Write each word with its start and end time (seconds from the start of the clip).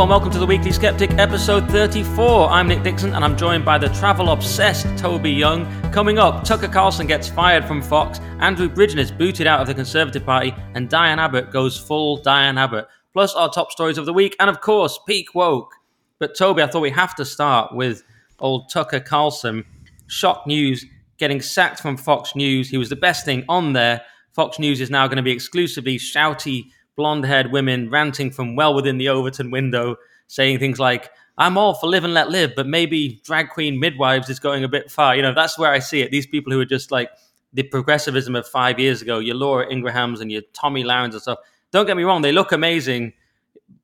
And 0.00 0.08
welcome 0.08 0.30
to 0.30 0.38
the 0.38 0.46
Weekly 0.46 0.72
Sceptic, 0.72 1.10
episode 1.18 1.70
34. 1.70 2.48
I'm 2.48 2.66
Nick 2.66 2.82
Dixon 2.82 3.12
and 3.12 3.22
I'm 3.22 3.36
joined 3.36 3.66
by 3.66 3.76
the 3.76 3.90
travel 3.90 4.30
obsessed 4.30 4.86
Toby 4.96 5.30
Young. 5.30 5.66
Coming 5.92 6.18
up, 6.18 6.42
Tucker 6.42 6.68
Carlson 6.68 7.06
gets 7.06 7.28
fired 7.28 7.66
from 7.66 7.82
Fox, 7.82 8.18
Andrew 8.38 8.66
Bridgen 8.66 8.96
is 8.96 9.12
booted 9.12 9.46
out 9.46 9.60
of 9.60 9.66
the 9.66 9.74
Conservative 9.74 10.24
Party, 10.24 10.54
and 10.74 10.88
Diane 10.88 11.18
Abbott 11.18 11.50
goes 11.50 11.76
full 11.76 12.16
Diane 12.16 12.56
Abbott. 12.56 12.88
Plus, 13.12 13.34
our 13.34 13.50
top 13.50 13.70
stories 13.70 13.98
of 13.98 14.06
the 14.06 14.12
week, 14.14 14.34
and 14.40 14.48
of 14.48 14.62
course, 14.62 14.98
peak 15.06 15.34
woke. 15.34 15.74
But 16.18 16.34
Toby, 16.34 16.62
I 16.62 16.66
thought 16.66 16.80
we 16.80 16.88
have 16.88 17.14
to 17.16 17.26
start 17.26 17.74
with 17.74 18.02
old 18.38 18.70
Tucker 18.70 19.00
Carlson. 19.00 19.66
Shock 20.06 20.46
news 20.46 20.82
getting 21.18 21.42
sacked 21.42 21.78
from 21.78 21.98
Fox 21.98 22.34
News. 22.34 22.70
He 22.70 22.78
was 22.78 22.88
the 22.88 22.96
best 22.96 23.26
thing 23.26 23.44
on 23.50 23.74
there. 23.74 24.00
Fox 24.32 24.58
News 24.58 24.80
is 24.80 24.88
now 24.88 25.06
going 25.08 25.18
to 25.18 25.22
be 25.22 25.30
exclusively 25.30 25.98
shouty 25.98 26.70
blonde 27.00 27.24
haired 27.24 27.50
women 27.50 27.88
ranting 27.88 28.30
from 28.30 28.56
well 28.56 28.74
within 28.74 28.98
the 28.98 29.08
Overton 29.08 29.50
window, 29.50 29.96
saying 30.26 30.58
things 30.58 30.78
like, 30.78 31.08
I'm 31.38 31.56
all 31.56 31.72
for 31.72 31.88
live 31.88 32.04
and 32.04 32.12
let 32.12 32.28
live, 32.28 32.52
but 32.54 32.66
maybe 32.66 33.22
drag 33.24 33.48
queen 33.48 33.80
midwives 33.80 34.28
is 34.28 34.38
going 34.38 34.64
a 34.64 34.68
bit 34.68 34.90
far. 34.90 35.16
You 35.16 35.22
know, 35.22 35.32
that's 35.32 35.58
where 35.58 35.72
I 35.72 35.78
see 35.78 36.02
it. 36.02 36.10
These 36.10 36.26
people 36.26 36.52
who 36.52 36.60
are 36.60 36.66
just 36.66 36.90
like 36.90 37.08
the 37.54 37.62
progressivism 37.62 38.36
of 38.36 38.46
five 38.46 38.78
years 38.78 39.00
ago, 39.00 39.18
your 39.18 39.34
Laura 39.34 39.66
Ingrahams 39.66 40.20
and 40.20 40.30
your 40.30 40.42
Tomi 40.52 40.84
Lahren's 40.84 41.14
and 41.14 41.22
stuff. 41.22 41.38
Don't 41.70 41.86
get 41.86 41.96
me 41.96 42.02
wrong, 42.02 42.20
they 42.20 42.32
look 42.32 42.52
amazing. 42.52 43.14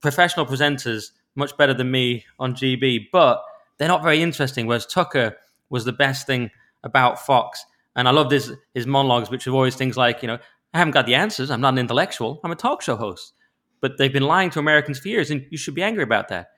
Professional 0.03 0.45
presenters, 0.45 1.13
much 1.37 1.57
better 1.57 1.73
than 1.73 1.91
me 1.91 2.27
on 2.39 2.53
GB, 2.53 3.07
but 3.11 3.43
they're 3.79 3.89
not 3.89 4.03
very 4.03 4.21
interesting. 4.21 4.67
Whereas 4.67 4.85
Tucker 4.85 5.39
was 5.71 5.87
the 5.87 5.93
best 5.93 6.27
thing 6.27 6.51
about 6.85 7.25
Fox. 7.25 7.65
And 7.95 8.07
I 8.07 8.11
love 8.11 8.29
this 8.29 8.53
his 8.75 8.87
monologues, 8.87 9.31
which 9.31 9.47
are 9.47 9.53
always 9.53 9.75
things 9.75 9.97
like, 9.97 10.21
you 10.21 10.29
know, 10.29 10.39
I 10.77 10.79
haven't 10.79 10.93
got 10.93 11.07
the 11.07 11.15
answers. 11.15 11.51
I'm 11.51 11.63
not 11.63 11.73
an 11.73 11.79
intellectual. 11.79 12.39
I'm 12.45 12.53
a 12.53 12.55
talk 12.55 12.83
show 12.83 12.97
host. 12.97 13.33
But 13.81 13.97
they've 13.97 14.13
been 14.13 14.25
lying 14.25 14.51
to 14.51 14.59
Americans 14.59 14.99
for 14.99 15.09
years, 15.09 15.31
and 15.31 15.47
you 15.51 15.57
should 15.57 15.75
be 15.75 15.83
angry 15.83 16.03
about 16.03 16.29
that. 16.29 16.51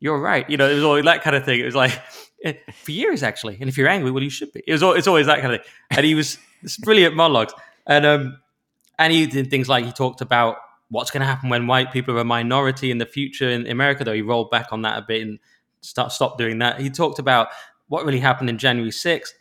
You're 0.00 0.18
right. 0.18 0.48
You 0.48 0.56
know, 0.56 0.66
it 0.66 0.74
was 0.74 0.82
always 0.84 1.04
that 1.04 1.22
kind 1.22 1.36
of 1.36 1.44
thing. 1.44 1.60
It 1.60 1.66
was 1.66 1.74
like 1.74 1.92
eh, 2.42 2.54
for 2.72 2.92
years 2.92 3.22
actually. 3.22 3.58
And 3.60 3.68
if 3.68 3.76
you're 3.76 3.88
angry, 3.88 4.10
well, 4.10 4.22
you 4.22 4.30
should 4.30 4.50
be. 4.54 4.62
It 4.66 4.72
was. 4.72 4.82
It's 4.82 5.06
always 5.06 5.26
that 5.26 5.42
kind 5.42 5.54
of 5.54 5.60
thing. 5.60 5.70
And 5.90 6.06
he 6.06 6.14
was 6.14 6.38
brilliant 6.80 7.16
monologues. 7.16 7.52
And 7.86 8.06
um, 8.06 8.38
and 8.98 9.12
he 9.12 9.26
did 9.26 9.50
things 9.50 9.68
like 9.68 9.84
he 9.84 9.92
talked 9.92 10.22
about 10.22 10.56
what's 10.88 11.10
going 11.10 11.20
to 11.20 11.26
happen 11.26 11.50
when 11.50 11.66
white 11.66 11.92
people 11.92 12.16
are 12.16 12.20
a 12.20 12.24
minority 12.24 12.90
in 12.90 12.96
the 12.96 13.06
future 13.06 13.50
in 13.50 13.66
America. 13.66 14.04
Though 14.04 14.14
he 14.14 14.22
rolled 14.22 14.50
back 14.50 14.68
on 14.72 14.82
that 14.82 14.98
a 14.98 15.02
bit 15.02 15.20
and 15.20 15.38
start 15.82 16.12
stopped 16.12 16.38
doing 16.38 16.60
that. 16.60 16.80
He 16.80 16.88
talked 16.88 17.18
about 17.18 17.48
what 17.88 18.06
really 18.06 18.20
happened 18.20 18.48
in 18.48 18.56
January 18.56 18.90
6th, 18.90 19.32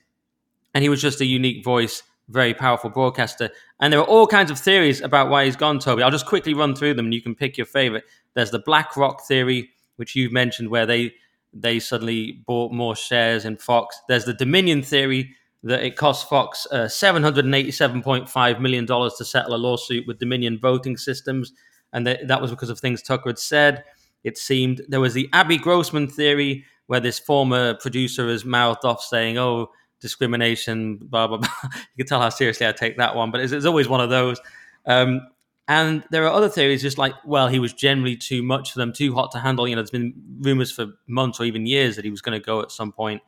and 0.73 0.83
he 0.83 0.89
was 0.89 1.01
just 1.01 1.21
a 1.21 1.25
unique 1.25 1.63
voice 1.63 2.03
very 2.29 2.53
powerful 2.53 2.89
broadcaster. 2.89 3.49
And 3.79 3.93
there 3.93 3.99
are 3.99 4.05
all 4.05 4.27
kinds 4.27 4.51
of 4.51 4.59
theories 4.59 5.01
about 5.01 5.29
why 5.29 5.45
he's 5.45 5.55
gone, 5.55 5.79
Toby. 5.79 6.03
I'll 6.03 6.11
just 6.11 6.25
quickly 6.25 6.53
run 6.53 6.75
through 6.75 6.95
them 6.95 7.05
and 7.05 7.13
you 7.13 7.21
can 7.21 7.35
pick 7.35 7.57
your 7.57 7.67
favorite. 7.67 8.03
There's 8.33 8.51
the 8.51 8.59
BlackRock 8.59 9.25
theory, 9.27 9.69
which 9.97 10.15
you've 10.15 10.31
mentioned, 10.31 10.69
where 10.69 10.85
they 10.85 11.13
they 11.57 11.79
suddenly 11.79 12.43
bought 12.45 12.73
more 12.73 12.95
shares 12.95 13.45
in 13.45 13.55
Fox. 13.55 13.97
There's 14.09 14.25
the 14.25 14.33
Dominion 14.33 14.83
theory 14.83 15.35
that 15.63 15.83
it 15.83 15.95
cost 15.95 16.29
Fox 16.29 16.67
uh, 16.69 16.83
$787.5 16.83 18.59
million 18.59 18.85
to 18.85 19.25
settle 19.25 19.55
a 19.55 19.57
lawsuit 19.57 20.05
with 20.05 20.19
Dominion 20.19 20.59
voting 20.59 20.97
systems. 20.97 21.53
And 21.93 22.05
that, 22.05 22.27
that 22.27 22.41
was 22.41 22.51
because 22.51 22.69
of 22.69 22.79
things 22.79 23.01
Tucker 23.01 23.29
had 23.29 23.39
said. 23.39 23.83
It 24.23 24.37
seemed 24.37 24.81
there 24.89 24.99
was 24.99 25.13
the 25.13 25.29
Abby 25.33 25.57
Grossman 25.57 26.07
theory, 26.07 26.65
where 26.87 26.99
this 26.99 27.17
former 27.17 27.73
producer 27.75 28.27
has 28.27 28.45
mouthed 28.45 28.85
off 28.85 29.01
saying, 29.01 29.37
oh, 29.37 29.71
discrimination, 30.05 30.97
blah 30.97 31.27
blah 31.27 31.37
blah. 31.41 31.49
you 31.63 31.97
can 31.97 32.05
tell 32.05 32.21
how 32.21 32.29
seriously 32.29 32.67
I 32.67 32.71
take 32.71 32.97
that 32.97 33.15
one, 33.15 33.31
but 33.31 33.41
it's, 33.41 33.51
it's 33.51 33.65
always 33.65 33.89
one 33.89 34.01
of 34.01 34.09
those. 34.09 34.39
Um, 34.85 35.21
and 35.67 36.03
there 36.11 36.23
are 36.25 36.31
other 36.31 36.47
theories, 36.47 36.83
just 36.83 36.99
like, 36.99 37.13
well, 37.25 37.47
he 37.47 37.57
was 37.57 37.73
generally 37.73 38.15
too 38.15 38.43
much 38.43 38.71
for 38.71 38.77
them, 38.79 38.93
too 38.93 39.15
hot 39.15 39.31
to 39.31 39.39
handle. 39.39 39.67
You 39.67 39.75
know, 39.75 39.81
there's 39.81 39.89
been 39.89 40.13
rumors 40.41 40.71
for 40.71 40.87
months 41.07 41.39
or 41.39 41.45
even 41.45 41.65
years 41.65 41.95
that 41.95 42.05
he 42.05 42.11
was 42.11 42.21
going 42.21 42.39
to 42.39 42.45
go 42.45 42.61
at 42.61 42.71
some 42.71 42.91
point. 42.91 43.23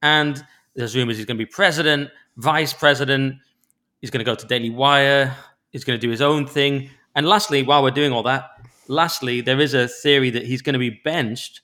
And 0.00 0.44
there's 0.76 0.94
rumors 0.94 1.16
he's 1.16 1.26
going 1.26 1.36
to 1.36 1.44
be 1.44 1.50
president, 1.50 2.10
vice 2.36 2.72
president. 2.72 3.36
He's 4.00 4.10
going 4.10 4.24
to 4.24 4.30
go 4.30 4.36
to 4.36 4.46
Daily 4.46 4.70
Wire. 4.70 5.34
He's 5.72 5.82
going 5.82 5.98
to 5.98 6.06
do 6.06 6.10
his 6.10 6.22
own 6.22 6.46
thing. 6.46 6.90
And 7.16 7.26
lastly, 7.26 7.64
while 7.64 7.82
we're 7.82 7.90
doing 7.90 8.12
all 8.12 8.22
that, 8.22 8.50
lastly, 8.86 9.40
there 9.40 9.60
is 9.60 9.74
a 9.74 9.88
theory 9.88 10.30
that 10.30 10.46
he's 10.46 10.62
going 10.62 10.74
to 10.74 10.78
be 10.78 11.00
benched 11.04 11.62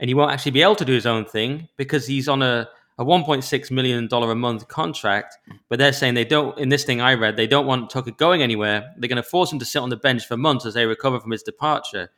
and 0.00 0.08
he 0.08 0.14
won't 0.14 0.32
actually 0.32 0.52
be 0.52 0.62
able 0.62 0.76
to 0.76 0.84
do 0.84 0.92
his 0.92 1.06
own 1.06 1.24
thing 1.24 1.68
because 1.76 2.06
he's 2.06 2.28
on 2.28 2.42
a 2.42 2.68
a 2.96 3.04
1.6 3.04 3.70
million 3.70 4.06
dollar 4.06 4.30
a 4.30 4.36
month 4.36 4.68
contract, 4.68 5.36
but 5.68 5.78
they're 5.78 5.92
saying 5.92 6.14
they 6.14 6.24
don't. 6.24 6.56
In 6.58 6.68
this 6.68 6.84
thing 6.84 7.00
I 7.00 7.14
read, 7.14 7.36
they 7.36 7.46
don't 7.46 7.66
want 7.66 7.90
Tucker 7.90 8.12
going 8.12 8.42
anywhere. 8.42 8.92
They're 8.96 9.08
going 9.08 9.16
to 9.16 9.22
force 9.22 9.52
him 9.52 9.58
to 9.58 9.64
sit 9.64 9.80
on 9.80 9.90
the 9.90 9.96
bench 9.96 10.26
for 10.26 10.36
months 10.36 10.64
as 10.64 10.74
they 10.74 10.86
recover 10.86 11.18
from 11.18 11.32
his 11.32 11.42
departure, 11.42 12.10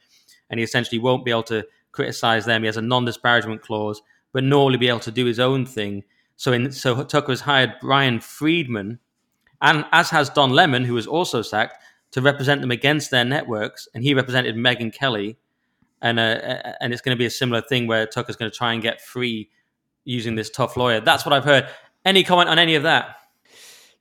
and 0.50 0.60
he 0.60 0.64
essentially 0.64 0.98
won't 0.98 1.24
be 1.24 1.30
able 1.30 1.44
to 1.44 1.66
criticize 1.92 2.44
them. 2.44 2.62
He 2.62 2.66
has 2.66 2.76
a 2.76 2.82
non-disparagement 2.82 3.62
clause, 3.62 4.02
but 4.32 4.44
nor 4.44 4.66
will 4.66 4.72
he 4.72 4.78
be 4.78 4.88
able 4.88 5.00
to 5.00 5.10
do 5.10 5.24
his 5.24 5.40
own 5.40 5.64
thing. 5.64 6.04
So, 6.36 6.52
in, 6.52 6.70
so 6.70 7.02
Tucker 7.04 7.32
has 7.32 7.40
hired 7.40 7.74
Bryan 7.80 8.20
Freedman, 8.20 8.98
and 9.62 9.86
as 9.92 10.10
has 10.10 10.28
Don 10.28 10.50
Lemon, 10.50 10.84
who 10.84 10.94
was 10.94 11.06
also 11.06 11.40
sacked, 11.40 11.82
to 12.10 12.20
represent 12.20 12.60
them 12.60 12.70
against 12.70 13.10
their 13.10 13.24
networks, 13.24 13.88
and 13.94 14.04
he 14.04 14.12
represented 14.12 14.56
Megyn 14.56 14.92
Kelly, 14.92 15.38
and 16.02 16.20
uh, 16.20 16.74
and 16.80 16.92
it's 16.92 17.00
going 17.00 17.16
to 17.16 17.18
be 17.18 17.24
a 17.24 17.30
similar 17.30 17.62
thing 17.62 17.86
where 17.86 18.06
Tucker's 18.06 18.36
going 18.36 18.50
to 18.50 18.56
try 18.56 18.74
and 18.74 18.82
get 18.82 19.00
free 19.00 19.48
using 20.06 20.34
this 20.36 20.48
tough 20.48 20.76
lawyer. 20.76 21.00
That's 21.00 21.26
what 21.26 21.34
I've 21.34 21.44
heard. 21.44 21.68
Any 22.06 22.24
comment 22.24 22.48
on 22.48 22.58
any 22.58 22.76
of 22.76 22.84
that? 22.84 23.16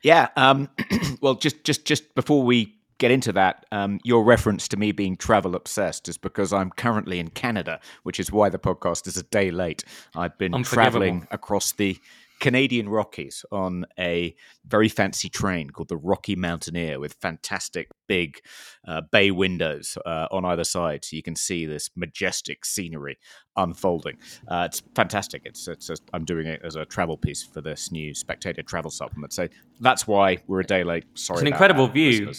Yeah. 0.02 0.30
Um, 0.38 0.70
well, 1.22 1.36
just 1.36 1.64
just 1.66 1.84
just 1.84 2.16
before 2.16 2.44
we 2.44 2.74
get 2.98 3.12
into 3.12 3.34
that, 3.34 3.66
um, 3.72 4.00
your 4.04 4.24
reference 4.24 4.70
to 4.70 4.78
me 4.78 4.94
being 4.94 5.18
travel 5.18 5.56
obsessed 5.56 6.08
is 6.08 6.18
because 6.18 6.54
I'm 6.54 6.70
currently 6.72 7.20
in 7.20 7.30
Canada, 7.30 7.82
which 8.04 8.20
is 8.20 8.32
why 8.32 8.50
the 8.50 8.60
podcast 8.60 9.08
is 9.08 9.18
a 9.18 9.24
day 9.24 9.52
late. 9.52 9.84
I've 10.16 10.38
been 10.38 10.64
traveling 10.64 11.28
across 11.32 11.74
the 11.74 11.98
Canadian 12.40 12.90
Rockies 12.90 13.46
on 13.52 13.86
a 13.98 14.36
very 14.66 14.90
fancy 14.90 15.30
train 15.30 15.70
called 15.70 15.90
the 15.90 15.98
Rocky 15.98 16.36
Mountaineer 16.36 17.00
with 17.00 17.14
fantastic 17.14 17.90
big 18.08 18.40
uh, 18.88 19.02
bay 19.12 19.32
windows 19.32 19.98
uh, 20.06 20.28
on 20.32 20.46
either 20.46 20.64
side, 20.64 21.06
so 21.06 21.16
you 21.16 21.24
can 21.24 21.36
see 21.36 21.66
this 21.66 21.90
majestic 21.96 22.66
scenery 22.66 23.18
unfolding. 23.56 24.18
Uh, 24.48 24.68
it's 24.70 24.82
fantastic. 24.96 25.42
It's, 25.46 25.68
it's 25.68 25.90
a, 25.90 25.96
I'm 26.14 26.26
doing 26.26 26.48
it 26.48 26.62
as 26.64 26.76
a 26.76 26.86
travel 26.86 27.18
piece 27.18 27.44
for 27.44 27.62
this 27.62 27.92
new 27.92 28.14
Spectator 28.14 28.64
travel 28.64 28.92
supplement. 28.92 29.34
So 29.34 29.48
that's 29.80 30.06
why 30.08 30.38
we're 30.48 30.62
a 30.62 30.66
day 30.66 30.84
late. 30.84 31.06
Sorry, 31.14 31.38
it's 31.38 31.42
an 31.42 31.48
incredible 31.48 31.88
that, 31.88 31.94
view. 31.94 32.34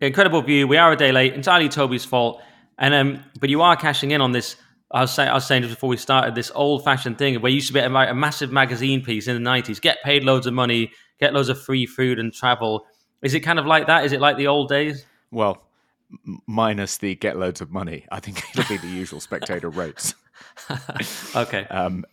Incredible 0.00 0.42
view. 0.42 0.66
We 0.66 0.76
are 0.76 0.92
a 0.92 0.96
day 0.96 1.12
late. 1.12 1.34
Entirely 1.34 1.68
Toby's 1.68 2.04
fault. 2.04 2.42
And 2.78 2.94
um, 2.94 3.24
but 3.38 3.50
you 3.50 3.60
are 3.60 3.76
cashing 3.76 4.10
in 4.12 4.20
on 4.22 4.32
this 4.32 4.56
I 4.92 5.02
was, 5.02 5.12
say, 5.12 5.26
I 5.26 5.34
was 5.34 5.46
saying 5.46 5.62
just 5.62 5.74
before 5.74 5.88
we 5.88 5.96
started 5.96 6.34
this 6.34 6.50
old 6.54 6.84
fashioned 6.84 7.16
thing 7.16 7.40
where 7.40 7.50
you 7.50 7.56
used 7.56 7.68
to 7.68 7.72
be 7.72 7.80
a, 7.80 7.86
a 7.86 8.14
massive 8.14 8.50
magazine 8.50 9.04
piece 9.04 9.28
in 9.28 9.42
the 9.42 9.50
90s, 9.50 9.80
get 9.80 10.02
paid 10.02 10.24
loads 10.24 10.46
of 10.46 10.54
money, 10.54 10.90
get 11.20 11.32
loads 11.32 11.48
of 11.48 11.60
free 11.60 11.86
food 11.86 12.18
and 12.18 12.32
travel. 12.32 12.86
Is 13.22 13.34
it 13.34 13.40
kind 13.40 13.58
of 13.58 13.66
like 13.66 13.86
that? 13.86 14.04
Is 14.04 14.12
it 14.12 14.20
like 14.20 14.36
the 14.36 14.48
old 14.48 14.68
days? 14.68 15.04
Well, 15.30 15.62
minus 16.46 16.98
the 16.98 17.14
get 17.14 17.36
loads 17.36 17.60
of 17.60 17.70
money. 17.70 18.06
I 18.10 18.20
think 18.20 18.42
it'll 18.52 18.68
be 18.68 18.78
the 18.78 18.92
usual 18.92 19.20
spectator 19.20 19.70
rates. 19.70 20.14
okay. 21.36 21.66
Um, 21.66 22.04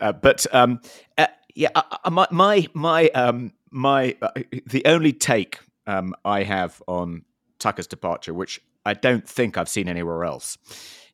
uh, 0.00 0.12
but 0.12 0.46
um, 0.52 0.80
uh, 1.16 1.28
yeah, 1.54 1.68
uh, 1.74 1.82
uh 2.04 2.10
my 2.10 2.26
my 2.30 2.66
my 2.74 3.08
um, 3.10 3.52
my 3.70 4.16
uh, 4.20 4.30
the 4.66 4.82
only 4.86 5.12
take 5.12 5.60
um, 5.86 6.14
I 6.24 6.42
have 6.42 6.82
on 6.88 7.24
Tucker's 7.58 7.86
departure, 7.86 8.34
which 8.34 8.60
I 8.84 8.94
don't 8.94 9.28
think 9.28 9.56
I've 9.56 9.68
seen 9.68 9.88
anywhere 9.88 10.24
else, 10.24 10.58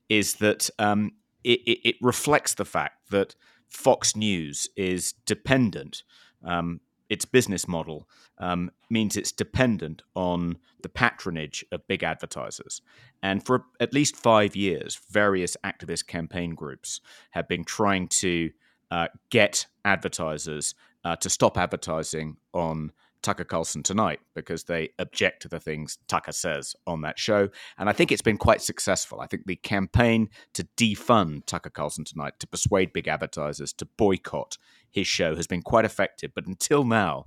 is 0.09 0.35
that 0.35 0.71
um, 0.79 1.13
it, 1.45 1.61
it, 1.67 1.89
it, 1.89 1.97
reflects 2.01 2.55
the 2.55 2.65
fact 2.65 3.11
that 3.11 3.35
Fox 3.69 4.17
News 4.17 4.69
is 4.77 5.13
dependent. 5.27 6.03
Um, 6.45 6.81
its 7.09 7.25
business 7.25 7.67
model 7.67 8.09
um, 8.39 8.71
means 8.91 9.17
it's 9.17 9.33
dependent 9.33 10.03
on 10.15 10.59
the 10.83 10.89
patronage 10.89 11.65
of 11.73 11.87
big 11.89 12.03
advertisers. 12.03 12.83
And 13.23 13.45
for 13.45 13.65
at 13.81 13.95
least 13.95 14.17
five 14.17 14.55
years, 14.55 15.01
various 15.11 15.57
activist 15.65 16.07
campaign 16.07 16.55
groups 16.55 17.01
have 17.31 17.49
been 17.49 17.65
trying 17.65 18.09
to 18.09 18.51
uh, 18.91 19.09
get 19.31 19.67
advertisers 19.85 20.75
uh, 21.05 21.17
to 21.17 21.31
stop 21.31 21.57
advertising 21.57 22.37
on 22.53 22.93
Tucker 23.23 23.45
Carlson 23.45 23.83
tonight 23.83 24.21
because 24.35 24.65
they 24.65 24.91
object 24.99 25.43
to 25.43 25.49
the 25.49 25.61
things 25.61 25.99
Tucker 26.09 26.33
says 26.33 26.75
on 26.87 27.03
that 27.03 27.19
show. 27.19 27.49
And 27.77 27.89
I 27.89 27.93
think 27.93 28.13
it's 28.13 28.23
been 28.23 28.37
quite 28.37 28.63
successful. 28.63 29.21
I 29.21 29.27
think 29.27 29.47
the 29.47 29.57
campaign 29.57 30.29
to 30.55 30.67
defund 30.77 31.47
Tucker 31.47 31.71
Carlson 31.71 32.05
tonight, 32.05 32.35
to 32.41 32.47
persuade 32.47 32.93
big 32.93 33.09
advertisers 33.09 33.73
to 33.75 33.85
boycott 33.85 34.59
his 34.91 35.07
show, 35.07 35.37
has 35.37 35.47
been 35.47 35.63
quite 35.63 35.85
effective. 35.85 36.33
But 36.35 36.47
until 36.47 36.85
now, 36.85 37.27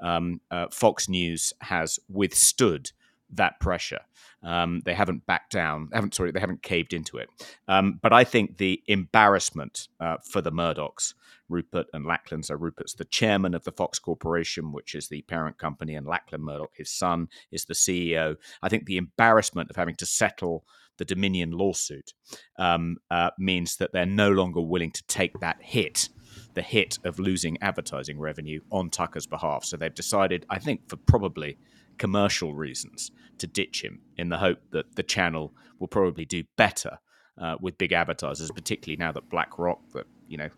um, 0.00 0.40
uh, 0.50 0.66
Fox 0.70 1.08
News 1.08 1.52
has 1.62 1.98
withstood 2.08 2.90
that 3.30 3.58
pressure. 3.60 4.00
Um, 4.42 4.82
they 4.84 4.94
haven't 4.94 5.26
backed 5.26 5.52
down. 5.52 5.88
Haven't 5.92 6.14
sorry, 6.14 6.30
they 6.30 6.40
haven't 6.40 6.62
caved 6.62 6.92
into 6.92 7.16
it. 7.16 7.28
Um, 7.66 7.98
but 8.02 8.12
I 8.12 8.24
think 8.24 8.58
the 8.58 8.82
embarrassment 8.86 9.88
uh, 9.98 10.18
for 10.22 10.40
the 10.40 10.52
Murdochs, 10.52 11.14
Rupert 11.54 11.86
and 11.92 12.04
Lachlan. 12.04 12.42
So 12.42 12.56
Rupert's 12.56 12.94
the 12.94 13.04
chairman 13.04 13.54
of 13.54 13.62
the 13.62 13.72
Fox 13.72 14.00
Corporation, 14.00 14.72
which 14.72 14.94
is 14.94 15.08
the 15.08 15.22
parent 15.22 15.56
company, 15.56 15.94
and 15.94 16.06
Lachlan 16.06 16.42
Murdoch, 16.42 16.72
his 16.76 16.90
son, 16.90 17.28
is 17.52 17.64
the 17.64 17.74
CEO. 17.74 18.36
I 18.60 18.68
think 18.68 18.86
the 18.86 18.96
embarrassment 18.96 19.70
of 19.70 19.76
having 19.76 19.94
to 19.96 20.06
settle 20.06 20.64
the 20.98 21.04
Dominion 21.04 21.52
lawsuit 21.52 22.12
um, 22.58 22.96
uh, 23.10 23.30
means 23.38 23.76
that 23.76 23.92
they're 23.92 24.06
no 24.06 24.30
longer 24.30 24.60
willing 24.60 24.90
to 24.92 25.06
take 25.06 25.38
that 25.40 25.58
hit 25.60 26.08
the 26.54 26.62
hit 26.62 26.98
of 27.04 27.18
losing 27.20 27.56
advertising 27.60 28.18
revenue 28.18 28.60
on 28.70 28.90
Tucker's 28.90 29.26
behalf. 29.26 29.64
So 29.64 29.76
they've 29.76 29.94
decided, 29.94 30.46
I 30.50 30.58
think, 30.58 30.88
for 30.88 30.96
probably 30.96 31.58
commercial 31.98 32.54
reasons, 32.54 33.12
to 33.38 33.46
ditch 33.46 33.84
him 33.84 34.00
in 34.16 34.28
the 34.28 34.38
hope 34.38 34.58
that 34.70 34.96
the 34.96 35.02
channel 35.02 35.54
will 35.78 35.88
probably 35.88 36.24
do 36.24 36.42
better 36.56 36.98
uh, 37.40 37.56
with 37.60 37.78
big 37.78 37.92
advertisers, 37.92 38.50
particularly 38.50 38.96
now 38.96 39.12
that 39.12 39.28
BlackRock, 39.28 39.80
that 39.92 40.06
you 40.28 40.36
know 40.36 40.48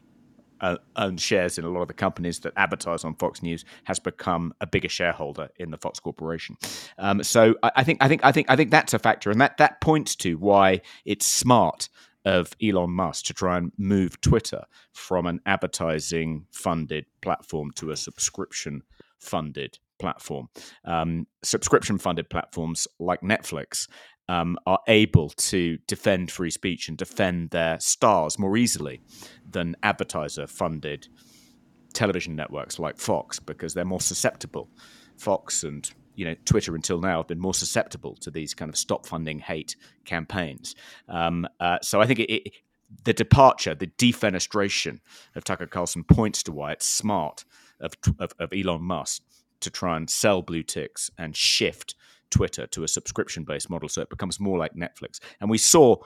uh, 0.61 0.77
owns 0.97 1.23
shares 1.23 1.59
in 1.59 1.65
a 1.65 1.69
lot 1.69 1.83
of 1.83 1.89
the 1.89 1.95
companies 1.95 2.41
that 2.41 2.53
advertise 2.57 3.05
on 3.05 3.15
Fox 3.15 3.43
News, 3.43 3.65
has 3.85 3.99
become 3.99 4.53
a 4.61 4.67
bigger 4.67 4.89
shareholder 4.89 5.49
in 5.57 5.71
the 5.71 5.77
Fox 5.77 6.01
Corporation. 6.01 6.57
Um, 6.99 7.23
so 7.23 7.55
I, 7.63 7.73
I, 7.77 7.85
think 7.85 7.99
I 8.03 8.09
think 8.09 8.25
I 8.25 8.33
think 8.33 8.51
I 8.51 8.57
think 8.57 8.71
that's 8.71 8.95
a 8.95 8.99
factor, 8.99 9.31
and 9.31 9.41
that 9.41 9.57
that 9.59 9.81
points 9.81 10.17
to 10.17 10.37
why 10.39 10.81
it's 11.05 11.27
smart 11.27 11.89
of 12.25 12.53
Elon 12.63 12.91
Musk 12.91 13.27
to 13.27 13.35
try 13.35 13.57
and 13.57 13.73
move 13.79 14.21
Twitter 14.21 14.65
from 14.93 15.27
an 15.27 15.41
advertising 15.47 16.47
funded 16.51 17.07
platform 17.23 17.71
to 17.77 17.93
a 17.93 17.97
subscription 17.97 18.83
funded 19.19 19.79
platform. 19.99 20.49
Um, 20.85 21.27
subscription 21.43 21.99
funded 21.99 22.29
platforms 22.29 22.89
like 22.99 23.21
Netflix 23.21 23.89
um, 24.29 24.57
are 24.67 24.81
able 24.89 25.31
to 25.31 25.79
defend 25.87 26.31
free 26.31 26.51
speech 26.51 26.89
and 26.89 26.99
defend 26.99 27.51
their 27.51 27.79
stars 27.81 28.39
more 28.39 28.57
easily 28.57 29.01
than 29.51 29.77
advertiser 29.83 30.47
funded 30.47 31.09
television 31.93 32.37
networks 32.37 32.79
like 32.79 32.99
Fox 32.99 33.39
because 33.39 33.75
they're 33.75 33.85
more 33.85 34.01
susceptible. 34.01 34.69
Fox 35.17 35.65
and 35.65 35.91
you 36.15 36.25
know 36.25 36.35
Twitter 36.45 36.75
until 36.75 37.01
now 37.01 37.19
have 37.19 37.29
been 37.29 37.39
more 37.39 37.55
susceptible 37.55 38.17
to 38.17 38.31
these 38.31 38.55
kind 38.55 38.69
of 38.69 38.77
stop 38.77 39.07
funding 39.07 39.39
hate 39.39 39.77
campaigns. 40.05 40.75
Um, 41.09 41.47
uh, 41.61 41.79
so 41.83 42.01
I 42.01 42.07
think 42.07 42.21
it, 42.21 42.33
it, 42.33 42.53
the 43.05 43.13
departure, 43.13 43.75
the 43.75 43.87
defenestration 43.87 45.01
of 45.35 45.45
Tucker 45.45 45.67
Carlson 45.67 46.05
points 46.05 46.43
to 46.45 46.53
why 46.53 46.73
it's 46.73 46.87
smart 46.87 47.45
of, 47.81 47.95
of, 48.19 48.33
of 48.39 48.53
Elon 48.53 48.83
Musk 48.83 49.23
to 49.61 49.71
try 49.71 49.97
and 49.97 50.09
sell 50.09 50.43
blue 50.43 50.63
ticks 50.63 51.11
and 51.19 51.37
shift 51.37 51.95
Twitter 52.31 52.67
to 52.69 52.85
a 52.85 52.89
subscription 52.89 53.45
based 53.45 53.71
model 53.71 53.89
so 53.89 54.03
it 54.03 54.11
becomes 54.11 54.41
more 54.41 54.59
like 54.59 54.75
Netflix. 54.75 55.21
And 55.41 55.51
we 55.51 55.59
saw 55.59 55.97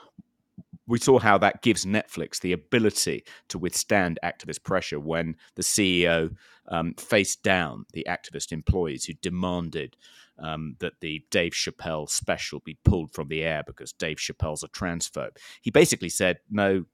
we 0.87 0.99
saw 0.99 1.21
how 1.21 1.39
that 1.39 1.63
gives 1.63 1.85
Netflix 1.85 2.41
the 2.41 2.53
ability 2.53 3.25
to 3.49 3.59
withstand 3.59 4.19
activist 4.25 4.65
pressure 4.65 4.99
when 4.99 5.37
the 5.55 5.63
CEO 5.63 6.35
um, 6.69 6.95
faced 6.95 7.45
down 7.45 7.87
the 7.93 8.05
activist 8.09 8.51
employees 8.51 9.05
who 9.05 9.13
demanded 9.23 9.97
um, 10.41 10.75
that 10.81 10.95
the 11.01 11.25
Dave 11.31 11.53
Chappelle 11.53 12.11
special 12.11 12.61
be 12.61 12.77
pulled 12.85 13.13
from 13.13 13.29
the 13.29 13.43
air 13.43 13.63
because 13.65 13.93
Dave 13.93 14.17
Chappelle's 14.17 14.65
a 14.65 14.69
transphobe. 14.69 15.37
He 15.61 15.71
basically 15.71 16.09
said, 16.09 16.39
no, 16.51 16.87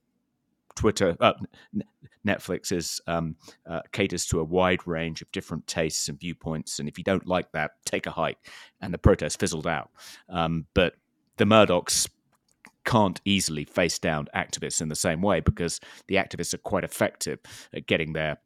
Twitter, 0.77 1.17
uh, 1.21 1.33
Netflix 2.27 2.71
is 2.71 3.01
um, 3.07 3.37
uh, 3.69 3.81
caters 3.93 4.27
to 4.27 4.41
a 4.41 4.45
wide 4.45 4.87
range 4.87 5.23
of 5.23 5.33
different 5.33 5.67
tastes 5.67 6.09
and 6.09 6.21
viewpoints, 6.21 6.79
and 6.79 6.89
if 6.89 6.99
you 6.99 7.05
don't 7.05 7.27
like 7.27 7.51
that, 7.53 7.73
take 7.85 8.07
a 8.07 8.11
hike. 8.11 8.39
And 8.81 8.95
the 8.95 8.99
protest 8.99 9.41
fizzled 9.41 9.67
out. 9.67 9.91
Um, 10.29 10.67
but 10.75 10.95
the 11.39 11.45
Murdochs 11.45 12.09
can't 12.85 13.21
easily 13.25 13.65
face 13.65 13.99
down 13.99 14.29
activists 14.35 14.81
in 14.81 14.89
the 14.89 14.95
same 14.95 15.21
way 15.21 15.41
because 15.41 15.81
the 16.07 16.15
activists 16.17 16.55
are 16.55 16.59
quite 16.59 16.85
effective 16.85 17.41
at 17.75 17.87
getting 17.87 18.13
their 18.13 18.39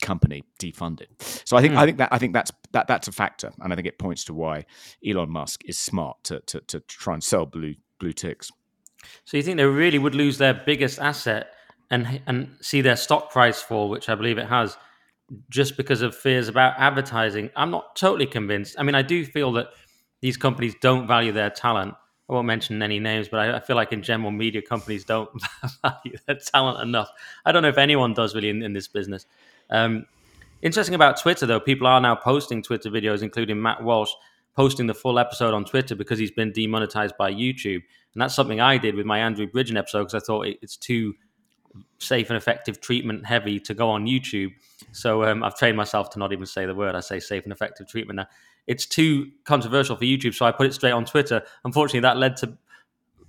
company 0.00 0.44
defunded. 0.58 1.08
So 1.44 1.56
I 1.56 1.60
think 1.60 1.74
mm. 1.74 1.78
I 1.78 1.86
think 1.86 1.98
that 1.98 2.08
I 2.12 2.18
think 2.18 2.32
that's 2.32 2.52
that 2.72 2.86
that's 2.86 3.08
a 3.08 3.12
factor, 3.12 3.52
and 3.60 3.72
I 3.72 3.76
think 3.76 3.88
it 3.88 3.98
points 3.98 4.24
to 4.24 4.34
why 4.34 4.64
Elon 5.06 5.30
Musk 5.30 5.62
is 5.64 5.78
smart 5.78 6.22
to 6.24 6.40
to, 6.40 6.60
to 6.60 6.80
try 6.80 7.14
and 7.14 7.22
sell 7.22 7.46
blue 7.46 7.74
blue 7.98 8.12
ticks. 8.12 8.50
So 9.24 9.36
you 9.36 9.42
think 9.42 9.56
they 9.56 9.64
really 9.64 9.98
would 9.98 10.14
lose 10.14 10.38
their 10.38 10.54
biggest 10.54 10.98
asset 10.98 11.52
and 11.90 12.20
and 12.26 12.56
see 12.60 12.80
their 12.80 12.96
stock 12.96 13.30
price 13.30 13.60
fall, 13.60 13.88
which 13.88 14.08
I 14.08 14.14
believe 14.14 14.38
it 14.38 14.46
has, 14.46 14.76
just 15.48 15.76
because 15.76 16.02
of 16.02 16.14
fears 16.14 16.48
about 16.48 16.74
advertising? 16.78 17.50
I'm 17.56 17.70
not 17.70 17.96
totally 17.96 18.26
convinced. 18.26 18.76
I 18.78 18.82
mean, 18.82 18.94
I 18.94 19.02
do 19.02 19.24
feel 19.24 19.52
that 19.52 19.68
these 20.20 20.36
companies 20.36 20.74
don't 20.80 21.06
value 21.06 21.32
their 21.32 21.50
talent 21.50 21.94
I 22.30 22.32
won't 22.32 22.46
mention 22.46 22.80
any 22.80 23.00
names, 23.00 23.28
but 23.28 23.40
I, 23.40 23.56
I, 23.56 23.60
feel 23.60 23.74
like 23.74 23.92
in 23.92 24.02
general, 24.02 24.30
media 24.30 24.62
companies 24.62 25.04
don't 25.04 25.28
value 25.82 26.16
their 26.26 26.36
talent 26.36 26.80
enough. 26.80 27.10
I 27.44 27.50
don't 27.50 27.62
know 27.62 27.68
if 27.68 27.78
anyone 27.78 28.14
does 28.14 28.36
really 28.36 28.50
in, 28.50 28.62
in 28.62 28.72
this 28.72 28.86
business. 28.86 29.26
Um, 29.68 30.06
interesting 30.62 30.94
about 30.94 31.20
Twitter, 31.20 31.44
though, 31.44 31.58
people 31.58 31.88
are 31.88 32.00
now 32.00 32.14
posting 32.14 32.62
Twitter 32.62 32.88
videos, 32.88 33.22
including 33.22 33.60
Matt 33.60 33.82
Walsh 33.82 34.12
posting 34.54 34.86
the 34.86 34.94
full 34.94 35.18
episode 35.18 35.54
on 35.54 35.64
Twitter 35.64 35.96
because 35.96 36.20
he's 36.20 36.30
been 36.30 36.52
demonetized 36.52 37.16
by 37.18 37.32
YouTube. 37.32 37.82
And 38.14 38.22
that's 38.22 38.34
something 38.34 38.60
I 38.60 38.78
did 38.78 38.94
with 38.94 39.06
my 39.06 39.18
Andrew 39.18 39.48
Bridgen 39.48 39.76
episode 39.76 40.04
because 40.04 40.22
I 40.22 40.24
thought 40.24 40.46
it's 40.62 40.76
too 40.76 41.14
safe 41.98 42.30
and 42.30 42.36
effective 42.36 42.80
treatment 42.80 43.26
heavy 43.26 43.60
to 43.60 43.74
go 43.74 43.90
on 43.90 44.06
YouTube. 44.06 44.52
So 44.92 45.24
um, 45.24 45.42
I've 45.44 45.56
trained 45.56 45.76
myself 45.76 46.10
to 46.10 46.18
not 46.18 46.32
even 46.32 46.46
say 46.46 46.66
the 46.66 46.74
word. 46.74 46.94
I 46.94 47.00
say 47.00 47.20
safe 47.20 47.44
and 47.44 47.52
effective 47.52 47.88
treatment 47.88 48.16
now 48.16 48.26
it's 48.66 48.86
too 48.86 49.30
controversial 49.44 49.96
for 49.96 50.04
YouTube, 50.04 50.34
so 50.34 50.46
I 50.46 50.52
put 50.52 50.66
it 50.66 50.74
straight 50.74 50.92
on 50.92 51.04
Twitter. 51.04 51.42
Unfortunately, 51.64 52.00
that 52.00 52.16
led 52.16 52.36
to 52.36 52.56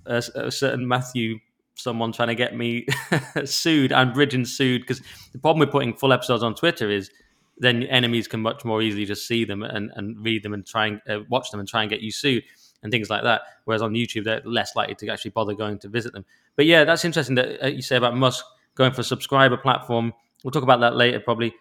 a, 0.06 0.22
a 0.36 0.50
certain 0.52 0.86
Matthew, 0.86 1.38
someone 1.74 2.12
trying 2.12 2.28
to 2.28 2.36
get 2.36 2.56
me 2.56 2.86
sued 3.44 3.92
and 3.92 4.12
Bridgen 4.12 4.46
sued 4.46 4.82
because 4.82 5.02
the 5.32 5.38
problem 5.40 5.60
with 5.60 5.70
putting 5.70 5.94
full 5.94 6.12
episodes 6.12 6.44
on 6.44 6.54
Twitter 6.54 6.90
is 6.90 7.10
then 7.58 7.82
enemies 7.84 8.28
can 8.28 8.40
much 8.40 8.64
more 8.64 8.82
easily 8.82 9.04
just 9.04 9.26
see 9.26 9.44
them 9.44 9.62
and, 9.62 9.90
and 9.96 10.24
read 10.24 10.42
them 10.42 10.54
and 10.54 10.66
try 10.66 10.86
and 10.86 11.00
uh, 11.08 11.18
watch 11.28 11.50
them 11.50 11.60
and 11.60 11.68
try 11.68 11.82
and 11.82 11.90
get 11.90 12.00
you 12.00 12.10
sued 12.12 12.44
and 12.82 12.90
things 12.90 13.10
like 13.10 13.22
that. 13.22 13.42
Whereas 13.64 13.82
on 13.82 13.92
YouTube, 13.92 14.24
they're 14.24 14.42
less 14.44 14.74
likely 14.74 14.94
to 14.96 15.08
actually 15.08 15.30
bother 15.30 15.54
going 15.54 15.78
to 15.80 15.88
visit 15.88 16.12
them. 16.12 16.24
But 16.56 16.66
yeah, 16.66 16.84
that's 16.84 17.04
interesting 17.04 17.36
that 17.36 17.64
uh, 17.64 17.68
you 17.68 17.82
say 17.82 17.96
about 17.96 18.16
Musk 18.16 18.44
going 18.74 18.92
for 18.92 19.00
a 19.00 19.04
subscriber 19.04 19.56
platform. 19.56 20.12
We'll 20.42 20.50
talk 20.50 20.62
about 20.62 20.80
that 20.80 20.96
later, 20.96 21.20
probably. 21.20 21.54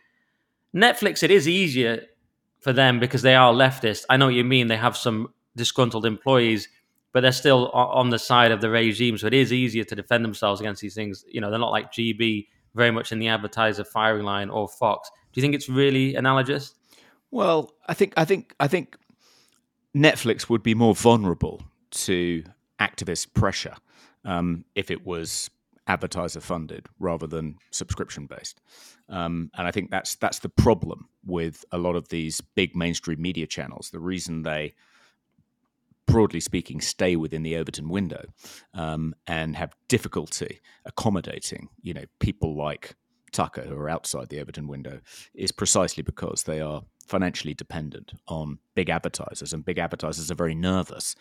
Netflix, 0.76 1.24
it 1.24 1.32
is 1.32 1.48
easier 1.48 2.06
for 2.60 2.74
them 2.74 3.00
because 3.00 3.22
they 3.22 3.36
are 3.36 3.54
leftist. 3.54 4.06
I 4.10 4.18
know 4.18 4.26
what 4.26 4.36
you 4.36 4.44
mean. 4.44 4.68
They 4.68 4.78
have 4.78 4.96
some 4.96 5.34
disgruntled 5.56 6.06
employees, 6.06 6.68
but 7.12 7.22
they're 7.22 7.32
still 7.32 7.70
on 7.72 8.10
the 8.10 8.20
side 8.20 8.52
of 8.52 8.62
the 8.62 8.70
regime. 8.70 9.18
So 9.18 9.28
it 9.28 9.34
is 9.34 9.52
easier 9.52 9.84
to 9.84 9.96
defend 9.96 10.24
themselves 10.24 10.62
against 10.62 10.82
these 10.82 10.96
things. 10.96 11.26
You 11.30 11.42
know, 11.42 11.50
they're 11.50 11.60
not 11.60 11.72
like 11.72 11.92
GB, 11.92 12.48
very 12.74 12.92
much 12.92 13.12
in 13.12 13.20
the 13.20 13.28
advertiser 13.28 13.84
firing 13.84 14.24
line 14.24 14.50
or 14.50 14.68
Fox. 14.68 15.10
Do 15.34 15.40
you 15.40 15.42
think 15.42 15.56
it's 15.56 15.70
really 15.70 16.16
analogous? 16.16 16.74
Well, 17.32 17.74
I 17.88 17.94
think 17.94 18.14
I 18.18 18.26
think 18.26 18.54
I 18.60 18.68
think 18.68 18.98
Netflix 19.96 20.50
would 20.50 20.64
be 20.64 20.74
more 20.74 20.96
vulnerable 20.96 21.62
to 21.92 22.44
activist 22.80 23.34
pressure 23.34 23.76
um, 24.26 24.66
if 24.76 24.90
it 24.90 25.06
was 25.06 25.50
advertiser 25.88 26.40
funded 26.40 26.88
rather 27.00 27.28
than 27.28 27.58
subscription 27.72 28.26
based. 28.26 28.62
Um, 29.10 29.52
and 29.58 29.68
I 29.68 29.72
think 29.72 29.92
that's 29.92 30.16
that's 30.16 30.40
the 30.40 30.50
problem 30.50 31.10
with 31.26 31.66
a 31.72 31.78
lot 31.78 31.96
of 31.96 32.10
these 32.10 32.42
big 32.56 32.76
mainstream 32.76 33.22
media 33.22 33.48
channels. 33.48 33.90
The 33.90 34.00
reason 34.00 34.44
they, 34.44 34.74
broadly 36.06 36.40
speaking, 36.40 36.80
stay 36.80 37.16
within 37.16 37.44
the 37.44 37.58
Overton 37.58 37.90
window 37.90 38.24
um, 38.74 39.14
and 39.28 39.56
have 39.58 39.76
difficulty 39.90 40.62
accommodating, 40.86 41.68
you 41.82 41.94
know, 41.94 42.06
people 42.20 42.56
like 42.56 42.96
Tucker 43.32 43.64
who 43.64 43.76
are 43.76 43.90
outside 43.90 44.30
the 44.30 44.40
Overton 44.40 44.68
window 44.68 45.02
is 45.34 45.52
precisely 45.52 46.04
because 46.04 46.44
they 46.44 46.62
are 46.62 46.84
financially 47.12 47.54
dependent 47.54 48.14
on 48.28 48.58
big 48.74 48.90
advertisers, 48.90 49.54
and 49.54 49.66
big 49.66 49.78
advertisers 49.78 50.32
are 50.32 50.36
very 50.36 50.56
nervous 50.56 51.16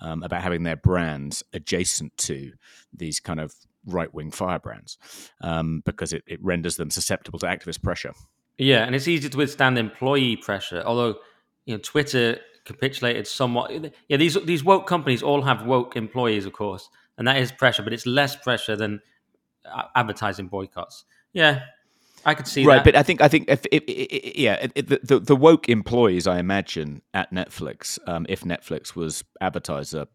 um, 0.00 0.22
about 0.22 0.42
having 0.42 0.64
their 0.64 0.76
brands 0.76 1.42
adjacent 1.52 2.16
to 2.18 2.52
these 2.92 3.20
kind 3.20 3.40
of 3.40 3.54
right 3.86 4.12
wing 4.12 4.32
firebrands 4.32 4.98
um, 5.40 5.82
because 5.86 6.12
it, 6.12 6.24
it 6.26 6.42
renders 6.42 6.76
them 6.76 6.90
susceptible 6.90 7.38
to 7.38 7.46
activist 7.46 7.82
pressure. 7.82 8.12
Yeah, 8.58 8.84
and 8.84 8.94
it's 8.94 9.06
easy 9.06 9.28
to 9.28 9.38
withstand 9.38 9.78
employee 9.78 10.36
pressure. 10.36 10.82
Although, 10.84 11.16
you 11.64 11.74
know, 11.74 11.78
Twitter 11.78 12.40
capitulated 12.64 13.26
somewhat. 13.28 13.70
Yeah, 14.08 14.16
these 14.16 14.34
these 14.44 14.64
woke 14.64 14.86
companies 14.86 15.22
all 15.22 15.42
have 15.42 15.64
woke 15.64 15.96
employees, 15.96 16.44
of 16.44 16.52
course, 16.52 16.88
and 17.16 17.28
that 17.28 17.36
is 17.36 17.52
pressure, 17.52 17.82
but 17.84 17.92
it's 17.92 18.06
less 18.06 18.34
pressure 18.34 18.76
than 18.76 19.00
advertising 19.94 20.48
boycotts. 20.48 21.04
Yeah, 21.32 21.60
I 22.26 22.34
could 22.34 22.48
see 22.48 22.64
right, 22.64 22.78
that. 22.78 22.84
but 22.84 22.96
I 22.96 23.04
think 23.04 23.20
I 23.20 23.28
think 23.28 23.48
if, 23.48 23.64
if, 23.70 23.84
if 23.86 24.36
yeah, 24.36 24.66
the, 24.74 25.00
the, 25.02 25.20
the 25.20 25.36
woke 25.36 25.68
employees 25.68 26.26
I 26.26 26.40
imagine 26.40 27.02
at 27.14 27.32
Netflix, 27.32 28.00
um, 28.08 28.26
if 28.28 28.42
Netflix 28.42 28.96
was 28.96 29.22
advertiser 29.40 30.06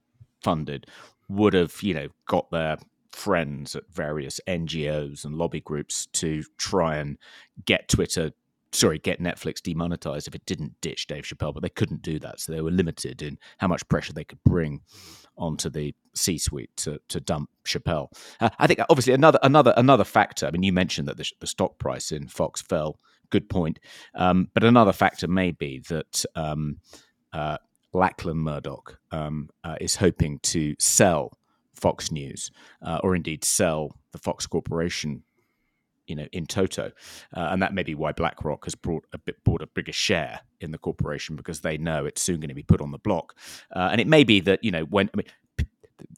funded, 0.43 0.87
would 1.29 1.53
have 1.53 1.81
you 1.81 1.93
know 1.93 2.09
got 2.27 2.51
their 2.51 2.77
friends 3.13 3.75
at 3.77 3.83
various 3.89 4.41
NGOs 4.45 5.23
and 5.23 5.35
lobby 5.35 5.61
groups 5.61 6.07
to 6.07 6.43
try 6.57 6.97
and 6.97 7.17
get 7.65 7.87
Twitter 7.87 8.31
sorry, 8.73 8.99
get 8.99 9.21
Netflix 9.21 9.61
demonetized 9.61 10.27
if 10.27 10.35
it 10.35 10.45
didn't 10.45 10.79
ditch 10.81 11.07
Dave 11.07 11.25
Chappelle, 11.25 11.53
but 11.53 11.61
they 11.61 11.69
couldn't 11.69 12.01
do 12.01 12.19
that. 12.19 12.39
So 12.39 12.51
they 12.51 12.61
were 12.61 12.71
limited 12.71 13.21
in 13.21 13.37
how 13.57 13.67
much 13.67 13.87
pressure 13.89 14.13
they 14.13 14.23
could 14.23 14.39
bring 14.45 14.81
onto 15.37 15.69
the 15.69 15.93
C-suite 16.13 16.75
to, 16.77 16.99
to 17.07 17.19
dump 17.19 17.49
Chappelle. 17.65 18.09
Uh, 18.39 18.49
I 18.59 18.67
think 18.67 18.79
obviously 18.89 19.13
another 19.13 19.39
another 19.43 19.73
another 19.77 20.03
factor. 20.03 20.45
I 20.45 20.51
mean, 20.51 20.63
you 20.63 20.73
mentioned 20.73 21.07
that 21.07 21.17
the, 21.17 21.29
the 21.39 21.47
stock 21.47 21.77
price 21.77 22.11
in 22.11 22.27
Fox 22.27 22.61
fell. 22.61 22.99
Good 23.29 23.49
point. 23.49 23.79
Um, 24.13 24.49
but 24.53 24.63
another 24.63 24.91
factor 24.91 25.27
may 25.27 25.51
be 25.51 25.79
that 25.87 26.25
um, 26.35 26.77
uh, 27.31 27.57
Lachlan 27.93 28.37
Murdoch 28.37 28.99
um, 29.11 29.49
uh, 29.63 29.75
is 29.79 29.95
hoping 29.95 30.39
to 30.39 30.75
sell 30.79 31.31
Fox 31.73 32.11
News, 32.11 32.51
uh, 32.85 32.99
or 33.03 33.15
indeed 33.15 33.43
sell 33.43 33.95
the 34.11 34.17
Fox 34.17 34.45
Corporation 34.45 35.23
you 36.07 36.15
know, 36.15 36.27
in 36.31 36.45
toto, 36.45 36.91
uh, 37.35 37.49
and 37.51 37.61
that 37.61 37.73
may 37.73 37.83
be 37.83 37.95
why 37.95 38.11
BlackRock 38.11 38.65
has 38.65 38.75
brought 38.75 39.05
a 39.13 39.17
bit 39.17 39.43
bought 39.43 39.61
a 39.61 39.67
bigger 39.67 39.93
share 39.93 40.41
in 40.59 40.71
the 40.71 40.77
corporation 40.77 41.35
because 41.35 41.61
they 41.61 41.77
know 41.77 42.05
it's 42.05 42.21
soon 42.21 42.39
going 42.39 42.49
to 42.49 42.55
be 42.55 42.63
put 42.63 42.81
on 42.81 42.91
the 42.91 42.97
block, 42.97 43.35
uh, 43.75 43.89
and 43.91 44.01
it 44.01 44.07
may 44.07 44.23
be 44.23 44.39
that 44.39 44.63
you 44.63 44.71
know 44.71 44.83
when 44.83 45.09
I 45.13 45.17
mean, 45.17 45.27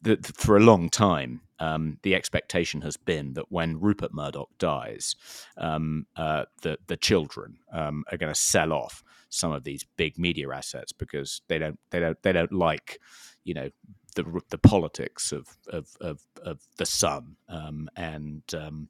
the, 0.02 0.16
the, 0.16 0.34
for 0.34 0.58
a 0.58 0.62
long 0.62 0.90
time 0.90 1.42
um, 1.60 1.98
the 2.04 2.16
expectation 2.16 2.82
has 2.82 2.98
been 2.98 3.34
that 3.34 3.50
when 3.50 3.80
Rupert 3.80 4.14
Murdoch 4.14 4.50
dies, 4.60 5.16
um, 5.58 6.08
uh, 6.16 6.46
the 6.62 6.78
the 6.88 6.98
children 6.98 7.58
um, 7.72 8.04
are 8.12 8.18
going 8.18 8.34
to 8.34 8.40
sell 8.40 8.74
off 8.74 9.04
some 9.30 9.52
of 9.52 9.64
these 9.64 9.86
big 9.96 10.20
media 10.20 10.50
assets 10.50 10.92
because 10.92 11.42
they 11.48 11.58
don't 11.58 11.80
they 11.90 12.00
don't 12.00 12.22
they 12.22 12.34
don't 12.34 12.52
like 12.52 13.00
you 13.46 13.54
know 13.54 13.70
the 14.16 14.42
the 14.50 14.58
politics 14.58 15.32
of 15.32 15.48
of 15.70 15.88
of, 16.02 16.22
of 16.44 16.60
the 16.78 16.86
Sun. 16.86 17.38
Um, 17.48 17.90
and 17.96 18.44
um, 18.54 18.90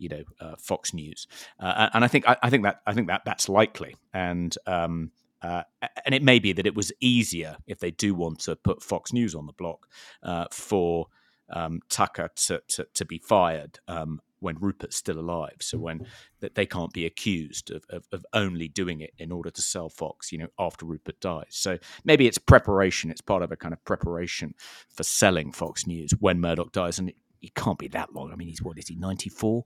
you 0.00 0.08
know 0.08 0.22
uh, 0.40 0.56
Fox 0.58 0.92
News, 0.92 1.26
uh, 1.60 1.90
and 1.94 2.04
I 2.04 2.08
think 2.08 2.28
I, 2.28 2.36
I, 2.42 2.50
think 2.50 2.64
that 2.64 2.80
I 2.86 2.94
think 2.94 3.06
that 3.08 3.22
that's 3.24 3.48
likely, 3.48 3.94
and 4.12 4.56
um, 4.66 5.12
uh, 5.42 5.62
and 6.04 6.14
it 6.14 6.22
may 6.22 6.38
be 6.38 6.52
that 6.52 6.66
it 6.66 6.74
was 6.74 6.92
easier 7.00 7.56
if 7.66 7.78
they 7.78 7.90
do 7.90 8.14
want 8.14 8.40
to 8.40 8.56
put 8.56 8.82
Fox 8.82 9.12
News 9.12 9.34
on 9.34 9.46
the 9.46 9.52
block 9.52 9.86
uh, 10.22 10.46
for 10.50 11.06
um, 11.50 11.80
Tucker 11.88 12.30
to, 12.46 12.62
to, 12.68 12.86
to 12.94 13.04
be 13.04 13.18
fired 13.18 13.78
um, 13.88 14.20
when 14.40 14.56
Rupert's 14.58 14.96
still 14.96 15.18
alive. 15.18 15.56
So 15.60 15.78
when 15.78 16.06
that 16.40 16.54
they 16.54 16.66
can't 16.66 16.92
be 16.92 17.06
accused 17.06 17.70
of, 17.70 17.84
of, 17.90 18.06
of, 18.12 18.24
only 18.32 18.68
doing 18.68 19.00
it 19.00 19.12
in 19.18 19.32
order 19.32 19.50
to 19.50 19.62
sell 19.62 19.88
Fox, 19.88 20.30
you 20.30 20.38
know, 20.38 20.48
after 20.58 20.86
Rupert 20.86 21.20
dies. 21.20 21.48
So 21.50 21.78
maybe 22.04 22.26
it's 22.26 22.38
preparation. 22.38 23.10
It's 23.10 23.20
part 23.20 23.42
of 23.42 23.50
a 23.50 23.56
kind 23.56 23.72
of 23.72 23.84
preparation 23.84 24.54
for 24.88 25.02
selling 25.02 25.52
Fox 25.52 25.86
News 25.86 26.12
when 26.20 26.40
Murdoch 26.40 26.72
dies, 26.72 26.98
and 26.98 27.10
it, 27.10 27.16
it 27.42 27.54
can't 27.54 27.78
be 27.78 27.88
that 27.88 28.14
long. 28.14 28.32
I 28.32 28.36
mean, 28.36 28.48
he's 28.48 28.62
what 28.62 28.78
is 28.78 28.88
he, 28.88 28.96
ninety 28.96 29.30
four, 29.30 29.64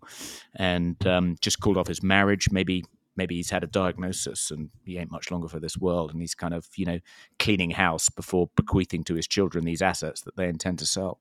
and 0.56 1.04
um, 1.06 1.36
just 1.40 1.60
called 1.60 1.76
off 1.76 1.88
his 1.88 2.02
marriage. 2.02 2.50
Maybe 2.50 2.84
maybe 3.16 3.36
he's 3.36 3.50
had 3.50 3.62
a 3.62 3.66
diagnosis 3.66 4.50
and 4.50 4.70
he 4.84 4.98
ain't 4.98 5.10
much 5.10 5.30
longer 5.30 5.48
for 5.48 5.60
this 5.60 5.76
world, 5.76 6.12
and 6.12 6.20
he's 6.20 6.34
kind 6.34 6.54
of 6.54 6.68
you 6.76 6.86
know 6.86 6.98
cleaning 7.38 7.70
house 7.70 8.08
before 8.08 8.50
bequeathing 8.56 9.04
to 9.04 9.14
his 9.14 9.26
children 9.26 9.64
these 9.64 9.82
assets 9.82 10.22
that 10.22 10.36
they 10.36 10.48
intend 10.48 10.78
to 10.78 10.86
sell. 10.86 11.18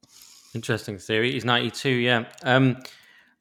Interesting 0.53 0.97
theory. 0.97 1.31
He's 1.31 1.45
ninety 1.45 1.71
two. 1.71 1.89
Yeah. 1.89 2.25
Um, 2.43 2.77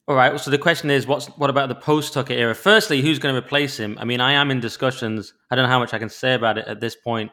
all 0.07 0.15
right. 0.15 0.37
So 0.39 0.51
the 0.51 0.57
question 0.57 0.89
is, 0.89 1.07
what's 1.07 1.27
what 1.37 1.49
about 1.49 1.69
the 1.69 1.75
post 1.75 2.13
Tucker 2.13 2.33
era? 2.33 2.55
Firstly, 2.55 3.01
who's 3.01 3.19
going 3.19 3.35
to 3.35 3.39
replace 3.39 3.79
him? 3.79 3.97
I 3.99 4.05
mean, 4.05 4.19
I 4.19 4.33
am 4.33 4.51
in 4.51 4.59
discussions. 4.59 5.33
I 5.49 5.55
don't 5.55 5.63
know 5.63 5.69
how 5.69 5.79
much 5.79 5.93
I 5.93 5.99
can 5.99 6.09
say 6.09 6.33
about 6.33 6.57
it 6.57 6.67
at 6.67 6.81
this 6.81 6.95
point. 6.95 7.31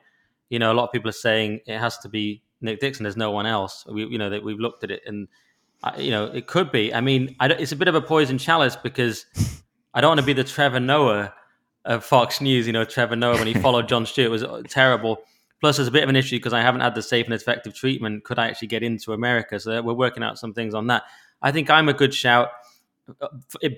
You 0.50 0.58
know, 0.58 0.72
a 0.72 0.74
lot 0.74 0.84
of 0.84 0.92
people 0.92 1.08
are 1.08 1.12
saying 1.12 1.60
it 1.66 1.78
has 1.78 1.98
to 1.98 2.08
be 2.08 2.42
Nick 2.60 2.80
Dixon. 2.80 3.04
There's 3.04 3.16
no 3.16 3.30
one 3.30 3.46
else. 3.46 3.84
We, 3.90 4.06
you 4.06 4.18
know, 4.18 4.30
that 4.30 4.44
we've 4.44 4.58
looked 4.58 4.84
at 4.84 4.90
it 4.90 5.02
and 5.06 5.28
you 5.98 6.10
know, 6.10 6.26
it 6.26 6.46
could 6.46 6.70
be. 6.70 6.92
I 6.92 7.00
mean, 7.00 7.36
I 7.40 7.48
it's 7.48 7.72
a 7.72 7.76
bit 7.76 7.88
of 7.88 7.94
a 7.94 8.02
poison 8.02 8.38
chalice 8.38 8.76
because 8.76 9.26
I 9.94 10.00
don't 10.00 10.10
want 10.10 10.20
to 10.20 10.26
be 10.26 10.32
the 10.32 10.44
Trevor 10.44 10.80
Noah 10.80 11.32
of 11.84 12.04
Fox 12.04 12.40
News. 12.40 12.66
You 12.66 12.72
know, 12.72 12.84
Trevor 12.84 13.16
Noah 13.16 13.38
when 13.38 13.46
he 13.46 13.54
followed 13.62 13.88
Jon 13.88 14.06
Stewart 14.06 14.30
was 14.30 14.42
uh, 14.42 14.62
terrible. 14.68 15.18
Plus, 15.60 15.76
there's 15.76 15.88
a 15.88 15.92
bit 15.92 16.02
of 16.02 16.08
an 16.08 16.16
issue 16.16 16.36
because 16.36 16.52
I 16.52 16.62
haven't 16.62 16.80
had 16.80 16.94
the 16.94 17.02
safe 17.02 17.26
and 17.26 17.34
effective 17.34 17.74
treatment. 17.74 18.24
Could 18.24 18.38
I 18.38 18.48
actually 18.48 18.68
get 18.68 18.82
into 18.82 19.12
America? 19.12 19.60
So 19.60 19.82
we're 19.82 19.92
working 19.92 20.22
out 20.22 20.38
some 20.38 20.54
things 20.54 20.74
on 20.74 20.86
that. 20.86 21.02
I 21.42 21.52
think 21.52 21.68
I'm 21.68 21.88
a 21.88 21.94
good 21.94 22.14
shout, 22.14 22.48
uh, 23.20 23.28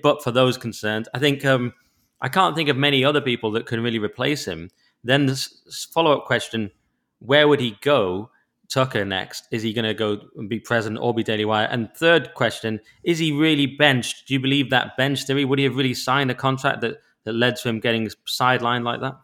but 0.01 0.23
for 0.23 0.31
those 0.31 0.57
concerned, 0.57 1.07
I 1.13 1.19
think 1.19 1.43
um, 1.45 1.73
I 2.21 2.29
can't 2.29 2.55
think 2.55 2.69
of 2.69 2.77
many 2.77 3.03
other 3.03 3.21
people 3.21 3.51
that 3.51 3.65
can 3.65 3.81
really 3.81 3.99
replace 3.99 4.45
him. 4.45 4.69
Then 5.03 5.25
the 5.25 5.49
follow 5.93 6.17
up 6.17 6.25
question: 6.25 6.71
Where 7.19 7.47
would 7.47 7.61
he 7.61 7.77
go? 7.81 8.29
Tucker 8.69 9.05
next? 9.05 9.47
Is 9.51 9.63
he 9.63 9.73
going 9.73 9.85
to 9.85 9.93
go 9.93 10.19
and 10.35 10.49
be 10.49 10.59
president 10.59 11.01
or 11.01 11.13
be 11.13 11.23
Daily 11.23 11.45
Wire? 11.45 11.67
And 11.69 11.89
third 11.95 12.33
question: 12.33 12.79
Is 13.03 13.19
he 13.19 13.31
really 13.31 13.65
benched? 13.65 14.27
Do 14.27 14.33
you 14.33 14.39
believe 14.39 14.69
that 14.69 14.97
bench 14.97 15.25
theory? 15.25 15.45
Would 15.45 15.59
he 15.59 15.65
have 15.65 15.75
really 15.75 15.93
signed 15.93 16.31
a 16.31 16.35
contract 16.35 16.81
that 16.81 16.97
that 17.23 17.33
led 17.33 17.55
to 17.57 17.69
him 17.69 17.79
getting 17.79 18.09
sidelined 18.27 18.83
like 18.83 19.01
that? 19.01 19.15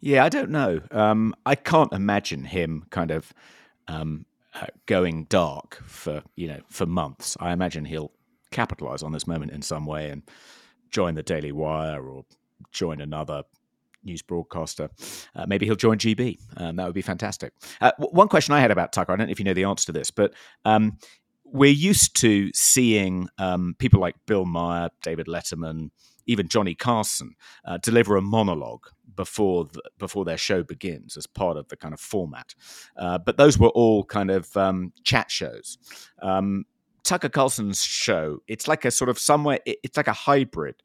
Yeah, 0.00 0.24
I 0.24 0.28
don't 0.28 0.50
know. 0.50 0.80
Um, 0.90 1.34
I 1.44 1.54
can't 1.54 1.92
imagine 1.92 2.44
him 2.44 2.84
kind 2.90 3.10
of 3.10 3.32
um, 3.86 4.24
uh, 4.54 4.66
going 4.86 5.24
dark 5.24 5.82
for 5.86 6.22
you 6.36 6.48
know 6.48 6.60
for 6.68 6.86
months. 6.86 7.36
I 7.40 7.52
imagine 7.52 7.84
he'll 7.84 8.12
capitalize 8.50 9.02
on 9.02 9.12
this 9.12 9.26
moment 9.26 9.52
in 9.52 9.62
some 9.62 9.86
way 9.86 10.10
and 10.10 10.22
join 10.90 11.14
the 11.14 11.22
Daily 11.22 11.52
Wire 11.52 12.02
or 12.02 12.24
join 12.72 13.00
another 13.00 13.44
news 14.04 14.22
broadcaster. 14.22 14.90
Uh, 15.34 15.44
maybe 15.46 15.66
he'll 15.66 15.76
join 15.76 15.98
GB. 15.98 16.38
Um, 16.56 16.76
that 16.76 16.86
would 16.86 16.94
be 16.94 17.02
fantastic. 17.02 17.52
Uh, 17.80 17.92
w- 17.98 18.14
one 18.14 18.28
question 18.28 18.54
I 18.54 18.60
had 18.60 18.70
about 18.70 18.92
Tucker, 18.92 19.12
I 19.12 19.16
don't 19.16 19.26
know 19.26 19.32
if 19.32 19.38
you 19.38 19.44
know 19.44 19.54
the 19.54 19.64
answer 19.64 19.86
to 19.86 19.92
this, 19.92 20.10
but 20.10 20.34
um, 20.64 20.98
we're 21.44 21.72
used 21.72 22.16
to 22.20 22.50
seeing 22.54 23.28
um, 23.38 23.74
people 23.78 24.00
like 24.00 24.16
Bill 24.26 24.44
Maher, 24.44 24.90
David 25.02 25.26
Letterman, 25.26 25.90
even 26.26 26.48
Johnny 26.48 26.74
Carson 26.74 27.34
uh, 27.64 27.78
deliver 27.78 28.16
a 28.16 28.22
monologue 28.22 28.86
before 29.16 29.64
the, 29.64 29.82
before 29.98 30.24
their 30.24 30.36
show 30.36 30.62
begins 30.62 31.16
as 31.16 31.26
part 31.26 31.56
of 31.56 31.68
the 31.68 31.76
kind 31.76 31.92
of 31.92 32.00
format. 32.00 32.54
Uh, 32.96 33.18
but 33.18 33.36
those 33.36 33.58
were 33.58 33.68
all 33.70 34.04
kind 34.04 34.30
of 34.30 34.56
um, 34.56 34.92
chat 35.02 35.30
shows. 35.30 35.78
Um, 36.22 36.64
Tucker 37.02 37.28
Carlson's 37.28 37.82
show, 37.82 38.38
it's 38.46 38.68
like 38.68 38.84
a 38.84 38.90
sort 38.90 39.08
of 39.08 39.18
somewhere, 39.18 39.58
it's 39.66 39.96
like 39.96 40.08
a 40.08 40.12
hybrid 40.12 40.76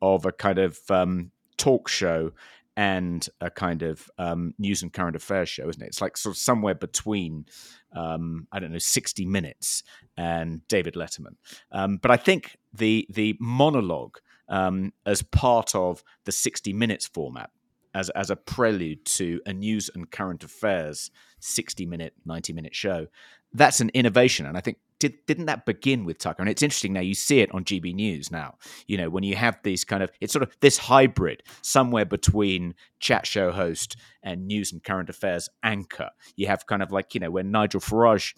of 0.00 0.24
a 0.24 0.32
kind 0.32 0.58
of 0.58 0.78
um, 0.90 1.32
talk 1.56 1.88
show 1.88 2.32
and 2.76 3.28
a 3.40 3.50
kind 3.50 3.82
of 3.82 4.10
um, 4.18 4.54
news 4.58 4.82
and 4.82 4.92
current 4.92 5.16
affairs 5.16 5.48
show, 5.48 5.68
isn't 5.68 5.82
it? 5.82 5.88
It's 5.88 6.00
like 6.00 6.16
sort 6.16 6.34
of 6.34 6.38
somewhere 6.38 6.74
between, 6.74 7.46
um, 7.94 8.46
I 8.50 8.60
don't 8.60 8.72
know, 8.72 8.78
60 8.78 9.26
Minutes 9.26 9.82
and 10.16 10.66
David 10.68 10.94
Letterman. 10.94 11.36
Um, 11.70 11.98
but 11.98 12.10
I 12.10 12.16
think 12.16 12.56
the 12.72 13.06
the 13.10 13.36
monologue 13.38 14.18
um, 14.48 14.92
as 15.06 15.22
part 15.22 15.74
of 15.74 16.02
the 16.24 16.32
60 16.32 16.72
Minutes 16.72 17.06
format, 17.06 17.50
as, 17.94 18.10
as 18.10 18.30
a 18.30 18.36
prelude 18.36 19.04
to 19.04 19.40
a 19.46 19.52
news 19.52 19.90
and 19.94 20.10
current 20.10 20.44
affairs 20.44 21.10
60 21.40 21.86
minute, 21.86 22.14
90 22.24 22.52
minute 22.52 22.74
show, 22.74 23.06
that's 23.52 23.80
an 23.80 23.90
innovation. 23.94 24.46
And 24.46 24.56
I 24.56 24.60
think 24.60 24.78
did, 25.02 25.26
didn't 25.26 25.46
that 25.46 25.66
begin 25.66 26.04
with 26.04 26.18
Tucker? 26.18 26.40
And 26.40 26.48
it's 26.48 26.62
interesting 26.62 26.92
now. 26.92 27.00
You 27.00 27.14
see 27.14 27.40
it 27.40 27.52
on 27.52 27.64
GB 27.64 27.92
News 27.92 28.30
now. 28.30 28.54
You 28.86 28.96
know 28.96 29.10
when 29.10 29.24
you 29.24 29.34
have 29.34 29.58
these 29.64 29.84
kind 29.84 30.00
of 30.00 30.12
it's 30.20 30.32
sort 30.32 30.44
of 30.44 30.56
this 30.60 30.78
hybrid 30.78 31.42
somewhere 31.60 32.04
between 32.04 32.74
chat 33.00 33.26
show 33.26 33.50
host 33.50 33.96
and 34.22 34.46
news 34.46 34.70
and 34.70 34.82
current 34.82 35.10
affairs 35.10 35.48
anchor. 35.64 36.10
You 36.36 36.46
have 36.46 36.66
kind 36.66 36.84
of 36.84 36.92
like 36.92 37.14
you 37.14 37.20
know 37.20 37.32
when 37.32 37.50
Nigel 37.50 37.80
Farage 37.80 38.32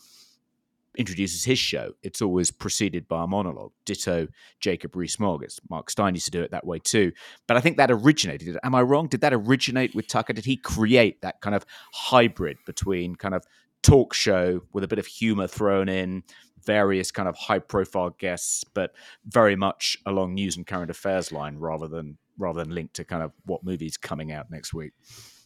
introduces 0.97 1.45
his 1.45 1.59
show, 1.59 1.93
it's 2.03 2.23
always 2.23 2.51
preceded 2.51 3.09
by 3.09 3.25
a 3.25 3.27
monologue. 3.27 3.73
Ditto 3.85 4.29
Jacob 4.61 4.97
Rees-Mogg. 4.97 5.45
Mark 5.69 5.91
Steyn 5.91 6.15
used 6.15 6.27
to 6.27 6.31
do 6.31 6.41
it 6.41 6.53
that 6.53 6.65
way 6.65 6.79
too. 6.79 7.13
But 7.47 7.57
I 7.57 7.61
think 7.61 7.77
that 7.77 7.91
originated. 7.91 8.57
Am 8.63 8.77
I 8.77 8.83
wrong? 8.83 9.09
Did 9.09 9.21
that 9.23 9.35
originate 9.35 9.95
with 9.95 10.07
Tucker? 10.07 10.33
Did 10.33 10.45
he 10.45 10.57
create 10.57 11.21
that 11.23 11.41
kind 11.41 11.57
of 11.57 11.67
hybrid 11.93 12.59
between 12.65 13.17
kind 13.17 13.35
of 13.35 13.45
talk 13.85 14.15
show 14.15 14.63
with 14.73 14.83
a 14.83 14.89
bit 14.89 14.99
of 14.99 15.07
humor 15.07 15.47
thrown 15.47 15.89
in, 15.89 16.25
various 16.67 17.11
kind 17.11 17.29
of 17.29 17.37
high 17.37 17.59
profile 17.59 18.11
guests, 18.11 18.65
but 18.65 18.93
very 19.27 19.57
much 19.57 19.97
along 20.07 20.35
news 20.35 20.57
and 20.57 20.67
current 20.67 20.91
affairs 20.91 21.33
line 21.33 21.59
rather 21.59 21.89
than 21.89 22.19
rather 22.39 22.65
than 22.65 22.75
linked 22.75 22.95
to 22.95 23.05
kind 23.05 23.23
of 23.23 23.33
what 23.47 23.63
movies 23.63 23.97
coming 23.97 24.33
out 24.33 24.51
next 24.51 24.75
week. 24.75 24.93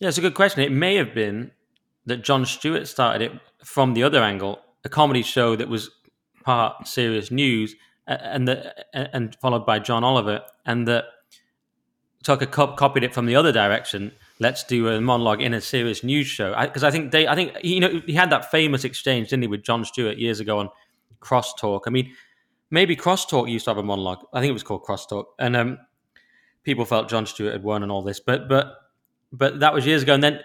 Yeah, 0.00 0.08
it's 0.08 0.18
a 0.18 0.22
good 0.22 0.34
question. 0.34 0.62
It 0.62 0.72
may 0.72 0.96
have 0.96 1.14
been 1.14 1.50
that 2.06 2.22
Jon 2.22 2.46
Stewart 2.46 2.88
started 2.88 3.22
it 3.30 3.32
from 3.62 3.94
the 3.94 4.02
other 4.02 4.22
angle, 4.22 4.60
a 4.84 4.88
comedy 4.88 5.22
show 5.22 5.54
that 5.56 5.68
was 5.68 5.90
part 6.44 6.88
serious 6.88 7.30
news 7.30 7.74
and 8.06 8.48
the, 8.48 8.74
and 8.94 9.36
followed 9.36 9.66
by 9.66 9.78
John 9.78 10.02
Oliver, 10.02 10.40
and 10.64 10.88
that 10.88 11.04
Tucker 12.22 12.46
copied 12.46 13.04
it 13.04 13.14
from 13.14 13.26
the 13.26 13.36
other 13.36 13.52
direction. 13.52 14.12
Let's 14.40 14.64
do 14.64 14.88
a 14.88 15.00
monologue 15.00 15.42
in 15.42 15.52
a 15.52 15.60
serious 15.60 16.02
news 16.02 16.26
show 16.26 16.54
because 16.60 16.84
I, 16.84 16.88
I, 16.88 16.90
think 16.90 17.12
they, 17.12 17.28
I 17.28 17.34
think 17.34 17.52
you 17.62 17.80
know 17.80 18.00
he 18.06 18.14
had 18.14 18.30
that 18.30 18.50
famous 18.50 18.84
exchange, 18.84 19.28
didn't 19.28 19.42
he, 19.42 19.48
with 19.48 19.62
Jon 19.62 19.84
Stewart 19.84 20.16
years 20.16 20.40
ago 20.40 20.58
on 20.58 20.70
Crosstalk. 21.20 21.82
I 21.86 21.90
mean, 21.90 22.12
maybe 22.70 22.96
Crosstalk 22.96 23.50
used 23.50 23.64
to 23.64 23.70
have 23.70 23.78
a 23.78 23.82
monologue. 23.82 24.26
I 24.32 24.40
think 24.40 24.50
it 24.50 24.54
was 24.54 24.62
called 24.62 24.84
Crosstalk, 24.84 25.26
and 25.38 25.56
um, 25.56 25.78
people 26.62 26.84
felt 26.84 27.08
Jon 27.08 27.26
Stewart 27.26 27.52
had 27.52 27.62
won 27.62 27.82
and 27.82 27.92
all 27.92 28.02
this. 28.02 28.20
But 28.20 28.48
but 28.48 28.74
but 29.32 29.60
that 29.60 29.74
was 29.74 29.86
years 29.86 30.02
ago. 30.02 30.14
And 30.14 30.22
then 30.22 30.40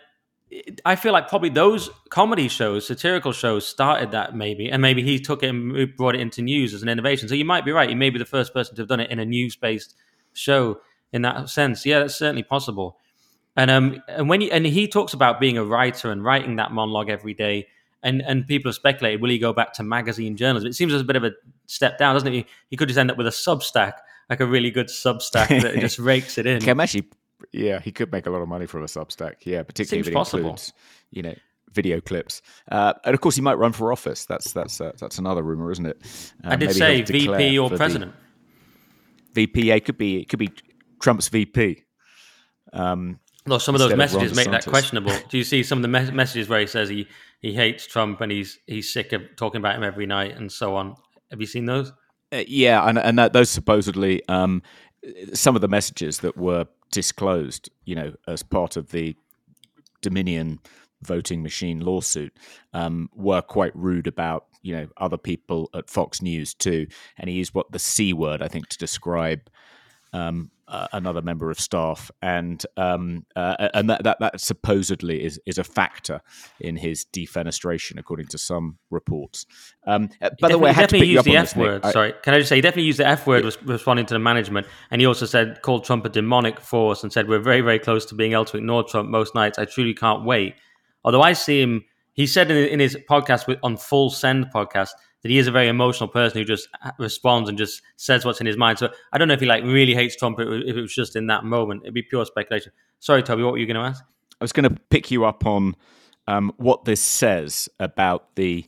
I 0.86 0.96
feel 0.96 1.14
like 1.14 1.28
probably 1.28 1.50
those 1.50 1.90
comedy 2.10 2.48
shows, 2.48 2.88
satirical 2.88 3.32
shows, 3.32 3.66
started 3.66 4.12
that 4.12 4.36
maybe, 4.36 4.70
and 4.70 4.82
maybe 4.82 5.02
he 5.02 5.20
took 5.20 5.44
it 5.44 5.50
and 5.50 5.96
brought 5.96 6.16
it 6.16 6.22
into 6.22 6.42
news 6.42 6.74
as 6.74 6.84
an 6.84 6.90
innovation. 6.90 7.28
So 7.28 7.36
you 7.36 7.46
might 7.46 7.66
be 7.66 7.72
right. 7.72 7.90
He 7.90 7.96
may 7.96 8.10
be 8.10 8.20
the 8.20 8.26
first 8.26 8.54
person 8.54 8.76
to 8.76 8.82
have 8.82 8.90
done 8.90 9.00
it 9.00 9.10
in 9.12 9.20
a 9.20 9.26
news 9.26 9.56
based 9.56 9.96
show. 10.34 10.80
in 11.14 11.22
that 11.22 11.50
sense. 11.50 11.86
Yeah, 11.86 12.00
that's 12.00 12.16
certainly 12.16 12.44
possible. 12.44 12.98
And 13.56 13.70
um, 13.70 14.02
and 14.08 14.28
when 14.28 14.42
you, 14.42 14.50
and 14.50 14.66
he 14.66 14.88
talks 14.88 15.14
about 15.14 15.40
being 15.40 15.58
a 15.58 15.64
writer 15.64 16.12
and 16.12 16.24
writing 16.24 16.56
that 16.56 16.72
monologue 16.72 17.10
every 17.10 17.36
day, 17.36 17.68
and 18.04 18.22
and 18.22 18.46
people 18.46 18.70
have 18.70 18.76
speculated, 18.76 19.22
will 19.22 19.30
he 19.30 19.40
go 19.40 19.54
back 19.54 19.74
to 19.74 19.84
magazine 19.84 20.36
journalism? 20.36 20.68
It 20.70 20.76
seems 20.76 20.94
as 20.94 21.02
a 21.02 21.06
bit 21.06 21.16
of 21.16 21.24
a 21.24 21.32
step 21.66 21.98
down, 21.98 22.16
doesn't 22.16 22.32
it? 22.32 22.46
He 22.70 22.78
could 22.78 22.90
just 22.90 23.00
end 23.00 23.10
up 23.10 23.18
with 23.18 23.28
a 23.28 23.32
Substack, 23.32 23.94
like 24.30 24.42
a 24.42 24.46
really 24.46 24.70
good 24.70 24.88
Substack 24.88 25.62
that 25.62 25.76
just 25.80 26.00
rakes 26.00 26.38
it 26.38 26.46
in. 26.46 26.68
I'm 26.70 26.80
actually, 26.80 27.08
yeah, 27.52 27.80
he 27.80 27.92
could 27.92 28.12
make 28.12 28.28
a 28.28 28.30
lot 28.30 28.42
of 28.42 28.48
money 28.48 28.66
from 28.66 28.84
a 28.84 28.88
Substack. 28.88 29.46
Yeah, 29.46 29.64
particularly 29.64 30.04
Seems 30.04 30.08
if 30.08 30.12
it 30.12 30.16
possible. 30.16 30.40
includes, 30.42 30.74
you 31.12 31.24
know, 31.24 31.36
video 31.72 32.02
clips. 32.02 32.42
Uh, 32.70 32.94
and 33.06 33.14
of 33.14 33.22
course, 33.22 33.36
he 33.36 33.42
might 33.42 33.58
run 33.58 33.72
for 33.72 33.92
office. 33.92 34.26
That's 34.26 34.52
that's 34.52 34.82
uh, 34.82 34.92
that's 35.00 35.18
another 35.18 35.42
rumor, 35.42 35.72
isn't 35.72 35.86
it? 35.86 35.98
Uh, 36.44 36.50
I 36.50 36.56
did 36.56 36.74
say 36.74 37.02
VP 37.02 37.58
or 37.58 37.70
president. 37.70 38.14
VP. 39.34 39.68
Yeah, 39.68 39.80
could 39.80 39.98
be 39.98 40.22
it 40.22 40.30
could 40.30 40.40
be 40.40 40.52
Trump's 41.00 41.30
VP. 41.30 41.84
Um, 42.74 43.20
Well, 43.46 43.60
some 43.60 43.76
of 43.76 43.80
those 43.80 43.92
of 43.92 43.98
messages 43.98 44.36
make 44.36 44.50
that 44.52 44.66
questionable. 44.66 45.14
Do 45.30 45.38
you 45.38 45.44
see 45.44 45.64
some 45.64 45.80
of 45.80 45.82
the 45.82 45.90
mes- 45.90 46.12
messages 46.12 46.48
where 46.48 46.62
he 46.62 46.68
says 46.68 46.88
he, 46.88 47.08
he 47.40 47.54
hates 47.54 47.86
Trump 47.86 48.22
and 48.22 48.32
he's 48.32 48.60
he's 48.68 48.92
sick 48.92 49.12
of 49.12 49.22
talking 49.36 49.60
about 49.60 49.76
him 49.76 49.84
every 49.84 50.06
night 50.06 50.38
and 50.38 50.52
so 50.52 50.76
on? 50.76 50.96
Have 51.30 51.42
you 51.42 51.48
seen 51.48 51.66
those? 51.66 51.92
Uh, 52.32 52.44
yeah, 52.48 52.88
and 52.88 52.98
and 52.98 53.20
that, 53.20 53.34
those 53.34 53.50
supposedly 53.50 54.26
um, 54.28 54.62
some 55.34 55.56
of 55.56 55.62
the 55.62 55.68
messages 55.68 56.20
that 56.20 56.38
were 56.38 56.66
disclosed, 56.92 57.70
you 57.86 57.96
know, 57.96 58.14
as 58.28 58.44
part 58.44 58.78
of 58.78 58.92
the 58.92 59.16
Dominion 60.02 60.60
voting 61.02 61.44
machine 61.44 61.82
lawsuit, 61.82 62.34
um, 62.74 63.10
were 63.14 63.42
quite 63.42 63.76
rude 63.76 64.08
about 64.08 64.46
you 64.62 64.74
know 64.74 64.88
other 64.98 65.18
people 65.18 65.70
at 65.74 65.90
Fox 65.90 66.22
News 66.22 66.54
too, 66.54 66.88
and 67.18 67.30
he 67.30 67.36
used 67.36 67.54
what 67.54 67.72
the 67.72 67.80
c 67.80 68.14
word 68.14 68.42
I 68.42 68.48
think 68.48 68.70
to 68.70 68.78
describe 68.78 69.50
um, 70.14 70.50
uh, 70.74 70.88
another 70.92 71.22
member 71.22 71.52
of 71.52 71.60
staff, 71.60 72.10
and 72.24 72.66
um, 72.78 73.28
uh, 73.36 73.70
and 73.76 73.92
that, 73.92 74.04
that 74.04 74.18
that 74.20 74.42
supposedly 74.42 75.24
is 75.24 75.40
is 75.46 75.60
a 75.60 75.64
factor 75.64 76.20
in 76.60 76.76
his 76.78 77.06
defenestration, 77.06 78.00
according 78.00 78.26
to 78.26 78.40
some 78.40 78.80
reports. 78.90 79.46
Um, 79.86 80.10
uh, 80.20 80.32
by 80.42 80.50
the 80.50 80.58
way, 80.58 80.72
I 80.72 80.74
he 80.74 80.82
had 80.82 80.90
to 80.90 80.98
definitely 80.98 81.14
used 81.14 81.26
the 81.26 81.38
F 81.38 81.56
word. 81.56 81.86
Sorry, 81.86 82.14
can 82.24 82.34
I 82.34 82.40
just 82.40 82.50
say 82.50 82.56
he 82.56 82.62
definitely 82.62 82.88
used 82.88 82.98
the 82.98 83.08
F 83.08 83.28
word 83.28 83.46
res- 83.46 83.62
responding 83.64 84.08
to 84.08 84.16
the 84.16 84.20
management, 84.20 84.66
and 84.90 85.00
he 85.00 85.06
also 85.06 85.28
said 85.28 85.62
called 85.62 85.86
Trump 85.86 86.06
a 86.06 86.10
demonic 86.10 86.60
force 86.60 87.04
and 87.04 87.14
said 87.14 87.30
we're 87.30 87.38
very 87.38 87.62
very 87.62 87.78
close 87.78 88.04
to 88.08 88.16
being 88.16 88.34
able 88.34 88.46
to 88.46 88.58
ignore 88.58 88.84
Trump 88.84 89.10
most 89.10 89.36
nights. 89.36 89.60
I 89.60 89.66
truly 89.66 89.94
can't 89.94 90.26
wait. 90.26 90.56
Although 91.04 91.22
I 91.22 91.34
see 91.34 91.62
him, 91.62 91.84
he 92.14 92.26
said 92.26 92.50
in, 92.50 92.58
in 92.58 92.80
his 92.80 92.98
podcast 93.08 93.46
with, 93.46 93.60
on 93.62 93.78
Full 93.78 94.10
Send 94.10 94.48
podcast 94.48 94.90
that 95.24 95.32
he 95.32 95.38
is 95.38 95.48
a 95.48 95.52
very 95.52 95.68
emotional 95.70 96.08
person 96.08 96.40
who 96.40 96.46
just 96.46 96.68
responds 97.00 97.50
and 97.50 97.58
just 97.58 97.82
says 97.96 98.26
what's 98.26 98.40
in 98.40 98.46
his 98.46 98.58
mind. 98.58 98.78
So 98.78 98.90
I 99.12 99.18
don't 99.18 99.28
know 99.28 99.34
if 99.34 99.40
he 99.40 99.46
like 99.46 99.64
really 99.64 99.96
hates 99.96 100.16
Trump 100.16 100.38
if 100.40 100.76
it 100.78 100.82
was 100.82 100.94
just 100.94 101.16
in 101.16 101.28
that 101.28 101.44
moment. 101.46 101.82
It'd 101.84 101.94
be 101.94 102.04
pure 102.04 102.26
speculation. 102.26 102.72
Sorry, 103.00 103.24
Toby, 103.24 103.44
what 103.44 103.54
were 103.54 103.58
you 103.58 103.66
going 103.66 103.76
to 103.76 103.82
ask? 103.82 104.04
I 104.40 104.44
was 104.44 104.52
going 104.52 104.70
to 104.70 104.82
pick 104.90 105.10
you 105.10 105.26
up 105.26 105.46
on 105.46 105.76
um, 106.28 106.52
what 106.58 106.86
this 106.86 107.02
says 107.02 107.70
about 107.80 108.36
the 108.36 108.66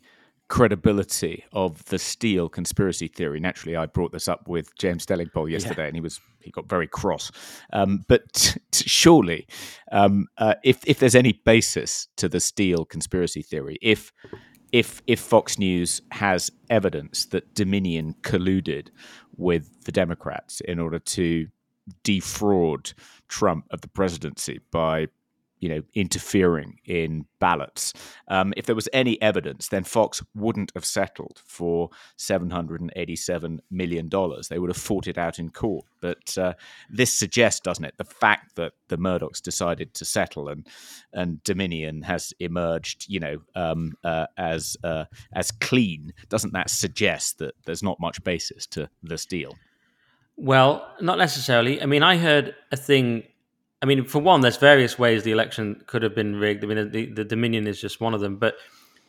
credibility 0.48 1.44
of 1.52 1.84
the 1.86 1.98
steal 1.98 2.48
conspiracy 2.50 3.08
theory. 3.08 3.40
Naturally, 3.40 3.76
I 3.76 3.86
brought 3.86 4.12
this 4.12 4.28
up 4.28 4.48
with 4.48 4.76
James 4.78 5.06
Delingpole 5.06 5.50
yesterday, 5.50 5.88
and 5.88 5.96
he 5.96 6.02
was 6.02 6.20
he 6.40 6.52
got 6.52 6.70
very 6.70 6.88
cross. 6.88 7.32
Um, 7.74 8.06
but 8.08 8.32
t- 8.34 8.60
t- 8.72 8.88
surely, 8.88 9.48
um, 9.92 10.28
uh, 10.38 10.56
if 10.64 10.80
if 10.86 11.00
there's 11.00 11.16
any 11.16 11.34
basis 11.34 12.08
to 12.18 12.30
the 12.30 12.40
steal 12.40 12.86
conspiracy 12.86 13.42
theory, 13.42 13.78
if 13.82 14.14
if 14.76 15.02
if 15.08 15.22
Fox 15.22 15.58
News 15.58 16.02
has 16.12 16.52
evidence 16.70 17.28
that 17.28 17.56
Dominion 17.56 18.14
colluded 18.24 18.90
with 19.38 19.86
the 19.86 19.92
Democrats 19.94 20.60
in 20.60 20.80
order 20.80 21.00
to 21.00 21.48
defraud 22.04 22.92
Trump 23.30 23.68
of 23.72 23.80
the 23.80 23.88
presidency 23.88 24.60
by 24.72 25.08
you 25.60 25.70
know 25.70 25.82
interfering 25.94 26.80
in 26.86 27.26
ballots 27.40 27.94
um, 28.28 28.54
if 28.58 28.66
there 28.66 28.76
was 28.76 28.90
any 28.94 29.22
evidence 29.22 29.70
then 29.70 29.84
fox 29.84 30.22
wouldn't 30.36 30.72
have 30.76 30.86
settled 30.86 31.42
for 31.46 31.90
787 32.18 33.62
million 33.72 34.10
dollars 34.10 34.48
they 34.48 34.60
would 34.60 34.70
have 34.70 34.78
fought 34.78 35.08
it 35.08 35.18
out 35.18 35.40
in 35.40 35.50
court 35.50 35.86
but 36.02 36.38
uh, 36.38 36.54
this 36.90 37.14
suggests 37.14 37.60
doesn't 37.60 37.86
it 37.86 37.96
the 37.98 38.04
fact 38.04 38.56
that 38.56 38.74
the 38.88 38.98
murdochs 38.98 39.42
decided 39.42 39.94
to 39.94 40.06
settle 40.06 40.48
and 40.48 40.68
and 41.14 41.44
dominion 41.44 42.02
has 42.02 42.34
emerged 42.40 43.06
you 43.08 43.20
know 43.20 43.38
um, 43.56 43.94
uh, 44.04 44.28
as 44.38 44.78
uh, 44.84 45.06
as 45.34 45.52
clean 45.52 46.14
doesn't 46.30 46.54
that 46.54 46.70
suggest 46.70 47.40
that 47.40 47.54
there's 47.66 47.84
not 47.84 48.00
much 48.00 48.24
basis 48.24 48.66
to 48.68 48.90
this 49.04 49.26
deal 49.26 49.56
Well, 50.38 50.86
not 51.00 51.18
necessarily. 51.18 51.82
I 51.82 51.86
mean, 51.86 52.04
I 52.04 52.18
heard 52.18 52.56
a 52.72 52.78
thing. 52.78 53.24
I 53.86 53.88
mean, 53.88 54.04
for 54.04 54.18
one, 54.18 54.42
there's 54.42 54.58
various 54.58 54.98
ways 54.98 55.22
the 55.22 55.32
election 55.32 55.80
could 55.86 56.02
have 56.02 56.16
been 56.16 56.38
rigged. 56.38 56.64
I 56.64 56.68
mean, 56.68 56.90
the, 56.90 57.06
the 57.06 57.24
Dominion 57.24 57.68
is 57.68 57.80
just 57.80 58.02
one 58.02 58.16
of 58.16 58.20
them. 58.20 58.38
But 58.38 58.56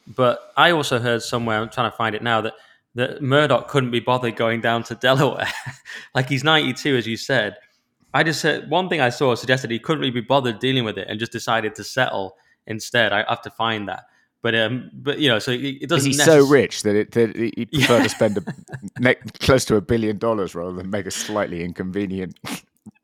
but 0.07 0.53
I 0.55 0.71
also 0.71 0.99
heard 0.99 1.23
somewhere. 1.23 1.59
I'm 1.59 1.71
trying 1.71 1.91
to 1.91 1.97
find 1.97 2.15
it 2.15 2.23
now 2.23 2.43
that 2.43 2.53
that 2.95 3.23
Murdoch 3.23 3.69
couldn't 3.69 3.91
be 3.91 4.01
bothered 4.01 4.37
going 4.37 4.61
down 4.61 4.83
to 4.85 4.95
Delaware. 4.95 5.49
like 6.15 6.29
he's 6.29 6.45
92, 6.45 6.95
as 6.95 7.07
you 7.07 7.17
said. 7.17 7.57
I 8.13 8.23
just 8.23 8.39
said 8.43 8.69
one 8.69 8.91
thing 8.91 9.01
I 9.01 9.09
saw 9.09 9.35
suggested 9.35 9.71
he 9.71 9.79
couldn't 9.79 10.01
really 10.01 10.11
be 10.11 10.21
bothered 10.21 10.59
dealing 10.59 10.85
with 10.85 10.99
it 10.99 11.07
and 11.09 11.19
just 11.19 11.33
decided 11.33 11.75
to 11.77 11.85
settle 11.85 12.37
instead. 12.67 13.15
I 13.15 13.25
have 13.31 13.41
to 13.43 13.51
find 13.51 13.89
that. 13.89 14.05
But 14.43 14.55
um, 14.55 14.91
but 14.93 15.19
you 15.21 15.31
know, 15.31 15.39
so 15.39 15.53
it, 15.53 15.65
it 15.65 15.83
is 15.85 15.89
doesn't. 15.89 16.11
he 16.11 16.19
necess- 16.19 16.25
so 16.27 16.47
rich 16.47 16.83
that, 16.83 16.97
it, 16.97 17.13
that 17.13 17.35
he'd 17.35 17.73
prefer 17.73 18.03
to 18.03 18.09
spend 18.11 18.37
a, 18.37 18.43
ne- 19.01 19.15
close 19.41 19.65
to 19.65 19.77
a 19.77 19.81
billion 19.81 20.19
dollars 20.19 20.55
rather 20.55 20.73
than 20.73 20.91
make 20.91 21.07
a 21.07 21.11
slightly 21.11 21.65
inconvenient 21.65 22.39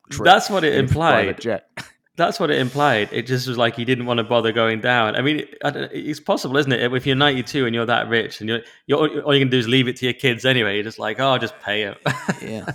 trip 0.09 0.25
That's 0.25 0.49
what 0.49 0.63
it 0.63 0.75
in 0.75 0.85
a 0.85 0.87
private 0.87 1.27
implied. 1.29 1.41
jet 1.41 1.69
That's 2.15 2.39
what 2.39 2.51
it 2.51 2.59
implied. 2.59 3.09
It 3.11 3.25
just 3.25 3.47
was 3.47 3.57
like 3.57 3.75
he 3.75 3.85
didn't 3.85 4.05
want 4.05 4.19
to 4.19 4.23
bother 4.23 4.51
going 4.51 4.81
down. 4.81 5.15
I 5.15 5.21
mean, 5.21 5.47
it's 5.63 6.19
possible, 6.19 6.57
isn't 6.57 6.71
it? 6.71 6.93
If 6.93 7.07
you're 7.07 7.15
92 7.15 7.65
and 7.65 7.73
you're 7.73 7.87
that 7.87 8.07
rich, 8.07 8.39
and 8.39 8.47
you're, 8.47 8.61
you're 8.85 9.21
all 9.23 9.33
you 9.33 9.41
can 9.41 9.49
do 9.49 9.57
is 9.57 9.67
leave 9.67 9.87
it 9.87 9.95
to 9.97 10.05
your 10.05 10.13
kids 10.13 10.45
anyway. 10.45 10.75
You're 10.75 10.83
just 10.83 10.99
like, 10.99 11.19
oh, 11.19 11.39
just 11.39 11.59
pay 11.61 11.81
him. 11.81 11.95
yeah. 12.41 12.71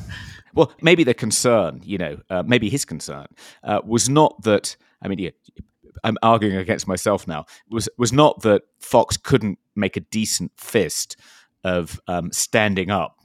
Well, 0.54 0.72
maybe 0.82 1.04
the 1.04 1.14
concern, 1.14 1.80
you 1.84 1.98
know, 1.98 2.18
uh, 2.30 2.42
maybe 2.44 2.68
his 2.68 2.84
concern 2.84 3.26
uh, 3.62 3.80
was 3.84 4.08
not 4.08 4.42
that. 4.42 4.76
I 5.02 5.06
mean, 5.06 5.20
yeah, 5.20 5.30
I'm 6.02 6.18
arguing 6.20 6.56
against 6.56 6.88
myself 6.88 7.28
now. 7.28 7.44
Was 7.70 7.88
was 7.96 8.12
not 8.12 8.42
that 8.42 8.62
Fox 8.80 9.16
couldn't 9.16 9.60
make 9.76 9.96
a 9.96 10.00
decent 10.00 10.50
fist 10.56 11.16
of 11.62 12.00
um, 12.08 12.32
standing 12.32 12.90
up 12.90 13.18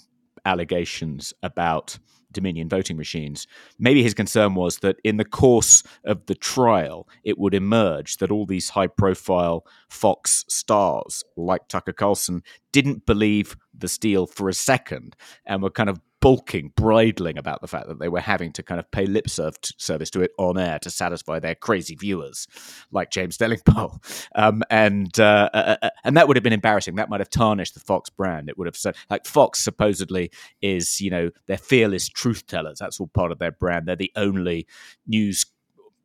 allegations 0.45 1.33
about 1.41 1.97
Dominion 2.33 2.67
voting 2.67 2.97
machines. 2.97 3.47
Maybe 3.79 4.03
his 4.03 4.13
concern 4.13 4.55
was 4.55 4.79
that 4.79 4.97
in 5.03 5.17
the 5.17 5.25
course 5.25 5.83
of 6.03 6.25
the 6.25 6.35
trial, 6.35 7.07
it 7.23 7.37
would 7.37 7.53
emerge 7.53 8.17
that 8.17 8.31
all 8.31 8.45
these 8.45 8.69
high 8.69 8.87
profile 8.87 9.65
Fox 9.89 10.43
stars, 10.49 11.23
like 11.37 11.67
Tucker 11.67 11.93
Carlson, 11.93 12.43
didn't 12.71 13.05
believe 13.05 13.55
the 13.73 13.87
steal 13.87 14.25
for 14.25 14.49
a 14.49 14.53
second 14.53 15.15
and 15.45 15.61
were 15.61 15.69
kind 15.69 15.89
of 15.89 15.99
bulking, 16.23 16.71
bridling 16.77 17.37
about 17.37 17.59
the 17.59 17.67
fact 17.67 17.89
that 17.89 17.99
they 17.99 18.07
were 18.07 18.21
having 18.21 18.53
to 18.53 18.63
kind 18.63 18.79
of 18.79 18.89
pay 18.91 19.05
lip 19.05 19.29
serv- 19.29 19.57
service 19.77 20.09
to 20.09 20.21
it 20.21 20.31
on 20.37 20.57
air 20.57 20.79
to 20.79 20.89
satisfy 20.89 21.37
their 21.37 21.53
crazy 21.53 21.95
viewers, 21.95 22.47
like 22.93 23.11
James 23.11 23.37
Delingpole, 23.37 23.99
um, 24.35 24.63
and 24.69 25.19
uh, 25.19 25.49
uh, 25.53 25.75
uh, 25.81 25.89
and 26.05 26.15
that 26.15 26.29
would 26.29 26.37
have 26.37 26.43
been 26.43 26.53
embarrassing. 26.53 26.95
That 26.95 27.09
might 27.09 27.19
have 27.19 27.29
tarnished 27.29 27.73
the 27.73 27.81
Fox 27.81 28.09
brand. 28.09 28.47
It 28.47 28.57
would 28.57 28.67
have 28.67 28.77
said 28.77 28.95
like 29.09 29.25
Fox 29.25 29.61
supposedly 29.61 30.31
is, 30.61 31.01
you 31.01 31.11
know, 31.11 31.29
they're 31.47 31.57
fearless 31.57 32.07
truth 32.07 32.47
tellers. 32.47 32.79
That's 32.79 33.01
all 33.01 33.07
part 33.07 33.33
of 33.33 33.39
their 33.39 33.51
brand. 33.51 33.85
They're 33.85 33.97
the 33.97 34.13
only 34.15 34.65
news 35.05 35.45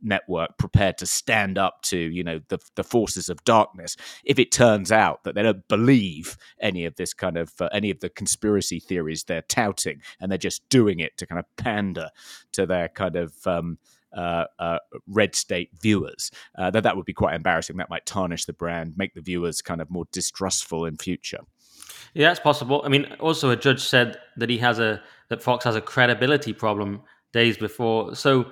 network 0.02 0.56
prepared 0.58 0.96
to 0.98 1.06
stand 1.06 1.58
up 1.58 1.82
to 1.82 1.98
you 1.98 2.22
know 2.22 2.40
the 2.48 2.58
the 2.76 2.84
forces 2.84 3.28
of 3.28 3.42
darkness 3.44 3.96
if 4.24 4.38
it 4.38 4.52
turns 4.52 4.92
out 4.92 5.24
that 5.24 5.34
they 5.34 5.42
don't 5.42 5.66
believe 5.68 6.36
any 6.60 6.84
of 6.84 6.94
this 6.96 7.12
kind 7.12 7.36
of 7.36 7.52
uh, 7.60 7.68
any 7.72 7.90
of 7.90 8.00
the 8.00 8.08
conspiracy 8.08 8.78
theories 8.78 9.24
they're 9.24 9.42
touting 9.42 10.00
and 10.20 10.30
they're 10.30 10.38
just 10.38 10.68
doing 10.68 11.00
it 11.00 11.16
to 11.16 11.26
kind 11.26 11.38
of 11.38 11.44
pander 11.56 12.10
to 12.52 12.66
their 12.66 12.88
kind 12.88 13.16
of 13.16 13.34
um, 13.46 13.78
uh, 14.16 14.44
uh, 14.58 14.78
red 15.06 15.34
state 15.34 15.70
viewers, 15.80 16.30
uh, 16.56 16.70
that 16.70 16.82
that 16.82 16.96
would 16.96 17.04
be 17.04 17.12
quite 17.12 17.34
embarrassing. 17.34 17.76
That 17.76 17.90
might 17.90 18.06
tarnish 18.06 18.46
the 18.46 18.52
brand, 18.52 18.94
make 18.96 19.14
the 19.14 19.20
viewers 19.20 19.60
kind 19.60 19.80
of 19.80 19.90
more 19.90 20.06
distrustful 20.12 20.86
in 20.86 20.96
future. 20.96 21.40
yeah, 22.14 22.28
that's 22.28 22.40
possible. 22.40 22.80
I 22.84 22.88
mean, 22.88 23.04
also 23.20 23.50
a 23.50 23.56
judge 23.56 23.82
said 23.82 24.16
that 24.36 24.48
he 24.48 24.58
has 24.58 24.78
a 24.78 25.02
that 25.28 25.42
Fox 25.42 25.64
has 25.64 25.76
a 25.76 25.80
credibility 25.80 26.52
problem 26.52 27.02
days 27.32 27.58
before. 27.58 28.14
So, 28.14 28.50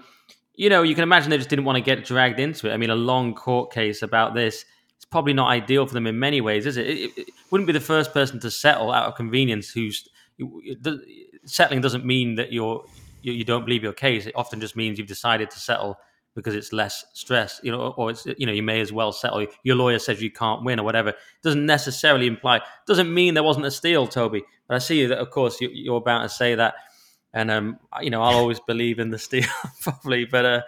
you 0.56 0.70
know, 0.70 0.82
you 0.82 0.94
can 0.94 1.02
imagine 1.02 1.30
they 1.30 1.36
just 1.36 1.50
didn't 1.50 1.64
want 1.64 1.76
to 1.76 1.82
get 1.82 2.04
dragged 2.04 2.40
into 2.40 2.68
it. 2.68 2.72
I 2.72 2.76
mean, 2.76 2.90
a 2.90 2.96
long 2.96 3.34
court 3.34 3.72
case 3.72 4.02
about 4.02 4.34
this. 4.34 4.64
It's 4.96 5.04
probably 5.04 5.34
not 5.34 5.48
ideal 5.48 5.86
for 5.86 5.94
them 5.94 6.06
in 6.06 6.18
many 6.18 6.40
ways, 6.40 6.64
is 6.64 6.78
it? 6.78 6.86
It, 6.86 6.98
it, 6.98 7.18
it 7.18 7.34
wouldn't 7.50 7.66
be 7.66 7.72
the 7.74 7.80
first 7.80 8.12
person 8.12 8.40
to 8.40 8.50
settle 8.50 8.90
out 8.90 9.06
of 9.06 9.14
convenience. 9.14 9.70
Who's 9.70 10.08
settling 11.44 11.82
doesn't 11.82 12.04
mean 12.04 12.34
that 12.36 12.52
you're 12.52 12.84
you, 13.22 13.32
you 13.32 13.44
don't 13.44 13.64
believe 13.64 13.82
your 13.82 13.92
case. 13.92 14.26
It 14.26 14.34
often 14.34 14.60
just 14.60 14.76
means 14.76 14.98
you've 14.98 15.08
decided 15.08 15.50
to 15.50 15.58
settle 15.58 15.98
because 16.34 16.54
it's 16.54 16.72
less 16.72 17.04
stress, 17.14 17.60
you 17.62 17.72
know, 17.72 17.94
or 17.96 18.10
it's 18.10 18.26
you 18.38 18.46
know 18.46 18.52
you 18.52 18.62
may 18.62 18.80
as 18.80 18.92
well 18.92 19.12
settle. 19.12 19.46
Your 19.64 19.76
lawyer 19.76 19.98
says 19.98 20.22
you 20.22 20.30
can't 20.30 20.64
win 20.64 20.80
or 20.80 20.84
whatever. 20.84 21.14
Doesn't 21.42 21.66
necessarily 21.66 22.26
imply 22.26 22.60
doesn't 22.86 23.12
mean 23.12 23.34
there 23.34 23.42
wasn't 23.42 23.66
a 23.66 23.70
steal, 23.70 24.06
Toby. 24.06 24.42
But 24.68 24.76
I 24.76 24.78
see 24.78 25.06
that, 25.06 25.18
of 25.18 25.30
course, 25.30 25.60
you, 25.60 25.70
you're 25.72 25.96
about 25.96 26.22
to 26.22 26.28
say 26.28 26.54
that. 26.54 26.74
And 27.36 27.50
um, 27.50 27.78
you 28.00 28.08
know, 28.08 28.22
I'll 28.22 28.38
always 28.38 28.60
believe 28.60 28.98
in 28.98 29.10
the 29.10 29.18
steal 29.18 29.44
probably. 29.82 30.24
But 30.24 30.44
uh, 30.46 30.62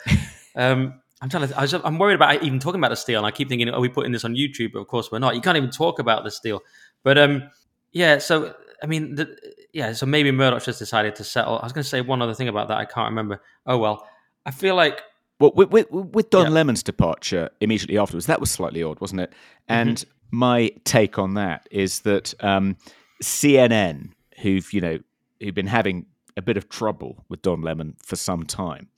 um, 0.55 1.01
I'm 1.23 1.31
trying 1.31 1.49
to. 1.49 1.59
I 1.59 1.67
am 1.89 1.99
worried 1.99 2.15
about 2.15 2.43
even 2.43 2.59
talking 2.59 2.79
about 2.79 2.91
the 2.91 2.97
steal. 2.97 3.19
And 3.19 3.27
I 3.27 3.31
keep 3.31 3.49
thinking, 3.49 3.71
are 3.71 3.81
we 3.81 3.89
putting 3.89 4.13
this 4.13 4.23
on 4.23 4.35
YouTube? 4.35 4.73
But 4.75 4.81
of 4.81 4.87
course, 4.87 5.11
we're 5.11 5.19
not. 5.19 5.35
You 5.35 5.41
can't 5.41 5.57
even 5.57 5.71
talk 5.71 5.99
about 5.99 6.25
the 6.25 6.31
steal. 6.31 6.61
But 7.03 7.17
um, 7.17 7.45
yeah. 7.93 8.19
So 8.19 8.55
I 8.83 8.87
mean, 8.87 9.15
the, 9.15 9.35
yeah. 9.73 9.95
So 9.95 10.05
maybe 10.05 10.31
Murdoch 10.31 10.63
just 10.63 10.79
decided 10.79 11.17
to 11.17 11.25
settle. 11.25 11.59
I 11.59 11.65
was 11.65 11.73
going 11.73 11.85
to 11.85 11.89
say 11.89 12.03
one 12.03 12.21
other 12.21 12.35
thing 12.35 12.49
about 12.49 12.69
that. 12.69 12.77
I 12.77 12.85
can't 12.85 13.09
remember. 13.09 13.41
Oh 13.67 13.79
well. 13.79 14.07
I 14.45 14.51
feel 14.51 14.75
like 14.75 15.01
well, 15.41 15.53
with, 15.55 15.71
with, 15.71 15.91
with 15.91 16.31
Don 16.31 16.47
yeah. 16.47 16.51
Lemon's 16.51 16.83
departure 16.83 17.49
immediately 17.61 17.97
afterwards, 17.97 18.27
that 18.27 18.41
was 18.41 18.51
slightly 18.51 18.83
odd, 18.83 19.01
wasn't 19.01 19.23
it? 19.23 19.31
Mm-hmm. 19.31 19.73
And 19.73 19.97
mm-hmm. 19.97 20.39
my 20.39 20.71
take 20.85 21.19
on 21.19 21.35
that 21.35 21.67
is 21.71 22.01
that 22.01 22.35
um, 22.41 22.77
CNN, 23.23 24.11
who've 24.41 24.71
you 24.73 24.81
know 24.83 24.99
who've 25.41 25.55
been 25.55 25.67
having 25.67 26.07
a 26.39 26.43
bit 26.43 26.57
of 26.57 26.69
trouble 26.69 27.25
with 27.29 27.43
Don 27.43 27.61
Lemon 27.61 27.97
for 28.03 28.17
some 28.17 28.45
time, 28.45 28.89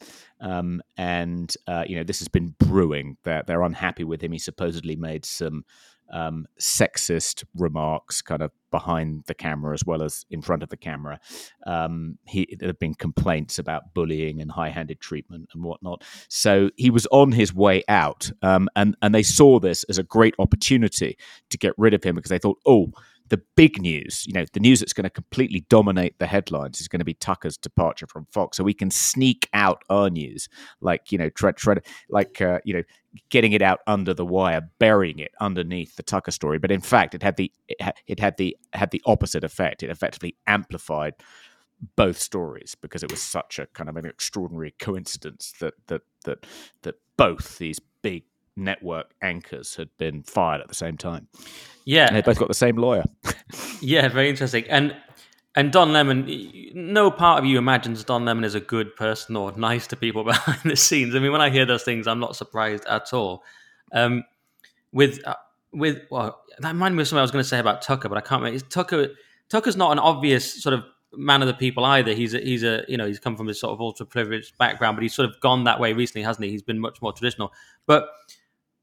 um, 0.40 0.82
and 0.96 1.52
uh, 1.66 1.84
you 1.86 1.96
know 1.96 2.04
this 2.04 2.18
has 2.20 2.28
been 2.28 2.54
brewing. 2.58 3.16
They're 3.24 3.42
they're 3.46 3.62
unhappy 3.62 4.04
with 4.04 4.22
him. 4.22 4.32
He 4.32 4.38
supposedly 4.38 4.94
made 4.94 5.24
some 5.24 5.64
um, 6.12 6.46
sexist 6.60 7.44
remarks 7.54 8.22
kind 8.22 8.42
of 8.42 8.50
behind 8.70 9.24
the 9.26 9.34
camera 9.34 9.74
as 9.74 9.84
well 9.84 10.02
as 10.02 10.24
in 10.30 10.42
front 10.42 10.62
of 10.62 10.68
the 10.68 10.76
camera. 10.76 11.20
Um, 11.66 12.18
he, 12.26 12.56
there 12.58 12.68
have 12.68 12.78
been 12.78 12.94
complaints 12.94 13.58
about 13.58 13.94
bullying 13.94 14.40
and 14.40 14.50
high 14.50 14.70
handed 14.70 15.00
treatment 15.00 15.48
and 15.54 15.62
whatnot. 15.62 16.04
So 16.28 16.70
he 16.76 16.90
was 16.90 17.06
on 17.06 17.32
his 17.32 17.54
way 17.54 17.82
out. 17.88 18.30
Um, 18.42 18.68
and, 18.76 18.96
and 19.02 19.14
they 19.14 19.22
saw 19.22 19.58
this 19.58 19.84
as 19.84 19.98
a 19.98 20.02
great 20.02 20.34
opportunity 20.38 21.16
to 21.50 21.58
get 21.58 21.74
rid 21.76 21.94
of 21.94 22.02
him 22.02 22.16
because 22.16 22.30
they 22.30 22.38
thought, 22.38 22.58
oh, 22.66 22.92
the 23.30 23.40
big 23.56 23.80
news, 23.80 24.24
you 24.26 24.32
know, 24.32 24.44
the 24.52 24.60
news 24.60 24.80
that's 24.80 24.92
going 24.92 25.04
to 25.04 25.10
completely 25.10 25.64
dominate 25.68 26.18
the 26.18 26.26
headlines 26.26 26.80
is 26.80 26.88
going 26.88 26.98
to 26.98 27.04
be 27.04 27.14
Tucker's 27.14 27.56
departure 27.56 28.06
from 28.06 28.26
Fox. 28.26 28.56
So 28.56 28.64
we 28.64 28.74
can 28.74 28.90
sneak 28.90 29.48
out 29.54 29.82
our 29.88 30.10
news, 30.10 30.48
like 30.80 31.12
you 31.12 31.18
know, 31.18 31.30
like 32.10 32.40
uh, 32.40 32.58
you 32.64 32.74
know, 32.74 32.82
getting 33.30 33.52
it 33.52 33.62
out 33.62 33.80
under 33.86 34.12
the 34.12 34.26
wire, 34.26 34.68
burying 34.80 35.20
it 35.20 35.32
underneath 35.40 35.96
the 35.96 36.02
Tucker 36.02 36.32
story. 36.32 36.58
But 36.58 36.72
in 36.72 36.80
fact, 36.80 37.14
it 37.14 37.22
had 37.22 37.36
the 37.36 37.52
it 38.06 38.18
had 38.18 38.36
the 38.36 38.56
had 38.72 38.90
the 38.90 39.02
opposite 39.06 39.44
effect. 39.44 39.82
It 39.82 39.90
effectively 39.90 40.36
amplified 40.46 41.14
both 41.96 42.18
stories 42.18 42.74
because 42.74 43.02
it 43.02 43.10
was 43.10 43.22
such 43.22 43.58
a 43.58 43.66
kind 43.66 43.88
of 43.88 43.96
an 43.96 44.06
extraordinary 44.06 44.74
coincidence 44.78 45.54
that 45.60 45.74
that 45.86 46.02
that 46.24 46.46
that 46.82 46.96
both 47.16 47.58
these 47.58 47.80
big 48.02 48.24
network 48.60 49.12
anchors 49.22 49.76
had 49.76 49.88
been 49.98 50.22
fired 50.22 50.60
at 50.60 50.68
the 50.68 50.74
same 50.74 50.96
time. 50.96 51.28
Yeah, 51.84 52.06
and 52.06 52.16
they 52.16 52.22
both 52.22 52.38
got 52.38 52.48
the 52.48 52.54
same 52.54 52.76
lawyer. 52.76 53.04
yeah, 53.80 54.08
very 54.08 54.28
interesting. 54.28 54.64
And 54.68 54.94
and 55.56 55.72
Don 55.72 55.92
Lemon, 55.92 56.28
no 56.74 57.10
part 57.10 57.40
of 57.40 57.44
you 57.44 57.58
imagines 57.58 58.04
Don 58.04 58.24
Lemon 58.24 58.44
is 58.44 58.54
a 58.54 58.60
good 58.60 58.94
person 58.94 59.34
or 59.34 59.52
nice 59.52 59.86
to 59.88 59.96
people 59.96 60.22
behind 60.24 60.60
the 60.64 60.76
scenes. 60.76 61.14
I 61.14 61.18
mean, 61.18 61.32
when 61.32 61.40
I 61.40 61.50
hear 61.50 61.66
those 61.66 61.82
things, 61.82 62.06
I'm 62.06 62.20
not 62.20 62.36
surprised 62.36 62.84
at 62.86 63.12
all. 63.12 63.42
Um, 63.92 64.24
with 64.92 65.26
uh, 65.26 65.34
with 65.72 66.02
well, 66.10 66.40
that 66.58 66.72
reminded 66.72 66.96
me 66.96 67.02
of 67.02 67.08
something 67.08 67.20
I 67.20 67.22
was 67.22 67.30
going 67.30 67.42
to 67.42 67.48
say 67.48 67.58
about 67.58 67.82
Tucker, 67.82 68.08
but 68.08 68.18
I 68.18 68.20
can't. 68.20 68.42
remember. 68.42 68.64
Tucker 68.66 69.08
Tucker's 69.48 69.76
not 69.76 69.92
an 69.92 69.98
obvious 69.98 70.62
sort 70.62 70.74
of 70.74 70.84
man 71.12 71.42
of 71.42 71.48
the 71.48 71.54
people 71.54 71.84
either. 71.84 72.12
He's 72.12 72.34
a, 72.34 72.38
he's 72.38 72.62
a 72.62 72.84
you 72.88 72.96
know 72.96 73.06
he's 73.06 73.18
come 73.18 73.36
from 73.36 73.48
a 73.48 73.54
sort 73.54 73.72
of 73.72 73.80
ultra 73.80 74.06
privileged 74.06 74.56
background, 74.58 74.96
but 74.96 75.02
he's 75.02 75.14
sort 75.14 75.28
of 75.28 75.40
gone 75.40 75.64
that 75.64 75.80
way 75.80 75.92
recently, 75.92 76.22
hasn't 76.22 76.44
he? 76.44 76.50
He's 76.50 76.62
been 76.62 76.78
much 76.78 77.02
more 77.02 77.12
traditional, 77.12 77.52
but 77.86 78.08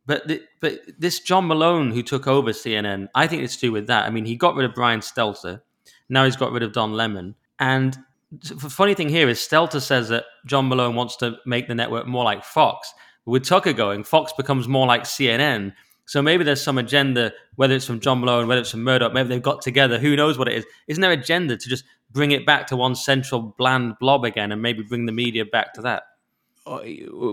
but 0.07 0.27
the, 0.27 0.41
but 0.61 0.79
this 0.97 1.19
John 1.19 1.47
Malone 1.47 1.91
who 1.91 2.01
took 2.01 2.27
over 2.27 2.51
CNN, 2.51 3.09
I 3.13 3.27
think 3.27 3.43
it's 3.43 3.55
to 3.55 3.61
do 3.61 3.71
with 3.73 3.87
that. 3.87 4.05
I 4.05 4.09
mean, 4.09 4.25
he 4.25 4.35
got 4.35 4.55
rid 4.55 4.65
of 4.65 4.73
Brian 4.73 5.01
Stelter. 5.01 5.61
Now 6.09 6.23
he's 6.23 6.37
got 6.37 6.53
rid 6.53 6.63
of 6.63 6.71
Don 6.71 6.93
Lemon. 6.93 7.35
And 7.59 7.97
the 8.31 8.69
funny 8.69 8.93
thing 8.93 9.09
here 9.09 9.27
is 9.27 9.39
Stelter 9.39 9.81
says 9.81 10.07
that 10.09 10.23
John 10.45 10.69
Malone 10.69 10.95
wants 10.95 11.17
to 11.17 11.37
make 11.45 11.67
the 11.67 11.75
network 11.75 12.07
more 12.07 12.23
like 12.23 12.45
Fox. 12.45 12.91
With 13.25 13.43
Tucker 13.45 13.73
going, 13.73 14.05
Fox 14.05 14.31
becomes 14.31 14.69
more 14.69 14.87
like 14.87 15.03
CNN. 15.03 15.73
So 16.05 16.21
maybe 16.21 16.45
there's 16.45 16.61
some 16.61 16.77
agenda, 16.77 17.33
whether 17.57 17.75
it's 17.75 17.85
from 17.85 17.99
John 17.99 18.21
Malone, 18.21 18.47
whether 18.47 18.61
it's 18.61 18.71
from 18.71 18.85
Murdoch, 18.85 19.11
maybe 19.11 19.27
they've 19.27 19.41
got 19.41 19.61
together. 19.61 19.99
Who 19.99 20.15
knows 20.15 20.37
what 20.37 20.47
it 20.47 20.53
is? 20.53 20.65
Isn't 20.87 21.01
there 21.01 21.11
agenda 21.11 21.57
to 21.57 21.69
just 21.69 21.83
bring 22.09 22.31
it 22.31 22.45
back 22.45 22.67
to 22.67 22.77
one 22.77 22.95
central 22.95 23.53
bland 23.57 23.95
blob 23.99 24.23
again 24.23 24.53
and 24.53 24.61
maybe 24.61 24.83
bring 24.83 25.05
the 25.05 25.11
media 25.11 25.43
back 25.43 25.73
to 25.73 25.81
that? 25.81 26.03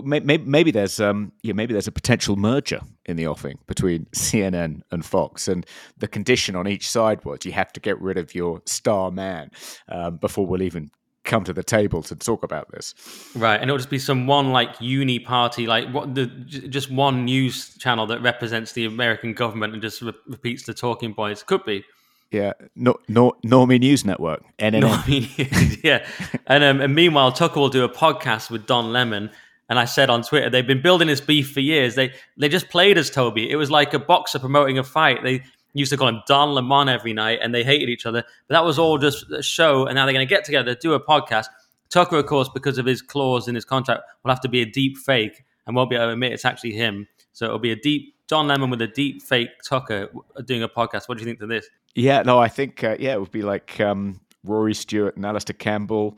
Maybe, 0.03 0.37
maybe 0.37 0.71
there's 0.71 0.99
um, 0.99 1.31
yeah, 1.43 1.53
maybe 1.53 1.73
there's 1.73 1.87
a 1.87 1.91
potential 1.91 2.35
merger 2.35 2.81
in 3.05 3.17
the 3.17 3.27
offing 3.27 3.59
between 3.67 4.05
CNN 4.15 4.81
and 4.91 5.05
Fox, 5.05 5.47
and 5.47 5.65
the 5.97 6.07
condition 6.07 6.55
on 6.55 6.67
each 6.67 6.89
side 6.89 7.23
was 7.25 7.45
you 7.45 7.51
have 7.51 7.71
to 7.73 7.79
get 7.79 7.99
rid 8.01 8.17
of 8.17 8.33
your 8.35 8.61
star 8.65 9.11
man 9.11 9.51
um, 9.89 10.17
before 10.17 10.45
we'll 10.45 10.61
even 10.61 10.91
come 11.25 11.43
to 11.43 11.53
the 11.53 11.63
table 11.63 12.01
to 12.03 12.15
talk 12.15 12.43
about 12.43 12.71
this. 12.71 12.93
Right, 13.35 13.59
and 13.59 13.63
it'll 13.63 13.77
just 13.77 13.89
be 13.89 13.99
some 13.99 14.27
one 14.27 14.51
like 14.51 14.69
uni 14.79 15.19
party, 15.19 15.67
like 15.67 15.89
what 15.89 16.15
the 16.15 16.27
just 16.27 16.89
one 16.91 17.25
news 17.25 17.75
channel 17.77 18.05
that 18.07 18.21
represents 18.21 18.71
the 18.71 18.85
American 18.85 19.33
government 19.33 19.73
and 19.73 19.81
just 19.81 20.01
re- 20.01 20.13
repeats 20.27 20.63
the 20.63 20.73
talking 20.73 21.13
points. 21.13 21.43
Could 21.43 21.65
be. 21.65 21.83
Yeah, 22.31 22.53
no, 22.75 22.95
no, 23.07 23.33
Normie 23.45 23.79
News 23.79 24.03
Network, 24.03 24.43
yeah. 25.83 26.05
And, 26.47 26.63
um, 26.63 26.81
and 26.81 26.93
meanwhile, 26.93 27.31
Tucker 27.31 27.59
will 27.59 27.69
do 27.69 27.83
a 27.83 27.89
podcast 27.89 28.49
with 28.49 28.65
Don 28.65 28.91
Lemon. 28.91 29.29
And 29.69 29.79
I 29.79 29.85
said 29.85 30.09
on 30.09 30.21
Twitter, 30.21 30.49
they've 30.49 30.67
been 30.67 30.81
building 30.81 31.07
this 31.07 31.21
beef 31.21 31.51
for 31.51 31.59
years. 31.59 31.95
They 31.95 32.13
they 32.37 32.49
just 32.49 32.69
played 32.69 32.97
as 32.97 33.09
Toby. 33.09 33.49
It 33.49 33.55
was 33.55 33.71
like 33.71 33.93
a 33.93 33.99
boxer 33.99 34.37
promoting 34.37 34.77
a 34.77 34.83
fight. 34.83 35.23
They 35.23 35.43
used 35.73 35.91
to 35.91 35.97
call 35.97 36.07
him 36.07 36.21
Don 36.27 36.53
Lemon 36.53 36.89
every 36.89 37.13
night, 37.13 37.39
and 37.41 37.53
they 37.53 37.63
hated 37.63 37.89
each 37.89 38.05
other. 38.05 38.23
But 38.47 38.53
that 38.53 38.65
was 38.65 38.77
all 38.79 38.97
just 38.97 39.29
a 39.31 39.41
show. 39.41 39.85
And 39.85 39.95
now 39.95 40.05
they're 40.05 40.13
going 40.13 40.27
to 40.27 40.33
get 40.33 40.45
together, 40.45 40.75
do 40.75 40.93
a 40.93 40.99
podcast. 41.03 41.47
Tucker, 41.89 42.17
of 42.17 42.25
course, 42.25 42.49
because 42.49 42.77
of 42.77 42.85
his 42.85 43.01
clause 43.01 43.47
in 43.47 43.55
his 43.55 43.65
contract, 43.65 44.03
will 44.23 44.31
have 44.31 44.41
to 44.41 44.49
be 44.49 44.61
a 44.61 44.65
deep 44.65 44.97
fake 44.97 45.43
and 45.65 45.75
won't 45.75 45.89
be 45.89 45.95
able 45.95 46.07
to 46.07 46.13
admit 46.13 46.33
it's 46.33 46.45
actually 46.45 46.73
him. 46.73 47.07
So 47.33 47.45
it'll 47.45 47.59
be 47.59 47.71
a 47.71 47.75
deep 47.75 48.14
John 48.27 48.47
Lemon 48.47 48.69
with 48.69 48.81
a 48.81 48.87
deep 48.87 49.21
fake 49.21 49.49
Tucker 49.67 50.09
doing 50.45 50.63
a 50.63 50.69
podcast. 50.69 51.07
What 51.07 51.17
do 51.17 51.23
you 51.23 51.27
think 51.27 51.41
of 51.41 51.49
this? 51.49 51.67
Yeah, 51.93 52.23
no, 52.23 52.39
I 52.39 52.47
think 52.47 52.83
uh, 52.83 52.97
yeah, 52.99 53.13
it 53.13 53.19
would 53.19 53.31
be 53.31 53.41
like 53.41 53.79
um, 53.79 54.19
Rory 54.43 54.73
Stewart 54.73 55.15
and 55.15 55.25
Alastair 55.25 55.55
Campbell, 55.57 56.17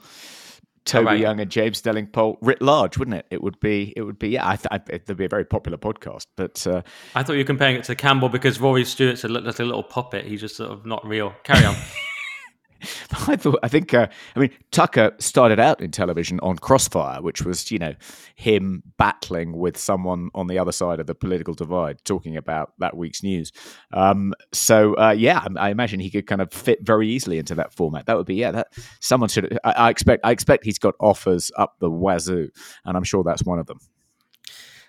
Toby 0.86 1.06
right. 1.06 1.20
Young 1.20 1.40
and 1.40 1.52
James 1.52 1.82
Delingpole 1.82 2.38
writ 2.42 2.62
large, 2.62 2.98
wouldn't 2.98 3.18
it? 3.18 3.26
It 3.30 3.44
would 3.44 3.60
be, 3.60 3.94
it 3.96 4.02
would 4.02 4.18
be, 4.18 4.30
yeah, 4.30 4.48
I 4.48 4.56
th- 4.56 4.68
I, 4.72 4.80
it'd 4.90 5.18
be 5.18 5.26
a 5.26 5.30
very 5.30 5.46
popular 5.46 5.78
podcast. 5.78 6.28
But 6.36 6.66
uh, 6.66 6.82
I 7.14 7.24
thought 7.24 7.34
you 7.34 7.40
were 7.40 7.46
comparing 7.46 7.76
it 7.76 7.84
to 7.86 7.96
Campbell 7.96 8.30
because 8.30 8.60
Rory 8.60 8.86
Stewart's 8.86 9.24
a, 9.24 9.28
like 9.28 9.60
a 9.60 9.64
little 9.64 9.84
puppet. 9.84 10.26
He's 10.26 10.42
just 10.42 10.56
sort 10.56 10.72
of 10.72 10.86
not 10.86 11.06
real. 11.06 11.34
Carry 11.44 11.66
on. 11.66 11.76
I 13.28 13.36
thought 13.36 13.60
I 13.64 13.68
think 13.68 13.94
uh, 13.94 14.08
I 14.36 14.40
mean 14.40 14.52
Tucker 14.72 15.12
started 15.20 15.60
out 15.60 15.82
in 15.82 15.92
television 15.92 16.40
on 16.42 16.58
Crossfire, 16.58 17.22
which 17.22 17.44
was 17.44 17.72
you 17.72 17.80
know 17.80 17.94
him 18.36 18.84
battling 18.98 19.58
with 19.58 19.78
someone 19.78 20.30
on 20.36 20.48
the 20.48 20.60
other 20.60 20.72
side 20.72 21.00
of 21.00 21.08
the 21.08 21.16
political 21.16 21.54
divide, 21.54 22.04
talking 22.06 22.38
about 22.38 22.74
that 22.80 22.96
week's 22.98 23.24
news. 23.24 23.52
Um, 23.94 24.34
so 24.54 24.96
uh, 24.96 25.16
yeah, 25.18 25.46
I, 25.58 25.68
I, 25.68 25.70
imagine 25.70 26.00
he 26.00 26.10
could 26.10 26.28
kind 26.28 26.42
of 26.42 26.52
fit 26.52 26.80
very 26.82 27.08
easily 27.08 27.38
into 27.38 27.56
that 27.56 27.74
format. 27.74 28.06
That 28.06 28.18
would 28.18 28.28
be 28.28 28.36
yeah. 28.36 28.52
That 28.52 28.68
someone 29.00 29.30
should. 29.30 29.58
I, 29.64 29.72
I 29.72 29.90
expect. 29.90 30.26
I 30.26 30.32
expect 30.32 30.66
he's 30.66 30.80
got 30.80 30.96
offers 31.00 31.52
up 31.58 31.76
the 31.80 31.90
wazoo, 31.90 32.50
and 32.86 32.98
I'm 32.98 33.04
sure 33.04 33.24
that's 33.24 33.44
one 33.44 33.60
of 33.60 33.68
them. 33.68 33.80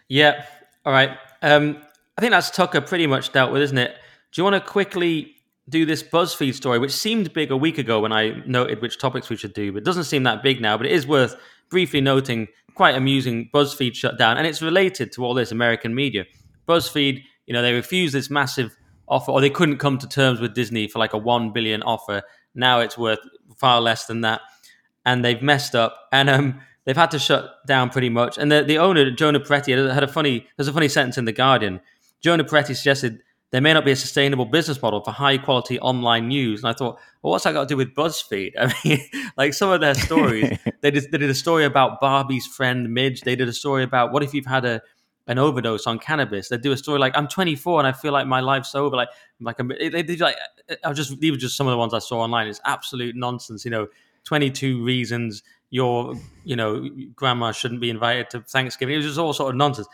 Yeah. 0.09 0.45
All 0.85 0.93
right. 0.93 1.19
Um, 1.43 1.79
I 2.17 2.21
think 2.21 2.33
that's 2.33 2.51
Tucker 2.51 2.81
pretty 2.81 3.07
much 3.07 3.33
dealt 3.33 3.53
with, 3.53 3.63
isn't 3.63 3.79
it? 3.79 3.95
Do 4.33 4.41
you 4.41 4.45
want 4.45 4.55
to 4.55 4.61
quickly 4.61 5.35
do 5.69 5.85
this 5.85 6.03
BuzzFeed 6.03 6.55
story, 6.55 6.79
which 6.79 6.93
seemed 6.93 7.33
big 7.33 7.51
a 7.51 7.57
week 7.57 7.79
ago 7.79 8.01
when 8.01 8.13
I 8.13 8.43
noted 8.47 8.81
which 8.81 8.99
topics 8.99 9.29
we 9.29 9.37
should 9.37 9.53
do, 9.53 9.73
but 9.73 9.85
doesn't 9.85 10.05
seem 10.05 10.23
that 10.23 10.43
big 10.43 10.61
now. 10.61 10.77
But 10.77 10.87
it 10.87 10.93
is 10.93 11.07
worth 11.07 11.37
briefly 11.71 12.01
noting 12.01 12.49
quite 12.75 12.95
amusing 12.95 13.51
BuzzFeed 13.53 13.95
shutdown, 13.95 14.39
and 14.39 14.47
it's 14.47 14.63
related 14.63 15.13
to 15.13 15.25
all 15.25 15.35
this 15.35 15.53
American 15.53 15.95
media. 15.95 16.25
BuzzFeed, 16.69 17.23
you 17.47 17.53
know, 17.53 17.63
they 17.63 17.73
refused 17.73 18.15
this 18.15 18.31
massive 18.31 18.77
offer, 19.09 19.33
or 19.33 19.41
they 19.41 19.51
couldn't 19.51 19.79
come 19.79 19.99
to 19.99 20.09
terms 20.09 20.41
with 20.41 20.55
Disney 20.55 20.89
for 20.89 20.99
like 20.99 21.13
a 21.13 21.19
one 21.19 21.53
billion 21.53 21.83
offer. 21.83 22.23
Now 22.55 22.81
it's 22.81 22.97
worth 22.97 23.21
far 23.57 23.81
less 23.81 24.07
than 24.07 24.21
that, 24.23 24.41
and 25.05 25.25
they've 25.25 25.43
messed 25.43 25.75
up, 25.75 26.09
and 26.13 26.31
um, 26.31 26.61
they've 26.85 26.97
had 26.97 27.11
to 27.11 27.19
shut 27.19 27.67
down 27.67 27.91
pretty 27.91 28.11
much. 28.11 28.39
And 28.39 28.51
the, 28.51 28.63
the 28.63 28.79
owner, 28.79 29.11
Jonah 29.11 29.41
Peretti, 29.41 29.93
had 29.93 30.03
a 30.03 30.09
funny. 30.09 30.47
There's 30.57 30.69
a 30.69 30.73
funny 30.73 30.89
sentence 30.89 31.19
in 31.19 31.25
the 31.25 31.33
Guardian. 31.33 31.81
Jonah 32.21 32.45
Peretti 32.45 32.75
suggested 32.75 33.23
there 33.51 33.61
may 33.61 33.73
not 33.73 33.85
be 33.85 33.93
a 33.93 33.97
sustainable 33.97 34.45
business 34.45 34.81
model 34.81 35.03
for 35.03 35.11
high 35.11 35.39
quality 35.39 35.81
online 35.81 36.29
news. 36.29 36.63
And 36.63 36.69
I 36.69 36.73
thought, 36.75 36.99
well, 37.23 37.33
what's 37.33 37.45
that 37.45 37.53
got 37.53 37.63
to 37.63 37.67
do 37.67 37.77
with 37.77 37.95
BuzzFeed? 37.95 38.53
I 38.59 38.75
mean, 38.85 39.01
like 39.37 39.55
some 39.55 39.71
of 39.71 39.81
their 39.81 39.95
stories, 39.95 40.59
they, 40.83 40.91
did, 40.91 41.11
they 41.11 41.19
did 41.19 41.31
a 41.31 41.35
story 41.35 41.65
about 41.65 42.01
Barbie's 42.01 42.47
friend 42.47 42.93
Midge. 42.93 43.23
They 43.23 43.37
did 43.37 43.49
a 43.49 43.53
story 43.53 43.85
about 43.85 44.13
what 44.13 44.23
if 44.23 44.35
you've 44.35 44.47
had 44.47 44.65
a 44.65 44.83
an 45.29 45.39
overdose 45.39 45.87
on 45.87 45.99
cannabis. 45.99 46.49
They 46.49 46.57
do 46.57 46.73
a 46.73 46.77
story 46.77 46.99
like 46.99 47.17
I'm 47.17 47.29
24 47.29 47.81
and 47.81 47.87
I 47.87 47.93
feel 47.93 48.13
like 48.13 48.27
my 48.27 48.41
life's 48.41 48.75
over. 48.75 48.97
Like 48.97 49.11
like 49.41 49.61
um, 49.61 49.69
they 49.69 50.03
did 50.03 50.21
like 50.21 50.37
I 50.83 50.93
just 50.95 51.21
these 51.21 51.31
were 51.31 51.37
just 51.37 51.57
some 51.57 51.67
of 51.67 51.71
the 51.71 51.77
ones 51.77 51.93
I 51.93 51.99
saw 51.99 52.21
online. 52.21 52.49
It's 52.49 52.61
absolute 52.65 53.15
nonsense. 53.15 53.65
You 53.65 53.71
know, 53.71 53.89
22 54.25 54.83
reasons 54.83 55.43
your 55.71 56.15
you 56.45 56.57
know 56.57 56.89
grandma 57.15 57.53
shouldn't 57.53 57.83
be 57.83 57.91
invited 57.91 58.31
to 58.31 58.41
Thanksgiving. 58.41 58.95
It 58.95 58.99
was 58.99 59.07
just 59.07 59.19
all 59.19 59.35
sort 59.35 59.51
of 59.51 59.57
nonsense. 59.57 59.87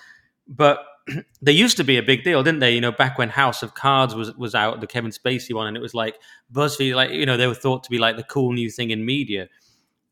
But 0.46 0.86
they 1.42 1.52
used 1.52 1.76
to 1.76 1.84
be 1.84 1.96
a 1.96 2.02
big 2.02 2.24
deal, 2.24 2.42
didn't 2.42 2.60
they? 2.60 2.72
You 2.72 2.80
know, 2.80 2.92
back 2.92 3.18
when 3.18 3.28
House 3.28 3.62
of 3.62 3.74
Cards 3.74 4.14
was 4.14 4.34
was 4.36 4.54
out, 4.54 4.80
the 4.80 4.86
Kevin 4.86 5.10
Spacey 5.10 5.54
one, 5.54 5.66
and 5.66 5.76
it 5.76 5.80
was 5.80 5.94
like 5.94 6.18
BuzzFeed, 6.52 6.94
like 6.94 7.10
you 7.10 7.26
know, 7.26 7.36
they 7.36 7.46
were 7.46 7.54
thought 7.54 7.84
to 7.84 7.90
be 7.90 7.98
like 7.98 8.16
the 8.16 8.24
cool 8.24 8.52
new 8.52 8.70
thing 8.70 8.90
in 8.90 9.04
media. 9.04 9.48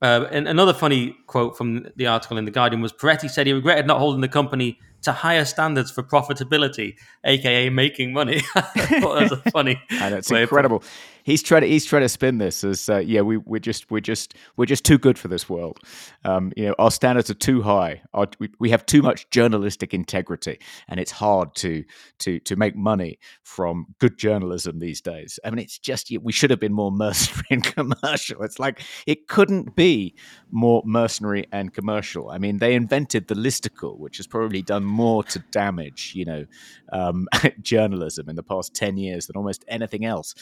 Uh, 0.00 0.26
and 0.32 0.48
another 0.48 0.74
funny 0.74 1.16
quote 1.28 1.56
from 1.56 1.86
the 1.94 2.06
article 2.08 2.36
in 2.36 2.44
the 2.44 2.50
Guardian 2.50 2.82
was 2.82 2.92
Peretti 2.92 3.30
said 3.30 3.46
he 3.46 3.52
regretted 3.52 3.86
not 3.86 4.00
holding 4.00 4.20
the 4.20 4.28
company 4.28 4.78
to 5.02 5.12
higher 5.12 5.44
standards 5.44 5.92
for 5.92 6.02
profitability, 6.02 6.96
aka 7.24 7.70
making 7.70 8.12
money. 8.12 8.42
I 8.56 8.60
thought 9.00 9.20
that 9.20 9.30
was 9.30 9.40
funny. 9.52 9.80
and 9.90 10.14
it's 10.14 10.30
incredible 10.30 10.82
he's 11.24 11.42
trying 11.42 11.62
to 11.62 11.68
he's 11.68 11.84
trying 11.84 12.02
to 12.02 12.08
spin 12.08 12.38
this 12.38 12.64
as 12.64 12.88
uh, 12.88 12.98
yeah 12.98 13.20
we 13.20 13.36
we're 13.36 13.58
just 13.58 13.90
we're 13.90 14.00
just 14.00 14.34
we're 14.56 14.66
just 14.66 14.84
too 14.84 14.98
good 14.98 15.18
for 15.18 15.28
this 15.28 15.48
world. 15.48 15.78
Um, 16.24 16.52
you 16.56 16.66
know 16.66 16.74
our 16.78 16.90
standards 16.90 17.30
are 17.30 17.34
too 17.34 17.62
high. 17.62 18.02
Our, 18.14 18.26
we, 18.38 18.50
we 18.58 18.70
have 18.70 18.86
too 18.86 19.02
much 19.02 19.28
journalistic 19.30 19.94
integrity, 19.94 20.58
and 20.88 20.98
it's 21.00 21.10
hard 21.10 21.54
to 21.56 21.84
to 22.20 22.38
to 22.40 22.56
make 22.56 22.76
money 22.76 23.18
from 23.42 23.86
good 23.98 24.18
journalism 24.18 24.78
these 24.78 25.00
days. 25.00 25.38
I 25.44 25.50
mean, 25.50 25.58
it's 25.58 25.78
just 25.78 26.12
we 26.22 26.32
should 26.32 26.50
have 26.50 26.60
been 26.60 26.72
more 26.72 26.92
mercenary 27.02 27.46
and 27.50 27.64
commercial. 27.64 28.42
It's 28.42 28.58
like 28.58 28.82
it 29.06 29.28
couldn't 29.28 29.76
be 29.76 30.14
more 30.50 30.82
mercenary 30.84 31.46
and 31.52 31.72
commercial. 31.72 32.30
I 32.30 32.38
mean, 32.38 32.58
they 32.58 32.74
invented 32.74 33.28
the 33.28 33.34
listicle, 33.34 33.98
which 33.98 34.16
has 34.18 34.26
probably 34.26 34.62
done 34.62 34.84
more 34.84 35.24
to 35.24 35.38
damage 35.50 36.12
you 36.14 36.24
know 36.24 36.46
um, 36.92 37.28
journalism 37.62 38.28
in 38.28 38.36
the 38.36 38.42
past 38.42 38.74
ten 38.74 38.96
years 38.96 39.26
than 39.26 39.36
almost 39.36 39.64
anything 39.68 40.04
else. 40.04 40.34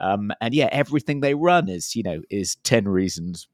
Um, 0.00 0.27
and 0.40 0.54
yeah, 0.54 0.68
everything 0.72 1.20
they 1.20 1.34
run 1.34 1.68
is 1.68 1.94
you 1.94 2.02
know 2.02 2.22
is 2.30 2.56
ten 2.62 2.88
reasons 2.88 3.48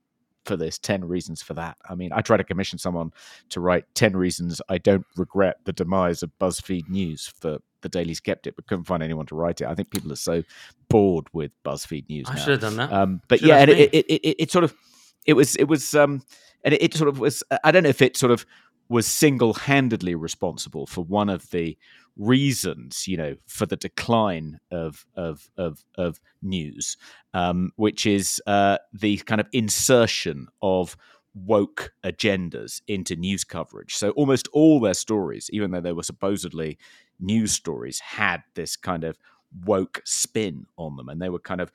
for 0.45 0.57
this, 0.57 0.79
10 0.79 1.05
reasons 1.05 1.43
for 1.43 1.55
that. 1.55 1.77
I 1.89 1.95
mean, 1.95 2.13
I 2.13 2.21
tried 2.21 2.39
to 2.39 2.45
commission 2.45 2.79
someone 2.79 3.13
to 3.51 3.61
write 3.61 3.87
10 3.95 4.17
reasons 4.17 4.61
I 4.69 4.79
don't 4.79 5.07
regret 5.17 5.59
the 5.65 5.73
demise 5.73 6.23
of 6.23 6.31
BuzzFeed 6.39 6.89
News 6.89 7.33
for 7.41 7.59
the 7.81 7.89
Daily 7.89 8.15
Sceptic, 8.15 8.57
but 8.57 8.67
couldn't 8.67 8.85
find 8.85 9.03
anyone 9.03 9.27
to 9.27 9.35
write 9.35 9.61
it. 9.61 9.67
I 9.67 9.75
think 9.75 9.91
people 9.91 10.13
are 10.13 10.17
so 10.17 10.43
bored 10.89 11.27
with 11.33 11.53
BuzzFeed 11.65 12.09
News. 12.09 12.27
I 12.29 12.35
now. 12.35 12.41
should 12.41 12.51
have 12.51 12.61
done 12.61 12.77
that. 12.77 12.93
Um, 12.93 13.21
but 13.29 13.41
should 13.41 13.49
yeah, 13.49 13.59
and 13.59 13.71
it, 13.71 13.91
it, 13.93 14.07
it, 14.07 14.37
it, 14.39 14.51
sort 14.51 14.65
of, 14.65 14.75
it 15.27 15.35
was, 15.35 15.57
it 15.57 15.65
was, 15.65 15.95
um, 15.95 16.23
and 16.65 16.75
it, 16.75 16.83
it 16.83 16.95
sort 16.95 17.09
of 17.09 17.19
was, 17.21 17.43
I 17.63 17.71
don't 17.71 17.83
know 17.83 17.89
if 17.89 18.03
it 18.03 18.17
sort 18.17 18.33
of 18.33 18.47
was 18.95 19.09
single 19.09 19.55
handedly 19.55 20.15
responsible 20.15 20.87
for 20.87 21.03
one 21.03 21.29
of 21.29 21.51
the 21.51 21.77
reasons, 22.17 23.09
you 23.09 23.17
know, 23.17 23.35
for 23.45 23.67
the 23.67 23.77
decline 23.77 24.61
of 24.71 25.05
of 25.17 25.51
of, 25.57 25.85
of 25.99 26.21
news, 26.41 26.97
um, 27.35 27.73
which 27.75 28.07
is 28.07 28.41
uh, 28.47 28.79
the 28.93 29.17
kind 29.19 29.41
of 29.41 29.49
insertion 29.53 30.47
of 30.63 30.97
woke 31.35 31.93
agendas 32.05 32.83
into 32.87 33.17
news 33.17 33.43
coverage. 33.43 33.97
So 33.97 34.11
almost 34.11 34.47
all 34.53 34.79
their 34.79 34.95
stories, 34.95 35.51
even 35.53 35.73
though 35.73 35.81
they 35.81 35.93
were 35.93 36.05
supposedly 36.05 36.79
news 37.19 37.51
stories, 37.51 37.99
had 37.99 38.45
this 38.55 38.77
kind 38.77 39.03
of 39.03 39.19
woke 39.65 40.03
spin 40.05 40.67
on 40.77 40.95
them, 40.95 41.09
and 41.09 41.21
they 41.21 41.31
were 41.31 41.41
kind 41.41 41.61
of 41.61 41.73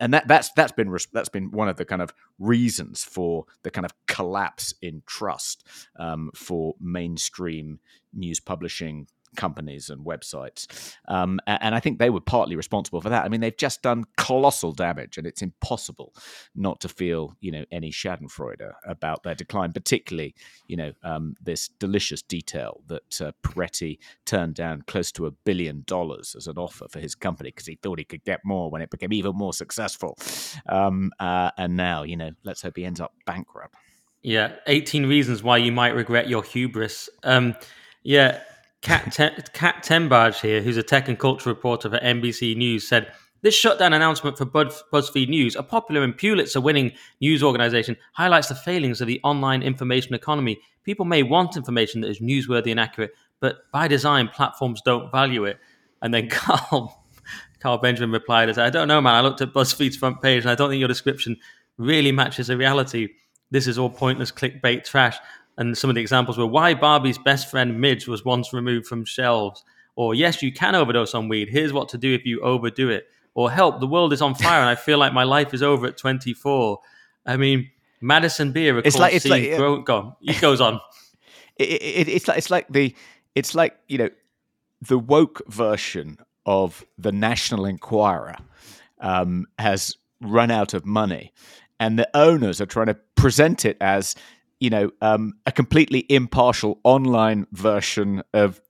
and 0.00 0.14
that 0.14 0.28
that's 0.28 0.50
that's 0.52 0.72
been 0.72 0.94
that's 1.12 1.28
been 1.28 1.50
one 1.50 1.68
of 1.68 1.76
the 1.76 1.84
kind 1.84 2.02
of 2.02 2.12
reasons 2.38 3.04
for 3.04 3.44
the 3.62 3.70
kind 3.70 3.84
of 3.84 3.92
collapse 4.06 4.74
in 4.82 5.02
trust 5.06 5.66
um, 5.98 6.30
for 6.34 6.74
mainstream 6.80 7.80
news 8.12 8.40
publishing 8.40 9.06
companies 9.36 9.90
and 9.90 10.04
websites. 10.04 10.94
Um, 11.08 11.40
and 11.46 11.74
I 11.74 11.80
think 11.80 11.98
they 11.98 12.10
were 12.10 12.20
partly 12.20 12.56
responsible 12.56 13.00
for 13.00 13.08
that. 13.08 13.24
I 13.24 13.28
mean, 13.28 13.40
they've 13.40 13.56
just 13.56 13.82
done 13.82 14.04
colossal 14.16 14.72
damage, 14.72 15.18
and 15.18 15.26
it's 15.26 15.42
impossible 15.42 16.14
not 16.54 16.80
to 16.80 16.88
feel, 16.88 17.36
you 17.40 17.52
know, 17.52 17.64
any 17.70 17.90
Schadenfreude 17.90 18.72
about 18.86 19.22
their 19.22 19.34
decline, 19.34 19.72
particularly, 19.72 20.34
you 20.66 20.76
know, 20.76 20.92
um, 21.02 21.34
this 21.40 21.68
delicious 21.68 22.22
detail 22.22 22.80
that 22.88 23.20
uh, 23.20 23.32
Peretti 23.42 23.98
turned 24.24 24.54
down 24.54 24.82
close 24.86 25.12
to 25.12 25.26
a 25.26 25.30
billion 25.30 25.84
dollars 25.86 26.34
as 26.36 26.46
an 26.46 26.58
offer 26.58 26.86
for 26.88 27.00
his 27.00 27.14
company 27.14 27.50
because 27.50 27.66
he 27.66 27.78
thought 27.82 27.98
he 27.98 28.04
could 28.04 28.24
get 28.24 28.40
more 28.44 28.70
when 28.70 28.82
it 28.82 28.90
became 28.90 29.12
even 29.12 29.34
more 29.36 29.52
successful. 29.52 30.16
Um, 30.68 31.12
uh, 31.20 31.50
and 31.56 31.76
now, 31.76 32.02
you 32.02 32.16
know, 32.16 32.30
let's 32.44 32.62
hope 32.62 32.76
he 32.76 32.84
ends 32.84 33.00
up 33.00 33.14
bankrupt. 33.26 33.76
Yeah, 34.22 34.56
18 34.66 35.06
reasons 35.06 35.42
why 35.42 35.58
you 35.58 35.70
might 35.70 35.94
regret 35.94 36.28
your 36.28 36.42
hubris. 36.42 37.08
Um, 37.22 37.54
yeah, 38.02 38.40
Kat, 38.82 39.12
Tenbarge 39.12 40.40
here, 40.40 40.62
who's 40.62 40.76
a 40.76 40.82
tech 40.82 41.08
and 41.08 41.18
culture 41.18 41.48
reporter 41.48 41.90
for 41.90 41.98
NBC 41.98 42.56
News, 42.56 42.86
said 42.86 43.12
this 43.42 43.54
shutdown 43.54 43.92
announcement 43.92 44.38
for 44.38 44.44
Buzz, 44.44 44.82
BuzzFeed 44.92 45.28
News, 45.28 45.56
a 45.56 45.62
popular 45.62 46.02
and 46.02 46.16
Pulitzer-winning 46.16 46.92
news 47.20 47.42
organization, 47.42 47.96
highlights 48.12 48.48
the 48.48 48.54
failings 48.54 49.00
of 49.00 49.06
the 49.06 49.20
online 49.22 49.62
information 49.62 50.14
economy. 50.14 50.58
People 50.84 51.04
may 51.04 51.22
want 51.22 51.56
information 51.56 52.00
that 52.00 52.10
is 52.10 52.20
newsworthy 52.20 52.70
and 52.70 52.80
accurate, 52.80 53.12
but 53.40 53.70
by 53.72 53.88
design, 53.88 54.28
platforms 54.28 54.80
don't 54.84 55.10
value 55.12 55.44
it. 55.44 55.58
And 56.02 56.14
then 56.14 56.28
Carl, 56.30 57.04
Carl 57.60 57.78
Benjamin 57.78 58.12
replied, 58.12 58.58
I 58.58 58.70
don't 58.70 58.88
know, 58.88 59.00
man. 59.00 59.14
I 59.14 59.20
looked 59.20 59.40
at 59.40 59.52
BuzzFeed's 59.52 59.96
front 59.96 60.22
page, 60.22 60.44
and 60.44 60.50
I 60.50 60.54
don't 60.54 60.70
think 60.70 60.80
your 60.80 60.88
description 60.88 61.36
really 61.76 62.12
matches 62.12 62.46
the 62.46 62.56
reality. 62.56 63.08
This 63.50 63.66
is 63.66 63.78
all 63.78 63.90
pointless 63.90 64.32
clickbait 64.32 64.84
trash." 64.84 65.16
And 65.58 65.76
some 65.76 65.90
of 65.90 65.94
the 65.94 66.02
examples 66.02 66.36
were 66.36 66.46
why 66.46 66.74
Barbie's 66.74 67.18
best 67.18 67.50
friend 67.50 67.80
Midge 67.80 68.06
was 68.06 68.24
once 68.24 68.52
removed 68.52 68.86
from 68.86 69.04
shelves, 69.04 69.64
or 69.94 70.14
yes, 70.14 70.42
you 70.42 70.52
can 70.52 70.74
overdose 70.74 71.14
on 71.14 71.28
weed. 71.28 71.48
Here's 71.48 71.72
what 71.72 71.88
to 71.90 71.98
do 71.98 72.14
if 72.14 72.26
you 72.26 72.40
overdo 72.40 72.90
it, 72.90 73.06
or 73.34 73.50
help, 73.50 73.80
the 73.80 73.86
world 73.86 74.12
is 74.12 74.22
on 74.22 74.34
fire 74.46 74.60
and 74.60 74.68
I 74.68 74.74
feel 74.74 74.98
like 74.98 75.12
my 75.12 75.24
life 75.24 75.54
is 75.54 75.62
over 75.62 75.86
at 75.86 75.96
24. 75.96 76.78
I 77.24 77.36
mean, 77.36 77.70
Madison 78.00 78.52
Beer, 78.52 78.78
it's 78.78 78.98
like 78.98 79.14
it's 79.14 79.26
like 79.26 79.52
uh, 79.52 79.56
grow, 79.56 79.80
gone. 79.80 80.14
It 80.22 80.40
goes 80.40 80.60
on. 80.60 80.80
it, 81.56 81.64
it, 81.64 82.08
it's 82.08 82.28
like 82.28 82.38
it's 82.38 82.50
like 82.50 82.68
the 82.68 82.94
it's 83.34 83.54
like 83.54 83.78
you 83.88 83.98
know 83.98 84.10
the 84.82 84.98
woke 84.98 85.42
version 85.48 86.18
of 86.44 86.84
the 86.98 87.12
National 87.12 87.64
Enquirer 87.64 88.36
um, 89.00 89.46
has 89.58 89.96
run 90.20 90.50
out 90.50 90.74
of 90.74 90.84
money, 90.84 91.32
and 91.80 91.98
the 91.98 92.08
owners 92.14 92.60
are 92.60 92.66
trying 92.66 92.86
to 92.86 92.96
present 93.16 93.64
it 93.64 93.76
as 93.80 94.14
you 94.60 94.70
know 94.70 94.90
um, 95.00 95.34
a 95.46 95.52
completely 95.52 96.06
impartial 96.08 96.80
online 96.84 97.46
version 97.52 98.22
of 98.32 98.60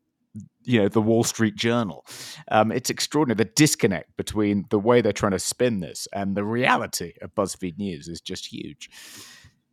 you 0.66 0.81
know 0.81 0.88
the 0.88 1.01
Wall 1.01 1.25
Street 1.25 1.55
Journal. 1.55 2.05
Um, 2.51 2.72
it's 2.72 2.90
extraordinary. 2.90 3.37
The 3.37 3.53
disconnect 3.55 4.16
between 4.16 4.66
the 4.70 4.79
way 4.79 5.01
they're 5.01 5.12
trying 5.12 5.33
to 5.33 5.38
spin 5.38 5.81
this 5.81 6.09
and 6.12 6.37
the 6.37 6.44
reality 6.44 7.14
of 7.22 7.35
BuzzFeed 7.35 7.79
News 7.79 8.09
is 8.09 8.20
just 8.20 8.46
huge. 8.46 8.90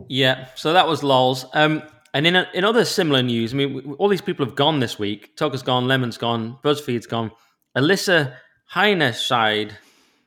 Yeah, 0.08 0.48
so 0.56 0.74
that 0.74 0.88
was 0.88 1.04
lols. 1.04 1.46
Um, 1.54 1.84
and 2.14 2.28
in 2.28 2.36
a, 2.36 2.48
in 2.54 2.64
other 2.64 2.86
similar 2.86 3.24
news, 3.24 3.54
I 3.54 3.58
mean, 3.58 3.96
all 3.98 4.08
these 4.08 4.22
people 4.22 4.46
have 4.46 4.56
gone 4.56 4.80
this 4.80 5.00
week. 5.00 5.36
Tucker's 5.36 5.64
gone, 5.64 5.88
Lemon's 5.88 6.18
gone, 6.18 6.60
BuzzFeed's 6.64 7.08
gone. 7.08 7.32
Alissa 7.76 8.36
Heinerscheid 8.74 9.72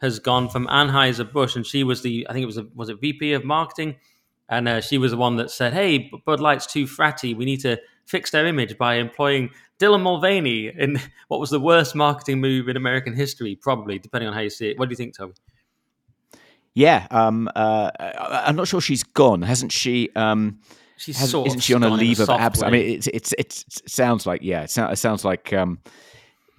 has 0.01 0.19
gone 0.19 0.49
from 0.49 0.67
Anheuser 0.67 1.31
Busch, 1.31 1.55
and 1.55 1.65
she 1.65 1.85
was 1.85 2.03
the 2.03 2.27
I 2.29 2.33
think 2.33 2.43
it 2.43 2.47
was 2.47 2.59
a, 2.59 2.67
was 2.75 2.89
it 2.89 3.01
VP 3.01 3.33
of 3.35 3.45
marketing 3.45 3.97
and 4.49 4.69
uh, 4.69 4.81
she 4.81 4.99
was 4.99 5.11
the 5.11 5.17
one 5.17 5.37
that 5.37 5.51
said, 5.51 5.73
"Hey, 5.73 6.11
Bud 6.25 6.41
Light's 6.41 6.67
too 6.67 6.85
fratty. 6.85 7.37
We 7.37 7.45
need 7.45 7.61
to 7.61 7.79
fix 8.07 8.31
their 8.31 8.47
image 8.47 8.79
by 8.79 8.97
employing 8.97 9.51
Dylan 9.79 10.03
Mulvaney 10.03 10.69
in 10.69 11.01
what 11.29 11.41
was 11.41 11.51
the 11.51 11.61
worst 11.61 11.95
marketing 11.95 12.41
move 12.41 12.69
in 12.69 12.77
American 12.77 13.15
history, 13.15 13.57
probably, 13.57 13.99
depending 13.99 14.29
on 14.29 14.35
how 14.35 14.41
you 14.41 14.51
see 14.51 14.71
it." 14.71 14.79
What 14.79 14.89
do 14.89 14.93
you 14.93 14.97
think, 14.97 15.17
Toby? 15.17 15.35
Yeah, 16.75 17.07
um, 17.11 17.49
uh, 17.57 17.91
I'm 17.99 18.55
not 18.55 18.69
sure 18.69 18.83
she's 18.83 19.03
gone, 19.03 19.41
hasn't 19.41 19.73
she? 19.73 20.11
Um, 20.15 20.61
she's 20.99 21.19
has, 21.19 21.31
sort 21.31 21.47
isn't 21.49 21.61
she 21.61 21.73
on 21.73 21.83
a 21.83 21.89
leave 21.89 22.21
of 22.21 22.29
absence? 22.29 22.63
I 22.63 22.71
mean, 22.71 22.97
it's, 22.97 23.07
it's, 23.07 23.35
it's 23.39 23.65
it 23.79 23.91
sounds 23.91 24.27
like 24.27 24.43
yeah, 24.43 24.63
it 24.63 24.71
sounds, 24.71 24.93
it 24.93 24.97
sounds 25.01 25.25
like 25.25 25.55
um, 25.55 25.79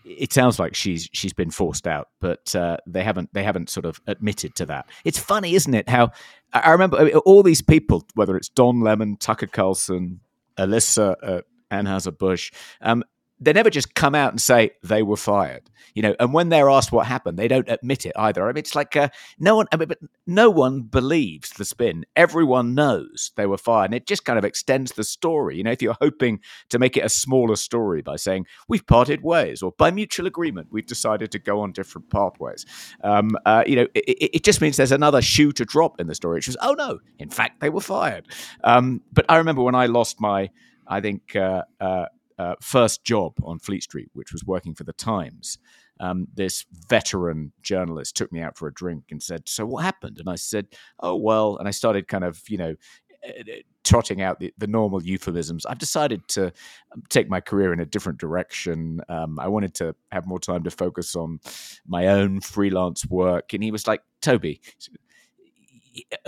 it 0.07 0.33
sounds 0.33 0.57
like 0.57 0.73
she's 0.73 1.09
she's 1.13 1.33
been 1.33 1.51
forced 1.51 1.87
out, 1.87 2.09
but 2.19 2.55
uh, 2.55 2.77
they 2.87 3.03
haven't 3.03 3.33
they 3.33 3.43
haven't 3.43 3.69
sort 3.69 3.85
of 3.85 4.01
admitted 4.07 4.55
to 4.55 4.65
that. 4.65 4.89
It's 5.03 5.19
funny, 5.19 5.53
isn't 5.55 5.73
it? 5.73 5.89
How 5.89 6.11
I 6.53 6.71
remember 6.71 6.97
I 6.97 7.03
mean, 7.05 7.15
all 7.17 7.43
these 7.43 7.61
people, 7.61 8.05
whether 8.15 8.37
it's 8.37 8.49
Don 8.49 8.81
Lemon, 8.81 9.17
Tucker 9.17 9.47
Carlson, 9.47 10.21
Alissa 10.57 11.15
at 11.21 11.45
Anheuser 11.71 12.17
Busch, 12.17 12.51
um, 12.81 13.03
they 13.39 13.53
never 13.53 13.69
just 13.69 13.93
come 13.93 14.15
out 14.15 14.31
and 14.31 14.41
say 14.41 14.71
they 14.83 15.03
were 15.03 15.17
fired 15.17 15.69
you 15.97 16.03
know 16.03 16.15
and 16.19 16.31
when 16.31 16.49
they're 16.49 16.69
asked 16.69 16.91
what 16.91 17.07
happened 17.07 17.39
they 17.39 17.47
don't 17.47 17.69
admit 17.69 18.05
it 18.05 18.11
either. 18.15 18.43
I 18.43 18.49
mean 18.49 18.57
it's 18.57 18.75
like 18.75 18.95
uh, 18.95 19.09
no 19.39 19.55
one 19.55 19.65
I 19.71 19.77
mean, 19.77 19.87
but 19.87 19.97
no 20.27 20.49
one 20.49 20.81
believes 20.81 21.49
the 21.51 21.65
spin. 21.65 22.05
Everyone 22.15 22.75
knows 22.75 23.31
they 23.35 23.47
were 23.47 23.57
fired 23.57 23.85
and 23.85 23.95
it 23.95 24.05
just 24.05 24.23
kind 24.23 24.37
of 24.37 24.45
extends 24.45 24.91
the 24.91 25.03
story. 25.03 25.57
You 25.57 25.63
know 25.63 25.71
if 25.71 25.81
you're 25.81 25.97
hoping 25.99 26.39
to 26.69 26.77
make 26.77 26.97
it 26.97 27.03
a 27.03 27.09
smaller 27.09 27.55
story 27.55 28.03
by 28.03 28.15
saying 28.15 28.45
we've 28.67 28.85
parted 28.85 29.23
ways 29.23 29.63
or 29.63 29.73
by 29.77 29.89
mutual 29.89 30.27
agreement 30.27 30.67
we've 30.71 30.85
decided 30.85 31.31
to 31.31 31.39
go 31.39 31.61
on 31.61 31.71
different 31.71 32.09
pathways 32.11 32.65
um, 33.03 33.31
uh, 33.45 33.63
you 33.65 33.75
know 33.75 33.87
it, 33.95 34.29
it, 34.35 34.43
just 34.43 34.61
means 34.61 34.77
there's 34.77 34.91
another 34.91 35.21
shoe 35.21 35.51
to 35.51 35.65
drop 35.65 35.99
in 35.99 36.05
the 36.05 36.15
story 36.15 36.35
which 36.35 36.47
was 36.47 36.57
oh 36.61 36.73
no 36.73 36.99
in 37.17 37.29
fact 37.29 37.59
they 37.59 37.69
were 37.69 37.81
fired. 37.81 38.27
Um, 38.63 39.01
but 39.11 39.25
i 39.29 39.37
remember 39.37 39.63
when 39.63 39.75
i 39.75 39.87
lost 39.87 40.21
my 40.21 40.49
I 40.89 41.01
think 41.01 41.35
uh, 41.35 41.63
uh, 41.81 42.05
uh, 42.37 42.55
first 42.61 43.03
job 43.03 43.33
on 43.43 43.59
Fleet 43.59 43.83
Street, 43.83 44.09
which 44.13 44.31
was 44.31 44.43
working 44.43 44.73
for 44.73 44.83
the 44.83 44.93
Times, 44.93 45.57
um, 45.99 46.27
this 46.33 46.65
veteran 46.89 47.51
journalist 47.61 48.15
took 48.15 48.31
me 48.31 48.41
out 48.41 48.57
for 48.57 48.67
a 48.67 48.73
drink 48.73 49.05
and 49.11 49.21
said, 49.21 49.47
"So 49.47 49.65
what 49.65 49.83
happened?" 49.83 50.19
And 50.19 50.29
I 50.29 50.35
said, 50.35 50.67
"Oh 50.99 51.15
well," 51.15 51.57
and 51.57 51.67
I 51.67 51.71
started 51.71 52.07
kind 52.07 52.23
of, 52.23 52.41
you 52.47 52.57
know. 52.57 52.75
Eh, 53.23 53.43
eh, 53.49 53.61
trotting 53.83 54.21
out 54.21 54.39
the, 54.39 54.53
the 54.57 54.67
normal 54.67 55.01
euphemisms. 55.01 55.65
I've 55.65 55.79
decided 55.79 56.27
to 56.29 56.47
um, 56.91 57.03
take 57.09 57.29
my 57.29 57.39
career 57.39 57.71
in 57.71 57.79
a 57.79 57.85
different 57.85 58.19
direction. 58.19 59.01
Um, 59.07 59.39
I 59.39 59.47
wanted 59.47 59.73
to 59.75 59.95
have 60.11 60.27
more 60.27 60.39
time 60.39 60.63
to 60.63 60.69
focus 60.69 61.15
on 61.15 61.39
my 61.87 62.07
own 62.07 62.41
freelance 62.41 63.05
work. 63.05 63.53
And 63.53 63.63
he 63.63 63.71
was 63.71 63.87
like, 63.87 64.01
Toby, 64.21 64.61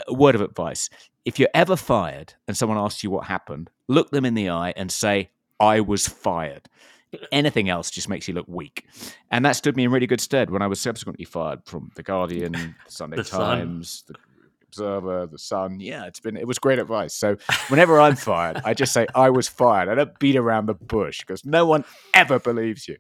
a 0.08 0.14
word 0.14 0.36
of 0.36 0.42
advice 0.42 0.90
if 1.26 1.38
you're 1.38 1.50
ever 1.54 1.76
fired 1.76 2.34
and 2.48 2.58
someone 2.58 2.78
asks 2.80 3.04
you 3.04 3.12
what 3.12 3.26
happened, 3.26 3.70
look 3.88 4.10
them 4.10 4.26
in 4.26 4.34
the 4.34 4.50
eye 4.50 4.74
and 4.76 4.92
say, 4.92 5.30
I 5.60 5.82
was 5.82 6.08
fired. 6.08 6.70
Anything 7.32 7.70
else 7.70 7.90
just 7.90 8.08
makes 8.08 8.28
you 8.28 8.34
look 8.34 8.48
weak. 8.48 8.86
And 9.32 9.44
that 9.46 9.54
stood 9.54 9.76
me 9.76 9.84
in 9.84 9.92
really 9.92 10.08
good 10.08 10.22
stead 10.22 10.52
when 10.52 10.62
I 10.62 10.68
was 10.68 10.80
subsequently 10.80 11.26
fired 11.26 11.66
from 11.66 11.92
The 11.96 12.04
Guardian, 12.04 12.52
the 12.86 12.92
Sunday 12.92 13.18
The 13.18 13.24
Sun. 13.24 13.60
Times, 13.60 14.04
the 14.08 14.16
Observer, 14.68 15.26
The 15.26 15.40
Sun. 15.40 15.80
Yeah, 15.80 16.06
it's 16.06 16.20
been 16.20 16.38
it 16.38 16.48
was 16.48 16.60
great 16.60 16.78
advice. 16.78 17.16
So 17.16 17.38
whenever 17.70 18.00
I'm 18.00 18.16
fired, 18.32 18.62
I 18.64 18.76
just 18.76 18.94
say 18.94 19.08
I 19.16 19.32
was 19.32 19.48
fired. 19.48 19.90
I 19.90 19.96
don't 19.96 20.18
beat 20.20 20.36
around 20.36 20.68
the 20.68 20.76
bush 20.76 21.22
because 21.22 21.44
no 21.44 21.66
one 21.66 21.84
ever 22.14 22.40
believes 22.40 22.88
you. 22.88 22.98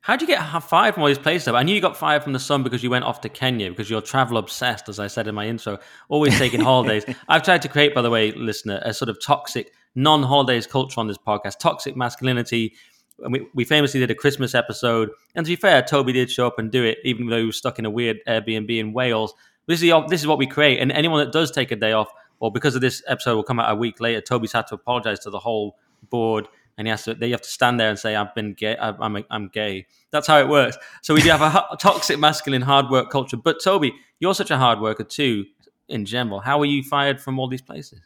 How'd 0.00 0.20
you 0.20 0.28
get 0.28 0.40
fired 0.62 0.94
from 0.94 1.02
all 1.02 1.08
these 1.08 1.18
places? 1.18 1.46
though? 1.46 1.56
I 1.56 1.64
knew 1.64 1.74
you 1.74 1.80
got 1.80 1.96
fired 1.96 2.22
from 2.22 2.32
the 2.32 2.38
Sun 2.38 2.62
because 2.62 2.82
you 2.82 2.90
went 2.90 3.04
off 3.04 3.20
to 3.22 3.28
Kenya 3.28 3.68
because 3.70 3.90
you're 3.90 4.00
travel 4.00 4.38
obsessed, 4.38 4.88
as 4.88 5.00
I 5.00 5.08
said 5.08 5.26
in 5.26 5.34
my 5.34 5.48
intro, 5.48 5.78
always 6.08 6.38
taking 6.38 6.60
holidays. 6.60 7.04
I've 7.28 7.42
tried 7.42 7.60
to 7.62 7.68
create, 7.68 7.92
by 7.92 8.02
the 8.02 8.10
way, 8.10 8.30
listener, 8.30 8.80
a 8.82 8.94
sort 8.94 9.08
of 9.08 9.20
toxic 9.20 9.72
non 9.96 10.22
holidays 10.22 10.66
culture 10.66 11.00
on 11.00 11.08
this 11.08 11.18
podcast, 11.18 11.58
toxic 11.58 11.96
masculinity. 11.96 12.74
And 13.18 13.32
we, 13.32 13.48
we 13.54 13.64
famously 13.64 13.98
did 13.98 14.10
a 14.10 14.14
Christmas 14.14 14.54
episode. 14.54 15.10
And 15.34 15.44
to 15.44 15.52
be 15.52 15.56
fair, 15.56 15.82
Toby 15.82 16.12
did 16.12 16.30
show 16.30 16.46
up 16.46 16.58
and 16.58 16.70
do 16.70 16.84
it, 16.84 16.98
even 17.02 17.26
though 17.26 17.38
he 17.38 17.46
was 17.46 17.56
stuck 17.56 17.78
in 17.78 17.86
a 17.86 17.90
weird 17.90 18.18
Airbnb 18.28 18.78
in 18.78 18.92
Wales. 18.92 19.34
This 19.66 19.82
is, 19.82 19.90
the, 19.90 20.06
this 20.08 20.20
is 20.20 20.26
what 20.26 20.38
we 20.38 20.46
create. 20.46 20.78
And 20.78 20.92
anyone 20.92 21.24
that 21.24 21.32
does 21.32 21.50
take 21.50 21.72
a 21.72 21.76
day 21.76 21.92
off, 21.92 22.08
or 22.38 22.52
because 22.52 22.74
of 22.74 22.82
this 22.82 23.02
episode 23.08 23.34
will 23.34 23.42
come 23.42 23.58
out 23.58 23.72
a 23.72 23.74
week 23.74 24.00
later, 24.00 24.20
Toby's 24.20 24.52
had 24.52 24.66
to 24.68 24.74
apologize 24.74 25.18
to 25.20 25.30
the 25.30 25.38
whole 25.38 25.76
board 26.10 26.46
and 26.78 26.86
he 26.86 26.90
has 26.90 27.04
to. 27.04 27.14
They 27.14 27.30
have 27.30 27.42
to 27.42 27.48
stand 27.48 27.80
there 27.80 27.88
and 27.88 27.98
say, 27.98 28.14
"I've 28.14 28.34
been 28.34 28.52
gay. 28.54 28.76
I'm, 28.78 29.24
I'm, 29.30 29.48
gay." 29.48 29.86
That's 30.10 30.26
how 30.26 30.38
it 30.38 30.48
works. 30.48 30.76
So 31.02 31.14
we 31.14 31.22
do 31.22 31.30
have 31.30 31.40
a, 31.42 31.76
toxic 31.80 32.18
masculine 32.18 32.62
hard 32.62 32.90
work 32.90 33.10
culture. 33.10 33.36
But 33.36 33.62
Toby, 33.62 33.94
you're 34.20 34.34
such 34.34 34.50
a 34.50 34.58
hard 34.58 34.80
worker 34.80 35.04
too, 35.04 35.46
in 35.88 36.04
general. 36.04 36.40
How 36.40 36.58
were 36.58 36.66
you 36.66 36.82
fired 36.82 37.20
from 37.20 37.38
all 37.38 37.48
these 37.48 37.62
places? 37.62 38.00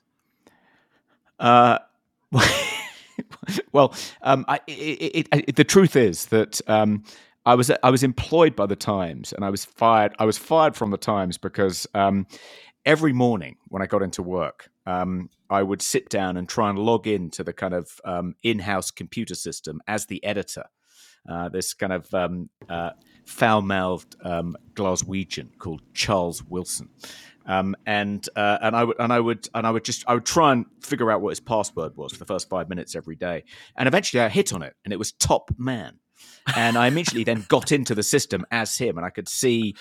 Uh, 1.40 1.78
well, 3.72 3.94
um, 4.22 4.44
I, 4.46 4.60
it, 4.66 5.28
it, 5.32 5.44
it, 5.48 5.56
the 5.56 5.64
truth 5.64 5.96
is 5.96 6.26
that 6.26 6.60
um, 6.68 7.02
I 7.46 7.54
was 7.54 7.70
I 7.82 7.90
was 7.90 8.02
employed 8.02 8.54
by 8.54 8.66
the 8.66 8.76
Times, 8.76 9.32
and 9.32 9.44
I 9.44 9.50
was 9.50 9.64
fired. 9.64 10.14
I 10.18 10.24
was 10.26 10.38
fired 10.38 10.76
from 10.76 10.90
the 10.90 10.98
Times 10.98 11.38
because 11.38 11.86
um, 11.94 12.26
every 12.84 13.12
morning 13.12 13.56
when 13.68 13.82
I 13.82 13.86
got 13.86 14.02
into 14.02 14.22
work, 14.22 14.70
um, 14.86 15.30
I 15.48 15.62
would 15.62 15.82
sit 15.82 16.08
down 16.10 16.36
and 16.36 16.48
try 16.48 16.68
and 16.68 16.78
log 16.78 17.06
into 17.06 17.42
the 17.42 17.52
kind 17.52 17.74
of 17.74 18.00
um, 18.04 18.34
in-house 18.42 18.90
computer 18.90 19.34
system 19.34 19.80
as 19.88 20.06
the 20.06 20.22
editor. 20.24 20.66
Uh, 21.28 21.48
this 21.50 21.74
kind 21.74 21.92
of 21.92 22.12
um, 22.14 22.48
uh, 22.68 22.90
foul-mouthed 23.26 24.16
um, 24.24 24.56
Glaswegian 24.72 25.50
called 25.58 25.82
Charles 25.92 26.42
Wilson, 26.42 26.88
um, 27.50 27.74
and 27.84 28.26
uh, 28.36 28.58
and 28.62 28.76
I 28.76 28.84
would 28.84 28.96
and 29.00 29.12
I 29.12 29.18
would 29.18 29.48
and 29.52 29.66
I 29.66 29.70
would 29.72 29.84
just 29.84 30.04
I 30.06 30.14
would 30.14 30.24
try 30.24 30.52
and 30.52 30.66
figure 30.82 31.10
out 31.10 31.20
what 31.20 31.30
his 31.30 31.40
password 31.40 31.96
was 31.96 32.12
for 32.12 32.18
the 32.18 32.24
first 32.24 32.48
five 32.48 32.68
minutes 32.68 32.94
every 32.94 33.16
day, 33.16 33.42
and 33.76 33.88
eventually 33.88 34.22
I 34.22 34.28
hit 34.28 34.52
on 34.52 34.62
it, 34.62 34.76
and 34.84 34.92
it 34.92 34.98
was 34.98 35.10
Top 35.10 35.50
Man, 35.58 35.98
and 36.54 36.78
I 36.78 36.86
immediately 36.86 37.24
then 37.24 37.44
got 37.48 37.72
into 37.72 37.96
the 37.96 38.04
system 38.04 38.46
as 38.52 38.78
him, 38.78 38.96
and 38.96 39.04
I 39.04 39.10
could 39.10 39.28
see 39.28 39.74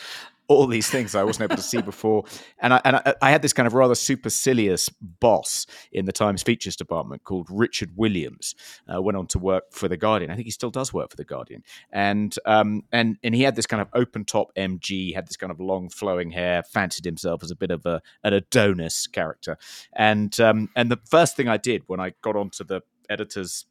all 0.50 0.66
these 0.66 0.90
things 0.90 1.14
I 1.14 1.24
wasn't 1.24 1.50
able 1.50 1.58
to 1.58 1.62
see 1.62 1.80
before. 1.82 2.26
And 2.60 2.74
I, 2.74 2.82
and 2.84 2.96
I, 2.98 3.14
I, 3.22 3.30
had 3.30 3.44
this 3.44 3.54
kind 3.54 3.68
of 3.68 3.76
rather 3.76 3.94
supercilious 3.94 4.90
boss 4.90 5.68
in 5.92 6.06
the 6.06 6.12
Times 6.12 6.42
features 6.42 6.76
department 6.76 7.24
called 7.24 7.48
Richard 7.52 7.92
Williams. 7.96 8.56
Uh, 8.92 9.00
went 9.00 9.16
on 9.16 9.28
to 9.28 9.40
work 9.40 9.72
for 9.72 9.88
the 9.88 9.96
Guardian. 9.96 10.32
I 10.32 10.36
think 10.36 10.46
he 10.46 10.52
still 10.52 10.72
does 10.72 10.92
work 10.92 11.12
for 11.12 11.18
the 11.18 11.24
Guardian. 11.24 11.64
And 11.92 12.36
um, 12.46 12.84
and 12.92 13.18
and 13.24 13.36
he 13.36 13.44
had 13.44 13.56
this 13.56 13.68
kind 13.68 13.80
of 13.80 13.90
open 13.94 14.26
top 14.26 14.52
MG, 14.56 15.14
had 15.14 15.28
this 15.28 15.38
kind 15.38 15.52
of 15.52 15.60
long 15.60 15.88
flowing 15.88 16.32
hair, 16.32 16.64
fancied 16.64 17.06
himself 17.06 17.44
as 17.44 17.52
a 17.52 17.56
bit 17.56 17.70
of 17.70 17.86
a 17.86 18.02
an 18.24 18.34
Adonis 18.34 19.06
character. 19.06 19.58
And 19.94 20.38
um, 20.40 20.70
and 20.76 20.90
the 20.90 21.00
first 21.06 21.38
thing 21.38 21.48
I 21.48 21.58
did 21.58 21.84
when 21.86 22.00
I 22.00 22.14
got 22.24 22.36
onto 22.36 22.64
the 22.64 22.82
editor's 23.08 23.66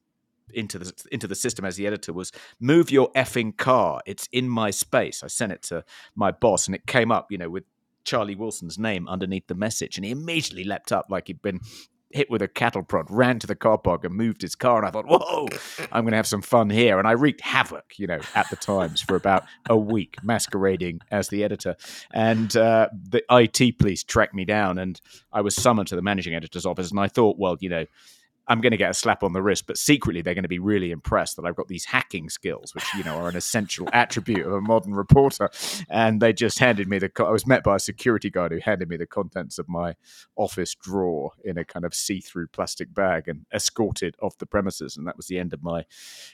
into 0.52 0.78
the 0.78 0.92
into 1.10 1.26
the 1.26 1.34
system 1.34 1.64
as 1.64 1.76
the 1.76 1.86
editor 1.86 2.12
was 2.12 2.32
move 2.60 2.90
your 2.90 3.10
effing 3.12 3.56
car. 3.56 4.00
It's 4.06 4.28
in 4.32 4.48
my 4.48 4.70
space. 4.70 5.22
I 5.22 5.28
sent 5.28 5.52
it 5.52 5.62
to 5.64 5.84
my 6.14 6.30
boss, 6.30 6.66
and 6.66 6.74
it 6.74 6.86
came 6.86 7.10
up, 7.10 7.30
you 7.30 7.38
know, 7.38 7.50
with 7.50 7.64
Charlie 8.04 8.34
Wilson's 8.34 8.78
name 8.78 9.08
underneath 9.08 9.46
the 9.46 9.54
message, 9.54 9.96
and 9.96 10.04
he 10.04 10.10
immediately 10.10 10.64
leapt 10.64 10.92
up 10.92 11.06
like 11.10 11.26
he'd 11.26 11.42
been 11.42 11.60
hit 12.10 12.30
with 12.30 12.40
a 12.40 12.48
cattle 12.48 12.82
prod, 12.82 13.06
ran 13.10 13.38
to 13.38 13.46
the 13.46 13.54
car 13.54 13.78
park 13.78 14.04
and 14.04 14.14
moved 14.14 14.40
his 14.40 14.54
car. 14.54 14.78
And 14.78 14.86
I 14.86 14.90
thought, 14.90 15.06
whoa, 15.06 15.48
I'm 15.92 16.04
going 16.04 16.12
to 16.12 16.16
have 16.16 16.26
some 16.26 16.42
fun 16.42 16.70
here. 16.70 16.98
And 16.98 17.06
I 17.06 17.12
wreaked 17.12 17.42
havoc, 17.42 17.98
you 17.98 18.06
know, 18.06 18.20
at 18.34 18.48
the 18.50 18.56
Times 18.56 19.00
for 19.00 19.16
about 19.16 19.44
a 19.68 19.76
week, 19.76 20.16
masquerading 20.22 21.00
as 21.10 21.28
the 21.28 21.44
editor. 21.44 21.76
And 22.12 22.56
uh, 22.56 22.88
the 22.92 23.22
IT 23.30 23.78
police 23.78 24.02
tracked 24.02 24.34
me 24.34 24.44
down, 24.44 24.78
and 24.78 25.00
I 25.32 25.42
was 25.42 25.54
summoned 25.54 25.88
to 25.88 25.96
the 25.96 26.02
managing 26.02 26.34
editor's 26.34 26.66
office. 26.66 26.90
And 26.90 27.00
I 27.00 27.08
thought, 27.08 27.38
well, 27.38 27.56
you 27.60 27.68
know, 27.68 27.84
I'm 28.48 28.60
going 28.60 28.70
to 28.72 28.76
get 28.76 28.90
a 28.90 28.94
slap 28.94 29.22
on 29.22 29.32
the 29.32 29.42
wrist, 29.42 29.66
but 29.66 29.76
secretly 29.76 30.22
they're 30.22 30.34
going 30.34 30.42
to 30.42 30.48
be 30.48 30.58
really 30.58 30.90
impressed 30.90 31.36
that 31.36 31.44
I've 31.44 31.56
got 31.56 31.68
these 31.68 31.84
hacking 31.84 32.30
skills, 32.30 32.74
which 32.74 32.84
you 32.96 33.04
know 33.04 33.16
are 33.16 33.28
an 33.28 33.36
essential 33.36 33.88
attribute 33.92 34.46
of 34.46 34.52
a 34.52 34.60
modern 34.60 34.94
reporter. 34.94 35.50
And 35.88 36.20
they 36.20 36.32
just 36.32 36.58
handed 36.58 36.88
me 36.88 36.98
the. 36.98 37.10
I 37.18 37.30
was 37.30 37.46
met 37.46 37.62
by 37.62 37.76
a 37.76 37.80
security 37.80 38.30
guard 38.30 38.52
who 38.52 38.58
handed 38.58 38.88
me 38.88 38.96
the 38.96 39.06
contents 39.06 39.58
of 39.58 39.68
my 39.68 39.94
office 40.36 40.74
drawer 40.74 41.32
in 41.44 41.58
a 41.58 41.64
kind 41.64 41.84
of 41.84 41.94
see-through 41.94 42.48
plastic 42.48 42.94
bag 42.94 43.28
and 43.28 43.46
escorted 43.52 44.16
off 44.20 44.38
the 44.38 44.46
premises. 44.46 44.96
And 44.96 45.06
that 45.06 45.16
was 45.16 45.26
the 45.26 45.38
end 45.38 45.52
of 45.52 45.62
my 45.62 45.84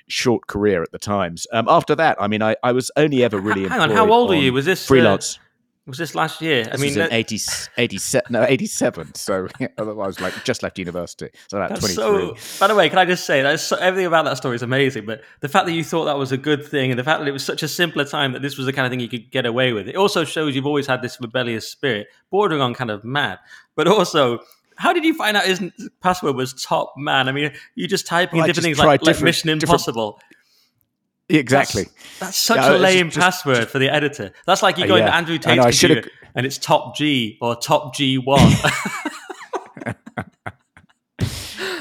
short 0.07 0.47
career 0.47 0.83
at 0.83 0.93
the 0.93 0.99
Times. 0.99 1.47
Um, 1.53 1.67
after 1.69 1.95
that, 1.97 2.17
I 2.21 2.29
mean, 2.29 2.43
I, 2.43 2.57
I 2.63 2.73
was 2.73 2.91
only 2.97 3.25
ever 3.25 3.39
really. 3.39 3.69
Hang 3.69 3.81
on, 3.81 3.91
how 3.91 4.11
old 4.11 4.31
are 4.31 4.37
you? 4.37 4.53
Was 4.53 4.65
this 4.65 4.87
freelance? 4.87 5.37
Uh, 5.37 5.41
was 5.87 5.99
this 5.99 6.15
last 6.15 6.41
year? 6.41 6.65
This 6.65 6.75
I 6.75 6.77
mean, 6.79 6.99
in 6.99 7.13
80, 7.13 7.39
87, 7.77 8.33
no, 8.33 8.45
87. 8.45 9.15
So 9.15 9.49
otherwise, 9.79 10.21
like 10.21 10.33
just 10.45 10.63
left 10.63 10.79
university. 10.79 11.29
So 11.49 11.59
about 11.59 11.79
23. 11.79 11.95
So, 11.95 12.37
by 12.59 12.69
the 12.69 12.75
way, 12.75 12.89
can 12.89 12.99
I 12.99 13.05
just 13.05 13.27
say 13.27 13.43
that 13.43 13.61
so, 13.61 13.77
everything 13.77 14.07
about 14.07 14.25
that 14.25 14.37
story 14.37 14.57
is 14.57 14.63
amazing, 14.63 15.05
but 15.05 15.23
the 15.41 15.49
fact 15.49 15.67
that 15.67 15.73
you 15.73 15.85
thought 15.85 16.07
that 16.07 16.17
was 16.17 16.33
a 16.33 16.39
good 16.39 16.67
thing 16.67 16.91
and 16.91 16.99
the 16.99 17.05
fact 17.05 17.21
that 17.21 17.29
it 17.29 17.33
was 17.33 17.45
such 17.45 17.63
a 17.63 17.69
simpler 17.69 18.05
time 18.05 18.33
that 18.33 18.43
this 18.43 18.57
was 18.57 18.67
the 18.67 18.73
kind 18.73 18.87
of 18.87 18.91
thing 18.91 19.01
you 19.01 19.09
could 19.09 19.31
get 19.31 19.45
away 19.45 19.73
with, 19.73 19.89
it 19.89 19.97
also 19.97 20.25
shows 20.25 20.55
you've 20.55 20.67
always 20.67 20.87
had 20.87 21.03
this 21.03 21.21
rebellious 21.21 21.69
spirit, 21.69 22.07
bordering 22.31 22.63
on 22.63 22.73
kind 22.73 22.91
of 22.91 23.05
mad, 23.05 23.39
but 23.77 23.87
also 23.87 24.41
how 24.77 24.93
did 24.93 25.05
you 25.05 25.15
find 25.15 25.37
out 25.37 25.45
his 25.45 25.63
password 26.01 26.35
was 26.35 26.53
top 26.55 26.95
man? 26.97 27.29
I 27.29 27.33
mean, 27.33 27.53
you 27.75 27.87
just 27.87 28.07
typing 28.07 28.39
Well, 28.39 28.47
different 28.47 28.65
things 28.65 28.79
like, 28.79 29.03
like 29.03 29.21
Mission 29.21 29.51
Impossible. 29.51 30.19
Exactly. 31.29 31.85
That's, 31.85 32.19
that's 32.19 32.37
such 32.37 32.57
Yeah, 32.59 32.77
a 32.77 32.79
lame 32.79 33.07
just- 33.09 33.19
password 33.19 33.69
for 33.71 33.79
the 33.79 33.89
editor. 33.93 34.33
That's 34.47 34.63
like 34.63 34.77
you 34.79 34.85
Uh, 34.85 34.89
go 34.89 34.97
yeah. 34.97 35.05
into 35.05 35.15
Andrew 35.15 35.39
Tate's 35.39 35.57
know, 35.83 35.89
computer 35.89 36.11
and 36.35 36.45
it's 36.47 36.59
top 36.59 36.97
G 36.97 37.39
or 37.41 37.57
top 37.57 37.95
G 37.95 38.19
one. 38.19 38.41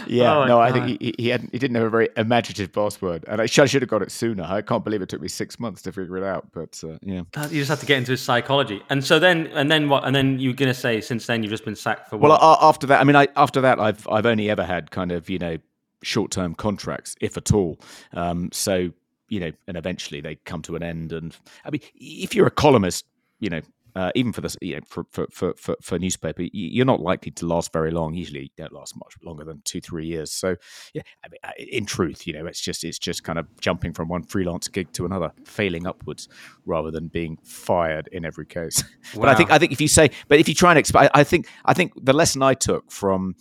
Yeah, 0.06 0.38
Oh, 0.38 0.46
no, 0.46 0.60
I 0.60 0.72
think 0.72 1.02
he, 1.02 1.14
he, 1.18 1.30
had, 1.30 1.48
he 1.52 1.58
didn't 1.58 1.76
have 1.76 1.86
a 1.86 1.90
very 1.90 2.10
imaginative 2.18 2.72
password, 2.74 3.24
and 3.28 3.42
I 3.42 3.46
should, 3.48 3.64
I 3.64 3.66
should 3.66 3.82
have 3.82 3.90
got 3.90 4.02
it 4.02 4.12
sooner. 4.12 4.44
I 4.44 4.62
can't 4.62 4.84
believe 4.84 5.02
it 5.02 5.10
took 5.10 5.22
me 5.22 5.28
six 5.28 5.60
months 5.60 5.82
to 5.84 5.92
figure 5.92 6.18
it 6.18 6.24
out, 6.24 6.46
but 6.52 6.80
uh, 6.84 6.98
yeah. 7.02 7.22
you 7.50 7.60
just 7.62 7.70
have 7.70 7.80
to 7.80 7.86
get 7.86 7.98
into 8.00 8.12
his 8.12 8.22
psychology. 8.22 8.84
And 8.90 9.04
so 9.04 9.18
then, 9.18 9.48
and 9.48 9.72
then 9.72 9.90
what? 9.90 10.04
And 10.06 10.16
then 10.16 10.40
you're 10.40 10.54
gonna 10.54 10.74
say, 10.74 11.02
since 11.02 11.26
then 11.26 11.42
you've 11.42 11.50
just 11.52 11.66
been 11.66 11.76
sacked 11.76 12.10
for 12.10 12.18
Well, 12.18 12.32
what? 12.32 12.60
after 12.62 12.86
that, 12.88 13.00
I 13.02 13.04
mean, 13.06 13.16
I, 13.16 13.28
after 13.36 13.62
that, 13.62 13.80
I've 13.80 14.08
I've 14.08 14.26
only 14.26 14.50
ever 14.50 14.64
had 14.64 14.92
kind 14.92 15.12
of 15.12 15.30
you 15.30 15.40
know 15.40 15.58
short 16.04 16.32
term 16.32 16.54
contracts, 16.54 17.16
if 17.22 17.36
at 17.38 17.52
all. 17.54 17.80
Um, 18.12 18.50
so 18.52 18.92
you 19.30 19.40
know, 19.40 19.52
and 19.68 19.78
eventually 19.78 20.22
they 20.22 20.36
come 20.36 20.62
to 20.64 20.76
an 20.76 20.84
end. 20.84 21.12
And 21.12 21.36
I 21.66 21.72
mean, 21.72 21.82
if 21.96 22.36
you're 22.36 22.48
a 22.48 22.52
columnist, 22.52 23.06
you 23.40 23.50
know. 23.50 23.62
Uh, 23.96 24.10
even 24.16 24.34
for 24.34 24.42
this, 24.42 24.58
you 24.60 24.76
know, 24.76 24.82
for 24.88 25.06
for, 25.12 25.28
for, 25.30 25.54
for 25.56 25.78
for 25.80 26.00
newspaper, 26.00 26.42
you're 26.52 26.84
not 26.84 27.00
likely 27.00 27.32
to 27.32 27.46
last 27.46 27.72
very 27.72 27.92
long. 27.92 28.16
Usually, 28.16 28.42
you 28.42 28.50
don't 28.58 28.74
last 28.74 28.96
much 28.98 29.14
longer 29.24 29.44
than 29.44 29.62
two, 29.66 29.80
three 29.82 30.08
years. 30.08 30.32
So, 30.32 30.56
yeah, 30.96 31.04
I 31.24 31.28
mean, 31.30 31.68
in 31.70 31.86
truth, 31.86 32.26
you 32.26 32.34
know, 32.34 32.48
it's 32.48 32.60
just 32.60 32.84
it's 32.84 32.98
just 32.98 33.24
kind 33.24 33.38
of 33.38 33.46
jumping 33.62 33.94
from 33.94 34.08
one 34.08 34.24
freelance 34.24 34.68
gig 34.68 34.92
to 34.94 35.06
another, 35.06 35.32
failing 35.46 35.86
upwards, 35.86 36.28
rather 36.66 36.90
than 36.90 37.08
being 37.08 37.38
fired 37.44 38.10
in 38.12 38.26
every 38.26 38.48
case. 38.48 38.84
But 39.16 39.30
I 39.30 39.36
think 39.36 39.52
I 39.52 39.60
think 39.60 39.72
if 39.72 39.80
you 39.80 39.88
say, 39.88 40.10
but 40.28 40.40
if 40.40 40.48
you 40.50 40.56
try 40.56 40.72
and 40.72 40.80
explain, 40.80 41.10
I 41.14 41.24
think 41.24 41.48
I 41.64 41.76
think 41.76 41.94
the 41.96 42.14
lesson 42.14 42.42
I 42.42 42.56
took 42.56 42.90
from 42.92 43.36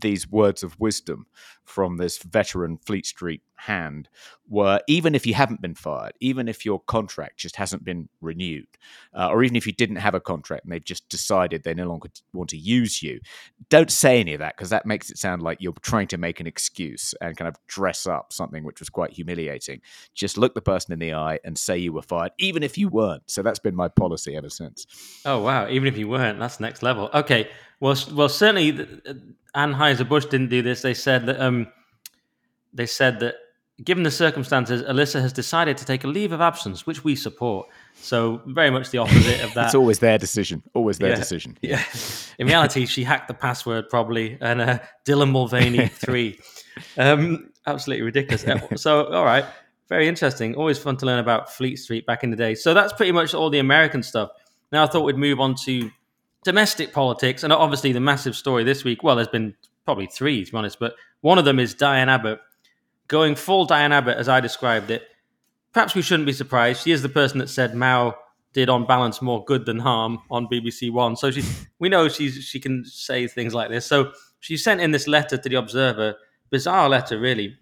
these 0.00 0.30
words 0.30 0.62
of 0.62 0.78
wisdom 0.78 1.26
from 1.64 1.96
this 1.96 2.18
veteran 2.18 2.78
Fleet 2.78 3.06
Street 3.06 3.42
hand 3.56 4.08
were 4.48 4.80
even 4.86 5.14
if 5.14 5.26
you 5.26 5.34
haven't 5.34 5.60
been 5.60 5.74
fired, 5.74 6.12
even 6.20 6.48
if 6.48 6.64
your 6.64 6.80
contract 6.80 7.38
just 7.38 7.56
hasn't 7.56 7.84
been 7.84 8.08
renewed, 8.20 8.66
uh, 9.14 9.28
or 9.28 9.42
even 9.42 9.56
if 9.56 9.66
you 9.66 9.72
didn't 9.72 9.96
have 9.96 10.14
a 10.14 10.20
contract 10.20 10.64
and 10.64 10.72
they've 10.72 10.84
just 10.84 11.08
decided 11.08 11.62
they 11.62 11.74
no 11.74 11.86
longer 11.86 12.08
want 12.32 12.50
to 12.50 12.56
use 12.56 13.02
you, 13.02 13.20
don't 13.68 13.90
say 13.90 14.20
any 14.20 14.34
of 14.34 14.40
that 14.40 14.56
because 14.56 14.70
that 14.70 14.86
makes 14.86 15.10
it 15.10 15.18
sound 15.18 15.42
like 15.42 15.58
you're 15.60 15.72
trying 15.82 16.06
to 16.06 16.16
make 16.16 16.40
an 16.40 16.46
excuse 16.46 17.14
and 17.20 17.36
kind 17.36 17.48
of 17.48 17.56
dress 17.66 18.06
up 18.06 18.32
something 18.32 18.64
which 18.64 18.80
was 18.80 18.88
quite 18.88 19.12
humiliating. 19.12 19.80
Just 20.14 20.38
look 20.38 20.54
the 20.54 20.62
person 20.62 20.92
in 20.92 20.98
the 20.98 21.14
eye 21.14 21.38
and 21.44 21.58
say 21.58 21.76
you 21.76 21.92
were 21.92 22.02
fired, 22.02 22.32
even 22.38 22.62
if 22.62 22.78
you 22.78 22.88
weren't. 22.88 23.28
So 23.30 23.42
that's 23.42 23.58
been 23.58 23.74
my 23.74 23.88
policy 23.88 24.36
ever 24.36 24.50
since. 24.50 24.86
oh 25.24 25.40
wow! 25.40 25.68
Even 25.68 25.88
if 25.88 25.98
you 25.98 26.08
weren't, 26.08 26.38
that's 26.38 26.60
next 26.60 26.82
level. 26.82 27.10
Okay. 27.12 27.48
Well, 27.80 27.96
well, 28.14 28.28
certainly 28.28 28.70
uh, 29.06 29.14
Anheuser 29.54 30.08
Busch 30.08 30.24
didn't 30.26 30.48
do 30.48 30.62
this. 30.62 30.82
They 30.82 30.94
said 30.94 31.26
that 31.26 31.40
um, 31.40 31.66
they 32.72 32.86
said 32.86 33.20
that 33.20 33.34
given 33.84 34.02
the 34.04 34.10
circumstances, 34.10 34.82
Alissa 34.82 35.20
has 35.20 35.32
decided 35.32 35.76
to 35.78 35.84
take 35.84 36.04
a 36.04 36.06
leave 36.06 36.32
of 36.32 36.40
absence, 36.40 36.86
which 36.86 37.04
we 37.04 37.14
support. 37.14 37.68
So 37.94 38.40
very 38.46 38.70
much 38.70 38.90
the 38.90 38.98
opposite 38.98 39.42
of 39.42 39.52
that. 39.54 39.66
it's 39.66 39.74
always 39.74 39.98
their 39.98 40.18
decision. 40.18 40.62
Always 40.74 40.98
their 40.98 41.10
Yeah. 41.10 41.16
decision. 41.16 41.58
Yeah. 41.62 41.82
In 42.38 42.46
reality, 42.46 42.86
she 42.86 43.04
hacked 43.04 43.28
the 43.28 43.34
password 43.34 43.88
probably, 43.90 44.38
and 44.40 44.60
uh, 44.60 44.78
Dylan 45.04 45.30
Mulvaney 45.30 45.88
three. 46.04 46.38
Um, 46.98 47.50
absolutely 47.66 48.02
ridiculous. 48.04 48.44
Uh, 48.46 48.76
So, 48.76 49.06
all 49.12 49.24
right, 49.24 49.44
very 49.88 50.08
interesting. 50.08 50.54
Always 50.54 50.78
fun 50.78 50.96
to 50.98 51.06
learn 51.06 51.18
about 51.18 51.52
Fleet 51.52 51.76
Street 51.76 52.06
back 52.06 52.24
in 52.24 52.30
the 52.30 52.36
day. 52.36 52.54
So 52.54 52.74
that's 52.74 52.92
pretty 52.92 53.12
much 53.12 53.34
all 53.34 53.50
the 53.50 53.58
American 53.58 54.02
stuff. 54.02 54.30
Now 54.72 54.84
I 54.84 54.86
thought 54.86 55.04
we'd 55.04 55.16
move 55.16 55.38
on 55.40 55.54
to 55.64 55.90
domestic 56.44 56.92
politics, 56.92 57.42
and 57.42 57.52
obviously 57.52 57.92
the 57.92 58.00
massive 58.00 58.36
story 58.36 58.64
this 58.64 58.84
week. 58.84 59.02
Well, 59.02 59.16
there's 59.16 59.28
been 59.28 59.54
probably 59.84 60.06
three 60.06 60.44
to 60.44 60.50
be 60.52 60.56
honest, 60.58 60.78
but 60.78 60.94
one 61.20 61.38
of 61.38 61.44
them 61.44 61.58
is 61.58 61.74
Diane 61.74 62.08
Abbott 62.08 62.40
going 63.08 63.34
full 63.34 63.64
Diane 63.66 63.92
Abbott 63.92 64.16
as 64.16 64.28
I 64.28 64.40
described 64.40 64.90
it. 64.90 65.02
Perhaps 65.72 65.94
we 65.94 66.02
shouldn't 66.02 66.26
be 66.26 66.32
surprised. 66.32 66.82
She 66.82 66.92
is 66.92 67.02
the 67.02 67.08
person 67.08 67.38
that 67.38 67.48
said 67.48 67.74
Mao 67.74 68.14
did 68.52 68.68
on 68.70 68.86
balance 68.86 69.20
more 69.20 69.44
good 69.44 69.66
than 69.66 69.78
harm 69.78 70.18
on 70.30 70.46
BBC 70.46 70.90
One. 70.90 71.16
So 71.16 71.30
she, 71.30 71.42
we 71.78 71.88
know 71.88 72.08
she's 72.08 72.42
she 72.42 72.58
can 72.58 72.84
say 72.84 73.26
things 73.26 73.52
like 73.52 73.68
this. 73.68 73.84
So 73.84 74.12
she 74.40 74.56
sent 74.56 74.80
in 74.80 74.92
this 74.92 75.06
letter 75.06 75.36
to 75.36 75.48
the 75.48 75.56
Observer, 75.56 76.14
bizarre 76.50 76.88
letter 76.88 77.18
really, 77.18 77.58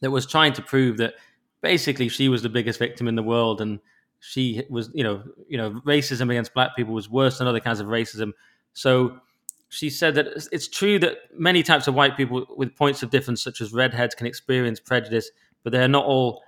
that 0.00 0.10
was 0.10 0.26
trying 0.26 0.52
to 0.54 0.62
prove 0.62 0.98
that 0.98 1.14
basically 1.62 2.08
she 2.08 2.28
was 2.28 2.42
the 2.42 2.48
biggest 2.48 2.78
victim 2.78 3.08
in 3.08 3.16
the 3.16 3.22
world 3.22 3.60
and 3.60 3.80
she 4.20 4.62
was, 4.68 4.90
you 4.94 5.02
know, 5.02 5.22
you 5.48 5.56
know, 5.56 5.80
racism 5.86 6.30
against 6.30 6.54
black 6.54 6.76
people 6.76 6.94
was 6.94 7.08
worse 7.08 7.38
than 7.38 7.46
other 7.46 7.60
kinds 7.60 7.80
of 7.80 7.86
racism. 7.86 8.32
So 8.72 9.18
she 9.70 9.88
said 9.88 10.16
that 10.16 10.26
it's- 10.26 10.68
true 10.68 10.98
that 10.98 11.18
many 11.32 11.62
types 11.62 11.86
of 11.86 11.94
white 11.94 12.16
people 12.16 12.44
with 12.56 12.74
points 12.76 13.02
of 13.02 13.10
difference, 13.10 13.42
such 13.42 13.60
as 13.60 13.72
redheads, 13.72 14.14
can 14.14 14.26
experience 14.26 14.80
prejudice, 14.80 15.30
but 15.62 15.72
they're 15.72 15.88
not 15.88 16.04
all 16.04 16.42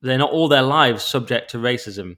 they're 0.00 0.18
not 0.18 0.30
all 0.30 0.48
their 0.48 0.62
lives 0.62 1.04
subject 1.04 1.50
to 1.50 1.58
racism. 1.58 2.16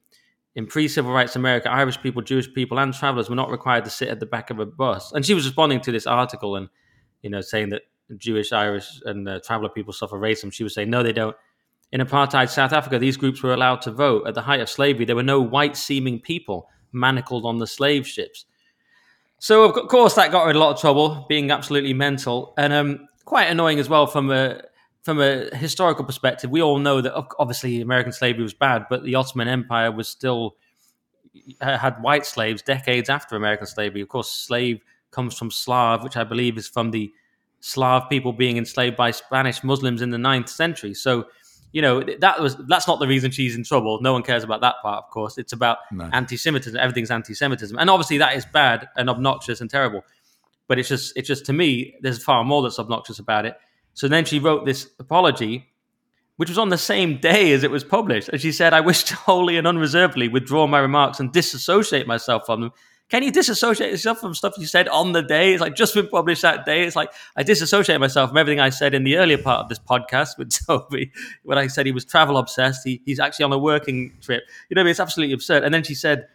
In 0.55 0.67
pre-civil 0.67 1.13
rights 1.13 1.35
America, 1.35 1.71
Irish 1.71 2.01
people, 2.01 2.21
Jewish 2.23 2.53
people, 2.53 2.79
and 2.79 2.93
travelers 2.93 3.31
were 3.31 3.37
not 3.37 3.51
required 3.51 3.85
to 3.85 3.91
sit 3.91 4.09
at 4.09 4.21
the 4.21 4.27
back 4.27 4.51
of 4.51 4.59
a 4.59 4.67
bus. 4.67 5.13
And 5.13 5.25
she 5.25 5.35
was 5.35 5.47
responding 5.47 5.81
to 5.83 5.93
this 5.93 6.07
article 6.07 6.57
and 6.57 6.69
you 7.23 7.31
know 7.31 7.41
saying 7.41 7.71
that 7.71 7.83
Jewish, 8.17 8.53
Irish, 8.53 9.01
and 9.07 9.27
uh, 9.29 9.41
traveler 9.41 9.71
people 9.71 9.93
suffer 9.95 10.19
racism. 10.19 10.53
She 10.53 10.65
was 10.65 10.75
saying 10.75 10.91
no, 10.91 11.03
they 11.03 11.13
don't. 11.13 11.37
In 11.93 12.01
apartheid 12.01 12.51
South 12.51 12.73
Africa, 12.73 12.99
these 12.99 13.17
groups 13.17 13.43
were 13.43 13.55
allowed 13.55 13.81
to 13.83 13.91
vote. 13.91 14.27
At 14.27 14.35
the 14.35 14.43
height 14.43 14.61
of 14.61 14.69
slavery, 14.69 15.07
there 15.07 15.17
were 15.17 15.23
no 15.23 15.41
white-seeming 15.41 16.21
people 16.21 16.69
manacled 16.93 17.47
on 17.47 17.59
the 17.59 17.67
slave 17.67 18.07
ships. 18.07 18.45
So 19.41 19.65
of 19.65 19.89
course 19.89 20.15
that 20.15 20.31
got 20.31 20.45
her 20.45 20.51
in 20.51 20.57
a 20.57 20.59
lot 20.59 20.75
of 20.75 20.81
trouble, 20.81 21.27
being 21.29 21.51
absolutely 21.51 21.95
mental 21.95 22.55
and 22.57 22.73
um, 22.73 23.09
quite 23.25 23.47
annoying 23.47 23.79
as 23.79 23.89
well 23.89 24.07
from 24.07 24.31
a 24.31 24.63
from 25.03 25.19
a 25.19 25.55
historical 25.57 26.05
perspective. 26.05 26.51
We 26.51 26.61
all 26.61 26.79
know 26.79 27.01
that 27.01 27.15
obviously 27.39 27.81
American 27.81 28.13
slavery 28.13 28.43
was 28.43 28.53
bad, 28.53 28.85
but 28.91 29.03
the 29.03 29.15
Ottoman 29.15 29.49
Empire 29.49 29.91
was 29.91 30.09
still 30.09 30.57
had 31.61 32.03
white 32.03 32.27
slaves 32.27 32.61
decades 32.61 33.09
after 33.09 33.35
American 33.35 33.67
slavery. 33.67 34.03
Of 34.03 34.09
course, 34.09 34.31
slave 34.31 34.83
comes 35.11 35.37
from 35.37 35.51
Slav, 35.51 36.05
which 36.05 36.17
I 36.17 36.25
believe 36.25 36.59
is 36.59 36.69
from 36.69 36.91
the 36.91 37.11
Slav 37.61 38.09
people 38.09 38.33
being 38.33 38.59
enslaved 38.59 38.97
by 38.97 39.11
Spanish 39.11 39.65
Muslims 39.65 40.03
in 40.03 40.11
the 40.11 40.19
9th 40.19 40.49
century. 40.49 40.95
So, 40.95 41.27
you 41.73 41.83
know, 41.83 42.03
that 42.03 42.41
was 42.41 42.57
that's 42.69 42.89
not 42.89 42.99
the 42.99 43.07
reason 43.07 43.31
she's 43.31 43.57
in 43.57 43.65
trouble. 43.65 44.01
No 44.03 44.13
one 44.13 44.23
cares 44.23 44.43
about 44.43 44.61
that 44.63 44.77
part, 44.83 45.05
of 45.05 45.11
course. 45.11 45.39
It's 45.39 45.53
about 45.53 45.79
No. 45.93 46.09
anti-Semitism. 46.13 46.79
Everything's 46.79 47.11
anti-Semitism, 47.11 47.77
and 47.79 47.89
obviously 47.89 48.19
that 48.19 48.37
is 48.37 48.45
bad 48.45 48.89
and 48.97 49.09
obnoxious 49.09 49.61
and 49.61 49.71
terrible. 49.71 50.03
But 50.67 50.79
it's 50.79 50.89
just, 50.89 51.17
it's 51.17 51.27
just 51.27 51.47
to 51.47 51.53
me, 51.53 51.97
there's 52.01 52.23
far 52.23 52.45
more 52.45 52.63
that's 52.63 52.79
obnoxious 52.79 53.19
about 53.19 53.45
it. 53.45 53.57
So 53.95 54.07
then 54.07 54.25
she 54.25 54.39
wrote 54.39 54.65
this 54.67 54.89
apology, 55.01 55.67
which 56.37 56.49
was 56.49 56.59
on 56.59 56.69
the 56.69 56.79
same 56.79 57.19
day 57.19 57.53
as 57.53 57.65
it 57.65 57.71
was 57.71 57.83
published, 57.85 58.29
and 58.29 58.41
she 58.41 58.53
said, 58.53 58.73
"I 58.73 58.81
wish 58.81 59.03
to 59.05 59.17
wholly 59.17 59.57
and 59.57 59.67
unreservedly 59.67 60.29
withdraw 60.29 60.67
my 60.67 60.79
remarks 60.79 61.21
and 61.21 61.33
disassociate 61.33 62.07
myself 62.07 62.47
from 62.47 62.61
them." 62.61 62.73
Can 63.11 63.25
you 63.25 63.33
disassociate 63.33 63.91
yourself 63.91 64.21
from 64.21 64.35
stuff 64.37 64.55
you 64.57 64.67
said 64.67 64.87
on 64.87 65.13
the 65.13 65.23
day? 65.23 65.53
It's 65.53 65.61
like 65.61 65.75
just 65.75 65.95
been 65.95 66.07
published 66.07 66.43
that 66.43 66.65
day. 66.65 66.85
It's 66.85 66.95
like 66.95 67.13
I 67.37 67.43
disassociate 67.43 67.99
myself 67.99 68.31
from 68.31 68.39
everything 68.39 68.61
I 68.61 68.71
said 68.71 68.95
in 68.95 69.03
the 69.03 69.17
earlier 69.17 69.39
part 69.39 69.61
of 69.61 69.69
this 69.69 69.81
podcast 69.81 70.39
with 70.39 70.55
Toby 70.67 71.11
when 71.43 71.59
I 71.59 71.67
said 71.67 71.87
he 71.87 71.93
was 71.93 72.05
travel 72.05 72.37
obsessed. 72.37 72.83
He, 72.85 73.03
he's 73.05 73.19
actually 73.19 73.47
on 73.47 73.53
a 73.53 73.59
working 73.59 74.13
trip. 74.21 74.45
You 74.69 74.77
know, 74.77 74.83
I 74.83 74.85
mean? 74.85 74.93
it's 74.93 75.01
absolutely 75.01 75.35
absurd. 75.35 75.65
And 75.65 75.75
then 75.75 75.83
she 75.83 75.95
said 75.95 76.29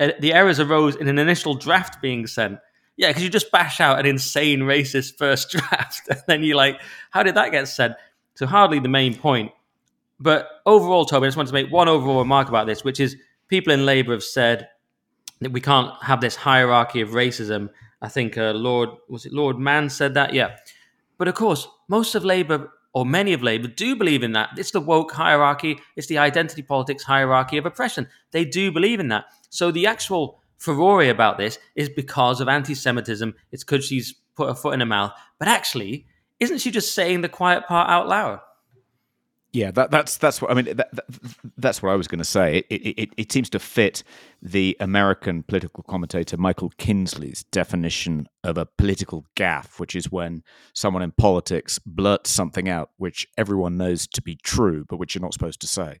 uh, 0.00 0.12
the 0.18 0.32
errors 0.32 0.58
arose 0.58 0.96
in 0.96 1.08
an 1.08 1.18
initial 1.18 1.54
draft 1.54 2.00
being 2.00 2.26
sent. 2.26 2.58
Yeah, 2.96 3.08
because 3.08 3.22
you 3.22 3.28
just 3.28 3.52
bash 3.52 3.78
out 3.78 4.00
an 4.00 4.06
insane 4.06 4.60
racist 4.60 5.18
first 5.18 5.50
draft, 5.50 6.08
and 6.08 6.22
then 6.26 6.42
you're 6.42 6.56
like, 6.56 6.80
how 7.10 7.22
did 7.22 7.34
that 7.34 7.50
get 7.50 7.68
sent? 7.68 7.94
So 8.34 8.46
hardly 8.46 8.78
the 8.78 8.88
main 8.88 9.14
point. 9.14 9.52
But 10.18 10.48
overall, 10.64 11.04
Toby, 11.04 11.26
I 11.26 11.28
just 11.28 11.36
wanted 11.36 11.48
to 11.48 11.54
make 11.54 11.70
one 11.70 11.88
overall 11.88 12.18
remark 12.18 12.48
about 12.48 12.66
this, 12.66 12.82
which 12.82 13.00
is 13.00 13.16
people 13.48 13.72
in 13.72 13.84
Labour 13.84 14.12
have 14.12 14.22
said 14.22 14.68
we 15.50 15.60
can't 15.60 15.90
have 16.02 16.20
this 16.20 16.36
hierarchy 16.36 17.00
of 17.00 17.10
racism. 17.10 17.70
I 18.00 18.08
think 18.08 18.36
uh, 18.36 18.52
Lord 18.52 18.90
was 19.08 19.26
it 19.26 19.32
Lord 19.32 19.58
Mann 19.58 19.88
said 19.90 20.14
that, 20.14 20.34
yeah. 20.34 20.56
But 21.18 21.28
of 21.28 21.34
course, 21.34 21.68
most 21.88 22.14
of 22.14 22.24
Labour 22.24 22.70
or 22.94 23.06
many 23.06 23.32
of 23.32 23.42
Labour 23.42 23.68
do 23.68 23.96
believe 23.96 24.22
in 24.22 24.32
that. 24.32 24.50
It's 24.56 24.72
the 24.72 24.80
woke 24.80 25.12
hierarchy. 25.12 25.78
It's 25.96 26.08
the 26.08 26.18
identity 26.18 26.62
politics 26.62 27.04
hierarchy 27.04 27.56
of 27.56 27.66
oppression. 27.66 28.08
They 28.32 28.44
do 28.44 28.70
believe 28.70 29.00
in 29.00 29.08
that. 29.08 29.26
So 29.50 29.70
the 29.70 29.86
actual 29.86 30.42
furore 30.58 31.04
about 31.04 31.38
this 31.38 31.58
is 31.74 31.88
because 31.88 32.40
of 32.40 32.48
anti-Semitism. 32.48 33.34
It's 33.50 33.64
because 33.64 33.84
she's 33.84 34.14
put 34.36 34.48
her 34.48 34.54
foot 34.54 34.74
in 34.74 34.80
her 34.80 34.86
mouth. 34.86 35.12
But 35.38 35.48
actually, 35.48 36.06
isn't 36.38 36.58
she 36.58 36.70
just 36.70 36.94
saying 36.94 37.22
the 37.22 37.28
quiet 37.28 37.66
part 37.66 37.88
out 37.88 38.08
loud? 38.08 38.40
Yeah, 39.52 39.70
that, 39.72 39.90
that's 39.90 40.16
that's 40.16 40.40
what 40.40 40.50
I 40.50 40.54
mean. 40.54 40.64
That, 40.64 40.94
that, 40.94 41.04
that's 41.58 41.82
what 41.82 41.90
I 41.90 41.94
was 41.94 42.08
going 42.08 42.20
to 42.20 42.24
say. 42.24 42.58
It, 42.58 42.66
it, 42.70 43.02
it, 43.02 43.08
it 43.18 43.32
seems 43.32 43.50
to 43.50 43.58
fit 43.58 44.02
the 44.40 44.74
American 44.80 45.42
political 45.42 45.84
commentator 45.84 46.38
Michael 46.38 46.70
Kinsley's 46.78 47.44
definition 47.44 48.28
of 48.44 48.56
a 48.56 48.64
political 48.64 49.26
gaffe, 49.36 49.78
which 49.78 49.94
is 49.94 50.10
when 50.10 50.42
someone 50.72 51.02
in 51.02 51.12
politics 51.12 51.78
blurts 51.78 52.30
something 52.30 52.66
out 52.66 52.90
which 52.96 53.28
everyone 53.36 53.76
knows 53.76 54.06
to 54.06 54.22
be 54.22 54.36
true, 54.36 54.86
but 54.88 54.96
which 54.96 55.14
you're 55.14 55.22
not 55.22 55.34
supposed 55.34 55.60
to 55.60 55.66
say. 55.66 56.00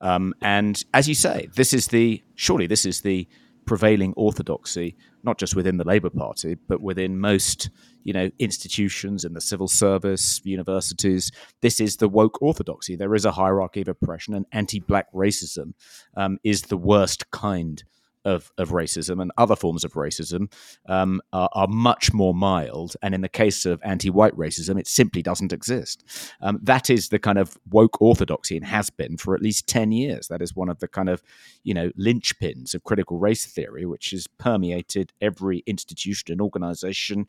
Um, 0.00 0.32
and 0.40 0.82
as 0.94 1.06
you 1.06 1.14
say, 1.14 1.48
this 1.54 1.74
is 1.74 1.88
the 1.88 2.24
surely 2.34 2.66
this 2.66 2.86
is 2.86 3.02
the 3.02 3.28
prevailing 3.66 4.14
orthodoxy, 4.16 4.96
not 5.22 5.38
just 5.38 5.56
within 5.56 5.76
the 5.76 5.86
Labour 5.86 6.10
Party, 6.10 6.56
but 6.68 6.80
within 6.80 7.18
most, 7.18 7.70
you 8.04 8.12
know, 8.12 8.30
institutions 8.38 9.24
in 9.24 9.34
the 9.34 9.40
civil 9.40 9.68
service, 9.68 10.40
universities. 10.44 11.30
This 11.60 11.80
is 11.80 11.96
the 11.96 12.08
woke 12.08 12.40
orthodoxy. 12.40 12.96
There 12.96 13.14
is 13.14 13.24
a 13.24 13.32
hierarchy 13.32 13.82
of 13.82 13.88
oppression, 13.88 14.34
and 14.34 14.46
anti-black 14.52 15.12
racism 15.12 15.74
um, 16.16 16.38
is 16.44 16.62
the 16.62 16.76
worst 16.76 17.30
kind 17.30 17.82
of, 18.26 18.52
of 18.58 18.70
racism, 18.70 19.22
and 19.22 19.30
other 19.38 19.56
forms 19.56 19.84
of 19.84 19.92
racism 19.92 20.52
um, 20.88 21.22
are, 21.32 21.48
are 21.52 21.68
much 21.68 22.12
more 22.12 22.34
mild. 22.34 22.96
And 23.00 23.14
in 23.14 23.20
the 23.20 23.28
case 23.28 23.64
of 23.64 23.80
anti-white 23.84 24.36
racism, 24.36 24.78
it 24.78 24.88
simply 24.88 25.22
doesn't 25.22 25.52
exist. 25.52 26.04
Um, 26.42 26.58
that 26.62 26.90
is 26.90 27.08
the 27.08 27.20
kind 27.20 27.38
of 27.38 27.56
woke 27.70 28.02
orthodoxy 28.02 28.56
and 28.56 28.66
has 28.66 28.90
been 28.90 29.16
for 29.16 29.34
at 29.34 29.42
least 29.42 29.68
10 29.68 29.92
years. 29.92 30.26
That 30.26 30.42
is 30.42 30.56
one 30.56 30.68
of 30.68 30.80
the 30.80 30.88
kind 30.88 31.08
of, 31.08 31.22
you 31.62 31.72
know, 31.72 31.90
linchpins 31.98 32.74
of 32.74 32.82
critical 32.82 33.18
race 33.18 33.46
theory, 33.46 33.86
which 33.86 34.10
has 34.10 34.26
permeated 34.26 35.12
every 35.20 35.62
institution 35.66 36.32
and 36.32 36.40
organization 36.40 37.28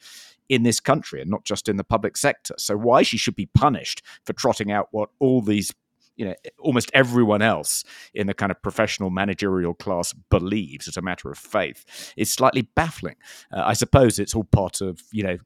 in 0.49 0.63
this 0.63 0.79
country 0.79 1.21
and 1.21 1.29
not 1.29 1.45
just 1.45 1.69
in 1.69 1.77
the 1.77 1.83
public 1.83 2.17
sector. 2.17 2.55
So 2.57 2.75
why 2.75 3.03
she 3.03 3.17
should 3.17 3.35
be 3.35 3.45
punished 3.47 4.01
for 4.25 4.33
trotting 4.33 4.71
out 4.71 4.87
what 4.91 5.09
all 5.19 5.41
these 5.41 5.71
you 6.17 6.25
know 6.25 6.35
almost 6.59 6.91
everyone 6.93 7.41
else 7.41 7.83
in 8.13 8.27
the 8.27 8.33
kind 8.33 8.51
of 8.51 8.61
professional 8.61 9.09
managerial 9.09 9.73
class 9.73 10.13
believes 10.29 10.87
as 10.87 10.97
a 10.97 11.01
matter 11.01 11.31
of 11.31 11.37
faith 11.37 12.13
is 12.17 12.31
slightly 12.31 12.63
baffling. 12.75 13.15
Uh, 13.51 13.63
I 13.65 13.73
suppose 13.73 14.19
it's 14.19 14.35
all 14.35 14.43
part 14.43 14.81
of 14.81 15.01
you 15.11 15.23
know 15.23 15.37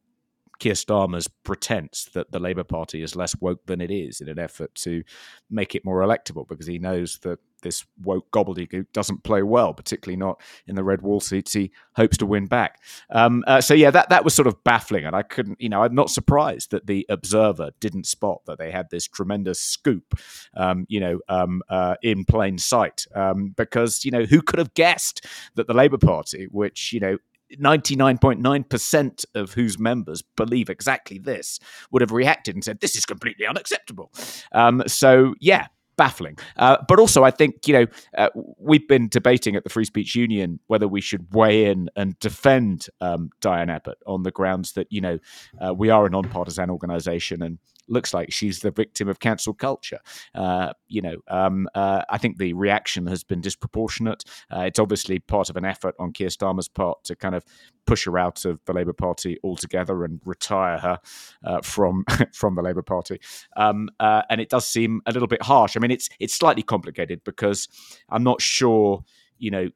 Keir 0.60 0.74
Starmer's 0.74 1.28
pretense 1.28 2.06
that 2.14 2.32
the 2.32 2.40
Labour 2.40 2.64
Party 2.64 3.02
is 3.02 3.16
less 3.16 3.36
woke 3.42 3.66
than 3.66 3.82
it 3.82 3.90
is 3.90 4.22
in 4.22 4.30
an 4.30 4.38
effort 4.38 4.74
to 4.76 5.04
make 5.50 5.74
it 5.74 5.84
more 5.84 6.02
electable 6.02 6.48
because 6.48 6.68
he 6.68 6.78
knows 6.78 7.18
that 7.24 7.40
this 7.62 7.86
woke 8.04 8.30
gobbledygook 8.32 8.88
doesn't 8.94 9.24
play 9.24 9.44
well, 9.44 9.74
particularly 9.74 10.18
not 10.18 10.42
in 10.68 10.76
the 10.76 10.84
red 10.84 11.02
wall 11.02 11.20
seats 11.20 11.54
he 11.54 11.72
hopes 11.96 12.18
to 12.18 12.26
win 12.26 12.48
back. 12.48 12.82
Um, 13.10 13.44
uh, 13.48 13.62
so 13.62 13.74
yeah, 13.74 13.92
that 13.92 14.10
that 14.10 14.24
was 14.24 14.34
sort 14.34 14.48
of 14.48 14.64
baffling, 14.64 15.06
and 15.06 15.16
I 15.16 15.24
couldn't, 15.24 15.62
you 15.62 15.70
know, 15.70 15.84
I'm 15.84 15.96
not 15.96 16.10
surprised 16.10 16.72
that 16.72 16.88
the 16.88 17.06
Observer 17.10 17.72
didn't 17.80 18.06
spot 18.06 18.42
that 18.46 18.58
they 18.58 18.72
had 18.72 18.90
this 18.90 19.08
tremendous 19.08 19.60
scoop, 19.60 20.20
um, 20.56 20.86
you 20.90 21.00
know, 21.00 21.20
um, 21.30 21.62
uh, 21.70 21.96
in 22.02 22.26
plain 22.26 22.58
sight, 22.58 23.06
um, 23.16 23.54
because 23.56 24.06
you 24.06 24.12
know 24.12 24.24
who 24.24 24.42
could 24.42 24.60
have 24.60 24.74
guessed 24.74 25.26
that 25.56 25.68
the 25.68 25.74
Labour 25.74 25.98
Party, 25.98 26.48
which 26.52 26.94
you 26.94 27.00
know 27.00 27.18
99.9% 27.58 29.26
of 29.36 29.54
whose 29.54 29.80
members 29.80 30.22
believe 30.36 30.70
exactly 30.70 31.18
this 31.18 31.60
would 31.92 32.02
have 32.02 32.12
reacted 32.12 32.56
and 32.56 32.64
said, 32.64 32.80
This 32.80 32.96
is 32.96 33.06
completely 33.06 33.46
unacceptable. 33.46 34.12
Um, 34.52 34.84
so, 34.88 35.36
yeah, 35.40 35.68
baffling. 36.02 36.36
Uh, 36.58 36.78
but 36.88 37.00
also, 37.00 37.24
I 37.24 37.30
think, 37.30 37.68
you 37.68 37.74
know, 37.74 37.86
uh, 38.18 38.30
we've 38.58 38.88
been 38.88 39.08
debating 39.08 39.56
at 39.56 39.64
the 39.64 39.70
Free 39.70 39.86
Speech 39.86 40.16
Union 40.16 40.60
whether 40.66 40.88
we 40.88 41.00
should 41.00 41.32
weigh 41.32 41.66
in 41.66 41.92
and 41.96 42.18
defend 42.18 42.88
um, 43.02 43.30
Diane 43.40 43.70
Abbott 43.70 44.00
on 44.08 44.24
the 44.24 44.32
grounds 44.32 44.72
that, 44.72 44.88
you 44.90 45.00
know, 45.00 45.20
uh, 45.64 45.76
we 45.76 45.92
are 45.92 46.08
a 46.08 46.10
nonpartisan 46.10 46.72
organization 46.72 47.44
and 47.44 47.60
looks 47.92 48.14
like 48.14 48.32
she's 48.32 48.60
the 48.60 48.72
victim 48.72 49.08
of 49.08 49.20
cancel 49.20 49.54
culture. 49.54 50.00
Uh, 50.34 50.74
you 50.88 51.02
know, 51.02 51.18
um, 51.28 51.68
uh, 51.76 52.04
I 52.10 52.18
think 52.18 52.38
the 52.38 52.54
reaction 52.54 53.08
has 53.08 53.24
been 53.24 53.42
disproportionate. 53.42 54.24
Uh, 54.54 54.62
it's 54.62 54.80
obviously 54.80 55.20
part 55.20 55.50
of 55.50 55.58
an 55.58 55.66
effort 55.66 55.96
on 56.00 56.14
Keir 56.14 56.30
Starmer's 56.30 56.68
part 56.68 57.04
to 57.06 57.16
kind 57.16 57.36
of 57.36 57.44
push 57.86 58.06
her 58.06 58.18
out 58.18 58.46
of 58.46 58.60
the 58.66 58.74
Labour 58.74 58.94
Party 58.94 59.38
altogether 59.44 60.04
and 60.04 60.22
retire 60.26 60.78
her 60.80 61.00
uh, 61.46 61.62
from 61.62 62.06
from 62.34 62.56
the 62.56 62.62
Labour 62.62 62.82
Party. 62.82 63.20
Um, 63.58 63.90
uh, 64.00 64.24
and 64.30 64.42
it 64.42 64.50
does 64.50 64.68
seem 64.68 65.02
a 65.06 65.12
little 65.12 65.28
bit 65.28 65.44
harsh. 65.44 65.76
I 65.76 65.80
mean, 65.80 65.92
it's 65.92 66.10
it's 66.20 66.34
slightly 66.34 66.64
complicated 66.64 67.22
because 67.24 67.68
I'm 68.10 68.24
not 68.24 68.42
sure, 68.42 69.04
you 69.38 69.52
know. 69.52 69.70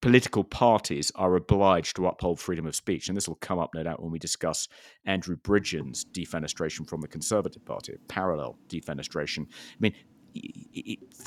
Political 0.00 0.44
parties 0.44 1.10
are 1.16 1.34
obliged 1.34 1.96
to 1.96 2.06
uphold 2.06 2.38
freedom 2.38 2.66
of 2.66 2.76
speech, 2.76 3.08
and 3.08 3.16
this 3.16 3.28
will 3.28 3.36
come 3.36 3.58
up, 3.58 3.70
no 3.74 3.82
doubt, 3.82 4.00
when 4.00 4.12
we 4.12 4.18
discuss 4.18 4.68
Andrew 5.04 5.36
Bridgen's 5.36 6.04
defenestration 6.04 6.88
from 6.88 7.00
the 7.00 7.08
Conservative 7.08 7.64
Party, 7.64 7.96
parallel 8.06 8.56
defenestration. 8.68 9.46
I 9.48 9.76
mean, 9.80 9.94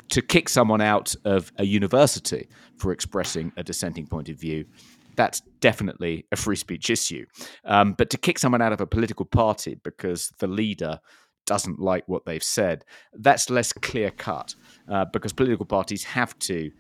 to 0.10 0.22
kick 0.22 0.48
someone 0.48 0.80
out 0.80 1.16
of 1.26 1.52
a 1.58 1.66
university 1.66 2.48
for 2.78 2.92
expressing 2.92 3.52
a 3.58 3.64
dissenting 3.64 4.08
point 4.08 4.30
of 4.30 4.40
view 4.40 4.66
that's 5.16 5.42
definitely 5.60 6.26
a 6.32 6.36
free 6.36 6.56
speech 6.56 6.90
issue. 6.90 7.26
Um, 7.66 7.94
but 7.94 8.10
to 8.12 8.18
kick 8.18 8.40
someone 8.40 8.62
out 8.62 8.74
of 8.74 8.82
a 8.82 8.88
political 8.88 9.26
party 9.26 9.76
because 9.84 10.32
the 10.40 10.48
leader 10.48 11.00
doesn't 11.46 11.80
like 11.80 12.08
what 12.08 12.26
they've 12.26 12.44
said, 12.44 12.86
that's 13.14 13.50
less 13.50 13.74
clear 13.74 14.12
cut 14.12 14.56
uh, 14.90 15.06
because 15.06 15.34
political 15.34 15.66
parties 15.66 16.04
have 16.04 16.38
to 16.40 16.72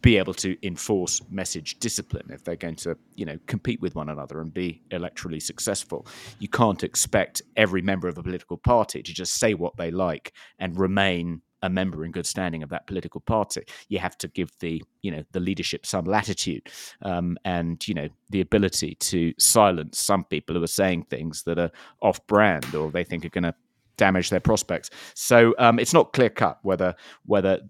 be 0.00 0.16
able 0.16 0.34
to 0.34 0.56
enforce 0.66 1.20
message 1.30 1.78
discipline 1.78 2.26
if 2.30 2.44
they're 2.44 2.56
going 2.56 2.76
to, 2.76 2.96
you 3.14 3.24
know, 3.24 3.38
compete 3.46 3.80
with 3.80 3.94
one 3.94 4.08
another 4.08 4.40
and 4.40 4.52
be 4.52 4.82
electorally 4.90 5.40
successful. 5.40 6.06
You 6.38 6.48
can't 6.48 6.82
expect 6.82 7.42
every 7.56 7.82
member 7.82 8.08
of 8.08 8.18
a 8.18 8.22
political 8.22 8.56
party 8.56 9.02
to 9.02 9.12
just 9.12 9.34
say 9.34 9.54
what 9.54 9.76
they 9.76 9.90
like 9.90 10.32
and 10.58 10.78
remain 10.78 11.42
a 11.62 11.70
member 11.70 12.04
in 12.04 12.10
good 12.10 12.26
standing 12.26 12.62
of 12.62 12.70
that 12.70 12.86
political 12.86 13.20
party. 13.20 13.62
You 13.88 13.98
have 14.00 14.18
to 14.18 14.28
give 14.28 14.50
the 14.60 14.82
you 15.02 15.10
know 15.10 15.22
the 15.32 15.40
leadership 15.40 15.86
some 15.86 16.04
latitude 16.04 16.68
um, 17.02 17.38
and 17.44 17.86
you 17.86 17.94
know 17.94 18.08
the 18.30 18.40
ability 18.40 18.96
to 18.96 19.32
silence 19.38 19.98
some 19.98 20.24
people 20.24 20.56
who 20.56 20.62
are 20.62 20.68
saying 20.68 21.04
things 21.04 21.44
that 21.44 21.58
are 21.58 21.70
off 22.00 22.24
brand 22.26 22.74
or 22.74 22.90
they 22.90 23.04
think 23.04 23.24
are 23.24 23.30
going 23.30 23.44
to 23.44 23.54
damage 23.96 24.30
their 24.30 24.40
prospects. 24.40 24.90
So 25.14 25.54
um, 25.58 25.78
it's 25.78 25.92
not 25.92 26.12
clear 26.12 26.30
cut 26.30 26.58
whether 26.62 26.94
whether 27.24 27.60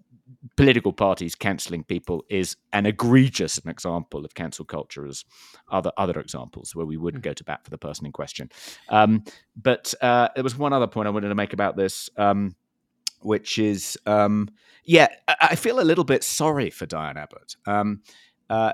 political 0.55 0.93
parties 0.93 1.35
cancelling 1.35 1.83
people 1.83 2.23
is 2.29 2.55
an 2.71 2.85
egregious 2.85 3.57
an 3.57 3.69
example 3.69 4.25
of 4.25 4.33
cancel 4.33 4.65
culture 4.65 5.05
as 5.05 5.25
other 5.71 5.91
other 5.97 6.19
examples 6.19 6.75
where 6.75 6.85
we 6.85 6.97
would 6.97 7.15
mm. 7.15 7.21
go 7.21 7.33
to 7.33 7.43
bat 7.43 7.63
for 7.63 7.69
the 7.69 7.77
person 7.77 8.05
in 8.05 8.11
question. 8.11 8.49
Um, 8.89 9.23
but 9.55 9.93
uh, 10.01 10.29
there 10.35 10.43
was 10.43 10.57
one 10.57 10.73
other 10.73 10.87
point 10.87 11.07
I 11.07 11.11
wanted 11.11 11.29
to 11.29 11.35
make 11.35 11.53
about 11.53 11.75
this. 11.75 12.09
Um, 12.17 12.55
which 13.21 13.57
is 13.57 13.97
um, 14.05 14.49
yeah, 14.83 15.07
I 15.27 15.55
feel 15.55 15.79
a 15.79 15.81
little 15.81 16.03
bit 16.03 16.25
sorry 16.25 16.69
for 16.69 16.85
Diane 16.85 17.15
Abbott. 17.15 17.55
Um, 17.65 18.01
uh, 18.49 18.73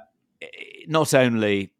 not 0.87 1.13
only 1.13 1.71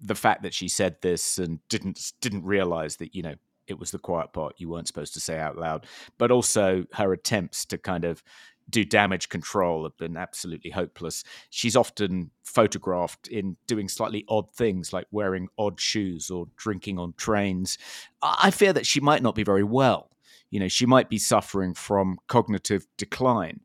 the 0.00 0.14
fact 0.14 0.42
that 0.42 0.52
she 0.52 0.68
said 0.68 0.96
this 1.00 1.38
and 1.38 1.60
didn't 1.68 2.12
didn't 2.20 2.44
realize 2.44 2.96
that 2.96 3.14
you 3.14 3.22
know 3.22 3.34
it 3.66 3.78
was 3.78 3.92
the 3.92 3.98
quiet 3.98 4.32
part 4.32 4.54
you 4.58 4.68
weren't 4.68 4.88
supposed 4.88 5.14
to 5.14 5.20
say 5.20 5.38
out 5.38 5.56
loud, 5.56 5.86
but 6.18 6.30
also 6.30 6.84
her 6.92 7.12
attempts 7.12 7.64
to 7.66 7.78
kind 7.78 8.04
of 8.04 8.22
do 8.70 8.84
damage 8.84 9.28
control 9.28 9.84
have 9.84 9.96
been 9.96 10.16
absolutely 10.16 10.70
hopeless. 10.70 11.24
She's 11.50 11.76
often 11.76 12.30
photographed 12.44 13.28
in 13.28 13.56
doing 13.66 13.88
slightly 13.88 14.24
odd 14.28 14.52
things 14.54 14.92
like 14.92 15.06
wearing 15.10 15.48
odd 15.58 15.80
shoes 15.80 16.30
or 16.30 16.46
drinking 16.56 16.98
on 16.98 17.14
trains. 17.16 17.78
I 18.22 18.50
fear 18.50 18.72
that 18.72 18.86
she 18.86 19.00
might 19.00 19.22
not 19.22 19.34
be 19.34 19.44
very 19.44 19.64
well 19.64 20.12
you 20.52 20.60
know, 20.60 20.68
she 20.68 20.86
might 20.86 21.08
be 21.08 21.18
suffering 21.18 21.74
from 21.74 22.18
cognitive 22.28 22.86
decline. 22.98 23.60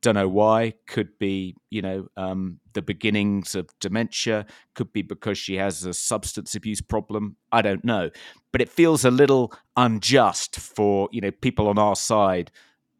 Don't 0.00 0.14
know 0.14 0.28
why. 0.28 0.74
Could 0.86 1.18
be, 1.18 1.54
you 1.70 1.82
know, 1.82 2.08
um, 2.16 2.60
the 2.72 2.82
beginnings 2.82 3.54
of 3.54 3.68
dementia. 3.78 4.46
Could 4.74 4.92
be 4.92 5.02
because 5.02 5.36
she 5.38 5.56
has 5.56 5.84
a 5.84 5.92
substance 5.92 6.54
abuse 6.54 6.80
problem. 6.80 7.36
I 7.52 7.60
don't 7.60 7.84
know. 7.84 8.10
But 8.52 8.62
it 8.62 8.70
feels 8.70 9.04
a 9.04 9.10
little 9.10 9.52
unjust 9.76 10.56
for, 10.56 11.10
you 11.12 11.20
know, 11.20 11.30
people 11.30 11.68
on 11.68 11.78
our 11.78 11.96
side 11.96 12.50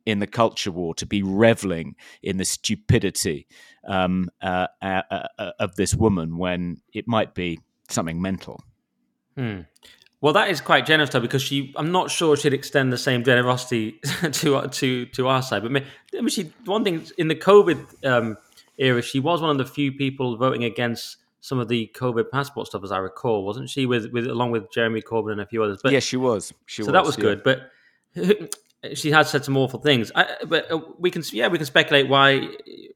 in 0.07 0.19
the 0.19 0.27
culture 0.27 0.71
war 0.71 0.95
to 0.95 1.07
be 1.07 1.23
reveling 1.23 1.97
in 2.23 2.37
the 2.37 2.45
stupidity 2.45 3.47
um, 3.87 4.31
uh, 4.43 4.67
uh, 4.83 5.03
uh, 5.11 5.51
of 5.59 5.77
this 5.77 5.95
woman 5.95 6.39
when 6.39 6.79
it 6.93 7.07
might 7.07 7.35
be 7.35 7.59
something 7.89 8.21
mental. 8.21 8.61
Hmm. 9.37 9.61
Well, 10.21 10.33
that 10.33 10.49
is 10.49 10.63
quite 10.63 10.87
generous, 10.87 11.11
though, 11.11 11.21
because 11.21 11.43
she. 11.43 11.75
I'm 11.77 11.93
not 11.93 12.11
sure 12.11 12.35
she'd 12.35 12.55
extend 12.55 12.91
the 12.91 12.99
same 12.99 13.25
generosity 13.25 14.01
to 14.33 14.69
to 14.69 15.07
to 15.07 15.29
our 15.29 15.43
side. 15.43 15.63
But 15.63 15.71
I 16.17 16.21
mean, 16.21 16.29
she 16.29 16.51
one 16.65 16.83
thing 16.83 17.07
in 17.19 17.29
the 17.29 17.35
COVID 17.35 18.07
um, 18.07 18.39
era, 18.79 19.03
she 19.03 19.21
was 19.21 19.43
one 19.43 19.51
of 19.51 19.59
the 19.59 19.67
few 19.67 19.93
people 19.93 20.39
voting 20.39 20.65
against 20.65 21.19
some 21.41 21.59
of 21.59 21.69
the 21.69 21.93
COVID 21.95 22.31
passport 22.31 22.69
stuff, 22.69 22.83
as 22.85 22.91
I 22.91 22.97
recall, 22.99 23.45
wasn't 23.45 23.69
she? 23.69 23.85
With 23.85 24.13
with 24.13 24.27
along 24.27 24.51
with 24.51 24.73
Jeremy 24.73 25.03
Corbyn 25.03 25.33
and 25.33 25.43
a 25.43 25.47
few 25.47 25.63
others. 25.63 25.81
But 25.83 25.93
yes, 25.93 26.05
she 26.05 26.17
was. 26.17 26.55
She 26.65 26.81
so 26.83 26.87
was, 26.87 26.93
that 26.95 27.05
was 27.05 27.19
yeah. 27.19 27.23
good, 27.23 27.43
but 27.43 27.71
she 28.95 29.11
has 29.11 29.31
said 29.31 29.45
some 29.45 29.57
awful 29.57 29.81
things. 29.81 30.13
I, 30.15 30.37
but 30.47 30.71
uh, 30.71 30.81
we 30.99 31.11
can, 31.11 31.23
yeah, 31.33 31.49
we 31.49 31.59
can 31.59 31.67
speculate 31.67 32.09
why. 32.09 32.49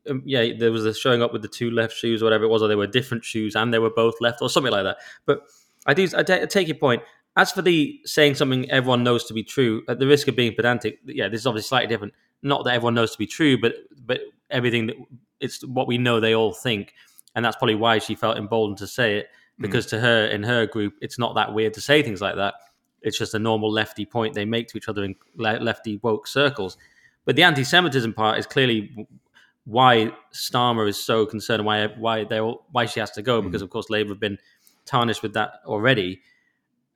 Um, 0.09 0.22
yeah, 0.24 0.53
there 0.59 0.72
was 0.72 0.84
a 0.84 0.95
showing 0.95 1.22
up 1.22 1.32
with 1.32 1.43
the 1.43 1.49
two 1.49 1.70
left 1.70 1.95
shoes, 1.95 2.22
or 2.22 2.26
whatever 2.26 2.45
it 2.45 2.49
was, 2.49 2.62
or 2.62 2.68
they 2.68 2.74
were 2.74 2.86
different 2.86 3.24
shoes 3.24 3.55
and 3.57 3.72
they 3.72 3.78
were 3.78 3.91
both 3.91 4.14
left, 4.20 4.43
or 4.43 4.51
something 4.51 4.72
like 4.72 4.84
that. 4.84 4.99
But 5.26 5.43
I 5.86 5.95
do, 5.95 6.09
I 6.16 6.22
take 6.22 6.68
your 6.68 6.76
point. 6.76 7.03
As 7.36 7.53
for 7.53 7.62
the 7.62 8.01
saying 8.05 8.34
something 8.34 8.68
everyone 8.70 9.05
knows 9.05 9.24
to 9.26 9.34
be 9.34 9.45
true, 9.45 9.82
at 9.89 9.99
the 9.99 10.07
risk 10.07 10.26
of 10.28 10.34
being 10.34 10.55
pedantic, 10.55 10.99
yeah, 11.05 11.28
this 11.28 11.41
is 11.41 11.47
obviously 11.47 11.68
slightly 11.68 11.89
different. 11.89 12.14
Not 12.43 12.64
that 12.64 12.74
everyone 12.74 12.95
knows 12.95 13.12
to 13.12 13.18
be 13.18 13.26
true, 13.26 13.59
but 13.61 13.74
but 14.05 14.20
everything 14.51 14.89
that 14.89 14.97
it's 15.41 15.64
what 15.64 15.86
we 15.86 15.99
know 15.99 16.20
they 16.20 16.34
all 16.34 16.53
think, 16.53 16.95
and 17.34 17.45
that's 17.45 17.57
probably 17.57 17.76
why 17.76 17.99
she 17.99 18.14
felt 18.14 18.39
emboldened 18.39 18.78
to 18.78 18.86
say 18.86 19.18
it 19.18 19.28
because 19.61 19.86
mm. 19.86 19.91
to 19.91 20.01
her 20.01 20.26
in 20.26 20.43
her 20.43 20.66
group, 20.66 20.95
it's 21.01 21.18
not 21.18 21.34
that 21.34 21.53
weird 21.53 21.74
to 21.74 21.80
say 21.80 22.03
things 22.03 22.20
like 22.20 22.36
that. 22.36 22.55
It's 23.03 23.18
just 23.18 23.34
a 23.34 23.38
normal 23.38 23.70
lefty 23.70 24.05
point 24.05 24.34
they 24.34 24.44
make 24.44 24.68
to 24.68 24.78
each 24.78 24.88
other 24.88 25.05
in 25.05 25.14
lefty 25.36 25.99
woke 26.03 26.26
circles. 26.26 26.76
But 27.24 27.36
the 27.36 27.42
anti-Semitism 27.42 28.14
part 28.14 28.38
is 28.38 28.46
clearly 28.46 29.07
why 29.64 30.12
Starmer 30.32 30.88
is 30.88 31.03
so 31.03 31.26
concerned, 31.26 31.64
why 31.64 31.88
why 31.88 32.24
they 32.24 32.38
why 32.38 32.86
she 32.86 33.01
has 33.01 33.11
to 33.12 33.22
go, 33.22 33.40
mm. 33.40 33.44
because 33.44 33.62
of 33.62 33.70
course 33.70 33.90
Labour 33.90 34.11
have 34.11 34.20
been 34.20 34.38
tarnished 34.86 35.22
with 35.22 35.34
that 35.34 35.61
already. 35.66 36.20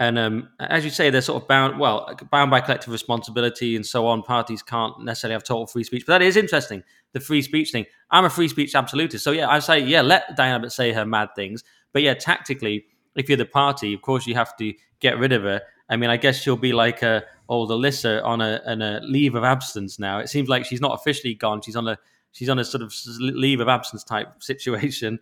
And 0.01 0.19
um, 0.19 0.49
as 0.59 0.85
you 0.85 0.91
say, 0.91 1.11
they're 1.11 1.21
sort 1.21 1.43
of 1.43 1.49
bound, 1.49 1.79
well, 1.79 2.13
bound 2.33 2.51
by 2.51 2.61
collective 2.61 2.93
responsibility 2.93 3.77
and 3.77 3.87
so 3.87 4.07
on. 4.09 4.23
Parties 4.23 4.61
can't 4.61 4.99
necessarily 5.05 5.35
have 5.35 5.45
total 5.45 5.67
free 5.69 5.85
speech. 5.85 6.05
But 6.05 6.15
that 6.15 6.23
is 6.23 6.37
interesting, 6.37 6.83
the 7.13 7.21
free 7.21 7.41
speech 7.41 7.71
thing. 7.71 7.87
I'm 8.11 8.25
a 8.25 8.31
free 8.31 8.49
speech 8.49 8.75
absolutist. 8.75 9.23
So, 9.23 9.31
yeah, 9.31 9.49
I 9.49 9.61
say, 9.61 9.79
yeah, 9.79 10.01
let 10.01 10.35
Diana 10.35 10.71
say 10.71 10.91
her 10.93 11.05
mad 11.05 11.29
things. 11.37 11.63
But, 11.93 12.03
yeah, 12.03 12.15
tactically, 12.15 12.87
if 13.15 13.29
you're 13.29 13.37
the 13.37 13.47
party, 13.47 13.95
of 13.95 14.03
course, 14.03 14.27
you 14.27 14.35
have 14.35 14.57
to 14.57 14.75
get 14.99 15.19
rid 15.19 15.31
of 15.31 15.43
her. 15.43 15.61
I 15.93 15.97
mean, 15.97 16.09
I 16.09 16.17
guess 16.17 16.41
she'll 16.41 16.57
be 16.57 16.73
like 16.73 17.03
a 17.03 17.23
old 17.51 17.69
Alissa 17.69 18.25
on 18.25 18.41
a, 18.41 18.63
on 18.65 18.81
a 18.81 19.01
leave 19.03 19.35
of 19.35 19.45
absence 19.45 19.99
now. 19.99 20.21
It 20.21 20.31
seems 20.31 20.49
like 20.49 20.65
she's 20.65 20.81
not 20.81 20.95
officially 20.99 21.35
gone. 21.35 21.61
She's 21.61 21.77
on 21.77 21.87
a 21.87 21.99
she's 22.33 22.49
on 22.49 22.59
a 22.59 22.65
sort 22.65 22.83
of 22.83 22.95
leave 23.21 23.61
of 23.61 23.69
absence 23.69 24.03
type 24.03 24.29
situation. 24.43 25.21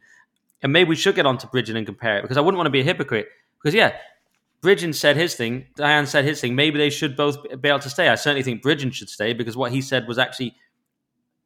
And 0.63 0.73
maybe 0.73 0.89
we 0.89 0.97
should 0.97 1.17
get 1.17 1.27
on 1.27 1.39
to 1.39 1.49
Bridgen 1.49 1.77
and 1.77 1.85
compare 1.85 2.19
it 2.19 2.23
because 2.23 2.37
I 2.37 2.41
wouldn't 2.41 2.57
want 2.57 2.67
to 2.67 2.71
be 2.71 2.81
a 2.81 2.85
hypocrite. 2.85 3.27
Because, 3.61 3.75
yeah, 3.75 3.97
Bridgen 4.63 4.95
said 4.95 5.17
his 5.17 5.35
thing. 5.35 5.67
Diane 5.75 6.07
said 6.07 6.25
his 6.25 6.41
thing. 6.41 6.55
Maybe 6.55 6.79
they 6.79 6.91
should 6.91 7.17
both 7.17 7.39
be 7.61 7.69
able 7.69 7.81
to 7.81 7.91
stay. 7.91 8.09
I 8.09 8.15
certainly 8.15 8.45
think 8.45 8.63
Bridgen 8.63 8.93
should 8.93 9.09
stay 9.09 9.33
because 9.33 9.57
what 9.57 9.73
he 9.73 9.83
said 9.83 10.07
was 10.07 10.19
actually 10.19 10.55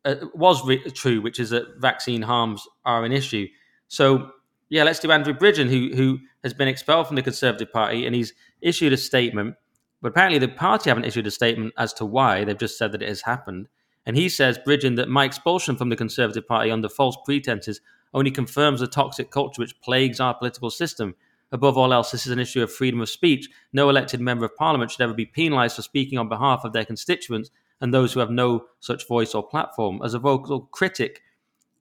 uh, 0.04 0.16
was 0.34 0.66
re- 0.66 0.90
true, 0.90 1.22
which 1.22 1.40
is 1.40 1.48
that 1.50 1.64
vaccine 1.78 2.20
harms 2.20 2.66
are 2.84 3.04
an 3.06 3.12
issue. 3.12 3.46
So 3.88 4.32
yeah, 4.68 4.84
let's 4.84 5.00
do 5.00 5.10
Andrew 5.10 5.34
Bridgen, 5.34 5.68
who 5.68 5.94
who 5.94 6.18
has 6.42 6.54
been 6.54 6.68
expelled 6.68 7.06
from 7.06 7.16
the 7.16 7.22
Conservative 7.22 7.72
Party, 7.72 8.06
and 8.06 8.14
he's 8.14 8.32
issued 8.60 8.92
a 8.92 8.96
statement. 8.96 9.56
But 10.00 10.08
apparently, 10.08 10.38
the 10.38 10.48
party 10.48 10.90
haven't 10.90 11.04
issued 11.04 11.26
a 11.26 11.30
statement 11.30 11.72
as 11.78 11.92
to 11.94 12.04
why. 12.04 12.44
They've 12.44 12.58
just 12.58 12.76
said 12.76 12.92
that 12.92 13.02
it 13.02 13.08
has 13.08 13.22
happened. 13.22 13.68
And 14.06 14.16
he 14.16 14.28
says, 14.28 14.58
Bridgen, 14.58 14.96
that 14.96 15.08
my 15.08 15.24
expulsion 15.24 15.76
from 15.76 15.88
the 15.88 15.96
Conservative 15.96 16.46
Party 16.46 16.70
under 16.70 16.88
false 16.90 17.16
pretenses 17.24 17.80
only 18.12 18.30
confirms 18.30 18.80
the 18.80 18.86
toxic 18.86 19.30
culture 19.30 19.62
which 19.62 19.80
plagues 19.80 20.20
our 20.20 20.34
political 20.34 20.70
system. 20.70 21.14
Above 21.52 21.78
all 21.78 21.92
else, 21.92 22.10
this 22.10 22.26
is 22.26 22.32
an 22.32 22.38
issue 22.38 22.62
of 22.62 22.72
freedom 22.72 23.00
of 23.00 23.08
speech. 23.08 23.48
No 23.72 23.88
elected 23.88 24.20
member 24.20 24.44
of 24.44 24.56
parliament 24.56 24.90
should 24.90 25.00
ever 25.00 25.14
be 25.14 25.24
penalised 25.24 25.76
for 25.76 25.82
speaking 25.82 26.18
on 26.18 26.28
behalf 26.28 26.64
of 26.64 26.72
their 26.72 26.84
constituents 26.84 27.50
and 27.80 27.92
those 27.92 28.12
who 28.12 28.20
have 28.20 28.30
no 28.30 28.66
such 28.80 29.08
voice 29.08 29.34
or 29.34 29.42
platform. 29.42 30.00
As 30.04 30.14
a 30.14 30.18
vocal 30.18 30.62
critic 30.72 31.22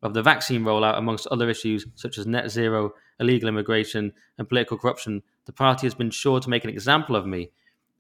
of 0.04 0.14
the 0.14 0.22
vaccine 0.22 0.64
rollout, 0.64 0.98
amongst 0.98 1.28
other 1.28 1.50
issues 1.50 1.88
such 1.96 2.18
as 2.18 2.28
net 2.28 2.52
zero, 2.52 2.94
illegal 3.20 3.50
immigration, 3.50 4.14
and 4.38 4.48
political 4.48 4.78
corruption, 4.78 5.24
the 5.46 5.54
party 5.54 5.88
has 5.88 5.96
been 5.96 6.12
sure 6.12 6.40
to 6.40 6.50
make 6.50 6.64
an 6.64 6.70
example 6.70 7.16
of 7.16 7.26
me. 7.26 7.50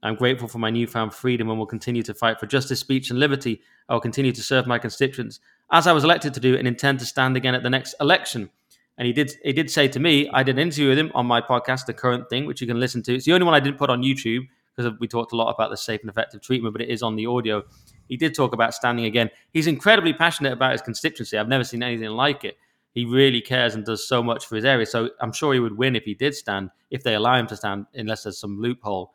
I'm 0.04 0.16
grateful 0.16 0.50
for 0.50 0.60
my 0.60 0.70
newfound 0.70 1.14
freedom 1.14 1.50
and 1.50 1.58
will 1.58 1.66
continue 1.66 2.04
to 2.04 2.14
fight 2.14 2.40
for 2.40 2.46
justice, 2.46 2.82
speech, 2.82 3.10
and 3.10 3.20
liberty. 3.20 3.62
I 3.88 3.94
will 3.94 4.02
continue 4.02 4.34
to 4.34 4.44
serve 4.44 4.68
my 4.68 4.78
constituents 4.78 5.40
as 5.72 5.88
I 5.88 5.94
was 5.94 6.04
elected 6.04 6.34
to 6.34 6.42
do 6.42 6.58
and 6.58 6.68
intend 6.68 7.00
to 7.00 7.06
stand 7.06 7.38
again 7.38 7.56
at 7.56 7.64
the 7.64 7.70
next 7.70 7.96
election. 8.02 8.50
And 8.98 9.08
he 9.08 9.14
did 9.14 9.32
he 9.44 9.54
did 9.54 9.72
say 9.72 9.88
to 9.88 10.00
me, 10.00 10.30
I 10.30 10.44
did 10.44 10.56
an 10.56 10.62
interview 10.62 10.90
with 10.90 11.00
him 11.00 11.12
on 11.16 11.26
my 11.26 11.40
podcast, 11.42 11.86
The 11.86 11.94
Current 11.94 12.30
Thing, 12.30 12.46
which 12.46 12.60
you 12.60 12.68
can 12.68 12.82
listen 12.82 13.02
to. 13.04 13.16
It's 13.16 13.26
the 13.26 13.34
only 13.34 13.46
one 13.46 13.56
I 13.56 13.62
didn't 13.62 13.80
put 13.80 13.90
on 13.90 14.04
YouTube 14.04 14.42
because 14.76 14.92
we 15.00 15.08
talked 15.08 15.34
a 15.34 15.36
lot 15.36 15.54
about 15.54 15.70
the 15.70 15.78
safe 15.78 16.02
and 16.02 16.10
effective 16.10 16.42
treatment, 16.42 16.74
but 16.74 16.82
it 16.82 16.90
is 16.90 17.04
on 17.04 17.16
the 17.16 17.26
audio. 17.26 17.64
He 18.08 18.18
did 18.18 18.34
talk 18.34 18.54
about 18.54 18.74
standing 18.74 19.06
again. 19.06 19.30
He's 19.52 19.68
incredibly 19.68 20.14
passionate 20.14 20.54
about 20.54 20.72
his 20.72 20.82
constituency. 20.82 21.38
I've 21.38 21.48
never 21.48 21.64
seen 21.64 21.84
anything 21.84 22.10
like 22.10 22.44
it. 22.44 22.58
He 22.94 23.06
really 23.06 23.42
cares 23.42 23.76
and 23.76 23.84
does 23.84 24.08
so 24.08 24.22
much 24.22 24.46
for 24.46 24.56
his 24.56 24.66
area. 24.66 24.86
So 24.86 25.10
I'm 25.20 25.32
sure 25.32 25.54
he 25.54 25.60
would 25.60 25.78
win 25.78 25.96
if 25.96 26.04
he 26.04 26.14
did 26.14 26.36
stand, 26.36 26.70
if 26.92 27.04
they 27.04 27.16
allow 27.16 27.38
him 27.38 27.48
to 27.48 27.56
stand, 27.56 27.88
unless 27.94 28.24
there's 28.24 28.38
some 28.38 28.60
loophole. 28.62 29.14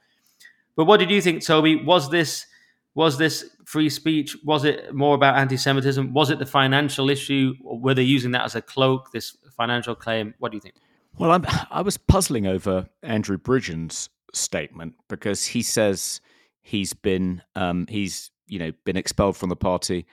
But 0.75 0.87
what 0.87 0.99
did 0.99 1.11
you 1.11 1.21
think, 1.21 1.45
Toby? 1.45 1.77
Was 1.77 2.11
this 2.11 2.47
was 2.95 3.17
this 3.17 3.49
free 3.65 3.89
speech? 3.89 4.37
Was 4.45 4.65
it 4.65 4.93
more 4.93 5.15
about 5.15 5.37
anti-Semitism? 5.37 6.13
Was 6.13 6.31
it 6.31 6.41
the 6.41 6.47
financial 6.47 7.09
issue? 7.11 7.55
Were 7.63 7.95
they 7.95 8.03
using 8.03 8.33
that 8.33 8.45
as 8.45 8.57
a 8.57 8.63
cloak? 8.63 9.13
This 9.13 9.37
financial 9.57 9.95
claim. 9.95 10.35
What 10.39 10.51
do 10.51 10.57
you 10.57 10.61
think? 10.61 10.75
Well, 11.17 11.31
I'm, 11.31 11.47
I 11.71 11.83
was 11.83 11.97
puzzling 11.97 12.49
over 12.49 12.89
Andrew 13.05 13.39
Bridgen's 13.39 14.09
statement 14.35 14.95
because 15.09 15.45
he 15.47 15.63
says 15.63 16.21
he's 16.61 16.93
been 16.93 17.43
um, 17.55 17.87
he's 17.89 18.31
you 18.47 18.59
know 18.59 18.73
been 18.85 18.97
expelled 18.97 19.37
from 19.37 19.49
the 19.49 19.57
party 19.57 20.07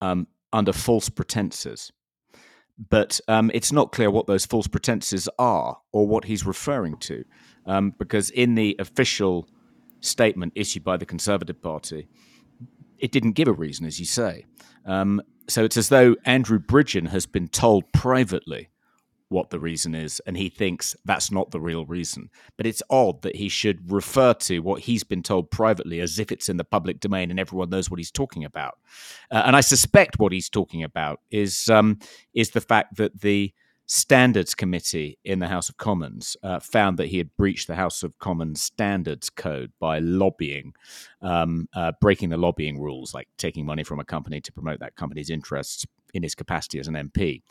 um, 0.00 0.26
under 0.52 0.72
false 0.72 1.08
pretenses, 1.08 1.92
but 2.90 3.20
um, 3.28 3.50
it's 3.54 3.72
not 3.72 3.92
clear 3.92 4.10
what 4.10 4.26
those 4.26 4.46
false 4.46 4.66
pretenses 4.66 5.28
are 5.38 5.78
or 5.92 6.06
what 6.06 6.24
he's 6.24 6.46
referring 6.46 6.96
to, 6.98 7.24
um, 7.66 7.94
because 7.98 8.30
in 8.30 8.54
the 8.54 8.76
official 8.78 9.48
statement 10.00 10.52
issued 10.54 10.84
by 10.84 10.96
the 10.96 11.06
Conservative 11.06 11.60
Party, 11.60 12.08
it 12.98 13.12
didn't 13.12 13.32
give 13.32 13.48
a 13.48 13.52
reason, 13.52 13.86
as 13.86 13.98
you 13.98 14.06
say. 14.06 14.44
Um, 14.84 15.22
so 15.48 15.64
it's 15.64 15.76
as 15.76 15.88
though 15.88 16.16
Andrew 16.24 16.58
Bridgen 16.58 17.08
has 17.08 17.26
been 17.26 17.48
told 17.48 17.90
privately 17.92 18.68
what 19.34 19.50
the 19.50 19.58
reason 19.58 19.96
is, 19.96 20.20
and 20.26 20.36
he 20.36 20.48
thinks 20.48 20.94
that's 21.04 21.32
not 21.32 21.50
the 21.50 21.60
real 21.60 21.84
reason. 21.84 22.30
But 22.56 22.66
it's 22.66 22.84
odd 22.88 23.22
that 23.22 23.34
he 23.34 23.48
should 23.48 23.90
refer 23.90 24.32
to 24.34 24.60
what 24.60 24.82
he's 24.82 25.02
been 25.02 25.24
told 25.24 25.50
privately 25.50 26.00
as 26.00 26.20
if 26.20 26.30
it's 26.30 26.48
in 26.48 26.56
the 26.56 26.64
public 26.64 27.00
domain 27.00 27.30
and 27.32 27.40
everyone 27.40 27.68
knows 27.68 27.90
what 27.90 27.98
he's 27.98 28.12
talking 28.12 28.44
about. 28.44 28.78
Uh, 29.32 29.42
and 29.44 29.56
I 29.56 29.60
suspect 29.60 30.20
what 30.20 30.32
he's 30.32 30.48
talking 30.48 30.84
about 30.84 31.20
is 31.32 31.68
um, 31.68 31.98
is 32.32 32.50
the 32.50 32.60
fact 32.60 32.96
that 32.96 33.20
the 33.22 33.52
Standards 33.86 34.54
Committee 34.54 35.18
in 35.24 35.40
the 35.40 35.48
House 35.48 35.68
of 35.68 35.76
Commons 35.76 36.36
uh, 36.42 36.58
found 36.60 36.96
that 36.98 37.08
he 37.08 37.18
had 37.18 37.36
breached 37.36 37.66
the 37.66 37.74
House 37.74 38.02
of 38.02 38.18
Commons 38.18 38.62
Standards 38.62 39.28
Code 39.28 39.72
by 39.78 39.98
lobbying, 39.98 40.72
um, 41.20 41.68
uh, 41.74 41.92
breaking 42.00 42.30
the 42.30 42.38
lobbying 42.38 42.80
rules, 42.80 43.12
like 43.12 43.28
taking 43.36 43.66
money 43.66 43.84
from 43.84 44.00
a 44.00 44.04
company 44.04 44.40
to 44.40 44.52
promote 44.52 44.80
that 44.80 44.96
company's 44.96 45.28
interests 45.28 45.84
in 46.14 46.22
his 46.22 46.34
capacity 46.34 46.78
as 46.78 46.88
an 46.88 46.94
MP. 46.94 47.42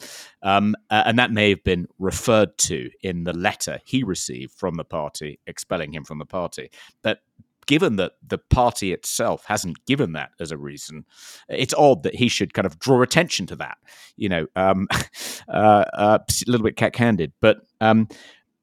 Um, 0.42 0.76
uh, 0.90 1.04
and 1.06 1.20
that 1.20 1.32
may 1.32 1.50
have 1.50 1.64
been 1.64 1.88
referred 2.00 2.58
to 2.60 2.90
in 3.02 3.26
the 3.26 3.34
letter 3.34 3.80
he 3.86 4.04
received 4.04 4.54
from 4.54 4.76
the 4.76 4.86
party 4.86 5.40
expelling 5.46 5.94
him 5.94 6.04
from 6.04 6.18
the 6.18 6.26
party. 6.26 6.72
But 7.02 7.20
given 7.66 7.96
that 7.98 8.14
the 8.26 8.38
party 8.38 8.94
itself 8.94 9.46
hasn't 9.48 9.86
given 9.86 10.14
that 10.14 10.32
as 10.40 10.52
a 10.52 10.58
reason, 10.58 11.06
it's 11.50 11.74
odd 11.74 12.04
that 12.04 12.16
he 12.16 12.28
should 12.28 12.54
kind 12.54 12.66
of 12.66 12.80
draw 12.80 13.02
attention 13.02 13.46
to 13.48 13.56
that. 13.58 13.78
You 14.18 14.30
know, 14.30 14.48
um, 14.56 14.88
uh, 15.48 15.86
uh, 15.94 16.20
a 16.28 16.52
little 16.52 16.66
bit 16.66 16.78
cack-handed, 16.78 17.34
but. 17.42 17.58
Um, 17.82 18.08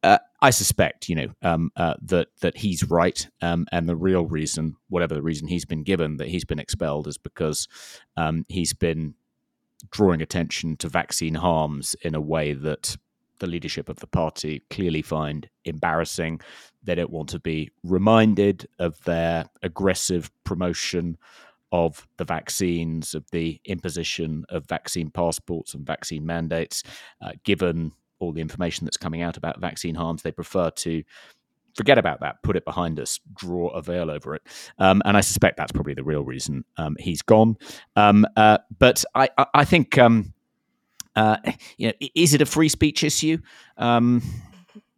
uh, 0.03 0.19
I 0.41 0.49
suspect, 0.49 1.11
you 1.11 1.15
know, 1.15 1.29
um, 1.43 1.71
uh, 1.77 1.93
that 2.07 2.29
that 2.41 2.57
he's 2.57 2.89
right, 2.89 3.29
um, 3.43 3.67
and 3.71 3.87
the 3.87 3.97
real 3.97 4.25
reason, 4.25 4.77
whatever 4.89 5.15
the 5.15 5.21
reason 5.21 5.47
he's 5.47 5.67
been 5.67 5.83
given, 5.83 6.17
that 6.17 6.29
he's 6.29 6.47
been 6.47 6.59
expelled, 6.59 7.07
is 7.07 7.19
because 7.19 7.69
um, 8.17 8.47
he's 8.49 8.73
been 8.73 9.15
drawing 9.91 10.23
attention 10.23 10.77
to 10.79 10.89
vaccine 10.89 11.35
harms 11.35 11.95
in 12.03 12.15
a 12.15 12.21
way 12.21 12.53
that 12.53 12.97
the 13.39 13.47
leadership 13.47 13.89
of 13.89 13.97
the 13.97 14.07
party 14.07 14.63
clearly 14.71 15.03
find 15.03 15.49
embarrassing. 15.65 16.41
They 16.83 16.95
don't 16.95 17.11
want 17.11 17.31
to 17.31 17.39
be 17.39 17.71
reminded 17.83 18.69
of 18.79 19.03
their 19.05 19.47
aggressive 19.63 20.31
promotion 20.45 21.19
of 21.73 22.07
the 22.17 22.25
vaccines, 22.25 23.15
of 23.15 23.25
the 23.31 23.61
imposition 23.65 24.45
of 24.49 24.67
vaccine 24.67 25.11
passports 25.11 25.75
and 25.75 25.87
vaccine 25.87 26.27
mandates. 26.27 26.83
Uh, 27.23 27.33
given 27.45 27.93
all 28.19 28.33
the 28.33 28.41
information 28.41 28.85
that's 28.85 28.97
coming 28.97 29.23
out 29.23 29.37
about 29.37 29.61
vaccine 29.61 29.95
harms, 29.95 30.23
they 30.23 30.33
prefer 30.33 30.71
to 30.71 31.03
forget 31.81 31.97
about 31.97 32.21
that, 32.21 32.43
put 32.43 32.57
it 32.57 32.65
behind 32.67 33.01
us, 33.01 33.19
draw 33.35 33.69
a 33.69 33.81
veil 33.81 34.11
over 34.11 34.35
it. 34.35 34.43
Um, 34.79 35.01
and 35.07 35.17
I 35.17 35.23
suspect 35.23 35.57
that's 35.57 35.73
probably 35.73 35.95
the 35.95 36.05
real 36.05 36.23
reason 36.23 36.63
um, 36.77 36.95
he's 37.01 37.23
gone. 37.23 37.57
Um, 37.97 38.27
uh, 38.37 38.59
but 38.79 39.03
I, 39.15 39.31
I, 39.39 39.47
I 39.55 39.65
think, 39.65 39.97
um, 39.97 40.35
uh, 41.17 41.39
you 41.79 41.89
know, 41.89 41.95
is 42.15 42.35
it 42.35 42.43
a 42.43 42.47
free 42.47 42.69
speech 42.69 43.03
issue? 43.03 43.39
Um, 43.79 44.23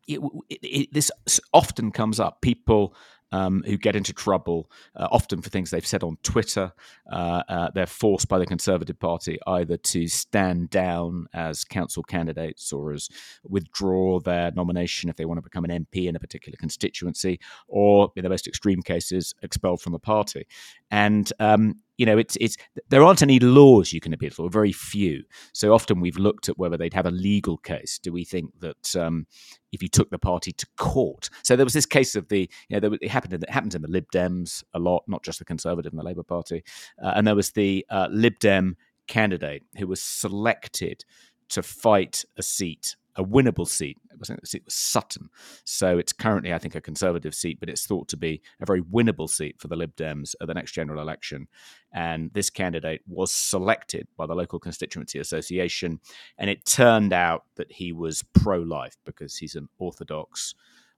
it, 0.09 0.19
it, 0.51 0.59
it, 0.65 0.93
this 0.93 1.13
often 1.53 1.93
comes 1.93 2.19
up. 2.19 2.41
People 2.41 2.97
um, 3.33 3.63
who 3.67 3.77
get 3.77 3.97
into 3.97 4.13
trouble, 4.13 4.71
uh, 4.97 5.09
often 5.11 5.43
for 5.43 5.51
things 5.51 5.71
they've 5.71 5.87
said 5.87 6.03
on 6.03 6.17
Twitter. 6.23 6.73
Uh, 7.11 7.43
uh, 7.49 7.71
they're 7.75 7.87
forced 7.87 8.29
by 8.29 8.39
the 8.39 8.47
Conservative 8.47 8.99
Party 8.99 9.39
either 9.47 9.77
to 9.77 10.07
stand 10.07 10.71
down 10.71 11.27
as 11.35 11.65
council 11.65 12.03
candidates 12.03 12.73
or 12.73 12.93
as 12.93 13.09
withdraw 13.45 14.21
their 14.21 14.53
nomination 14.53 15.11
if 15.11 15.17
they 15.17 15.25
want 15.25 15.39
to 15.39 15.43
become 15.43 15.65
an 15.65 15.87
MP 15.87 16.07
in 16.09 16.17
a 16.17 16.21
particular 16.21 16.57
constituency, 16.57 17.41
or 17.69 18.13
in 18.17 18.23
the 18.23 18.29
most 18.29 18.47
extreme 18.47 18.83
cases, 18.83 19.35
expelled 19.43 19.81
from 19.81 19.93
the 19.93 19.99
party. 19.99 20.47
And 20.91 21.33
um, 21.41 21.77
you 22.03 22.07
know, 22.07 22.19
it's 22.19 22.37
it's 22.41 22.57
there 22.89 23.05
aren't 23.05 23.23
any 23.23 23.39
laws 23.39 23.93
you 23.93 24.01
can 24.01 24.13
appeal 24.13 24.31
for, 24.31 24.51
very 24.51 24.73
few. 24.73 25.23
So 25.53 25.73
often 25.73 26.01
we've 26.01 26.19
looked 26.19 26.49
at 26.49 26.59
whether 26.59 26.77
they'd 26.77 26.95
have 26.95 27.07
a 27.07 27.13
legal 27.13 27.57
case. 27.59 28.01
Do 28.03 28.11
we 28.13 28.25
think 28.25 28.51
that 28.59 28.97
um, 28.97 29.29
if 29.71 29.85
you 29.85 29.89
took 29.89 30.11
the 30.11 30.19
party 30.19 30.51
to 30.51 30.67
court? 30.77 31.31
So 31.45 31.55
there 31.55 31.65
was 31.65 31.75
this 31.75 31.87
case 31.87 32.17
of 32.17 32.27
the, 32.27 32.51
you 32.69 32.81
know, 32.81 32.97
it 33.01 33.09
happened 33.09 33.35
in, 33.35 33.43
it 33.45 33.51
happens 33.51 33.77
in 33.77 33.83
the 33.83 33.89
Lib 33.89 34.07
Dems 34.13 34.65
a 34.75 34.81
lot, 34.81 35.05
not 35.07 35.23
just 35.23 35.39
the 35.39 35.45
Conservative 35.45 35.93
and 35.93 36.01
the 36.01 36.05
Labour 36.05 36.25
Party, 36.25 36.65
uh, 37.01 37.13
and 37.15 37.25
there 37.25 37.37
was 37.37 37.53
the 37.53 37.87
uh, 37.89 38.09
Lib 38.11 38.37
Dem 38.41 38.77
candidate 39.07 39.63
who 39.79 39.87
was 39.87 40.03
selected 40.03 41.05
to 41.51 41.63
fight 41.63 42.25
a 42.37 42.43
seat 42.43 42.97
a 43.17 43.25
winnable 43.25 43.67
seat. 43.67 43.99
It 44.11 44.19
was, 44.19 44.55
it 44.55 44.65
was 44.65 44.75
Sutton. 44.75 45.29
So 45.65 45.99
it's 45.99 46.13
currently, 46.13 46.53
I 46.53 46.59
think, 46.59 46.75
a 46.75 46.81
Conservative 46.81 47.35
seat, 47.35 47.61
but 47.61 47.69
it's 47.69 47.87
thought 47.87 48.09
to 48.09 48.17
be 48.17 48.43
a 48.61 48.67
very 48.67 48.83
winnable 48.83 49.29
seat 49.29 49.57
for 49.61 49.69
the 49.69 49.77
Lib 49.77 49.95
Dems 49.97 50.35
at 50.41 50.47
the 50.47 50.55
next 50.55 50.73
general 50.73 51.01
election. 51.01 51.49
And 51.93 52.33
this 52.33 52.51
candidate 52.51 53.03
was 53.07 53.33
selected 53.33 54.09
by 54.17 54.27
the 54.27 54.35
local 54.35 54.59
constituency 54.59 55.19
association. 55.19 56.01
And 56.39 56.49
it 56.49 56.65
turned 56.65 57.13
out 57.13 57.45
that 57.57 57.73
he 57.73 57.93
was 57.93 58.23
pro 58.23 58.59
life 58.61 58.97
because 59.05 59.37
he's 59.37 59.55
an 59.55 59.69
Orthodox, 59.79 60.55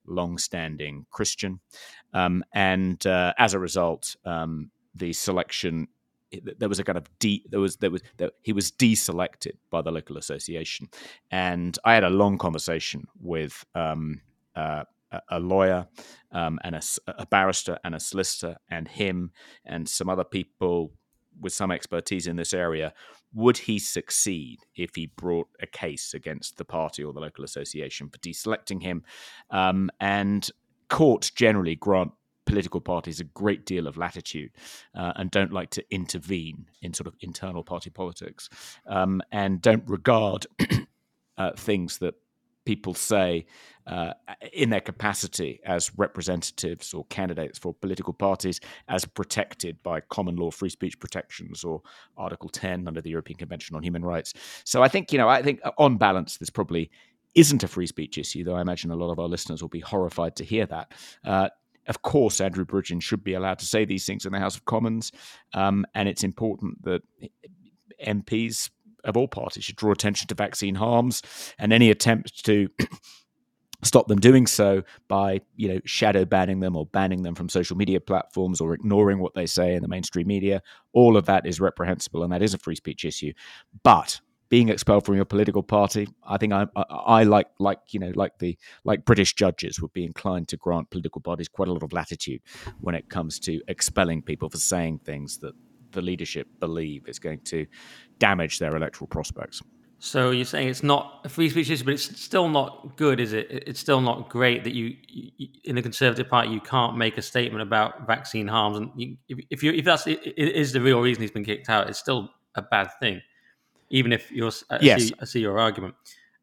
long 0.06 0.38
standing 0.38 1.06
Christian. 1.10 1.60
Um, 2.12 2.44
and 2.52 3.04
uh, 3.06 3.32
as 3.38 3.54
a 3.54 3.58
result, 3.58 4.16
um, 4.24 4.70
the 4.94 5.12
selection 5.12 5.88
there 6.58 6.68
was 6.68 6.78
a 6.78 6.84
kind 6.84 6.98
of 6.98 7.06
de 7.18 7.44
there 7.48 7.60
was 7.60 7.76
there 7.76 7.90
was 7.90 8.02
there, 8.16 8.30
he 8.42 8.52
was 8.52 8.70
deselected 8.70 9.56
by 9.70 9.82
the 9.82 9.90
local 9.90 10.16
association, 10.16 10.88
and 11.30 11.78
I 11.84 11.94
had 11.94 12.04
a 12.04 12.10
long 12.10 12.38
conversation 12.38 13.06
with 13.20 13.64
um, 13.74 14.20
uh, 14.56 14.84
a 15.28 15.38
lawyer 15.38 15.86
um, 16.32 16.58
and 16.64 16.74
a, 16.74 16.82
a, 17.06 17.26
barrister 17.26 17.78
and 17.84 17.94
a 17.94 18.00
solicitor 18.00 18.56
and 18.68 18.88
him 18.88 19.30
and 19.64 19.88
some 19.88 20.08
other 20.08 20.24
people 20.24 20.92
with 21.40 21.52
some 21.52 21.70
expertise 21.70 22.26
in 22.26 22.36
this 22.36 22.52
area. 22.52 22.92
Would 23.32 23.58
he 23.58 23.78
succeed 23.78 24.60
if 24.76 24.94
he 24.94 25.06
brought 25.06 25.48
a 25.60 25.66
case 25.66 26.14
against 26.14 26.56
the 26.56 26.64
party 26.64 27.02
or 27.02 27.12
the 27.12 27.20
local 27.20 27.44
association 27.44 28.08
for 28.08 28.18
deselecting 28.18 28.82
him? 28.82 29.02
Um, 29.50 29.90
and 30.00 30.48
courts 30.88 31.30
generally 31.30 31.74
grant 31.74 32.12
political 32.46 32.80
parties 32.80 33.20
a 33.20 33.24
great 33.24 33.64
deal 33.66 33.86
of 33.86 33.96
latitude 33.96 34.50
uh, 34.94 35.12
and 35.16 35.30
don't 35.30 35.52
like 35.52 35.70
to 35.70 35.84
intervene 35.90 36.66
in 36.82 36.92
sort 36.92 37.06
of 37.06 37.14
internal 37.20 37.62
party 37.62 37.90
politics 37.90 38.48
um, 38.86 39.22
and 39.32 39.62
don't 39.62 39.84
regard 39.88 40.46
uh, 41.38 41.52
things 41.56 41.98
that 41.98 42.14
people 42.64 42.94
say 42.94 43.44
uh, 43.86 44.12
in 44.52 44.70
their 44.70 44.80
capacity 44.80 45.60
as 45.66 45.90
representatives 45.98 46.94
or 46.94 47.04
candidates 47.06 47.58
for 47.58 47.74
political 47.74 48.14
parties 48.14 48.60
as 48.88 49.04
protected 49.04 49.82
by 49.82 50.00
common 50.00 50.36
law 50.36 50.50
free 50.50 50.70
speech 50.70 50.98
protections 50.98 51.64
or 51.64 51.82
Article 52.16 52.48
10 52.48 52.88
under 52.88 53.02
the 53.02 53.10
European 53.10 53.36
Convention 53.36 53.76
on 53.76 53.82
Human 53.82 54.04
Rights. 54.04 54.32
So 54.64 54.82
I 54.82 54.88
think, 54.88 55.12
you 55.12 55.18
know, 55.18 55.28
I 55.28 55.42
think 55.42 55.60
on 55.76 55.98
balance, 55.98 56.38
there's 56.38 56.50
probably 56.50 56.90
isn't 57.34 57.64
a 57.64 57.68
free 57.68 57.86
speech 57.86 58.16
issue, 58.16 58.44
though 58.44 58.54
I 58.54 58.60
imagine 58.60 58.90
a 58.90 58.96
lot 58.96 59.10
of 59.10 59.18
our 59.18 59.28
listeners 59.28 59.60
will 59.60 59.68
be 59.68 59.80
horrified 59.80 60.36
to 60.36 60.44
hear 60.44 60.66
that. 60.66 60.92
Uh, 61.24 61.48
of 61.86 62.02
course, 62.02 62.40
Andrew 62.40 62.64
Bridgen 62.64 63.02
should 63.02 63.24
be 63.24 63.34
allowed 63.34 63.58
to 63.60 63.66
say 63.66 63.84
these 63.84 64.06
things 64.06 64.26
in 64.26 64.32
the 64.32 64.38
House 64.38 64.56
of 64.56 64.64
Commons, 64.64 65.12
um, 65.52 65.86
and 65.94 66.08
it's 66.08 66.24
important 66.24 66.82
that 66.84 67.02
MPs 68.04 68.70
of 69.04 69.16
all 69.16 69.28
parties 69.28 69.64
should 69.64 69.76
draw 69.76 69.92
attention 69.92 70.26
to 70.28 70.34
vaccine 70.34 70.74
harms 70.74 71.22
and 71.58 71.72
any 71.72 71.90
attempt 71.90 72.44
to 72.44 72.68
stop 73.82 74.08
them 74.08 74.18
doing 74.18 74.46
so 74.46 74.82
by 75.08 75.40
you 75.56 75.68
know 75.68 75.80
shadow 75.84 76.24
banning 76.24 76.60
them 76.60 76.74
or 76.74 76.86
banning 76.86 77.22
them 77.22 77.34
from 77.34 77.48
social 77.48 77.76
media 77.76 78.00
platforms 78.00 78.60
or 78.60 78.72
ignoring 78.72 79.18
what 79.18 79.34
they 79.34 79.46
say 79.46 79.74
in 79.74 79.82
the 79.82 79.88
mainstream 79.88 80.26
media. 80.26 80.62
All 80.92 81.16
of 81.16 81.26
that 81.26 81.46
is 81.46 81.60
reprehensible 81.60 82.22
and 82.22 82.32
that 82.32 82.42
is 82.42 82.54
a 82.54 82.58
free 82.58 82.76
speech 82.76 83.04
issue. 83.04 83.32
But 83.82 84.20
being 84.48 84.68
expelled 84.68 85.04
from 85.04 85.16
your 85.16 85.24
political 85.24 85.62
party. 85.62 86.08
I 86.26 86.36
think 86.36 86.52
I, 86.52 86.66
I, 86.76 86.82
I, 86.82 87.22
like 87.24 87.48
like 87.58 87.78
you 87.90 88.00
know 88.00 88.12
like 88.14 88.38
the 88.38 88.56
like 88.84 89.04
British 89.04 89.34
judges 89.34 89.80
would 89.80 89.92
be 89.92 90.04
inclined 90.04 90.48
to 90.48 90.56
grant 90.56 90.90
political 90.90 91.20
parties 91.20 91.48
quite 91.48 91.68
a 91.68 91.72
lot 91.72 91.82
of 91.82 91.92
latitude 91.92 92.40
when 92.80 92.94
it 92.94 93.08
comes 93.08 93.38
to 93.40 93.60
expelling 93.68 94.22
people 94.22 94.48
for 94.48 94.58
saying 94.58 95.00
things 95.04 95.38
that 95.38 95.54
the 95.92 96.02
leadership 96.02 96.48
believe 96.60 97.08
is 97.08 97.18
going 97.18 97.40
to 97.40 97.66
damage 98.18 98.58
their 98.58 98.76
electoral 98.76 99.06
prospects. 99.06 99.62
So 100.04 100.32
you're 100.32 100.44
saying 100.44 100.68
it's 100.68 100.82
not 100.82 101.22
a 101.24 101.30
free 101.30 101.48
speech 101.48 101.70
issue, 101.70 101.84
but 101.84 101.94
it's 101.94 102.20
still 102.20 102.48
not 102.50 102.96
good, 102.96 103.20
is 103.20 103.32
it? 103.32 103.46
It's 103.50 103.80
still 103.80 104.02
not 104.02 104.28
great 104.28 104.62
that 104.64 104.74
you, 104.74 104.96
you 105.08 105.48
in 105.64 105.76
the 105.76 105.82
Conservative 105.82 106.28
Party, 106.28 106.50
you 106.50 106.60
can't 106.60 106.98
make 106.98 107.16
a 107.16 107.22
statement 107.22 107.62
about 107.62 108.06
vaccine 108.06 108.46
harms, 108.46 108.76
and 108.76 108.90
you, 108.96 109.16
if, 109.30 109.38
if 109.48 109.62
you 109.62 109.72
if 109.72 109.86
that's 109.86 110.06
it 110.06 110.20
is 110.36 110.74
the 110.74 110.82
real 110.82 111.00
reason 111.00 111.22
he's 111.22 111.30
been 111.30 111.44
kicked 111.44 111.70
out, 111.70 111.88
it's 111.88 111.98
still 111.98 112.28
a 112.54 112.60
bad 112.60 112.90
thing, 113.00 113.22
even 113.90 114.12
if 114.12 114.30
you're 114.30 114.52
I 114.70 114.78
yes. 114.80 115.08
see, 115.08 115.14
I 115.20 115.24
see 115.24 115.40
your 115.40 115.58
argument, 115.58 115.94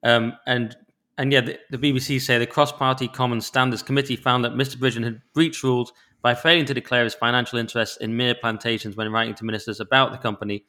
um, 0.04 0.34
and 0.46 0.76
and 1.18 1.32
yeah, 1.32 1.42
the, 1.42 1.60
the, 1.70 1.78
BBC 1.78 2.22
say 2.22 2.40
the 2.40 2.48
cross-party 2.48 3.08
common 3.10 3.42
standards 3.42 3.84
committee 3.84 4.16
found 4.16 4.44
that 4.46 4.54
Mr. 4.54 4.78
Bridgen 4.78 5.04
had 5.04 5.22
breached 5.34 5.62
rules 5.62 5.92
by 6.22 6.34
failing 6.34 6.66
to 6.66 6.74
declare 6.74 7.04
his 7.04 7.14
financial 7.14 7.60
interests 7.60 7.98
in 7.98 8.16
Mere 8.16 8.34
Plantations 8.34 8.96
when 8.96 9.12
writing 9.12 9.36
to 9.36 9.46
ministers 9.46 9.80
about 9.80 10.12
the 10.12 10.18
company. 10.18 10.66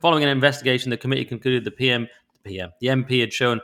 Following 0.00 0.22
an 0.22 0.28
investigation, 0.28 0.90
the 0.90 0.96
committee 0.96 1.24
concluded 1.24 1.64
the 1.64 1.70
PM 1.70 2.08
the 2.32 2.50
PM. 2.50 2.70
The 2.80 2.88
MP 2.88 3.20
had 3.20 3.32
shown 3.32 3.60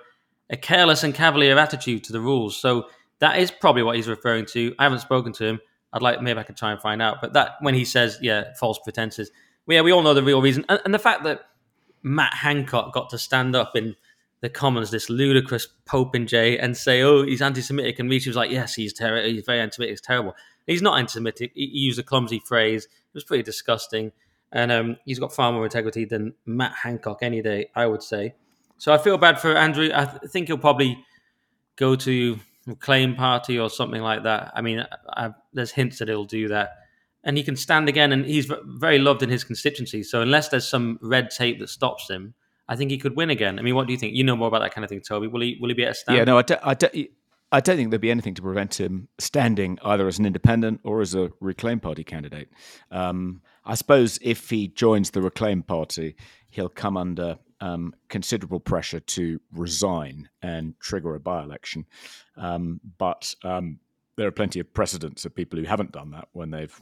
a 0.50 0.56
careless 0.56 1.04
and 1.04 1.14
cavalier 1.14 1.58
attitude 1.58 2.04
to 2.04 2.12
the 2.12 2.20
rules. 2.20 2.56
So 2.56 2.88
that 3.20 3.38
is 3.38 3.50
probably 3.50 3.82
what 3.82 3.96
he's 3.96 4.08
referring 4.08 4.46
to. 4.46 4.74
I 4.78 4.84
haven't 4.84 5.00
spoken 5.00 5.32
to 5.34 5.44
him. 5.44 5.60
I'd 5.92 6.02
like 6.02 6.20
maybe 6.20 6.38
I 6.38 6.42
could 6.42 6.56
try 6.56 6.72
and 6.72 6.80
find 6.80 7.00
out. 7.00 7.20
But 7.20 7.32
that 7.34 7.52
when 7.60 7.74
he 7.74 7.84
says, 7.84 8.18
yeah, 8.20 8.52
false 8.58 8.78
pretenses, 8.78 9.30
well, 9.66 9.76
yeah, 9.76 9.80
we 9.82 9.92
all 9.92 10.02
know 10.02 10.14
the 10.14 10.22
real 10.22 10.42
reason. 10.42 10.64
And, 10.68 10.80
and 10.84 10.94
the 10.94 10.98
fact 10.98 11.24
that 11.24 11.42
Matt 12.04 12.34
Hancock 12.34 12.92
got 12.92 13.10
to 13.10 13.18
stand 13.18 13.56
up 13.56 13.74
in 13.74 13.96
the 14.42 14.50
Commons, 14.50 14.90
this 14.90 15.08
ludicrous 15.08 15.66
popinjay, 15.86 16.12
and 16.14 16.28
Jay, 16.28 16.58
and 16.58 16.76
say, 16.76 17.02
"Oh, 17.02 17.24
he's 17.24 17.40
anti-Semitic," 17.40 17.98
and 17.98 18.10
Rita 18.10 18.28
was 18.28 18.36
like, 18.36 18.50
"Yes, 18.50 18.74
he's 18.74 18.92
terrible. 18.92 19.26
He's 19.26 19.44
very 19.44 19.58
anti-Semitic. 19.58 19.92
It's 19.92 20.06
terrible." 20.06 20.36
He's 20.66 20.82
not 20.82 20.98
anti-Semitic. 20.98 21.52
He, 21.54 21.64
used 21.64 21.98
a 21.98 22.02
clumsy 22.02 22.40
phrase. 22.40 22.84
It 22.84 23.14
was 23.14 23.24
pretty 23.24 23.42
disgusting, 23.42 24.12
and 24.52 24.70
um, 24.70 24.96
he's 25.06 25.18
got 25.18 25.32
far 25.32 25.50
more 25.50 25.64
integrity 25.64 26.04
than 26.04 26.34
Matt 26.44 26.74
Hancock 26.74 27.20
any 27.22 27.40
day, 27.40 27.70
I 27.74 27.86
would 27.86 28.02
say. 28.02 28.34
So 28.76 28.92
I 28.92 28.98
feel 28.98 29.16
bad 29.16 29.40
for 29.40 29.56
Andrew. 29.56 29.90
I 29.94 30.04
th- 30.04 30.30
think 30.30 30.48
he'll 30.48 30.58
probably 30.58 31.02
go 31.76 31.96
to 31.96 32.38
Reclaim 32.66 33.14
Party 33.14 33.58
or 33.58 33.70
something 33.70 34.02
like 34.02 34.24
that. 34.24 34.52
I 34.54 34.60
mean, 34.60 34.80
I, 34.80 35.26
I, 35.26 35.30
there's 35.54 35.70
hints 35.70 36.00
that 36.00 36.08
he'll 36.08 36.24
do 36.24 36.48
that. 36.48 36.83
And 37.24 37.36
he 37.36 37.42
can 37.42 37.56
stand 37.56 37.88
again, 37.88 38.12
and 38.12 38.26
he's 38.26 38.50
very 38.64 38.98
loved 38.98 39.22
in 39.22 39.30
his 39.30 39.44
constituency. 39.44 40.02
So 40.02 40.20
unless 40.20 40.48
there's 40.48 40.68
some 40.68 40.98
red 41.00 41.30
tape 41.30 41.58
that 41.60 41.68
stops 41.68 42.08
him, 42.08 42.34
I 42.68 42.76
think 42.76 42.90
he 42.90 42.98
could 42.98 43.16
win 43.16 43.30
again. 43.30 43.58
I 43.58 43.62
mean, 43.62 43.74
what 43.74 43.86
do 43.86 43.92
you 43.92 43.98
think? 43.98 44.14
You 44.14 44.24
know 44.24 44.36
more 44.36 44.48
about 44.48 44.60
that 44.60 44.74
kind 44.74 44.84
of 44.84 44.90
thing, 44.90 45.00
Toby. 45.00 45.26
Will 45.26 45.40
he 45.40 45.58
will 45.60 45.68
he 45.68 45.74
be 45.74 45.84
at 45.84 45.92
a 45.92 45.94
stand? 45.94 46.18
Yeah, 46.18 46.24
no, 46.24 46.38
I 46.38 46.42
don't, 46.42 46.60
I 46.62 46.74
don't, 46.74 47.08
I 47.52 47.60
don't 47.60 47.76
think 47.76 47.90
there'd 47.90 48.00
be 48.00 48.10
anything 48.10 48.34
to 48.34 48.42
prevent 48.42 48.80
him 48.80 49.08
standing 49.18 49.78
either 49.84 50.08
as 50.08 50.18
an 50.18 50.26
independent 50.26 50.80
or 50.82 51.00
as 51.00 51.14
a 51.14 51.30
Reclaim 51.40 51.80
Party 51.80 52.04
candidate. 52.04 52.50
Um, 52.90 53.42
I 53.64 53.74
suppose 53.74 54.18
if 54.22 54.50
he 54.50 54.68
joins 54.68 55.10
the 55.10 55.22
Reclaim 55.22 55.62
Party, 55.62 56.16
he'll 56.50 56.68
come 56.68 56.96
under 56.96 57.38
um, 57.60 57.94
considerable 58.08 58.60
pressure 58.60 59.00
to 59.00 59.40
resign 59.52 60.28
and 60.42 60.78
trigger 60.80 61.14
a 61.14 61.20
by 61.20 61.42
election. 61.42 61.86
Um, 62.36 62.80
but 62.98 63.34
um, 63.44 63.78
there 64.16 64.26
are 64.26 64.32
plenty 64.32 64.60
of 64.60 64.74
precedents 64.74 65.24
of 65.24 65.34
people 65.34 65.58
who 65.58 65.64
haven't 65.64 65.92
done 65.92 66.10
that 66.10 66.28
when 66.32 66.50
they've 66.50 66.78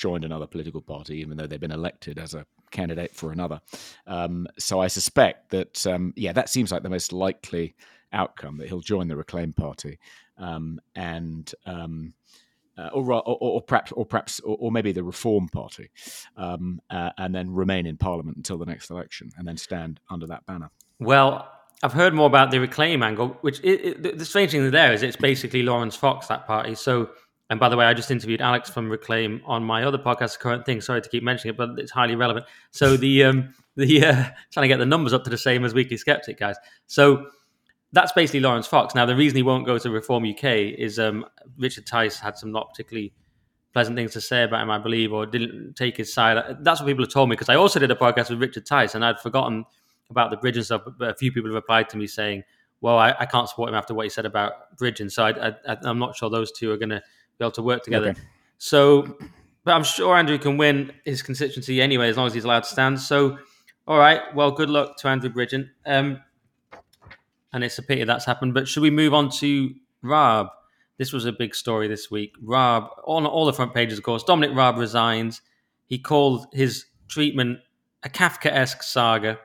joined 0.00 0.24
another 0.24 0.46
political 0.46 0.80
party, 0.80 1.18
even 1.18 1.36
though 1.36 1.46
they've 1.46 1.60
been 1.60 1.70
elected 1.70 2.18
as 2.18 2.34
a 2.34 2.46
candidate 2.70 3.14
for 3.14 3.32
another. 3.32 3.60
Um, 4.06 4.46
so 4.58 4.80
I 4.80 4.88
suspect 4.88 5.50
that, 5.50 5.86
um, 5.86 6.14
yeah, 6.16 6.32
that 6.32 6.48
seems 6.48 6.72
like 6.72 6.82
the 6.82 6.88
most 6.88 7.12
likely 7.12 7.74
outcome 8.12 8.56
that 8.56 8.68
he'll 8.68 8.80
join 8.80 9.08
the 9.08 9.16
Reclaim 9.16 9.52
Party. 9.52 9.98
Um, 10.38 10.80
and 10.96 11.52
uh, 12.80 12.88
or, 12.94 13.12
or, 13.12 13.36
or, 13.40 13.60
perhaps, 13.60 13.92
or 13.92 14.06
perhaps, 14.06 14.40
or, 14.40 14.56
or, 14.58 14.72
maybe 14.72 14.90
the 14.90 15.04
Reform 15.04 15.48
Party, 15.48 15.90
um, 16.38 16.80
uh, 16.88 17.10
and 17.18 17.34
then 17.34 17.52
remain 17.52 17.86
in 17.86 17.98
Parliament 17.98 18.38
until 18.38 18.56
the 18.56 18.64
next 18.64 18.90
election, 18.90 19.30
and 19.36 19.46
then 19.46 19.58
stand 19.58 20.00
under 20.08 20.26
that 20.26 20.46
banner. 20.46 20.70
Well, 20.98 21.46
I've 21.82 21.92
heard 21.92 22.14
more 22.14 22.26
about 22.26 22.50
the 22.50 22.58
Reclaim 22.58 23.02
angle, 23.02 23.36
which 23.42 23.60
it, 23.60 24.04
it, 24.04 24.18
the 24.18 24.24
strange 24.24 24.52
thing 24.52 24.70
there 24.70 24.94
is 24.94 25.02
it's 25.02 25.16
basically 25.16 25.62
Laurence 25.62 25.96
Fox 25.96 26.28
that 26.28 26.46
party. 26.46 26.74
So, 26.74 27.10
and 27.50 27.58
by 27.58 27.68
the 27.68 27.76
way, 27.76 27.84
I 27.84 27.94
just 27.94 28.12
interviewed 28.12 28.40
Alex 28.40 28.70
from 28.70 28.88
Reclaim 28.88 29.42
on 29.44 29.64
my 29.64 29.82
other 29.82 29.98
podcast, 29.98 30.38
Current 30.38 30.64
Thing. 30.64 30.80
Sorry 30.80 31.02
to 31.02 31.08
keep 31.08 31.24
mentioning 31.24 31.54
it, 31.54 31.58
but 31.58 31.70
it's 31.78 31.90
highly 31.90 32.14
relevant. 32.14 32.46
So 32.70 32.96
the 32.96 33.24
um, 33.24 33.52
the 33.76 34.06
uh, 34.06 34.24
trying 34.52 34.64
to 34.64 34.68
get 34.68 34.78
the 34.78 34.86
numbers 34.86 35.12
up 35.12 35.24
to 35.24 35.30
the 35.30 35.38
same 35.38 35.64
as 35.64 35.74
Weekly 35.74 35.96
Sceptic 35.96 36.38
guys. 36.38 36.56
So 36.86 37.26
that's 37.92 38.12
basically 38.12 38.40
Laurence 38.40 38.68
Fox. 38.68 38.94
Now, 38.94 39.04
the 39.04 39.16
reason 39.16 39.36
he 39.36 39.42
won't 39.42 39.66
go 39.66 39.78
to 39.78 39.90
Reform 39.90 40.24
UK 40.24 40.44
is 40.78 41.00
um, 41.00 41.26
Richard 41.58 41.86
Tice 41.86 42.20
had 42.20 42.38
some 42.38 42.52
not 42.52 42.70
particularly 42.70 43.12
pleasant 43.72 43.96
things 43.96 44.12
to 44.12 44.20
say 44.20 44.44
about 44.44 44.62
him, 44.62 44.70
I 44.70 44.78
believe, 44.78 45.12
or 45.12 45.26
didn't 45.26 45.74
take 45.74 45.96
his 45.96 46.14
side. 46.14 46.58
That's 46.60 46.80
what 46.80 46.86
people 46.86 47.04
have 47.04 47.12
told 47.12 47.28
me 47.28 47.34
because 47.34 47.48
I 47.48 47.56
also 47.56 47.80
did 47.80 47.90
a 47.90 47.96
podcast 47.96 48.30
with 48.30 48.40
Richard 48.40 48.64
Tice 48.64 48.94
and 48.94 49.04
I'd 49.04 49.18
forgotten 49.18 49.64
about 50.08 50.30
the 50.30 50.36
Bridgen 50.36 50.64
stuff. 50.64 50.82
But 50.98 51.10
a 51.10 51.14
few 51.14 51.32
people 51.32 51.50
have 51.50 51.54
replied 51.54 51.88
to 51.90 51.96
me 51.96 52.06
saying, 52.06 52.44
well, 52.80 52.96
I, 52.98 53.14
I 53.18 53.26
can't 53.26 53.48
support 53.48 53.68
him 53.68 53.74
after 53.74 53.92
what 53.92 54.04
he 54.04 54.10
said 54.10 54.24
about 54.24 54.76
Bridgen. 54.76 55.10
So 55.10 55.24
I, 55.24 55.54
am 55.88 55.98
not 55.98 56.16
sure 56.16 56.30
those 56.30 56.52
two 56.52 56.70
are 56.70 56.76
going 56.76 56.90
to 56.90 57.02
be 57.40 57.44
able 57.44 57.52
to 57.52 57.62
work 57.62 57.82
together. 57.82 58.10
Okay. 58.10 58.20
So, 58.58 59.16
but 59.64 59.72
I'm 59.72 59.82
sure 59.82 60.16
Andrew 60.16 60.38
can 60.38 60.56
win 60.56 60.92
his 61.04 61.22
constituency 61.22 61.80
anyway, 61.82 62.08
as 62.08 62.16
long 62.16 62.26
as 62.26 62.34
he's 62.34 62.44
allowed 62.44 62.64
to 62.64 62.68
stand. 62.68 63.00
So, 63.00 63.38
all 63.88 63.98
right. 63.98 64.20
Well, 64.34 64.52
good 64.52 64.70
luck 64.70 64.96
to 64.98 65.08
Andrew 65.08 65.30
Bridgen. 65.30 65.70
Um, 65.86 66.20
and 67.52 67.64
it's 67.64 67.78
a 67.78 67.82
pity 67.82 68.04
that's 68.04 68.24
happened. 68.24 68.54
But 68.54 68.68
should 68.68 68.82
we 68.82 68.90
move 68.90 69.12
on 69.12 69.30
to 69.40 69.74
Raab? 70.02 70.48
This 70.98 71.12
was 71.12 71.24
a 71.24 71.32
big 71.32 71.54
story 71.54 71.88
this 71.88 72.10
week. 72.10 72.34
Raab, 72.42 72.90
on 73.04 73.26
all 73.26 73.46
the 73.46 73.52
front 73.54 73.74
pages, 73.74 73.98
of 73.98 74.04
course. 74.04 74.22
Dominic 74.22 74.54
Raab 74.54 74.76
resigns. 74.76 75.40
He 75.86 75.98
called 75.98 76.46
his 76.52 76.84
treatment 77.08 77.58
a 78.02 78.08
Kafkaesque 78.08 78.82
saga. 78.82 79.38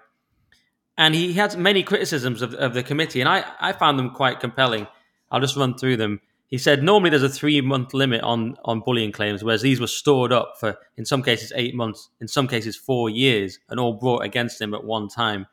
And 0.98 1.16
he 1.16 1.34
had 1.34 1.58
many 1.58 1.84
criticisms 1.84 2.42
of, 2.42 2.54
of 2.54 2.74
the 2.74 2.84
committee, 2.84 3.20
and 3.20 3.28
I, 3.28 3.44
I 3.60 3.74
found 3.74 4.00
them 4.00 4.12
quite 4.12 4.40
compelling. 4.40 4.88
I'll 5.30 5.42
just 5.42 5.58
run 5.58 5.78
through 5.78 5.98
them. 5.98 6.22
He 6.48 6.58
said 6.58 6.84
normally 6.84 7.10
there's 7.10 7.24
a 7.24 7.30
three 7.30 7.60
month 7.62 7.94
limit 7.94 8.22
on, 8.22 8.56
on 8.66 8.82
bullying 8.82 9.12
claims, 9.12 9.44
whereas 9.44 9.62
these 9.62 9.80
were 9.80 9.88
stored 9.88 10.32
up 10.32 10.54
for, 10.60 10.78
in 10.96 11.06
some 11.06 11.24
cases, 11.24 11.52
eight 11.56 11.76
months, 11.76 12.10
in 12.22 12.28
some 12.28 12.48
cases, 12.48 12.76
four 12.76 13.10
years, 13.10 13.60
and 13.70 13.80
all 13.80 13.94
brought 13.94 14.24
against 14.24 14.62
him 14.62 14.74
at 14.74 14.84
one 14.84 15.08
time. 15.08 15.48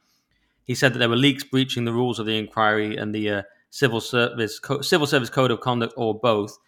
He 0.64 0.74
said 0.74 0.92
that 0.92 0.98
there 0.98 1.08
were 1.08 1.16
leaks 1.16 1.44
breaching 1.44 1.84
the 1.84 1.92
rules 1.92 2.18
of 2.18 2.26
the 2.26 2.38
inquiry 2.38 2.96
and 2.96 3.14
the 3.14 3.30
uh, 3.30 3.42
civil 3.70 4.00
service 4.00 4.58
co- 4.58 4.82
civil 4.82 5.06
service 5.06 5.30
code 5.30 5.50
of 5.50 5.60
conduct, 5.60 5.94
or 5.96 6.18
both. 6.18 6.58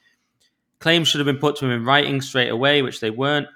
Claims 0.81 1.07
should 1.07 1.21
have 1.21 1.27
been 1.27 1.39
put 1.39 1.57
to 1.57 1.67
him 1.67 1.71
in 1.71 1.85
writing 1.85 2.21
straight 2.21 2.51
away, 2.51 2.83
which 2.83 3.01
they 3.01 3.11
weren't. 3.11 3.47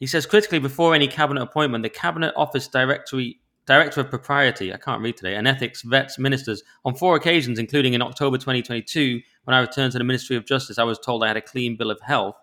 He 0.00 0.06
says 0.06 0.26
critically, 0.26 0.58
before 0.58 0.94
any 0.94 1.06
cabinet 1.06 1.42
appointment, 1.42 1.82
the 1.82 1.90
cabinet 1.90 2.34
office 2.36 2.66
directory 2.66 3.40
director 3.66 4.00
of 4.00 4.10
propriety, 4.10 4.72
I 4.72 4.76
can't 4.76 5.02
read 5.02 5.16
today, 5.16 5.36
and 5.36 5.48
ethics 5.48 5.82
vets 5.82 6.18
ministers 6.18 6.62
on 6.84 6.94
four 6.94 7.16
occasions, 7.16 7.58
including 7.58 7.94
in 7.94 8.02
October 8.02 8.36
2022, 8.36 9.20
when 9.44 9.54
I 9.54 9.60
returned 9.60 9.92
to 9.92 9.98
the 9.98 10.04
Ministry 10.04 10.36
of 10.36 10.46
Justice. 10.46 10.78
I 10.78 10.84
was 10.84 10.98
told 10.98 11.24
I 11.24 11.28
had 11.28 11.36
a 11.36 11.42
clean 11.42 11.76
bill 11.76 11.90
of 11.90 12.00
health. 12.00 12.36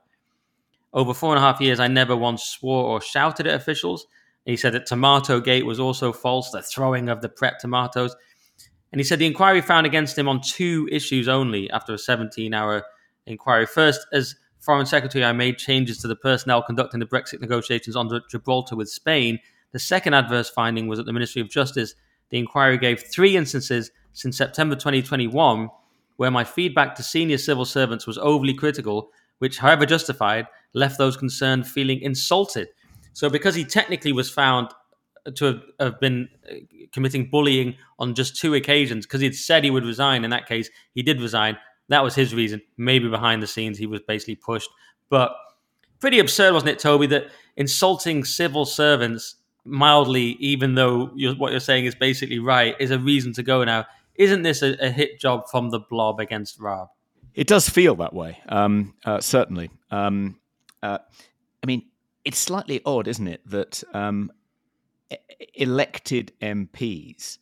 Over 0.94 1.14
four 1.14 1.34
and 1.34 1.38
a 1.38 1.48
half 1.48 1.62
years, 1.62 1.80
I 1.80 1.88
never 1.88 2.16
once 2.16 2.44
swore 2.44 2.86
or 2.86 3.02
shouted 3.02 3.48
at 3.48 3.54
officials. 3.54 4.08
He 4.46 4.58
said 4.58 4.74
that 4.74 4.88
Tomato 4.88 5.40
Gate 5.40 5.66
was 5.66 5.80
also 5.80 6.12
false, 6.12 6.50
the 6.50 6.62
throwing 6.62 7.10
of 7.10 7.22
the 7.22 7.30
Pret 7.30 7.60
tomatoes. 7.60 8.16
And 8.92 9.00
he 9.00 9.04
said 9.04 9.20
the 9.20 9.26
inquiry 9.26 9.62
found 9.62 9.86
against 9.86 10.18
him 10.18 10.28
on 10.28 10.42
two 10.42 10.90
issues 10.92 11.28
only 11.28 11.70
after 11.72 11.94
a 11.94 11.98
17 11.98 12.54
hour 12.54 12.84
inquiry. 13.26 13.66
First, 13.66 14.06
as 14.12 14.36
Foreign 14.60 14.86
Secretary, 14.86 15.24
I 15.24 15.32
made 15.32 15.58
changes 15.58 15.98
to 16.00 16.08
the 16.08 16.16
personnel 16.16 16.62
conducting 16.62 17.00
the 17.00 17.06
Brexit 17.06 17.42
negotiations 17.42 17.96
on 17.96 18.10
Gibraltar 18.30 18.76
with 18.76 18.90
Spain. 18.90 19.40
The 19.72 19.80
second 19.80 20.14
adverse 20.14 20.50
finding 20.50 20.88
was 20.88 21.00
at 21.00 21.06
the 21.06 21.14
Ministry 21.14 21.42
of 21.42 21.50
Justice. 21.50 21.96
The 22.30 22.40
inquiry 22.40 22.78
gave 22.78 23.02
three 23.02 23.36
instances 23.36 23.92
since 24.14 24.38
September 24.38 24.76
2021 24.76 25.70
where 26.22 26.30
my 26.30 26.44
feedback 26.44 26.94
to 26.94 27.02
senior 27.02 27.38
civil 27.38 27.66
servants 27.66 28.06
was 28.06 28.18
overly 28.20 28.54
critical, 28.54 29.10
which, 29.40 29.58
however 29.58 29.88
justified, 29.88 30.46
left 30.74 31.00
those 31.00 31.18
concerned 31.18 31.66
feeling 31.66 32.00
insulted. 32.00 32.68
So 33.14 33.28
because 33.28 33.56
he 33.56 33.66
technically 33.66 34.12
was 34.12 34.30
found 34.30 34.70
to 35.36 35.46
have, 35.46 35.62
have 35.80 36.00
been 36.00 36.30
uh, 36.48 36.58
committing 36.92 37.30
bullying 37.32 37.76
on 37.98 38.14
just 38.14 38.36
two 38.36 38.54
occasions, 38.54 39.08
because 39.08 39.22
he'd 39.22 39.34
said 39.34 39.64
he 39.64 39.72
would 39.72 39.84
resign. 39.84 40.24
In 40.24 40.30
that 40.30 40.48
case, 40.48 40.70
he 40.94 41.02
did 41.02 41.20
resign. 41.20 41.58
That 41.90 42.04
was 42.04 42.14
his 42.14 42.36
reason. 42.36 42.62
Maybe 42.78 43.10
behind 43.10 43.42
the 43.42 43.48
scenes, 43.48 43.80
he 43.80 43.88
was 43.88 44.02
basically 44.02 44.36
pushed. 44.36 44.70
But 45.10 45.36
pretty 46.00 46.20
absurd, 46.20 46.54
wasn't 46.54 46.72
it, 46.72 46.80
Toby, 46.80 47.08
that 47.08 47.32
insulting 47.58 48.24
civil 48.24 48.66
servants 48.66 49.38
mildly, 49.66 50.38
even 50.40 50.76
though 50.76 51.12
you're, 51.16 51.36
what 51.36 51.52
you're 51.52 51.60
saying 51.60 51.86
is 51.86 51.96
basically 51.96 52.40
right, 52.40 52.76
is 52.80 52.92
a 52.92 53.00
reason 53.00 53.34
to 53.34 53.44
go 53.44 53.64
now. 53.64 53.86
Isn't 54.16 54.42
this 54.44 54.62
a, 54.62 54.74
a 54.80 54.90
hit 54.90 55.20
job 55.20 55.50
from 55.50 55.70
the 55.70 55.80
blob 55.80 56.20
against 56.20 56.60
Raab? 56.60 56.90
It 57.34 57.48
does 57.48 57.70
feel 57.70 57.96
that 57.96 58.14
way, 58.14 58.40
um, 58.50 58.94
uh, 59.06 59.22
certainly. 59.22 59.70
Um, 59.90 60.40
uh, 60.84 60.98
I 61.64 61.66
mean, 61.66 61.84
it's 62.26 62.40
slightly 62.40 62.82
odd, 62.86 63.08
isn't 63.08 63.28
it, 63.28 63.42
that 63.50 63.84
um, 63.94 64.32
elected 65.54 66.34
MPs 66.42 67.38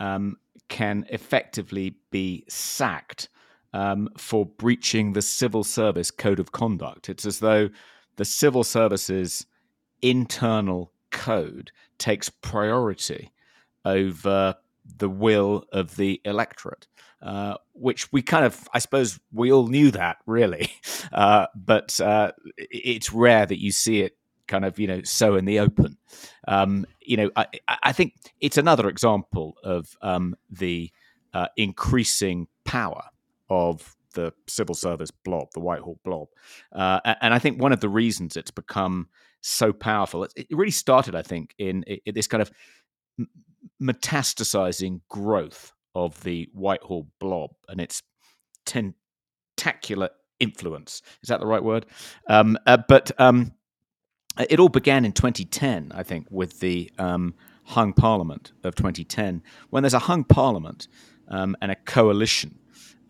um, 0.00 0.36
can 0.68 1.06
effectively 1.10 1.96
be 2.10 2.44
sacked 2.48 3.28
um, 3.72 4.08
for 4.16 4.46
breaching 4.46 5.12
the 5.12 5.22
civil 5.22 5.64
service 5.64 6.10
code 6.10 6.40
of 6.40 6.52
conduct. 6.52 7.08
It's 7.08 7.26
as 7.26 7.40
though 7.40 7.70
the 8.16 8.24
civil 8.24 8.64
service's 8.64 9.46
internal 10.02 10.92
code 11.12 11.70
takes 11.98 12.28
priority 12.28 13.32
over 13.84 14.56
the 14.96 15.08
will 15.08 15.64
of 15.72 15.96
the 15.96 16.20
electorate, 16.24 16.88
uh, 17.22 17.56
which 17.72 18.12
we 18.12 18.22
kind 18.22 18.44
of, 18.44 18.68
I 18.74 18.78
suppose, 18.80 19.20
we 19.32 19.52
all 19.52 19.68
knew 19.68 19.90
that 19.92 20.16
really, 20.26 20.72
uh, 21.12 21.46
but 21.54 22.00
uh, 22.00 22.32
it's 22.56 23.12
rare 23.12 23.46
that 23.46 23.60
you 23.60 23.70
see 23.70 24.00
it 24.00 24.16
kind 24.48 24.64
of, 24.64 24.78
you 24.78 24.86
know, 24.86 25.02
so 25.02 25.36
in 25.36 25.44
the 25.44 25.60
open. 25.60 25.96
Um, 26.48 26.84
you 27.00 27.16
know, 27.16 27.30
I, 27.36 27.46
I, 27.68 27.92
think 27.92 28.14
it's 28.40 28.58
another 28.58 28.88
example 28.88 29.56
of 29.62 29.96
um, 30.02 30.34
the 30.50 30.90
uh, 31.32 31.46
increasing 31.56 32.48
power 32.64 33.04
of 33.48 33.96
the 34.14 34.32
civil 34.48 34.74
service 34.74 35.10
blob, 35.10 35.48
the 35.54 35.60
Whitehall 35.60 35.98
blob. 36.04 36.28
Uh, 36.72 37.00
and 37.20 37.32
I 37.32 37.38
think 37.38 37.60
one 37.60 37.72
of 37.72 37.80
the 37.80 37.88
reasons 37.88 38.36
it's 38.36 38.50
become 38.50 39.08
so 39.42 39.72
powerful, 39.72 40.24
it, 40.24 40.46
really 40.50 40.70
started, 40.70 41.14
I 41.14 41.22
think, 41.22 41.54
in, 41.58 41.84
this 42.06 42.26
kind 42.26 42.40
of 42.40 42.50
metastasizing 43.82 45.00
growth 45.08 45.72
of 45.94 46.22
the 46.22 46.48
Whitehall 46.52 47.08
blob 47.18 47.50
and 47.68 47.80
its 47.80 48.02
tentacular 48.64 50.10
influence. 50.40 51.02
Is 51.22 51.28
that 51.28 51.40
the 51.40 51.46
right 51.46 51.62
word? 51.62 51.86
Um, 52.28 52.56
uh, 52.66 52.78
but 52.88 53.10
um, 53.18 53.52
it 54.48 54.58
all 54.58 54.68
began 54.68 55.04
in 55.04 55.12
2010, 55.12 55.92
I 55.94 56.02
think, 56.02 56.26
with 56.30 56.60
the 56.60 56.90
um, 56.98 57.34
hung 57.64 57.92
parliament 57.92 58.52
of 58.64 58.74
2010. 58.74 59.42
When 59.70 59.82
there's 59.82 59.94
a 59.94 60.00
hung 60.00 60.24
parliament 60.24 60.88
um, 61.28 61.56
and 61.60 61.70
a 61.70 61.76
coalition 61.76 62.58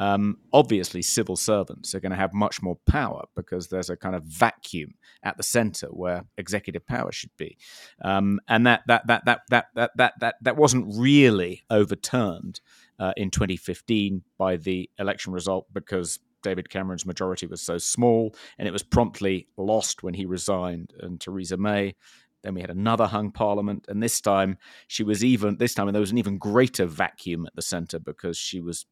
um, 0.02 0.38
obviously 0.52 1.00
civil 1.00 1.36
servants 1.36 1.94
are 1.94 2.00
going 2.00 2.10
to 2.10 2.16
have 2.16 2.34
much 2.34 2.60
more 2.60 2.76
power 2.86 3.22
because 3.36 3.68
there's 3.68 3.88
a 3.88 3.96
kind 3.96 4.16
of 4.16 4.24
vacuum 4.24 4.94
at 5.22 5.36
the 5.36 5.44
center 5.44 5.86
where 5.86 6.24
executive 6.36 6.84
power 6.84 7.12
should 7.12 7.30
be, 7.36 7.56
um, 8.02 8.40
and 8.48 8.66
that 8.66 8.82
that 8.88 9.06
that 9.06 9.24
that 9.26 9.42
that 9.50 9.66
that 9.76 9.90
that 9.96 10.14
that 10.18 10.34
that 10.42 10.56
wasn't 10.56 10.92
really 10.98 11.62
overturned 11.70 12.60
uh, 12.98 13.12
in 13.16 13.30
2015 13.30 14.22
by 14.36 14.56
the 14.56 14.90
election 14.98 15.32
result 15.32 15.66
because 15.72 16.18
David 16.42 16.68
Cameron's 16.68 17.06
majority 17.06 17.46
was 17.46 17.62
so 17.62 17.78
small, 17.78 18.34
and 18.58 18.66
it 18.66 18.72
was 18.72 18.82
promptly 18.82 19.46
lost 19.56 20.02
when 20.02 20.14
he 20.14 20.26
resigned, 20.26 20.92
and 20.98 21.20
Theresa 21.20 21.56
May. 21.56 21.94
Then 22.42 22.54
we 22.54 22.60
had 22.60 22.70
another 22.70 23.06
hung 23.06 23.30
parliament, 23.30 23.84
and 23.88 24.02
this 24.02 24.20
time 24.20 24.58
she 24.88 25.04
was 25.04 25.22
even. 25.22 25.58
This 25.58 25.74
time 25.74 25.86
there 25.92 26.00
was 26.00 26.10
an 26.10 26.18
even 26.18 26.38
greater 26.38 26.86
vacuum 26.86 27.46
at 27.46 27.54
the 27.54 27.62
centre 27.62 28.00
because 28.00 28.36
she 28.36 28.60
was 28.60 28.84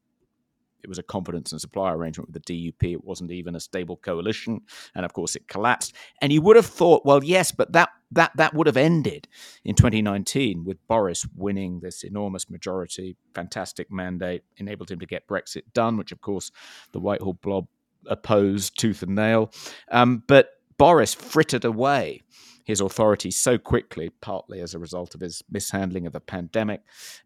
it 0.82 0.88
was 0.88 0.98
a 0.98 1.02
confidence 1.02 1.52
and 1.52 1.60
supply 1.60 1.92
arrangement 1.92 2.32
with 2.32 2.42
the 2.42 2.72
DUP. 2.72 2.92
It 2.92 3.04
wasn't 3.04 3.30
even 3.30 3.54
a 3.54 3.60
stable 3.60 3.96
coalition, 3.96 4.60
and 4.94 5.04
of 5.04 5.12
course 5.12 5.36
it 5.36 5.48
collapsed. 5.48 5.94
And 6.20 6.32
you 6.32 6.42
would 6.42 6.56
have 6.56 6.66
thought, 6.66 7.04
well, 7.04 7.22
yes, 7.22 7.52
but 7.52 7.72
that 7.72 7.90
that 8.12 8.32
that 8.36 8.54
would 8.54 8.66
have 8.66 8.76
ended 8.76 9.28
in 9.64 9.74
2019 9.74 10.64
with 10.64 10.78
Boris 10.88 11.26
winning 11.36 11.80
this 11.80 12.02
enormous 12.02 12.50
majority, 12.50 13.16
fantastic 13.34 13.90
mandate, 13.90 14.42
enabled 14.56 14.90
him 14.90 15.00
to 15.00 15.06
get 15.06 15.28
Brexit 15.28 15.62
done, 15.72 15.96
which 15.96 16.12
of 16.12 16.20
course 16.20 16.50
the 16.92 17.00
Whitehall 17.00 17.34
blob 17.34 17.66
opposed 18.06 18.78
tooth 18.78 19.02
and 19.02 19.14
nail. 19.14 19.52
Um, 19.90 20.22
but 20.26 20.50
Boris 20.78 21.14
frittered 21.14 21.64
away 21.64 22.22
his 22.70 22.80
authority 22.80 23.30
so 23.30 23.58
quickly, 23.58 24.10
partly 24.20 24.60
as 24.60 24.74
a 24.74 24.78
result 24.78 25.14
of 25.14 25.20
his 25.20 25.42
mishandling 25.50 26.06
of 26.06 26.12
the 26.12 26.20
pandemic 26.20 26.80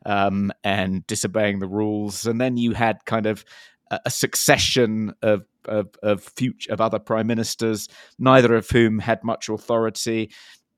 um, 0.05 0.53
and 0.65 1.07
disobeying 1.07 1.61
the 1.61 1.69
rules. 1.69 2.27
And 2.27 2.41
then 2.41 2.57
you 2.57 2.73
had 2.73 3.05
kind 3.05 3.27
of 3.27 3.45
a, 3.91 4.11
succession 4.11 5.15
of 5.23 5.45
of 5.67 5.89
of, 6.03 6.23
future, 6.23 6.73
of 6.73 6.81
other 6.81 6.99
prime 6.99 7.27
ministers, 7.27 7.89
neither 8.19 8.55
of 8.55 8.69
whom 8.69 8.99
had 8.99 9.23
much 9.23 9.49
authority. 9.49 10.31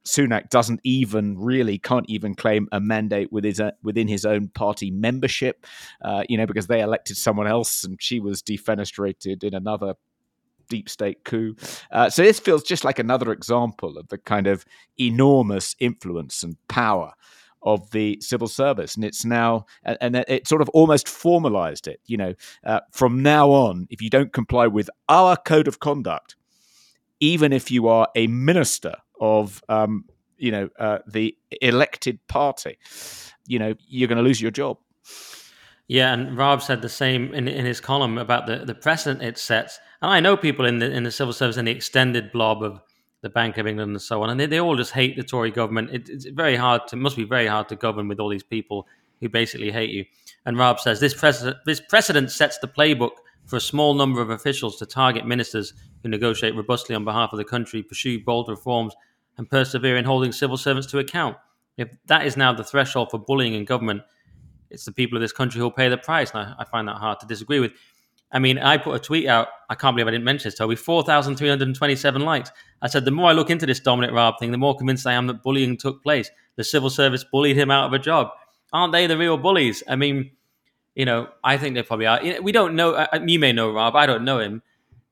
Sunak 0.07 0.51
doesn't 0.51 0.81
even 0.85 1.37
really 1.37 1.79
can't 1.79 2.09
even 2.09 2.37
claim 2.37 2.69
a 2.71 2.79
mandate 2.79 3.33
with 3.33 3.43
his, 3.43 3.59
uh, 3.59 3.73
within 3.83 4.07
his 4.07 4.25
own 4.25 4.47
party 4.47 4.89
membership, 4.93 5.67
uh, 6.01 6.23
you 6.29 6.39
know, 6.39 6.47
because 6.47 6.69
they 6.69 6.81
elected 6.81 7.17
someone 7.17 7.49
else 7.49 7.83
and 7.83 8.01
she 8.01 8.21
was 8.21 8.41
defenestrated 8.41 9.43
in 9.43 9.53
another 9.53 9.95
deep 10.69 10.89
state 10.89 11.25
coup. 11.25 11.55
Uh, 11.91 12.11
so 12.11 12.23
this 12.23 12.41
feels 12.41 12.63
just 12.63 12.85
like 12.85 12.99
another 12.99 13.33
example 13.33 13.99
of 13.99 14.09
the 14.09 14.19
kind 14.19 14.47
of 14.47 14.65
enormous 14.99 15.75
influence 15.79 16.43
and 16.43 16.57
power 16.69 17.13
of 17.63 17.91
the 17.91 18.17
civil 18.21 18.47
service, 18.47 18.95
and 18.95 19.05
it's 19.05 19.25
now 19.25 19.67
and 19.85 20.17
it 20.29 20.47
sort 20.47 20.63
of 20.63 20.69
almost 20.71 21.09
formalized 21.09 21.89
it. 21.89 22.01
You 22.07 22.17
know, 22.17 22.35
uh, 22.65 22.81
from 22.93 23.23
now 23.23 23.51
on, 23.51 23.89
if 23.91 24.01
you 24.01 24.09
don't 24.09 24.33
comply 24.33 24.69
with 24.69 24.89
our 25.09 25.37
code 25.37 25.67
of 25.67 25.81
conduct, 25.81 26.37
even 27.19 27.53
if 27.53 27.71
you 27.71 27.89
are 27.89 28.09
a 28.15 28.29
minister 28.29 28.95
of 29.21 29.63
um, 29.69 30.05
you 30.39 30.53
know 30.53 30.69
uh, 30.79 30.99
the 31.09 31.37
elected 31.61 32.21
party, 32.29 32.79
you 33.47 33.59
know 33.59 33.75
you're 33.89 34.09
going 34.09 34.19
to 34.19 34.25
lose 34.25 34.41
your 34.41 34.53
job. 34.53 34.79
Yeah, 35.89 36.13
and 36.13 36.37
Raab 36.37 36.63
said 36.63 36.83
the 36.83 36.89
same 36.89 37.33
in, 37.33 37.47
in 37.47 37.65
his 37.65 37.81
column 37.81 38.19
about 38.19 38.47
the, 38.47 38.65
the 38.65 38.75
precedent 38.75 39.23
it 39.23 39.39
sets. 39.39 39.79
And 40.03 40.11
I 40.11 40.21
know 40.21 40.37
people 40.37 40.67
in 40.67 40.79
the 40.79 40.91
in 40.91 41.05
the 41.05 41.11
civil 41.13 41.33
service 41.33 41.57
and 41.57 41.69
the 41.69 41.73
extended 41.73 42.33
blob 42.33 42.63
of 42.63 42.81
the 43.23 43.31
Bank 43.31 43.57
of 43.57 43.67
England 43.67 43.91
and 43.91 44.03
so 44.03 44.23
on, 44.23 44.31
and 44.31 44.39
they, 44.39 44.47
they 44.47 44.61
all 44.61 44.77
just 44.77 44.93
hate 44.93 45.17
the 45.17 45.23
Tory 45.23 45.51
government. 45.51 45.91
It, 45.93 46.09
it's 46.09 46.27
very 46.27 46.57
hard 46.57 46.87
to 46.89 46.97
must 46.97 47.17
be 47.17 47.25
very 47.25 47.47
hard 47.47 47.69
to 47.69 47.77
govern 47.77 48.09
with 48.09 48.21
all 48.21 48.29
these 48.29 48.43
people 48.43 48.87
who 49.21 49.29
basically 49.29 49.71
hate 49.71 49.91
you. 49.91 50.05
And 50.45 50.59
Raab 50.59 50.81
says 50.81 51.01
this 51.01 51.15
precedent 51.15 51.57
this 51.67 51.81
precedent 51.81 52.31
sets 52.31 52.59
the 52.59 52.69
playbook 52.69 53.13
for 53.47 53.57
a 53.57 53.61
small 53.61 53.95
number 53.95 54.21
of 54.21 54.31
officials 54.31 54.77
to 54.77 54.87
target 54.87 55.25
ministers 55.25 55.73
who 56.03 56.09
negotiate 56.09 56.57
robustly 56.57 56.97
on 56.97 57.05
behalf 57.05 57.33
of 57.33 57.39
the 57.39 57.45
country, 57.45 57.83
pursue 57.83 58.23
bold 58.23 58.49
reforms, 58.49 58.95
and 59.39 59.49
persevere 59.49 59.97
in 59.97 60.05
holding 60.05 60.33
civil 60.33 60.57
servants 60.57 60.91
to 60.91 60.99
account. 60.99 61.37
If 61.77 61.91
that 62.07 62.27
is 62.27 62.37
now 62.37 62.53
the 62.53 62.65
threshold 62.65 63.11
for 63.11 63.19
bullying 63.19 63.55
in 63.55 63.65
government, 63.65 64.03
it's 64.71 64.85
the 64.85 64.93
people 64.93 65.17
of 65.17 65.23
this 65.23 65.33
country 65.33 65.61
who'll 65.61 65.71
pay 65.71 65.89
the 65.89 65.99
price. 65.99 66.31
And 66.33 66.41
I, 66.41 66.55
I, 66.61 66.65
find 66.65 66.89
that 66.89 66.97
hard 66.97 67.21
to 67.21 67.27
disagree 67.27 67.61
with. 67.61 67.73
I 68.33 68.39
mean, 68.39 68.59
I 68.59 68.77
put 68.77 68.95
a 68.95 68.99
tweet 68.99 69.27
out. 69.27 69.49
I 69.71 69.75
can't 69.75 69.97
believe 69.97 70.09
I 70.09 70.11
didn't 70.11 70.25
mention 70.25 70.49
this, 70.49 70.59
Toby. 70.59 70.77
4,327 70.77 72.23
likes. 72.23 72.51
I 72.83 72.89
said, 72.89 73.05
the 73.05 73.11
more 73.11 73.31
I 73.31 73.33
look 73.33 73.51
into 73.51 73.67
this 73.67 73.81
Dominic 73.81 74.11
Raab 74.11 74.35
thing, 74.39 74.51
the 74.51 74.59
more 74.59 74.77
convinced 74.77 75.07
I 75.07 75.13
am 75.13 75.27
that 75.29 75.43
bullying 75.43 75.77
took 75.77 76.03
place. 76.03 76.29
The 76.57 76.65
civil 76.65 76.91
service 76.91 77.25
bullied 77.25 77.57
him 77.57 77.71
out 77.71 77.87
of 77.87 77.93
a 77.93 77.99
job. 77.99 78.29
Aren't 78.73 78.93
they 78.93 79.07
the 79.07 79.17
real 79.17 79.39
bullies? 79.39 79.83
I 79.89 79.97
mean, 79.97 80.33
you 80.95 81.05
know, 81.05 81.29
I 81.45 81.57
think 81.57 81.77
they 81.77 81.83
probably 81.83 82.07
are. 82.07 82.21
We 82.43 82.53
don't 82.53 82.75
know. 82.75 83.07
You 83.27 83.39
may 83.39 83.53
know 83.53 83.71
Raab. 83.71 83.95
I 83.95 84.07
don't 84.07 84.25
know 84.25 84.41
him 84.41 84.63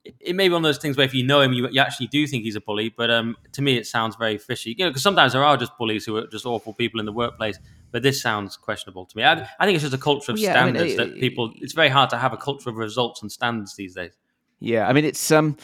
it 0.05 0.37
may 0.37 0.49
be 0.49 0.53
one 0.53 0.65
of 0.65 0.69
those 0.69 0.79
things 0.79 0.97
where 0.97 1.07
if 1.07 1.15
you 1.15 1.25
know 1.25 1.41
him, 1.41 1.53
you, 1.53 1.69
you 1.69 1.81
actually 1.81 2.09
do 2.09 2.27
think 2.27 2.45
he's 2.45 2.57
a 2.57 2.61
bully. 2.61 2.91
But 2.91 3.11
um, 3.11 3.37
to 3.53 3.63
me, 3.63 3.77
it 3.77 3.87
sounds 3.87 4.17
very 4.17 4.39
fishy. 4.39 4.75
You 4.77 4.85
know, 4.85 4.91
because 4.91 5.03
sometimes 5.03 5.33
there 5.33 5.45
are 5.45 5.57
just 5.57 5.77
bullies 5.79 6.05
who 6.05 6.17
are 6.17 6.27
just 6.27 6.45
awful 6.45 6.75
people 6.75 7.01
in 7.01 7.07
the 7.07 7.13
workplace. 7.13 7.59
But 7.91 8.03
this 8.03 8.21
sounds 8.21 8.57
questionable 8.57 9.07
to 9.07 9.17
me. 9.17 9.23
I, 9.23 9.49
I 9.59 9.65
think 9.65 9.77
it's 9.77 9.83
just 9.83 9.95
a 9.95 9.99
culture 9.99 10.33
of 10.33 10.39
yeah, 10.39 10.53
standards 10.53 10.83
I 10.83 10.85
mean, 10.85 10.93
it, 10.93 11.15
that 11.15 11.21
people. 11.21 11.53
It's 11.57 11.73
very 11.73 11.89
hard 11.89 12.11
to 12.11 12.19
have 12.19 12.33
a 12.33 12.37
culture 12.37 12.69
of 12.69 12.77
results 12.77 13.23
and 13.23 13.31
standards 13.31 13.77
these 13.77 13.95
days. 13.95 14.13
Yeah, 14.61 14.89
I 14.89 14.93
mean, 14.93 15.05
it's 15.05 15.31
um, 15.31 15.57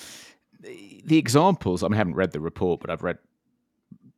the 0.61 1.18
examples. 1.18 1.82
I 1.82 1.88
mean, 1.88 1.95
I 1.95 1.99
haven't 1.99 2.14
read 2.14 2.32
the 2.32 2.41
report, 2.41 2.80
but 2.80 2.91
I've 2.91 3.03
read 3.03 3.18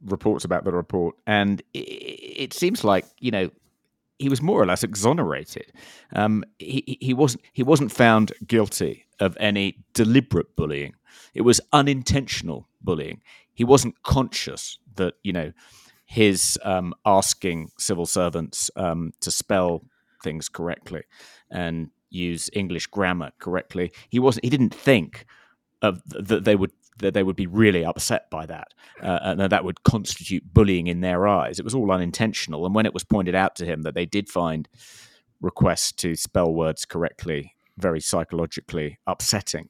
reports 0.05 0.45
about 0.45 0.65
the 0.65 0.73
report, 0.73 1.17
and 1.27 1.63
it, 1.75 1.79
it 1.79 2.53
seems 2.53 2.85
like 2.85 3.07
you 3.19 3.31
know 3.31 3.51
he 4.19 4.29
was 4.29 4.43
more 4.43 4.61
or 4.61 4.67
less 4.67 4.85
exonerated. 4.85 5.73
Um, 6.15 6.45
he, 6.59 6.99
he 7.01 7.15
wasn't 7.15 7.43
he 7.53 7.63
wasn't 7.63 7.93
found 7.93 8.33
guilty 8.47 9.07
of 9.21 9.37
any 9.41 9.85
deliberate 9.95 10.55
bullying. 10.57 10.95
It 11.35 11.43
was 11.43 11.61
unintentional 11.73 12.69
bullying. 12.81 13.23
He 13.55 13.65
wasn't 13.65 14.03
conscious 14.03 14.79
that 14.97 15.15
you 15.23 15.33
know 15.33 15.53
his 16.07 16.59
um, 16.63 16.95
asking 17.07 17.71
civil 17.79 18.07
servants 18.07 18.71
um, 18.77 19.13
to 19.21 19.31
spell 19.31 19.83
things 20.23 20.49
correctly 20.49 21.03
and 21.51 21.91
use 22.11 22.51
English 22.53 22.87
grammar 22.89 23.33
correctly. 23.39 23.93
He 24.11 24.19
wasn't. 24.19 24.45
He 24.45 24.51
didn't 24.51 24.75
think 24.75 25.27
of 25.81 26.03
that 26.07 26.45
they 26.45 26.57
would 26.57 26.73
that 26.99 27.15
they 27.15 27.23
would 27.23 27.37
be 27.37 27.47
really 27.47 27.85
upset 27.85 28.31
by 28.31 28.47
that, 28.47 28.69
uh, 29.03 29.19
and 29.23 29.41
that, 29.41 29.51
that 29.51 29.65
would 29.65 29.83
constitute 29.83 30.43
bullying 30.53 30.87
in 30.87 31.01
their 31.01 31.27
eyes. 31.27 31.59
It 31.59 31.65
was 31.65 31.75
all 31.75 31.91
unintentional. 31.91 32.67
And 32.67 32.75
when 32.75 32.87
it 32.87 32.95
was 32.95 33.05
pointed 33.05 33.35
out 33.35 33.57
to 33.57 33.67
him 33.67 33.83
that 33.83 33.95
they 33.95 34.07
did 34.07 34.29
find 34.29 34.69
requests 35.41 35.93
to 35.93 36.15
spell 36.15 36.53
words 36.53 36.85
correctly 36.85 37.55
very 37.79 38.01
psychologically 38.01 38.99
upsetting, 39.07 39.69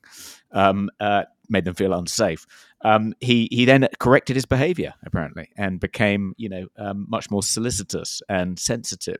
um, 0.52 0.90
uh, 1.00 1.24
made 1.48 1.64
them 1.64 1.74
feel 1.74 1.92
unsafe. 1.92 2.46
Um, 2.84 3.14
he 3.20 3.48
he 3.50 3.64
then 3.64 3.88
corrected 4.00 4.36
his 4.36 4.46
behaviour 4.46 4.94
apparently 5.04 5.50
and 5.56 5.78
became 5.78 6.34
you 6.36 6.48
know 6.48 6.66
um, 6.76 7.06
much 7.08 7.30
more 7.30 7.42
solicitous 7.42 8.22
and 8.28 8.58
sensitive, 8.58 9.18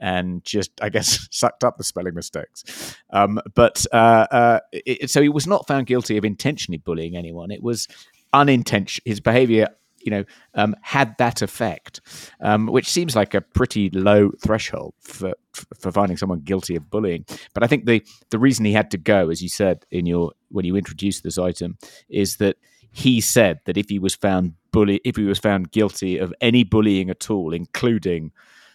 and 0.00 0.44
just 0.44 0.70
I 0.82 0.88
guess 0.88 1.28
sucked 1.30 1.64
up 1.64 1.76
the 1.76 1.84
spelling 1.84 2.14
mistakes. 2.14 2.96
Um, 3.10 3.40
but 3.54 3.86
uh, 3.92 4.26
uh, 4.30 4.60
it, 4.72 5.10
so 5.10 5.22
he 5.22 5.28
was 5.28 5.46
not 5.46 5.66
found 5.66 5.86
guilty 5.86 6.16
of 6.16 6.24
intentionally 6.24 6.78
bullying 6.78 7.16
anyone. 7.16 7.50
It 7.50 7.62
was 7.62 7.88
unintentional. 8.32 9.04
His 9.04 9.20
behaviour 9.20 9.68
you 10.04 10.10
know, 10.10 10.24
um, 10.54 10.76
had 10.82 11.16
that 11.18 11.42
effect, 11.42 12.00
um, 12.40 12.66
which 12.66 12.88
seems 12.88 13.16
like 13.16 13.34
a 13.34 13.40
pretty 13.40 13.90
low 13.90 14.30
threshold 14.40 14.94
for 15.00 15.34
for 15.52 15.92
finding 15.92 16.16
someone 16.16 16.40
guilty 16.40 16.76
of 16.76 16.90
bullying. 16.90 17.24
But 17.54 17.62
I 17.62 17.66
think 17.66 17.86
the 17.86 18.04
the 18.30 18.38
reason 18.38 18.64
he 18.64 18.72
had 18.72 18.90
to 18.92 18.98
go, 18.98 19.30
as 19.30 19.42
you 19.42 19.48
said 19.48 19.84
in 19.90 20.06
your 20.06 20.32
when 20.50 20.64
you 20.64 20.76
introduced 20.76 21.22
this 21.22 21.38
item, 21.38 21.78
is 22.08 22.36
that 22.36 22.56
he 22.92 23.20
said 23.20 23.60
that 23.64 23.76
if 23.76 23.88
he 23.88 23.98
was 23.98 24.14
found 24.14 24.54
bully, 24.70 25.00
if 25.04 25.16
he 25.16 25.24
was 25.24 25.38
found 25.38 25.72
guilty 25.72 26.18
of 26.18 26.32
any 26.40 26.62
bullying 26.62 27.10
at 27.10 27.30
all, 27.30 27.52
including 27.52 28.30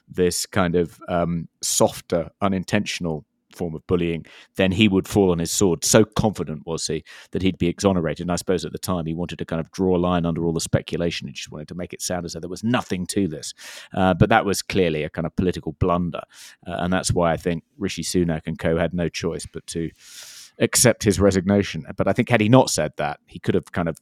this 0.09 0.45
kind 0.45 0.75
of 0.75 0.99
um, 1.07 1.47
softer, 1.61 2.29
unintentional 2.41 3.25
form 3.55 3.75
of 3.75 3.85
bullying, 3.87 4.25
then 4.55 4.71
he 4.71 4.87
would 4.87 5.07
fall 5.07 5.31
on 5.31 5.39
his 5.39 5.51
sword. 5.51 5.83
So 5.83 6.05
confident 6.05 6.65
was 6.65 6.85
he 6.87 7.03
that 7.31 7.41
he'd 7.41 7.57
be 7.57 7.67
exonerated. 7.67 8.23
And 8.23 8.31
I 8.31 8.35
suppose 8.35 8.65
at 8.65 8.71
the 8.71 8.77
time 8.77 9.05
he 9.05 9.13
wanted 9.13 9.39
to 9.39 9.45
kind 9.45 9.59
of 9.59 9.71
draw 9.71 9.95
a 9.95 9.99
line 9.99 10.25
under 10.25 10.45
all 10.45 10.53
the 10.53 10.61
speculation. 10.61 11.27
He 11.27 11.33
just 11.33 11.51
wanted 11.51 11.67
to 11.69 11.75
make 11.75 11.93
it 11.93 12.01
sound 12.01 12.25
as 12.25 12.33
though 12.33 12.39
there 12.39 12.49
was 12.49 12.63
nothing 12.63 13.05
to 13.07 13.27
this. 13.27 13.53
Uh, 13.93 14.13
but 14.13 14.29
that 14.29 14.45
was 14.45 14.61
clearly 14.61 15.03
a 15.03 15.09
kind 15.09 15.25
of 15.25 15.35
political 15.35 15.73
blunder. 15.73 16.21
Uh, 16.67 16.77
and 16.79 16.93
that's 16.93 17.11
why 17.11 17.31
I 17.31 17.37
think 17.37 17.63
Rishi 17.77 18.03
Sunak 18.03 18.41
and 18.45 18.57
co 18.57 18.77
had 18.77 18.93
no 18.93 19.09
choice 19.09 19.45
but 19.51 19.65
to 19.67 19.89
accept 20.59 21.03
his 21.03 21.19
resignation. 21.19 21.85
But 21.95 22.07
I 22.07 22.13
think 22.13 22.29
had 22.29 22.41
he 22.41 22.49
not 22.49 22.69
said 22.69 22.91
that, 22.97 23.19
he 23.27 23.39
could 23.39 23.55
have 23.55 23.71
kind 23.71 23.89
of 23.89 23.97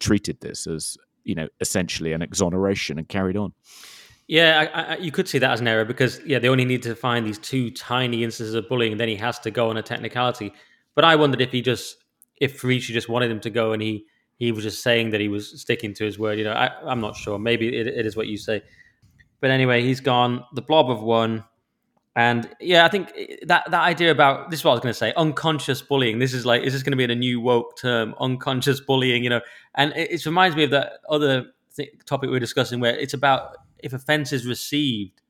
treated 0.00 0.40
this 0.40 0.66
as, 0.66 0.96
you 1.24 1.34
know, 1.34 1.48
essentially 1.60 2.12
an 2.12 2.22
exoneration 2.22 2.98
and 2.98 3.08
carried 3.08 3.36
on. 3.36 3.52
Yeah, 4.32 4.66
I, 4.72 4.94
I, 4.94 4.96
you 4.96 5.12
could 5.12 5.28
see 5.28 5.36
that 5.40 5.50
as 5.50 5.60
an 5.60 5.68
error 5.68 5.84
because 5.84 6.18
yeah, 6.24 6.38
they 6.38 6.48
only 6.48 6.64
need 6.64 6.82
to 6.84 6.94
find 6.94 7.26
these 7.26 7.36
two 7.36 7.70
tiny 7.70 8.24
instances 8.24 8.54
of 8.54 8.66
bullying, 8.66 8.92
and 8.92 8.98
then 8.98 9.08
he 9.08 9.16
has 9.16 9.38
to 9.40 9.50
go 9.50 9.68
on 9.68 9.76
a 9.76 9.82
technicality. 9.82 10.54
But 10.94 11.04
I 11.04 11.16
wondered 11.16 11.42
if 11.42 11.52
he 11.52 11.60
just, 11.60 11.98
if 12.40 12.58
Farici 12.58 12.94
just 12.94 13.10
wanted 13.10 13.30
him 13.30 13.40
to 13.40 13.50
go, 13.50 13.74
and 13.74 13.82
he 13.82 14.06
he 14.38 14.50
was 14.50 14.64
just 14.64 14.82
saying 14.82 15.10
that 15.10 15.20
he 15.20 15.28
was 15.28 15.60
sticking 15.60 15.92
to 15.92 16.04
his 16.06 16.18
word. 16.18 16.38
You 16.38 16.44
know, 16.44 16.52
I, 16.52 16.90
am 16.90 16.98
not 17.02 17.14
sure. 17.14 17.38
Maybe 17.38 17.76
it, 17.76 17.86
it 17.86 18.06
is 18.06 18.16
what 18.16 18.26
you 18.26 18.38
say. 18.38 18.62
But 19.42 19.50
anyway, 19.50 19.82
he's 19.82 20.00
gone. 20.00 20.42
The 20.54 20.62
blob 20.62 20.90
of 20.90 21.02
one, 21.02 21.44
and 22.16 22.48
yeah, 22.58 22.86
I 22.86 22.88
think 22.88 23.12
that 23.42 23.70
that 23.70 23.82
idea 23.82 24.12
about 24.12 24.50
this 24.50 24.60
is 24.60 24.64
what 24.64 24.70
I 24.70 24.74
was 24.76 24.80
going 24.80 24.94
to 24.94 24.98
say. 24.98 25.12
Unconscious 25.14 25.82
bullying. 25.82 26.20
This 26.20 26.32
is 26.32 26.46
like, 26.46 26.62
is 26.62 26.72
this 26.72 26.82
going 26.82 26.92
to 26.92 26.96
be 26.96 27.04
a 27.04 27.14
new 27.14 27.38
woke 27.42 27.76
term? 27.76 28.14
Unconscious 28.18 28.80
bullying. 28.80 29.24
You 29.24 29.28
know, 29.28 29.40
and 29.74 29.92
it, 29.92 30.10
it 30.10 30.24
reminds 30.24 30.56
me 30.56 30.64
of 30.64 30.70
that 30.70 31.00
other 31.10 31.48
th- 31.76 31.90
topic 32.06 32.28
we 32.28 32.32
were 32.32 32.40
discussing 32.40 32.80
where 32.80 32.96
it's 32.96 33.12
about 33.12 33.58
if 33.82 33.92
offence 33.92 34.32
is 34.32 34.46
received, 34.46 35.20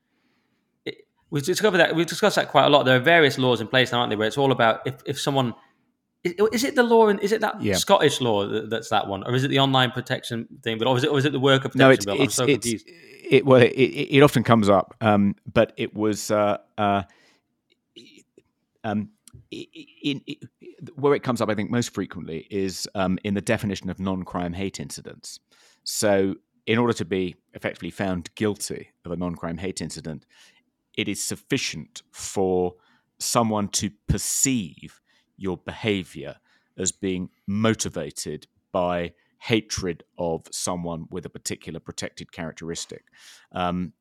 it, 0.85 1.07
we've 1.29 1.45
discovered 1.45 1.77
that 1.79 1.95
we've 1.95 2.07
discussed 2.07 2.35
that 2.35 2.49
quite 2.49 2.65
a 2.65 2.69
lot. 2.69 2.83
There 2.83 2.95
are 2.95 3.01
various 3.01 3.37
laws 3.37 3.61
in 3.61 3.67
place 3.67 3.91
now, 3.91 3.99
aren't 3.99 4.09
there, 4.09 4.17
where 4.17 4.27
it's 4.27 4.37
all 4.37 4.51
about 4.51 4.85
if, 4.85 4.95
if 5.05 5.19
someone 5.19 5.53
is, 6.23 6.33
is 6.53 6.63
it 6.63 6.75
the 6.75 6.83
law 6.83 7.07
and 7.07 7.19
is 7.19 7.31
it 7.31 7.41
that 7.41 7.61
yeah. 7.61 7.75
Scottish 7.75 8.21
law 8.21 8.47
that's 8.47 8.89
that 8.89 9.07
one, 9.07 9.23
or 9.23 9.35
is 9.35 9.43
it 9.43 9.49
the 9.49 9.59
online 9.59 9.91
protection 9.91 10.47
thing? 10.63 10.77
But 10.77 10.87
or 10.87 10.97
is 10.97 11.03
it 11.03 11.09
or 11.09 11.17
is 11.17 11.25
it 11.25 11.31
the 11.31 11.39
worker 11.39 11.69
protection 11.69 11.79
no, 11.79 11.89
it's, 11.89 12.05
bill? 12.05 12.21
It's, 12.21 12.35
so 12.35 12.45
it's, 12.45 12.83
it, 13.29 13.45
well, 13.45 13.61
it, 13.61 13.71
it, 13.71 14.21
often 14.21 14.43
comes 14.43 14.69
up, 14.69 14.95
um, 15.01 15.35
but 15.51 15.73
it 15.75 15.93
was 15.93 16.31
uh, 16.31 16.57
uh, 16.77 17.03
um, 18.83 19.09
in, 19.51 20.21
in, 20.25 20.35
where 20.95 21.13
it 21.13 21.23
comes 21.23 21.41
up, 21.41 21.49
I 21.49 21.55
think 21.55 21.71
most 21.71 21.93
frequently 21.93 22.47
is 22.49 22.87
um, 22.95 23.17
in 23.23 23.33
the 23.33 23.41
definition 23.41 23.89
of 23.89 23.99
non-crime 23.99 24.53
hate 24.53 24.79
incidents. 24.79 25.39
So 25.83 26.35
in 26.65 26.77
order 26.77 26.93
to 26.93 27.05
be 27.05 27.35
effectively 27.53 27.89
found 27.89 28.33
guilty 28.35 28.89
of 29.05 29.11
a 29.11 29.15
non 29.15 29.35
crime 29.35 29.57
hate 29.57 29.81
incident, 29.81 30.25
it 30.95 31.07
is 31.07 31.21
sufficient 31.21 32.01
for 32.11 32.75
someone 33.19 33.67
to 33.69 33.91
perceive 34.07 35.01
your 35.37 35.57
behavior 35.57 36.35
as 36.77 36.91
being 36.91 37.29
motivated 37.47 38.47
by 38.71 39.13
hatred 39.39 40.03
of 40.17 40.47
someone 40.51 41.05
with 41.09 41.25
a 41.25 41.29
particular 41.29 41.79
protected 41.79 42.31
characteristic. 42.31 43.03
Um, 43.51 43.93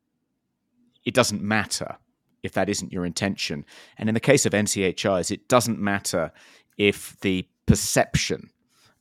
it 1.05 1.15
doesn't 1.15 1.43
matter 1.43 1.97
if 2.43 2.53
that 2.53 2.69
isn't 2.69 2.93
your 2.93 3.05
intention. 3.05 3.65
And 3.99 4.09
in 4.09 4.15
the 4.15 4.21
case 4.21 4.47
of 4.47 4.53
NCHIs, 4.53 5.31
it 5.31 5.49
doesn't 5.49 5.81
matter 5.81 6.33
if 6.79 7.19
the 7.21 7.47
perception 7.67 8.51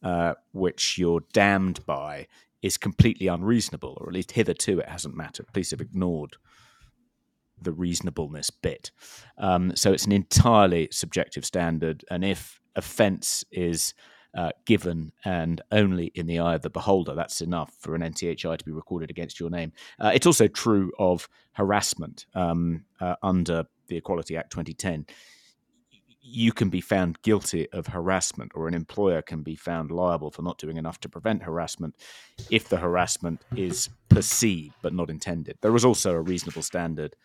uh, 0.03 0.33
which 0.51 0.97
you're 0.97 1.23
damned 1.31 1.85
by 1.85 2.27
is 2.61 2.77
completely 2.77 3.27
unreasonable, 3.27 3.97
or 3.99 4.07
at 4.07 4.13
least 4.13 4.31
hitherto 4.31 4.79
it 4.79 4.89
hasn't 4.89 5.15
mattered. 5.15 5.47
Police 5.47 5.71
have 5.71 5.81
ignored 5.81 6.37
the 7.61 7.71
reasonableness 7.71 8.49
bit. 8.49 8.91
Um, 9.37 9.75
so 9.75 9.93
it's 9.93 10.05
an 10.05 10.11
entirely 10.11 10.89
subjective 10.91 11.45
standard, 11.45 12.03
and 12.09 12.23
if 12.23 12.59
offence 12.75 13.43
is 13.51 13.93
uh, 14.33 14.51
given 14.65 15.11
and 15.25 15.61
only 15.71 16.05
in 16.15 16.25
the 16.25 16.39
eye 16.39 16.55
of 16.55 16.61
the 16.61 16.69
beholder, 16.69 17.13
that's 17.13 17.41
enough 17.41 17.73
for 17.79 17.95
an 17.95 18.01
NCHI 18.01 18.57
to 18.57 18.65
be 18.65 18.71
recorded 18.71 19.09
against 19.09 19.39
your 19.39 19.49
name. 19.49 19.73
Uh, 19.99 20.11
it's 20.13 20.25
also 20.25 20.47
true 20.47 20.91
of 20.99 21.27
harassment 21.53 22.25
um, 22.33 22.85
uh, 22.99 23.15
under 23.21 23.65
the 23.87 23.97
Equality 23.97 24.37
Act 24.37 24.51
2010 24.51 25.05
you 26.21 26.51
can 26.51 26.69
be 26.69 26.81
found 26.81 27.21
guilty 27.23 27.67
of 27.71 27.87
harassment 27.87 28.51
or 28.53 28.67
an 28.67 28.73
employer 28.73 29.21
can 29.21 29.41
be 29.41 29.55
found 29.55 29.91
liable 29.91 30.31
for 30.31 30.43
not 30.43 30.57
doing 30.57 30.77
enough 30.77 30.99
to 30.99 31.09
prevent 31.09 31.43
harassment 31.43 31.95
if 32.49 32.69
the 32.69 32.77
harassment 32.77 33.41
is 33.55 33.89
perceived 34.09 34.75
but 34.81 34.93
not 34.93 35.09
intended. 35.09 35.57
There 35.61 35.75
is 35.75 35.85
also 35.85 36.13
a 36.13 36.21
reasonable 36.21 36.61
standard 36.61 37.15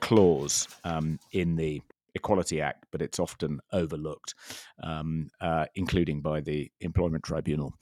clause 0.00 0.68
um, 0.84 1.18
in 1.32 1.56
the 1.56 1.80
Equality 2.14 2.60
Act, 2.60 2.84
but 2.90 3.00
it's 3.00 3.18
often 3.18 3.60
overlooked, 3.72 4.34
um, 4.82 5.30
uh, 5.40 5.64
including 5.74 6.20
by 6.20 6.40
the 6.40 6.70
Employment 6.80 7.24
Tribunal. 7.24 7.72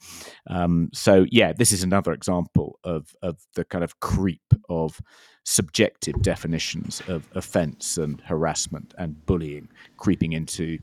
Um, 0.47 0.89
so, 0.93 1.25
yeah, 1.29 1.51
this 1.51 1.71
is 1.71 1.83
another 1.83 2.13
example 2.13 2.79
of, 2.83 3.13
of 3.21 3.39
the 3.55 3.65
kind 3.65 3.83
of 3.83 3.99
creep 3.99 4.53
of 4.69 5.01
subjective 5.43 6.21
definitions 6.21 7.01
of 7.07 7.27
offence 7.33 7.97
and 7.97 8.21
harassment 8.21 8.93
and 8.97 9.25
bullying 9.25 9.67
creeping 9.97 10.33
into 10.33 10.77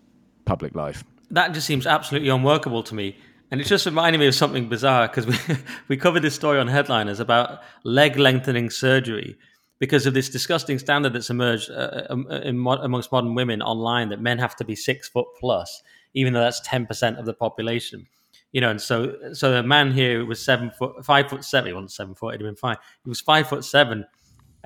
public 0.44 0.74
life. 0.74 1.04
That 1.30 1.52
just 1.52 1.66
seems 1.66 1.86
absolutely 1.86 2.30
unworkable 2.30 2.82
to 2.84 2.94
me. 2.94 3.16
And 3.50 3.61
it's 3.61 3.70
just 3.70 3.86
reminding 3.86 4.20
me 4.20 4.26
of 4.26 4.34
something 4.34 4.68
bizarre 4.68 5.09
because 5.09 5.26
we, 5.26 5.56
we 5.88 5.96
covered 5.96 6.20
this 6.20 6.34
story 6.34 6.59
on 6.59 6.68
headliners 6.68 7.20
about 7.20 7.61
leg 7.84 8.18
lengthening 8.18 8.68
surgery 8.70 9.38
because 9.78 10.06
of 10.06 10.14
this 10.14 10.28
disgusting 10.28 10.78
standard 10.78 11.12
that's 11.12 11.30
emerged 11.30 11.70
uh, 11.70 11.74
uh 11.74 12.06
um, 12.11 12.26
in, 12.30 12.66
amongst 12.66 13.12
modern 13.12 13.34
women 13.34 13.62
online 13.62 14.09
that 14.09 14.20
men 14.20 14.38
have 14.38 14.56
to 14.56 14.64
be 14.64 14.74
six 14.74 15.09
foot 15.09 15.26
plus, 15.38 15.82
even 16.14 16.32
though 16.32 16.40
that's 16.40 16.66
10% 16.66 17.18
of 17.18 17.26
the 17.26 17.32
population. 17.32 18.06
You 18.52 18.62
know, 18.62 18.70
and 18.70 18.80
so 18.80 19.14
so 19.34 19.52
the 19.52 19.62
man 19.62 19.92
here 19.92 20.24
was 20.24 20.42
seven 20.42 20.70
foot, 20.70 21.04
five 21.04 21.28
foot 21.28 21.44
seven. 21.44 21.68
He 21.68 21.74
wasn't 21.74 21.92
seven 21.92 22.14
foot; 22.14 22.32
he'd 22.32 22.40
have 22.40 22.48
been 22.48 22.56
fine. 22.56 22.78
He 23.04 23.09
was 23.11 23.20
five 23.20 23.46
foot 23.46 23.62
seven, 23.62 24.06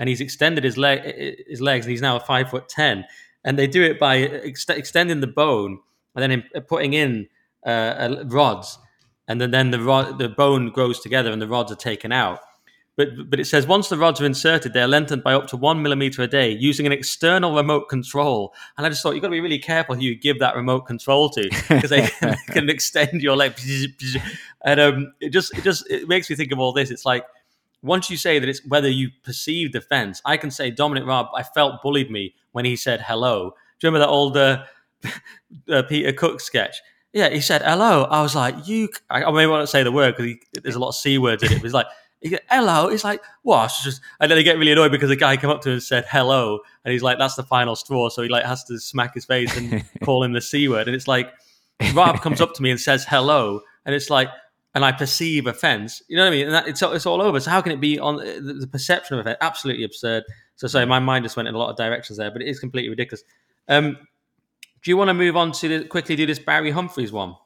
and 0.03 0.09
he's 0.09 0.20
extended 0.20 0.64
his 0.64 0.76
leg, 0.76 1.44
his 1.46 1.61
legs, 1.61 1.86
and 1.86 1.92
he's 1.92 2.03
now 2.03 2.18
five 2.18 2.50
foot 2.50 2.68
ten. 2.68 3.05
And 3.44 3.57
they 3.57 3.68
do 3.68 3.84
it 3.84 4.00
by 4.00 4.18
ex- 4.18 4.68
extending 4.68 5.20
the 5.20 5.28
bone 5.28 5.78
and 6.16 6.22
then 6.24 6.32
in, 6.32 6.62
putting 6.62 6.92
in 6.92 7.28
uh, 7.64 8.16
rods, 8.24 8.80
and 9.28 9.40
then 9.40 9.53
then 9.53 9.70
the 9.70 9.78
rod, 9.78 10.18
the 10.18 10.28
bone 10.28 10.70
grows 10.70 10.98
together, 10.98 11.30
and 11.30 11.40
the 11.40 11.46
rods 11.46 11.70
are 11.70 11.76
taken 11.76 12.11
out. 12.11 12.40
But, 12.96 13.30
but 13.30 13.38
it 13.38 13.44
says 13.44 13.64
once 13.64 13.88
the 13.88 13.96
rods 13.96 14.20
are 14.20 14.26
inserted, 14.26 14.72
they're 14.72 14.88
lengthened 14.88 15.22
by 15.22 15.34
up 15.34 15.46
to 15.48 15.57
one 15.57 15.80
millimeter 15.84 16.20
a 16.20 16.26
day 16.26 16.50
using 16.50 16.84
an 16.84 16.90
external 16.90 17.55
remote 17.55 17.88
control. 17.88 18.53
And 18.76 18.84
I 18.84 18.88
just 18.88 19.05
thought 19.05 19.12
you've 19.12 19.22
got 19.22 19.28
to 19.28 19.32
be 19.32 19.40
really 19.40 19.61
careful 19.61 19.94
who 19.94 20.03
you 20.03 20.16
give 20.16 20.40
that 20.40 20.57
remote 20.57 20.80
control 20.80 21.30
to 21.30 21.48
because 21.68 21.90
they, 21.90 22.09
they, 22.20 22.34
can 22.48 22.68
extend 22.68 23.22
your 23.22 23.36
leg. 23.36 23.55
And 24.64 24.78
um, 24.78 25.12
it 25.20 25.30
just 25.30 25.57
it 25.59 25.64
just 25.64 25.90
it 25.90 26.07
makes 26.07 26.30
me 26.30 26.36
think 26.36 26.53
of 26.53 26.61
all 26.61 26.72
this. 26.72 26.92
It's 26.92 27.05
like 27.05 27.24
once 27.83 28.09
you 28.11 28.16
say 28.16 28.39
that 28.39 28.49
it's 28.49 28.64
whether 28.66 28.89
you 28.89 29.11
perceive 29.24 29.72
defense, 29.72 30.22
I 30.24 30.37
can 30.37 30.51
say 30.51 30.70
Dominic 30.70 31.05
Raab, 31.05 31.26
I 31.35 31.43
felt 31.43 31.83
bullied 31.83 32.11
me 32.11 32.35
when 32.53 32.64
he 32.64 32.76
said 32.76 33.01
hello. 33.01 33.51
Do 33.78 33.87
you 33.87 33.93
remember 33.93 34.07
that 34.07 34.12
old 34.12 34.37
uh, 34.37 34.64
uh, 35.68 35.83
Peter 35.83 36.12
Cook 36.12 36.41
sketch? 36.41 36.76
Yeah, 37.12 37.28
he 37.28 37.41
said 37.41 37.62
hello. 37.62 38.05
I 38.05 38.22
was 38.22 38.35
like, 38.35 38.66
you. 38.66 38.89
I, 39.11 39.24
I 39.24 39.30
may 39.33 39.47
want 39.47 39.62
to 39.62 39.66
say 39.66 39.83
the 39.83 39.93
word 39.93 40.16
because 40.16 40.37
there's 40.62 40.76
a 40.76 40.78
lot 40.78 40.91
of 40.91 40.95
c 40.95 41.18
words 41.18 41.43
in 41.43 41.53
it. 41.53 41.57
But 41.57 41.64
he's 41.64 41.74
like 41.74 41.87
he 42.22 42.39
hello. 42.49 42.89
He's 42.89 43.05
like, 43.05 43.22
what? 43.43 43.70
Just, 43.83 44.01
and 44.20 44.30
then 44.30 44.39
they 44.39 44.43
get 44.43 44.57
really 44.57 44.72
annoyed 44.72 44.93
because 44.93 45.09
the 45.09 45.16
guy 45.16 45.37
came 45.37 45.51
up 45.51 45.61
to 45.62 45.70
him 45.70 45.74
and 45.74 45.83
said 45.83 46.07
hello, 46.09 46.61
and 46.85 46.93
he's 46.93 47.03
like, 47.03 47.18
that's 47.18 47.35
the 47.35 47.43
final 47.43 47.76
straw. 47.76 48.09
So 48.09 48.22
he 48.22 48.28
like 48.28 48.45
has 48.45 48.64
to 48.64 48.78
smack 48.78 49.14
his 49.14 49.24
face 49.24 49.57
and 49.57 49.85
call 50.05 50.22
him 50.22 50.33
the 50.33 50.41
c 50.41 50.68
word. 50.68 50.87
And 50.87 50.95
it's 50.95 51.09
like, 51.09 51.33
Raab 51.95 52.20
comes 52.20 52.41
up 52.41 52.55
to 52.55 52.62
me 52.62 52.70
and 52.70 52.80
says 52.80 53.05
hello, 53.05 53.61
and 53.85 53.95
it's 53.95 54.09
like, 54.09 54.28
and 54.75 54.85
I 54.85 54.93
perceive 54.93 55.47
offence. 55.47 56.03
You 56.09 56.16
know 56.16 56.25
what 56.25 56.33
I 56.33 56.37
mean? 56.37 56.47
And 56.47 56.55
that, 56.55 56.68
it's 56.68 56.83
it's 56.83 57.07
all 57.07 57.20
over. 57.20 57.41
So 57.41 57.51
how 57.51 57.61
can 57.61 57.73
it 57.73 57.81
be 57.81 57.99
on 57.99 58.16
the, 58.16 58.57
the 58.61 58.66
perception 58.66 59.18
of 59.18 59.20
offence? 59.20 59.39
Absolutely 59.41 59.85
absurd. 59.85 60.25
So 60.57 60.66
sorry, 60.66 60.87
my 60.87 60.99
mind 60.99 61.25
just 61.25 61.37
went 61.37 61.49
in 61.49 61.55
a 61.55 61.59
lot 61.59 61.70
of 61.70 61.77
directions 61.77 62.18
there, 62.18 62.31
but 62.31 62.43
it 62.43 62.49
is 62.49 62.59
completely 62.59 62.89
ridiculous. 62.89 63.25
Um, 63.68 63.99
do 64.83 64.91
you 64.91 64.97
want 64.97 65.09
to 65.09 65.14
move 65.14 65.37
on 65.37 65.53
to 65.53 65.68
the, 65.68 65.85
quickly 65.85 66.16
do 66.16 66.27
this 66.27 66.39
Barry 66.39 66.70
Humphries 66.70 67.12
one? 67.12 67.37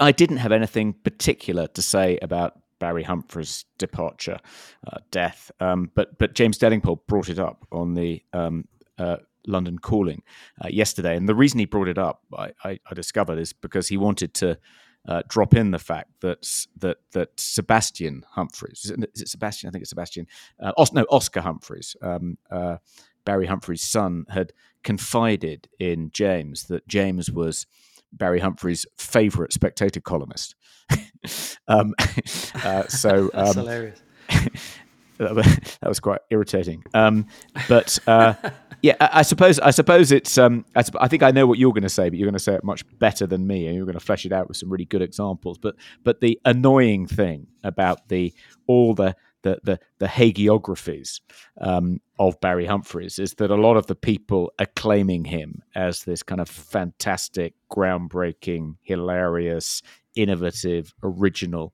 I 0.00 0.12
didn't 0.12 0.38
have 0.38 0.52
anything 0.52 0.92
particular 0.92 1.68
to 1.68 1.82
say 1.82 2.18
about 2.20 2.60
Barry 2.78 3.02
Humphries' 3.02 3.64
departure, 3.78 4.38
uh, 4.86 4.98
death. 5.10 5.50
Um, 5.60 5.90
but 5.94 6.18
but 6.18 6.34
James 6.34 6.58
Delingpole 6.58 7.00
brought 7.06 7.28
it 7.28 7.38
up 7.38 7.66
on 7.72 7.94
the 7.94 8.22
um, 8.32 8.66
uh, 8.98 9.16
London 9.46 9.78
Calling 9.78 10.22
uh, 10.62 10.68
yesterday, 10.68 11.16
and 11.16 11.28
the 11.28 11.34
reason 11.34 11.58
he 11.58 11.66
brought 11.66 11.88
it 11.88 11.98
up, 11.98 12.22
I, 12.36 12.52
I, 12.64 12.78
I, 12.90 12.94
discovered, 12.94 13.38
is 13.38 13.52
because 13.52 13.88
he 13.88 13.96
wanted 13.96 14.34
to 14.34 14.58
uh, 15.06 15.22
drop 15.28 15.54
in 15.54 15.70
the 15.70 15.78
fact 15.78 16.10
that 16.20 16.46
that 16.78 16.98
that 17.12 17.38
Sebastian 17.38 18.24
Humphreys 18.30 18.84
is 18.84 19.22
it 19.22 19.28
Sebastian? 19.28 19.68
I 19.68 19.70
think 19.72 19.82
it's 19.82 19.90
Sebastian. 19.90 20.26
Uh, 20.60 20.72
Os- 20.76 20.92
no, 20.92 21.06
Oscar 21.10 21.40
Humphries, 21.40 21.96
um, 22.02 22.38
uh, 22.50 22.76
Barry 23.24 23.46
Humphries' 23.46 23.82
son, 23.82 24.26
had 24.28 24.52
confided 24.82 25.68
in 25.78 26.10
James 26.12 26.64
that 26.64 26.86
James 26.88 27.30
was 27.30 27.66
Barry 28.12 28.40
Humphries' 28.40 28.86
favorite 28.96 29.52
Spectator 29.52 30.00
columnist. 30.00 30.54
um, 31.68 31.94
uh, 32.64 32.86
so 32.86 33.30
That's 33.32 33.56
um, 33.56 33.64
hilarious. 33.64 34.02
that 35.18 35.88
was 35.88 36.00
quite 36.00 36.20
irritating. 36.30 36.84
Um, 36.94 37.26
but 37.68 37.98
uh, 38.06 38.34
yeah, 38.82 38.94
I, 39.00 39.10
I, 39.14 39.22
suppose 39.22 39.58
I 39.58 39.70
suppose 39.70 40.12
it's. 40.12 40.36
Um, 40.38 40.64
I, 40.74 40.84
I, 41.00 41.08
think 41.08 41.22
I 41.22 41.30
know 41.30 41.46
what 41.46 41.58
you're 41.58 41.72
going 41.72 41.82
to 41.82 41.88
say, 41.88 42.08
but 42.08 42.18
you're 42.18 42.26
going 42.26 42.34
to 42.34 42.38
say 42.38 42.54
it 42.54 42.64
much 42.64 42.84
better 42.98 43.26
than 43.26 43.46
me, 43.46 43.66
and 43.66 43.74
you're 43.74 43.86
going 43.86 43.98
to 43.98 44.04
flesh 44.04 44.26
it 44.26 44.32
out 44.32 44.48
with 44.48 44.56
some 44.56 44.70
really 44.70 44.84
good 44.84 45.02
examples. 45.02 45.58
But 45.58 45.76
but 46.04 46.20
the 46.20 46.38
annoying 46.44 47.06
thing 47.06 47.46
about 47.64 48.08
the 48.08 48.34
all 48.66 48.94
the 48.94 49.16
the 49.42 49.58
the, 49.64 49.80
the 49.98 50.06
hagiographies 50.06 51.20
um, 51.60 52.00
of 52.18 52.40
Barry 52.40 52.66
Humphries 52.66 53.18
is 53.18 53.34
that 53.34 53.50
a 53.50 53.56
lot 53.56 53.76
of 53.76 53.86
the 53.86 53.94
people 53.94 54.52
acclaiming 54.58 55.24
him 55.24 55.62
as 55.74 56.04
this 56.04 56.22
kind 56.22 56.40
of 56.40 56.48
fantastic, 56.48 57.54
groundbreaking, 57.70 58.76
hilarious, 58.82 59.82
innovative, 60.16 60.92
original, 61.02 61.72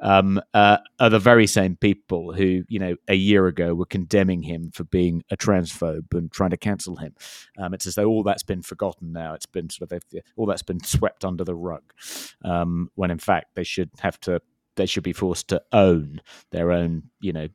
um, 0.00 0.40
uh, 0.54 0.78
are 0.98 1.10
the 1.10 1.18
very 1.18 1.46
same 1.46 1.76
people 1.76 2.32
who, 2.32 2.64
you 2.68 2.78
know, 2.78 2.96
a 3.08 3.14
year 3.14 3.46
ago 3.46 3.74
were 3.74 3.86
condemning 3.86 4.42
him 4.42 4.70
for 4.72 4.84
being 4.84 5.22
a 5.30 5.36
transphobe 5.36 6.12
and 6.12 6.32
trying 6.32 6.50
to 6.50 6.56
cancel 6.56 6.96
him. 6.96 7.14
Um, 7.58 7.74
it's 7.74 7.86
as 7.86 7.94
though 7.94 8.06
all 8.06 8.22
that's 8.22 8.42
been 8.42 8.62
forgotten 8.62 9.12
now. 9.12 9.34
It's 9.34 9.46
been 9.46 9.70
sort 9.70 9.92
of 9.92 10.02
all 10.36 10.46
that's 10.46 10.62
been 10.62 10.82
swept 10.82 11.24
under 11.24 11.44
the 11.44 11.54
rug, 11.54 11.82
um, 12.44 12.90
when 12.94 13.10
in 13.10 13.18
fact 13.18 13.54
they 13.54 13.64
should 13.64 13.90
have 14.00 14.18
to. 14.20 14.40
They 14.74 14.86
should 14.86 15.02
be 15.02 15.12
forced 15.12 15.48
to 15.48 15.62
own 15.72 16.22
their 16.50 16.72
own, 16.72 17.10
you 17.20 17.34
know, 17.34 17.48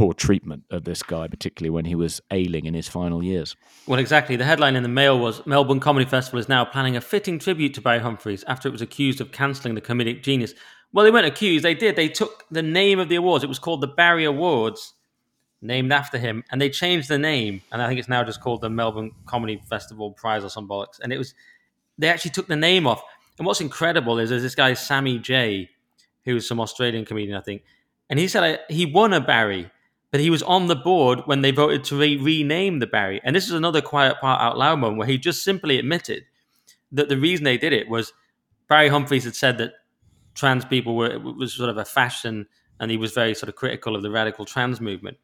poor 0.00 0.14
treatment 0.14 0.64
of 0.70 0.84
this 0.84 1.02
guy, 1.02 1.28
particularly 1.28 1.68
when 1.68 1.84
he 1.84 1.94
was 1.94 2.22
ailing 2.30 2.64
in 2.64 2.72
his 2.72 2.88
final 2.88 3.22
years. 3.22 3.54
Well, 3.86 4.00
exactly. 4.00 4.34
The 4.34 4.46
headline 4.46 4.74
in 4.74 4.82
the 4.82 4.88
Mail 4.88 5.18
was 5.18 5.44
Melbourne 5.44 5.78
Comedy 5.78 6.06
Festival 6.06 6.40
is 6.40 6.48
now 6.48 6.64
planning 6.64 6.96
a 6.96 7.02
fitting 7.02 7.38
tribute 7.38 7.74
to 7.74 7.82
Barry 7.82 7.98
Humphries 7.98 8.42
after 8.46 8.66
it 8.66 8.72
was 8.72 8.80
accused 8.80 9.20
of 9.20 9.30
cancelling 9.30 9.74
the 9.74 9.82
comedic 9.82 10.22
genius. 10.22 10.54
Well, 10.90 11.04
they 11.04 11.10
weren't 11.10 11.26
accused, 11.26 11.66
they 11.66 11.74
did. 11.74 11.96
They 11.96 12.08
took 12.08 12.44
the 12.50 12.62
name 12.62 12.98
of 12.98 13.10
the 13.10 13.16
awards. 13.16 13.44
It 13.44 13.48
was 13.48 13.58
called 13.58 13.82
the 13.82 13.88
Barry 13.88 14.24
Awards, 14.24 14.94
named 15.60 15.92
after 15.92 16.16
him, 16.16 16.44
and 16.50 16.62
they 16.62 16.70
changed 16.70 17.10
the 17.10 17.18
name. 17.18 17.60
And 17.70 17.82
I 17.82 17.86
think 17.86 18.00
it's 18.00 18.08
now 18.08 18.24
just 18.24 18.40
called 18.40 18.62
the 18.62 18.70
Melbourne 18.70 19.12
Comedy 19.26 19.60
Festival 19.68 20.12
Prize 20.12 20.42
or 20.42 20.48
some 20.48 20.66
bollocks. 20.66 20.98
And 21.02 21.12
it 21.12 21.18
was, 21.18 21.34
they 21.98 22.08
actually 22.08 22.30
took 22.30 22.46
the 22.46 22.56
name 22.56 22.86
off. 22.86 23.02
And 23.36 23.46
what's 23.46 23.60
incredible 23.60 24.18
is 24.18 24.30
there's 24.30 24.40
this 24.40 24.54
guy, 24.54 24.72
Sammy 24.72 25.18
J, 25.18 25.68
who's 26.24 26.48
some 26.48 26.58
Australian 26.58 27.04
comedian, 27.04 27.36
I 27.36 27.42
think. 27.42 27.64
And 28.08 28.18
he 28.18 28.28
said 28.28 28.60
he 28.70 28.86
won 28.86 29.12
a 29.12 29.20
Barry 29.20 29.70
but 30.10 30.20
he 30.20 30.30
was 30.30 30.42
on 30.42 30.66
the 30.66 30.76
board 30.76 31.20
when 31.26 31.40
they 31.40 31.50
voted 31.50 31.84
to 31.84 31.98
re- 31.98 32.16
rename 32.16 32.78
the 32.78 32.86
Barry. 32.86 33.20
And 33.24 33.34
this 33.34 33.46
is 33.46 33.52
another 33.52 33.80
quiet 33.80 34.20
part 34.20 34.40
out 34.40 34.58
loud 34.58 34.78
moment 34.78 34.98
where 34.98 35.06
he 35.06 35.18
just 35.18 35.44
simply 35.44 35.78
admitted 35.78 36.24
that 36.92 37.08
the 37.08 37.16
reason 37.16 37.44
they 37.44 37.58
did 37.58 37.72
it 37.72 37.88
was 37.88 38.12
Barry 38.68 38.88
Humphries 38.88 39.24
had 39.24 39.36
said 39.36 39.58
that 39.58 39.72
trans 40.34 40.64
people 40.64 40.96
were 40.96 41.18
was 41.18 41.52
sort 41.54 41.70
of 41.70 41.76
a 41.76 41.84
fashion, 41.84 42.46
and 42.78 42.90
he 42.90 42.96
was 42.96 43.12
very 43.12 43.34
sort 43.34 43.48
of 43.48 43.56
critical 43.56 43.94
of 43.94 44.02
the 44.02 44.10
radical 44.10 44.44
trans 44.44 44.80
movement. 44.80 45.18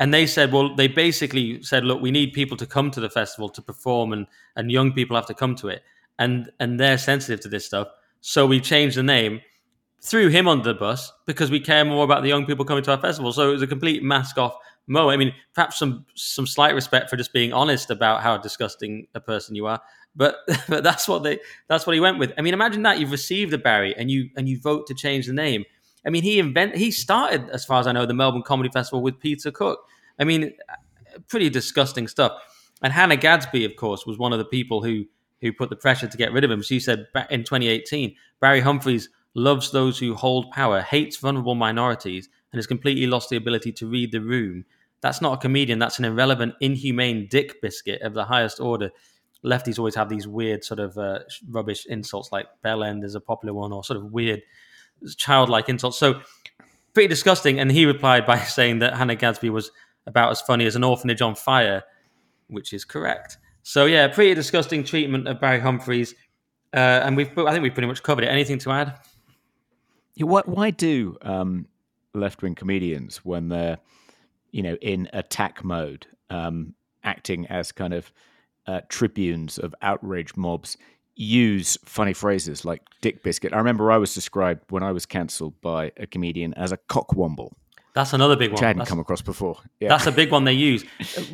And 0.00 0.14
they 0.14 0.26
said, 0.26 0.52
well, 0.52 0.76
they 0.76 0.86
basically 0.86 1.60
said, 1.62 1.84
look, 1.84 2.00
we 2.00 2.12
need 2.12 2.32
people 2.32 2.56
to 2.58 2.66
come 2.66 2.92
to 2.92 3.00
the 3.00 3.10
festival 3.10 3.48
to 3.50 3.62
perform, 3.62 4.12
and 4.12 4.26
and 4.56 4.70
young 4.70 4.92
people 4.92 5.16
have 5.16 5.26
to 5.26 5.34
come 5.34 5.54
to 5.56 5.68
it, 5.68 5.82
and 6.18 6.50
and 6.58 6.80
they're 6.80 6.98
sensitive 6.98 7.40
to 7.40 7.48
this 7.48 7.66
stuff. 7.66 7.88
So 8.20 8.46
we 8.46 8.60
changed 8.60 8.96
the 8.96 9.02
name 9.02 9.40
threw 10.02 10.28
him 10.28 10.48
under 10.48 10.72
the 10.72 10.78
bus 10.78 11.12
because 11.26 11.50
we 11.50 11.60
care 11.60 11.84
more 11.84 12.04
about 12.04 12.22
the 12.22 12.28
young 12.28 12.46
people 12.46 12.64
coming 12.64 12.84
to 12.84 12.92
our 12.92 13.00
festival. 13.00 13.32
So 13.32 13.48
it 13.48 13.52
was 13.52 13.62
a 13.62 13.66
complete 13.66 14.02
mask 14.02 14.38
off 14.38 14.56
Mo. 14.88 15.10
I 15.10 15.16
mean, 15.16 15.34
perhaps 15.54 15.78
some 15.78 16.06
some 16.14 16.46
slight 16.46 16.74
respect 16.74 17.10
for 17.10 17.16
just 17.16 17.32
being 17.32 17.52
honest 17.52 17.90
about 17.90 18.22
how 18.22 18.36
disgusting 18.38 19.06
a 19.14 19.20
person 19.20 19.54
you 19.54 19.66
are. 19.66 19.80
But 20.16 20.36
but 20.68 20.82
that's 20.82 21.06
what 21.06 21.22
they 21.22 21.38
that's 21.68 21.86
what 21.86 21.94
he 21.94 22.00
went 22.00 22.18
with. 22.18 22.32
I 22.38 22.42
mean, 22.42 22.54
imagine 22.54 22.82
that 22.82 22.98
you've 22.98 23.12
received 23.12 23.52
a 23.52 23.58
Barry 23.58 23.94
and 23.96 24.10
you 24.10 24.30
and 24.36 24.48
you 24.48 24.58
vote 24.58 24.86
to 24.88 24.94
change 24.94 25.26
the 25.26 25.32
name. 25.34 25.64
I 26.06 26.10
mean, 26.10 26.22
he 26.22 26.38
invent 26.38 26.74
he 26.74 26.90
started, 26.90 27.48
as 27.50 27.64
far 27.64 27.80
as 27.80 27.86
I 27.86 27.92
know, 27.92 28.06
the 28.06 28.14
Melbourne 28.14 28.42
Comedy 28.42 28.70
Festival 28.70 29.02
with 29.02 29.20
Peter 29.20 29.50
Cook. 29.50 29.80
I 30.18 30.24
mean, 30.24 30.52
pretty 31.28 31.50
disgusting 31.50 32.08
stuff. 32.08 32.32
And 32.80 32.92
Hannah 32.92 33.16
Gadsby, 33.16 33.64
of 33.64 33.76
course, 33.76 34.06
was 34.06 34.18
one 34.18 34.32
of 34.32 34.38
the 34.38 34.44
people 34.44 34.82
who 34.82 35.04
who 35.40 35.52
put 35.52 35.70
the 35.70 35.76
pressure 35.76 36.08
to 36.08 36.16
get 36.16 36.32
rid 36.32 36.44
of 36.44 36.50
him. 36.50 36.62
She 36.62 36.80
said 36.80 37.06
in 37.30 37.44
2018, 37.44 38.16
Barry 38.40 38.60
Humphries 38.60 39.08
loves 39.34 39.70
those 39.70 39.98
who 39.98 40.14
hold 40.14 40.50
power, 40.50 40.80
hates 40.80 41.16
vulnerable 41.16 41.54
minorities, 41.54 42.28
and 42.52 42.58
has 42.58 42.66
completely 42.66 43.06
lost 43.06 43.30
the 43.30 43.36
ability 43.36 43.72
to 43.72 43.86
read 43.86 44.12
the 44.12 44.20
room. 44.20 44.64
That's 45.00 45.20
not 45.20 45.34
a 45.34 45.36
comedian. 45.36 45.78
That's 45.78 45.98
an 45.98 46.04
irrelevant, 46.04 46.54
inhumane 46.60 47.28
dick 47.30 47.60
biscuit 47.62 48.02
of 48.02 48.14
the 48.14 48.24
highest 48.24 48.60
order. 48.60 48.90
Lefties 49.44 49.78
always 49.78 49.94
have 49.94 50.08
these 50.08 50.26
weird 50.26 50.64
sort 50.64 50.80
of 50.80 50.98
uh, 50.98 51.20
rubbish 51.48 51.86
insults, 51.86 52.32
like 52.32 52.46
bell 52.62 52.82
end 52.82 53.04
is 53.04 53.14
a 53.14 53.20
popular 53.20 53.54
one, 53.54 53.72
or 53.72 53.84
sort 53.84 53.98
of 53.98 54.12
weird 54.12 54.42
childlike 55.16 55.68
insults. 55.68 55.98
So 55.98 56.20
pretty 56.94 57.08
disgusting. 57.08 57.60
And 57.60 57.70
he 57.70 57.86
replied 57.86 58.26
by 58.26 58.38
saying 58.56 58.80
that 58.80 58.96
Hannah 58.96 59.14
Gadsby 59.14 59.50
was 59.50 59.70
about 60.06 60.30
as 60.30 60.40
funny 60.40 60.66
as 60.66 60.74
an 60.74 60.82
orphanage 60.84 61.22
on 61.22 61.34
fire, 61.34 61.84
which 62.48 62.72
is 62.72 62.84
correct. 62.84 63.38
So 63.62 63.84
yeah, 63.84 64.08
pretty 64.08 64.34
disgusting 64.34 64.82
treatment 64.82 65.28
of 65.28 65.40
Barry 65.40 65.60
Humphries. 65.60 66.14
Uh, 66.74 66.78
and 67.04 67.16
we've, 67.16 67.36
I 67.38 67.52
think 67.52 67.62
we've 67.62 67.74
pretty 67.74 67.86
much 67.86 68.02
covered 68.02 68.24
it. 68.24 68.28
Anything 68.28 68.58
to 68.60 68.72
add? 68.72 68.98
Why, 70.26 70.42
why 70.44 70.70
do 70.70 71.16
um, 71.22 71.66
left 72.14 72.42
wing 72.42 72.54
comedians, 72.54 73.18
when 73.18 73.48
they're 73.48 73.78
you 74.50 74.62
know 74.62 74.76
in 74.76 75.08
attack 75.12 75.64
mode, 75.64 76.06
um, 76.30 76.74
acting 77.04 77.46
as 77.46 77.72
kind 77.72 77.94
of 77.94 78.12
uh, 78.66 78.80
tribunes 78.88 79.58
of 79.58 79.74
outrage 79.82 80.36
mobs, 80.36 80.76
use 81.14 81.78
funny 81.84 82.12
phrases 82.12 82.64
like 82.64 82.82
"dick 83.00 83.22
biscuit"? 83.22 83.52
I 83.52 83.58
remember 83.58 83.90
I 83.90 83.98
was 83.98 84.14
described 84.14 84.62
when 84.70 84.82
I 84.82 84.92
was 84.92 85.06
cancelled 85.06 85.60
by 85.60 85.92
a 85.96 86.06
comedian 86.06 86.54
as 86.54 86.72
a 86.72 86.76
cockwomble. 86.76 87.52
That's 87.94 88.12
another 88.12 88.36
big 88.36 88.52
one. 88.52 88.62
I 88.62 88.68
hadn't 88.68 88.78
that's, 88.78 88.90
come 88.90 89.00
across 89.00 89.22
before. 89.22 89.56
Yeah. 89.80 89.88
That's 89.88 90.06
a 90.06 90.12
big 90.12 90.30
one 90.30 90.44
they 90.44 90.52
use. 90.52 90.84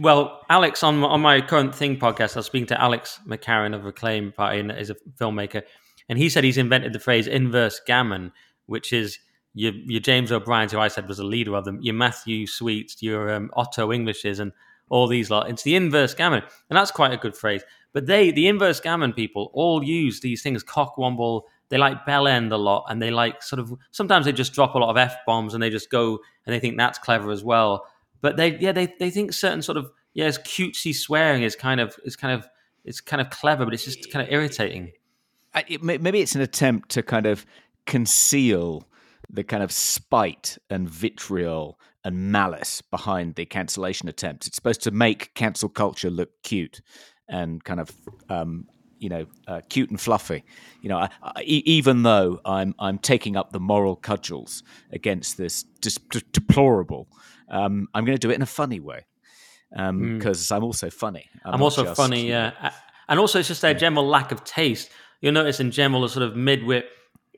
well, 0.00 0.40
Alex 0.48 0.82
on 0.82 1.04
on 1.04 1.20
my 1.20 1.40
current 1.40 1.74
thing 1.74 1.98
podcast, 1.98 2.36
I 2.36 2.38
was 2.38 2.46
speaking 2.46 2.68
to 2.68 2.80
Alex 2.80 3.20
McCarran 3.26 3.74
of 3.74 3.84
Reclaim 3.84 4.32
Party, 4.32 4.60
and 4.60 4.72
is 4.72 4.90
a 4.90 4.96
filmmaker, 5.20 5.62
and 6.08 6.18
he 6.18 6.28
said 6.28 6.44
he's 6.44 6.56
invented 6.56 6.92
the 6.92 7.00
phrase 7.00 7.26
inverse 7.26 7.80
gammon, 7.86 8.32
which 8.66 8.92
is 8.92 9.18
your, 9.54 9.72
your 9.72 10.00
James 10.00 10.32
O'Brien's, 10.32 10.72
who 10.72 10.78
I 10.78 10.88
said 10.88 11.08
was 11.08 11.18
a 11.18 11.24
leader 11.24 11.54
of 11.54 11.64
them, 11.64 11.78
your 11.80 11.94
Matthew 11.94 12.46
Sweets, 12.46 13.02
your 13.02 13.32
um, 13.32 13.50
Otto 13.54 13.90
Englishes, 13.90 14.40
and 14.40 14.52
all 14.88 15.06
these 15.06 15.30
lot. 15.30 15.48
It's 15.48 15.62
the 15.62 15.76
inverse 15.76 16.14
gammon, 16.14 16.42
and 16.68 16.76
that's 16.76 16.90
quite 16.90 17.12
a 17.12 17.16
good 17.16 17.36
phrase. 17.36 17.62
But 17.92 18.06
they, 18.06 18.30
the 18.30 18.48
inverse 18.48 18.80
gammon 18.80 19.12
people, 19.12 19.50
all 19.54 19.82
use 19.82 20.20
these 20.20 20.42
things, 20.42 20.64
cockwomble. 20.64 21.42
They 21.68 21.78
like 21.78 22.04
bell 22.04 22.26
end 22.26 22.52
a 22.52 22.56
lot, 22.56 22.86
and 22.88 23.00
they 23.00 23.10
like 23.10 23.42
sort 23.42 23.60
of. 23.60 23.72
Sometimes 23.92 24.26
they 24.26 24.32
just 24.32 24.52
drop 24.52 24.74
a 24.74 24.78
lot 24.78 24.90
of 24.90 24.96
f 24.96 25.16
bombs, 25.26 25.54
and 25.54 25.62
they 25.62 25.70
just 25.70 25.90
go 25.90 26.18
and 26.46 26.54
they 26.54 26.60
think 26.60 26.76
that's 26.76 26.98
clever 26.98 27.30
as 27.30 27.42
well. 27.42 27.86
But 28.20 28.36
they, 28.36 28.58
yeah, 28.58 28.72
they 28.72 28.92
they 28.98 29.10
think 29.10 29.32
certain 29.32 29.62
sort 29.62 29.78
of 29.78 29.90
yeah, 30.12 30.26
it's 30.26 30.38
cutesy 30.38 30.94
swearing 30.94 31.42
is 31.42 31.56
kind 31.56 31.80
of 31.80 31.96
is 32.04 32.16
kind 32.16 32.34
of 32.34 32.48
it's 32.84 33.00
kind 33.00 33.20
of 33.20 33.30
clever, 33.30 33.64
but 33.64 33.72
it's 33.72 33.84
just 33.84 34.10
kind 34.10 34.26
of 34.26 34.32
irritating. 34.32 34.92
It, 35.68 35.82
maybe 35.84 36.20
it's 36.20 36.34
an 36.34 36.40
attempt 36.40 36.90
to 36.90 37.02
kind 37.02 37.26
of 37.26 37.46
conceal 37.86 38.86
the 39.30 39.44
kind 39.44 39.62
of 39.62 39.72
spite 39.72 40.58
and 40.70 40.88
vitriol 40.88 41.78
and 42.04 42.30
malice 42.30 42.82
behind 42.82 43.34
the 43.34 43.46
cancellation 43.46 44.08
attempt. 44.08 44.46
It's 44.46 44.56
supposed 44.56 44.82
to 44.82 44.90
make 44.90 45.34
cancel 45.34 45.68
culture 45.68 46.10
look 46.10 46.30
cute 46.42 46.80
and 47.28 47.64
kind 47.64 47.80
of 47.80 47.90
um, 48.28 48.66
you 48.98 49.08
know 49.08 49.26
uh, 49.48 49.60
cute 49.68 49.90
and 49.90 50.00
fluffy. 50.00 50.44
You 50.82 50.90
know, 50.90 50.98
I, 50.98 51.08
I, 51.22 51.42
even 51.42 52.02
though 52.02 52.40
I'm 52.44 52.74
I'm 52.78 52.98
taking 52.98 53.36
up 53.36 53.52
the 53.52 53.60
moral 53.60 53.96
cudgels 53.96 54.62
against 54.92 55.36
this 55.36 55.62
dis- 55.80 55.98
d- 56.10 56.22
deplorable, 56.32 57.08
um, 57.48 57.88
I'm 57.94 58.04
going 58.04 58.16
to 58.16 58.26
do 58.26 58.30
it 58.30 58.34
in 58.34 58.42
a 58.42 58.46
funny 58.46 58.80
way 58.80 59.06
because 59.70 59.88
um, 59.88 60.20
mm. 60.20 60.56
I'm 60.56 60.64
also 60.64 60.90
funny. 60.90 61.28
I'm, 61.44 61.54
I'm 61.54 61.62
also 61.62 61.84
just, 61.84 61.96
funny, 61.96 62.28
yeah, 62.28 62.72
and 63.08 63.18
also 63.18 63.40
it's 63.40 63.48
just 63.48 63.62
their 63.62 63.72
yeah. 63.72 63.78
general 63.78 64.06
lack 64.06 64.30
of 64.30 64.44
taste. 64.44 64.90
You'll 65.20 65.32
notice 65.32 65.58
in 65.58 65.70
general 65.70 66.04
a 66.04 66.08
sort 66.08 66.22
of 66.22 66.34
midwit 66.34 66.84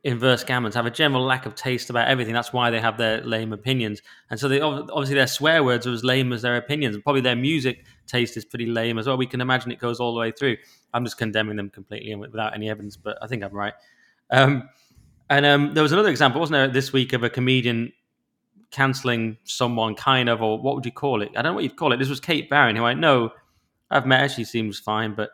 inverse 0.06 0.44
gammons 0.44 0.74
have 0.74 0.86
a 0.86 0.90
general 0.90 1.24
lack 1.24 1.46
of 1.46 1.56
taste 1.56 1.90
about 1.90 2.06
everything. 2.06 2.32
That's 2.32 2.52
why 2.52 2.70
they 2.70 2.80
have 2.80 2.96
their 2.96 3.20
lame 3.22 3.52
opinions. 3.52 4.02
And 4.30 4.38
so 4.38 4.48
they 4.48 4.60
obviously 4.60 5.16
their 5.16 5.26
swear 5.26 5.64
words 5.64 5.84
are 5.84 5.92
as 5.92 6.04
lame 6.04 6.32
as 6.32 6.42
their 6.42 6.56
opinions. 6.56 6.94
And 6.94 7.02
probably 7.02 7.22
their 7.22 7.34
music 7.34 7.84
taste 8.06 8.36
is 8.36 8.44
pretty 8.44 8.66
lame 8.66 8.98
as 8.98 9.08
well. 9.08 9.16
We 9.16 9.26
can 9.26 9.40
imagine 9.40 9.72
it 9.72 9.80
goes 9.80 9.98
all 9.98 10.14
the 10.14 10.20
way 10.20 10.30
through. 10.30 10.58
I'm 10.94 11.04
just 11.04 11.18
condemning 11.18 11.56
them 11.56 11.70
completely 11.70 12.12
and 12.12 12.20
without 12.20 12.54
any 12.54 12.70
evidence, 12.70 12.96
but 12.96 13.18
I 13.20 13.26
think 13.26 13.42
I'm 13.42 13.52
right. 13.52 13.74
Um, 14.30 14.68
and 15.28 15.44
um, 15.44 15.74
there 15.74 15.82
was 15.82 15.90
another 15.90 16.08
example, 16.08 16.40
wasn't 16.40 16.54
there, 16.54 16.68
this 16.68 16.92
week 16.92 17.12
of 17.12 17.24
a 17.24 17.28
comedian 17.28 17.92
cancelling 18.70 19.38
someone, 19.42 19.96
kind 19.96 20.28
of, 20.28 20.40
or 20.40 20.60
what 20.60 20.76
would 20.76 20.86
you 20.86 20.92
call 20.92 21.20
it? 21.20 21.30
I 21.30 21.42
don't 21.42 21.50
know 21.50 21.54
what 21.54 21.64
you'd 21.64 21.76
call 21.76 21.92
it. 21.92 21.96
This 21.96 22.08
was 22.08 22.20
Kate 22.20 22.48
Barron, 22.48 22.76
who 22.76 22.84
I 22.84 22.94
know 22.94 23.32
I've 23.90 24.06
met. 24.06 24.30
She 24.30 24.44
seems 24.44 24.78
fine, 24.78 25.16
but 25.16 25.30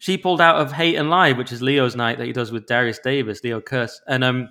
she 0.00 0.16
pulled 0.16 0.40
out 0.40 0.56
of 0.56 0.72
Hate 0.72 0.96
and 0.96 1.10
Lie, 1.10 1.32
which 1.32 1.52
is 1.52 1.60
Leo's 1.60 1.94
night 1.94 2.16
that 2.16 2.26
he 2.26 2.32
does 2.32 2.50
with 2.50 2.66
Darius 2.66 2.98
Davies, 2.98 3.44
Leo 3.44 3.60
Kearse, 3.60 4.00
and 4.08 4.24
um, 4.24 4.48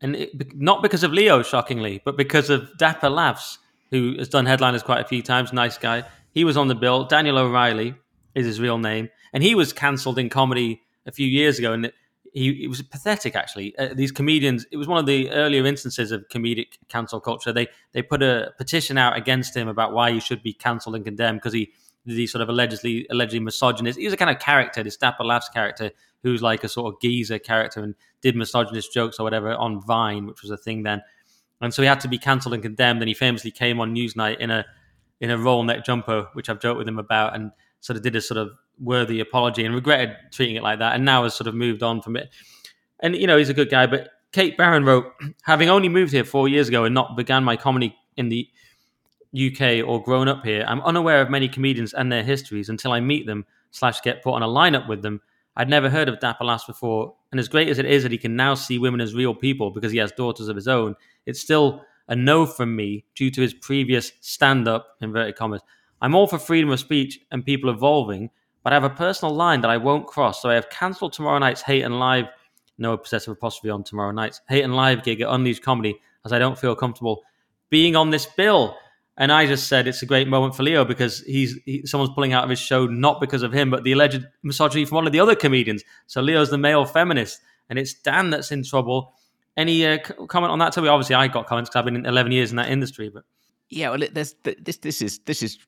and 0.00 0.16
it, 0.16 0.56
not 0.56 0.82
because 0.82 1.04
of 1.04 1.12
Leo, 1.12 1.42
shockingly, 1.42 2.00
but 2.06 2.16
because 2.16 2.48
of 2.48 2.76
Dapper 2.78 3.10
Laughs, 3.10 3.58
who 3.90 4.16
has 4.18 4.30
done 4.30 4.46
headliners 4.46 4.82
quite 4.82 5.02
a 5.02 5.06
few 5.06 5.22
times. 5.22 5.52
Nice 5.52 5.76
guy. 5.76 6.04
He 6.32 6.42
was 6.42 6.56
on 6.56 6.68
the 6.68 6.74
bill. 6.74 7.04
Daniel 7.04 7.36
O'Reilly 7.36 7.94
is 8.34 8.46
his 8.46 8.60
real 8.60 8.78
name, 8.78 9.10
and 9.34 9.42
he 9.42 9.54
was 9.54 9.74
cancelled 9.74 10.18
in 10.18 10.30
comedy 10.30 10.80
a 11.04 11.12
few 11.12 11.26
years 11.26 11.58
ago, 11.58 11.74
and 11.74 11.92
he 12.32 12.64
it 12.64 12.68
was 12.68 12.80
pathetic 12.80 13.36
actually. 13.36 13.76
Uh, 13.76 13.92
these 13.92 14.10
comedians, 14.10 14.64
it 14.72 14.78
was 14.78 14.88
one 14.88 14.98
of 14.98 15.04
the 15.04 15.30
earlier 15.32 15.66
instances 15.66 16.12
of 16.12 16.26
comedic 16.28 16.78
cancel 16.88 17.20
culture. 17.20 17.52
They 17.52 17.68
they 17.92 18.00
put 18.00 18.22
a 18.22 18.54
petition 18.56 18.96
out 18.96 19.18
against 19.18 19.54
him 19.54 19.68
about 19.68 19.92
why 19.92 20.12
he 20.12 20.20
should 20.20 20.42
be 20.42 20.54
cancelled 20.54 20.96
and 20.96 21.04
condemned 21.04 21.40
because 21.40 21.52
he 21.52 21.72
the 22.06 22.26
sort 22.26 22.42
of 22.42 22.48
allegedly 22.48 23.06
allegedly 23.10 23.40
misogynist. 23.40 23.98
He 23.98 24.04
was 24.04 24.14
a 24.14 24.16
kind 24.16 24.30
of 24.30 24.38
character, 24.38 24.82
this 24.82 24.96
Dapper 24.96 25.24
character, 25.52 25.90
who's 26.22 26.42
like 26.42 26.64
a 26.64 26.68
sort 26.68 26.92
of 26.92 27.00
geezer 27.00 27.38
character 27.38 27.82
and 27.82 27.94
did 28.20 28.36
misogynist 28.36 28.92
jokes 28.92 29.18
or 29.18 29.24
whatever 29.24 29.54
on 29.54 29.80
Vine, 29.80 30.26
which 30.26 30.42
was 30.42 30.50
a 30.50 30.56
thing 30.56 30.82
then. 30.82 31.02
And 31.60 31.72
so 31.72 31.82
he 31.82 31.88
had 31.88 32.00
to 32.00 32.08
be 32.08 32.18
cancelled 32.18 32.54
and 32.54 32.62
condemned. 32.62 33.00
And 33.00 33.08
he 33.08 33.14
famously 33.14 33.50
came 33.50 33.80
on 33.80 33.94
Newsnight 33.94 34.38
in 34.38 34.50
a 34.50 34.64
in 35.20 35.30
a 35.30 35.38
roll 35.38 35.62
neck 35.62 35.84
jumper, 35.84 36.28
which 36.34 36.48
I've 36.48 36.60
joked 36.60 36.78
with 36.78 36.88
him 36.88 36.98
about, 36.98 37.34
and 37.34 37.52
sort 37.80 37.96
of 37.96 38.02
did 38.02 38.16
a 38.16 38.20
sort 38.20 38.38
of 38.38 38.50
worthy 38.78 39.20
apology 39.20 39.64
and 39.64 39.74
regretted 39.74 40.16
treating 40.32 40.56
it 40.56 40.62
like 40.62 40.80
that, 40.80 40.94
and 40.94 41.04
now 41.04 41.22
has 41.22 41.34
sort 41.34 41.46
of 41.46 41.54
moved 41.54 41.82
on 41.82 42.02
from 42.02 42.16
it. 42.16 42.30
And 43.00 43.16
you 43.16 43.26
know, 43.26 43.36
he's 43.36 43.48
a 43.48 43.54
good 43.54 43.70
guy. 43.70 43.86
But 43.86 44.10
Kate 44.32 44.56
Barron 44.56 44.84
wrote, 44.84 45.12
having 45.42 45.70
only 45.70 45.88
moved 45.88 46.12
here 46.12 46.24
four 46.24 46.48
years 46.48 46.68
ago 46.68 46.84
and 46.84 46.94
not 46.94 47.16
began 47.16 47.44
my 47.44 47.56
comedy 47.56 47.96
in 48.16 48.28
the 48.28 48.48
UK 49.34 49.86
or 49.86 50.02
grown 50.02 50.28
up 50.28 50.44
here, 50.44 50.64
I'm 50.66 50.80
unaware 50.82 51.20
of 51.20 51.30
many 51.30 51.48
comedians 51.48 51.92
and 51.92 52.10
their 52.10 52.22
histories 52.22 52.68
until 52.68 52.92
I 52.92 53.00
meet 53.00 53.26
them 53.26 53.44
slash 53.70 54.00
get 54.00 54.22
put 54.22 54.34
on 54.34 54.42
a 54.42 54.48
lineup 54.48 54.88
with 54.88 55.02
them. 55.02 55.20
I'd 55.56 55.68
never 55.68 55.90
heard 55.90 56.08
of 56.08 56.20
Dapper 56.20 56.44
Laughs 56.44 56.64
before, 56.64 57.14
and 57.30 57.38
as 57.38 57.48
great 57.48 57.68
as 57.68 57.78
it 57.78 57.86
is 57.86 58.02
that 58.02 58.12
he 58.12 58.18
can 58.18 58.36
now 58.36 58.54
see 58.54 58.78
women 58.78 59.00
as 59.00 59.14
real 59.14 59.34
people 59.34 59.70
because 59.70 59.92
he 59.92 59.98
has 59.98 60.12
daughters 60.12 60.48
of 60.48 60.56
his 60.56 60.68
own, 60.68 60.96
it's 61.26 61.40
still 61.40 61.84
a 62.08 62.16
no 62.16 62.44
from 62.44 62.74
me 62.74 63.04
due 63.14 63.30
to 63.30 63.40
his 63.40 63.54
previous 63.54 64.12
stand-up 64.20 64.96
inverted 65.00 65.36
commas. 65.36 65.62
I'm 66.00 66.14
all 66.14 66.26
for 66.26 66.38
freedom 66.38 66.70
of 66.70 66.80
speech 66.80 67.20
and 67.30 67.44
people 67.44 67.70
evolving, 67.70 68.30
but 68.62 68.72
I 68.72 68.76
have 68.76 68.84
a 68.84 68.90
personal 68.90 69.34
line 69.34 69.60
that 69.60 69.70
I 69.70 69.76
won't 69.76 70.06
cross, 70.06 70.42
so 70.42 70.50
I 70.50 70.54
have 70.54 70.70
cancelled 70.70 71.12
tomorrow 71.12 71.38
night's 71.38 71.62
Hate 71.62 71.82
and 71.82 71.98
Live, 71.98 72.26
no 72.78 72.96
possessive 72.96 73.32
apostrophe 73.32 73.70
on 73.70 73.84
tomorrow 73.84 74.10
night's 74.10 74.40
Hate 74.48 74.64
and 74.64 74.74
Live 74.74 75.02
gig 75.02 75.20
at 75.20 75.32
Unleashed 75.32 75.62
Comedy, 75.62 75.98
as 76.24 76.32
I 76.32 76.38
don't 76.38 76.58
feel 76.58 76.74
comfortable 76.74 77.22
being 77.70 77.96
on 77.96 78.10
this 78.10 78.26
bill. 78.26 78.76
And 79.16 79.30
I 79.30 79.46
just 79.46 79.68
said 79.68 79.86
it's 79.86 80.02
a 80.02 80.06
great 80.06 80.26
moment 80.26 80.56
for 80.56 80.64
Leo 80.64 80.84
because 80.84 81.20
he's 81.20 81.56
he, 81.64 81.86
someone's 81.86 82.12
pulling 82.14 82.32
out 82.32 82.44
of 82.44 82.50
his 82.50 82.58
show 82.58 82.86
not 82.86 83.20
because 83.20 83.42
of 83.42 83.52
him, 83.52 83.70
but 83.70 83.84
the 83.84 83.92
alleged 83.92 84.26
misogyny 84.42 84.84
from 84.84 84.96
one 84.96 85.06
of 85.06 85.12
the 85.12 85.20
other 85.20 85.36
comedians. 85.36 85.84
So 86.06 86.20
Leo's 86.20 86.50
the 86.50 86.58
male 86.58 86.84
feminist, 86.84 87.40
and 87.68 87.78
it's 87.78 87.94
Dan 87.94 88.30
that's 88.30 88.50
in 88.50 88.64
trouble. 88.64 89.14
Any 89.56 89.86
uh, 89.86 89.98
comment 89.98 90.50
on 90.50 90.58
that? 90.58 90.72
Toby? 90.72 90.88
Obviously, 90.88 91.14
I 91.14 91.28
got 91.28 91.46
comments 91.46 91.70
because 91.70 91.78
I've 91.78 91.84
been 91.84 92.04
11 92.04 92.32
years 92.32 92.50
in 92.50 92.56
that 92.56 92.70
industry, 92.70 93.08
but 93.08 93.22
yeah, 93.68 93.90
well, 93.90 94.00
this. 94.12 94.34
This 94.42 95.00
is 95.00 95.20
this 95.20 95.42
is 95.42 95.58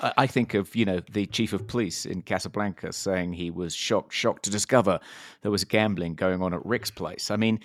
I 0.00 0.26
think 0.26 0.54
of 0.54 0.74
you 0.76 0.84
know 0.84 1.00
the 1.10 1.26
chief 1.26 1.52
of 1.52 1.66
police 1.66 2.04
in 2.04 2.22
Casablanca 2.22 2.92
saying 2.92 3.32
he 3.32 3.50
was 3.50 3.74
shocked 3.74 4.12
shocked 4.12 4.44
to 4.44 4.50
discover 4.50 5.00
there 5.42 5.50
was 5.50 5.64
gambling 5.64 6.14
going 6.14 6.42
on 6.42 6.52
at 6.52 6.64
Rick's 6.64 6.90
place. 6.90 7.30
I 7.30 7.36
mean, 7.36 7.60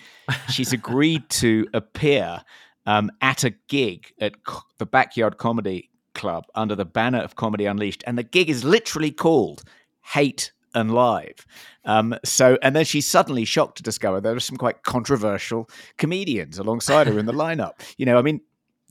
she's 0.48 0.72
agreed 0.72 1.28
to 1.30 1.66
appear 1.74 2.42
um, 2.86 3.10
at 3.20 3.44
a 3.44 3.50
gig 3.68 4.12
at 4.20 4.34
the 4.78 4.86
Backyard 4.86 5.38
Comedy 5.38 5.90
Club 6.14 6.44
under 6.54 6.74
the 6.74 6.84
banner 6.84 7.20
of 7.20 7.36
Comedy 7.36 7.66
Unleashed, 7.66 8.04
and 8.06 8.18
the 8.18 8.22
gig 8.22 8.50
is 8.50 8.64
literally 8.64 9.10
called 9.10 9.62
Hate 10.02 10.52
and 10.74 10.92
Live. 10.92 11.46
Um, 11.84 12.14
so, 12.24 12.58
and 12.62 12.74
then 12.74 12.84
she's 12.84 13.06
suddenly 13.06 13.44
shocked 13.44 13.76
to 13.78 13.82
discover 13.82 14.20
there 14.20 14.34
are 14.34 14.40
some 14.40 14.56
quite 14.56 14.82
controversial 14.82 15.68
comedians 15.98 16.58
alongside 16.58 17.06
her 17.06 17.18
in 17.18 17.26
the 17.26 17.32
lineup. 17.44 17.72
You 17.96 18.06
know, 18.06 18.18
I 18.18 18.22
mean, 18.22 18.40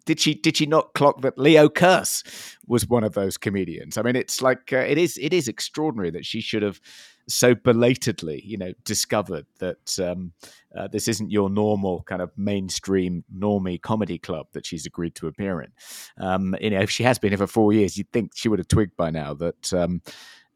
did 0.05 0.19
she 0.19 0.33
did 0.33 0.57
she 0.57 0.65
not 0.65 0.93
clock 0.93 1.21
that 1.21 1.37
Leo 1.37 1.69
Kearse 1.69 2.23
was 2.67 2.87
one 2.87 3.03
of 3.03 3.13
those 3.13 3.37
comedians? 3.37 3.97
I 3.97 4.01
mean, 4.01 4.15
it's 4.15 4.41
like 4.41 4.73
uh, 4.73 4.77
it 4.77 4.97
is 4.97 5.17
it 5.21 5.33
is 5.33 5.47
extraordinary 5.47 6.09
that 6.11 6.25
she 6.25 6.41
should 6.41 6.63
have 6.63 6.81
so 7.27 7.55
belatedly, 7.55 8.41
you 8.45 8.57
know, 8.57 8.73
discovered 8.83 9.45
that 9.59 9.99
um, 9.99 10.33
uh, 10.75 10.87
this 10.87 11.07
isn't 11.07 11.31
your 11.31 11.49
normal 11.49 12.03
kind 12.03 12.21
of 12.21 12.31
mainstream 12.37 13.23
normie 13.35 13.81
comedy 13.81 14.17
club 14.17 14.47
that 14.53 14.65
she's 14.65 14.85
agreed 14.85 15.15
to 15.15 15.27
appear 15.27 15.61
in. 15.61 15.71
Um, 16.17 16.55
you 16.61 16.69
know, 16.69 16.81
if 16.81 16.89
she 16.89 17.03
has 17.03 17.19
been 17.19 17.31
here 17.31 17.37
for 17.37 17.47
four 17.47 17.73
years, 17.73 17.97
you'd 17.97 18.11
think 18.11 18.31
she 18.35 18.49
would 18.49 18.59
have 18.59 18.67
twigged 18.67 18.95
by 18.97 19.09
now 19.09 19.33
that. 19.35 19.73
Um, 19.73 20.01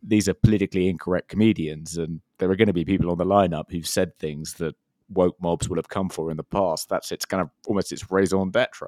these 0.07 0.29
are 0.29 0.35
politically 0.35 0.87
incorrect 0.87 1.29
comedians, 1.29 1.97
and 1.97 2.21
there 2.37 2.51
are 2.51 2.55
going 2.55 2.67
to 2.67 2.73
be 2.73 2.85
people 2.85 3.09
on 3.09 3.17
the 3.17 3.25
lineup 3.25 3.71
who've 3.71 3.87
said 3.87 4.15
things 4.19 4.53
that 4.53 4.75
woke 5.09 5.35
mobs 5.39 5.69
will 5.69 5.77
have 5.77 5.87
come 5.87 6.09
for 6.09 6.31
in 6.31 6.37
the 6.37 6.43
past. 6.43 6.89
That's 6.89 7.11
its 7.11 7.25
kind 7.25 7.41
of 7.41 7.49
almost 7.67 7.91
its 7.91 8.09
raison 8.11 8.51
d'etre. 8.51 8.87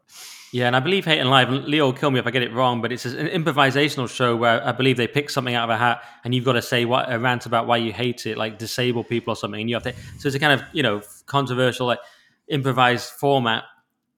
Yeah, 0.51 0.67
and 0.67 0.75
I 0.75 0.79
believe 0.79 1.05
Hate 1.05 1.19
and 1.19 1.29
Live, 1.29 1.49
Leo 1.49 1.85
will 1.85 1.93
kill 1.93 2.11
me 2.11 2.19
if 2.19 2.27
I 2.27 2.31
get 2.31 2.41
it 2.41 2.53
wrong, 2.53 2.81
but 2.81 2.91
it's 2.91 3.05
an 3.05 3.27
improvisational 3.27 4.09
show 4.09 4.35
where 4.35 4.65
I 4.65 4.71
believe 4.71 4.97
they 4.97 5.07
pick 5.07 5.29
something 5.29 5.55
out 5.55 5.69
of 5.69 5.75
a 5.75 5.77
hat 5.77 6.03
and 6.23 6.33
you've 6.33 6.45
got 6.45 6.53
to 6.53 6.61
say 6.61 6.85
what 6.85 7.11
a 7.11 7.19
rant 7.19 7.45
about 7.45 7.67
why 7.67 7.77
you 7.77 7.93
hate 7.93 8.25
it, 8.25 8.37
like 8.37 8.57
disable 8.57 9.03
people 9.03 9.33
or 9.33 9.35
something, 9.35 9.61
and 9.61 9.69
you 9.69 9.75
have 9.75 9.83
to. 9.83 9.93
So 10.19 10.27
it's 10.27 10.35
a 10.35 10.39
kind 10.39 10.59
of 10.59 10.67
you 10.73 10.83
know 10.83 11.01
controversial 11.25 11.87
like 11.87 11.99
improvised 12.47 13.09
format. 13.11 13.63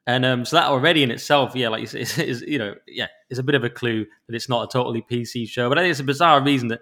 And 0.08 0.26
um, 0.26 0.46
so 0.46 0.56
that 0.56 0.68
already 0.68 1.04
in 1.04 1.12
itself, 1.12 1.56
yeah, 1.56 1.70
like 1.70 1.84
is, 1.94 2.18
is, 2.18 2.42
you 2.42 2.58
know, 2.58 2.76
yeah, 2.88 3.08
it's 3.30 3.40
a 3.40 3.44
bit 3.44 3.56
of 3.56 3.64
a 3.64 3.70
clue 3.70 4.06
that 4.28 4.36
it's 4.36 4.50
not 4.50 4.64
a 4.64 4.68
totally 4.72 5.02
PC 5.02 5.48
show. 5.48 5.70
But 5.70 5.78
I 5.78 5.82
think 5.82 5.92
it's 5.92 6.00
a 6.00 6.06
bizarre 6.06 6.42
reason 6.42 6.70
that 6.70 6.82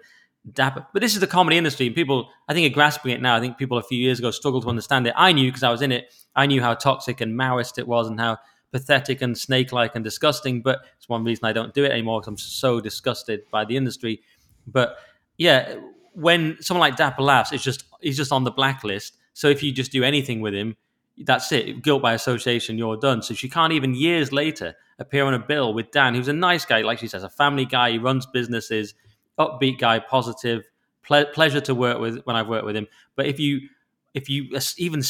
dapper. 0.54 0.86
But 0.92 1.02
this 1.02 1.14
is 1.14 1.20
the 1.20 1.26
comedy 1.26 1.56
industry, 1.56 1.86
and 1.86 1.94
people, 1.94 2.28
I 2.48 2.54
think, 2.54 2.70
are 2.70 2.74
grasping 2.74 3.12
it 3.12 3.20
now. 3.20 3.36
I 3.36 3.40
think 3.40 3.58
people 3.58 3.78
a 3.78 3.82
few 3.82 3.98
years 3.98 4.18
ago 4.18 4.30
struggled 4.30 4.64
to 4.64 4.68
understand 4.68 5.06
it. 5.06 5.14
I 5.16 5.32
knew 5.32 5.48
because 5.48 5.62
I 5.62 5.70
was 5.70 5.82
in 5.82 5.92
it. 5.92 6.12
I 6.36 6.46
knew 6.46 6.60
how 6.60 6.74
toxic 6.74 7.20
and 7.20 7.38
Maoist 7.38 7.78
it 7.78 7.88
was, 7.88 8.08
and 8.08 8.20
how 8.20 8.38
pathetic 8.70 9.22
and 9.22 9.36
snake-like 9.36 9.94
and 9.94 10.04
disgusting. 10.04 10.62
But 10.62 10.80
it's 10.96 11.08
one 11.08 11.24
reason 11.24 11.44
I 11.44 11.52
don't 11.52 11.74
do 11.74 11.84
it 11.84 11.92
anymore 11.92 12.20
because 12.20 12.28
I'm 12.28 12.38
so 12.38 12.80
disgusted 12.80 13.42
by 13.50 13.64
the 13.64 13.76
industry. 13.76 14.20
But 14.66 14.96
yeah, 15.36 15.76
when 16.12 16.56
someone 16.60 16.80
like 16.80 16.96
Dapper 16.96 17.22
laughs, 17.22 17.52
it's 17.52 17.64
just 17.64 17.84
he's 18.00 18.16
just 18.16 18.32
on 18.32 18.44
the 18.44 18.50
blacklist. 18.50 19.16
So 19.32 19.48
if 19.48 19.62
you 19.62 19.72
just 19.72 19.92
do 19.92 20.02
anything 20.02 20.40
with 20.40 20.54
him, 20.54 20.76
that's 21.24 21.50
it. 21.52 21.82
Guilt 21.82 22.02
by 22.02 22.12
association, 22.14 22.76
you're 22.78 22.96
done. 22.96 23.22
So 23.22 23.34
she 23.34 23.48
can't 23.48 23.72
even 23.72 23.94
years 23.94 24.32
later 24.32 24.74
appear 24.98 25.24
on 25.24 25.34
a 25.34 25.38
bill 25.38 25.72
with 25.72 25.90
Dan, 25.90 26.14
who's 26.14 26.28
a 26.28 26.32
nice 26.32 26.64
guy, 26.64 26.82
like 26.82 26.98
she 26.98 27.08
says, 27.08 27.22
a 27.22 27.30
family 27.30 27.64
guy. 27.64 27.92
He 27.92 27.98
runs 27.98 28.26
businesses 28.26 28.94
upbeat 29.38 29.78
guy, 29.78 29.98
positive, 29.98 30.64
ple- 31.02 31.26
pleasure 31.26 31.60
to 31.62 31.74
work 31.74 31.98
with 31.98 32.22
when 32.24 32.36
I've 32.36 32.48
worked 32.48 32.66
with 32.66 32.76
him. 32.76 32.86
But 33.16 33.26
if 33.26 33.38
you 33.38 33.68
if 34.14 34.28
you 34.28 34.48
even 34.76 35.02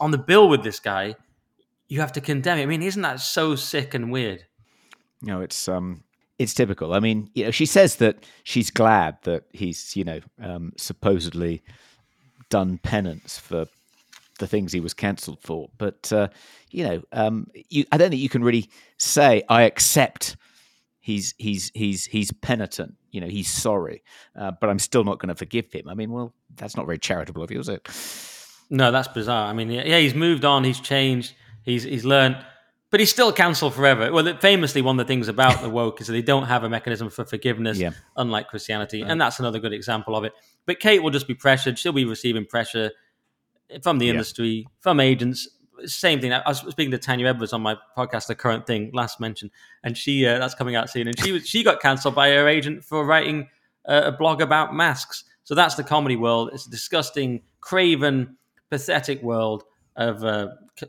on 0.00 0.10
the 0.10 0.18
bill 0.18 0.48
with 0.48 0.62
this 0.62 0.80
guy, 0.80 1.16
you 1.88 2.00
have 2.00 2.12
to 2.12 2.20
condemn 2.20 2.58
it. 2.58 2.62
I 2.62 2.66
mean, 2.66 2.82
isn't 2.82 3.02
that 3.02 3.20
so 3.20 3.54
sick 3.56 3.94
and 3.94 4.10
weird? 4.10 4.44
No, 5.22 5.40
it's 5.40 5.68
um, 5.68 6.04
it's 6.38 6.54
typical. 6.54 6.94
I 6.94 7.00
mean, 7.00 7.30
you 7.34 7.44
know, 7.44 7.50
she 7.50 7.66
says 7.66 7.96
that 7.96 8.24
she's 8.44 8.70
glad 8.70 9.18
that 9.22 9.44
he's 9.52 9.96
you 9.96 10.04
know 10.04 10.20
um, 10.40 10.72
supposedly 10.76 11.62
done 12.48 12.78
penance 12.78 13.38
for 13.38 13.66
the 14.38 14.46
things 14.46 14.72
he 14.72 14.80
was 14.80 14.94
cancelled 14.94 15.40
for, 15.40 15.70
but 15.78 16.12
uh, 16.12 16.28
you 16.70 16.84
know, 16.84 17.02
um, 17.12 17.48
you, 17.70 17.84
I 17.90 17.96
don't 17.96 18.10
think 18.10 18.22
you 18.22 18.28
can 18.28 18.44
really 18.44 18.68
say 18.98 19.42
I 19.48 19.62
accept 19.62 20.36
he's 21.00 21.34
he's 21.38 21.70
he's 21.74 22.04
he's 22.06 22.32
penitent. 22.32 22.94
You 23.16 23.22
know, 23.22 23.28
he's 23.28 23.50
sorry, 23.50 24.02
uh, 24.38 24.52
but 24.60 24.68
I'm 24.68 24.78
still 24.78 25.02
not 25.02 25.18
going 25.18 25.30
to 25.30 25.34
forgive 25.34 25.72
him. 25.72 25.88
I 25.88 25.94
mean, 25.94 26.12
well, 26.12 26.34
that's 26.54 26.76
not 26.76 26.84
very 26.84 26.98
charitable 26.98 27.42
of 27.42 27.50
you, 27.50 27.58
is 27.58 27.70
it? 27.70 27.88
No, 28.68 28.92
that's 28.92 29.08
bizarre. 29.08 29.48
I 29.48 29.54
mean, 29.54 29.70
yeah, 29.70 29.98
he's 29.98 30.14
moved 30.14 30.44
on, 30.44 30.64
he's 30.64 30.78
changed, 30.78 31.34
he's 31.62 31.84
he's 31.84 32.04
learned, 32.04 32.36
but 32.90 33.00
he's 33.00 33.08
still 33.08 33.32
cancelled 33.32 33.72
forever. 33.72 34.12
Well, 34.12 34.36
famously, 34.36 34.82
one 34.82 35.00
of 35.00 35.06
the 35.06 35.10
things 35.10 35.28
about 35.28 35.62
the 35.62 35.70
woke 35.70 36.02
is 36.02 36.08
that 36.08 36.12
they 36.12 36.20
don't 36.20 36.44
have 36.44 36.62
a 36.62 36.68
mechanism 36.68 37.08
for 37.08 37.24
forgiveness, 37.24 37.78
yeah. 37.78 37.92
unlike 38.18 38.48
Christianity, 38.48 39.02
right. 39.02 39.10
and 39.10 39.18
that's 39.18 39.40
another 39.40 39.60
good 39.60 39.72
example 39.72 40.14
of 40.14 40.24
it. 40.24 40.34
But 40.66 40.78
Kate 40.78 41.02
will 41.02 41.10
just 41.10 41.26
be 41.26 41.34
pressured; 41.34 41.78
she'll 41.78 41.92
be 41.92 42.04
receiving 42.04 42.44
pressure 42.44 42.90
from 43.82 43.96
the 43.96 44.10
industry, 44.10 44.48
yeah. 44.48 44.64
from 44.80 45.00
agents, 45.00 45.48
same 45.84 46.20
thing. 46.20 46.32
I 46.32 46.42
was 46.46 46.58
speaking 46.58 46.90
to 46.92 46.98
Tanya 46.98 47.26
Edwards 47.26 47.52
on 47.52 47.62
my 47.62 47.76
podcast, 47.96 48.26
The 48.26 48.34
Current 48.34 48.66
Thing, 48.66 48.90
last 48.92 49.20
mention, 49.20 49.50
and 49.82 49.96
she 49.96 50.26
uh, 50.26 50.38
that's 50.38 50.54
coming 50.54 50.76
out 50.76 50.90
soon. 50.90 51.08
And 51.08 51.18
she 51.18 51.32
was 51.32 51.46
she 51.46 51.62
got 51.62 51.80
cancelled 51.80 52.14
by 52.14 52.30
her 52.30 52.48
agent 52.48 52.84
for 52.84 53.04
writing 53.04 53.48
a, 53.84 54.04
a 54.04 54.12
blog 54.12 54.40
about 54.40 54.74
masks. 54.74 55.24
So 55.44 55.54
that's 55.54 55.74
the 55.74 55.84
comedy 55.84 56.16
world. 56.16 56.50
It's 56.52 56.66
a 56.66 56.70
disgusting, 56.70 57.42
craven, 57.60 58.36
pathetic 58.70 59.22
world 59.22 59.64
of 59.96 60.24
uh, 60.24 60.48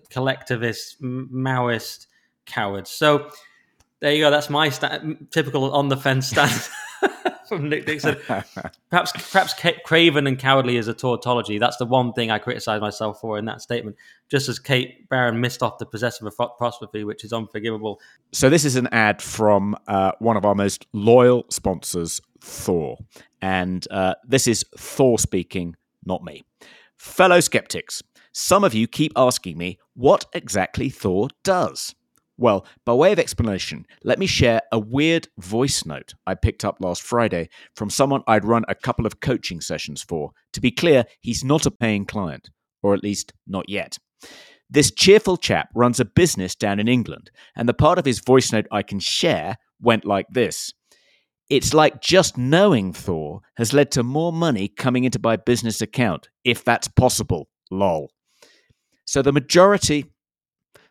collectivist, 0.10 1.02
Maoist 1.02 2.08
cowards. 2.46 2.90
So 2.90 3.30
there 4.00 4.14
you 4.14 4.24
go. 4.24 4.32
That's 4.32 4.50
my 4.50 4.70
typical 5.32 5.72
on 5.72 5.90
the 5.90 5.98
fence 5.98 6.28
stance. 6.28 6.70
from 7.50 7.70
Nick 7.70 7.86
Dixon. 7.86 8.18
perhaps, 8.90 9.12
perhaps 9.32 9.54
craven 9.86 10.28
and 10.28 10.38
cowardly 10.38 10.78
is 10.78 10.88
a 10.88 10.94
tautology. 10.94 11.58
That's 11.58 11.78
the 11.78 11.86
one 11.86 12.14
thing 12.14 12.32
I 12.32 12.40
criticise 12.40 12.82
myself 12.82 13.20
for 13.20 13.38
in 13.38 13.46
that 13.46 13.62
statement. 13.62 13.96
Just 14.30 14.50
as 14.50 14.60
Kate 14.60 15.08
Barron 15.10 15.40
missed 15.40 15.64
off 15.64 15.78
the 15.78 15.86
possessive 15.86 16.28
apostrophe, 16.28 17.04
which 17.04 17.24
is 17.24 17.34
unforgivable. 17.34 18.02
So 18.34 18.50
this 18.50 18.66
is 18.66 18.76
an 18.76 18.88
ad 18.92 19.22
from 19.22 19.76
uh, 19.88 20.12
one 20.20 20.38
of 20.38 20.46
our 20.46 20.56
most 20.56 20.86
loyal 20.94 21.46
sponsors, 21.50 22.22
Thor, 22.42 22.98
and 23.42 23.88
uh, 23.92 24.16
this 24.28 24.48
is 24.48 24.66
Thor 24.78 25.18
speaking, 25.18 25.76
not 26.06 26.24
me. 26.24 26.44
Fellow 26.98 27.40
skeptics, 27.40 28.02
some 28.32 28.64
of 28.64 28.74
you 28.74 28.88
keep 28.88 29.14
asking 29.16 29.58
me 29.58 29.80
what 29.94 30.26
exactly 30.34 30.90
Thor 30.90 31.30
does. 31.44 31.96
Well, 32.38 32.68
by 32.86 32.94
way 32.94 33.12
of 33.12 33.20
explanation, 33.20 33.88
let 34.04 34.20
me 34.20 34.28
share 34.28 34.62
a 34.72 34.78
weird 34.78 35.28
voice 35.40 35.86
note 35.86 36.14
I 36.28 36.36
picked 36.36 36.64
up 36.64 36.78
last 36.80 37.02
Friday 37.02 37.50
from 37.76 37.90
someone 37.90 38.22
I'd 38.28 38.46
run 38.46 38.64
a 38.68 38.76
couple 38.76 39.08
of 39.08 39.20
coaching 39.20 39.60
sessions 39.60 40.04
for. 40.04 40.32
To 40.54 40.62
be 40.62 40.70
clear, 40.70 41.06
he's 41.22 41.44
not 41.44 41.66
a 41.66 41.72
paying 41.72 42.06
client, 42.06 42.52
or 42.84 42.94
at 42.94 43.04
least 43.04 43.34
not 43.48 43.68
yet. 43.70 43.98
This 44.70 44.92
cheerful 44.92 45.38
chap 45.38 45.70
runs 45.74 46.00
a 46.00 46.06
business 46.06 46.54
down 46.54 46.80
in 46.80 46.88
England, 46.88 47.32
and 47.56 47.68
the 47.68 47.74
part 47.74 47.98
of 47.98 48.06
his 48.06 48.20
voice 48.20 48.52
note 48.52 48.68
I 48.72 48.84
can 48.84 49.00
share 49.00 49.58
went 49.82 50.06
like 50.06 50.28
this 50.30 50.74
It's 51.50 51.74
like 51.74 52.02
just 52.02 52.38
knowing 52.38 52.94
Thor 52.94 53.42
has 53.56 53.74
led 53.74 53.90
to 53.92 54.04
more 54.04 54.34
money 54.34 54.68
coming 54.68 55.06
into 55.06 55.20
my 55.24 55.38
business 55.38 55.82
account, 55.82 56.30
if 56.44 56.64
that's 56.64 56.88
possible. 56.88 57.48
Lol. 57.72 58.12
So 59.06 59.22
the 59.22 59.32
majority 59.32 60.06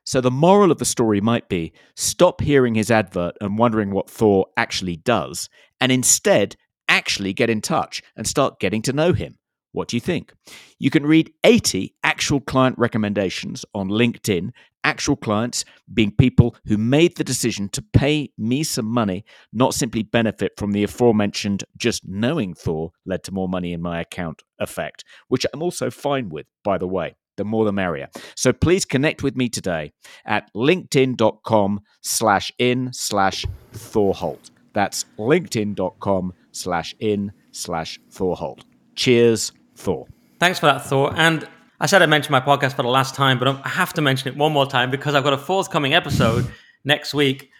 so 0.06 0.20
the 0.20 0.30
moral 0.30 0.70
of 0.70 0.78
the 0.78 0.84
story 0.84 1.20
might 1.20 1.48
be 1.48 1.72
stop 1.96 2.40
hearing 2.40 2.76
his 2.76 2.90
advert 2.92 3.36
and 3.40 3.58
wondering 3.58 3.90
what 3.90 4.08
Thor 4.08 4.46
actually 4.56 4.96
does, 4.96 5.48
and 5.80 5.90
instead 5.90 6.56
actually 6.88 7.32
get 7.32 7.50
in 7.50 7.60
touch 7.60 8.02
and 8.16 8.26
start 8.26 8.60
getting 8.60 8.82
to 8.82 8.92
know 8.92 9.12
him. 9.12 9.36
What 9.72 9.88
do 9.88 9.96
you 9.96 10.00
think? 10.00 10.32
You 10.78 10.90
can 10.90 11.04
read 11.04 11.32
80 11.44 11.94
actual 12.04 12.40
client 12.40 12.78
recommendations 12.78 13.64
on 13.74 13.88
LinkedIn, 13.88 14.50
actual 14.84 15.16
clients 15.16 15.64
being 15.92 16.12
people 16.12 16.56
who 16.66 16.78
made 16.78 17.16
the 17.16 17.24
decision 17.24 17.68
to 17.70 17.82
pay 17.82 18.30
me 18.38 18.62
some 18.62 18.86
money, 18.86 19.24
not 19.52 19.74
simply 19.74 20.04
benefit 20.04 20.52
from 20.56 20.70
the 20.70 20.84
aforementioned 20.84 21.64
just 21.76 22.06
knowing 22.06 22.54
Thor 22.54 22.92
led 23.04 23.24
to 23.24 23.32
more 23.32 23.48
money 23.48 23.72
in 23.72 23.82
my 23.82 24.00
account 24.00 24.44
effect, 24.60 25.04
which 25.28 25.44
I'm 25.52 25.62
also 25.62 25.90
fine 25.90 26.28
with, 26.28 26.46
by 26.64 26.78
the 26.78 26.88
way 26.88 27.16
the 27.36 27.44
more 27.44 27.64
the 27.64 27.72
merrier. 27.72 28.08
So 28.34 28.52
please 28.52 28.84
connect 28.84 29.22
with 29.22 29.36
me 29.36 29.48
today 29.48 29.92
at 30.24 30.50
linkedin.com 30.54 31.80
slash 32.02 32.52
in 32.58 32.92
slash 32.92 33.44
Thorholt. 33.72 34.50
That's 34.72 35.04
linkedin.com 35.18 36.34
slash 36.52 36.94
in 36.98 37.32
slash 37.52 37.98
Thorholt. 38.10 38.62
Cheers, 38.94 39.52
Thor. 39.74 40.06
Thanks 40.38 40.58
for 40.58 40.66
that, 40.66 40.84
Thor. 40.84 41.12
And 41.16 41.48
I 41.80 41.86
said 41.86 42.02
I 42.02 42.06
mentioned 42.06 42.32
my 42.32 42.40
podcast 42.40 42.74
for 42.74 42.82
the 42.82 42.88
last 42.88 43.14
time, 43.14 43.38
but 43.38 43.48
I 43.48 43.68
have 43.68 43.92
to 43.94 44.02
mention 44.02 44.28
it 44.28 44.36
one 44.36 44.52
more 44.52 44.66
time 44.66 44.90
because 44.90 45.14
I've 45.14 45.24
got 45.24 45.32
a 45.32 45.38
forthcoming 45.38 45.94
episode 45.94 46.46
next 46.84 47.14
week 47.14 47.50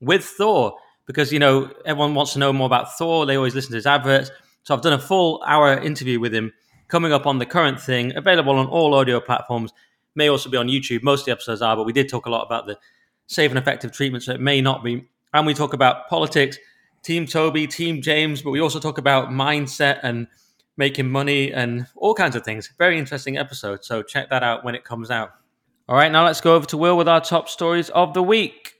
with 0.00 0.24
Thor. 0.24 0.76
Because, 1.06 1.32
you 1.32 1.38
know, 1.38 1.70
everyone 1.84 2.14
wants 2.14 2.32
to 2.32 2.38
know 2.38 2.52
more 2.52 2.66
about 2.66 2.96
Thor. 2.96 3.26
They 3.26 3.36
always 3.36 3.54
listen 3.54 3.72
to 3.72 3.76
his 3.76 3.86
adverts. 3.86 4.30
So 4.62 4.74
I've 4.74 4.80
done 4.80 4.94
a 4.94 4.98
full 4.98 5.42
hour 5.46 5.78
interview 5.78 6.18
with 6.18 6.32
him 6.32 6.52
coming 6.88 7.12
up 7.12 7.26
on 7.26 7.38
the 7.38 7.46
current 7.46 7.80
thing, 7.80 8.16
available 8.16 8.56
on 8.56 8.66
all 8.66 8.94
audio 8.94 9.20
platforms, 9.20 9.72
may 10.14 10.28
also 10.28 10.48
be 10.48 10.56
on 10.56 10.68
YouTube. 10.68 11.02
Most 11.02 11.20
of 11.20 11.26
the 11.26 11.32
episodes 11.32 11.62
are, 11.62 11.76
but 11.76 11.86
we 11.86 11.92
did 11.92 12.08
talk 12.08 12.26
a 12.26 12.30
lot 12.30 12.44
about 12.44 12.66
the 12.66 12.78
safe 13.26 13.50
and 13.50 13.58
effective 13.58 13.92
treatment, 13.92 14.24
so 14.24 14.32
it 14.32 14.40
may 14.40 14.60
not 14.60 14.84
be. 14.84 15.06
And 15.32 15.46
we 15.46 15.54
talk 15.54 15.72
about 15.72 16.08
politics, 16.08 16.58
Team 17.02 17.26
Toby, 17.26 17.66
Team 17.66 18.00
James, 18.00 18.42
but 18.42 18.50
we 18.50 18.60
also 18.60 18.78
talk 18.78 18.98
about 18.98 19.28
mindset 19.28 20.00
and 20.02 20.26
making 20.76 21.10
money 21.10 21.52
and 21.52 21.86
all 21.96 22.14
kinds 22.14 22.36
of 22.36 22.44
things. 22.44 22.72
Very 22.78 22.98
interesting 22.98 23.36
episode. 23.36 23.84
So 23.84 24.02
check 24.02 24.30
that 24.30 24.42
out 24.42 24.64
when 24.64 24.74
it 24.74 24.84
comes 24.84 25.10
out. 25.10 25.32
All 25.88 25.96
right, 25.96 26.10
now 26.10 26.24
let's 26.24 26.40
go 26.40 26.54
over 26.54 26.66
to 26.66 26.76
Will 26.76 26.96
with 26.96 27.08
our 27.08 27.20
top 27.20 27.48
stories 27.48 27.90
of 27.90 28.14
the 28.14 28.22
week. 28.22 28.74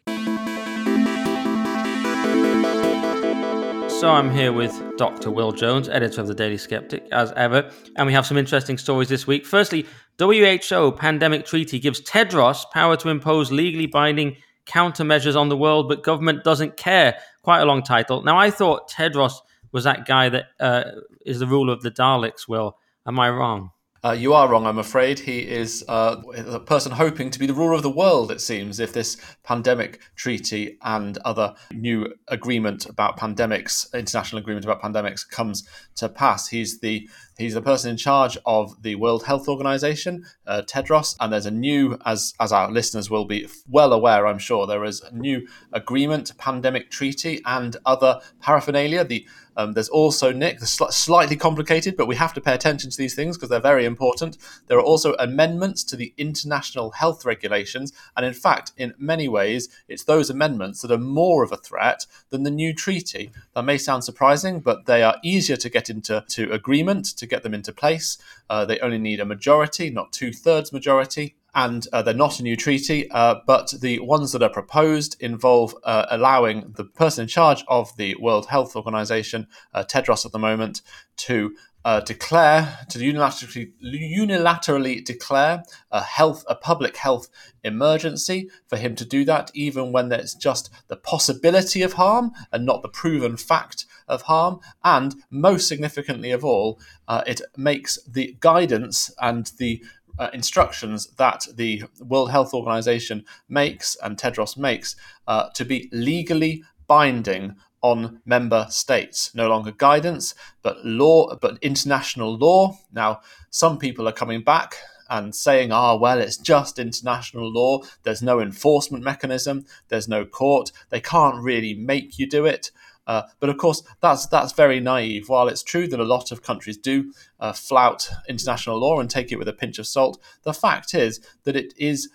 So 4.04 4.10
I'm 4.10 4.30
here 4.30 4.52
with 4.52 4.78
Dr. 4.98 5.30
Will 5.30 5.50
Jones, 5.50 5.88
editor 5.88 6.20
of 6.20 6.26
the 6.26 6.34
Daily 6.34 6.58
Sceptic, 6.58 7.08
as 7.10 7.32
ever, 7.36 7.70
and 7.96 8.06
we 8.06 8.12
have 8.12 8.26
some 8.26 8.36
interesting 8.36 8.76
stories 8.76 9.08
this 9.08 9.26
week. 9.26 9.46
Firstly, 9.46 9.86
WHO 10.18 10.92
pandemic 10.92 11.46
treaty 11.46 11.78
gives 11.78 12.02
Tedros 12.02 12.70
power 12.70 12.98
to 12.98 13.08
impose 13.08 13.50
legally 13.50 13.86
binding 13.86 14.36
countermeasures 14.66 15.40
on 15.40 15.48
the 15.48 15.56
world, 15.56 15.88
but 15.88 16.02
government 16.02 16.44
doesn't 16.44 16.76
care. 16.76 17.16
Quite 17.42 17.60
a 17.60 17.64
long 17.64 17.82
title. 17.82 18.22
Now, 18.22 18.36
I 18.36 18.50
thought 18.50 18.90
Tedros 18.90 19.36
was 19.72 19.84
that 19.84 20.04
guy 20.04 20.28
that 20.28 20.48
uh, 20.60 20.84
is 21.24 21.38
the 21.38 21.46
ruler 21.46 21.72
of 21.72 21.80
the 21.80 21.90
Daleks. 21.90 22.46
Will, 22.46 22.76
am 23.06 23.18
I 23.18 23.30
wrong? 23.30 23.70
Uh, 24.04 24.12
you 24.12 24.34
are 24.34 24.50
wrong, 24.50 24.66
I'm 24.66 24.78
afraid. 24.78 25.20
He 25.20 25.38
is 25.38 25.82
uh, 25.88 26.20
a 26.36 26.60
person 26.60 26.92
hoping 26.92 27.30
to 27.30 27.38
be 27.38 27.46
the 27.46 27.54
ruler 27.54 27.72
of 27.72 27.82
the 27.82 27.88
world, 27.88 28.30
it 28.30 28.42
seems, 28.42 28.78
if 28.78 28.92
this 28.92 29.16
pandemic 29.44 29.98
treaty 30.14 30.76
and 30.82 31.16
other 31.24 31.54
new 31.72 32.12
agreement 32.28 32.84
about 32.84 33.18
pandemics, 33.18 33.90
international 33.94 34.40
agreement 34.40 34.66
about 34.66 34.82
pandemics, 34.82 35.26
comes 35.26 35.66
to 35.96 36.10
pass. 36.10 36.48
He's 36.48 36.80
the 36.80 37.08
He's 37.36 37.54
the 37.54 37.62
person 37.62 37.90
in 37.90 37.96
charge 37.96 38.38
of 38.46 38.80
the 38.82 38.94
World 38.94 39.24
Health 39.24 39.48
Organization, 39.48 40.24
uh, 40.46 40.62
Tedros, 40.64 41.16
and 41.18 41.32
there's 41.32 41.46
a 41.46 41.50
new, 41.50 41.98
as 42.06 42.32
as 42.38 42.52
our 42.52 42.70
listeners 42.70 43.10
will 43.10 43.24
be 43.24 43.48
well 43.68 43.92
aware, 43.92 44.28
I'm 44.28 44.38
sure, 44.38 44.68
there 44.68 44.84
is 44.84 45.00
a 45.00 45.12
new 45.12 45.48
agreement, 45.72 46.36
pandemic 46.38 46.90
treaty, 46.92 47.40
and 47.44 47.76
other 47.84 48.20
paraphernalia. 48.40 49.04
The 49.04 49.26
um, 49.56 49.72
there's 49.72 49.88
also, 49.88 50.32
Nick, 50.32 50.60
sl- 50.60 50.86
slightly 50.86 51.36
complicated, 51.36 51.96
but 51.96 52.06
we 52.06 52.16
have 52.16 52.34
to 52.34 52.40
pay 52.40 52.54
attention 52.54 52.90
to 52.90 52.96
these 52.96 53.14
things 53.14 53.36
because 53.36 53.48
they're 53.48 53.60
very 53.60 53.84
important. 53.84 54.36
There 54.66 54.78
are 54.78 54.82
also 54.82 55.14
amendments 55.18 55.84
to 55.84 55.96
the 55.96 56.12
international 56.16 56.90
health 56.90 57.24
regulations. 57.24 57.92
And 58.16 58.26
in 58.26 58.34
fact, 58.34 58.72
in 58.76 58.94
many 58.98 59.28
ways, 59.28 59.68
it's 59.88 60.04
those 60.04 60.30
amendments 60.30 60.82
that 60.82 60.90
are 60.90 60.98
more 60.98 61.42
of 61.42 61.52
a 61.52 61.56
threat 61.56 62.06
than 62.30 62.42
the 62.42 62.50
new 62.50 62.74
treaty. 62.74 63.30
That 63.54 63.64
may 63.64 63.78
sound 63.78 64.04
surprising, 64.04 64.60
but 64.60 64.86
they 64.86 65.02
are 65.02 65.16
easier 65.22 65.56
to 65.56 65.68
get 65.68 65.90
into 65.90 66.24
to 66.28 66.52
agreement, 66.52 67.06
to 67.16 67.26
get 67.26 67.42
them 67.42 67.54
into 67.54 67.72
place. 67.72 68.18
Uh, 68.50 68.64
they 68.64 68.78
only 68.80 68.98
need 68.98 69.20
a 69.20 69.24
majority, 69.24 69.90
not 69.90 70.12
two 70.12 70.32
thirds 70.32 70.72
majority 70.72 71.36
and 71.54 71.86
uh, 71.92 72.02
they're 72.02 72.14
not 72.14 72.40
a 72.40 72.42
new 72.42 72.56
treaty, 72.56 73.10
uh, 73.10 73.36
but 73.46 73.72
the 73.80 74.00
ones 74.00 74.32
that 74.32 74.42
are 74.42 74.50
proposed 74.50 75.16
involve 75.20 75.74
uh, 75.84 76.06
allowing 76.10 76.72
the 76.76 76.84
person 76.84 77.22
in 77.22 77.28
charge 77.28 77.64
of 77.68 77.96
the 77.96 78.16
World 78.16 78.46
Health 78.46 78.74
Organization, 78.74 79.46
uh, 79.72 79.84
Tedros 79.84 80.26
at 80.26 80.32
the 80.32 80.38
moment, 80.38 80.82
to 81.18 81.54
uh, 81.84 82.00
declare 82.00 82.78
to 82.88 82.98
unilaterally, 82.98 83.70
unilaterally 83.82 85.04
declare 85.04 85.62
a 85.90 86.02
health 86.02 86.42
a 86.48 86.54
public 86.54 86.96
health 86.96 87.28
emergency 87.62 88.48
for 88.66 88.76
him 88.76 88.94
to 88.96 89.04
do 89.04 89.24
that 89.24 89.50
even 89.54 89.92
when 89.92 90.08
there's 90.08 90.34
just 90.34 90.70
the 90.88 90.96
possibility 90.96 91.82
of 91.82 91.94
harm 91.94 92.32
and 92.52 92.64
not 92.64 92.82
the 92.82 92.88
proven 92.88 93.36
fact 93.36 93.84
of 94.08 94.22
harm. 94.22 94.60
And 94.82 95.14
most 95.30 95.68
significantly 95.68 96.30
of 96.30 96.44
all 96.44 96.80
uh, 97.06 97.22
it 97.26 97.42
makes 97.56 98.02
the 98.04 98.34
guidance 98.40 99.10
and 99.20 99.52
the 99.58 99.82
uh, 100.18 100.30
instructions 100.32 101.06
that 101.16 101.46
the 101.54 101.84
World 102.00 102.30
Health 102.30 102.54
Organization 102.54 103.24
makes 103.48 103.96
and 104.02 104.16
Tedros 104.16 104.56
makes 104.56 104.96
uh, 105.26 105.48
to 105.54 105.64
be 105.64 105.88
legally 105.92 106.62
binding 106.86 107.56
on 107.82 108.20
member 108.24 108.66
states. 108.70 109.34
No 109.34 109.48
longer 109.48 109.72
guidance, 109.72 110.34
but 110.62 110.84
law, 110.84 111.36
but 111.36 111.58
international 111.60 112.36
law. 112.36 112.78
Now, 112.92 113.20
some 113.50 113.78
people 113.78 114.08
are 114.08 114.12
coming 114.12 114.42
back 114.42 114.76
and 115.10 115.34
saying, 115.34 115.70
ah, 115.70 115.94
well, 115.94 116.18
it's 116.18 116.38
just 116.38 116.78
international 116.78 117.52
law. 117.52 117.82
There's 118.02 118.22
no 118.22 118.40
enforcement 118.40 119.04
mechanism. 119.04 119.66
There's 119.88 120.08
no 120.08 120.24
court. 120.24 120.72
They 120.88 121.00
can't 121.00 121.42
really 121.42 121.74
make 121.74 122.18
you 122.18 122.26
do 122.26 122.46
it. 122.46 122.70
Uh, 123.06 123.22
but 123.40 123.50
of 123.50 123.58
course, 123.58 123.82
that's 124.00 124.26
that's 124.26 124.52
very 124.52 124.80
naive. 124.80 125.28
While 125.28 125.48
it's 125.48 125.62
true 125.62 125.86
that 125.88 126.00
a 126.00 126.04
lot 126.04 126.32
of 126.32 126.42
countries 126.42 126.76
do 126.76 127.12
uh, 127.40 127.52
flout 127.52 128.08
international 128.28 128.78
law 128.78 129.00
and 129.00 129.10
take 129.10 129.30
it 129.32 129.38
with 129.38 129.48
a 129.48 129.52
pinch 129.52 129.78
of 129.78 129.86
salt, 129.86 130.20
the 130.42 130.54
fact 130.54 130.94
is 130.94 131.20
that 131.44 131.56
it 131.56 131.74
is, 131.76 132.08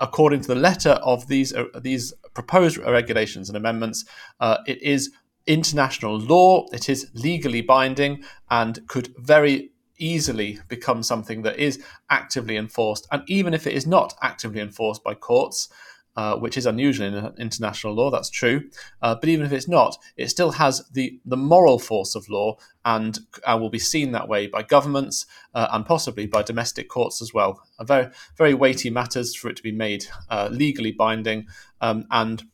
according 0.00 0.40
to 0.42 0.48
the 0.48 0.54
letter 0.54 0.98
of 1.02 1.28
these 1.28 1.54
uh, 1.54 1.64
these 1.80 2.12
proposed 2.34 2.78
regulations 2.78 3.48
and 3.48 3.56
amendments, 3.56 4.04
uh, 4.40 4.58
it 4.66 4.82
is 4.82 5.10
international 5.46 6.18
law. 6.18 6.66
It 6.72 6.88
is 6.88 7.10
legally 7.14 7.60
binding 7.60 8.24
and 8.50 8.86
could 8.88 9.14
very 9.18 9.70
easily 9.98 10.58
become 10.68 11.02
something 11.02 11.42
that 11.42 11.58
is 11.58 11.82
actively 12.10 12.56
enforced. 12.56 13.06
And 13.12 13.22
even 13.28 13.54
if 13.54 13.66
it 13.66 13.74
is 13.74 13.86
not 13.86 14.14
actively 14.22 14.60
enforced 14.60 15.04
by 15.04 15.14
courts, 15.14 15.68
uh, 16.16 16.36
which 16.36 16.56
is 16.56 16.66
unusual 16.66 17.06
in 17.06 17.32
international 17.38 17.94
law. 17.94 18.10
That's 18.10 18.30
true, 18.30 18.62
uh, 19.02 19.14
but 19.20 19.28
even 19.28 19.46
if 19.46 19.52
it's 19.52 19.68
not, 19.68 19.96
it 20.16 20.30
still 20.30 20.52
has 20.52 20.88
the 20.92 21.20
the 21.24 21.36
moral 21.36 21.78
force 21.78 22.14
of 22.14 22.28
law, 22.28 22.56
and 22.84 23.18
uh, 23.44 23.58
will 23.60 23.70
be 23.70 23.78
seen 23.78 24.12
that 24.12 24.28
way 24.28 24.46
by 24.46 24.62
governments 24.62 25.26
uh, 25.54 25.68
and 25.72 25.86
possibly 25.86 26.26
by 26.26 26.42
domestic 26.42 26.88
courts 26.88 27.22
as 27.22 27.32
well. 27.34 27.60
A 27.78 27.84
very 27.84 28.08
very 28.36 28.54
weighty 28.54 28.90
matters 28.90 29.34
for 29.36 29.50
it 29.50 29.56
to 29.56 29.62
be 29.62 29.72
made 29.72 30.06
uh, 30.30 30.48
legally 30.50 30.92
binding, 30.92 31.46
um, 31.80 32.06
and 32.10 32.44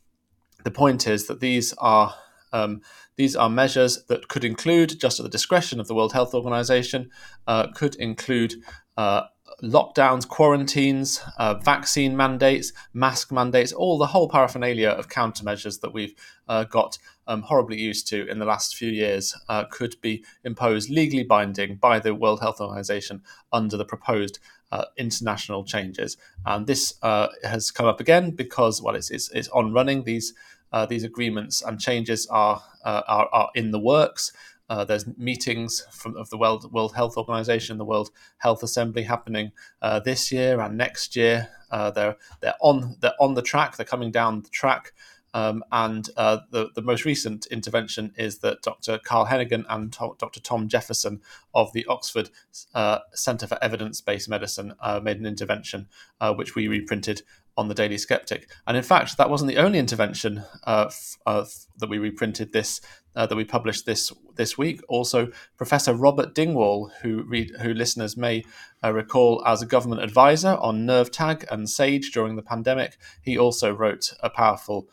the 0.63 0.71
point 0.71 1.07
is 1.07 1.27
that 1.27 1.39
these 1.39 1.75
are 1.77 2.13
Um, 2.53 2.81
these 3.15 3.39
are 3.39 3.49
measures 3.49 4.05
that 4.07 4.27
could 4.27 4.43
include, 4.43 4.99
just 4.99 5.19
at 5.19 5.23
the 5.23 5.37
discretion 5.37 5.79
of 5.79 5.87
the 5.87 5.93
World 5.93 6.13
Health 6.13 6.33
Organization, 6.33 7.09
uh, 7.47 7.71
could 7.73 7.95
include 7.95 8.55
uh, 8.97 9.21
lockdowns, 9.63 10.27
quarantines, 10.27 11.21
uh, 11.37 11.53
vaccine 11.55 12.15
mandates, 12.15 12.73
mask 12.93 13.31
mandates, 13.31 13.71
all 13.71 13.97
the 13.97 14.07
whole 14.07 14.29
paraphernalia 14.29 14.89
of 14.89 15.09
countermeasures 15.09 15.81
that 15.81 15.93
we've 15.93 16.15
uh, 16.47 16.63
got 16.63 16.97
um, 17.27 17.43
horribly 17.43 17.79
used 17.79 18.07
to 18.07 18.27
in 18.27 18.39
the 18.39 18.45
last 18.45 18.75
few 18.75 18.89
years 18.89 19.35
uh, 19.49 19.65
could 19.65 19.95
be 20.01 20.23
imposed 20.43 20.89
legally 20.89 21.23
binding 21.23 21.75
by 21.75 21.99
the 21.99 22.15
World 22.15 22.41
Health 22.41 22.59
Organization 22.59 23.21
under 23.53 23.77
the 23.77 23.85
proposed 23.85 24.39
uh, 24.71 24.85
international 24.97 25.63
changes. 25.63 26.17
And 26.45 26.65
this 26.65 26.95
uh, 27.01 27.27
has 27.43 27.71
come 27.71 27.85
up 27.85 27.99
again 27.99 28.31
because, 28.31 28.81
well, 28.81 28.95
it's, 28.95 29.11
it's, 29.11 29.29
it's 29.31 29.49
on 29.49 29.73
running. 29.73 30.03
These, 30.03 30.33
uh, 30.71 30.85
these 30.85 31.03
agreements 31.03 31.61
and 31.61 31.79
changes 31.79 32.27
are, 32.27 32.63
are, 32.83 33.29
are 33.31 33.49
in 33.53 33.71
the 33.71 33.79
works. 33.79 34.31
Uh, 34.71 34.85
there's 34.85 35.05
meetings 35.17 35.85
from 35.91 36.15
of 36.15 36.29
the 36.29 36.37
World 36.37 36.71
World 36.71 36.95
Health 36.95 37.17
Organization, 37.17 37.77
the 37.77 37.83
World 37.83 38.09
Health 38.37 38.63
Assembly 38.63 39.03
happening 39.03 39.51
uh, 39.81 39.99
this 39.99 40.31
year 40.31 40.61
and 40.61 40.77
next 40.77 41.13
year. 41.13 41.49
Uh, 41.69 41.91
they're 41.91 42.15
they're 42.39 42.55
on 42.61 42.95
they're 43.01 43.19
on 43.19 43.33
the 43.33 43.41
track. 43.41 43.75
They're 43.75 43.85
coming 43.85 44.11
down 44.11 44.43
the 44.43 44.49
track. 44.49 44.93
Um, 45.33 45.63
and 45.73 46.09
uh, 46.15 46.39
the, 46.51 46.69
the 46.73 46.81
most 46.81 47.03
recent 47.03 47.47
intervention 47.47 48.13
is 48.17 48.39
that 48.39 48.61
Dr. 48.61 48.97
Carl 48.97 49.27
Heneghan 49.27 49.63
and 49.69 49.91
to- 49.93 50.15
Dr. 50.17 50.41
Tom 50.41 50.67
Jefferson 50.67 51.21
of 51.53 51.71
the 51.73 51.85
Oxford 51.85 52.29
uh, 52.73 52.99
Centre 53.13 53.47
for 53.47 53.57
Evidence 53.61 53.99
Based 53.99 54.29
Medicine 54.29 54.73
uh, 54.81 55.01
made 55.01 55.19
an 55.19 55.25
intervention, 55.25 55.87
which 56.35 56.55
we 56.55 56.67
reprinted 56.67 57.23
on 57.57 57.67
the 57.67 57.73
Daily 57.73 57.97
Sceptic. 57.97 58.49
And 58.65 58.77
in 58.77 58.83
fact, 58.83 59.17
that 59.17 59.29
wasn't 59.29 59.49
the 59.49 59.57
only 59.57 59.79
intervention 59.79 60.43
uh, 60.65 60.85
f- 60.87 61.17
uh, 61.25 61.45
that 61.77 61.89
we 61.89 61.97
reprinted 61.97 62.53
this 62.53 62.81
that 63.13 63.35
we 63.35 63.43
published 63.43 63.85
this 63.85 64.11
this 64.35 64.57
week. 64.57 64.81
Also, 64.87 65.31
Professor 65.57 65.93
Robert 65.93 66.33
Dingwall, 66.33 66.91
who 67.01 67.23
read, 67.23 67.51
who 67.61 67.73
listeners 67.73 68.15
may 68.15 68.43
recall 68.83 69.43
as 69.45 69.61
a 69.61 69.65
government 69.65 70.01
advisor 70.01 70.55
on 70.61 70.85
NERVTAG 70.85 71.45
and 71.51 71.69
SAGE 71.69 72.11
during 72.11 72.37
the 72.37 72.41
pandemic, 72.41 72.97
he 73.21 73.37
also 73.37 73.73
wrote 73.73 74.13
a 74.21 74.29
powerful 74.29 74.87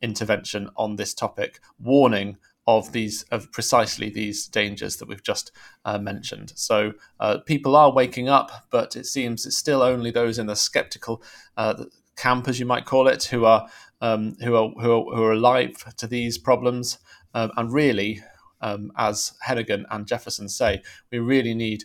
intervention 0.00 0.70
on 0.76 0.96
this 0.96 1.14
topic, 1.14 1.60
warning 1.80 2.36
of 2.66 2.92
these 2.92 3.24
of 3.24 3.52
precisely 3.52 4.08
these 4.08 4.46
dangers 4.46 4.96
that 4.96 5.08
we've 5.08 5.22
just 5.22 5.52
uh, 5.84 5.98
mentioned. 5.98 6.52
So 6.54 6.92
uh, 7.20 7.38
people 7.38 7.76
are 7.76 7.92
waking 7.92 8.28
up, 8.28 8.66
but 8.70 8.96
it 8.96 9.06
seems 9.06 9.44
it's 9.44 9.56
still 9.56 9.82
only 9.82 10.10
those 10.10 10.38
in 10.38 10.46
the 10.46 10.56
skeptical 10.56 11.22
uh, 11.56 11.84
camp, 12.16 12.48
as 12.48 12.58
you 12.60 12.66
might 12.66 12.84
call 12.84 13.08
it, 13.08 13.24
who 13.24 13.44
are 13.44 13.68
um, 14.00 14.36
who 14.42 14.54
are 14.56 14.68
who 14.80 14.92
are, 14.92 15.16
who 15.16 15.22
are 15.22 15.32
alive 15.32 15.76
to 15.96 16.06
these 16.06 16.38
problems. 16.38 16.98
Um, 17.34 17.50
and 17.56 17.72
really, 17.72 18.22
um, 18.60 18.92
as 18.96 19.32
Heneghan 19.46 19.84
and 19.90 20.06
Jefferson 20.06 20.48
say, 20.48 20.82
we 21.10 21.18
really 21.18 21.54
need 21.54 21.84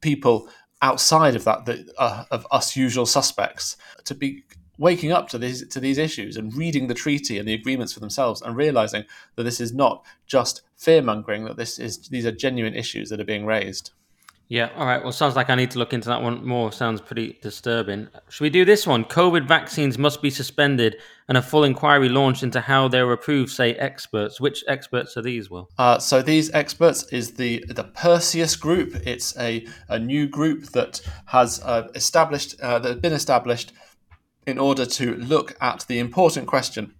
people 0.00 0.48
outside 0.82 1.36
of 1.36 1.44
that, 1.44 1.90
uh, 1.98 2.24
of 2.30 2.46
us 2.50 2.76
usual 2.76 3.06
suspects, 3.06 3.76
to 4.04 4.14
be 4.14 4.44
waking 4.80 5.12
up 5.12 5.28
to 5.28 5.38
these 5.38 5.68
to 5.68 5.78
these 5.78 5.98
issues 5.98 6.38
and 6.38 6.56
reading 6.56 6.86
the 6.86 6.94
treaty 6.94 7.38
and 7.38 7.46
the 7.46 7.54
agreements 7.54 7.92
for 7.92 8.00
themselves 8.00 8.40
and 8.40 8.56
realizing 8.56 9.04
that 9.36 9.44
this 9.44 9.60
is 9.60 9.74
not 9.74 10.04
just 10.26 10.62
fear 10.76 11.02
mongering 11.02 11.44
that 11.44 11.58
this 11.58 11.78
is 11.78 12.08
these 12.08 12.24
are 12.24 12.32
genuine 12.32 12.74
issues 12.74 13.10
that 13.10 13.20
are 13.20 13.24
being 13.24 13.44
raised 13.44 13.90
yeah 14.50 14.68
all 14.76 14.84
right 14.84 15.02
well 15.02 15.12
sounds 15.12 15.36
like 15.36 15.48
i 15.48 15.54
need 15.54 15.70
to 15.70 15.78
look 15.78 15.94
into 15.94 16.08
that 16.08 16.20
one 16.20 16.44
more. 16.44 16.72
Sounds 16.72 17.00
pretty 17.00 17.38
disturbing. 17.40 18.08
Should 18.28 18.44
we 18.44 18.50
do 18.50 18.64
this 18.64 18.86
one? 18.86 19.04
Covid 19.04 19.46
vaccines 19.46 19.96
must 19.96 20.20
be 20.20 20.30
suspended 20.30 20.96
and 21.28 21.38
a 21.38 21.42
full 21.42 21.64
inquiry 21.64 22.08
launched 22.08 22.42
into 22.42 22.60
how 22.60 22.88
they 22.88 23.02
were 23.02 23.12
approved 23.12 23.50
say 23.50 23.74
experts. 23.74 24.40
Which 24.40 24.64
experts 24.68 25.16
are 25.16 25.22
these 25.22 25.48
will? 25.48 25.70
Uh, 25.78 25.98
so 25.98 26.20
these 26.20 26.52
experts 26.52 27.04
is 27.12 27.32
the 27.34 27.64
the 27.68 27.84
perseus 27.84 28.56
group. 28.56 28.94
It's 29.06 29.36
a, 29.38 29.66
a 29.88 29.98
new 29.98 30.26
group 30.26 30.66
that 30.72 31.00
has 31.26 31.62
uh, 31.62 31.88
established 31.94 32.60
uh, 32.60 32.78
that 32.80 32.88
has 32.88 33.00
been 33.00 33.12
established 33.12 33.72
in 34.46 34.58
order 34.58 34.84
to 34.84 35.14
look 35.14 35.56
at 35.60 35.84
the 35.88 35.98
important 35.98 36.46
question 36.48 36.94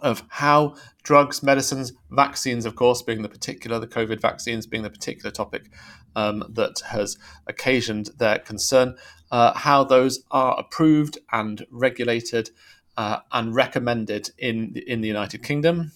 of 0.00 0.22
how 0.28 0.74
drugs, 1.02 1.42
medicines, 1.42 1.92
vaccines, 2.10 2.66
of 2.66 2.74
course, 2.76 3.00
being 3.00 3.22
the 3.22 3.28
particular, 3.28 3.78
the 3.78 3.86
COVID 3.86 4.20
vaccines 4.20 4.66
being 4.66 4.82
the 4.82 4.90
particular 4.90 5.30
topic 5.30 5.70
um, 6.16 6.44
that 6.48 6.80
has 6.86 7.16
occasioned 7.46 8.10
their 8.18 8.38
concern, 8.38 8.96
uh, 9.30 9.52
how 9.54 9.84
those 9.84 10.22
are 10.30 10.58
approved 10.58 11.18
and 11.32 11.66
regulated 11.70 12.50
uh, 12.96 13.18
and 13.32 13.54
recommended 13.54 14.30
in 14.38 14.76
in 14.86 15.00
the 15.00 15.08
United 15.08 15.42
Kingdom. 15.42 15.92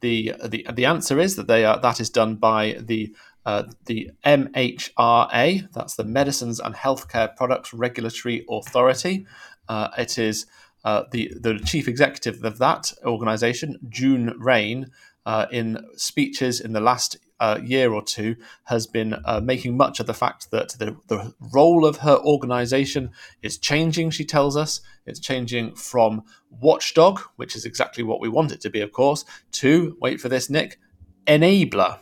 The, 0.00 0.34
the 0.44 0.66
the 0.72 0.84
answer 0.84 1.18
is 1.18 1.36
that 1.36 1.48
they 1.48 1.64
are 1.64 1.80
that 1.80 2.00
is 2.00 2.10
done 2.10 2.36
by 2.36 2.78
the 2.80 3.14
uh, 3.44 3.64
the 3.86 4.10
MHRA, 4.26 5.72
that's 5.72 5.94
the 5.94 6.04
Medicines 6.04 6.60
and 6.60 6.74
Healthcare 6.74 7.34
Products 7.34 7.72
Regulatory 7.72 8.44
Authority, 8.48 9.26
uh, 9.68 9.88
it 9.96 10.18
is 10.18 10.46
uh, 10.84 11.04
the 11.12 11.32
the 11.40 11.58
chief 11.58 11.88
executive 11.88 12.44
of 12.44 12.58
that 12.58 12.92
organisation, 13.04 13.78
June 13.88 14.34
Raine, 14.38 14.90
uh, 15.26 15.46
in 15.50 15.84
speeches 15.96 16.60
in 16.60 16.72
the 16.72 16.80
last 16.80 17.16
uh, 17.40 17.58
year 17.62 17.92
or 17.92 18.02
two, 18.02 18.36
has 18.64 18.86
been 18.86 19.14
uh, 19.24 19.40
making 19.40 19.76
much 19.76 20.00
of 20.00 20.06
the 20.06 20.14
fact 20.14 20.50
that 20.50 20.70
the, 20.78 20.96
the 21.06 21.34
role 21.52 21.84
of 21.84 21.98
her 21.98 22.18
organisation 22.18 23.10
is 23.42 23.58
changing. 23.58 24.10
She 24.10 24.24
tells 24.24 24.56
us 24.56 24.80
it's 25.06 25.20
changing 25.20 25.74
from 25.74 26.22
watchdog, 26.50 27.20
which 27.36 27.54
is 27.54 27.64
exactly 27.64 28.02
what 28.02 28.20
we 28.20 28.28
want 28.28 28.52
it 28.52 28.60
to 28.62 28.70
be, 28.70 28.80
of 28.80 28.92
course, 28.92 29.24
to 29.52 29.96
wait 30.00 30.20
for 30.20 30.28
this, 30.28 30.50
Nick, 30.50 30.78
enabler. 31.26 31.98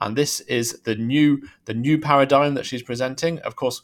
And 0.00 0.16
this 0.16 0.40
is 0.40 0.80
the 0.84 0.94
new 0.94 1.42
the 1.64 1.74
new 1.74 1.98
paradigm 1.98 2.54
that 2.54 2.66
she's 2.66 2.82
presenting. 2.82 3.40
Of 3.40 3.56
course, 3.56 3.82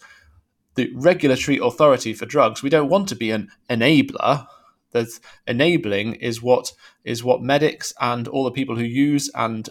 the 0.75 0.93
regulatory 0.95 1.59
authority 1.59 2.15
for 2.15 2.27
drugs. 2.27 2.62
We 2.62 2.71
don't 2.71 2.89
want 2.89 3.09
to 3.09 3.16
be 3.16 3.31
an 3.31 3.51
enabler. 3.69 4.47
That 4.93 5.09
enabling 5.49 6.15
is 6.15 6.41
what 6.41 6.73
is 7.03 7.25
what 7.25 7.43
medics 7.43 7.93
and 8.01 8.29
all 8.29 8.45
the 8.45 8.53
people 8.53 8.77
who 8.77 8.85
use 8.85 9.29
and 9.35 9.69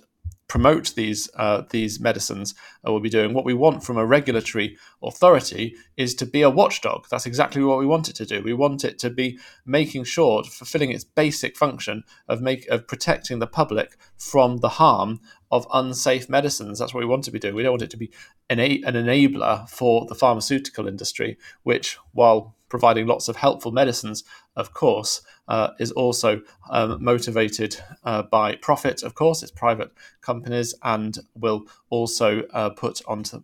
promote 0.53 0.93
these 0.93 1.27
uh, 1.35 1.63
these 1.71 1.99
medicines 1.99 2.53
uh, 2.87 2.91
will 2.91 2.99
be 2.99 3.09
doing. 3.09 3.33
What 3.33 3.43
we 3.43 3.55
want 3.55 3.83
from 3.83 3.97
a 3.97 4.05
regulatory 4.05 4.77
authority 5.01 5.75
is 5.97 6.13
to 6.13 6.27
be 6.27 6.43
a 6.43 6.49
watchdog. 6.61 7.07
That's 7.09 7.25
exactly 7.25 7.63
what 7.63 7.79
we 7.79 7.87
want 7.87 8.07
it 8.07 8.15
to 8.17 8.25
do. 8.27 8.43
We 8.43 8.53
want 8.53 8.83
it 8.83 8.99
to 8.99 9.09
be 9.09 9.39
making 9.65 10.03
sure, 10.03 10.43
fulfilling 10.43 10.91
its 10.91 11.03
basic 11.03 11.57
function 11.57 12.03
of 12.27 12.39
make 12.39 12.67
of 12.67 12.87
protecting 12.87 13.39
the 13.39 13.47
public 13.47 13.97
from 14.15 14.57
the 14.57 14.69
harm 14.69 15.21
of 15.49 15.65
unsafe 15.73 16.29
medicines. 16.29 16.77
That's 16.77 16.93
what 16.93 17.01
we 17.01 17.09
want 17.13 17.23
to 17.23 17.31
be 17.31 17.39
doing. 17.39 17.55
We 17.55 17.63
don't 17.63 17.77
want 17.77 17.89
it 17.89 17.89
to 17.89 17.97
be 17.97 18.11
an, 18.47 18.59
an 18.59 18.93
enabler 18.93 19.67
for 19.67 20.05
the 20.05 20.19
pharmaceutical 20.23 20.87
industry, 20.87 21.39
which, 21.63 21.97
while 22.11 22.55
providing 22.73 23.05
lots 23.05 23.27
of 23.27 23.35
helpful 23.35 23.71
medicines, 23.71 24.23
of 24.55 24.73
course, 24.73 25.21
uh, 25.47 25.67
is 25.79 25.91
also 25.91 26.41
um, 26.71 26.97
motivated 27.03 27.77
uh, 28.03 28.23
by 28.23 28.55
profit. 28.55 29.03
Of 29.03 29.13
course, 29.13 29.43
it's 29.43 29.51
private 29.51 29.91
companies 30.21 30.73
and 30.81 31.19
will 31.35 31.67
also 31.91 32.41
uh, 32.51 32.71
put 32.71 32.99
onto 33.05 33.41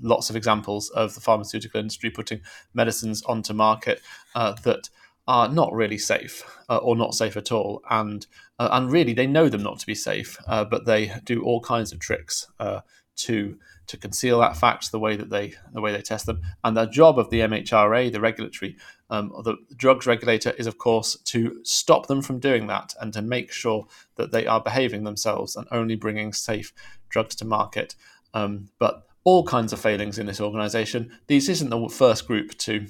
lots 0.00 0.30
of 0.30 0.36
examples 0.36 0.88
of 0.88 1.14
the 1.14 1.20
pharmaceutical 1.20 1.78
industry 1.78 2.08
putting 2.08 2.40
medicines 2.72 3.22
onto 3.24 3.52
market 3.52 4.00
uh, 4.34 4.52
that 4.64 4.88
are 5.28 5.48
not 5.50 5.70
really 5.74 5.98
safe 5.98 6.42
uh, 6.70 6.78
or 6.78 6.96
not 6.96 7.14
safe 7.14 7.36
at 7.36 7.52
all, 7.52 7.82
and 7.90 8.26
uh, 8.58 8.70
and 8.72 8.90
really 8.90 9.12
they 9.12 9.26
know 9.26 9.50
them 9.50 9.62
not 9.62 9.78
to 9.80 9.86
be 9.86 9.94
safe, 9.94 10.38
uh, 10.46 10.64
but 10.64 10.86
they 10.86 11.12
do 11.24 11.42
all 11.42 11.60
kinds 11.60 11.92
of 11.92 11.98
tricks 11.98 12.46
uh, 12.58 12.80
to 13.16 13.58
to 13.86 13.96
conceal 13.96 14.40
that 14.40 14.56
fact 14.56 14.90
the 14.90 14.98
way 14.98 15.16
that 15.16 15.30
they 15.30 15.54
the 15.72 15.80
way 15.80 15.92
they 15.92 16.02
test 16.02 16.26
them. 16.26 16.42
And 16.64 16.76
the 16.76 16.86
job 16.86 17.18
of 17.18 17.30
the 17.30 17.40
MHRA, 17.40 18.12
the 18.12 18.20
regulatory, 18.20 18.76
um, 19.10 19.32
the 19.44 19.56
drugs 19.76 20.06
regulator, 20.06 20.50
is 20.58 20.66
of 20.66 20.78
course 20.78 21.16
to 21.26 21.60
stop 21.62 22.06
them 22.06 22.22
from 22.22 22.40
doing 22.40 22.66
that 22.66 22.94
and 23.00 23.12
to 23.12 23.22
make 23.22 23.52
sure 23.52 23.86
that 24.16 24.32
they 24.32 24.46
are 24.46 24.60
behaving 24.60 25.04
themselves 25.04 25.56
and 25.56 25.66
only 25.70 25.96
bringing 25.96 26.32
safe 26.32 26.72
drugs 27.08 27.34
to 27.36 27.44
market. 27.44 27.94
Um, 28.34 28.68
but 28.78 29.06
all 29.24 29.44
kinds 29.44 29.72
of 29.72 29.80
failings 29.80 30.20
in 30.20 30.26
this 30.26 30.40
organisation. 30.40 31.10
These 31.26 31.48
isn't 31.48 31.70
the 31.70 31.88
first 31.88 32.28
group 32.28 32.56
to 32.58 32.86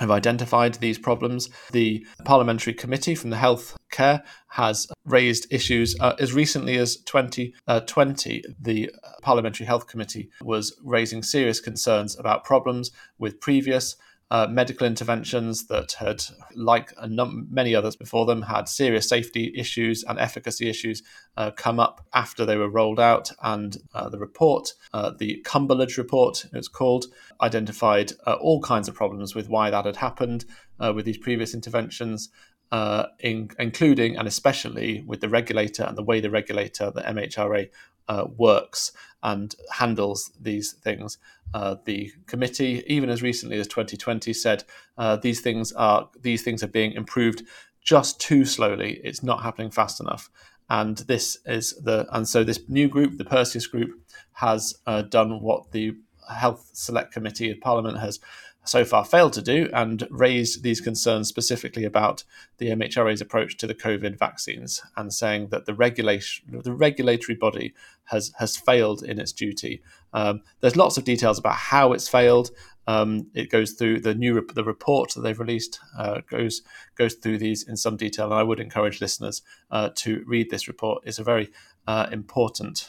have 0.00 0.10
identified 0.10 0.74
these 0.74 0.98
problems. 0.98 1.48
The 1.70 2.04
Parliamentary 2.24 2.74
Committee 2.74 3.14
from 3.14 3.30
the 3.30 3.36
Health 3.36 3.76
Care 3.92 4.24
has 4.48 4.88
raised 5.04 5.46
issues 5.52 5.94
uh, 6.00 6.14
as 6.18 6.32
recently 6.32 6.76
as 6.78 6.96
2020. 6.96 7.54
Uh, 7.68 8.52
the 8.60 8.90
Parliamentary 9.22 9.66
Health 9.66 9.86
Committee 9.86 10.30
was 10.42 10.76
raising 10.82 11.22
serious 11.22 11.60
concerns 11.60 12.18
about 12.18 12.44
problems 12.44 12.90
with 13.18 13.40
previous 13.40 13.96
uh, 14.34 14.48
medical 14.50 14.84
interventions 14.84 15.68
that 15.68 15.92
had, 15.92 16.24
like 16.56 16.92
num- 17.06 17.46
many 17.52 17.72
others 17.72 17.94
before 17.94 18.26
them, 18.26 18.42
had 18.42 18.68
serious 18.68 19.08
safety 19.08 19.52
issues 19.54 20.02
and 20.02 20.18
efficacy 20.18 20.68
issues 20.68 21.04
uh, 21.36 21.52
come 21.52 21.78
up 21.78 22.04
after 22.14 22.44
they 22.44 22.56
were 22.56 22.68
rolled 22.68 22.98
out. 22.98 23.30
And 23.44 23.76
uh, 23.94 24.08
the 24.08 24.18
report, 24.18 24.72
uh, 24.92 25.12
the 25.16 25.40
Cumberlege 25.46 25.98
report, 25.98 26.46
it's 26.52 26.66
called, 26.66 27.04
identified 27.40 28.10
uh, 28.26 28.32
all 28.40 28.60
kinds 28.60 28.88
of 28.88 28.96
problems 28.96 29.36
with 29.36 29.48
why 29.48 29.70
that 29.70 29.84
had 29.84 29.98
happened 30.08 30.44
uh, 30.80 30.92
with 30.92 31.04
these 31.04 31.18
previous 31.18 31.54
interventions. 31.54 32.28
Uh, 32.74 33.06
in, 33.20 33.48
including 33.60 34.16
and 34.16 34.26
especially 34.26 35.04
with 35.06 35.20
the 35.20 35.28
regulator 35.28 35.84
and 35.84 35.96
the 35.96 36.02
way 36.02 36.18
the 36.18 36.28
regulator, 36.28 36.90
the 36.90 37.02
MHRA, 37.02 37.70
uh, 38.08 38.24
works 38.36 38.90
and 39.22 39.54
handles 39.70 40.32
these 40.40 40.72
things. 40.72 41.16
Uh, 41.54 41.76
the 41.84 42.10
committee, 42.26 42.82
even 42.88 43.10
as 43.10 43.22
recently 43.22 43.60
as 43.60 43.68
2020, 43.68 44.32
said 44.32 44.64
uh, 44.98 45.14
these 45.14 45.40
things 45.40 45.70
are 45.74 46.10
these 46.20 46.42
things 46.42 46.64
are 46.64 46.72
being 46.80 46.90
improved 46.94 47.44
just 47.80 48.20
too 48.20 48.44
slowly. 48.44 49.00
It's 49.04 49.22
not 49.22 49.44
happening 49.44 49.70
fast 49.70 50.00
enough. 50.00 50.28
And 50.68 50.98
this 50.98 51.38
is 51.46 51.74
the 51.80 52.08
and 52.10 52.28
so 52.28 52.42
this 52.42 52.58
new 52.68 52.88
group, 52.88 53.18
the 53.18 53.24
Perseus 53.24 53.68
group, 53.68 53.90
has 54.32 54.74
uh, 54.84 55.02
done 55.02 55.40
what 55.40 55.70
the 55.70 55.92
Health 56.28 56.70
Select 56.72 57.12
Committee 57.12 57.52
of 57.52 57.60
Parliament 57.60 58.00
has 58.00 58.18
so 58.64 58.84
far 58.84 59.04
failed 59.04 59.32
to 59.34 59.42
do 59.42 59.68
and 59.72 60.06
raised 60.10 60.62
these 60.62 60.80
concerns 60.80 61.28
specifically 61.28 61.84
about 61.84 62.24
the 62.58 62.68
MHRA's 62.68 63.20
approach 63.20 63.56
to 63.58 63.66
the 63.66 63.74
COVID 63.74 64.18
vaccines 64.18 64.82
and 64.96 65.12
saying 65.12 65.48
that 65.48 65.66
the 65.66 65.74
regulation, 65.74 66.60
the 66.62 66.72
regulatory 66.72 67.36
body 67.36 67.74
has 68.04 68.32
has 68.38 68.56
failed 68.56 69.02
in 69.02 69.18
its 69.18 69.32
duty. 69.32 69.82
Um, 70.12 70.42
there's 70.60 70.76
lots 70.76 70.96
of 70.96 71.04
details 71.04 71.38
about 71.38 71.56
how 71.56 71.92
it's 71.92 72.08
failed. 72.08 72.50
Um, 72.86 73.28
it 73.34 73.50
goes 73.50 73.72
through 73.72 74.00
the 74.00 74.14
new 74.14 74.46
the 74.54 74.64
report 74.64 75.14
that 75.14 75.20
they've 75.20 75.38
released 75.38 75.80
uh, 75.96 76.20
goes 76.28 76.62
goes 76.96 77.14
through 77.14 77.38
these 77.38 77.62
in 77.62 77.76
some 77.76 77.96
detail, 77.96 78.26
and 78.26 78.34
I 78.34 78.42
would 78.42 78.60
encourage 78.60 79.00
listeners 79.00 79.42
uh, 79.70 79.90
to 79.96 80.24
read 80.26 80.50
this 80.50 80.68
report. 80.68 81.02
It's 81.06 81.18
a 81.18 81.24
very 81.24 81.50
uh, 81.86 82.06
important 82.10 82.88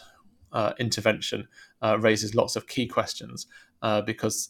uh, 0.52 0.74
intervention, 0.80 1.48
uh, 1.82 1.98
raises 2.00 2.34
lots 2.34 2.56
of 2.56 2.66
key 2.66 2.88
questions 2.88 3.46
uh, 3.82 4.02
because 4.02 4.50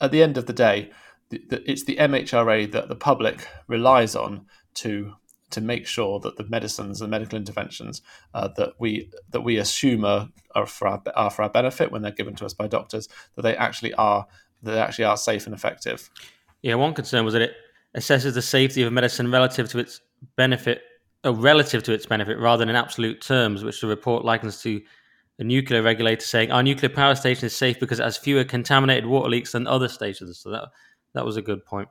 at 0.00 0.10
the 0.10 0.22
end 0.22 0.36
of 0.38 0.46
the 0.46 0.52
day, 0.52 0.90
the, 1.30 1.42
the, 1.48 1.70
it's 1.70 1.84
the 1.84 1.96
MHRA 1.96 2.70
that 2.72 2.88
the 2.88 2.96
public 2.96 3.46
relies 3.66 4.14
on 4.16 4.46
to 4.74 5.14
to 5.50 5.60
make 5.62 5.86
sure 5.86 6.20
that 6.20 6.36
the 6.36 6.44
medicines 6.44 7.00
and 7.00 7.10
medical 7.10 7.38
interventions 7.38 8.02
uh, 8.34 8.48
that 8.56 8.74
we 8.78 9.10
that 9.30 9.40
we 9.40 9.56
assume 9.56 10.04
are, 10.04 10.28
are 10.54 10.66
for 10.66 10.88
our 10.88 11.02
are 11.14 11.30
for 11.30 11.42
our 11.42 11.50
benefit 11.50 11.90
when 11.90 12.02
they're 12.02 12.10
given 12.10 12.34
to 12.36 12.44
us 12.44 12.52
by 12.52 12.66
doctors 12.66 13.08
that 13.34 13.42
they 13.42 13.56
actually 13.56 13.94
are 13.94 14.26
that 14.62 14.72
they 14.72 14.80
actually 14.80 15.04
are 15.04 15.16
safe 15.16 15.46
and 15.46 15.54
effective. 15.54 16.10
Yeah, 16.62 16.74
one 16.74 16.94
concern 16.94 17.24
was 17.24 17.34
that 17.34 17.42
it 17.42 17.54
assesses 17.96 18.34
the 18.34 18.42
safety 18.42 18.82
of 18.82 18.88
a 18.88 18.90
medicine 18.90 19.30
relative 19.30 19.68
to 19.70 19.78
its 19.78 20.00
benefit, 20.36 20.82
or 21.24 21.32
relative 21.32 21.82
to 21.84 21.92
its 21.92 22.06
benefit, 22.06 22.38
rather 22.38 22.60
than 22.60 22.68
in 22.68 22.76
absolute 22.76 23.20
terms, 23.20 23.64
which 23.64 23.80
the 23.80 23.86
report 23.86 24.24
likens 24.24 24.60
to 24.62 24.80
a 25.38 25.44
nuclear 25.44 25.82
regulator 25.82 26.24
saying 26.24 26.50
our 26.50 26.62
nuclear 26.62 26.88
power 26.88 27.14
station 27.14 27.46
is 27.46 27.54
safe 27.54 27.78
because 27.78 28.00
it 28.00 28.04
has 28.04 28.16
fewer 28.16 28.44
contaminated 28.44 29.06
water 29.06 29.28
leaks 29.28 29.52
than 29.52 29.66
other 29.66 29.88
stations. 29.88 30.38
So 30.38 30.50
that 30.50 30.64
that 31.14 31.24
was 31.24 31.36
a 31.36 31.42
good 31.42 31.64
point. 31.64 31.88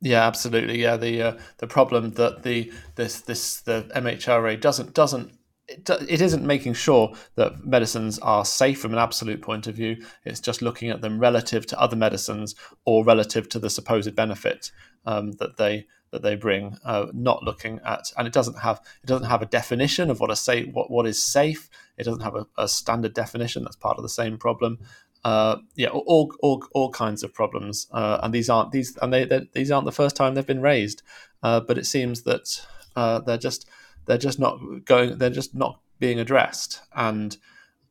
Yeah, 0.00 0.26
absolutely. 0.26 0.80
Yeah, 0.80 0.96
the 0.96 1.22
uh, 1.22 1.38
the 1.58 1.66
problem 1.66 2.12
that 2.12 2.42
the 2.42 2.72
this 2.94 3.20
this 3.22 3.60
the 3.60 3.90
MHRA 3.94 4.60
doesn't 4.60 4.94
doesn't 4.94 5.32
it, 5.68 5.88
it 6.08 6.20
isn't 6.20 6.46
making 6.46 6.74
sure 6.74 7.12
that 7.34 7.64
medicines 7.64 8.18
are 8.20 8.44
safe 8.44 8.80
from 8.80 8.92
an 8.92 8.98
absolute 8.98 9.42
point 9.42 9.66
of 9.66 9.74
view. 9.74 10.04
It's 10.24 10.40
just 10.40 10.62
looking 10.62 10.90
at 10.90 11.02
them 11.02 11.18
relative 11.18 11.66
to 11.66 11.80
other 11.80 11.96
medicines 11.96 12.54
or 12.84 13.04
relative 13.04 13.48
to 13.50 13.58
the 13.58 13.70
supposed 13.70 14.14
benefit 14.14 14.70
um, 15.04 15.32
that 15.32 15.56
they 15.56 15.86
that 16.10 16.22
they 16.22 16.36
bring. 16.36 16.78
Uh, 16.84 17.06
not 17.12 17.42
looking 17.42 17.80
at, 17.84 18.12
and 18.16 18.26
it 18.26 18.32
doesn't 18.32 18.58
have 18.58 18.80
it 19.02 19.06
doesn't 19.06 19.28
have 19.28 19.42
a 19.42 19.46
definition 19.46 20.10
of 20.10 20.20
what 20.20 20.30
a 20.30 20.36
say 20.36 20.64
what 20.64 20.90
what 20.90 21.06
is 21.06 21.22
safe. 21.22 21.68
It 21.98 22.04
doesn't 22.04 22.22
have 22.22 22.34
a, 22.34 22.46
a 22.56 22.68
standard 22.68 23.14
definition. 23.14 23.64
That's 23.64 23.76
part 23.76 23.96
of 23.96 24.02
the 24.02 24.08
same 24.08 24.38
problem. 24.38 24.78
Uh, 25.24 25.56
yeah, 25.74 25.88
all, 25.88 26.32
all 26.40 26.64
all 26.72 26.90
kinds 26.90 27.24
of 27.24 27.34
problems, 27.34 27.88
uh, 27.92 28.20
and 28.22 28.32
these 28.32 28.48
aren't 28.48 28.70
these 28.70 28.96
and 29.02 29.12
they 29.12 29.24
these 29.52 29.70
aren't 29.70 29.84
the 29.84 29.92
first 29.92 30.14
time 30.14 30.34
they've 30.34 30.46
been 30.46 30.62
raised. 30.62 31.02
Uh, 31.42 31.60
but 31.60 31.76
it 31.76 31.86
seems 31.86 32.22
that 32.22 32.64
uh, 32.96 33.18
they're 33.20 33.36
just 33.36 33.68
they're 34.06 34.18
just 34.18 34.38
not 34.38 34.58
going. 34.84 35.18
They're 35.18 35.30
just 35.30 35.54
not 35.54 35.80
being 35.98 36.18
addressed. 36.18 36.80
And 36.94 37.36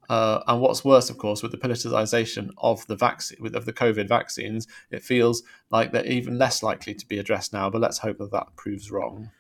uh, 0.10 0.42
and 0.48 0.62
what's 0.62 0.86
worse, 0.86 1.10
of 1.10 1.18
course, 1.18 1.44
with 1.44 1.52
the 1.52 1.58
politicization 1.58 2.52
of 2.58 2.86
the 2.88 2.96
vaccine 2.96 3.56
of 3.56 3.66
the 3.66 3.74
COVID 3.74 4.08
vaccines, 4.08 4.68
it 4.90 5.04
feels 5.04 5.44
like 5.70 5.92
they're 5.92 6.06
even 6.06 6.38
less 6.38 6.64
likely 6.64 6.94
to 6.94 7.06
be 7.06 7.20
addressed 7.20 7.54
now. 7.54 7.70
But 7.70 7.82
let's 7.82 8.00
hope 8.00 8.18
that 8.20 8.32
that 8.32 8.56
proves 8.56 8.90
wrong. 8.90 9.32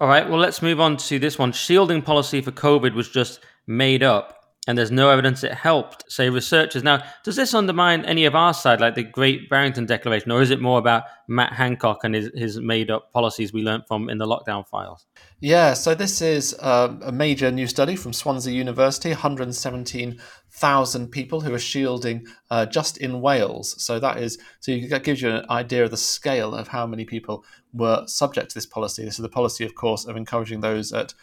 All 0.00 0.08
right. 0.08 0.28
Well, 0.28 0.38
let's 0.38 0.62
move 0.62 0.80
on 0.80 0.96
to 0.96 1.18
this 1.18 1.38
one. 1.38 1.52
Shielding 1.52 2.02
policy 2.02 2.40
for 2.40 2.52
COVID 2.52 2.94
was 2.94 3.08
just 3.08 3.40
made 3.66 4.02
up 4.02 4.40
and 4.66 4.76
there's 4.76 4.90
no 4.90 5.08
evidence 5.08 5.42
it 5.42 5.52
helped, 5.52 6.04
say 6.12 6.28
researchers. 6.28 6.84
Now, 6.84 7.02
does 7.24 7.34
this 7.34 7.54
undermine 7.54 8.04
any 8.04 8.26
of 8.26 8.34
our 8.34 8.52
side, 8.52 8.80
like 8.80 8.94
the 8.94 9.02
Great 9.02 9.48
Barrington 9.48 9.86
Declaration, 9.86 10.30
or 10.30 10.42
is 10.42 10.50
it 10.50 10.60
more 10.60 10.78
about 10.78 11.04
Matt 11.26 11.54
Hancock 11.54 12.04
and 12.04 12.14
his, 12.14 12.30
his 12.34 12.60
made 12.60 12.90
up 12.90 13.10
policies 13.12 13.54
we 13.54 13.62
learned 13.62 13.84
from 13.88 14.10
in 14.10 14.18
the 14.18 14.26
lockdown 14.26 14.68
files? 14.68 15.06
Yeah, 15.40 15.72
so 15.72 15.94
this 15.94 16.20
is 16.20 16.54
uh, 16.60 16.94
a 17.02 17.10
major 17.10 17.50
new 17.50 17.66
study 17.66 17.96
from 17.96 18.12
Swansea 18.12 18.52
University 18.52 19.08
117,000 19.08 21.08
people 21.08 21.40
who 21.40 21.54
are 21.54 21.58
shielding 21.58 22.26
uh, 22.50 22.66
just 22.66 22.98
in 22.98 23.22
Wales. 23.22 23.82
So 23.82 23.98
that 23.98 24.18
is, 24.18 24.38
so 24.60 24.72
you, 24.72 24.88
that 24.88 25.04
gives 25.04 25.22
you 25.22 25.30
an 25.30 25.46
idea 25.48 25.84
of 25.84 25.90
the 25.90 25.96
scale 25.96 26.54
of 26.54 26.68
how 26.68 26.86
many 26.86 27.06
people 27.06 27.46
were 27.72 28.04
subject 28.06 28.50
to 28.50 28.54
this 28.54 28.66
policy. 28.66 29.04
This 29.04 29.14
is 29.14 29.22
the 29.22 29.30
policy, 29.30 29.64
of 29.64 29.74
course, 29.74 30.04
of 30.04 30.18
encouraging 30.18 30.60
those 30.60 30.92
at 30.92 31.14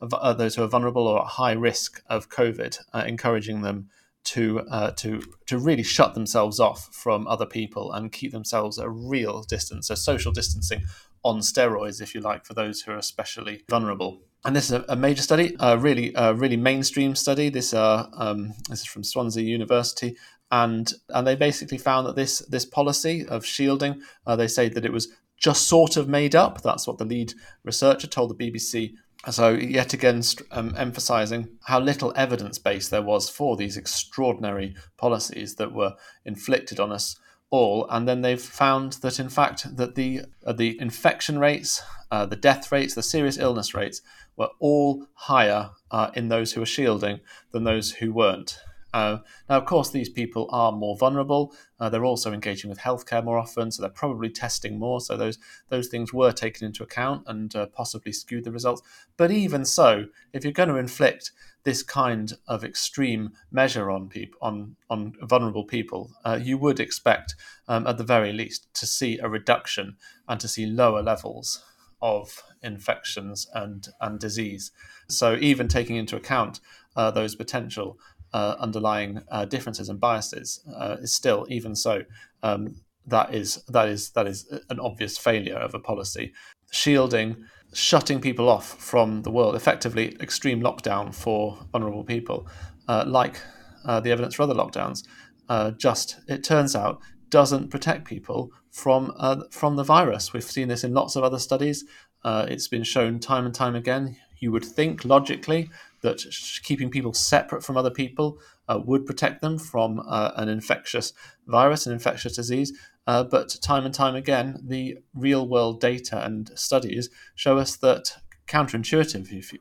uh, 0.00 0.32
those 0.32 0.54
who 0.56 0.62
are 0.62 0.68
vulnerable 0.68 1.06
or 1.06 1.20
at 1.22 1.26
high 1.26 1.52
risk 1.52 2.02
of 2.08 2.28
COVID, 2.28 2.78
uh, 2.92 3.04
encouraging 3.06 3.62
them 3.62 3.88
to 4.24 4.60
uh, 4.70 4.90
to 4.92 5.22
to 5.46 5.58
really 5.58 5.82
shut 5.82 6.14
themselves 6.14 6.58
off 6.58 6.88
from 6.92 7.26
other 7.26 7.46
people 7.46 7.92
and 7.92 8.10
keep 8.10 8.32
themselves 8.32 8.78
a 8.78 8.88
real 8.88 9.42
distance, 9.42 9.88
so 9.88 9.94
social 9.94 10.32
distancing 10.32 10.82
on 11.22 11.40
steroids, 11.40 12.00
if 12.00 12.14
you 12.14 12.20
like, 12.20 12.44
for 12.44 12.54
those 12.54 12.82
who 12.82 12.92
are 12.92 12.98
especially 12.98 13.62
vulnerable. 13.68 14.20
And 14.44 14.54
this 14.54 14.66
is 14.66 14.72
a, 14.72 14.84
a 14.90 14.96
major 14.96 15.22
study, 15.22 15.56
a 15.58 15.78
really 15.78 16.12
a 16.14 16.34
really 16.34 16.56
mainstream 16.56 17.14
study. 17.14 17.48
This 17.48 17.72
uh, 17.72 18.06
um, 18.14 18.52
this 18.68 18.80
is 18.80 18.86
from 18.86 19.04
Swansea 19.04 19.44
University, 19.44 20.16
and 20.50 20.92
and 21.10 21.26
they 21.26 21.36
basically 21.36 21.78
found 21.78 22.06
that 22.06 22.16
this 22.16 22.40
this 22.40 22.64
policy 22.64 23.26
of 23.26 23.44
shielding, 23.44 24.02
uh, 24.26 24.36
they 24.36 24.48
say 24.48 24.68
that 24.68 24.84
it 24.84 24.92
was 24.92 25.08
just 25.36 25.66
sort 25.66 25.96
of 25.96 26.08
made 26.08 26.34
up. 26.34 26.62
That's 26.62 26.86
what 26.86 26.98
the 26.98 27.04
lead 27.04 27.34
researcher 27.64 28.06
told 28.06 28.30
the 28.30 28.50
BBC 28.50 28.94
so, 29.30 29.50
yet 29.50 29.92
again, 29.92 30.22
um, 30.50 30.74
emphasizing 30.76 31.48
how 31.64 31.80
little 31.80 32.12
evidence 32.16 32.58
base 32.58 32.88
there 32.88 33.02
was 33.02 33.28
for 33.28 33.56
these 33.56 33.76
extraordinary 33.76 34.74
policies 34.96 35.54
that 35.56 35.72
were 35.72 35.94
inflicted 36.24 36.78
on 36.78 36.92
us 36.92 37.16
all. 37.50 37.86
And 37.90 38.08
then 38.08 38.22
they've 38.22 38.40
found 38.40 38.94
that, 38.94 39.20
in 39.20 39.28
fact, 39.28 39.76
that 39.76 39.94
the 39.94 40.22
uh, 40.44 40.52
the 40.52 40.78
infection 40.80 41.38
rates, 41.38 41.82
uh, 42.10 42.26
the 42.26 42.36
death 42.36 42.70
rates, 42.72 42.94
the 42.94 43.02
serious 43.02 43.38
illness 43.38 43.74
rates 43.74 44.02
were 44.36 44.50
all 44.58 45.06
higher 45.14 45.70
uh, 45.90 46.10
in 46.14 46.28
those 46.28 46.52
who 46.52 46.60
were 46.60 46.66
shielding 46.66 47.20
than 47.52 47.64
those 47.64 47.92
who 47.92 48.12
weren't. 48.12 48.58
Uh, 48.94 49.18
now, 49.48 49.56
of 49.56 49.66
course, 49.66 49.90
these 49.90 50.08
people 50.08 50.48
are 50.52 50.70
more 50.70 50.96
vulnerable. 50.96 51.52
Uh, 51.80 51.88
they're 51.88 52.04
also 52.04 52.32
engaging 52.32 52.70
with 52.70 52.78
healthcare 52.78 53.24
more 53.24 53.38
often, 53.38 53.72
so 53.72 53.82
they're 53.82 53.90
probably 53.90 54.30
testing 54.30 54.78
more. 54.78 55.00
So 55.00 55.16
those 55.16 55.36
those 55.68 55.88
things 55.88 56.14
were 56.14 56.30
taken 56.30 56.64
into 56.64 56.84
account 56.84 57.24
and 57.26 57.54
uh, 57.56 57.66
possibly 57.66 58.12
skewed 58.12 58.44
the 58.44 58.52
results. 58.52 58.82
But 59.16 59.32
even 59.32 59.64
so, 59.64 60.06
if 60.32 60.44
you're 60.44 60.52
going 60.52 60.68
to 60.68 60.76
inflict 60.76 61.32
this 61.64 61.82
kind 61.82 62.34
of 62.46 62.62
extreme 62.62 63.30
measure 63.50 63.90
on 63.90 64.08
people 64.08 64.38
on 64.40 64.76
on 64.88 65.14
vulnerable 65.22 65.64
people, 65.64 66.12
uh, 66.24 66.38
you 66.40 66.56
would 66.56 66.78
expect, 66.78 67.34
um, 67.66 67.88
at 67.88 67.98
the 67.98 68.04
very 68.04 68.32
least, 68.32 68.72
to 68.74 68.86
see 68.86 69.18
a 69.18 69.28
reduction 69.28 69.96
and 70.28 70.38
to 70.38 70.46
see 70.46 70.66
lower 70.66 71.02
levels 71.02 71.64
of 72.00 72.44
infections 72.62 73.48
and 73.54 73.88
and 74.00 74.20
disease. 74.20 74.70
So 75.08 75.36
even 75.40 75.66
taking 75.66 75.96
into 75.96 76.16
account 76.16 76.60
uh, 76.96 77.10
those 77.10 77.34
potential 77.34 77.98
uh, 78.34 78.56
underlying 78.58 79.22
uh, 79.30 79.44
differences 79.44 79.88
and 79.88 80.00
biases 80.00 80.60
uh, 80.76 80.96
is 81.00 81.14
still, 81.14 81.46
even 81.48 81.74
so, 81.74 82.02
um, 82.42 82.74
that 83.06 83.32
is 83.32 83.62
that 83.68 83.88
is 83.88 84.10
that 84.10 84.26
is 84.26 84.46
an 84.70 84.80
obvious 84.80 85.16
failure 85.16 85.56
of 85.56 85.72
a 85.74 85.78
policy. 85.78 86.32
Shielding, 86.72 87.44
shutting 87.72 88.20
people 88.20 88.48
off 88.48 88.66
from 88.82 89.22
the 89.22 89.30
world, 89.30 89.54
effectively 89.54 90.16
extreme 90.20 90.60
lockdown 90.60 91.14
for 91.14 91.58
vulnerable 91.70 92.02
people, 92.02 92.48
uh, 92.88 93.04
like 93.06 93.40
uh, 93.84 94.00
the 94.00 94.10
evidence 94.10 94.34
for 94.34 94.42
other 94.42 94.54
lockdowns, 94.54 95.06
uh, 95.48 95.70
just 95.72 96.16
it 96.26 96.42
turns 96.42 96.74
out 96.74 97.00
doesn't 97.30 97.70
protect 97.70 98.04
people 98.04 98.50
from 98.70 99.12
from 99.50 99.76
the 99.76 99.84
virus. 99.84 100.32
We've 100.32 100.42
seen 100.42 100.66
this 100.68 100.82
in 100.82 100.92
lots 100.92 101.14
of 101.14 101.22
other 101.22 101.38
studies. 101.38 101.84
it's 102.24 102.68
been 102.68 102.84
shown 102.84 103.20
time 103.20 103.44
and 103.46 103.54
time 103.54 103.76
again. 103.76 104.16
You 104.40 104.50
would 104.50 104.64
think 104.64 105.04
logically 105.04 105.70
that 106.04 106.22
keeping 106.62 106.90
people 106.90 107.14
separate 107.14 107.64
from 107.64 107.78
other 107.78 107.90
people 107.90 108.38
uh, 108.68 108.78
would 108.84 109.06
protect 109.06 109.40
them 109.40 109.58
from 109.58 110.00
uh, 110.06 110.32
an 110.36 110.48
infectious 110.48 111.14
virus, 111.46 111.86
an 111.86 111.94
infectious 111.94 112.36
disease. 112.36 112.78
Uh, 113.06 113.24
but 113.24 113.56
time 113.62 113.86
and 113.86 113.94
time 113.94 114.14
again, 114.14 114.60
the 114.62 114.98
real 115.14 115.48
world 115.48 115.80
data 115.80 116.24
and 116.24 116.50
studies 116.54 117.08
show 117.34 117.56
us 117.56 117.76
that 117.76 118.18
counterintuitive, 118.46 119.32
if 119.32 119.52
you, 119.52 119.58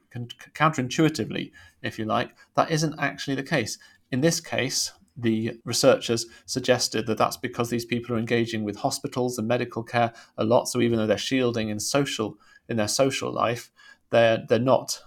counterintuitively, 0.54 1.52
if 1.82 1.98
you 1.98 2.04
like, 2.04 2.36
that 2.56 2.70
isn't 2.70 2.96
actually 3.00 3.36
the 3.36 3.44
case. 3.44 3.78
In 4.12 4.20
this 4.20 4.42
case, 4.42 4.92
the 5.16 5.60
researchers 5.64 6.26
suggested 6.46 7.08
that 7.08 7.18
that's 7.18 7.38
because 7.38 7.70
these 7.70 7.86
people 7.86 8.16
are 8.16 8.20
engaging 8.20 8.66
with 8.66 8.78
hospitals 8.78 9.38
and 9.38 9.48
medical 9.48 9.84
care 9.84 10.12
a 10.38 10.44
lot. 10.44 10.68
So 10.68 10.82
even 10.82 11.00
though 11.00 11.08
they're 11.08 11.18
shielding 11.18 11.70
in 11.70 11.80
social 11.80 12.36
in 12.68 12.78
their 12.78 12.88
social 12.88 13.32
life, 13.32 13.72
they're 14.10 14.44
they're 14.50 14.60
not 14.60 15.00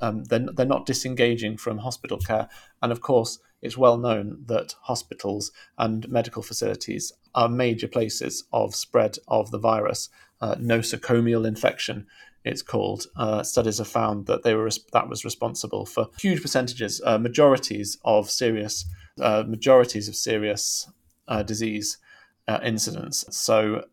um, 0.00 0.24
they're, 0.24 0.46
they're 0.54 0.66
not 0.66 0.86
disengaging 0.86 1.56
from 1.56 1.78
hospital 1.78 2.18
care. 2.18 2.48
And 2.82 2.92
of 2.92 3.00
course, 3.00 3.38
it's 3.62 3.76
well 3.76 3.98
known 3.98 4.44
that 4.46 4.74
hospitals 4.82 5.52
and 5.78 6.08
medical 6.08 6.42
facilities 6.42 7.12
are 7.34 7.48
major 7.48 7.88
places 7.88 8.44
of 8.52 8.74
spread 8.74 9.18
of 9.28 9.50
the 9.50 9.58
virus. 9.58 10.08
Uh, 10.40 10.54
nosocomial 10.54 11.46
infection, 11.46 12.06
it's 12.44 12.62
called. 12.62 13.06
Uh, 13.16 13.42
studies 13.42 13.78
have 13.78 13.88
found 13.88 14.26
that 14.26 14.42
they 14.42 14.54
were 14.54 14.70
that 14.92 15.08
was 15.08 15.24
responsible 15.24 15.84
for 15.84 16.08
huge 16.18 16.40
percentages, 16.40 17.02
uh, 17.04 17.18
majorities 17.18 17.98
of 18.04 18.30
serious, 18.30 18.86
uh, 19.20 19.44
majorities 19.46 20.08
of 20.08 20.16
serious 20.16 20.90
uh, 21.28 21.42
disease 21.42 21.98
uh, 22.48 22.58
incidents. 22.64 23.26
So, 23.36 23.84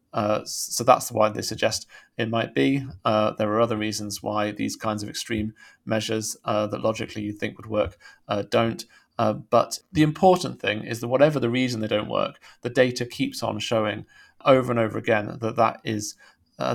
so 0.46 0.84
that's 0.84 1.12
why 1.12 1.30
they 1.30 1.42
suggest 1.42 1.86
it 2.18 2.30
might 2.30 2.54
be. 2.54 2.86
Uh, 3.06 3.32
there 3.32 3.52
are 3.52 3.62
other 3.62 3.78
reasons 3.78 4.24
why 4.24 4.52
these 4.52 4.76
kinds 4.76 5.04
of 5.04 5.10
extreme 5.10 5.54
measures 5.86 6.36
uh, 6.46 6.68
that 6.68 6.82
logically 6.82 7.22
you 7.22 7.32
think 7.32 7.58
would 7.58 7.68
work 7.68 7.98
uh, 8.28 8.44
don't. 8.50 8.86
Uh, 9.20 9.34
but 9.34 9.80
the 9.92 10.04
important 10.04 10.60
thing 10.60 10.84
is 10.84 11.00
that 11.00 11.08
whatever 11.08 11.40
the 11.40 11.50
reason 11.50 11.82
they 11.82 11.88
don't 11.88 12.10
work, 12.10 12.40
the 12.62 12.70
data 12.70 13.06
keeps 13.06 13.42
on 13.42 13.60
showing 13.60 14.06
over 14.46 14.72
and 14.72 14.80
over 14.80 14.98
again 14.98 15.38
that 15.42 15.56
that 15.56 15.80
is 15.84 16.16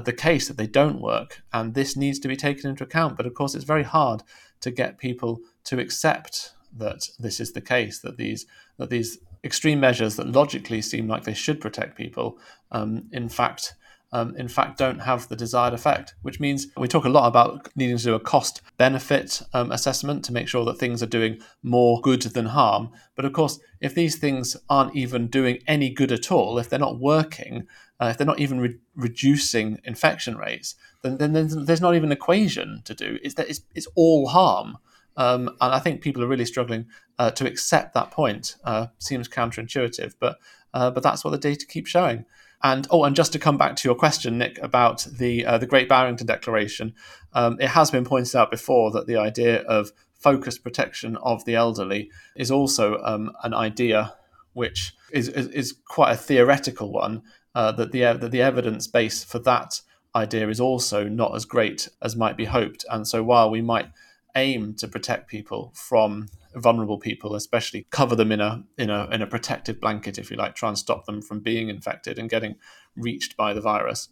the 0.05 0.13
case 0.13 0.47
that 0.47 0.57
they 0.57 0.67
don't 0.67 1.01
work, 1.01 1.43
and 1.53 1.75
this 1.75 1.97
needs 1.97 2.21
to 2.21 2.29
be 2.29 2.37
taken 2.37 2.71
into 2.71 2.85
account. 2.85 3.17
But 3.17 3.27
of 3.27 3.35
course, 3.35 3.55
it's 3.55 3.65
very 3.65 3.83
hard 3.83 4.23
to 4.61 4.71
get 4.71 4.99
people 4.99 5.41
to 5.65 5.81
accept 5.81 6.55
that 6.77 7.09
this 7.19 7.41
is 7.41 7.53
the 7.53 7.61
case 7.61 7.99
that 8.01 8.17
these 8.17 8.47
that 8.79 8.91
these 8.91 9.19
extreme 9.45 9.81
measures 9.81 10.17
that 10.17 10.29
logically 10.29 10.81
seem 10.81 11.09
like 11.09 11.25
they 11.25 11.35
should 11.35 11.61
protect 11.61 11.97
people, 11.97 12.39
um, 12.71 13.05
in 13.13 13.29
fact, 13.29 13.75
um, 14.13 14.37
in 14.37 14.49
fact, 14.49 14.79
don't 14.79 15.01
have 15.01 15.29
the 15.29 15.37
desired 15.37 15.75
effect. 15.75 16.15
Which 16.23 16.41
means 16.41 16.69
we 16.77 16.89
talk 16.89 17.05
a 17.05 17.09
lot 17.11 17.27
about 17.27 17.69
needing 17.75 17.97
to 17.97 18.05
do 18.05 18.15
a 18.15 18.21
cost 18.21 18.61
benefit 18.77 19.43
um, 19.53 19.73
assessment 19.73 20.25
to 20.25 20.33
make 20.33 20.49
sure 20.49 20.65
that 20.67 20.79
things 20.79 21.03
are 21.03 21.07
doing 21.07 21.41
more 21.63 22.01
good 22.01 22.23
than 22.23 22.47
harm. 22.47 22.91
But 23.17 23.25
of 23.25 23.33
course, 23.33 23.59
if 23.81 23.95
these 23.95 24.19
things 24.19 24.57
aren't 24.69 24.95
even 24.95 25.29
doing 25.29 25.59
any 25.67 25.91
good 25.91 26.13
at 26.13 26.31
all, 26.31 26.59
if 26.59 26.69
they're 26.69 26.79
not 26.79 26.99
working, 26.99 27.67
uh, 28.01 28.07
if 28.07 28.19
they're 28.19 28.27
not 28.27 28.41
even 28.41 28.61
re- 28.61 28.79
reducing 28.95 29.79
infection 29.85 30.37
rates, 30.37 30.75
then, 31.03 31.17
then 31.17 31.33
there's 31.33 31.81
not 31.81 31.95
even 31.95 32.11
an 32.11 32.17
equation 32.17 32.83
to 32.85 32.95
do. 32.95 33.19
It's 33.23 33.35
that 33.35 33.49
it's, 33.49 33.63
it's 33.75 33.89
all 33.95 34.29
harm. 34.29 34.79
Um, 35.17 35.49
and 35.61 35.75
I 35.75 35.79
think 35.79 36.01
people 36.01 36.23
are 36.23 36.29
really 36.29 36.45
struggling 36.45 36.87
uh, 37.19 37.31
to 37.33 37.47
accept 37.47 37.95
that 37.95 38.11
point. 38.11 38.57
Uh, 38.65 38.87
seems 38.99 39.29
counterintuitive, 39.29 40.15
but 40.19 40.39
uh, 40.75 40.91
but 40.91 41.03
that's 41.03 41.23
what 41.23 41.31
the 41.31 41.39
data 41.39 41.67
keeps 41.67 41.91
showing. 41.91 42.25
And 42.63 42.87
oh, 42.91 43.05
and 43.05 43.17
just 43.17 43.33
to 43.33 43.39
come 43.39 43.59
back 43.59 43.77
to 43.77 43.89
your 43.89 43.97
question, 43.97 44.39
Nick, 44.39 44.59
about 44.63 45.07
the 45.11 45.45
uh, 45.45 45.59
the 45.59 45.67
Great 45.67 45.89
Barrington 45.89 46.27
Declaration, 46.27 46.95
um, 47.33 47.61
it 47.61 47.69
has 47.69 47.91
been 47.91 48.05
pointed 48.05 48.37
out 48.37 48.51
before 48.51 48.91
that 48.93 49.07
the 49.07 49.17
idea 49.17 49.63
of 49.63 49.93
focused 50.15 50.63
protection 50.63 51.17
of 51.17 51.45
the 51.45 51.57
elderly 51.57 52.11
is 52.37 52.51
also 52.51 52.99
um, 53.03 53.33
an 53.43 53.53
idea 53.53 54.15
which 54.53 54.95
is, 55.11 55.29
is, 55.29 55.49
is 55.49 55.75
quite 55.89 56.13
a 56.13 56.17
theoretical 56.17 56.93
one. 56.93 57.23
Uh, 57.55 57.73
that 57.73 57.93
the 57.93 58.01
that 58.01 58.31
the 58.31 58.41
evidence 58.41 58.87
base 58.87 59.23
for 59.25 59.39
that 59.41 59.83
idea 60.15 60.49
is 60.49 60.61
also 60.61 61.09
not 61.09 61.35
as 61.35 61.45
great 61.45 61.89
as 62.01 62.17
might 62.17 62.37
be 62.37 62.45
hoped. 62.47 62.85
And 62.91 63.07
so 63.07 63.23
while 63.23 63.51
we 63.51 63.61
might 63.61 63.91
aim 64.35 64.75
to 64.75 64.89
protect 64.89 65.29
people 65.29 65.73
from 65.75 66.29
vulnerable 66.55 66.99
people, 66.99 67.35
especially 67.35 67.87
cover 67.91 68.17
them 68.17 68.33
in 68.33 68.41
a 68.41 68.65
in 68.79 68.91
a 68.91 69.09
in 69.11 69.23
a 69.23 69.27
protective 69.27 69.81
blanket, 69.81 70.19
if 70.19 70.31
you 70.31 70.37
like, 70.37 70.55
try 70.55 70.69
and 70.69 70.79
stop 70.79 71.07
them 71.07 71.23
from 71.23 71.41
being 71.41 71.69
infected 71.69 72.19
and 72.19 72.31
getting 72.31 72.57
reached 72.97 73.37
by 73.37 73.53
the 73.53 73.61
virus 73.61 74.09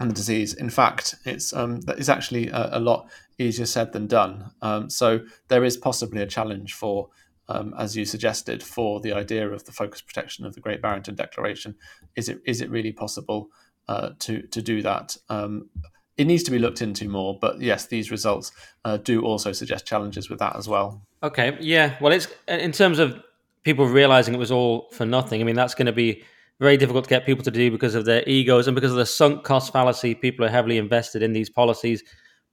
and 0.00 0.10
the 0.10 0.14
disease. 0.14 0.54
In 0.54 0.70
fact, 0.70 1.14
it's 1.24 1.52
um, 1.52 1.80
is 1.96 2.08
actually 2.08 2.48
a, 2.48 2.70
a, 2.72 2.80
lot 2.80 3.10
easier 3.38 3.66
said 3.66 3.92
than 3.92 4.06
done. 4.06 4.50
Um, 4.62 4.90
so 4.90 5.20
there 5.48 5.64
is 5.64 5.76
possibly 5.76 6.22
a 6.22 6.26
challenge 6.26 6.72
for, 6.74 7.10
um, 7.48 7.74
as 7.78 7.96
you 7.96 8.04
suggested, 8.04 8.62
for 8.62 9.00
the 9.00 9.12
idea 9.12 9.48
of 9.48 9.64
the 9.64 9.72
focus 9.72 10.00
protection 10.00 10.46
of 10.46 10.54
the 10.54 10.60
Great 10.60 10.80
Barrington 10.80 11.14
Declaration. 11.14 11.74
Is 12.16 12.28
it 12.28 12.40
is 12.46 12.60
it 12.60 12.70
really 12.70 12.92
possible 12.92 13.48
uh, 13.88 14.10
to 14.20 14.42
to 14.48 14.62
do 14.62 14.82
that? 14.82 15.16
Um, 15.28 15.70
it 16.16 16.26
needs 16.26 16.42
to 16.44 16.50
be 16.50 16.58
looked 16.58 16.82
into 16.82 17.08
more. 17.08 17.38
But 17.38 17.60
yes, 17.60 17.86
these 17.86 18.10
results 18.10 18.52
uh, 18.84 18.98
do 18.98 19.22
also 19.22 19.52
suggest 19.52 19.86
challenges 19.86 20.28
with 20.28 20.38
that 20.40 20.56
as 20.56 20.68
well. 20.68 21.02
Okay, 21.22 21.56
yeah. 21.60 21.96
Well, 22.00 22.12
it's 22.12 22.28
in 22.48 22.72
terms 22.72 22.98
of 22.98 23.22
people 23.62 23.86
realizing 23.86 24.34
it 24.34 24.38
was 24.38 24.52
all 24.52 24.88
for 24.92 25.06
nothing. 25.06 25.40
I 25.40 25.44
mean, 25.44 25.56
that's 25.56 25.74
going 25.74 25.86
to 25.86 25.92
be 25.92 26.24
very 26.60 26.76
difficult 26.76 27.04
to 27.04 27.10
get 27.10 27.26
people 27.26 27.44
to 27.44 27.50
do 27.50 27.70
because 27.70 27.94
of 27.94 28.04
their 28.04 28.22
egos 28.28 28.68
and 28.68 28.74
because 28.74 28.92
of 28.92 28.98
the 28.98 29.06
sunk 29.06 29.44
cost 29.44 29.72
fallacy. 29.72 30.14
People 30.14 30.44
are 30.44 30.50
heavily 30.50 30.78
invested 30.78 31.22
in 31.22 31.32
these 31.32 31.50
policies, 31.50 32.02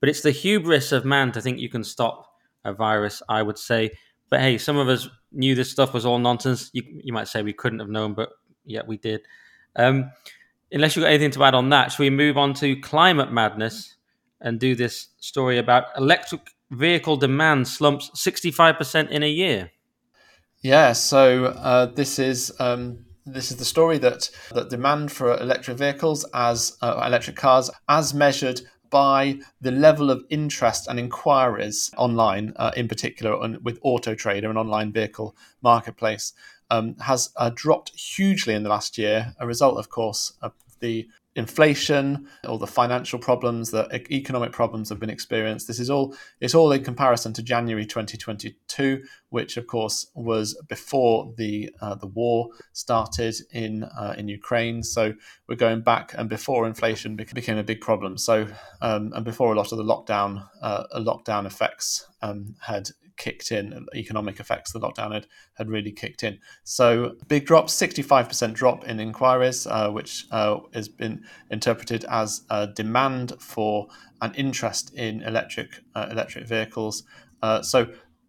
but 0.00 0.08
it's 0.08 0.22
the 0.22 0.30
hubris 0.30 0.92
of 0.92 1.04
man 1.04 1.32
to 1.32 1.40
think 1.40 1.58
you 1.58 1.68
can 1.68 1.84
stop 1.84 2.26
a 2.64 2.72
virus. 2.72 3.22
I 3.28 3.42
would 3.42 3.58
say. 3.58 3.90
But 4.30 4.40
hey, 4.40 4.58
some 4.58 4.76
of 4.76 4.88
us 4.88 5.08
knew 5.32 5.54
this 5.54 5.70
stuff 5.70 5.92
was 5.92 6.06
all 6.06 6.18
nonsense. 6.18 6.70
You, 6.72 6.84
you 6.86 7.12
might 7.12 7.26
say 7.26 7.42
we 7.42 7.52
couldn't 7.52 7.80
have 7.80 7.88
known, 7.88 8.14
but 8.14 8.30
yeah, 8.64 8.82
we 8.86 8.96
did. 8.96 9.22
Um, 9.74 10.12
unless 10.72 10.96
you've 10.96 11.04
got 11.04 11.10
anything 11.10 11.30
to 11.32 11.44
add 11.44 11.54
on 11.54 11.70
that, 11.70 11.92
should 11.92 12.00
we 12.00 12.10
move 12.10 12.36
on 12.36 12.54
to 12.54 12.76
climate 12.80 13.32
madness 13.32 13.96
and 14.40 14.58
do 14.58 14.74
this 14.74 15.08
story 15.18 15.58
about 15.58 15.84
electric 15.96 16.50
vehicle 16.70 17.16
demand 17.16 17.68
slumps 17.68 18.10
65% 18.14 19.10
in 19.10 19.22
a 19.22 19.28
year? 19.28 19.70
Yeah, 20.62 20.92
so 20.92 21.46
uh, 21.46 21.86
this 21.86 22.18
is 22.18 22.52
um, 22.58 23.06
this 23.24 23.50
is 23.50 23.56
the 23.56 23.64
story 23.64 23.98
that 23.98 24.30
that 24.52 24.68
demand 24.68 25.10
for 25.10 25.36
electric 25.38 25.78
vehicles 25.78 26.26
as 26.34 26.76
uh, 26.82 27.02
electric 27.06 27.36
cars 27.36 27.70
as 27.88 28.12
measured 28.12 28.60
by 28.90 29.38
the 29.60 29.70
level 29.70 30.10
of 30.10 30.24
interest 30.30 30.88
and 30.88 30.98
inquiries 30.98 31.90
online, 31.96 32.52
uh, 32.56 32.72
in 32.76 32.88
particular 32.88 33.40
on, 33.40 33.58
with 33.62 33.78
Auto 33.82 34.14
Trader, 34.14 34.50
an 34.50 34.56
online 34.56 34.92
vehicle 34.92 35.36
marketplace 35.62 36.32
um, 36.70 36.96
has 37.00 37.30
uh, 37.36 37.50
dropped 37.54 37.98
hugely 37.98 38.54
in 38.54 38.62
the 38.62 38.68
last 38.68 38.98
year, 38.98 39.34
a 39.38 39.46
result, 39.46 39.78
of 39.78 39.88
course, 39.90 40.32
of 40.42 40.52
the 40.80 41.08
inflation 41.36 42.26
or 42.46 42.58
the 42.58 42.66
financial 42.66 43.18
problems, 43.18 43.70
the 43.70 43.88
economic 44.10 44.50
problems 44.50 44.88
have 44.88 44.98
been 44.98 45.10
experienced. 45.10 45.68
This 45.68 45.78
is 45.78 45.88
all 45.88 46.14
it's 46.40 46.54
all 46.54 46.72
in 46.72 46.82
comparison 46.82 47.32
to 47.34 47.42
January 47.42 47.86
2022, 47.86 49.02
which 49.28 49.56
of 49.56 49.66
course 49.66 50.06
was 50.14 50.60
before 50.68 51.32
the 51.36 51.70
uh, 51.80 51.94
the 51.94 52.08
war 52.08 52.48
started 52.72 53.36
in 53.52 53.84
uh, 53.84 54.14
in 54.18 54.26
Ukraine. 54.28 54.82
So 54.82 55.14
we're 55.48 55.54
going 55.54 55.82
back 55.82 56.14
and 56.18 56.28
before 56.28 56.66
inflation 56.66 57.14
became 57.16 57.58
a 57.58 57.62
big 57.62 57.80
problem. 57.80 58.18
So 58.18 58.48
um, 58.80 59.12
and 59.14 59.24
before 59.24 59.52
a 59.52 59.56
lot 59.56 59.70
of 59.72 59.78
the 59.78 59.84
lockdown 59.84 60.48
uh, 60.62 60.84
lockdown 60.96 61.46
effects 61.46 62.06
um, 62.22 62.56
had 62.60 62.90
kicked 63.20 63.52
in, 63.52 63.86
economic 63.94 64.40
effects 64.40 64.72
the 64.72 64.80
lockdown 64.80 65.12
had, 65.12 65.26
had 65.54 65.68
really 65.68 65.92
kicked 65.92 66.24
in. 66.24 66.38
So 66.64 67.16
big 67.28 67.44
drop, 67.44 67.66
65% 67.66 68.54
drop 68.54 68.84
in 68.88 68.98
inquiries, 68.98 69.66
uh, 69.66 69.90
which 69.90 70.26
uh, 70.30 70.58
has 70.72 70.88
been 70.88 71.22
interpreted 71.50 72.04
as 72.08 72.42
a 72.48 72.66
demand 72.66 73.34
for 73.38 73.88
an 74.22 74.32
interest 74.34 74.94
in 74.94 75.22
electric 75.22 75.82
uh, 75.94 76.08
electric 76.10 76.46
vehicles. 76.46 77.02
Uh, 77.42 77.60
so 77.62 77.88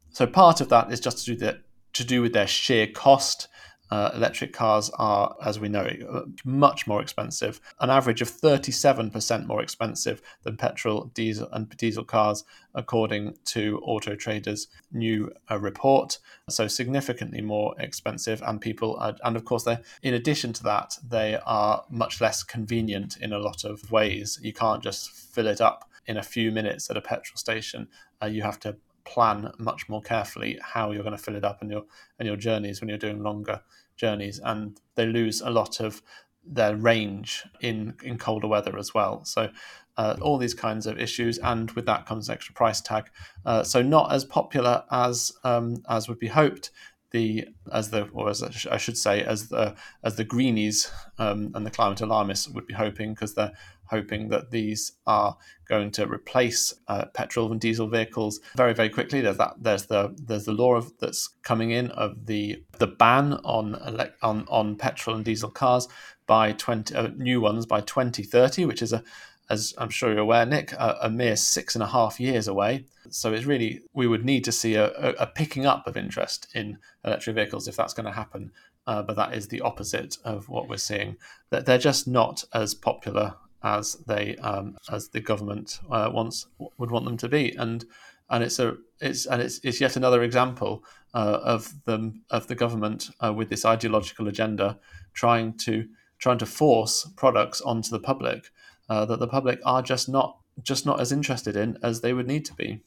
so 0.10 0.28
part 0.28 0.60
of 0.60 0.68
that 0.70 0.92
is 0.92 1.00
just 1.00 1.20
to 1.20 1.32
do 1.32 1.38
the, 1.38 1.62
to 1.94 2.04
do 2.04 2.22
with 2.22 2.34
their 2.34 2.48
sheer 2.48 2.86
cost. 2.86 3.48
Uh, 3.92 4.10
electric 4.16 4.54
cars 4.54 4.90
are, 4.98 5.36
as 5.44 5.60
we 5.60 5.68
know, 5.68 6.26
much 6.46 6.88
more 6.88 7.02
expensive, 7.02 7.60
an 7.82 7.90
average 7.90 8.22
of 8.22 8.32
37% 8.32 9.46
more 9.46 9.62
expensive 9.62 10.22
than 10.44 10.56
petrol, 10.56 11.12
diesel, 11.14 11.50
and 11.52 11.70
diesel 11.76 12.06
cars, 12.06 12.46
according 12.74 13.36
to 13.44 13.82
Auto 13.84 14.16
Trader's 14.16 14.70
new 14.94 15.30
uh, 15.52 15.60
report. 15.60 16.20
So 16.50 16.68
significantly 16.68 17.42
more 17.42 17.76
expensive, 17.80 18.42
and 18.44 18.62
people, 18.62 18.96
are, 18.96 19.16
and 19.26 19.36
of 19.36 19.44
course, 19.44 19.64
they 19.64 19.78
in 20.02 20.14
addition 20.14 20.54
to 20.54 20.64
that, 20.64 20.98
they 21.06 21.38
are 21.46 21.84
much 21.90 22.22
less 22.22 22.44
convenient 22.44 23.18
in 23.18 23.34
a 23.34 23.40
lot 23.40 23.66
of 23.66 23.92
ways. 23.92 24.40
You 24.42 24.54
can't 24.54 24.82
just 24.82 25.12
fill 25.12 25.48
it 25.48 25.60
up 25.60 25.90
in 26.06 26.16
a 26.16 26.24
few 26.24 26.52
minutes 26.52 26.90
at 26.90 26.96
a 26.98 27.02
petrol 27.02 27.36
station. 27.38 27.90
Uh, 28.22 28.28
you 28.28 28.42
have 28.42 28.60
to 28.62 28.78
plan 29.04 29.52
much 29.58 29.90
more 29.90 30.02
carefully 30.02 30.60
how 30.62 30.92
you're 30.92 31.04
going 31.04 31.18
to 31.18 31.22
fill 31.22 31.36
it 31.36 31.44
up 31.44 31.62
and 31.62 31.72
your 31.72 31.84
in 32.20 32.28
your 32.28 32.36
journeys 32.36 32.80
when 32.80 32.88
you're 32.88 32.98
doing 32.98 33.22
longer 33.24 33.60
journeys, 34.02 34.40
and 34.44 34.82
they 34.95 35.06
lose 35.06 35.40
a 35.41 35.49
lot 35.49 35.80
of 35.80 36.02
their 36.44 36.76
range 36.76 37.44
in 37.61 37.94
in 38.03 38.18
colder 38.18 38.48
weather 38.48 38.78
as 38.78 38.94
well. 38.94 39.23
So 39.23 39.49
uh, 39.98 40.15
all 40.22 40.38
these 40.38 40.53
kinds 40.53 40.88
of 40.88 40.99
issues, 40.99 41.38
and 41.38 41.72
with 41.72 41.86
that 41.86 42.06
comes 42.06 42.28
an 42.28 42.34
extra 42.34 42.53
price 42.53 42.82
tag. 42.82 43.06
Uh, 43.45 43.64
so 43.64 43.82
not 43.82 44.11
as 44.11 44.26
popular 44.26 44.84
as 44.91 45.32
um, 45.44 45.84
as 45.88 46.10
would 46.10 46.19
be 46.19 46.28
hoped. 46.28 46.72
The 47.11 47.49
as 47.73 47.90
the 47.91 48.03
or 48.14 48.30
as 48.30 48.41
I 48.41 48.78
should 48.78 48.98
say 48.98 49.22
as 49.22 49.49
the 49.49 49.76
as 50.02 50.15
the 50.15 50.23
greenies 50.23 50.90
um, 51.18 51.52
and 51.53 51.65
the 51.65 51.72
climate 51.72 51.99
alarmists 51.99 52.48
would 52.48 52.68
be 52.68 52.73
hoping 52.73 53.14
because 53.14 53.34
they're 53.36 53.52
hoping 53.92 54.30
that 54.30 54.50
these 54.50 54.94
are 55.06 55.38
going 55.68 55.92
to 55.92 56.08
replace 56.08 56.74
uh, 56.88 57.06
petrol 57.14 57.52
and 57.52 57.62
diesel 57.62 57.88
vehicles 57.88 58.40
very 58.56 58.74
very 58.74 58.90
quickly. 58.90 59.22
There's 59.22 59.38
that 59.38 59.56
there's 59.60 59.86
the 59.86 60.16
there's 60.18 60.46
the 60.46 60.54
law 60.54 60.76
of, 60.76 60.92
that's 61.00 61.28
coming 61.44 61.72
in 61.72 61.92
of 61.92 62.26
the 62.26 62.64
the 62.80 62.88
ban 62.88 63.34
on 63.44 63.76
elect, 63.86 64.18
on 64.24 64.46
on 64.50 64.76
petrol 64.78 65.16
and 65.16 65.26
diesel 65.26 65.52
cars 65.52 65.88
by 66.26 66.54
20 66.54 66.96
uh, 66.96 67.10
new 67.18 67.42
ones 67.42 67.66
by 67.66 67.82
2030, 67.82 68.66
which 68.66 68.82
is 68.82 68.94
a 68.94 69.04
as 69.52 69.74
I'm 69.78 69.90
sure 69.90 70.12
you're 70.12 70.20
aware, 70.20 70.46
Nick, 70.46 70.72
a, 70.72 70.98
a, 71.02 71.10
mere 71.10 71.36
six 71.36 71.76
and 71.76 71.84
a 71.84 71.88
half 71.88 72.22
years 72.22 72.48
away. 72.48 72.86
So 73.10 73.34
it's 73.34 73.44
really, 73.44 73.82
we 73.94 74.08
would 74.08 74.24
need 74.24 74.46
to 74.46 74.52
see 74.52 74.76
a, 74.76 74.88
a 75.20 75.28
picking 75.28 75.66
up 75.66 75.86
of 75.88 75.98
interest 75.98 76.48
in 76.56 76.78
electric 77.04 77.36
vehicles 77.36 77.68
if 77.68 77.76
that's 77.76 77.94
going 77.94 78.06
to 78.06 78.14
happen. 78.14 78.52
Uh, 78.88 79.04
but 79.04 79.18
that 79.18 79.34
is 79.34 79.50
the 79.50 79.60
opposite 79.60 80.18
of 80.24 80.48
what 80.48 80.70
we're 80.70 80.78
seeing. 80.78 81.18
That 81.50 81.66
they're 81.66 81.78
just 81.78 82.08
not 82.08 82.46
as 82.54 82.74
popular 82.74 83.36
as 83.64 83.96
they 84.08 84.36
um, 84.38 84.78
as 84.92 85.10
the 85.10 85.22
government 85.22 85.80
uh, 85.90 86.10
wants 86.12 86.48
would 86.78 86.92
want 86.92 87.06
them 87.06 87.18
to 87.18 87.30
be, 87.30 87.56
and 87.58 87.86
and 88.30 88.44
it's 88.44 88.60
a 88.60 88.78
it's 89.00 89.26
and 89.26 89.42
it's, 89.42 89.60
it's 89.64 89.82
yet 89.82 89.96
another 89.96 90.24
example 90.24 90.84
uh, 91.14 91.40
of 91.44 91.74
the 91.86 92.14
of 92.30 92.48
the 92.48 92.56
government 92.56 93.10
uh, 93.24 93.34
with 93.34 93.50
this 93.50 93.66
ideological 93.66 94.28
agenda 94.28 94.80
trying 95.14 95.54
to 95.58 95.88
trying 96.18 96.38
to 96.38 96.46
force 96.46 97.08
products 97.16 97.62
onto 97.62 97.90
the 97.90 98.00
public 98.00 98.52
uh, 98.90 99.06
that 99.06 99.20
the 99.20 99.28
public 99.28 99.60
are 99.66 99.82
just 99.82 100.10
not 100.10 100.38
just 100.64 100.86
not 100.86 101.00
as 101.00 101.12
interested 101.12 101.56
in 101.56 101.78
as 101.84 102.02
they 102.02 102.14
would 102.14 102.28
need 102.28 102.46
to 102.46 102.54
be. 102.54 102.82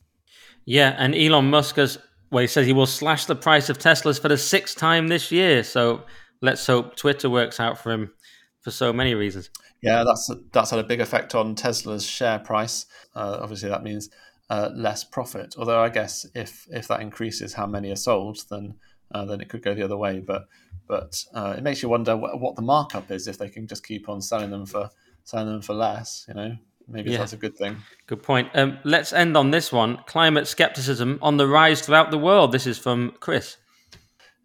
Yeah, 0.65 0.95
and 0.99 1.15
Elon 1.15 1.51
Musk 1.51 1.77
has 1.77 1.99
well, 2.31 2.41
he 2.41 2.47
says 2.47 2.67
he 2.67 2.73
will 2.73 2.87
slash 2.87 3.27
the 3.27 3.37
price 3.37 3.69
of 3.69 3.79
Teslas 3.79 4.21
for 4.21 4.29
the 4.29 4.39
sixth 4.39 4.77
time 4.77 5.09
this 5.09 5.31
year. 5.31 5.63
So 5.63 6.03
let's 6.41 6.67
hope 6.67 6.97
Twitter 6.97 7.31
works 7.31 7.61
out 7.61 7.79
for 7.79 7.93
him 7.93 8.13
for 8.61 8.71
so 8.71 8.93
many 8.93 9.15
reasons. 9.15 9.51
Yeah, 9.85 10.03
that's 10.05 10.31
that's 10.53 10.71
had 10.71 10.79
a 10.79 10.85
big 10.85 11.01
effect 11.01 11.35
on 11.35 11.55
Tesla's 11.55 12.07
share 12.07 12.39
price. 12.39 12.87
Uh, 13.15 13.39
obviously, 13.43 13.69
that 13.69 13.83
means 13.83 14.09
uh, 14.49 14.71
less 14.75 15.05
profit. 15.05 15.55
Although 15.59 15.81
I 15.81 15.91
guess 15.91 16.27
if 16.35 16.67
if 16.71 16.89
that 16.89 17.01
increases 17.01 17.53
how 17.53 17.67
many 17.67 17.91
are 17.91 17.97
sold, 17.97 18.39
then 18.51 18.77
uh, 19.15 19.27
then 19.27 19.43
it 19.43 19.51
could 19.51 19.63
go 19.63 19.75
the 19.75 19.83
other 19.83 19.99
way. 19.99 20.21
But 20.21 20.47
but 20.89 21.23
uh, 21.35 21.55
it 21.59 21.63
makes 21.63 21.83
you 21.83 21.91
wonder 21.91 22.17
what, 22.17 22.41
what 22.41 22.57
the 22.57 22.63
markup 22.63 23.11
is 23.11 23.29
if 23.29 23.37
they 23.37 23.51
can 23.51 23.67
just 23.67 23.87
keep 23.87 24.09
on 24.09 24.23
selling 24.23 24.51
them 24.51 24.65
for 24.65 24.89
selling 25.25 25.49
them 25.49 25.61
for 25.61 25.75
less. 25.75 26.25
You 26.29 26.35
know, 26.35 26.57
maybe 26.89 27.11
yeah. 27.11 27.19
that's 27.19 27.35
a 27.35 27.39
good 27.39 27.57
thing. 27.57 27.77
Good 28.07 28.23
point. 28.23 28.49
Um, 28.55 28.79
let's 28.85 29.13
end 29.13 29.37
on 29.37 29.51
this 29.51 29.71
one: 29.71 29.99
climate 30.07 30.47
skepticism 30.47 31.19
on 31.21 31.37
the 31.37 31.47
rise 31.47 31.83
throughout 31.83 32.11
the 32.11 32.19
world. 32.19 32.53
This 32.53 32.67
is 32.67 32.79
from 32.79 33.13
Chris. 33.21 33.59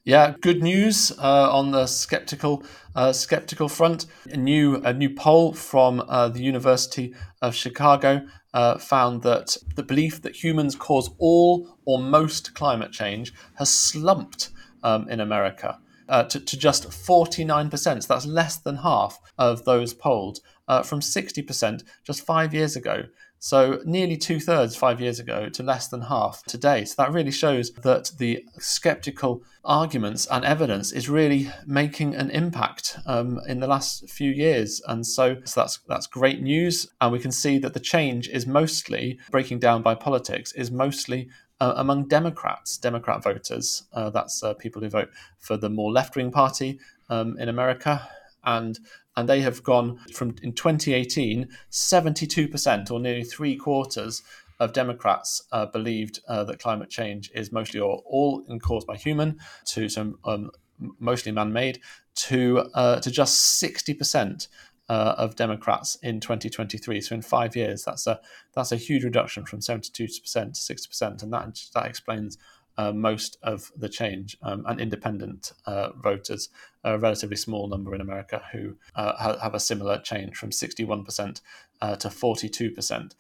Yeah, 0.10 0.34
good 0.42 0.64
news 0.64 1.12
uh, 1.20 1.56
on 1.56 1.70
the 1.70 1.86
skeptical 1.86 2.64
uh, 2.96 3.14
skeptical 3.14 3.70
front. 3.70 4.08
A 4.32 4.38
new 4.38 4.78
a 4.78 4.92
new 4.92 5.12
poll 5.12 5.54
from 5.54 6.04
uh, 6.08 6.30
the 6.30 6.42
University 6.42 7.14
of 7.44 7.54
Chicago 7.54 8.26
uh, 8.52 8.80
found 8.80 9.22
that 9.22 9.56
the 9.76 9.84
belief 9.84 10.20
that 10.24 10.44
humans 10.44 10.76
cause 10.76 11.12
all 11.20 11.78
or 11.86 12.00
most 12.00 12.56
climate 12.56 12.92
change 12.92 13.36
has 13.60 13.72
slumped 13.72 14.50
um, 14.82 15.08
in 15.10 15.20
America. 15.20 15.78
Uh, 16.08 16.24
to, 16.24 16.40
to, 16.40 16.58
just 16.58 16.90
49%. 16.90 17.72
So 17.78 18.00
that's 18.12 18.26
less 18.26 18.58
than 18.58 18.78
half 18.78 19.20
of 19.38 19.64
those 19.66 19.94
polled 19.94 20.40
uh, 20.68 20.82
from 20.82 21.02
60% 21.02 21.84
just 22.04 22.26
five 22.26 22.52
years 22.52 22.76
ago. 22.76 23.04
So 23.40 23.82
nearly 23.86 24.18
two 24.18 24.40
thirds 24.40 24.76
five 24.76 25.00
years 25.00 25.20
ago 25.20 25.48
to 25.48 25.64
less 25.64 25.88
than 25.88 26.02
half 26.02 26.44
today. 26.44 26.84
So 26.84 26.96
that 26.98 27.14
really 27.14 27.32
shows 27.32 27.72
that 27.72 28.12
the 28.18 28.46
skeptical 28.60 29.44
arguments 29.64 30.28
and 30.28 30.44
evidence 30.44 30.92
is 30.92 31.10
really 31.10 31.50
making 31.66 32.16
an 32.16 32.30
impact 32.32 33.00
um, 33.06 33.40
in 33.48 33.62
the 33.62 33.68
last 33.68 34.10
few 34.10 34.30
years. 34.30 34.82
And 34.88 35.08
so, 35.08 35.38
so 35.46 35.62
that's 35.62 35.80
that's 35.88 36.06
great 36.06 36.42
news. 36.42 36.88
And 37.00 37.14
we 37.14 37.20
can 37.20 37.32
see 37.32 37.58
that 37.60 37.74
the 37.74 37.80
change 37.80 38.28
is 38.28 38.46
mostly 38.46 39.20
breaking 39.32 39.60
down 39.60 39.82
by 39.82 39.96
politics 39.96 40.52
is 40.52 40.70
mostly 40.70 41.30
uh, 41.62 41.74
among 41.78 42.08
Democrats, 42.08 42.78
Democrat 42.78 43.24
voters. 43.24 43.84
Uh, 43.94 44.10
that's 44.10 44.44
uh, 44.44 44.54
people 44.54 44.82
who 44.82 44.90
vote 44.90 45.10
for 45.38 45.56
the 45.56 45.70
more 45.70 45.92
left 45.92 46.16
wing 46.16 46.32
party 46.32 46.80
um, 47.10 47.38
in 47.40 47.48
America. 47.48 48.08
And 48.44 48.80
and 49.16 49.28
they 49.28 49.42
have 49.42 49.64
gone 49.64 50.00
from 50.14 50.36
in 50.42 50.54
2018, 50.54 51.50
72% 51.72 52.92
or 52.92 53.00
nearly 53.00 53.24
three 53.24 53.58
quarters 53.58 54.24
of 54.60 54.74
Democrats 54.74 55.44
uh, 55.52 55.66
believed 55.66 56.20
uh, 56.28 56.44
that 56.46 56.60
climate 56.60 56.90
change 56.90 57.30
is 57.34 57.52
mostly 57.52 57.80
or 57.80 58.02
all 58.06 58.44
caused 58.62 58.88
by 58.88 58.96
human 58.96 59.38
to 59.66 59.90
some 59.90 60.18
um, 60.24 60.52
mostly 61.00 61.32
man-made 61.32 61.80
to 62.16 62.70
uh, 62.74 63.00
to 63.00 63.12
just 63.12 63.62
60% 63.62 64.48
uh, 64.90 65.16
of 65.18 65.36
Democrats 65.36 65.96
in 66.02 66.20
2023. 66.20 67.02
So 67.02 67.16
in 67.16 67.22
five 67.22 67.56
years, 67.56 67.84
that's 67.84 68.08
a 68.08 68.20
that's 68.54 68.72
a 68.72 68.78
huge 68.78 69.04
reduction 69.04 69.46
from 69.46 69.60
72% 69.60 69.94
to 69.94 70.14
60%, 70.14 71.24
and 71.24 71.34
that 71.34 71.62
that 71.74 71.86
explains 71.86 72.38
uh, 72.80 72.94
most 72.94 73.38
of 73.44 73.74
the 73.76 73.90
change. 73.90 74.38
Um, 74.42 74.64
and 74.66 74.80
independent 74.80 75.52
uh, 75.66 75.90
voters, 75.92 76.48
a 76.86 76.98
relatively 76.98 77.36
small 77.36 77.68
number 77.68 77.94
in 77.94 78.00
America, 78.00 78.42
who 78.54 78.78
uh, 78.96 79.38
have 79.38 79.54
a 79.54 79.60
similar 79.60 80.00
change 80.00 80.38
from 80.38 80.52
61% 80.52 81.42
uh, 81.82 81.98
to 81.98 82.08
42%. 82.08 83.12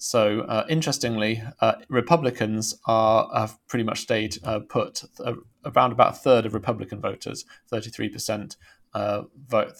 So, 0.00 0.42
uh, 0.42 0.64
interestingly, 0.68 1.42
uh, 1.60 1.74
Republicans 1.88 2.78
are 2.86 3.28
have 3.34 3.58
pretty 3.66 3.82
much 3.82 4.02
stayed 4.02 4.38
put. 4.68 5.02
around 5.64 5.90
about 5.90 6.12
a 6.12 6.16
third 6.16 6.46
of 6.46 6.54
Republican 6.54 7.00
voters, 7.00 7.44
33%, 7.72 8.56
vote 9.48 9.72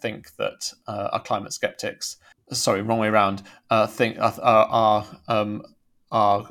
think 0.00 0.34
that 0.36 0.72
are 0.86 1.22
climate 1.22 1.52
skeptics. 1.52 2.16
Sorry, 2.50 2.80
wrong 2.80 3.00
way 3.00 3.08
around. 3.08 3.42
think 3.88 4.18
are, 4.18 4.32
are 4.40 5.06
um, 5.28 5.62
are 6.10 6.48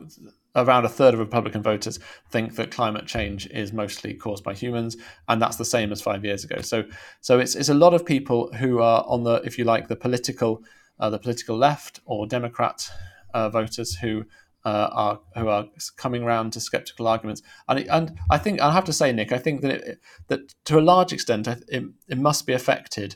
around 0.57 0.83
a 0.83 0.89
third 0.89 1.13
of 1.13 1.19
Republican 1.19 1.61
voters 1.61 1.99
think 2.29 2.55
that 2.55 2.71
climate 2.71 3.05
change 3.05 3.47
is 3.47 3.71
mostly 3.71 4.13
caused 4.13 4.43
by 4.43 4.53
humans, 4.53 4.97
and 5.29 5.41
that's 5.41 5.57
the 5.57 5.65
same 5.65 5.91
as 5.91 6.01
five 6.01 6.25
years 6.25 6.43
ago. 6.43 6.61
So, 6.61 6.83
so 7.21 7.39
it's 7.39 7.55
it's 7.55 7.69
a 7.69 7.73
lot 7.73 7.93
of 7.93 8.05
people 8.05 8.51
who 8.53 8.79
are 8.79 9.05
on 9.07 9.23
the, 9.23 9.35
if 9.45 9.57
you 9.57 9.63
like, 9.63 9.87
the 9.87 9.95
political, 9.95 10.63
uh, 10.99 11.09
the 11.09 11.19
political 11.19 11.55
left 11.55 12.01
or 12.05 12.27
Democrat 12.27 12.91
uh, 13.33 13.49
voters 13.49 13.95
who. 13.95 14.25
Uh, 14.65 14.89
are 14.91 15.19
who 15.37 15.47
are 15.47 15.65
coming 15.95 16.23
around 16.23 16.51
to 16.51 16.59
skeptical 16.59 17.07
arguments, 17.07 17.41
and 17.69 17.87
and 17.89 18.19
I 18.29 18.37
think 18.37 18.59
I 18.59 18.73
have 18.73 18.83
to 18.85 18.91
say, 18.91 19.13
Nick, 19.13 19.31
I 19.31 19.37
think 19.37 19.61
that 19.61 19.71
it, 19.71 19.99
that 20.27 20.53
to 20.65 20.77
a 20.77 20.81
large 20.81 21.13
extent 21.13 21.47
it, 21.47 21.85
it 22.09 22.17
must 22.17 22.45
be 22.45 22.51
affected 22.51 23.15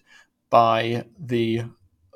by 0.50 1.04
the 1.20 1.64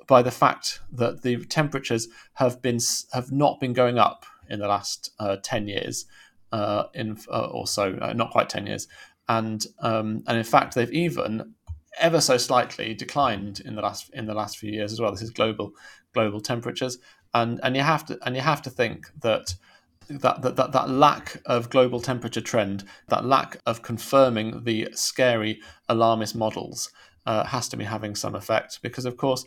by 0.08 0.22
the 0.22 0.32
fact 0.32 0.80
that 0.92 1.24
the 1.24 1.44
temperatures 1.46 2.08
have 2.36 2.62
been 2.62 2.80
have 3.12 3.32
not 3.32 3.60
been 3.60 3.74
going 3.74 3.98
up 3.98 4.26
in 4.50 4.60
the 4.60 4.68
last 4.68 5.12
uh, 5.20 5.38
10 5.42 5.68
years 5.68 6.06
uh, 6.52 6.86
in 6.94 7.18
uh, 7.32 7.48
or 7.48 7.68
so, 7.68 7.98
uh, 8.02 8.14
not 8.14 8.32
quite 8.32 8.50
10 8.50 8.68
years. 8.68 8.88
And 9.28 9.66
um, 9.80 10.24
and 10.28 10.38
in 10.38 10.44
fact, 10.44 10.76
they've 10.76 10.92
even 10.92 11.56
ever 12.00 12.22
so 12.22 12.38
slightly 12.38 12.94
declined 12.94 13.62
in 13.62 13.76
the 13.76 13.82
last 13.82 14.10
in 14.14 14.26
the 14.26 14.34
last 14.34 14.58
few 14.58 14.72
years 14.72 14.94
as 14.94 15.02
well. 15.02 15.12
This 15.12 15.24
is 15.24 15.32
global 15.32 15.72
global 16.14 16.40
temperatures, 16.40 17.00
and 17.34 17.60
and 17.64 17.76
you 17.76 17.82
have 17.82 18.06
to 18.06 18.20
and 18.24 18.36
you 18.36 18.42
have 18.42 18.62
to 18.64 18.70
think 18.70 19.08
that 19.22 19.56
that, 20.08 20.44
that, 20.44 20.56
that, 20.56 20.72
that 20.72 20.90
lack 20.90 21.42
of 21.48 21.72
global 21.72 22.00
temperature 22.00 22.42
trend, 22.42 22.84
that 23.08 23.26
lack 23.26 23.58
of 23.66 23.82
confirming 23.82 24.64
the 24.64 24.88
scary 24.94 25.60
alarmist 25.90 26.36
models, 26.36 26.92
uh, 27.26 27.44
has 27.46 27.68
to 27.70 27.78
be 27.78 27.84
having 27.84 28.16
some 28.16 28.36
effect 28.36 28.80
because, 28.82 29.06
of 29.06 29.18
course, 29.18 29.46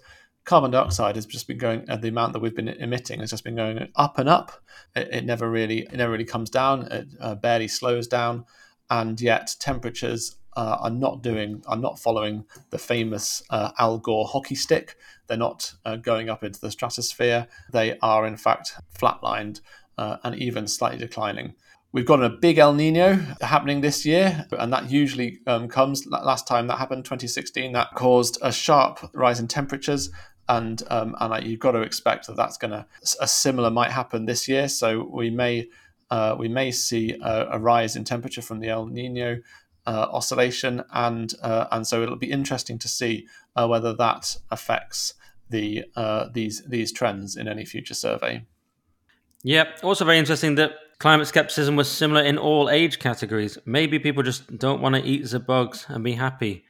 carbon 0.48 0.70
dioxide 0.70 1.14
has 1.14 1.26
just 1.26 1.46
been 1.46 1.58
going, 1.58 1.84
uh, 1.90 1.96
the 1.98 2.08
amount 2.08 2.32
that 2.32 2.40
we've 2.40 2.56
been 2.56 2.68
emitting 2.68 3.20
has 3.20 3.30
just 3.30 3.44
been 3.44 3.54
going 3.54 3.86
up 3.96 4.18
and 4.18 4.30
up. 4.30 4.50
It, 4.96 5.08
it 5.12 5.24
never 5.26 5.48
really, 5.48 5.80
it 5.80 5.92
never 5.92 6.10
really 6.10 6.24
comes 6.24 6.48
down. 6.48 6.90
It 6.90 7.08
uh, 7.20 7.34
barely 7.34 7.68
slows 7.68 8.08
down, 8.08 8.46
and 8.88 9.20
yet 9.20 9.54
temperatures 9.60 10.36
uh, 10.56 10.78
are 10.80 10.90
not 10.90 11.22
doing, 11.22 11.62
are 11.66 11.76
not 11.76 11.98
following 11.98 12.46
the 12.70 12.78
famous 12.78 13.42
uh, 13.50 13.72
Al 13.78 13.98
Gore 13.98 14.26
hockey 14.26 14.54
stick. 14.54 14.96
They're 15.26 15.36
not 15.36 15.74
uh, 15.84 15.96
going 15.96 16.30
up 16.30 16.42
into 16.42 16.60
the 16.60 16.70
stratosphere. 16.70 17.46
They 17.70 17.98
are 18.00 18.26
in 18.26 18.38
fact 18.38 18.72
flatlined 18.98 19.60
uh, 19.98 20.16
and 20.24 20.34
even 20.34 20.66
slightly 20.66 20.98
declining. 20.98 21.54
We've 21.92 22.06
got 22.06 22.22
a 22.22 22.28
big 22.28 22.58
El 22.58 22.74
Nino 22.74 23.14
happening 23.40 23.82
this 23.82 24.04
year, 24.04 24.46
and 24.52 24.72
that 24.72 24.90
usually 24.90 25.40
um, 25.46 25.68
comes. 25.68 26.06
Last 26.06 26.46
time 26.46 26.66
that 26.68 26.78
happened, 26.78 27.04
2016, 27.04 27.72
that 27.72 27.94
caused 27.94 28.38
a 28.42 28.52
sharp 28.52 29.10
rise 29.14 29.40
in 29.40 29.48
temperatures 29.48 30.10
and 30.48 30.82
um, 30.88 31.14
and 31.20 31.46
you've 31.46 31.60
got 31.60 31.72
to 31.72 31.82
expect 31.82 32.26
that 32.26 32.36
that's 32.36 32.56
going 32.56 32.70
to 32.70 32.86
a 33.20 33.28
similar 33.28 33.70
might 33.70 33.90
happen 33.90 34.24
this 34.24 34.48
year. 34.48 34.68
So 34.68 35.08
we 35.10 35.30
may 35.30 35.68
uh, 36.10 36.36
we 36.38 36.48
may 36.48 36.70
see 36.70 37.16
a, 37.22 37.48
a, 37.52 37.58
rise 37.58 37.94
in 37.94 38.04
temperature 38.04 38.40
from 38.40 38.60
the 38.60 38.68
El 38.68 38.86
Nino 38.86 39.40
uh, 39.86 40.06
oscillation, 40.10 40.82
and 40.92 41.32
uh, 41.42 41.66
and 41.70 41.86
so 41.86 42.02
it'll 42.02 42.16
be 42.16 42.30
interesting 42.30 42.78
to 42.78 42.88
see 42.88 43.26
uh, 43.56 43.66
whether 43.66 43.94
that 43.94 44.36
affects 44.50 45.14
the 45.50 45.84
uh, 45.96 46.28
these 46.32 46.62
these 46.66 46.92
trends 46.92 47.36
in 47.36 47.46
any 47.46 47.64
future 47.64 47.94
survey. 47.94 48.44
Yeah, 49.42 49.64
also 49.82 50.04
very 50.04 50.18
interesting 50.18 50.56
that 50.56 50.72
climate 50.98 51.28
skepticism 51.28 51.76
was 51.76 51.88
similar 51.88 52.22
in 52.22 52.38
all 52.38 52.68
age 52.70 52.98
categories. 52.98 53.58
Maybe 53.64 53.98
people 53.98 54.22
just 54.22 54.58
don't 54.58 54.80
want 54.80 54.96
to 54.96 55.04
eat 55.04 55.28
the 55.28 55.38
bugs 55.38 55.86
and 55.88 56.02
be 56.02 56.14
happy 56.14 56.64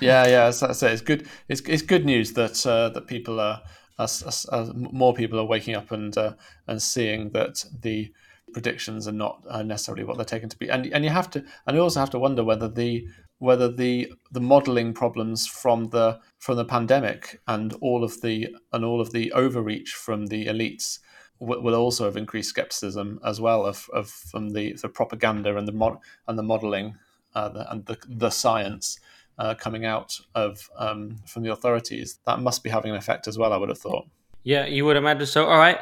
yeah, 0.00 0.26
yeah. 0.26 0.44
As 0.44 0.62
I 0.62 0.72
say, 0.72 0.92
it's 0.92 1.02
good. 1.02 1.28
It's, 1.48 1.60
it's 1.62 1.82
good 1.82 2.04
news 2.04 2.32
that 2.34 2.66
uh, 2.66 2.90
that 2.90 3.06
people 3.06 3.40
are, 3.40 3.62
are, 3.98 4.08
are, 4.52 4.72
more 4.74 5.14
people 5.14 5.38
are 5.38 5.44
waking 5.44 5.74
up 5.74 5.90
and 5.90 6.16
uh, 6.16 6.34
and 6.66 6.80
seeing 6.80 7.30
that 7.30 7.64
the 7.80 8.12
predictions 8.52 9.06
are 9.06 9.12
not 9.12 9.44
uh, 9.48 9.62
necessarily 9.62 10.04
what 10.04 10.16
they're 10.16 10.24
taken 10.24 10.48
to 10.48 10.58
be. 10.58 10.68
And 10.68 10.86
and 10.86 11.04
you 11.04 11.10
have 11.10 11.30
to 11.30 11.44
and 11.66 11.76
you 11.76 11.82
also 11.82 12.00
have 12.00 12.10
to 12.10 12.18
wonder 12.18 12.44
whether 12.44 12.68
the 12.68 13.06
whether 13.38 13.70
the 13.70 14.12
the 14.32 14.40
modelling 14.40 14.92
problems 14.92 15.46
from 15.46 15.88
the 15.88 16.20
from 16.38 16.56
the 16.56 16.64
pandemic 16.64 17.40
and 17.46 17.72
all 17.80 18.04
of 18.04 18.20
the 18.20 18.54
and 18.72 18.84
all 18.84 19.00
of 19.00 19.12
the 19.12 19.32
overreach 19.32 19.92
from 19.92 20.26
the 20.26 20.46
elites 20.46 20.98
will, 21.38 21.62
will 21.62 21.74
also 21.74 22.04
have 22.04 22.16
increased 22.16 22.50
skepticism 22.50 23.20
as 23.24 23.40
well 23.40 23.64
of, 23.64 23.88
of 23.92 24.08
from 24.08 24.50
the, 24.50 24.72
the 24.74 24.88
propaganda 24.88 25.56
and 25.56 25.68
the 25.68 25.72
mod, 25.72 25.98
and 26.26 26.38
the 26.38 26.42
modelling 26.42 26.96
uh, 27.34 27.64
and 27.68 27.86
the 27.86 27.96
the 28.08 28.30
science 28.30 28.98
uh, 29.38 29.54
coming 29.54 29.84
out 29.84 30.18
of 30.34 30.68
um, 30.76 31.16
from 31.26 31.42
the 31.42 31.52
authorities. 31.52 32.18
That 32.26 32.40
must 32.40 32.62
be 32.62 32.70
having 32.70 32.90
an 32.90 32.96
effect 32.96 33.28
as 33.28 33.38
well. 33.38 33.52
I 33.52 33.56
would 33.56 33.68
have 33.68 33.78
thought. 33.78 34.06
Yeah, 34.42 34.66
you 34.66 34.84
would 34.84 34.96
imagine 34.96 35.26
so. 35.26 35.46
All 35.46 35.58
right, 35.58 35.78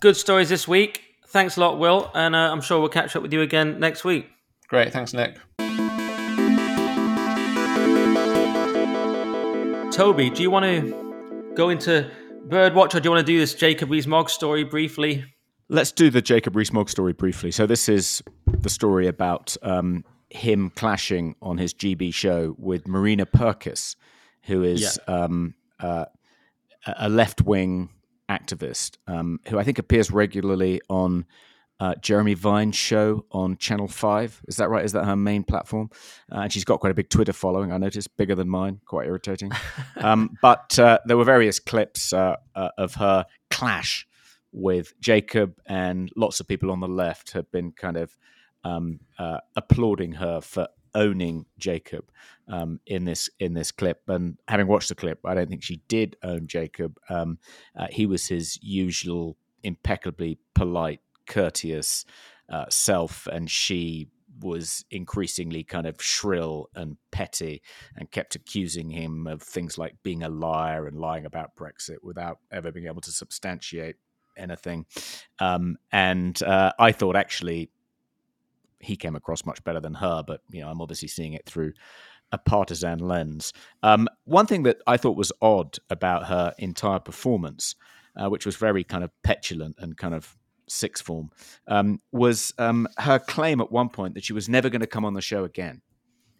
good 0.00 0.16
stories 0.16 0.48
this 0.48 0.66
week. 0.66 1.02
Thanks 1.28 1.56
a 1.56 1.60
lot, 1.60 1.78
Will, 1.78 2.10
and 2.14 2.34
uh, 2.34 2.50
I'm 2.50 2.60
sure 2.60 2.80
we'll 2.80 2.88
catch 2.88 3.14
up 3.14 3.22
with 3.22 3.32
you 3.32 3.42
again 3.42 3.78
next 3.78 4.04
week. 4.04 4.28
Great, 4.68 4.92
thanks, 4.92 5.12
Nick. 5.12 5.38
Toby, 9.92 10.30
do 10.30 10.42
you 10.42 10.50
want 10.50 10.64
to 10.64 11.52
go 11.54 11.70
into 11.70 12.10
Birdwatch 12.46 12.94
or 12.94 13.00
do 13.00 13.06
you 13.06 13.10
want 13.10 13.26
to 13.26 13.32
do 13.32 13.38
this 13.38 13.54
Jacob 13.54 13.90
Rees-Mogg 13.90 14.30
story 14.30 14.62
briefly? 14.62 15.24
Let's 15.68 15.92
do 15.92 16.08
the 16.08 16.22
Jacob 16.22 16.56
Rees-Mogg 16.56 16.88
story 16.88 17.12
briefly. 17.12 17.50
So 17.50 17.66
this 17.66 17.88
is 17.88 18.22
the 18.46 18.70
story 18.70 19.06
about 19.06 19.56
um, 19.62 20.04
him 20.30 20.70
clashing 20.70 21.34
on 21.40 21.58
his 21.58 21.74
GB 21.74 22.12
show 22.12 22.54
with 22.58 22.86
Marina 22.86 23.26
Purkiss, 23.26 23.96
who 24.42 24.62
is 24.62 24.98
yeah. 25.08 25.14
um, 25.14 25.54
uh, 25.80 26.06
a 26.86 27.08
left-wing 27.08 27.90
activist 28.28 28.98
um, 29.06 29.40
who 29.48 29.58
I 29.58 29.64
think 29.64 29.78
appears 29.78 30.10
regularly 30.10 30.80
on 30.88 31.26
uh, 31.80 31.94
Jeremy 32.00 32.34
Vine's 32.34 32.76
show 32.76 33.24
on 33.30 33.56
Channel 33.56 33.88
5. 33.88 34.42
Is 34.48 34.56
that 34.56 34.68
right? 34.68 34.84
Is 34.84 34.92
that 34.92 35.04
her 35.04 35.16
main 35.16 35.44
platform? 35.44 35.90
Uh, 36.30 36.40
and 36.40 36.52
she's 36.52 36.64
got 36.64 36.80
quite 36.80 36.90
a 36.90 36.94
big 36.94 37.08
Twitter 37.08 37.32
following, 37.32 37.72
I 37.72 37.78
noticed, 37.78 38.16
bigger 38.16 38.34
than 38.34 38.48
mine, 38.48 38.80
quite 38.84 39.06
irritating. 39.06 39.52
um, 39.96 40.36
but 40.42 40.78
uh, 40.78 40.98
there 41.06 41.16
were 41.16 41.24
various 41.24 41.60
clips 41.60 42.12
uh, 42.12 42.36
uh, 42.54 42.70
of 42.76 42.94
her 42.96 43.26
clash 43.50 44.06
with 44.50 44.98
Jacob, 45.00 45.60
and 45.66 46.10
lots 46.16 46.40
of 46.40 46.48
people 46.48 46.70
on 46.70 46.80
the 46.80 46.88
left 46.88 47.32
have 47.32 47.50
been 47.52 47.70
kind 47.72 47.96
of 47.96 48.16
um, 48.64 49.00
uh, 49.18 49.38
applauding 49.56 50.12
her 50.12 50.40
for 50.40 50.68
owning 50.94 51.46
Jacob 51.58 52.10
um, 52.48 52.80
in 52.86 53.04
this 53.04 53.28
in 53.38 53.54
this 53.54 53.70
clip. 53.70 54.02
And 54.08 54.38
having 54.48 54.66
watched 54.66 54.88
the 54.88 54.94
clip, 54.94 55.20
I 55.24 55.34
don't 55.34 55.48
think 55.48 55.62
she 55.62 55.82
did 55.88 56.16
own 56.22 56.46
Jacob. 56.46 56.98
Um, 57.08 57.38
he 57.90 58.06
was 58.06 58.26
his 58.26 58.58
usual 58.62 59.36
impeccably 59.62 60.38
polite 60.54 61.00
courteous 61.26 62.04
uh, 62.48 62.64
self, 62.68 63.26
and 63.26 63.50
she 63.50 64.08
was 64.40 64.84
increasingly 64.90 65.64
kind 65.64 65.86
of 65.86 66.00
shrill 66.02 66.68
and 66.74 66.96
petty 67.10 67.62
and 67.96 68.10
kept 68.10 68.34
accusing 68.34 68.90
him 68.90 69.26
of 69.26 69.42
things 69.42 69.78
like 69.78 69.96
being 70.02 70.22
a 70.22 70.28
liar 70.28 70.86
and 70.86 70.98
lying 70.98 71.26
about 71.26 71.56
Brexit 71.56 71.96
without 72.02 72.38
ever 72.52 72.70
being 72.70 72.86
able 72.86 73.00
to 73.00 73.10
substantiate 73.10 73.96
anything. 74.36 74.86
Um, 75.40 75.76
and 75.90 76.40
uh, 76.42 76.72
I 76.78 76.92
thought 76.92 77.16
actually 77.16 77.70
he 78.80 78.96
came 78.96 79.16
across 79.16 79.44
much 79.44 79.62
better 79.64 79.80
than 79.80 79.94
her, 79.94 80.22
but 80.26 80.40
you 80.50 80.60
know 80.60 80.68
I'm 80.68 80.80
obviously 80.80 81.08
seeing 81.08 81.32
it 81.32 81.46
through 81.46 81.72
a 82.32 82.38
partisan 82.38 82.98
lens. 82.98 83.52
Um, 83.82 84.08
one 84.24 84.46
thing 84.46 84.62
that 84.64 84.78
I 84.86 84.96
thought 84.96 85.16
was 85.16 85.32
odd 85.40 85.78
about 85.88 86.26
her 86.26 86.54
entire 86.58 86.98
performance, 86.98 87.74
uh, 88.16 88.28
which 88.28 88.44
was 88.44 88.56
very 88.56 88.84
kind 88.84 89.02
of 89.02 89.10
petulant 89.22 89.76
and 89.78 89.96
kind 89.96 90.14
of 90.14 90.36
sixth 90.68 91.04
form, 91.04 91.30
um, 91.66 92.00
was 92.12 92.52
um, 92.58 92.86
her 92.98 93.18
claim 93.18 93.60
at 93.60 93.72
one 93.72 93.88
point 93.88 94.14
that 94.14 94.24
she 94.24 94.34
was 94.34 94.48
never 94.48 94.68
going 94.68 94.80
to 94.80 94.86
come 94.86 95.04
on 95.04 95.14
the 95.14 95.22
show 95.22 95.44
again. 95.44 95.80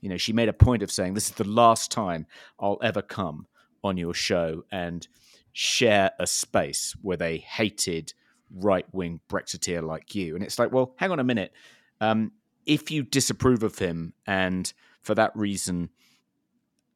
You 0.01 0.11
know, 0.11 0.19
she 0.19 0.33
made 0.33 0.49
a 0.49 0.53
point 0.53 0.83
of 0.83 0.91
saying, 0.91 1.15
This 1.15 1.29
is 1.29 1.35
the 1.35 1.49
last 1.49 1.91
time 1.91 2.27
I'll 2.61 2.79
ever 2.83 3.03
come 3.03 3.47
on 3.83 3.97
your 3.97 4.15
show 4.15 4.65
and 4.71 5.07
share 5.53 6.11
a 6.21 6.27
space 6.27 6.95
with 7.03 7.23
a 7.23 7.39
hated 7.39 8.13
right 8.55 8.87
wing 8.93 9.21
Brexiteer 9.29 9.83
like 9.83 10.15
you. 10.15 10.35
And 10.35 10.45
it's 10.45 10.59
like, 10.59 10.73
well, 10.73 10.95
hang 10.97 11.11
on 11.11 11.21
a 11.21 11.25
minute. 11.25 11.53
Um, 12.01 12.33
if 12.67 12.91
you 12.91 13.03
disapprove 13.03 13.63
of 13.63 13.79
him 13.79 14.13
and 14.27 14.73
for 15.03 15.15
that 15.15 15.35
reason, 15.35 15.91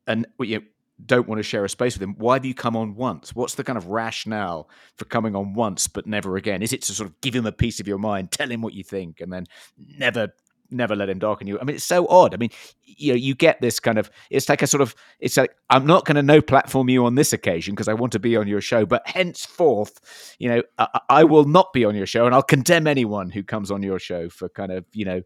and 0.06 0.26
you 0.40 0.58
know, 0.58 0.64
don't 1.04 1.26
want 1.26 1.38
to 1.38 1.42
share 1.42 1.64
a 1.64 1.68
space 1.68 1.94
with 1.94 2.02
him, 2.02 2.14
why 2.18 2.38
do 2.38 2.46
you 2.46 2.54
come 2.54 2.76
on 2.76 2.94
once? 2.94 3.34
What's 3.34 3.54
the 3.54 3.64
kind 3.64 3.76
of 3.76 3.88
rationale 3.88 4.68
for 4.96 5.04
coming 5.06 5.34
on 5.34 5.54
once 5.54 5.88
but 5.88 6.06
never 6.06 6.36
again? 6.36 6.62
Is 6.62 6.72
it 6.72 6.82
to 6.82 6.92
sort 6.92 7.08
of 7.08 7.20
give 7.20 7.34
him 7.34 7.46
a 7.46 7.52
piece 7.52 7.80
of 7.80 7.88
your 7.88 7.98
mind, 7.98 8.30
tell 8.30 8.50
him 8.50 8.62
what 8.62 8.74
you 8.74 8.84
think, 8.84 9.20
and 9.20 9.32
then 9.32 9.46
never 9.78 10.28
never 10.72 10.96
let 10.96 11.08
him 11.08 11.18
darken 11.18 11.46
you. 11.46 11.58
I 11.60 11.64
mean, 11.64 11.76
it's 11.76 11.84
so 11.84 12.06
odd. 12.08 12.34
I 12.34 12.36
mean, 12.36 12.50
you 12.82 13.12
know, 13.12 13.16
you 13.16 13.34
get 13.34 13.60
this 13.60 13.80
kind 13.80 13.98
of 13.98 14.10
it's 14.30 14.48
like 14.48 14.62
a 14.62 14.66
sort 14.66 14.80
of 14.80 14.94
it's 15.20 15.36
like 15.36 15.54
I'm 15.70 15.86
not 15.86 16.04
going 16.04 16.16
to 16.16 16.22
no 16.22 16.40
platform 16.40 16.88
you 16.88 17.04
on 17.06 17.14
this 17.14 17.32
occasion 17.32 17.74
because 17.74 17.88
I 17.88 17.94
want 17.94 18.12
to 18.12 18.18
be 18.18 18.36
on 18.36 18.48
your 18.48 18.60
show, 18.60 18.86
but 18.86 19.06
henceforth, 19.06 20.36
you 20.38 20.48
know, 20.48 20.62
I, 20.78 21.00
I, 21.08 21.24
will 21.24 21.44
not 21.44 21.72
be 21.72 21.84
on 21.84 21.94
your 21.94 22.06
show, 22.06 22.26
and 22.26 22.34
I'll 22.34 22.42
condemn 22.42 22.86
anyone 22.86 23.30
who 23.30 23.42
comes 23.42 23.70
on 23.70 23.82
your 23.82 23.98
show 23.98 24.28
for 24.28 24.48
kind 24.48 24.72
of 24.72 24.84
you 24.92 25.04
know 25.04 25.22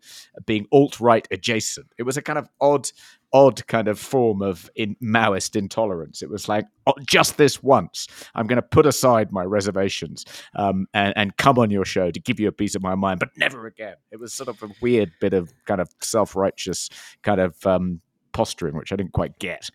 being 0.47 0.67
alt 0.73 1.01
right 1.01 1.27
adjacent. 1.31 1.87
It 1.99 2.05
was 2.05 2.17
a 2.17 2.23
kind 2.23 2.39
of 2.39 2.49
odd 2.61 2.89
odd 3.37 3.67
kind 3.67 3.87
of 3.87 3.99
form 3.99 4.41
of 4.41 4.71
in 4.77 4.97
Maoist 5.03 5.57
intolerance. 5.57 6.23
It 6.23 6.31
was 6.31 6.49
like 6.49 6.65
oh, 6.87 6.95
just 7.05 7.37
this 7.37 7.63
once, 7.63 8.07
I'm 8.35 8.47
going 8.47 8.57
to 8.57 8.63
put 8.63 8.87
aside 8.87 9.31
my 9.31 9.45
reservations 9.45 10.25
um, 10.55 10.87
and, 10.95 11.13
and 11.17 11.37
come 11.37 11.59
on 11.59 11.71
your 11.71 11.85
show 11.85 12.11
to 12.11 12.21
give 12.21 12.41
you 12.41 12.49
a 12.49 12.53
piece 12.53 12.75
of 12.75 12.83
my 12.83 12.95
mind, 12.95 13.21
but 13.21 13.29
never 13.37 13.67
again. 13.67 13.97
It 14.11 14.19
was 14.19 14.33
sort 14.33 14.49
of 14.49 14.63
a 14.63 14.73
weird 14.81 15.13
bit 15.21 15.35
of 15.35 15.53
kind 15.67 15.81
of 15.81 15.91
self 16.01 16.35
righteous 16.35 16.89
kind 17.23 17.41
of 17.41 17.67
um, 17.67 18.01
posturing, 18.33 18.75
which 18.75 18.93
I 18.93 18.97
didn't 18.97 19.13
quite 19.13 19.39
get. 19.39 19.69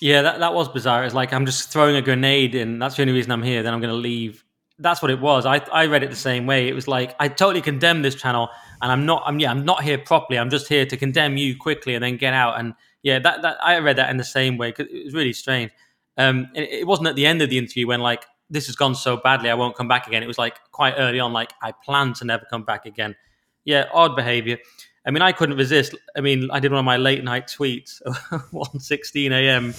Yeah, 0.00 0.22
that, 0.22 0.40
that 0.40 0.52
was 0.52 0.68
bizarre. 0.68 1.04
It's 1.04 1.14
like 1.14 1.32
I'm 1.32 1.46
just 1.46 1.70
throwing 1.72 1.96
a 1.96 2.02
grenade 2.02 2.54
in. 2.54 2.78
That's 2.78 2.96
the 2.96 3.02
only 3.02 3.14
reason 3.14 3.32
I'm 3.32 3.42
here. 3.42 3.62
Then 3.62 3.72
I'm 3.72 3.80
going 3.80 3.94
to 3.94 4.00
leave. 4.00 4.44
That's 4.78 5.00
what 5.00 5.10
it 5.10 5.20
was. 5.20 5.46
I, 5.46 5.58
I 5.72 5.86
read 5.86 6.02
it 6.02 6.10
the 6.10 6.16
same 6.16 6.44
way. 6.44 6.68
It 6.68 6.74
was 6.74 6.86
like 6.86 7.16
I 7.18 7.28
totally 7.28 7.62
condemn 7.62 8.02
this 8.02 8.14
channel, 8.14 8.50
and 8.82 8.92
I'm 8.92 9.06
not. 9.06 9.22
I'm 9.24 9.38
yeah. 9.38 9.50
I'm 9.50 9.64
not 9.64 9.82
here 9.82 9.96
properly. 9.96 10.38
I'm 10.38 10.50
just 10.50 10.68
here 10.68 10.84
to 10.84 10.96
condemn 10.96 11.36
you 11.36 11.56
quickly 11.56 11.94
and 11.94 12.04
then 12.04 12.18
get 12.18 12.34
out. 12.34 12.58
And 12.58 12.74
yeah, 13.02 13.18
that, 13.18 13.42
that 13.42 13.58
I 13.62 13.78
read 13.78 13.96
that 13.96 14.10
in 14.10 14.16
the 14.16 14.24
same 14.24 14.56
way 14.56 14.70
because 14.70 14.86
it 14.92 15.04
was 15.04 15.14
really 15.14 15.32
strange. 15.32 15.70
Um, 16.16 16.48
it, 16.54 16.80
it 16.80 16.86
wasn't 16.86 17.08
at 17.08 17.16
the 17.16 17.26
end 17.26 17.42
of 17.42 17.50
the 17.50 17.58
interview 17.58 17.86
when 17.86 18.00
like 18.00 18.24
this 18.50 18.66
has 18.66 18.76
gone 18.76 18.94
so 18.94 19.16
badly, 19.16 19.50
I 19.50 19.54
won't 19.54 19.76
come 19.76 19.88
back 19.88 20.06
again. 20.06 20.22
It 20.22 20.26
was 20.26 20.38
like 20.38 20.58
quite 20.72 20.94
early 20.96 21.20
on, 21.20 21.32
like 21.32 21.52
I 21.62 21.72
plan 21.72 22.12
to 22.14 22.24
never 22.24 22.44
come 22.48 22.64
back 22.64 22.86
again. 22.86 23.16
Yeah, 23.64 23.86
odd 23.92 24.14
behavior. 24.14 24.58
I 25.04 25.10
mean, 25.10 25.22
I 25.22 25.32
couldn't 25.32 25.56
resist. 25.56 25.94
I 26.16 26.20
mean, 26.20 26.48
I 26.50 26.60
did 26.60 26.72
one 26.72 26.78
of 26.78 26.84
my 26.84 26.96
late 26.96 27.22
night 27.22 27.46
tweets, 27.46 28.00
1.16 28.06 29.30
a.m. 29.30 29.74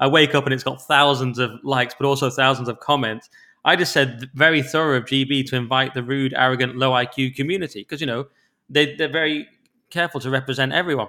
I 0.00 0.06
wake 0.06 0.34
up 0.34 0.44
and 0.44 0.54
it's 0.54 0.64
got 0.64 0.82
thousands 0.82 1.38
of 1.38 1.52
likes, 1.64 1.94
but 1.98 2.06
also 2.06 2.30
thousands 2.30 2.68
of 2.68 2.78
comments. 2.80 3.28
I 3.64 3.76
just 3.76 3.92
said 3.92 4.30
very 4.34 4.62
thorough 4.62 4.98
of 4.98 5.04
GB 5.04 5.46
to 5.48 5.56
invite 5.56 5.94
the 5.94 6.02
rude, 6.02 6.32
arrogant, 6.34 6.76
low 6.76 6.92
IQ 6.92 7.34
community 7.34 7.80
because 7.80 8.00
you 8.00 8.06
know 8.06 8.26
they, 8.70 8.94
they're 8.94 9.10
very 9.10 9.48
careful 9.90 10.20
to 10.20 10.30
represent 10.30 10.72
everyone. 10.72 11.08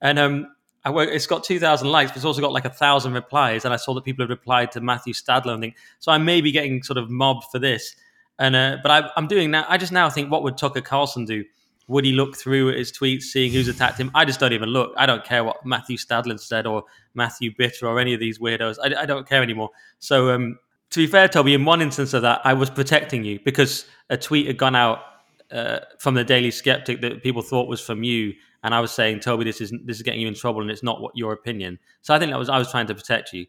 And 0.00 0.18
um, 0.18 0.55
It's 0.86 1.26
got 1.26 1.44
2,000 1.44 1.88
likes, 1.88 2.10
but 2.10 2.16
it's 2.16 2.24
also 2.24 2.40
got 2.40 2.52
like 2.52 2.64
a 2.64 2.70
thousand 2.70 3.12
replies. 3.12 3.64
And 3.64 3.74
I 3.74 3.76
saw 3.76 3.94
that 3.94 4.04
people 4.04 4.22
had 4.22 4.30
replied 4.30 4.70
to 4.72 4.80
Matthew 4.80 5.12
Stadlen 5.12 5.54
and 5.54 5.60
think, 5.60 5.76
so 5.98 6.12
I 6.12 6.18
may 6.18 6.40
be 6.40 6.52
getting 6.52 6.82
sort 6.82 6.96
of 6.96 7.10
mobbed 7.10 7.44
for 7.50 7.58
this. 7.58 7.96
And, 8.38 8.54
uh, 8.54 8.78
but 8.82 8.90
I, 8.90 9.10
I'm 9.16 9.26
doing 9.26 9.50
now, 9.50 9.64
I 9.68 9.78
just 9.78 9.92
now 9.92 10.08
think, 10.10 10.30
what 10.30 10.42
would 10.42 10.56
Tucker 10.56 10.80
Carlson 10.80 11.24
do? 11.24 11.44
Would 11.88 12.04
he 12.04 12.12
look 12.12 12.36
through 12.36 12.76
his 12.76 12.90
tweets, 12.90 13.24
seeing 13.24 13.52
who's 13.52 13.68
attacked 13.68 13.98
him? 13.98 14.10
I 14.14 14.24
just 14.24 14.40
don't 14.40 14.52
even 14.52 14.70
look. 14.70 14.92
I 14.96 15.06
don't 15.06 15.24
care 15.24 15.44
what 15.44 15.64
Matthew 15.64 15.96
Stadlen 15.96 16.38
said 16.38 16.66
or 16.66 16.84
Matthew 17.14 17.52
Bitter 17.56 17.86
or 17.86 18.00
any 18.00 18.12
of 18.12 18.20
these 18.20 18.38
weirdos. 18.38 18.76
I, 18.82 19.02
I 19.02 19.06
don't 19.06 19.28
care 19.28 19.42
anymore. 19.42 19.70
So, 20.00 20.30
um, 20.30 20.58
to 20.90 21.00
be 21.00 21.06
fair, 21.06 21.28
Toby, 21.28 21.54
in 21.54 21.64
one 21.64 21.82
instance 21.82 22.14
of 22.14 22.22
that, 22.22 22.40
I 22.44 22.54
was 22.54 22.70
protecting 22.70 23.24
you 23.24 23.40
because 23.44 23.86
a 24.08 24.16
tweet 24.16 24.46
had 24.46 24.56
gone 24.56 24.76
out 24.76 25.00
uh, 25.50 25.80
from 25.98 26.14
the 26.14 26.24
Daily 26.24 26.50
Sceptic 26.50 27.00
that 27.00 27.22
people 27.22 27.42
thought 27.42 27.68
was 27.68 27.80
from 27.80 28.02
you, 28.02 28.34
and 28.62 28.74
I 28.74 28.80
was 28.80 28.90
saying, 28.90 29.20
Toby, 29.20 29.44
this 29.44 29.60
is 29.60 29.72
this 29.84 29.96
is 29.96 30.02
getting 30.02 30.20
you 30.20 30.28
in 30.28 30.34
trouble, 30.34 30.60
and 30.60 30.70
it's 30.70 30.82
not 30.82 31.00
what 31.00 31.12
your 31.16 31.32
opinion. 31.32 31.78
So 32.02 32.14
I 32.14 32.18
think 32.18 32.30
that 32.32 32.38
was 32.38 32.48
I 32.48 32.58
was 32.58 32.70
trying 32.70 32.86
to 32.88 32.94
protect 32.94 33.32
you. 33.32 33.46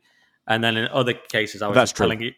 And 0.50 0.64
then 0.64 0.78
in 0.78 0.88
other 0.94 1.14
cases, 1.14 1.62
I 1.62 1.68
was 1.68 1.76
That's 1.76 1.92
telling 1.92 2.22
you. 2.22 2.32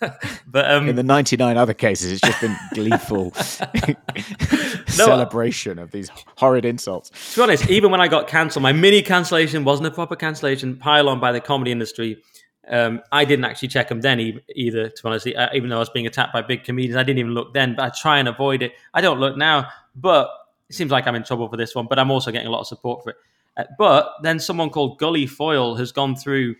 but 0.46 0.70
um, 0.70 0.88
in 0.88 0.96
the 0.96 1.02
ninety-nine 1.02 1.58
other 1.58 1.74
cases, 1.74 2.12
it's 2.12 2.20
just 2.22 2.40
been 2.40 2.56
gleeful 2.72 3.32
celebration 4.86 5.78
of 5.78 5.90
these 5.90 6.10
horrid 6.38 6.64
insults. 6.64 7.10
To 7.34 7.40
be 7.40 7.42
honest, 7.42 7.68
even 7.68 7.90
when 7.90 8.00
I 8.00 8.08
got 8.08 8.26
cancelled, 8.26 8.62
my 8.62 8.72
mini 8.72 9.02
cancellation 9.02 9.64
wasn't 9.64 9.88
a 9.88 9.90
proper 9.90 10.16
cancellation. 10.16 10.76
Pile 10.76 11.10
on 11.10 11.20
by 11.20 11.30
the 11.30 11.42
comedy 11.42 11.72
industry. 11.72 12.22
Um, 12.68 13.02
I 13.10 13.26
didn't 13.26 13.44
actually 13.44 13.68
check 13.68 13.88
them 13.88 14.00
then 14.00 14.40
either. 14.54 14.88
To 14.88 15.02
be 15.02 15.08
honest, 15.08 15.26
uh, 15.26 15.48
even 15.52 15.68
though 15.68 15.76
I 15.76 15.80
was 15.80 15.90
being 15.90 16.06
attacked 16.06 16.32
by 16.32 16.40
big 16.40 16.64
comedians, 16.64 16.96
I 16.96 17.02
didn't 17.02 17.18
even 17.18 17.34
look 17.34 17.52
then. 17.52 17.74
But 17.76 17.84
I 17.84 17.90
try 17.90 18.18
and 18.18 18.28
avoid 18.28 18.62
it. 18.62 18.72
I 18.94 19.02
don't 19.02 19.20
look 19.20 19.36
now, 19.36 19.68
but 19.94 20.30
it 20.72 20.76
seems 20.76 20.90
like 20.90 21.06
I'm 21.06 21.14
in 21.14 21.22
trouble 21.22 21.48
for 21.48 21.58
this 21.58 21.74
one, 21.74 21.86
but 21.86 21.98
I'm 21.98 22.10
also 22.10 22.30
getting 22.30 22.48
a 22.48 22.50
lot 22.50 22.60
of 22.60 22.66
support 22.66 23.04
for 23.04 23.10
it. 23.10 23.16
Uh, 23.58 23.64
but 23.78 24.10
then 24.22 24.38
someone 24.38 24.70
called 24.70 24.98
Gully 24.98 25.26
Foyle 25.26 25.74
has 25.74 25.92
gone 25.92 26.16
through 26.16 26.56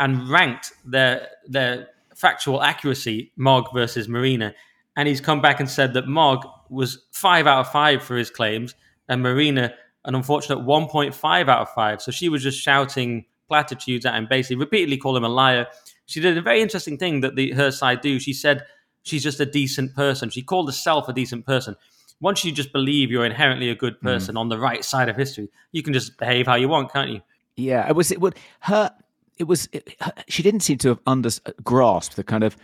and 0.00 0.28
ranked 0.30 0.72
their 0.86 1.28
their 1.46 1.88
factual 2.14 2.62
accuracy, 2.62 3.30
Mogg 3.36 3.66
versus 3.74 4.08
Marina, 4.08 4.54
and 4.96 5.06
he's 5.06 5.20
come 5.20 5.42
back 5.42 5.60
and 5.60 5.68
said 5.68 5.92
that 5.92 6.08
Mogg 6.08 6.46
was 6.70 7.04
five 7.12 7.46
out 7.46 7.60
of 7.60 7.70
five 7.70 8.02
for 8.02 8.16
his 8.16 8.30
claims, 8.30 8.74
and 9.10 9.22
Marina 9.22 9.74
an 10.06 10.14
unfortunate 10.14 10.58
1.5 10.58 11.48
out 11.48 11.60
of 11.60 11.68
5. 11.70 12.02
So 12.02 12.10
she 12.10 12.28
was 12.28 12.42
just 12.42 12.60
shouting 12.60 13.26
platitudes 13.46 14.06
at 14.06 14.14
him, 14.14 14.26
basically, 14.28 14.56
repeatedly 14.56 14.96
call 14.96 15.16
him 15.16 15.22
a 15.22 15.28
liar. 15.28 15.66
She 16.06 16.18
did 16.18 16.36
a 16.36 16.42
very 16.42 16.60
interesting 16.60 16.98
thing 16.98 17.20
that 17.20 17.36
the, 17.36 17.52
her 17.52 17.70
side 17.70 18.00
do. 18.00 18.18
She 18.18 18.32
said 18.32 18.64
she's 19.02 19.22
just 19.22 19.38
a 19.38 19.46
decent 19.46 19.94
person. 19.94 20.30
She 20.30 20.42
called 20.42 20.68
herself 20.68 21.08
a 21.08 21.12
decent 21.12 21.46
person. 21.46 21.76
Once 22.22 22.44
you 22.44 22.52
just 22.52 22.72
believe 22.72 23.10
you're 23.10 23.26
inherently 23.26 23.68
a 23.68 23.74
good 23.74 24.00
person 24.00 24.36
mm. 24.36 24.38
on 24.38 24.48
the 24.48 24.58
right 24.58 24.84
side 24.84 25.08
of 25.08 25.16
history, 25.16 25.50
you 25.72 25.82
can 25.82 25.92
just 25.92 26.16
behave 26.18 26.46
how 26.46 26.54
you 26.54 26.68
want, 26.68 26.90
can't 26.90 27.10
you? 27.10 27.20
Yeah, 27.56 27.86
it 27.88 27.94
was. 27.94 28.10
It 28.10 28.20
would 28.20 28.36
her. 28.60 28.94
It 29.38 29.44
was. 29.44 29.68
It, 29.72 29.96
her, 30.00 30.12
she 30.28 30.42
didn't 30.42 30.60
seem 30.60 30.78
to 30.78 30.88
have 30.90 31.00
under 31.06 31.30
grasped 31.62 32.16
the 32.16 32.24
kind 32.24 32.44
of 32.44 32.56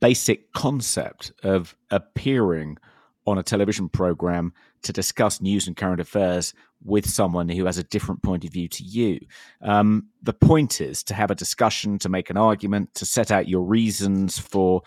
basic 0.00 0.52
concept 0.52 1.32
of 1.42 1.74
appearing 1.90 2.78
on 3.26 3.36
a 3.36 3.42
television 3.42 3.88
program 3.88 4.52
to 4.82 4.92
discuss 4.92 5.40
news 5.40 5.66
and 5.66 5.76
current 5.76 6.00
affairs 6.00 6.54
with 6.82 7.08
someone 7.08 7.48
who 7.48 7.66
has 7.66 7.76
a 7.76 7.84
different 7.84 8.22
point 8.22 8.44
of 8.44 8.52
view 8.52 8.68
to 8.68 8.82
you. 8.82 9.20
Um, 9.60 10.06
the 10.22 10.32
point 10.32 10.80
is 10.80 11.02
to 11.04 11.14
have 11.14 11.30
a 11.30 11.34
discussion, 11.34 11.98
to 11.98 12.08
make 12.08 12.30
an 12.30 12.38
argument, 12.38 12.94
to 12.94 13.04
set 13.04 13.30
out 13.30 13.48
your 13.48 13.62
reasons 13.62 14.38
for 14.38 14.82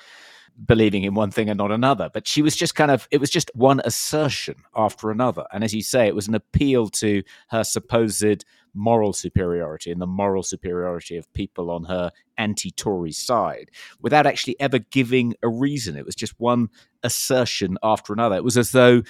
believing 0.66 1.04
in 1.04 1.14
one 1.14 1.32
thing 1.32 1.50
and 1.50 1.58
not 1.58 1.72
another. 1.72 2.10
But 2.14 2.28
she 2.28 2.42
was 2.42 2.56
just 2.56 2.76
kind 2.76 2.92
of, 2.92 3.08
it 3.12 3.20
was 3.20 3.30
just 3.30 3.52
one 3.56 3.82
assertion 3.86 4.56
after 4.76 5.12
another. 5.12 5.46
And 5.52 5.64
as 5.64 5.74
you 5.74 5.82
say, 5.82 6.08
it 6.08 6.16
was 6.16 6.28
an 6.28 6.36
appeal 6.36 6.90
to 6.90 7.24
her 7.50 7.64
supposed 7.64 8.46
moral 8.74 9.14
superiority 9.14 9.92
and 9.92 10.02
the 10.02 10.08
moral 10.08 10.44
superiority 10.44 11.16
of 11.18 11.32
people 11.34 11.70
on 11.70 11.84
her 11.86 12.12
anti 12.38 12.72
Tory 12.72 13.12
side 13.12 13.70
without 14.02 14.26
actually 14.26 14.60
ever 14.60 14.80
giving 14.80 15.36
a 15.44 15.50
reason. 15.50 15.96
It 15.96 16.06
was 16.06 16.16
just 16.16 16.40
one 16.40 16.70
assertion 17.04 17.78
after 17.84 18.14
another. 18.14 18.36
It 18.36 18.44
was 18.44 18.58
as 18.58 18.72
though 18.72 19.04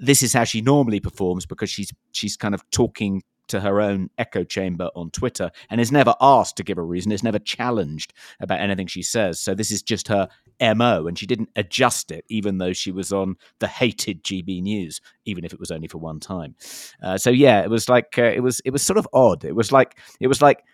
this 0.00 0.22
is 0.22 0.32
how 0.32 0.44
she 0.44 0.60
normally 0.60 1.00
performs 1.00 1.46
because 1.46 1.70
she's 1.70 1.92
she's 2.12 2.36
kind 2.36 2.54
of 2.54 2.68
talking 2.70 3.22
to 3.48 3.60
her 3.60 3.80
own 3.80 4.08
echo 4.18 4.44
chamber 4.44 4.88
on 4.94 5.10
Twitter 5.10 5.50
and 5.68 5.80
is 5.80 5.92
never 5.92 6.14
asked 6.20 6.56
to 6.56 6.62
give 6.62 6.78
a 6.78 6.82
reason, 6.82 7.12
is 7.12 7.22
never 7.22 7.38
challenged 7.38 8.14
about 8.40 8.60
anything 8.60 8.86
she 8.86 9.02
says. 9.02 9.40
So 9.40 9.54
this 9.54 9.70
is 9.70 9.82
just 9.82 10.08
her 10.08 10.28
MO, 10.60 11.06
and 11.06 11.18
she 11.18 11.26
didn't 11.26 11.50
adjust 11.56 12.10
it, 12.10 12.24
even 12.28 12.58
though 12.58 12.72
she 12.72 12.92
was 12.92 13.12
on 13.12 13.36
the 13.58 13.68
hated 13.68 14.22
GB 14.24 14.62
News, 14.62 15.00
even 15.24 15.44
if 15.44 15.52
it 15.52 15.60
was 15.60 15.70
only 15.70 15.88
for 15.88 15.98
one 15.98 16.20
time. 16.20 16.54
Uh, 17.02 17.18
so 17.18 17.30
yeah, 17.30 17.62
it 17.62 17.70
was 17.70 17.88
like 17.88 18.18
uh, 18.18 18.22
it 18.22 18.42
was 18.42 18.60
it 18.64 18.70
was 18.70 18.82
sort 18.82 18.98
of 18.98 19.08
odd. 19.12 19.44
It 19.44 19.54
was 19.54 19.72
like 19.72 19.98
it 20.20 20.28
was 20.28 20.42
like 20.42 20.64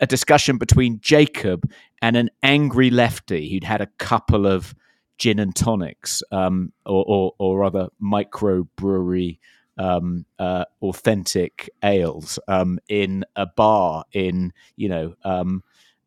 a 0.00 0.06
discussion 0.06 0.58
between 0.58 1.00
Jacob 1.00 1.70
and 2.02 2.16
an 2.16 2.30
angry 2.42 2.90
lefty 2.90 3.50
who'd 3.50 3.64
had 3.64 3.80
a 3.80 3.88
couple 3.98 4.46
of 4.46 4.74
gin 5.18 5.38
and 5.38 5.56
tonics 5.56 6.22
um, 6.30 6.72
or, 6.84 7.04
or, 7.06 7.32
or 7.38 7.64
other 7.64 7.88
microbrewery 8.02 9.38
um, 9.78 10.24
uh, 10.38 10.64
authentic 10.82 11.70
ales 11.82 12.38
um, 12.48 12.78
in 12.88 13.24
a 13.36 13.46
bar 13.46 14.04
in 14.12 14.52
you 14.76 14.88
know 14.88 15.14
um, 15.24 15.62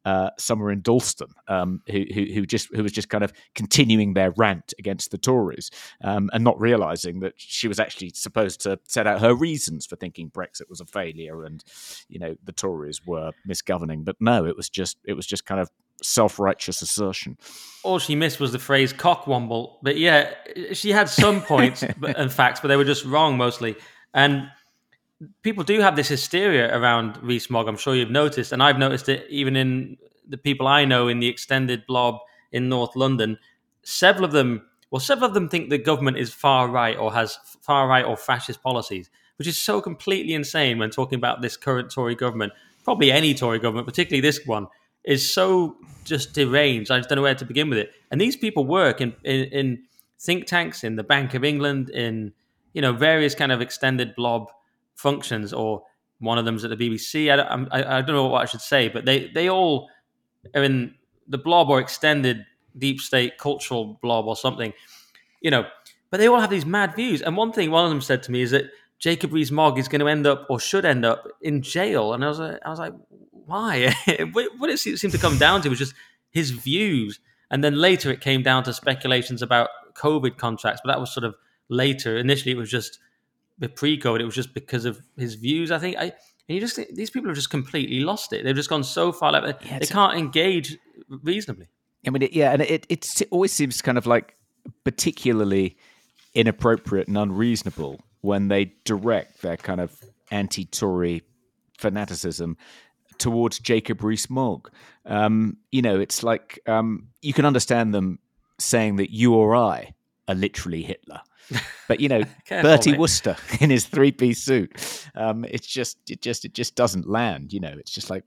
uh, 0.09 0.31
somewhere 0.39 0.71
in 0.71 0.81
Dalston, 0.81 1.27
um, 1.47 1.83
who, 1.85 2.03
who, 2.11 2.25
who 2.33 2.45
just 2.47 2.73
who 2.73 2.81
was 2.81 2.91
just 2.91 3.09
kind 3.09 3.23
of 3.23 3.31
continuing 3.53 4.15
their 4.15 4.31
rant 4.31 4.73
against 4.79 5.11
the 5.11 5.19
Tories 5.19 5.69
um, 6.03 6.31
and 6.33 6.43
not 6.43 6.59
realizing 6.59 7.19
that 7.19 7.33
she 7.37 7.67
was 7.67 7.79
actually 7.79 8.09
supposed 8.15 8.59
to 8.61 8.79
set 8.87 9.05
out 9.05 9.21
her 9.21 9.35
reasons 9.35 9.85
for 9.85 9.95
thinking 9.95 10.31
Brexit 10.31 10.67
was 10.67 10.81
a 10.81 10.85
failure 10.87 11.43
and 11.43 11.63
you 12.07 12.17
know 12.17 12.33
the 12.43 12.51
Tories 12.51 13.05
were 13.05 13.33
misgoverning. 13.47 14.03
But 14.03 14.15
no, 14.19 14.47
it 14.47 14.57
was 14.57 14.67
just 14.67 14.97
it 15.05 15.13
was 15.13 15.27
just 15.27 15.45
kind 15.45 15.61
of 15.61 15.69
self-righteous 16.01 16.81
assertion. 16.81 17.37
All 17.83 17.99
she 17.99 18.15
missed 18.15 18.39
was 18.39 18.51
the 18.51 18.57
phrase 18.57 18.91
"cockwomble," 18.91 19.75
but 19.83 19.95
yeah, 19.95 20.33
she 20.73 20.89
had 20.89 21.07
some 21.07 21.41
points 21.41 21.83
and 22.17 22.33
facts, 22.33 22.61
but 22.61 22.69
they 22.69 22.77
were 22.77 22.83
just 22.83 23.05
wrong 23.05 23.37
mostly. 23.37 23.75
And 24.11 24.49
people 25.41 25.63
do 25.63 25.79
have 25.81 25.95
this 25.95 26.07
hysteria 26.07 26.75
around 26.75 27.21
Rees-Mogg. 27.21 27.67
I'm 27.67 27.77
sure 27.77 27.95
you've 27.95 28.11
noticed, 28.11 28.51
and 28.51 28.63
I've 28.63 28.77
noticed 28.77 29.09
it 29.09 29.25
even 29.29 29.55
in 29.55 29.97
the 30.27 30.37
people 30.37 30.67
I 30.67 30.85
know 30.85 31.07
in 31.07 31.19
the 31.19 31.27
extended 31.27 31.85
blob 31.87 32.19
in 32.51 32.69
North 32.69 32.95
London. 32.95 33.37
Several 33.83 34.25
of 34.25 34.31
them, 34.31 34.63
well, 34.91 34.99
several 34.99 35.27
of 35.27 35.33
them 35.33 35.49
think 35.49 35.69
the 35.69 35.77
government 35.77 36.17
is 36.17 36.33
far 36.33 36.67
right 36.67 36.97
or 36.97 37.13
has 37.13 37.37
far 37.61 37.87
right 37.87 38.05
or 38.05 38.15
fascist 38.15 38.61
policies, 38.61 39.09
which 39.37 39.47
is 39.47 39.57
so 39.57 39.81
completely 39.81 40.33
insane 40.33 40.77
when 40.77 40.89
talking 40.89 41.17
about 41.17 41.41
this 41.41 41.57
current 41.57 41.91
Tory 41.91 42.15
government. 42.15 42.53
Probably 42.83 43.11
any 43.11 43.33
Tory 43.33 43.59
government, 43.59 43.87
particularly 43.87 44.21
this 44.21 44.45
one, 44.45 44.67
is 45.03 45.31
so 45.31 45.77
just 46.05 46.33
deranged. 46.33 46.91
I 46.91 46.97
just 46.97 47.09
don't 47.09 47.17
know 47.17 47.23
where 47.23 47.35
to 47.35 47.45
begin 47.45 47.69
with 47.69 47.79
it. 47.79 47.91
And 48.11 48.21
these 48.21 48.35
people 48.35 48.65
work 48.65 49.01
in, 49.01 49.15
in, 49.23 49.45
in 49.45 49.83
think 50.19 50.45
tanks, 50.45 50.83
in 50.83 50.95
the 50.95 51.03
Bank 51.03 51.33
of 51.33 51.43
England, 51.43 51.89
in 51.89 52.33
you 52.73 52.81
know 52.81 52.93
various 52.93 53.35
kind 53.35 53.51
of 53.51 53.61
extended 53.61 54.15
blob 54.15 54.51
functions, 54.99 55.53
or 55.53 55.83
one 56.19 56.37
of 56.37 56.45
them's 56.45 56.63
at 56.63 56.69
the 56.69 56.75
BBC. 56.75 57.31
I, 57.31 57.37
I, 57.77 57.97
I 57.97 58.01
don't 58.01 58.15
know 58.15 58.27
what 58.27 58.41
I 58.41 58.45
should 58.45 58.61
say, 58.61 58.89
but 58.89 59.05
they 59.05 59.31
they 59.33 59.49
all 59.49 59.89
are 60.53 60.63
in 60.63 60.95
the 61.27 61.37
blob 61.37 61.69
or 61.69 61.79
extended 61.79 62.45
deep 62.77 62.99
state 62.99 63.37
cultural 63.37 63.99
blob 64.01 64.27
or 64.27 64.35
something, 64.35 64.73
you 65.41 65.51
know. 65.51 65.65
But 66.11 66.19
they 66.19 66.27
all 66.27 66.39
have 66.39 66.49
these 66.49 66.65
mad 66.65 66.95
views. 66.95 67.21
And 67.21 67.37
one 67.37 67.51
thing 67.51 67.71
one 67.71 67.85
of 67.85 67.91
them 67.91 68.01
said 68.01 68.23
to 68.23 68.31
me 68.31 68.41
is 68.41 68.51
that 68.51 68.65
Jacob 68.97 69.31
Rees-Mogg 69.31 69.77
is 69.77 69.87
going 69.87 69.99
to 69.99 70.07
end 70.07 70.25
up 70.25 70.47
or 70.49 70.59
should 70.59 70.83
end 70.83 71.05
up 71.05 71.27
in 71.41 71.61
jail. 71.61 72.13
And 72.13 72.25
I 72.25 72.27
was 72.27 72.39
like, 72.39 72.59
I 72.65 72.69
was 72.69 72.79
like, 72.79 72.93
why? 73.31 73.93
what 74.31 74.69
it 74.69 74.79
seemed 74.79 75.13
to 75.13 75.19
come 75.19 75.37
down 75.37 75.61
to 75.61 75.69
was 75.69 75.77
just 75.77 75.93
his 76.31 76.49
views. 76.49 77.19
And 77.51 77.63
then 77.63 77.75
later 77.75 78.11
it 78.11 78.21
came 78.21 78.41
down 78.41 78.63
to 78.63 78.73
speculations 78.73 79.43
about 79.43 79.69
COVID 79.93 80.37
contracts, 80.37 80.81
but 80.83 80.91
that 80.91 80.99
was 80.99 81.13
sort 81.13 81.23
of 81.23 81.35
later. 81.69 82.17
Initially, 82.17 82.53
it 82.53 82.57
was 82.57 82.71
just 82.71 82.99
pre-COVID. 83.67 84.21
It 84.21 84.25
was 84.25 84.35
just 84.35 84.53
because 84.53 84.85
of 84.85 85.01
his 85.17 85.35
views. 85.35 85.71
I 85.71 85.79
think. 85.79 85.97
I, 85.97 86.03
and 86.03 86.55
you 86.55 86.61
just 86.61 86.79
these 86.93 87.09
people 87.09 87.29
have 87.29 87.35
just 87.35 87.49
completely 87.49 87.99
lost 87.99 88.33
it. 88.33 88.43
They've 88.43 88.55
just 88.55 88.69
gone 88.69 88.83
so 88.83 89.11
far 89.11 89.31
left. 89.31 89.65
Yeah, 89.65 89.79
they 89.79 89.85
can't 89.85 90.17
engage 90.17 90.77
reasonably. 91.23 91.67
I 92.07 92.09
mean, 92.11 92.21
it, 92.23 92.33
yeah, 92.33 92.51
and 92.51 92.61
it, 92.61 92.85
it 92.89 93.21
always 93.29 93.51
seems 93.51 93.81
kind 93.81 93.97
of 93.97 94.07
like 94.07 94.35
particularly 94.83 95.77
inappropriate 96.33 97.07
and 97.07 97.17
unreasonable 97.17 97.99
when 98.21 98.47
they 98.47 98.73
direct 98.85 99.41
their 99.41 99.57
kind 99.57 99.81
of 99.81 99.91
anti-Tory 100.31 101.23
fanaticism 101.77 102.57
towards 103.17 103.59
Jacob 103.59 104.03
Rees-Mogg. 104.03 104.71
Um, 105.05 105.57
you 105.71 105.81
know, 105.81 105.99
it's 105.99 106.23
like 106.23 106.59
um, 106.67 107.09
you 107.21 107.33
can 107.33 107.45
understand 107.45 107.93
them 107.93 108.19
saying 108.59 108.95
that 108.97 109.11
you 109.11 109.33
or 109.33 109.55
I 109.55 109.93
are 110.27 110.35
literally 110.35 110.83
Hitler. 110.83 111.21
But 111.87 111.99
you 111.99 112.09
know, 112.09 112.23
Bertie 112.49 112.97
Wooster 112.97 113.35
in 113.59 113.69
his 113.69 113.85
three-piece 113.85 114.43
suit, 114.43 115.07
um, 115.15 115.45
it's 115.45 115.67
just, 115.67 115.97
it 116.09 116.21
just, 116.21 116.45
it 116.45 116.53
just 116.53 116.75
doesn't 116.75 117.09
land. 117.09 117.53
You 117.53 117.59
know, 117.59 117.73
it's 117.77 117.91
just 117.91 118.09
like 118.09 118.23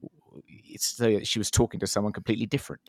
it's 0.46 1.00
she 1.28 1.38
was 1.38 1.50
talking 1.50 1.80
to 1.80 1.86
someone 1.86 2.12
completely 2.12 2.46
different. 2.46 2.82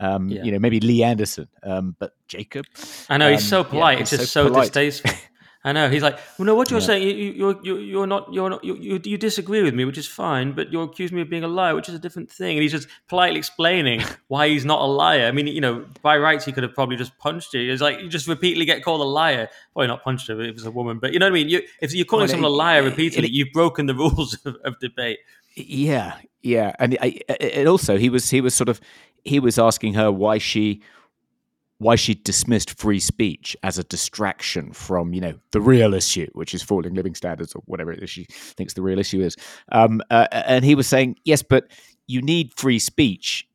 Um, 0.00 0.28
yeah. 0.28 0.42
You 0.44 0.52
know, 0.52 0.58
maybe 0.58 0.80
Lee 0.80 1.02
Anderson, 1.02 1.48
um, 1.62 1.96
but 1.98 2.12
Jacob. 2.28 2.66
I 3.08 3.16
know 3.16 3.30
he's 3.30 3.46
so 3.46 3.60
um, 3.60 3.66
polite. 3.66 3.98
Yeah, 3.98 4.02
it's 4.02 4.10
just 4.10 4.32
so, 4.32 4.48
so 4.48 4.60
distasteful. 4.60 5.12
I 5.68 5.72
know. 5.72 5.90
He's 5.90 6.02
like, 6.02 6.18
well, 6.38 6.46
no, 6.46 6.54
what 6.54 6.70
you're 6.70 6.80
yeah. 6.80 6.86
saying, 6.86 7.06
you, 7.06 7.32
you're, 7.32 7.60
you're, 7.62 7.80
you're 7.80 8.06
not, 8.06 8.32
you're 8.32 8.48
not, 8.48 8.64
you, 8.64 8.74
you, 8.76 8.98
you 9.04 9.18
disagree 9.18 9.62
with 9.62 9.74
me, 9.74 9.84
which 9.84 9.98
is 9.98 10.06
fine, 10.06 10.52
but 10.52 10.72
you're 10.72 10.84
accusing 10.84 11.16
me 11.16 11.22
of 11.22 11.28
being 11.28 11.44
a 11.44 11.48
liar, 11.48 11.74
which 11.74 11.90
is 11.90 11.94
a 11.94 11.98
different 11.98 12.30
thing. 12.30 12.56
And 12.56 12.62
he's 12.62 12.72
just 12.72 12.88
politely 13.06 13.38
explaining 13.38 14.02
why 14.28 14.48
he's 14.48 14.64
not 14.64 14.80
a 14.80 14.86
liar. 14.86 15.26
I 15.26 15.30
mean, 15.30 15.46
you 15.46 15.60
know, 15.60 15.84
by 16.00 16.16
rights, 16.16 16.46
he 16.46 16.52
could 16.52 16.62
have 16.62 16.74
probably 16.74 16.96
just 16.96 17.18
punched 17.18 17.52
you. 17.52 17.70
It's 17.70 17.82
like 17.82 18.00
you 18.00 18.08
just 18.08 18.26
repeatedly 18.26 18.64
get 18.64 18.82
called 18.82 19.02
a 19.02 19.04
liar. 19.04 19.50
Probably 19.74 19.88
not 19.88 20.02
punched 20.02 20.28
her 20.28 20.40
if 20.40 20.48
it 20.48 20.54
was 20.54 20.64
a 20.64 20.70
woman, 20.70 20.98
but 20.98 21.12
you 21.12 21.18
know 21.18 21.26
what 21.26 21.32
I 21.32 21.34
mean? 21.34 21.50
You, 21.50 21.60
if 21.82 21.94
you're 21.94 22.06
calling 22.06 22.22
well, 22.22 22.28
someone 22.28 22.50
a 22.50 22.54
liar 22.54 22.82
repeatedly, 22.82 23.28
it, 23.28 23.34
you've 23.34 23.52
broken 23.52 23.84
the 23.84 23.94
rules 24.02 24.38
of, 24.46 24.56
of 24.64 24.78
debate. 24.80 25.18
Yeah, 25.54 26.14
yeah, 26.42 26.72
and 26.78 26.96
I, 27.02 27.20
it 27.28 27.66
also 27.66 27.98
he 27.98 28.08
was 28.08 28.30
he 28.30 28.40
was 28.40 28.54
sort 28.54 28.70
of 28.70 28.80
he 29.24 29.38
was 29.38 29.58
asking 29.58 29.94
her 29.94 30.10
why 30.10 30.38
she 30.38 30.80
why 31.78 31.94
she 31.94 32.14
dismissed 32.14 32.78
free 32.78 33.00
speech 33.00 33.56
as 33.62 33.78
a 33.78 33.84
distraction 33.84 34.72
from, 34.72 35.14
you 35.14 35.20
know, 35.20 35.34
the 35.52 35.60
real 35.60 35.94
issue, 35.94 36.26
which 36.32 36.52
is 36.52 36.62
falling 36.62 36.94
living 36.94 37.14
standards 37.14 37.54
or 37.54 37.62
whatever 37.66 37.92
it 37.92 38.02
is 38.02 38.10
she 38.10 38.26
thinks 38.28 38.74
the 38.74 38.82
real 38.82 38.98
issue 38.98 39.20
is. 39.20 39.36
Um, 39.70 40.02
uh, 40.10 40.26
and 40.32 40.64
he 40.64 40.74
was 40.74 40.86
saying, 40.86 41.16
yes, 41.24 41.42
but 41.42 41.70
you 42.08 42.20
need 42.20 42.52
free 42.56 42.78
speech 42.78 43.47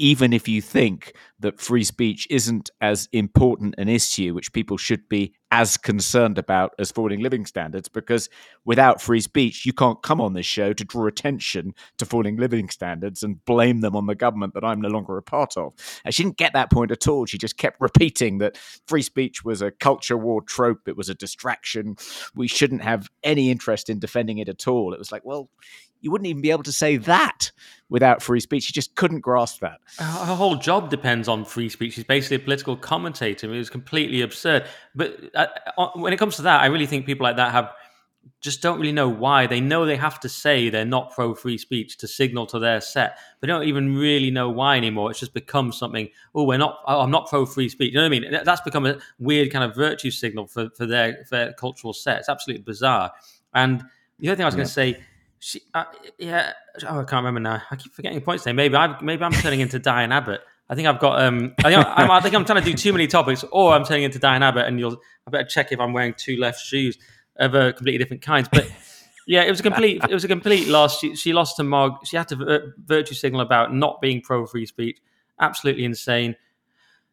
even 0.00 0.32
if 0.32 0.48
you 0.48 0.62
think 0.62 1.14
that 1.40 1.60
free 1.60 1.84
speech 1.84 2.26
isn't 2.30 2.70
as 2.80 3.06
important 3.12 3.74
an 3.76 3.86
issue 3.86 4.32
which 4.32 4.52
people 4.54 4.78
should 4.78 5.06
be 5.10 5.34
as 5.50 5.76
concerned 5.76 6.38
about 6.38 6.72
as 6.78 6.90
falling 6.90 7.20
living 7.20 7.44
standards, 7.44 7.86
because 7.86 8.30
without 8.64 9.02
free 9.02 9.20
speech, 9.20 9.66
you 9.66 9.74
can't 9.74 10.02
come 10.02 10.18
on 10.18 10.32
this 10.32 10.46
show 10.46 10.72
to 10.72 10.84
draw 10.84 11.06
attention 11.06 11.74
to 11.98 12.06
falling 12.06 12.38
living 12.38 12.70
standards 12.70 13.22
and 13.22 13.44
blame 13.44 13.80
them 13.82 13.94
on 13.94 14.06
the 14.06 14.14
government 14.14 14.54
that 14.54 14.64
I'm 14.64 14.80
no 14.80 14.88
longer 14.88 15.18
a 15.18 15.22
part 15.22 15.56
of. 15.58 15.74
And 16.04 16.14
she 16.14 16.22
didn't 16.22 16.38
get 16.38 16.54
that 16.54 16.70
point 16.70 16.92
at 16.92 17.06
all. 17.06 17.26
She 17.26 17.36
just 17.36 17.58
kept 17.58 17.78
repeating 17.78 18.38
that 18.38 18.56
free 18.86 19.02
speech 19.02 19.44
was 19.44 19.60
a 19.60 19.70
culture 19.70 20.16
war 20.16 20.40
trope, 20.40 20.88
it 20.88 20.96
was 20.96 21.10
a 21.10 21.14
distraction. 21.14 21.96
We 22.34 22.48
shouldn't 22.48 22.82
have 22.82 23.10
any 23.22 23.50
interest 23.50 23.90
in 23.90 23.98
defending 23.98 24.38
it 24.38 24.48
at 24.48 24.66
all. 24.66 24.94
It 24.94 24.98
was 24.98 25.12
like, 25.12 25.26
well, 25.26 25.50
you 26.00 26.10
wouldn't 26.10 26.26
even 26.26 26.42
be 26.42 26.50
able 26.50 26.62
to 26.64 26.72
say 26.72 26.96
that 26.98 27.50
without 27.88 28.22
free 28.22 28.40
speech. 28.40 28.68
You 28.68 28.72
just 28.72 28.94
couldn't 28.94 29.20
grasp 29.20 29.60
that. 29.60 29.80
Her 29.98 30.34
whole 30.34 30.56
job 30.56 30.90
depends 30.90 31.28
on 31.28 31.44
free 31.44 31.68
speech. 31.68 31.94
She's 31.94 32.04
basically 32.04 32.36
a 32.36 32.40
political 32.40 32.76
commentator. 32.76 33.52
It 33.52 33.58
was 33.58 33.70
completely 33.70 34.22
absurd. 34.22 34.66
But 34.94 35.18
uh, 35.34 35.46
uh, 35.76 35.88
when 35.94 36.12
it 36.12 36.18
comes 36.18 36.36
to 36.36 36.42
that, 36.42 36.60
I 36.60 36.66
really 36.66 36.86
think 36.86 37.06
people 37.06 37.24
like 37.24 37.36
that 37.36 37.52
have 37.52 37.72
just 38.40 38.62
don't 38.62 38.78
really 38.78 38.92
know 38.92 39.08
why. 39.08 39.46
They 39.46 39.60
know 39.60 39.84
they 39.84 39.96
have 39.96 40.20
to 40.20 40.28
say 40.28 40.70
they're 40.70 40.84
not 40.84 41.12
pro 41.12 41.34
free 41.34 41.58
speech 41.58 41.98
to 41.98 42.08
signal 42.08 42.46
to 42.46 42.58
their 42.58 42.80
set. 42.80 43.18
They 43.40 43.46
don't 43.46 43.64
even 43.64 43.96
really 43.96 44.30
know 44.30 44.48
why 44.48 44.76
anymore. 44.76 45.10
It's 45.10 45.20
just 45.20 45.34
become 45.34 45.72
something. 45.72 46.08
Oh, 46.34 46.44
we're 46.44 46.58
not. 46.58 46.80
Oh, 46.86 47.00
I'm 47.00 47.10
not 47.10 47.28
pro 47.28 47.44
free 47.44 47.68
speech. 47.68 47.92
You 47.92 47.98
know 47.98 48.08
what 48.08 48.16
I 48.16 48.20
mean? 48.20 48.44
That's 48.44 48.60
become 48.62 48.86
a 48.86 48.98
weird 49.18 49.50
kind 49.52 49.64
of 49.64 49.74
virtue 49.74 50.10
signal 50.10 50.46
for, 50.46 50.70
for 50.70 50.86
their 50.86 51.24
for 51.24 51.36
their 51.36 51.52
cultural 51.54 51.92
set. 51.92 52.18
It's 52.18 52.28
absolutely 52.28 52.62
bizarre. 52.62 53.12
And 53.52 53.84
the 54.18 54.28
other 54.28 54.36
thing 54.36 54.44
I 54.44 54.48
was 54.48 54.54
yeah. 54.54 54.58
going 54.58 54.66
to 54.66 54.72
say, 54.72 55.04
she, 55.40 55.62
uh, 55.72 55.84
yeah, 56.18 56.52
oh, 56.86 57.00
I 57.00 57.04
can't 57.04 57.24
remember 57.24 57.40
now. 57.40 57.62
I 57.70 57.76
keep 57.76 57.92
forgetting 57.92 58.20
points 58.20 58.44
there. 58.44 58.54
Maybe 58.54 58.76
I 58.76 59.00
maybe 59.00 59.24
I'm 59.24 59.32
turning 59.32 59.60
into 59.60 59.78
Diane 59.80 60.12
Abbott. 60.12 60.42
I 60.68 60.74
think 60.74 60.86
I've 60.86 61.00
got. 61.00 61.20
Um, 61.20 61.54
I 61.64 61.74
think 61.74 61.86
I'm, 61.86 62.10
I 62.10 62.20
think 62.20 62.34
I'm 62.34 62.44
trying 62.44 62.62
to 62.62 62.70
do 62.70 62.76
too 62.76 62.92
many 62.92 63.06
topics, 63.06 63.44
or 63.50 63.72
I'm 63.72 63.84
turning 63.84 64.04
into 64.04 64.18
Diane 64.18 64.42
Abbott, 64.42 64.66
and 64.66 64.78
you'll. 64.78 65.00
I 65.26 65.30
better 65.30 65.48
check 65.48 65.72
if 65.72 65.80
I'm 65.80 65.92
wearing 65.92 66.14
two 66.16 66.36
left 66.36 66.60
shoes 66.60 66.98
of 67.36 67.54
a 67.54 67.72
completely 67.72 67.98
different 67.98 68.22
kinds. 68.22 68.48
But 68.52 68.70
yeah, 69.26 69.42
it 69.42 69.50
was 69.50 69.60
a 69.60 69.62
complete 69.62 70.02
it 70.08 70.14
was 70.14 70.24
a 70.24 70.28
complete 70.28 70.68
loss. 70.68 71.00
She, 71.00 71.16
she 71.16 71.32
lost 71.32 71.56
to 71.56 71.64
Mogg. 71.64 72.06
She 72.06 72.16
had 72.16 72.28
to 72.28 72.72
virtue 72.84 73.14
signal 73.14 73.40
about 73.40 73.74
not 73.74 74.00
being 74.02 74.20
pro 74.20 74.46
free 74.46 74.66
speech. 74.66 74.98
Absolutely 75.40 75.84
insane. 75.84 76.36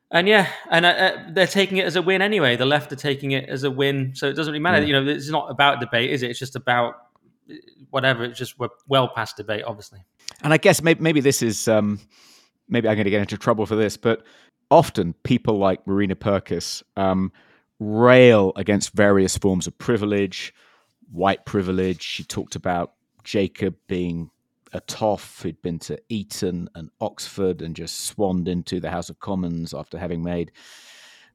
And 0.10 0.28
yeah, 0.28 0.48
and 0.70 0.86
uh, 0.86 0.90
uh, 0.90 1.24
they're 1.32 1.48
taking 1.48 1.78
it 1.78 1.86
as 1.86 1.96
a 1.96 2.02
win 2.02 2.22
anyway. 2.22 2.56
The 2.56 2.66
left 2.66 2.92
are 2.94 2.98
taking 2.98 3.32
it 3.32 3.50
as 3.50 3.64
a 3.64 3.72
win, 3.72 4.14
so 4.16 4.28
it 4.28 4.34
doesn't 4.34 4.52
really 4.52 4.62
matter. 4.62 4.82
Mm. 4.82 4.88
You 4.88 4.94
know, 4.94 5.08
it's 5.08 5.30
not 5.30 5.52
about 5.52 5.82
debate, 5.82 6.12
is 6.12 6.24
it? 6.24 6.30
It's 6.30 6.40
just 6.40 6.56
about 6.56 6.94
uh, 6.94 6.98
whatever. 7.90 8.24
It's 8.24 8.40
just 8.40 8.60
we're 8.60 8.70
well 8.88 9.10
past 9.10 9.38
debate, 9.38 9.64
obviously. 9.66 10.00
And 10.44 10.54
I 10.54 10.58
guess 10.58 10.82
maybe, 10.82 11.02
maybe 11.02 11.22
this 11.22 11.42
is 11.42 11.68
um, 11.68 12.00
maybe 12.68 12.88
I'm 12.88 12.96
going 12.96 13.06
to 13.06 13.12
get 13.12 13.22
into 13.22 13.38
trouble 13.38 13.66
for 13.66 13.76
this, 13.76 13.98
but 13.98 14.24
often 14.70 15.14
people 15.24 15.58
like 15.58 15.86
Marina 15.88 16.16
Purkiss 16.16 16.84
um, 16.96 17.32
rail 17.80 18.54
against 18.56 18.94
various 18.94 19.38
forms 19.38 19.68
of 19.68 19.78
privilege, 19.78 20.54
white 21.12 21.46
privilege. 21.46 22.02
She 22.02 22.24
talked 22.24 22.56
about 22.56 22.94
Jacob 23.24 23.76
being 23.88 24.30
a 24.74 24.80
toff 24.82 25.42
who'd 25.42 25.62
been 25.62 25.80
to 25.80 25.98
Eton 26.10 26.70
and 26.76 26.90
Oxford 27.00 27.62
and 27.62 27.76
just 27.76 28.06
swanned 28.06 28.48
into 28.48 28.80
the 28.80 28.90
House 28.90 29.10
of 29.10 29.20
Commons 29.20 29.74
after 29.74 29.98
having 29.98 30.24
made 30.24 30.52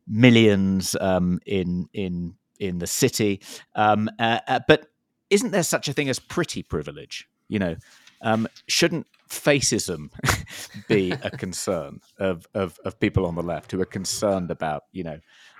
millions 0.07 0.97
um, 1.01 1.41
in 1.47 1.89
in 1.93 2.35
in 2.59 2.79
the 2.79 2.87
city. 2.87 3.41
Um, 3.75 4.11
uh, 4.19 4.41
uh, 4.47 4.61
but 4.69 4.87
isn't 5.33 5.51
there 5.51 5.63
such 5.63 5.89
a 5.89 5.93
thing 5.93 6.09
as 6.09 6.19
pretty 6.19 6.63
privilege? 6.63 7.27
You 7.49 7.59
know, 7.59 7.77
um, 8.21 8.47
shouldn't 8.69 9.07
facism 9.29 10.11
be 10.89 11.11
a 11.11 11.31
concern 11.31 12.01
of, 12.19 12.47
of, 12.55 12.79
of 12.85 13.01
people 13.01 13.27
on 13.27 13.35
the 13.35 13.43
left 13.43 13.73
who 13.73 13.81
are 13.81 13.87
concerned 13.87 14.51
about 14.51 14.85
you 14.93 15.03
know 15.03 15.19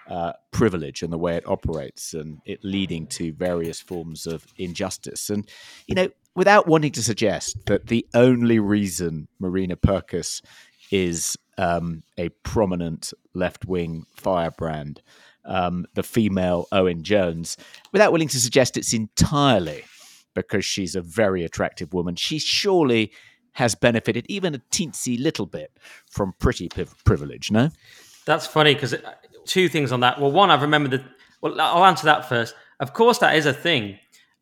uh, 0.09 0.33
privilege 0.51 1.03
and 1.03 1.13
the 1.13 1.19
way 1.19 1.37
it 1.37 1.49
operates 1.49 2.13
and 2.13 2.41
it 2.45 2.61
leading 2.63 3.07
to 3.07 3.33
various 3.33 3.81
forms 3.81 4.27
of 4.27 4.47
injustice. 4.59 5.31
And, 5.31 5.49
you 5.87 5.95
know, 5.95 6.09
without 6.35 6.67
wanting 6.67 6.93
to 6.93 7.03
suggest 7.03 7.67
that 7.67 7.87
the 7.87 8.07
only 8.13 8.59
reason 8.59 9.29
Marina 9.39 9.77
Purkiss 9.77 10.43
is 10.91 11.39
um, 11.57 12.03
a 12.19 12.31
prominent 12.43 13.13
left 13.33 13.65
wing 13.65 14.05
firebrand, 14.17 15.03
um, 15.45 15.87
the 15.95 16.03
female 16.03 16.67
Owen 16.73 17.03
Jones, 17.03 17.57
without 17.93 18.13
willing 18.13 18.29
to 18.29 18.41
suggest 18.41 18.77
it's 18.77 18.93
entirely 18.93 19.85
because 20.35 20.65
she's 20.65 20.95
a 20.95 21.03
very 21.03 21.45
attractive 21.45 21.93
woman, 21.93 22.17
she 22.17 22.39
surely 22.39 23.13
has 23.53 23.75
benefited 23.75 24.25
even 24.29 24.55
a 24.55 24.59
teensy 24.71 25.21
little 25.21 25.47
bit 25.47 25.71
from 26.11 26.33
pretty 26.39 26.69
privilege, 27.05 27.51
no? 27.51 27.71
That's 28.25 28.47
funny 28.47 28.75
because 28.75 28.95
two 29.45 29.69
things 29.69 29.93
on 29.93 30.01
that. 30.01 30.21
Well, 30.21 30.33
one, 30.33 30.51
I've 30.51 30.63
remembered 30.63 30.93
that. 30.93 31.05
Well, 31.41 31.61
I'll 31.61 31.85
answer 31.85 32.07
that 32.07 32.29
first. 32.29 32.55
Of 32.81 32.93
course, 32.95 33.19
that 33.19 33.37
is 33.37 33.47
a 33.47 33.53
thing, 33.53 33.99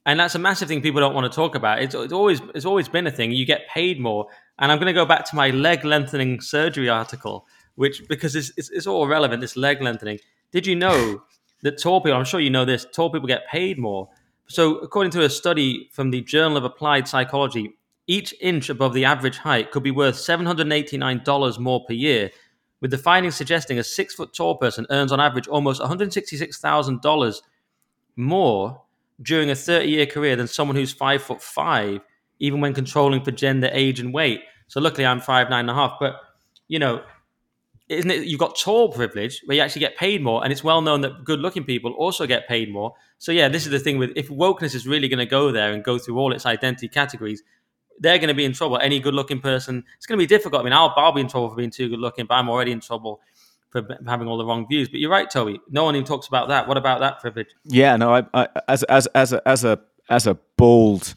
and 0.07 0.21
that's 0.21 0.35
a 0.35 0.39
massive 0.39 0.69
thing 0.69 0.81
people 0.83 1.01
don't 1.01 1.15
want 1.15 1.31
to 1.31 1.35
talk 1.35 1.55
about. 1.55 1.83
It's, 1.83 1.95
it's 1.95 2.13
always 2.13 2.41
it's 2.55 2.65
always 2.65 2.89
been 2.89 3.07
a 3.07 3.11
thing. 3.11 3.33
You 3.33 3.45
get 3.45 3.69
paid 3.69 3.99
more, 3.99 4.29
and 4.59 4.71
I'm 4.71 4.79
going 4.79 4.87
to 4.87 4.93
go 4.93 5.07
back 5.07 5.25
to 5.31 5.37
my 5.37 5.51
leg 5.51 5.85
lengthening 5.85 6.41
surgery 6.41 6.89
article, 6.89 7.47
which 7.75 8.07
because 8.09 8.37
it's, 8.37 8.53
it's, 8.57 8.71
it's 8.71 8.87
all 8.87 9.07
relevant. 9.07 9.41
This 9.41 9.57
leg 9.57 9.83
lengthening. 9.83 10.19
Did 10.53 10.67
you 10.67 10.77
know 10.77 11.23
that 11.63 11.81
tall 11.81 12.01
people? 12.01 12.19
I'm 12.19 12.25
sure 12.25 12.41
you 12.41 12.51
know 12.51 12.65
this. 12.65 12.87
Tall 12.93 13.11
people 13.11 13.29
get 13.29 13.49
paid 13.49 13.79
more. 13.79 14.09
So, 14.49 14.79
according 14.79 15.13
to 15.13 15.25
a 15.25 15.31
study 15.31 15.89
from 15.93 16.11
the 16.11 16.23
Journal 16.23 16.57
of 16.57 16.65
Applied 16.65 17.07
Psychology, 17.07 17.77
each 18.07 18.35
inch 18.41 18.69
above 18.69 18.95
the 18.95 19.05
average 19.05 19.39
height 19.39 19.71
could 19.71 19.85
be 19.85 19.93
worth 19.93 20.17
$789 20.17 21.59
more 21.61 21.85
per 21.85 21.93
year 21.93 22.31
with 22.81 22.91
the 22.91 22.99
findings 22.99 23.37
suggesting 23.37 23.79
a 23.79 23.85
six 23.85 24.15
foot 24.15 24.33
tall 24.33 24.57
person 24.57 24.87
earns 24.91 25.13
on 25.13 25.21
average 25.21 25.47
almost 25.47 25.81
$166,000 25.81 27.43
more 28.17 28.83
during 29.23 29.51
a 29.51 29.55
30 29.55 29.89
year 29.89 30.07
career 30.07 30.35
than 30.35 30.49
someone 30.49 30.77
who's 30.77 30.93
five 30.93 31.23
foot 31.23 31.43
five, 31.43 32.01
even 32.39 32.61
when 32.61 32.75
controlling 32.75 33.23
for 33.23 33.31
gender, 33.31 33.69
age, 33.73 34.01
and 34.01 34.13
weight. 34.13 34.41
So 34.69 34.81
luckily 34.81 35.07
I'm 35.07 35.21
five, 35.21 35.51
nine 35.51 35.69
and 35.69 35.71
a 35.71 35.75
half. 35.75 35.99
But, 36.01 36.17
you 36.69 36.79
know, 36.79 37.03
isn't 37.91 38.11
it? 38.11 38.25
You've 38.25 38.41
got 38.41 38.57
tall 38.57 38.93
privilege 38.93 39.43
where 39.45 39.57
you 39.57 39.63
actually 39.63 39.81
get 39.81 39.97
paid 39.97 40.23
more, 40.23 40.43
and 40.45 40.53
it's 40.53 40.63
well 40.63 40.81
known 40.81 41.01
that 41.01 41.25
good 41.25 41.41
looking 41.41 41.65
people 41.65 41.93
also 41.93 42.27
get 42.27 42.47
paid 42.47 42.73
more. 42.73 42.95
So, 43.19 43.33
yeah, 43.33 43.49
this 43.49 43.67
is 43.67 43.73
the 43.73 43.81
thing 43.81 43.99
with 43.99 44.13
if 44.17 44.29
wokeness 44.29 44.75
is 44.75 44.87
really 44.87 45.09
going 45.09 45.19
to 45.19 45.27
go 45.27 45.51
there 45.51 45.73
and 45.73 45.83
go 45.83 45.99
through 45.99 46.17
all 46.19 46.33
its 46.33 46.47
identity 46.47 46.89
categories, 46.89 47.43
they're 47.99 48.19
going 48.19 48.29
to 48.29 48.35
be 48.35 48.45
in 48.45 48.53
trouble. 48.53 48.79
Any 48.79 49.01
good 49.01 49.15
looking 49.15 49.41
person, 49.41 49.85
it's 49.97 50.07
going 50.07 50.19
to 50.19 50.23
be 50.23 50.27
difficult. 50.27 50.61
I 50.61 50.65
mean, 50.65 50.73
I'll, 50.73 50.95
I'll 50.97 51.13
be 51.13 51.21
in 51.21 51.29
trouble 51.29 51.51
for 51.51 51.57
being 51.57 51.71
too 51.71 51.89
good 51.89 51.99
looking, 51.99 52.27
but 52.27 52.35
I'm 52.35 52.49
already 52.49 52.73
in 52.73 52.81
trouble 52.81 53.21
for 53.71 53.87
having 54.07 54.29
all 54.29 54.39
the 54.39 54.45
wrong 54.45 54.67
views. 54.69 54.89
But 54.89 55.01
you're 55.01 55.11
right, 55.11 55.29
Toby. 55.29 55.61
No 55.69 55.85
one 55.85 55.97
even 55.97 56.07
talks 56.07 56.29
about 56.29 56.49
that. 56.49 56.69
What 56.69 56.77
about 56.77 57.01
that 57.01 57.21
privilege? 57.21 57.49
Yeah, 57.65 57.97
no. 57.97 58.15
I, 58.15 58.27
I 58.35 58.49
as 58.69 58.85
as 58.85 59.07
as 59.09 59.33
a 59.33 59.49
as 59.49 59.65
a 59.65 59.81
as 60.09 60.27
a 60.27 60.35
bald 60.57 61.15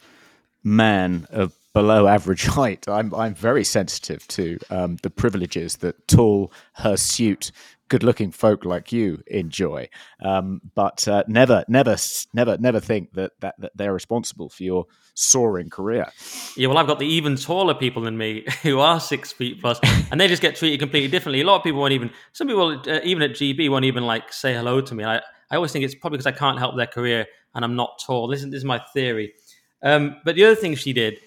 man 0.64 1.28
of 1.30 1.54
below 1.74 2.08
average 2.08 2.46
height, 2.58 2.88
I'm 2.88 3.14
I'm 3.14 3.36
very 3.36 3.64
sensitive 3.64 4.28
to 4.30 4.58
um, 4.70 4.98
the 5.02 5.10
privileges 5.10 5.78
that 5.78 6.08
tall, 6.08 6.52
hirsute, 6.74 7.52
good-looking 7.90 8.32
folk 8.32 8.66
like 8.66 8.92
you 8.92 9.22
enjoy. 9.28 9.88
Um, 10.22 10.62
but 10.76 11.08
uh, 11.08 11.24
never, 11.28 11.64
never, 11.68 11.96
never, 12.34 12.58
never 12.58 12.80
think 12.80 13.14
that, 13.14 13.32
that 13.42 13.56
that 13.60 13.72
they're 13.76 13.94
responsible 13.94 14.50
for 14.50 14.64
your 14.64 14.86
soaring 15.14 15.70
career. 15.70 16.08
Yeah, 16.56 16.68
well, 16.68 16.78
I've 16.78 16.88
got 16.88 17.00
the 17.00 17.08
even 17.08 17.36
taller 17.36 17.74
people 17.74 18.04
than 18.04 18.18
me 18.18 18.46
who 18.64 18.80
are 18.80 19.00
six 19.00 19.32
feet 19.32 19.62
plus, 19.62 19.80
and 20.12 20.20
they 20.20 20.28
just 20.28 20.42
get 20.42 20.56
treated 20.56 20.80
completely 20.80 21.10
differently. 21.10 21.42
A 21.42 21.46
lot 21.46 21.58
of 21.58 21.64
people 21.64 21.82
won't 21.82 21.94
even. 21.94 22.12
Some 22.32 22.48
people, 22.48 22.82
uh, 22.88 23.00
even 23.04 23.24
at 23.24 23.32
GB, 23.32 23.70
won't 23.70 23.86
even 23.86 24.06
like 24.06 24.32
say 24.32 24.54
hello 24.54 24.82
to 24.82 24.96
me. 24.96 25.04
I, 25.04 25.18
I 25.52 25.56
always 25.56 25.72
think 25.72 25.86
it's 25.86 25.96
probably 25.96 26.18
because 26.18 26.28
I 26.28 26.38
can't 26.38 26.58
help 26.58 26.76
their 26.76 26.88
career 26.88 27.28
and 27.56 27.64
I'm 27.64 27.76
not 27.76 28.00
tall. 28.04 28.28
This, 28.28 28.42
this 28.44 28.56
is 28.56 28.66
my 28.66 28.82
theory. 28.94 29.34
Um, 29.82 30.18
but 30.24 30.36
the 30.36 30.46
other 30.46 30.56
thing 30.56 30.76
she 30.76 30.94
did, 30.94 31.20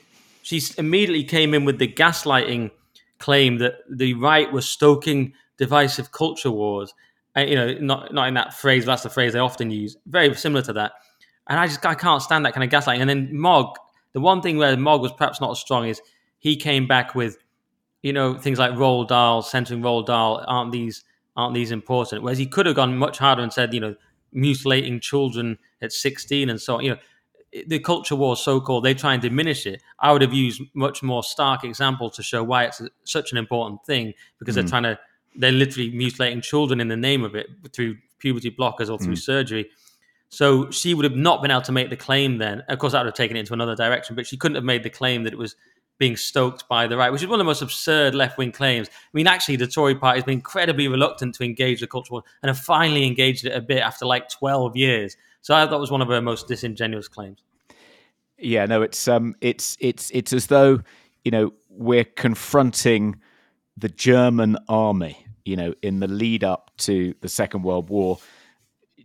she 0.47 0.63
immediately 0.79 1.25
came 1.25 1.55
in 1.55 1.65
with 1.65 1.81
the 1.81 1.89
gaslighting 1.89 2.71
claim 3.19 3.59
that 3.59 3.79
the 3.91 4.15
right 4.15 4.53
was 4.53 4.69
stoking 4.69 5.33
divisive 5.57 6.13
culture 6.13 6.53
wars. 6.53 6.95
And, 7.35 7.51
you 7.51 7.57
know, 7.57 7.75
not 7.81 8.15
not 8.15 8.29
in 8.29 8.35
that 8.35 8.55
phrase, 8.55 8.85
that's 8.85 9.03
the 9.03 9.11
phrase 9.11 9.33
they 9.33 9.41
often 9.41 9.73
use. 9.73 9.97
Very 10.07 10.33
similar 10.37 10.63
to 10.63 10.73
that. 10.75 10.93
And 11.49 11.59
I 11.59 11.67
just 11.67 11.85
I 11.85 11.97
can't 11.97 12.23
stand 12.23 12.47
that 12.47 12.55
kind 12.55 12.63
of 12.63 12.71
gaslighting. 12.71 13.01
And 13.01 13.11
then 13.11 13.37
Mogg, 13.37 13.77
the 14.13 14.21
one 14.21 14.41
thing 14.41 14.57
where 14.57 14.77
Mogg 14.77 15.01
was 15.01 15.11
perhaps 15.11 15.41
not 15.41 15.51
as 15.51 15.59
strong 15.59 15.89
is 15.89 16.01
he 16.39 16.55
came 16.55 16.87
back 16.87 17.17
with, 17.17 17.39
you 18.03 18.13
know, 18.13 18.39
things 18.39 18.61
like 18.61 18.71
Roald 18.71 19.09
Dahl, 19.09 19.43
centering 19.43 19.83
Roald 19.83 20.07
Dahl. 20.07 20.45
aren't 20.47 20.71
these 20.71 21.03
aren't 21.37 21.55
these 21.55 21.73
important? 21.73 22.23
Whereas 22.23 22.39
he 22.39 22.47
could 22.47 22.67
have 22.67 22.77
gone 22.77 22.97
much 22.97 23.19
harder 23.19 23.43
and 23.43 23.53
said, 23.53 23.75
you 23.75 23.81
know, 23.81 23.97
mutilating 24.33 25.01
children 25.01 25.59
at 25.83 25.93
16 25.93 26.49
and 26.49 26.61
so 26.61 26.77
on. 26.77 26.85
You 26.85 26.91
know, 26.93 26.99
the 27.67 27.79
culture 27.79 28.17
war, 28.17 28.37
so 28.37 28.61
called, 28.61 28.85
they 28.85 28.95
try 28.95 29.13
and 29.13 29.23
diminish 29.23 29.67
it. 29.67 29.83
I 29.99 30.13
would 30.13 30.23
have 30.23 30.33
used 30.33 30.63
much 30.75 31.03
more 31.03 31.23
stark 31.23 31.65
example 31.65 32.11
to 32.11 32.23
show 32.23 32.43
why 32.43 32.65
it's 32.65 32.83
such 33.05 33.33
an 33.33 33.39
important 33.39 33.85
thing 33.85 34.15
because 34.39 34.55
mm. 34.55 34.57
they're 34.57 34.69
trying 34.69 34.83
to, 34.85 34.99
they're 35.35 35.53
literally 35.53 35.91
mutilating 35.91 36.41
children 36.41 36.81
in 36.81 36.89
the 36.89 36.97
name 36.97 37.25
of 37.25 37.35
it 37.35 37.47
through 37.73 37.97
puberty 38.19 38.51
blockers 38.51 38.91
or 38.91 38.99
through 38.99 39.15
mm. 39.15 39.19
surgery. 39.19 39.71
So 40.29 40.71
she 40.71 40.95
would 40.95 41.05
have 41.05 41.17
not 41.17 41.41
been 41.41 41.51
able 41.51 41.63
to 41.63 41.73
make 41.73 41.91
the 41.91 41.97
claim 41.97 42.39
then. 42.39 42.63
Of 42.69 42.79
course, 42.79 42.93
that 42.93 43.01
would 43.01 43.07
have 43.07 43.15
taken 43.15 43.37
it 43.37 43.41
into 43.41 43.53
another 43.53 43.77
direction, 43.77 44.17
but 44.17 44.27
she 44.27 44.37
couldn't 44.37 44.57
have 44.57 44.65
made 44.65 44.83
the 44.83 44.91
claim 44.91 45.25
that 45.25 45.33
it 45.33 45.39
was 45.39 45.55
being 45.99 46.17
stoked 46.17 46.69
by 46.69 46.87
the 46.87 46.97
right, 46.97 47.11
which 47.11 47.23
is 47.23 47.29
one 47.29 47.41
of 47.41 47.45
the 47.45 47.49
most 47.49 47.63
absurd 47.63 48.15
left 48.15 48.37
wing 48.37 48.53
claims. 48.53 48.89
I 48.89 49.09
mean, 49.15 49.27
actually, 49.27 49.57
the 49.57 49.67
Tory 49.67 49.95
party 49.95 50.19
has 50.19 50.25
been 50.25 50.35
incredibly 50.35 50.89
reluctant 50.89 51.35
to 51.37 51.45
engage 51.45 51.81
the 51.81 51.87
culture 51.87 52.13
war 52.13 52.23
and 52.43 52.49
have 52.49 52.59
finally 52.59 53.07
engaged 53.07 53.47
it 53.47 53.51
a 53.51 53.61
bit 53.61 53.79
after 53.79 54.05
like 54.05 54.29
12 54.29 54.77
years. 54.77 55.17
So 55.47 55.55
that 55.55 55.79
was 55.79 55.93
one 55.93 56.03
of 56.03 56.09
her 56.09 56.21
most 56.21 56.49
disingenuous 56.49 57.07
claims. 57.07 57.39
Yeah, 58.37 58.67
no, 58.67 58.83
it's 58.83 59.07
um, 59.07 59.37
it's 59.41 59.77
it's 59.79 60.11
it's 60.11 60.33
as 60.33 60.49
though 60.49 60.81
you 61.25 61.31
know 61.31 61.53
we're 61.69 62.03
confronting 62.03 63.21
the 63.77 63.89
German 63.89 64.57
army. 64.69 65.25
You 65.45 65.55
know, 65.55 65.75
in 65.83 66.01
the 66.01 66.09
lead 66.09 66.43
up 66.43 66.73
to 66.79 67.15
the 67.21 67.29
Second 67.29 67.63
World 67.63 67.91
War, 67.91 68.19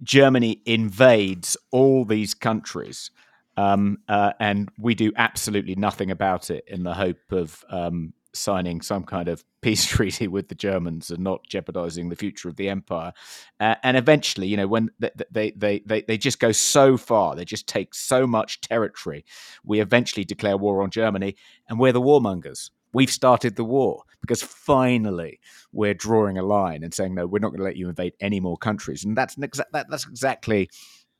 Germany 0.01 0.63
invades 0.65 1.57
all 1.69 2.05
these 2.05 2.34
countries, 2.34 3.11
um, 3.55 3.99
uh, 4.07 4.34
and 4.39 4.72
we 4.80 4.95
do 4.95 5.11
absolutely 5.18 5.76
nothing 5.76 6.09
about 6.09 6.49
it 6.49 6.63
in 6.65 6.81
the 6.81 6.95
hope 6.95 7.31
of 7.31 7.63
um, 7.69 8.13
signing 8.34 8.82
some 8.82 9.03
kind 9.03 9.28
of 9.28 9.44
peace 9.62 9.86
treaty 9.86 10.28
with 10.28 10.48
the 10.48 10.56
Germans 10.56 11.12
and 11.12 11.24
not 11.24 11.48
jeopardizing 11.48 12.10
the 12.10 12.16
future 12.16 12.49
of 12.49 12.56
the 12.56 12.70
empire. 12.70 13.14
Uh, 13.60 13.76
and 13.84 13.95
eventually, 13.95 14.48
you 14.48 14.58
know, 14.58 14.68
when 14.68 14.90
they, 14.99 15.52
they, 15.56 15.82
they, 15.86 16.02
they 16.02 16.18
just 16.18 16.40
go 16.40 16.52
so 16.52 16.98
far, 16.98 17.36
they 17.36 17.45
just 17.45 17.68
take 17.68 17.94
so 17.94 18.26
much 18.26 18.62
territory, 18.62 19.24
we 19.64 19.80
eventually 19.80 20.24
declare 20.24 20.58
war 20.58 20.82
on 20.82 20.90
Germany 20.90 21.36
and 21.70 21.80
we're 21.80 21.91
the 21.91 22.02
warmongers. 22.02 22.72
We've 22.94 23.12
started 23.12 23.56
the 23.56 23.64
war 23.64 24.03
because 24.20 24.41
finally 24.41 25.40
we're 25.72 25.94
drawing 25.94 26.38
a 26.38 26.44
line 26.44 26.84
and 26.84 26.94
saying, 26.94 27.16
no, 27.16 27.26
we're 27.26 27.40
not 27.40 27.49
going 27.49 27.60
to 27.60 27.64
let 27.64 27.78
you 27.78 27.88
invade 27.88 28.14
any 28.20 28.40
more 28.40 28.58
countries. 28.58 29.06
And 29.06 29.16
that's, 29.16 29.36
exa- 29.36 29.64
that, 29.72 29.88
that's 29.90 30.08
exactly 30.08 30.70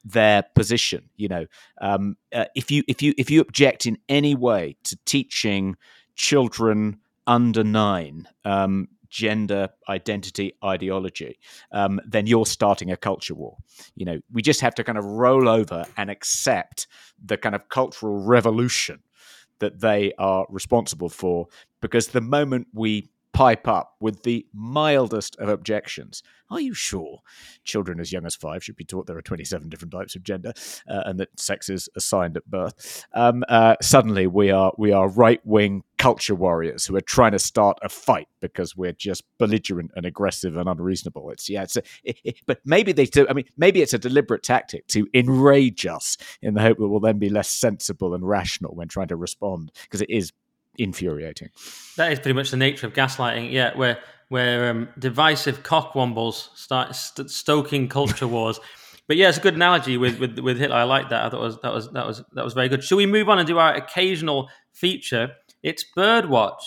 their 0.04 0.44
position. 0.56 1.10
You 1.16 1.28
know, 1.30 1.46
um, 1.82 2.18
uh, 2.34 2.46
if 2.56 2.72
you 2.72 2.84
if 2.88 3.02
you 3.02 3.14
if 3.18 3.30
you 3.30 3.42
object 3.42 3.86
in 3.86 3.98
any 4.10 4.36
way 4.36 4.76
to 4.86 4.98
teaching 5.06 5.76
children 6.16 7.00
under 7.28 7.64
nine 7.64 8.28
um, 8.46 8.88
gender 9.10 9.70
identity 9.90 10.54
ideology, 10.64 11.38
um, 11.72 12.00
then 12.08 12.28
you're 12.28 12.46
starting 12.46 12.92
a 12.92 12.98
culture 12.98 13.36
war. 13.36 13.58
You 13.96 14.06
know, 14.06 14.20
we 14.32 14.42
just 14.42 14.62
have 14.62 14.74
to 14.76 14.84
kind 14.84 14.98
of 14.98 15.06
roll 15.06 15.50
over 15.50 15.86
and 15.98 16.10
accept 16.10 16.88
the 17.24 17.38
kind 17.38 17.54
of 17.54 17.68
cultural 17.70 18.18
revolution 18.24 19.04
that 19.60 19.82
they 19.82 20.14
are 20.18 20.46
responsible 20.50 21.10
for, 21.10 21.48
because 21.82 22.08
the 22.08 22.22
moment 22.22 22.68
we 22.74 23.10
pipe 23.42 23.68
up 23.68 23.96
with 24.00 24.22
the 24.22 24.46
mildest 24.54 25.36
of 25.38 25.50
objections. 25.50 26.22
Are 26.52 26.62
you 26.62 26.76
sure 26.76 27.22
children 27.64 28.00
as 28.00 28.12
young 28.12 28.28
as 28.28 28.36
five 28.36 28.64
should 28.64 28.76
be 28.76 28.84
taught 28.84 29.08
there 29.08 29.18
are 29.18 29.22
27 29.24 29.68
different 29.68 29.92
types 29.92 30.16
of 30.16 30.22
gender 30.22 30.54
uh, 30.88 31.02
and 31.06 31.20
that 31.20 31.40
sex 31.40 31.68
is 31.68 31.90
assigned 31.96 32.38
at 32.38 32.46
birth? 32.46 33.04
Um, 33.14 33.44
uh, 33.50 33.78
suddenly, 33.82 34.28
we 34.28 34.52
are 34.52 34.74
we 34.78 34.92
are 34.92 35.10
right 35.10 35.42
wing 35.44 35.84
culture 35.98 36.36
warriors 36.36 36.86
who 36.86 36.96
are 36.96 37.02
trying 37.02 37.32
to 37.32 37.40
start 37.40 37.80
a 37.82 37.90
fight 37.90 38.28
because 38.42 38.76
we're 38.76 38.92
just 38.92 39.24
belligerent 39.40 39.90
and 39.96 40.06
aggressive 40.06 40.56
and 40.56 40.70
unreasonable. 40.70 41.32
It's 41.32 41.50
yeah, 41.50 41.64
it's 41.64 41.78
a, 41.78 41.84
it, 42.04 42.20
it, 42.24 42.36
but 42.46 42.60
maybe 42.64 42.92
they 42.92 43.06
do. 43.06 43.26
I 43.28 43.34
mean, 43.34 43.46
maybe 43.58 43.82
it's 43.82 43.94
a 43.94 44.00
deliberate 44.00 44.44
tactic 44.44 44.86
to 44.90 45.08
enrage 45.16 45.88
us 45.88 46.16
in 46.44 46.54
the 46.54 46.62
hope 46.62 46.78
that 46.78 46.88
we'll 46.88 47.00
then 47.00 47.18
be 47.18 47.30
less 47.30 47.50
sensible 47.50 48.14
and 48.14 48.28
rational 48.28 48.76
when 48.76 48.88
trying 48.88 49.08
to 49.08 49.16
respond 49.16 49.72
because 49.84 50.02
it 50.02 50.12
is 50.12 50.32
infuriating. 50.78 51.50
That 51.98 52.12
is 52.12 52.20
pretty 52.20 52.34
much 52.34 52.52
the 52.52 52.58
nature 52.58 52.88
of 52.88 52.94
gaslighting. 52.94 53.52
Yeah, 53.52 53.76
where 53.78 54.00
where 54.30 54.70
um, 54.70 54.90
divisive 54.98 55.62
cockwombles 55.64 56.56
start 56.56 56.96
st- 56.96 57.30
stoking 57.30 57.90
culture 57.90 58.28
wars. 58.36 58.60
but 59.08 59.18
yeah, 59.18 59.28
it's 59.30 59.38
a 59.38 59.42
good 59.42 59.56
analogy 59.56 59.98
with, 59.98 60.20
with 60.20 60.40
with 60.40 60.58
Hitler. 60.58 60.78
I 60.78 60.84
like 60.84 61.10
that. 61.10 61.26
I 61.26 61.30
thought 61.30 61.42
was 61.42 61.60
that 61.62 61.74
was 61.74 61.92
that 61.92 62.08
was 62.08 62.24
that 62.34 62.44
was 62.44 62.54
very 62.54 62.70
good. 62.70 62.84
Should 62.84 62.96
we 62.96 63.06
move 63.06 63.30
on 63.30 63.40
and 63.40 63.48
do 63.48 63.58
our 63.58 63.74
occasional 63.74 64.50
feature? 64.74 65.32
It's 65.64 65.86
Birdwatch. 65.96 66.62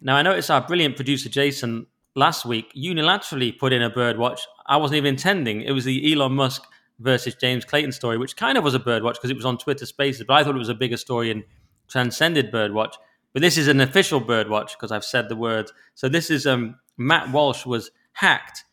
Now 0.00 0.16
I 0.16 0.22
noticed 0.22 0.50
our 0.50 0.60
brilliant 0.60 0.96
producer 0.96 1.28
Jason 1.28 1.86
last 2.14 2.44
week 2.44 2.72
unilaterally 2.76 3.58
put 3.58 3.72
in 3.72 3.82
a 3.82 3.90
Birdwatch. 3.90 4.40
I 4.66 4.76
wasn't 4.76 4.98
even 4.98 5.14
intending. 5.14 5.62
It 5.62 5.72
was 5.72 5.84
the 5.84 6.12
Elon 6.12 6.32
Musk 6.32 6.64
versus 6.98 7.34
James 7.34 7.64
Clayton 7.64 7.92
story, 7.92 8.18
which 8.18 8.36
kind 8.36 8.58
of 8.58 8.64
was 8.64 8.74
a 8.74 8.78
Birdwatch 8.78 9.14
because 9.14 9.30
it 9.30 9.36
was 9.36 9.44
on 9.44 9.58
Twitter 9.58 9.86
Spaces, 9.86 10.24
but 10.26 10.34
I 10.34 10.44
thought 10.44 10.54
it 10.54 10.58
was 10.58 10.68
a 10.68 10.74
bigger 10.74 10.96
story 10.96 11.30
and 11.30 11.42
transcended 11.92 12.50
birdwatch. 12.50 12.94
But 13.32 13.42
this 13.42 13.56
is 13.56 13.68
an 13.68 13.80
official 13.80 14.20
birdwatch 14.20 14.72
because 14.72 14.92
I've 14.92 15.04
said 15.04 15.28
the 15.28 15.36
words. 15.36 15.72
So 15.94 16.08
this 16.08 16.30
is 16.30 16.46
um, 16.46 16.76
Matt 16.96 17.30
Walsh 17.30 17.64
was 17.64 17.90
hacked, 18.12 18.64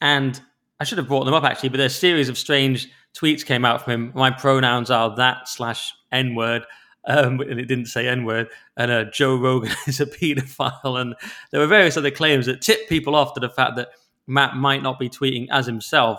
and 0.00 0.40
I 0.80 0.84
should 0.84 0.98
have 0.98 1.08
brought 1.08 1.24
them 1.24 1.34
up 1.34 1.44
actually. 1.44 1.70
But 1.70 1.80
a 1.80 1.88
series 1.90 2.28
of 2.28 2.36
strange 2.36 2.88
tweets 3.14 3.44
came 3.44 3.64
out 3.64 3.82
from 3.82 3.92
him. 3.92 4.12
My 4.14 4.30
pronouns 4.30 4.90
are 4.90 5.14
that 5.16 5.48
slash 5.48 5.94
n 6.10 6.34
word. 6.34 6.66
Um, 7.06 7.40
and 7.50 7.60
it 7.60 7.66
didn't 7.66 7.86
say 7.86 8.08
N 8.08 8.24
word, 8.24 8.48
and 8.78 8.90
uh, 8.90 9.04
Joe 9.04 9.36
Rogan 9.36 9.72
is 9.86 10.00
a 10.00 10.06
paedophile, 10.06 10.98
and 10.98 11.14
there 11.50 11.60
were 11.60 11.66
various 11.66 11.98
other 11.98 12.10
claims 12.10 12.46
that 12.46 12.62
tipped 12.62 12.88
people 12.88 13.14
off 13.14 13.34
to 13.34 13.40
the 13.40 13.50
fact 13.50 13.76
that 13.76 13.90
Matt 14.26 14.56
might 14.56 14.82
not 14.82 14.98
be 14.98 15.10
tweeting 15.10 15.46
as 15.50 15.66
himself. 15.66 16.18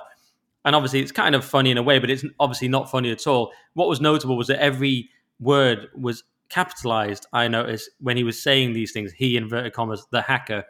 And 0.63 0.75
obviously, 0.75 0.99
it's 0.99 1.11
kind 1.11 1.33
of 1.33 1.43
funny 1.43 1.71
in 1.71 1.79
a 1.79 1.83
way, 1.83 1.97
but 1.97 2.11
it's 2.11 2.23
obviously 2.39 2.67
not 2.67 2.91
funny 2.91 3.11
at 3.11 3.25
all. 3.25 3.51
What 3.73 3.87
was 3.87 3.99
notable 3.99 4.37
was 4.37 4.45
that 4.47 4.61
every 4.61 5.09
word 5.39 5.89
was 5.95 6.23
capitalized, 6.49 7.25
I 7.33 7.47
noticed, 7.47 7.89
when 7.99 8.17
he 8.17 8.23
was 8.23 8.41
saying 8.41 8.73
these 8.73 8.91
things, 8.91 9.11
he 9.11 9.37
inverted 9.37 9.73
commas, 9.73 10.05
the 10.11 10.21
hacker. 10.21 10.63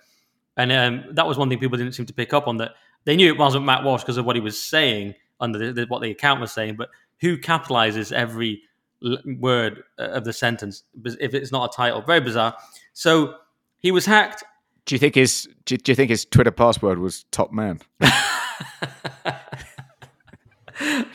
And 0.58 0.72
um, 0.72 1.04
that 1.12 1.28
was 1.28 1.38
one 1.38 1.50
thing 1.50 1.60
people 1.60 1.78
didn't 1.78 1.94
seem 1.94 2.06
to 2.06 2.14
pick 2.14 2.34
up 2.34 2.48
on 2.48 2.58
that 2.58 2.72
they 3.06 3.16
knew 3.16 3.28
it 3.28 3.38
wasn't 3.38 3.66
Matt 3.66 3.84
Walsh 3.84 4.02
because 4.02 4.18
of 4.18 4.26
what 4.26 4.36
he 4.36 4.42
was 4.42 4.62
saying 4.62 5.14
under 5.40 5.60
the, 5.60 5.72
the, 5.72 5.86
what 5.88 6.02
the 6.02 6.12
account 6.12 6.42
was 6.42 6.52
saying, 6.52 6.76
but 6.76 6.90
who 7.22 7.38
capitalizes 7.38 8.12
every 8.12 8.62
l- 9.04 9.18
word 9.40 9.84
uh, 9.98 10.10
of 10.10 10.26
the 10.26 10.34
sentence 10.34 10.84
if 11.04 11.34
it's 11.34 11.52
not 11.52 11.74
a 11.74 11.76
title? 11.76 12.02
Very 12.02 12.22
bizarre. 12.22 12.56
So 12.94 13.36
he 13.78 13.92
was 13.92 14.06
hacked. 14.06 14.44
Do 14.86 14.96
you 14.96 15.00
think 15.00 15.16
his 15.16 15.48
do 15.66 15.78
you 15.88 15.96
think 15.96 16.10
his 16.10 16.26
Twitter 16.26 16.52
password 16.52 17.00
was 17.00 17.26
top 17.32 17.52
man? 17.52 17.80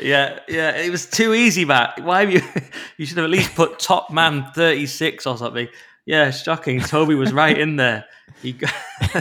yeah, 0.03 0.41
yeah. 0.49 0.77
It 0.77 0.91
was 0.91 1.07
too 1.07 1.35
easy, 1.35 1.65
Matt. 1.65 2.03
Why 2.03 2.21
have 2.21 2.33
you? 2.33 2.43
You 2.97 3.07
should 3.07 3.17
have 3.17 3.25
at 3.25 3.31
least 3.31 3.55
put 3.55 3.79
top 3.79 4.11
man 4.11 4.47
thirty 4.55 4.87
six 4.87 5.27
or 5.27 5.39
something. 5.39 5.69
Yeah, 6.05 6.31
shocking. 6.31 6.81
Toby 6.81 7.15
was 7.15 7.33
right 7.33 7.57
in 7.57 7.77
there. 7.77 8.05
He 8.43 8.59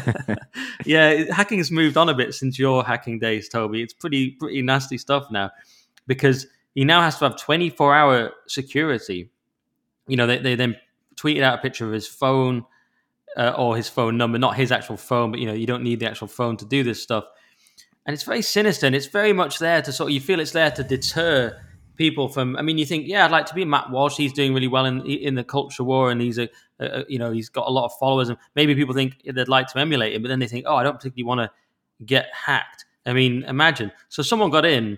yeah, 0.86 1.34
hacking 1.34 1.60
has 1.60 1.72
moved 1.72 1.96
on 1.96 2.10
a 2.10 2.14
bit 2.14 2.34
since 2.34 2.60
your 2.60 2.84
hacking 2.84 3.20
days, 3.20 3.48
Toby. 3.48 3.82
It's 3.82 3.94
pretty 3.94 4.32
pretty 4.32 4.62
nasty 4.62 4.98
stuff 4.98 5.32
now 5.32 5.52
because 6.08 6.48
he 6.76 6.84
now 6.84 7.02
has 7.02 7.18
to 7.20 7.26
have 7.30 7.38
twenty 7.38 7.70
four 7.70 7.96
hour 7.96 8.32
security. 8.48 9.30
You 10.08 10.18
know, 10.18 10.28
they, 10.28 10.40
they 10.40 10.56
then 10.56 10.76
tweeted 11.16 11.42
out 11.42 11.60
a 11.60 11.62
picture 11.62 11.86
of 11.86 11.94
his 11.94 12.08
phone 12.08 12.66
uh, 13.38 13.54
or 13.58 13.78
his 13.78 13.88
phone 13.88 14.18
number, 14.18 14.38
not 14.38 14.58
his 14.58 14.74
actual 14.74 14.98
phone, 14.98 15.32
but 15.32 15.40
you 15.40 15.46
know, 15.46 15.54
you 15.54 15.68
don't 15.68 15.84
need 15.84 16.02
the 16.02 16.08
actual 16.08 16.28
phone 16.28 16.58
to 16.58 16.66
do 16.66 16.84
this 16.84 17.02
stuff 17.02 17.26
and 18.10 18.16
it's 18.16 18.24
very 18.24 18.42
sinister 18.42 18.88
and 18.88 18.96
it's 18.96 19.06
very 19.06 19.34
much 19.34 19.60
there 19.60 19.84
to 19.84 19.92
sort 19.94 20.10
of 20.10 20.14
you 20.16 20.20
feel 20.20 20.40
it's 20.40 20.50
there 20.50 20.72
to 20.72 20.84
deter 20.84 21.56
people 21.96 22.28
from 22.28 22.58
i 22.58 22.62
mean 22.64 22.80
you 22.80 22.86
think 22.86 23.08
yeah 23.08 23.24
i'd 23.24 23.30
like 23.30 23.46
to 23.46 23.54
be 23.54 23.64
matt 23.64 23.92
walsh. 23.92 24.18
He's 24.18 24.34
doing 24.34 24.52
really 24.52 24.68
well 24.68 24.86
in 24.86 25.06
in 25.06 25.36
the 25.36 25.44
culture 25.44 25.84
war 25.84 26.10
and 26.10 26.20
he's 26.20 26.40
a, 26.40 26.50
a 26.80 27.06
you 27.08 27.20
know 27.20 27.32
he's 27.32 27.50
got 27.50 27.68
a 27.68 27.70
lot 27.70 27.86
of 27.86 27.92
followers. 28.00 28.30
And 28.30 28.40
maybe 28.56 28.74
people 28.74 28.96
think 28.96 29.22
they'd 29.32 29.48
like 29.48 29.68
to 29.68 29.78
emulate 29.78 30.16
him 30.16 30.24
but 30.24 30.30
then 30.30 30.40
they 30.40 30.48
think 30.48 30.66
oh 30.68 30.76
i 30.76 30.82
don't 30.82 30.96
particularly 30.96 31.24
want 31.24 31.42
to 31.42 31.52
get 32.04 32.30
hacked. 32.34 32.86
I 33.06 33.14
mean 33.14 33.44
imagine. 33.44 33.92
So 34.08 34.24
someone 34.24 34.50
got 34.50 34.66
in 34.66 34.98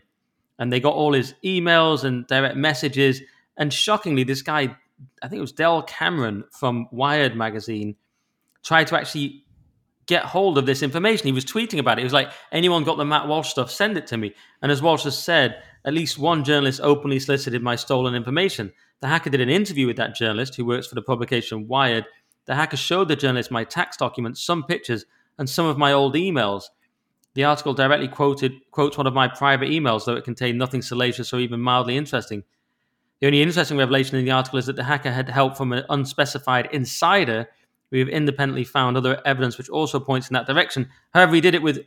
and 0.58 0.72
they 0.72 0.80
got 0.80 0.94
all 0.94 1.12
his 1.12 1.34
emails 1.44 2.06
and 2.06 2.26
direct 2.28 2.56
messages 2.56 3.22
and 3.58 3.74
shockingly 3.74 4.24
this 4.24 4.42
guy 4.42 4.74
i 5.22 5.28
think 5.28 5.40
it 5.40 5.42
was 5.42 5.52
dell 5.52 5.84
cameron 5.84 6.46
from 6.50 6.88
wired 6.92 7.36
magazine 7.36 7.94
tried 8.64 8.88
to 8.88 8.98
actually 8.98 9.44
get 10.12 10.26
hold 10.26 10.58
of 10.58 10.66
this 10.66 10.84
information. 10.84 11.26
He 11.26 11.32
was 11.32 11.46
tweeting 11.46 11.80
about 11.80 11.98
it. 11.98 12.02
He 12.02 12.04
was 12.04 12.12
like, 12.12 12.34
anyone 12.52 12.84
got 12.84 12.98
the 12.98 13.06
Matt 13.06 13.30
Walsh 13.30 13.48
stuff, 13.48 13.72
send 13.72 13.98
it 13.98 14.08
to 14.08 14.18
me. 14.18 14.34
And 14.62 14.70
as 14.70 14.82
Walsh 14.82 15.06
has 15.06 15.18
said, 15.18 15.64
at 15.86 15.94
least 15.94 16.20
one 16.20 16.44
journalist 16.44 16.82
openly 16.84 17.18
solicited 17.18 17.64
my 17.64 17.78
stolen 17.78 18.14
information. 18.14 18.74
The 19.00 19.08
hacker 19.08 19.30
did 19.30 19.40
an 19.40 19.48
interview 19.50 19.88
with 19.88 19.96
that 19.96 20.14
journalist 20.14 20.56
who 20.56 20.66
works 20.66 20.88
for 20.88 20.96
the 20.96 21.02
publication 21.02 21.66
Wired. 21.66 22.06
The 22.46 22.56
hacker 22.56 22.76
showed 22.76 23.08
the 23.08 23.16
journalist 23.16 23.52
my 23.52 23.64
tax 23.64 23.96
documents, 23.96 24.44
some 24.44 24.64
pictures, 24.66 25.06
and 25.40 25.50
some 25.50 25.66
of 25.66 25.78
my 25.78 25.94
old 25.94 26.16
emails. 26.16 26.66
The 27.34 27.46
article 27.46 27.74
directly 27.74 28.10
quoted 28.10 28.52
quotes 28.72 28.98
one 28.98 29.08
of 29.08 29.14
my 29.14 29.30
private 29.30 29.70
emails, 29.70 30.04
though 30.04 30.18
it 30.18 30.26
contained 30.26 30.60
nothing 30.60 30.82
salacious 30.82 31.32
or 31.32 31.40
even 31.40 31.62
mildly 31.62 31.96
interesting. 31.96 32.44
The 33.22 33.28
only 33.28 33.42
interesting 33.42 33.78
revelation 33.78 34.18
in 34.18 34.26
the 34.26 34.32
article 34.32 34.60
is 34.60 34.66
that 34.66 34.76
the 34.76 34.84
hacker 34.84 35.12
had 35.12 35.30
help 35.30 35.56
from 35.56 35.72
an 35.72 35.86
unspecified 35.90 36.68
insider 36.74 37.48
we 37.92 38.00
have 38.00 38.10
independently 38.10 38.64
found 38.64 38.98
other 38.98 39.22
evidence 39.26 39.58
which 39.58 39.70
also 39.70 40.00
points 40.00 40.30
in 40.30 40.34
that 40.34 40.48
direction. 40.48 40.90
However, 41.14 41.36
he 41.36 41.42
did 41.42 41.56
it 41.56 41.62
with 41.62 41.80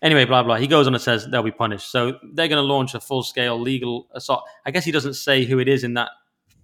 anyway, 0.00 0.24
blah 0.24 0.42
blah. 0.42 0.56
He 0.56 0.66
goes 0.66 0.86
on 0.86 0.94
and 0.94 1.02
says 1.02 1.26
they'll 1.26 1.42
be 1.42 1.50
punished. 1.50 1.90
So 1.90 2.18
they're 2.32 2.48
going 2.48 2.62
to 2.62 2.62
launch 2.62 2.94
a 2.94 3.00
full 3.00 3.22
scale 3.22 3.60
legal 3.60 4.08
assault. 4.12 4.44
I 4.64 4.70
guess 4.70 4.84
he 4.84 4.92
doesn't 4.92 5.14
say 5.14 5.44
who 5.44 5.58
it 5.58 5.68
is 5.68 5.84
in 5.84 5.94
that 5.94 6.10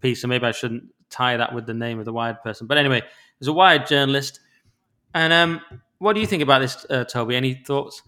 piece, 0.00 0.22
so 0.22 0.28
maybe 0.28 0.46
I 0.46 0.52
shouldn't 0.52 0.84
tie 1.10 1.36
that 1.36 1.54
with 1.54 1.66
the 1.66 1.74
name 1.74 1.98
of 1.98 2.04
the 2.04 2.12
Wired 2.12 2.42
person. 2.42 2.66
But 2.66 2.78
anyway, 2.78 3.02
there's 3.38 3.48
a 3.48 3.52
Wired 3.52 3.86
journalist. 3.86 4.40
And 5.14 5.32
um, 5.32 5.60
what 5.98 6.14
do 6.14 6.20
you 6.20 6.26
think 6.26 6.42
about 6.42 6.60
this, 6.60 6.84
uh, 6.90 7.04
Toby? 7.04 7.36
Any 7.36 7.54
thoughts? 7.54 8.02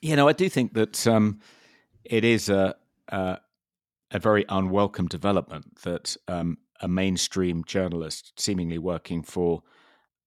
You 0.00 0.16
know, 0.16 0.28
I 0.28 0.32
do 0.32 0.48
think 0.48 0.74
that 0.74 1.06
um, 1.06 1.40
it 2.04 2.24
is 2.24 2.48
a, 2.48 2.76
a, 3.08 3.38
a 4.10 4.18
very 4.18 4.44
unwelcome 4.48 5.08
development 5.08 5.76
that 5.82 6.16
um, 6.28 6.58
a 6.80 6.88
mainstream 6.88 7.64
journalist, 7.64 8.32
seemingly 8.40 8.78
working 8.78 9.22
for 9.22 9.62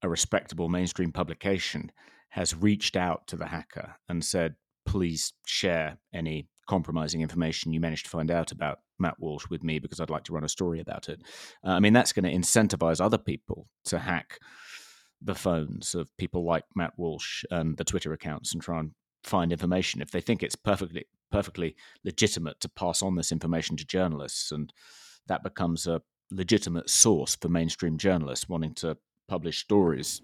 a 0.05 0.09
respectable 0.09 0.69
mainstream 0.69 1.11
publication 1.11 1.91
has 2.29 2.55
reached 2.55 2.95
out 2.95 3.25
to 3.27 3.35
the 3.35 3.47
hacker 3.47 3.95
and 4.07 4.23
said, 4.23 4.55
please 4.85 5.33
share 5.47 5.97
any 6.13 6.47
compromising 6.69 7.21
information 7.21 7.73
you 7.73 7.79
managed 7.79 8.05
to 8.05 8.11
find 8.11 8.29
out 8.29 8.51
about 8.51 8.79
Matt 8.99 9.15
Walsh 9.19 9.45
with 9.49 9.63
me 9.63 9.79
because 9.79 9.99
I'd 9.99 10.11
like 10.11 10.23
to 10.25 10.33
run 10.33 10.43
a 10.43 10.49
story 10.49 10.79
about 10.79 11.09
it. 11.09 11.21
Uh, 11.65 11.71
I 11.71 11.79
mean, 11.79 11.93
that's 11.93 12.13
going 12.13 12.23
to 12.23 12.31
incentivize 12.31 13.03
other 13.03 13.17
people 13.17 13.67
to 13.85 13.97
hack 13.97 14.39
the 15.21 15.35
phones 15.35 15.95
of 15.95 16.15
people 16.17 16.45
like 16.45 16.65
Matt 16.75 16.93
Walsh 16.97 17.43
and 17.49 17.75
the 17.77 17.83
Twitter 17.83 18.13
accounts 18.13 18.53
and 18.53 18.61
try 18.61 18.79
and 18.79 18.91
find 19.23 19.51
information 19.51 20.01
if 20.01 20.11
they 20.11 20.21
think 20.21 20.43
it's 20.43 20.55
perfectly 20.55 21.07
perfectly 21.31 21.75
legitimate 22.03 22.59
to 22.59 22.69
pass 22.69 23.01
on 23.01 23.15
this 23.15 23.31
information 23.31 23.75
to 23.75 23.85
journalists 23.85 24.51
and 24.51 24.71
that 25.27 25.41
becomes 25.41 25.87
a 25.87 25.99
legitimate 26.29 26.89
source 26.89 27.35
for 27.35 27.49
mainstream 27.49 27.97
journalists 27.97 28.47
wanting 28.47 28.73
to 28.73 28.95
publish 29.27 29.59
stories 29.59 30.21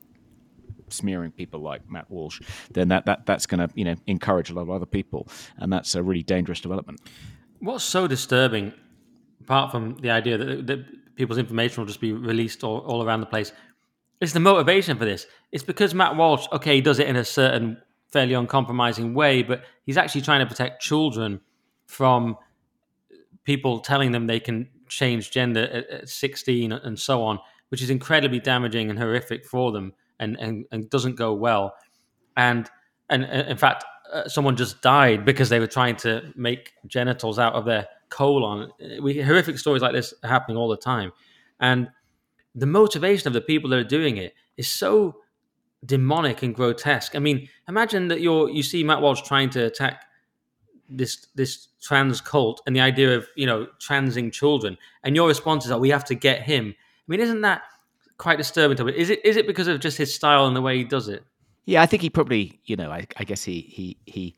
smearing 0.89 1.31
people 1.31 1.61
like 1.61 1.89
Matt 1.89 2.09
Walsh, 2.09 2.41
then 2.71 2.89
that, 2.89 3.05
that 3.05 3.25
that's 3.25 3.45
going 3.45 3.67
to 3.67 3.73
you 3.75 3.85
know 3.85 3.95
encourage 4.07 4.49
a 4.49 4.53
lot 4.53 4.63
of 4.63 4.69
other 4.69 4.85
people, 4.85 5.27
and 5.57 5.71
that's 5.71 5.95
a 5.95 6.03
really 6.03 6.23
dangerous 6.23 6.59
development. 6.59 6.99
What's 7.59 7.83
so 7.83 8.07
disturbing, 8.07 8.73
apart 9.41 9.71
from 9.71 9.95
the 9.97 10.09
idea 10.09 10.37
that, 10.37 10.67
that 10.67 11.15
people's 11.15 11.37
information 11.37 11.81
will 11.81 11.87
just 11.87 12.01
be 12.01 12.11
released 12.11 12.63
all, 12.63 12.79
all 12.79 13.03
around 13.03 13.19
the 13.19 13.27
place, 13.27 13.51
is 14.19 14.33
the 14.33 14.39
motivation 14.39 14.97
for 14.97 15.05
this. 15.05 15.27
It's 15.51 15.63
because 15.63 15.93
Matt 15.93 16.15
Walsh, 16.15 16.47
okay, 16.51 16.75
he 16.75 16.81
does 16.81 16.99
it 16.99 17.07
in 17.07 17.15
a 17.15 17.25
certain 17.25 17.77
fairly 18.07 18.33
uncompromising 18.33 19.13
way, 19.13 19.43
but 19.43 19.63
he's 19.85 19.97
actually 19.97 20.21
trying 20.21 20.39
to 20.39 20.45
protect 20.45 20.81
children 20.81 21.39
from 21.85 22.37
people 23.43 23.79
telling 23.79 24.11
them 24.11 24.27
they 24.27 24.39
can 24.39 24.69
change 24.87 25.31
gender 25.31 25.63
at, 25.63 25.89
at 25.89 26.09
16 26.09 26.71
and 26.71 26.99
so 26.99 27.23
on, 27.23 27.39
which 27.71 27.81
is 27.81 27.89
incredibly 27.89 28.39
damaging 28.39 28.89
and 28.89 28.99
horrific 28.99 29.45
for 29.45 29.71
them 29.71 29.93
and, 30.19 30.37
and, 30.39 30.65
and 30.71 30.89
doesn't 30.89 31.15
go 31.15 31.33
well. 31.33 31.73
And, 32.35 32.69
and, 33.09 33.23
and 33.23 33.47
in 33.47 33.57
fact, 33.57 33.85
uh, 34.11 34.27
someone 34.27 34.57
just 34.57 34.81
died 34.81 35.23
because 35.23 35.49
they 35.49 35.59
were 35.59 35.67
trying 35.67 35.95
to 35.95 36.31
make 36.35 36.73
genitals 36.85 37.39
out 37.39 37.53
of 37.53 37.65
their 37.65 37.87
colon. 38.09 38.69
We 39.01 39.21
horrific 39.21 39.57
stories 39.57 39.81
like 39.81 39.93
this 39.93 40.13
are 40.23 40.27
happening 40.27 40.57
all 40.57 40.67
the 40.67 40.77
time, 40.77 41.11
and 41.59 41.89
the 42.53 42.65
motivation 42.65 43.27
of 43.27 43.33
the 43.33 43.41
people 43.41 43.69
that 43.69 43.79
are 43.79 43.83
doing 43.83 44.17
it 44.17 44.33
is 44.57 44.67
so 44.67 45.15
demonic 45.85 46.43
and 46.43 46.53
grotesque. 46.53 47.15
I 47.15 47.19
mean, 47.19 47.47
imagine 47.69 48.09
that 48.09 48.19
you're 48.19 48.49
you 48.49 48.63
see 48.63 48.83
Matt 48.83 49.01
Walsh 49.01 49.21
trying 49.21 49.49
to 49.51 49.65
attack 49.65 50.05
this 50.89 51.27
this 51.35 51.69
trans 51.81 52.19
cult 52.19 52.61
and 52.67 52.75
the 52.75 52.81
idea 52.81 53.15
of 53.15 53.27
you 53.37 53.45
know 53.45 53.67
transing 53.79 54.29
children, 54.29 54.77
and 55.03 55.15
your 55.15 55.27
response 55.27 55.63
is 55.63 55.69
that 55.69 55.79
we 55.79 55.89
have 55.89 56.05
to 56.05 56.15
get 56.15 56.41
him. 56.41 56.75
I 57.11 57.17
mean, 57.17 57.19
isn't 57.19 57.41
that 57.41 57.63
quite 58.17 58.37
disturbing 58.37 58.77
to 58.77 58.85
me? 58.85 58.93
Is 58.95 59.09
it 59.09 59.25
is 59.25 59.35
it 59.35 59.45
because 59.45 59.67
of 59.67 59.81
just 59.81 59.97
his 59.97 60.15
style 60.15 60.47
and 60.47 60.55
the 60.55 60.61
way 60.61 60.77
he 60.77 60.85
does 60.85 61.09
it? 61.09 61.25
Yeah, 61.65 61.81
I 61.81 61.85
think 61.85 62.01
he 62.01 62.09
probably, 62.09 62.61
you 62.63 62.77
know, 62.77 62.89
I, 62.89 63.05
I 63.17 63.25
guess 63.25 63.43
he 63.43 63.59
he 63.59 63.97
he, 64.05 64.33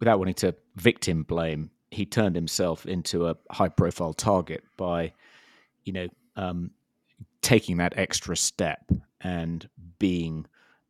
without 0.00 0.18
wanting 0.18 0.34
to 0.34 0.54
victim 0.76 1.22
blame, 1.22 1.70
he 1.90 2.04
turned 2.04 2.36
himself 2.36 2.84
into 2.84 3.26
a 3.26 3.36
high 3.50 3.70
profile 3.70 4.12
target 4.12 4.64
by, 4.76 5.14
you 5.84 5.94
know, 5.94 6.08
um, 6.36 6.72
taking 7.40 7.78
that 7.78 7.94
extra 7.96 8.36
step 8.36 8.84
and 9.22 9.66
being 9.98 10.44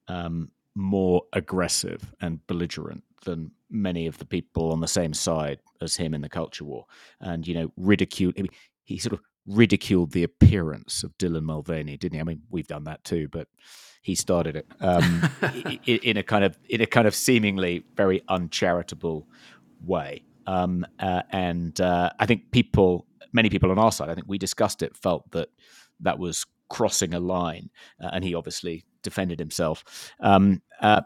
um, 0.09 0.51
more 0.75 1.23
aggressive 1.33 2.13
and 2.21 2.45
belligerent 2.49 3.05
than 3.25 3.53
many 3.71 4.09
of 4.09 4.19
the 4.19 4.25
people 4.25 4.73
on 4.73 4.81
the 4.81 4.89
same 4.89 5.15
side 5.15 5.61
as 5.81 5.95
him 5.95 6.13
in 6.13 6.23
the 6.23 6.29
culture 6.29 6.65
war, 6.65 6.87
and 7.21 7.47
you 7.47 7.55
know, 7.55 7.71
ridicule. 7.77 8.33
He 8.83 8.99
sort 8.99 9.13
of 9.13 9.21
ridiculed 9.47 10.13
the 10.13 10.23
appearance 10.23 11.03
of 11.03 11.17
Dylan 11.19 11.43
Mulvaney, 11.43 11.97
didn't 11.97 12.15
he? 12.15 12.21
I 12.21 12.25
mean, 12.25 12.43
we've 12.51 12.67
done 12.67 12.85
that 12.85 13.05
too, 13.05 13.29
but 13.29 13.49
he 14.03 14.15
started 14.15 14.57
it 14.57 14.67
um, 14.81 15.29
in, 15.87 15.99
in, 15.99 16.17
a 16.17 16.23
kind 16.23 16.45
of 16.45 16.59
in 16.69 16.81
a 16.81 16.87
kind 16.87 17.07
of 17.07 17.15
seemingly 17.15 17.85
very 17.97 18.23
uncharitable 18.29 19.27
way. 19.85 20.23
Um, 20.47 20.87
uh, 20.99 21.23
and 21.31 21.79
uh, 21.81 22.11
I 22.19 22.27
think 22.27 22.51
people, 22.51 23.07
many 23.33 23.51
people 23.51 23.71
on 23.71 23.79
our 23.79 23.93
side, 23.93 24.09
I 24.09 24.15
think 24.15 24.27
we 24.29 24.39
discussed 24.39 24.83
it, 24.83 24.97
felt 24.97 25.31
that 25.33 25.49
that 26.01 26.19
was 26.19 26.47
crossing 26.69 27.15
a 27.15 27.21
line, 27.21 27.71
uh, 28.03 28.11
and 28.13 28.25
he 28.25 28.35
obviously 28.35 28.85
defended 29.03 29.39
himself. 29.39 30.13
Um, 30.21 30.63
uh, 30.81 31.03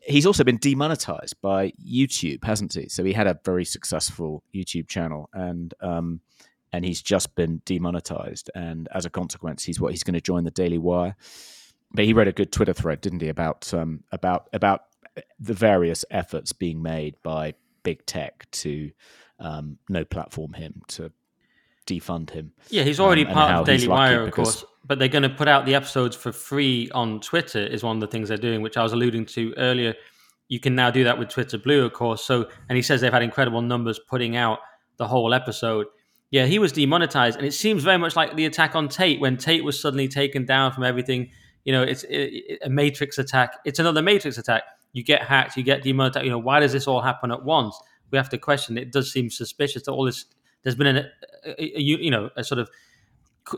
he's 0.00 0.26
also 0.26 0.44
been 0.44 0.58
demonetized 0.58 1.40
by 1.40 1.72
YouTube, 1.82 2.44
hasn't 2.44 2.74
he? 2.74 2.88
So 2.88 3.04
he 3.04 3.12
had 3.12 3.26
a 3.26 3.38
very 3.44 3.64
successful 3.64 4.42
YouTube 4.54 4.88
channel, 4.88 5.30
and 5.32 5.72
um, 5.80 6.20
and 6.74 6.84
he's 6.84 7.00
just 7.00 7.34
been 7.36 7.62
demonetized, 7.64 8.50
and 8.54 8.88
as 8.92 9.06
a 9.06 9.10
consequence, 9.10 9.64
he's 9.64 9.80
what 9.80 9.92
he's 9.92 10.02
going 10.02 10.14
to 10.14 10.20
join 10.20 10.44
the 10.44 10.50
Daily 10.50 10.78
Wire 10.78 11.16
but 11.94 12.04
he 12.04 12.12
wrote 12.12 12.28
a 12.28 12.32
good 12.32 12.52
Twitter 12.52 12.72
thread, 12.72 13.00
didn't 13.00 13.22
he, 13.22 13.28
about 13.28 13.72
um, 13.72 14.02
about 14.10 14.48
about 14.52 14.82
the 15.38 15.54
various 15.54 16.04
efforts 16.10 16.52
being 16.52 16.82
made 16.82 17.14
by 17.22 17.54
big 17.84 18.04
tech 18.04 18.50
to 18.50 18.90
um, 19.38 19.78
no 19.88 20.04
platform 20.04 20.52
him 20.54 20.82
to 20.88 21.12
defund 21.86 22.30
him. 22.30 22.52
Yeah, 22.70 22.82
he's 22.82 22.98
already 22.98 23.24
um, 23.24 23.32
part 23.32 23.52
of 23.52 23.66
Daily 23.66 23.88
Wire, 23.88 24.22
of 24.22 24.32
course. 24.32 24.64
But 24.86 24.98
they're 24.98 25.08
going 25.08 25.22
to 25.22 25.30
put 25.30 25.48
out 25.48 25.64
the 25.64 25.74
episodes 25.74 26.14
for 26.14 26.32
free 26.32 26.90
on 26.90 27.20
Twitter. 27.20 27.60
Is 27.60 27.82
one 27.82 27.96
of 27.96 28.00
the 28.00 28.08
things 28.08 28.28
they're 28.28 28.36
doing, 28.36 28.60
which 28.60 28.76
I 28.76 28.82
was 28.82 28.92
alluding 28.92 29.26
to 29.26 29.54
earlier. 29.56 29.94
You 30.48 30.60
can 30.60 30.74
now 30.74 30.90
do 30.90 31.04
that 31.04 31.18
with 31.18 31.30
Twitter 31.30 31.56
Blue, 31.56 31.84
of 31.86 31.94
course. 31.94 32.22
So, 32.22 32.48
and 32.68 32.76
he 32.76 32.82
says 32.82 33.00
they've 33.00 33.12
had 33.12 33.22
incredible 33.22 33.62
numbers 33.62 33.98
putting 33.98 34.36
out 34.36 34.58
the 34.98 35.06
whole 35.06 35.32
episode. 35.32 35.86
Yeah, 36.30 36.46
he 36.46 36.58
was 36.58 36.72
demonetized, 36.72 37.36
and 37.38 37.46
it 37.46 37.52
seems 37.52 37.84
very 37.84 37.98
much 37.98 38.16
like 38.16 38.34
the 38.34 38.44
attack 38.44 38.74
on 38.74 38.88
Tate 38.88 39.20
when 39.20 39.36
Tate 39.36 39.62
was 39.62 39.78
suddenly 39.78 40.08
taken 40.08 40.44
down 40.44 40.72
from 40.72 40.82
everything 40.82 41.30
you 41.64 41.72
know, 41.72 41.82
it's 41.82 42.04
it, 42.08 42.58
a 42.62 42.68
matrix 42.68 43.18
attack. 43.18 43.58
It's 43.64 43.78
another 43.78 44.02
matrix 44.02 44.38
attack. 44.38 44.64
You 44.92 45.02
get 45.02 45.22
hacked, 45.22 45.56
you 45.56 45.62
get 45.62 45.82
demonetized. 45.82 46.24
You 46.24 46.30
know, 46.30 46.38
why 46.38 46.60
does 46.60 46.72
this 46.72 46.86
all 46.86 47.00
happen 47.00 47.30
at 47.32 47.42
once? 47.42 47.76
We 48.10 48.18
have 48.18 48.28
to 48.30 48.38
question. 48.38 48.78
It 48.78 48.92
does 48.92 49.12
seem 49.12 49.30
suspicious 49.30 49.84
that 49.84 49.92
all 49.92 50.04
this. 50.04 50.26
There's 50.62 50.76
been 50.76 50.96
a, 50.96 51.10
a, 51.46 51.78
a 51.78 51.80
you 51.80 52.10
know 52.10 52.30
a 52.36 52.44
sort 52.44 52.58
of 52.60 52.70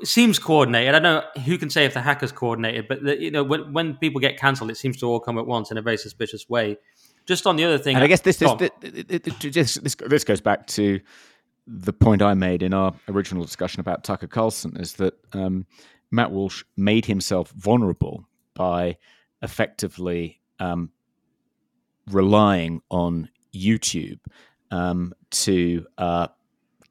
seems 0.03 0.39
coordinated. 0.39 0.95
I 0.95 0.99
don't 0.99 1.03
know 1.03 1.43
who 1.43 1.59
can 1.59 1.69
say 1.69 1.85
if 1.85 1.95
the 1.95 2.01
hackers 2.01 2.33
coordinated, 2.33 2.89
but 2.89 3.03
the, 3.03 3.21
you 3.21 3.31
know 3.31 3.43
when 3.43 3.73
when 3.73 3.97
people 3.97 4.21
get 4.21 4.39
cancelled, 4.39 4.71
it 4.71 4.77
seems 4.77 4.97
to 4.99 5.07
all 5.07 5.21
come 5.21 5.39
at 5.39 5.47
once 5.47 5.71
in 5.71 5.77
a 5.77 5.83
very 5.83 5.99
suspicious 5.99 6.49
way. 6.49 6.79
Just 7.27 7.47
on 7.47 7.57
the 7.57 7.65
other 7.65 7.79
thing, 7.79 7.97
and 7.97 8.05
I 8.05 8.07
guess 8.07 8.21
this 8.21 8.37
this, 8.37 8.53
this, 8.81 9.79
this, 9.81 9.97
this 9.97 10.25
goes 10.25 10.41
back 10.41 10.69
to 10.69 11.01
the 11.67 11.93
point 11.93 12.23
I 12.23 12.35
made 12.35 12.63
in 12.63 12.73
our 12.73 12.95
original 13.09 13.45
discussion 13.45 13.81
about 13.81 14.05
Tucker 14.05 14.27
Carlson 14.27 14.77
is 14.77 14.95
that 14.95 15.15
um, 15.33 15.67
Matt 16.11 16.31
Walsh 16.31 16.65
made 16.77 17.07
himself 17.07 17.51
vulnerable 17.51 18.25
by 18.55 18.99
effectively 19.43 20.41
um, 20.61 20.91
relying 22.11 22.81
on 22.91 23.29
YouTube 23.55 24.21
um, 24.71 25.13
to 25.31 25.87
uh, 25.99 26.29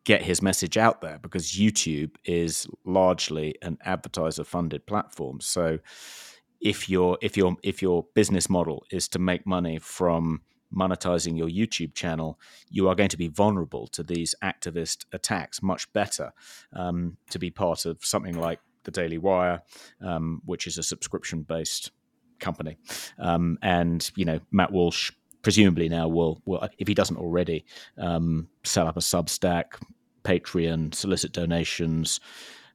get 0.04 0.22
his 0.22 0.42
message 0.42 0.78
out 0.78 1.02
there 1.02 1.20
because 1.20 1.52
YouTube 1.52 2.12
is 2.26 2.68
largely 2.86 3.56
an 3.62 3.78
advertiser 3.84 4.44
funded 4.44 4.86
platform. 4.86 5.40
So 5.42 5.80
if 6.62 6.90
your 6.90 7.18
if 7.22 7.38
your 7.38 7.56
if 7.64 7.82
your 7.82 8.06
business 8.14 8.50
model 8.50 8.86
is 8.92 9.08
to 9.10 9.20
make 9.20 9.46
money 9.46 9.80
from 9.80 10.42
monetizing 10.76 11.38
your 11.38 11.48
YouTube 11.48 11.94
channel, 11.94 12.40
you 12.70 12.88
are 12.88 12.96
going 12.96 13.10
to 13.10 13.18
be 13.18 13.28
vulnerable 13.28 13.88
to 13.88 14.04
these 14.04 14.36
activist 14.44 15.06
attacks 15.14 15.62
much 15.62 15.92
better 15.94 16.32
um, 16.74 17.18
to 17.30 17.40
be 17.40 17.50
part 17.50 17.86
of 17.86 18.04
something 18.04 18.38
like 18.38 18.60
the 18.84 18.92
Daily 18.92 19.18
Wire, 19.18 19.62
um, 20.02 20.42
which 20.46 20.68
is 20.68 20.78
a 20.78 20.84
subscription 20.84 21.42
based 21.42 21.92
company. 22.40 22.78
Um, 23.18 23.58
and, 23.62 24.10
you 24.16 24.26
know, 24.26 24.40
Matt 24.52 24.72
Walsh 24.72 25.12
presumably 25.42 25.90
now 25.90 26.08
will, 26.08 26.42
will 26.46 26.68
if 26.78 26.88
he 26.88 26.94
doesn't 26.94 27.18
already, 27.18 27.66
um, 27.98 28.48
set 28.64 28.88
up 28.88 28.98
a 28.98 29.00
Substack, 29.00 29.82
Patreon, 30.24 30.94
solicit 30.94 31.32
donations, 31.32 32.20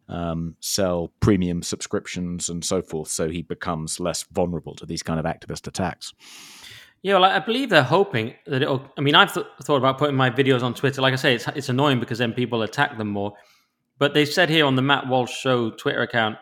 um, 0.08 0.56
sell 0.60 1.12
premium 1.20 1.62
subscriptions, 1.62 2.48
and 2.48 2.64
so 2.64 2.82
forth. 2.82 3.08
So 3.08 3.28
he 3.28 3.42
becomes 3.42 4.00
less 4.00 4.24
vulnerable 4.32 4.74
to 4.76 4.86
these 4.86 5.02
kind 5.02 5.20
of 5.20 5.26
activist 5.26 5.66
attacks. 5.66 6.12
Yeah, 7.02 7.14
well, 7.14 7.24
I 7.24 7.38
believe 7.38 7.70
they're 7.70 7.82
hoping 7.82 8.34
that 8.46 8.60
it'll. 8.60 8.84
I 8.98 9.00
mean, 9.00 9.14
I've 9.14 9.32
th- 9.32 9.46
thought 9.62 9.76
about 9.76 9.96
putting 9.96 10.16
my 10.16 10.28
videos 10.28 10.62
on 10.62 10.74
Twitter. 10.74 11.00
Like 11.00 11.14
I 11.14 11.16
say, 11.16 11.34
it's 11.34 11.48
it's 11.48 11.70
annoying 11.70 11.98
because 11.98 12.18
then 12.18 12.32
people 12.32 12.62
attack 12.62 12.98
them 12.98 13.08
more. 13.08 13.32
But 13.98 14.12
they 14.12 14.26
said 14.26 14.50
here 14.50 14.66
on 14.66 14.76
the 14.76 14.82
Matt 14.82 15.08
Walsh 15.08 15.32
Show 15.32 15.70
Twitter 15.70 16.02
account, 16.02 16.36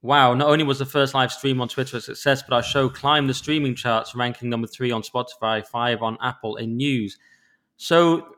wow, 0.00 0.34
not 0.34 0.48
only 0.48 0.64
was 0.64 0.78
the 0.78 0.86
first 0.86 1.14
live 1.14 1.32
stream 1.32 1.60
on 1.60 1.68
Twitter 1.68 1.98
a 1.98 2.00
success, 2.00 2.42
but 2.42 2.54
our 2.54 2.62
show 2.62 2.88
climbed 2.88 3.28
the 3.28 3.34
streaming 3.34 3.74
charts, 3.74 4.14
ranking 4.14 4.48
number 4.48 4.66
three 4.66 4.90
on 4.90 5.02
Spotify, 5.02 5.66
five 5.66 6.02
on 6.02 6.16
Apple 6.22 6.56
in 6.56 6.76
news. 6.76 7.18
So 7.76 8.36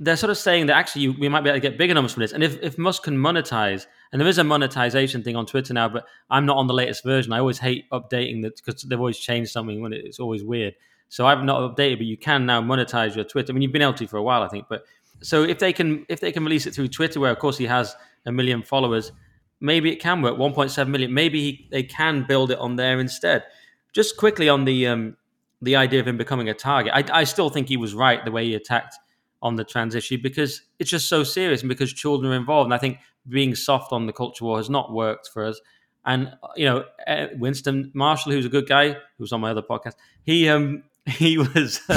they're 0.00 0.16
sort 0.16 0.30
of 0.30 0.38
saying 0.38 0.66
that 0.66 0.76
actually 0.76 1.08
we 1.08 1.28
might 1.28 1.42
be 1.42 1.50
able 1.50 1.56
to 1.56 1.68
get 1.68 1.78
bigger 1.78 1.94
numbers 1.94 2.12
from 2.12 2.22
this. 2.22 2.32
And 2.32 2.42
if, 2.42 2.60
if 2.62 2.78
Musk 2.78 3.04
can 3.04 3.16
monetize, 3.16 3.86
and 4.12 4.20
there 4.20 4.28
is 4.28 4.38
a 4.38 4.44
monetization 4.44 5.22
thing 5.22 5.36
on 5.36 5.46
Twitter 5.46 5.74
now, 5.74 5.88
but 5.88 6.06
I'm 6.30 6.46
not 6.46 6.56
on 6.56 6.66
the 6.66 6.74
latest 6.74 7.04
version. 7.04 7.32
I 7.32 7.38
always 7.38 7.58
hate 7.58 7.90
updating 7.90 8.42
that 8.42 8.56
because 8.56 8.82
they've 8.82 8.98
always 8.98 9.18
changed 9.18 9.50
something 9.50 9.80
when 9.80 9.92
it's 9.92 10.20
always 10.20 10.44
weird. 10.44 10.74
So 11.08 11.26
I've 11.26 11.44
not 11.44 11.60
updated, 11.76 11.98
but 11.98 12.06
you 12.06 12.16
can 12.16 12.46
now 12.46 12.60
monetize 12.60 13.14
your 13.14 13.24
Twitter. 13.24 13.52
I 13.52 13.54
mean, 13.54 13.62
you've 13.62 13.72
been 13.72 13.82
able 13.82 13.94
to 13.94 14.06
for 14.06 14.16
a 14.16 14.22
while, 14.22 14.42
I 14.42 14.48
think, 14.48 14.66
but 14.68 14.84
so 15.22 15.42
if 15.42 15.58
they 15.58 15.72
can 15.72 16.04
if 16.08 16.20
they 16.20 16.32
can 16.32 16.44
release 16.44 16.66
it 16.66 16.74
through 16.74 16.88
Twitter, 16.88 17.20
where 17.20 17.30
of 17.30 17.38
course 17.38 17.56
he 17.56 17.66
has 17.66 17.94
a 18.26 18.32
million 18.32 18.62
followers, 18.62 19.12
maybe 19.60 19.90
it 19.92 20.00
can 20.00 20.22
work. 20.22 20.36
1.7 20.36 20.88
million. 20.88 21.12
Maybe 21.12 21.40
he, 21.40 21.68
they 21.70 21.82
can 21.82 22.24
build 22.26 22.50
it 22.50 22.58
on 22.58 22.76
there 22.76 23.00
instead. 23.00 23.44
Just 23.92 24.16
quickly 24.16 24.48
on 24.48 24.64
the 24.64 24.86
um, 24.86 25.16
the 25.62 25.76
idea 25.76 26.00
of 26.00 26.08
him 26.08 26.16
becoming 26.16 26.48
a 26.48 26.54
target, 26.54 26.92
I, 26.94 27.20
I 27.20 27.24
still 27.24 27.48
think 27.48 27.68
he 27.68 27.76
was 27.76 27.94
right 27.94 28.24
the 28.24 28.30
way 28.30 28.44
he 28.44 28.54
attacked 28.54 28.96
on 29.40 29.56
the 29.56 29.64
trans 29.64 29.94
issue 29.94 30.18
because 30.22 30.62
it's 30.78 30.90
just 30.90 31.08
so 31.08 31.22
serious 31.22 31.60
and 31.60 31.68
because 31.68 31.92
children 31.92 32.32
are 32.32 32.36
involved. 32.36 32.66
And 32.66 32.74
I 32.74 32.78
think 32.78 32.98
being 33.28 33.54
soft 33.54 33.92
on 33.92 34.06
the 34.06 34.12
culture 34.12 34.44
war 34.44 34.56
has 34.56 34.70
not 34.70 34.92
worked 34.92 35.28
for 35.32 35.44
us. 35.44 35.60
And 36.04 36.32
you 36.56 36.66
know, 36.66 36.84
eh, 37.06 37.28
Winston 37.36 37.90
Marshall, 37.94 38.32
who's 38.32 38.44
a 38.44 38.50
good 38.50 38.68
guy, 38.68 38.96
who's 39.18 39.32
on 39.32 39.40
my 39.40 39.50
other 39.50 39.62
podcast, 39.62 39.94
he 40.22 40.48
um 40.48 40.82
he 41.10 41.36
was. 41.36 41.80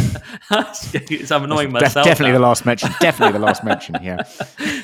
I'm 0.49 1.43
annoying 1.43 1.71
myself. 1.71 2.05
Definitely 2.05 2.33
now. 2.33 2.39
the 2.39 2.45
last 2.45 2.65
mention. 2.65 2.89
Definitely 2.99 3.39
the 3.39 3.45
last 3.45 3.63
mention. 3.63 3.95
Yeah. 4.01 4.23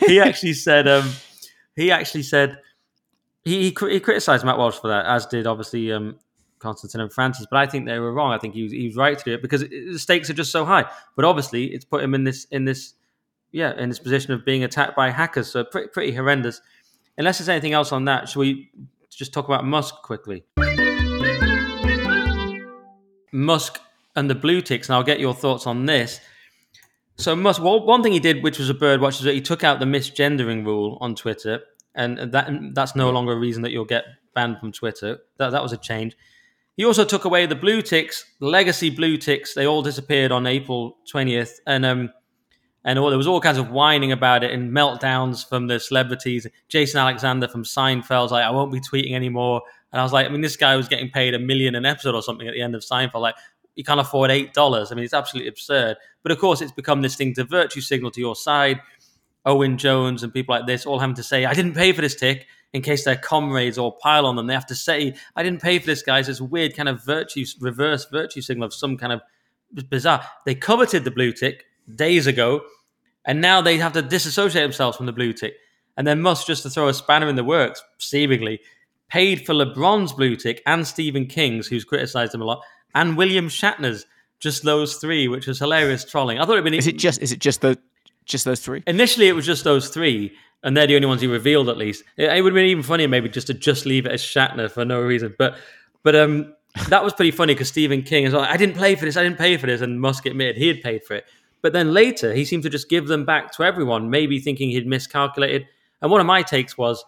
he 0.07 0.19
actually 0.19 0.53
said. 0.53 0.87
Um, 0.87 1.11
he 1.75 1.91
actually 1.91 2.23
said 2.23 2.59
he, 3.43 3.63
he, 3.69 3.75
he 3.89 3.99
criticized 3.99 4.45
Matt 4.45 4.57
Walsh 4.57 4.75
for 4.75 4.87
that, 4.89 5.05
as 5.05 5.25
did 5.25 5.47
obviously 5.47 5.91
um, 5.91 6.17
Konstantin 6.59 7.01
and 7.01 7.11
Francis. 7.11 7.45
But 7.49 7.59
I 7.59 7.65
think 7.65 7.85
they 7.85 7.99
were 7.99 8.13
wrong. 8.13 8.31
I 8.31 8.37
think 8.37 8.53
he 8.53 8.63
was, 8.63 8.71
he 8.71 8.85
was 8.87 8.95
right 8.95 9.17
to 9.17 9.23
do 9.23 9.33
it 9.33 9.41
because 9.41 9.63
it, 9.63 9.71
the 9.91 9.99
stakes 9.99 10.29
are 10.29 10.33
just 10.33 10.51
so 10.51 10.63
high. 10.63 10.85
But 11.15 11.25
obviously, 11.25 11.65
it's 11.65 11.83
put 11.85 12.03
him 12.03 12.13
in 12.13 12.23
this 12.23 12.45
in 12.45 12.65
this 12.65 12.93
yeah 13.51 13.77
in 13.77 13.89
this 13.89 13.99
position 13.99 14.33
of 14.33 14.45
being 14.45 14.63
attacked 14.63 14.95
by 14.95 15.09
hackers. 15.09 15.51
So 15.51 15.63
pretty, 15.65 15.89
pretty 15.89 16.13
horrendous. 16.13 16.61
Unless 17.17 17.39
there's 17.39 17.49
anything 17.49 17.73
else 17.73 17.91
on 17.91 18.05
that, 18.05 18.29
should 18.29 18.39
we 18.39 18.71
just 19.09 19.33
talk 19.33 19.45
about 19.45 19.65
Musk 19.65 19.95
quickly? 20.01 20.45
Musk 23.33 23.79
and 24.15 24.29
the 24.29 24.35
blue 24.35 24.61
ticks, 24.61 24.89
and 24.89 24.95
I'll 24.95 25.03
get 25.03 25.19
your 25.19 25.33
thoughts 25.33 25.67
on 25.67 25.85
this. 25.85 26.19
So 27.15 27.35
Musk, 27.35 27.61
well, 27.61 27.85
one 27.85 28.01
thing 28.01 28.11
he 28.11 28.19
did, 28.19 28.43
which 28.43 28.57
was 28.57 28.69
a 28.69 28.73
bird 28.73 28.99
watch, 28.99 29.15
is 29.15 29.21
that 29.21 29.33
he 29.33 29.41
took 29.41 29.63
out 29.63 29.79
the 29.79 29.85
misgendering 29.85 30.65
rule 30.65 30.97
on 31.01 31.15
Twitter, 31.15 31.61
and 31.93 32.17
that 32.31 32.49
that's 32.73 32.95
no 32.95 33.11
longer 33.11 33.33
a 33.33 33.39
reason 33.39 33.61
that 33.63 33.71
you'll 33.71 33.85
get 33.85 34.05
banned 34.33 34.59
from 34.59 34.71
Twitter. 34.71 35.19
That 35.37 35.51
that 35.51 35.61
was 35.61 35.73
a 35.73 35.77
change. 35.77 36.17
He 36.75 36.85
also 36.85 37.05
took 37.05 37.25
away 37.25 37.45
the 37.45 37.55
blue 37.55 37.83
ticks, 37.83 38.25
the 38.39 38.47
legacy 38.47 38.89
blue 38.89 39.17
ticks. 39.17 39.53
They 39.53 39.67
all 39.67 39.83
disappeared 39.83 40.31
on 40.31 40.47
April 40.47 40.97
twentieth, 41.07 41.59
and 41.67 41.85
um, 41.85 42.09
and 42.83 42.99
all, 42.99 43.09
there 43.09 43.17
was 43.17 43.27
all 43.27 43.39
kinds 43.39 43.57
of 43.57 43.69
whining 43.69 44.11
about 44.11 44.43
it 44.43 44.51
and 44.51 44.71
meltdowns 44.71 45.47
from 45.47 45.67
the 45.67 45.79
celebrities. 45.79 46.47
Jason 46.67 46.99
Alexander 46.99 47.47
from 47.47 47.63
Seinfeld's 47.63 48.31
like, 48.31 48.43
I 48.43 48.49
won't 48.51 48.73
be 48.73 48.81
tweeting 48.81 49.13
anymore. 49.13 49.61
And 49.91 50.01
I 50.01 50.03
was 50.03 50.11
like, 50.11 50.25
I 50.25 50.29
mean, 50.29 50.41
this 50.41 50.57
guy 50.57 50.75
was 50.75 50.87
getting 50.87 51.09
paid 51.09 51.33
a 51.33 51.39
million 51.39 51.75
an 51.75 51.85
episode 51.85 52.15
or 52.15 52.23
something 52.23 52.47
at 52.47 52.53
the 52.53 52.61
end 52.61 52.75
of 52.75 52.81
Seinfeld. 52.81 53.21
Like, 53.21 53.35
you 53.75 53.83
can't 53.83 53.99
afford 53.99 54.31
eight 54.31 54.53
dollars. 54.53 54.91
I 54.91 54.95
mean, 54.95 55.03
it's 55.03 55.13
absolutely 55.13 55.49
absurd. 55.49 55.97
But 56.21 56.31
of 56.31 56.39
course, 56.39 56.61
it's 56.61 56.71
become 56.71 57.01
this 57.01 57.15
thing 57.15 57.33
to 57.35 57.43
virtue 57.43 57.81
signal 57.81 58.11
to 58.11 58.19
your 58.19 58.35
side. 58.35 58.81
Owen 59.45 59.77
Jones 59.77 60.23
and 60.23 60.33
people 60.33 60.55
like 60.55 60.67
this 60.67 60.85
all 60.85 60.99
having 60.99 61.15
to 61.15 61.23
say, 61.23 61.45
I 61.45 61.53
didn't 61.53 61.73
pay 61.73 61.91
for 61.91 62.01
this 62.01 62.15
tick 62.15 62.47
in 62.71 62.81
case 62.81 63.03
their 63.03 63.15
comrades 63.15 63.77
all 63.77 63.91
pile 63.91 64.25
on 64.25 64.35
them. 64.35 64.47
They 64.47 64.53
have 64.53 64.65
to 64.67 64.75
say, 64.75 65.15
I 65.35 65.43
didn't 65.43 65.61
pay 65.61 65.79
for 65.79 65.85
this, 65.85 66.01
guys. 66.01 66.29
It's 66.29 66.41
weird 66.41 66.75
kind 66.75 66.89
of 66.89 67.03
virtue, 67.03 67.45
reverse 67.59 68.05
virtue 68.05 68.41
signal 68.41 68.65
of 68.65 68.73
some 68.73 68.97
kind 68.97 69.13
of 69.13 69.21
bizarre. 69.89 70.23
They 70.45 70.55
coveted 70.55 71.03
the 71.03 71.11
blue 71.11 71.33
tick 71.33 71.65
days 71.93 72.25
ago, 72.25 72.61
and 73.25 73.41
now 73.41 73.61
they 73.61 73.77
have 73.77 73.93
to 73.93 74.01
disassociate 74.01 74.63
themselves 74.63 74.97
from 74.97 75.05
the 75.05 75.13
blue 75.13 75.33
tick. 75.33 75.55
And 75.97 76.07
then 76.07 76.21
Musk, 76.21 76.47
just 76.47 76.63
to 76.63 76.69
throw 76.69 76.87
a 76.87 76.93
spanner 76.93 77.27
in 77.27 77.35
the 77.35 77.43
works, 77.43 77.83
seemingly, 77.99 78.61
paid 79.09 79.45
for 79.45 79.53
LeBron's 79.53 80.13
blue 80.13 80.35
tick 80.35 80.63
and 80.65 80.87
Stephen 80.87 81.27
King's, 81.27 81.67
who's 81.67 81.83
criticized 81.83 82.33
him 82.33 82.41
a 82.41 82.45
lot, 82.45 82.61
and 82.93 83.17
William 83.17 83.49
Shatner's. 83.49 84.05
Just 84.39 84.63
those 84.63 84.95
three, 84.97 85.29
which 85.29 85.47
was 85.47 85.59
hilarious 85.59 86.03
trolling. 86.03 86.37
I 86.37 86.43
thought 86.43 86.53
it'd 86.53 86.65
been. 86.65 86.73
Is 86.73 86.85
it 86.85 86.97
just? 86.97 87.21
Is 87.21 87.31
it 87.31 87.39
just 87.39 87.61
the? 87.61 87.79
Just 88.25 88.43
those 88.43 88.59
three? 88.59 88.83
Initially, 88.87 89.29
it 89.29 89.31
was 89.31 89.45
just 89.45 89.63
those 89.63 89.87
three, 89.87 90.33
and 90.63 90.75
they're 90.75 90.85
the 90.85 90.97
only 90.97 91.07
ones 91.07 91.21
he 91.21 91.27
revealed. 91.27 91.69
At 91.69 91.77
least 91.77 92.03
it, 92.17 92.29
it 92.29 92.41
would 92.41 92.51
have 92.51 92.55
been 92.55 92.65
even 92.65 92.83
funnier, 92.83 93.07
maybe 93.07 93.29
just 93.29 93.47
to 93.47 93.53
just 93.53 93.85
leave 93.85 94.05
it 94.05 94.11
as 94.11 94.21
Shatner 94.21 94.69
for 94.69 94.83
no 94.83 94.99
reason. 94.99 95.33
But, 95.37 95.55
but 96.03 96.13
um, 96.17 96.53
that 96.89 97.05
was 97.05 97.13
pretty 97.13 97.31
funny 97.31 97.53
because 97.53 97.69
Stephen 97.69 98.01
King 98.01 98.25
is 98.25 98.33
like, 98.33 98.49
I 98.49 98.57
didn't 98.57 98.75
pay 98.75 98.95
for 98.95 99.05
this, 99.05 99.15
I 99.15 99.23
didn't 99.23 99.37
pay 99.37 99.55
for 99.55 99.67
this, 99.67 99.79
and 99.79 100.01
Musk 100.01 100.25
admitted 100.25 100.57
he 100.57 100.67
had 100.67 100.81
paid 100.81 101.05
for 101.05 101.15
it. 101.15 101.25
But 101.61 101.71
then 101.71 101.93
later, 101.93 102.33
he 102.33 102.43
seemed 102.43 102.63
to 102.63 102.69
just 102.69 102.89
give 102.89 103.07
them 103.07 103.23
back 103.23 103.53
to 103.53 103.63
everyone, 103.63 104.09
maybe 104.09 104.39
thinking 104.39 104.69
he'd 104.71 104.87
miscalculated. 104.87 105.67
And 106.01 106.11
one 106.11 106.19
of 106.19 106.27
my 106.27 106.41
takes 106.41 106.77
was, 106.77 107.03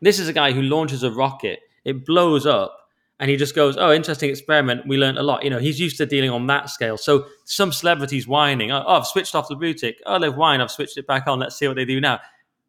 this 0.00 0.18
is 0.18 0.28
a 0.28 0.32
guy 0.32 0.52
who 0.52 0.62
launches 0.62 1.02
a 1.02 1.10
rocket, 1.10 1.60
it 1.84 2.06
blows 2.06 2.46
up, 2.46 2.77
and 3.20 3.30
he 3.30 3.36
just 3.36 3.54
goes, 3.54 3.76
"Oh, 3.76 3.92
interesting 3.92 4.30
experiment. 4.30 4.86
We 4.86 4.96
learned 4.96 5.18
a 5.18 5.22
lot." 5.22 5.44
You 5.44 5.50
know, 5.50 5.58
he's 5.58 5.80
used 5.80 5.96
to 5.98 6.06
dealing 6.06 6.30
on 6.30 6.46
that 6.48 6.70
scale. 6.70 6.96
So 6.96 7.26
some 7.44 7.72
celebrities 7.72 8.26
whining, 8.28 8.70
"Oh, 8.70 8.84
I've 8.86 9.06
switched 9.06 9.34
off 9.34 9.48
the 9.48 9.56
blue 9.56 9.74
tick. 9.74 10.00
Oh, 10.06 10.18
they've 10.18 10.32
whined. 10.32 10.62
I've 10.62 10.70
switched 10.70 10.96
it 10.96 11.06
back 11.06 11.26
on. 11.26 11.38
Let's 11.38 11.56
see 11.56 11.66
what 11.66 11.76
they 11.76 11.84
do 11.84 12.00
now." 12.00 12.20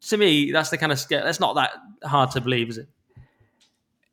To 0.07 0.17
me, 0.17 0.51
that's 0.51 0.69
the 0.69 0.77
kind 0.77 0.91
of 0.91 0.99
scale. 0.99 1.23
That's 1.23 1.39
not 1.39 1.55
that 1.55 1.71
hard 2.03 2.31
to 2.31 2.41
believe, 2.41 2.69
is 2.69 2.77
it? 2.77 2.87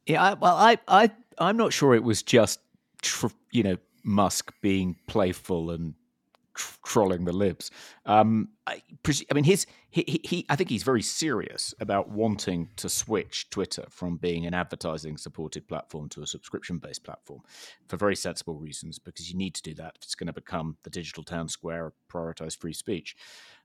Yeah. 0.04 0.22
I, 0.22 0.34
well, 0.34 0.56
I, 0.56 0.78
I, 0.88 1.10
I'm 1.38 1.56
not 1.56 1.72
sure 1.72 1.94
it 1.94 2.02
was 2.02 2.24
just, 2.24 2.58
tr- 3.02 3.28
you 3.52 3.62
know, 3.62 3.76
Musk 4.02 4.52
being 4.62 4.96
playful 5.06 5.70
and 5.70 5.94
trolling 6.84 7.24
the 7.24 7.32
libs. 7.32 7.70
Um, 8.04 8.48
I, 8.66 8.82
I, 9.30 9.34
mean, 9.34 9.44
his 9.44 9.66
he, 9.90 10.20
he, 10.24 10.46
I 10.48 10.56
think 10.56 10.70
he's 10.70 10.82
very 10.82 11.02
serious 11.02 11.74
about 11.80 12.08
wanting 12.10 12.70
to 12.76 12.88
switch 12.88 13.48
Twitter 13.50 13.84
from 13.90 14.16
being 14.16 14.46
an 14.46 14.54
advertising-supported 14.54 15.68
platform 15.68 16.08
to 16.10 16.22
a 16.22 16.26
subscription-based 16.26 17.04
platform, 17.04 17.42
for 17.88 17.96
very 17.96 18.16
sensible 18.16 18.54
reasons. 18.54 18.98
Because 18.98 19.30
you 19.30 19.36
need 19.36 19.54
to 19.54 19.62
do 19.62 19.74
that 19.74 19.94
if 19.96 20.04
it's 20.04 20.14
going 20.14 20.26
to 20.26 20.32
become 20.32 20.76
the 20.82 20.90
digital 20.90 21.22
town 21.22 21.48
square, 21.48 21.92
prioritize 22.10 22.56
free 22.56 22.72
speech. 22.72 23.16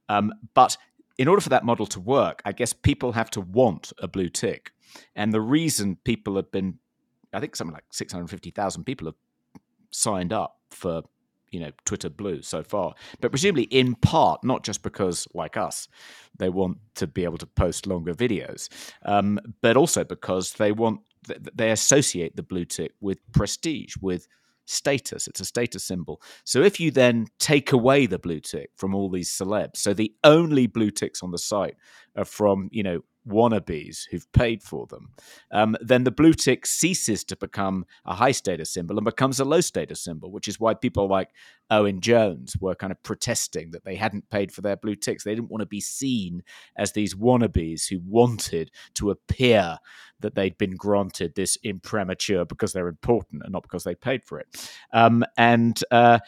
Um, 0.09 0.33
but 0.53 0.77
in 1.17 1.27
order 1.27 1.41
for 1.41 1.49
that 1.49 1.65
model 1.65 1.85
to 1.87 1.99
work, 1.99 2.41
I 2.45 2.51
guess 2.51 2.73
people 2.73 3.11
have 3.13 3.29
to 3.31 3.41
want 3.41 3.93
a 3.99 4.07
blue 4.07 4.29
tick, 4.29 4.71
and 5.15 5.33
the 5.33 5.41
reason 5.41 5.97
people 6.03 6.35
have 6.35 6.51
been, 6.51 6.79
I 7.33 7.39
think 7.39 7.55
something 7.55 7.73
like 7.73 7.85
six 7.91 8.13
hundred 8.13 8.29
fifty 8.29 8.51
thousand 8.51 8.85
people 8.85 9.07
have 9.07 9.15
signed 9.91 10.33
up 10.33 10.57
for 10.69 11.03
you 11.51 11.59
know 11.59 11.71
Twitter 11.85 12.09
Blue 12.09 12.41
so 12.41 12.63
far, 12.63 12.93
but 13.19 13.31
presumably 13.31 13.63
in 13.63 13.95
part 13.95 14.43
not 14.43 14.63
just 14.63 14.83
because, 14.83 15.27
like 15.33 15.57
us, 15.57 15.87
they 16.37 16.49
want 16.49 16.77
to 16.95 17.07
be 17.07 17.23
able 17.23 17.37
to 17.37 17.45
post 17.45 17.87
longer 17.87 18.13
videos, 18.13 18.69
um, 19.05 19.39
but 19.61 19.77
also 19.77 20.03
because 20.03 20.53
they 20.53 20.71
want 20.71 21.01
they 21.53 21.71
associate 21.71 22.35
the 22.35 22.43
blue 22.43 22.65
tick 22.65 22.93
with 22.99 23.19
prestige, 23.31 23.93
with 24.01 24.27
status. 24.65 25.27
It's 25.27 25.39
a 25.39 25.45
status 25.45 25.83
symbol. 25.83 26.21
So 26.45 26.61
if 26.61 26.79
you 26.79 26.91
then 26.91 27.27
take 27.39 27.71
away 27.71 28.05
the 28.05 28.19
blue 28.19 28.39
tick 28.39 28.71
from 28.77 28.95
all 28.95 29.09
these 29.09 29.29
celebs, 29.29 29.77
so 29.77 29.93
the 29.93 30.13
only 30.23 30.67
blue 30.67 30.91
ticks 30.91 31.21
on 31.21 31.31
the 31.31 31.37
site 31.37 31.75
are 32.15 32.25
from 32.25 32.69
you 32.71 32.83
know 32.83 33.01
wannabes 33.27 34.07
who've 34.09 34.31
paid 34.31 34.63
for 34.63 34.87
them, 34.87 35.11
um, 35.51 35.75
then 35.81 36.03
the 36.03 36.11
blue 36.11 36.33
tick 36.33 36.65
ceases 36.65 37.23
to 37.25 37.35
become 37.35 37.85
a 38.05 38.15
high 38.15 38.31
status 38.31 38.71
symbol 38.71 38.97
and 38.97 39.05
becomes 39.05 39.39
a 39.39 39.45
low 39.45 39.61
status 39.61 40.01
symbol, 40.01 40.31
which 40.31 40.47
is 40.47 40.59
why 40.59 40.73
people 40.73 41.07
like 41.07 41.29
Owen 41.71 42.01
Jones 42.01 42.55
were 42.59 42.75
kind 42.75 42.91
of 42.91 43.01
protesting 43.01 43.71
that 43.71 43.85
they 43.85 43.95
hadn't 43.95 44.29
paid 44.29 44.51
for 44.51 44.61
their 44.61 44.75
blue 44.75 44.95
ticks. 44.95 45.23
They 45.23 45.33
didn't 45.33 45.49
want 45.49 45.61
to 45.61 45.67
be 45.67 45.81
seen 45.81 46.43
as 46.75 46.91
these 46.91 47.15
wannabes 47.15 47.87
who 47.89 47.99
wanted 48.05 48.69
to 48.95 49.09
appear 49.09 49.77
that 50.19 50.35
they'd 50.35 50.57
been 50.57 50.75
granted 50.75 51.33
this 51.33 51.57
imprimatur 51.63 52.45
because 52.45 52.73
they're 52.73 52.87
important 52.87 53.41
and 53.43 53.53
not 53.53 53.63
because 53.63 53.83
they 53.85 53.95
paid 53.95 54.23
for 54.23 54.39
it. 54.39 54.71
Um, 54.93 55.23
and 55.37 55.81
uh, 55.91 56.19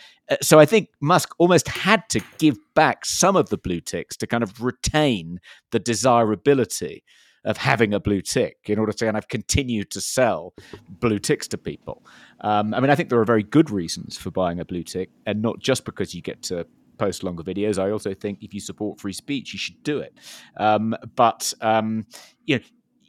so 0.41 0.59
I 0.59 0.65
think 0.65 0.89
Musk 1.01 1.35
almost 1.37 1.67
had 1.67 2.07
to 2.09 2.21
give 2.37 2.57
back 2.73 3.05
some 3.05 3.35
of 3.35 3.49
the 3.49 3.57
blue 3.57 3.81
ticks 3.81 4.17
to 4.17 4.27
kind 4.27 4.43
of 4.43 4.63
retain 4.63 5.39
the 5.71 5.79
desirability 5.79 7.03
of 7.45 7.57
having 7.57 7.93
a 7.93 7.99
blue 7.99 8.21
tick 8.21 8.57
in 8.65 8.79
order 8.79 8.93
to 8.93 9.05
kind 9.05 9.17
of 9.17 9.27
continue 9.27 9.83
to 9.83 9.99
sell 9.99 10.53
blue 10.87 11.19
ticks 11.19 11.47
to 11.49 11.57
people. 11.57 12.05
Um, 12.41 12.73
I 12.73 12.79
mean, 12.79 12.89
I 12.89 12.95
think 12.95 13.09
there 13.09 13.19
are 13.19 13.25
very 13.25 13.43
good 13.43 13.69
reasons 13.69 14.17
for 14.17 14.31
buying 14.31 14.59
a 14.59 14.65
blue 14.65 14.83
tick, 14.83 15.09
and 15.25 15.41
not 15.41 15.59
just 15.59 15.85
because 15.85 16.13
you 16.13 16.21
get 16.21 16.41
to 16.43 16.65
post 16.97 17.23
longer 17.23 17.43
videos. 17.43 17.79
I 17.79 17.91
also 17.91 18.13
think 18.13 18.39
if 18.41 18.53
you 18.53 18.59
support 18.59 18.99
free 18.99 19.13
speech, 19.13 19.53
you 19.53 19.59
should 19.59 19.81
do 19.83 19.99
it. 19.99 20.17
Um, 20.57 20.95
but 21.15 21.53
um, 21.61 22.05
you 22.45 22.57
know, 22.57 22.63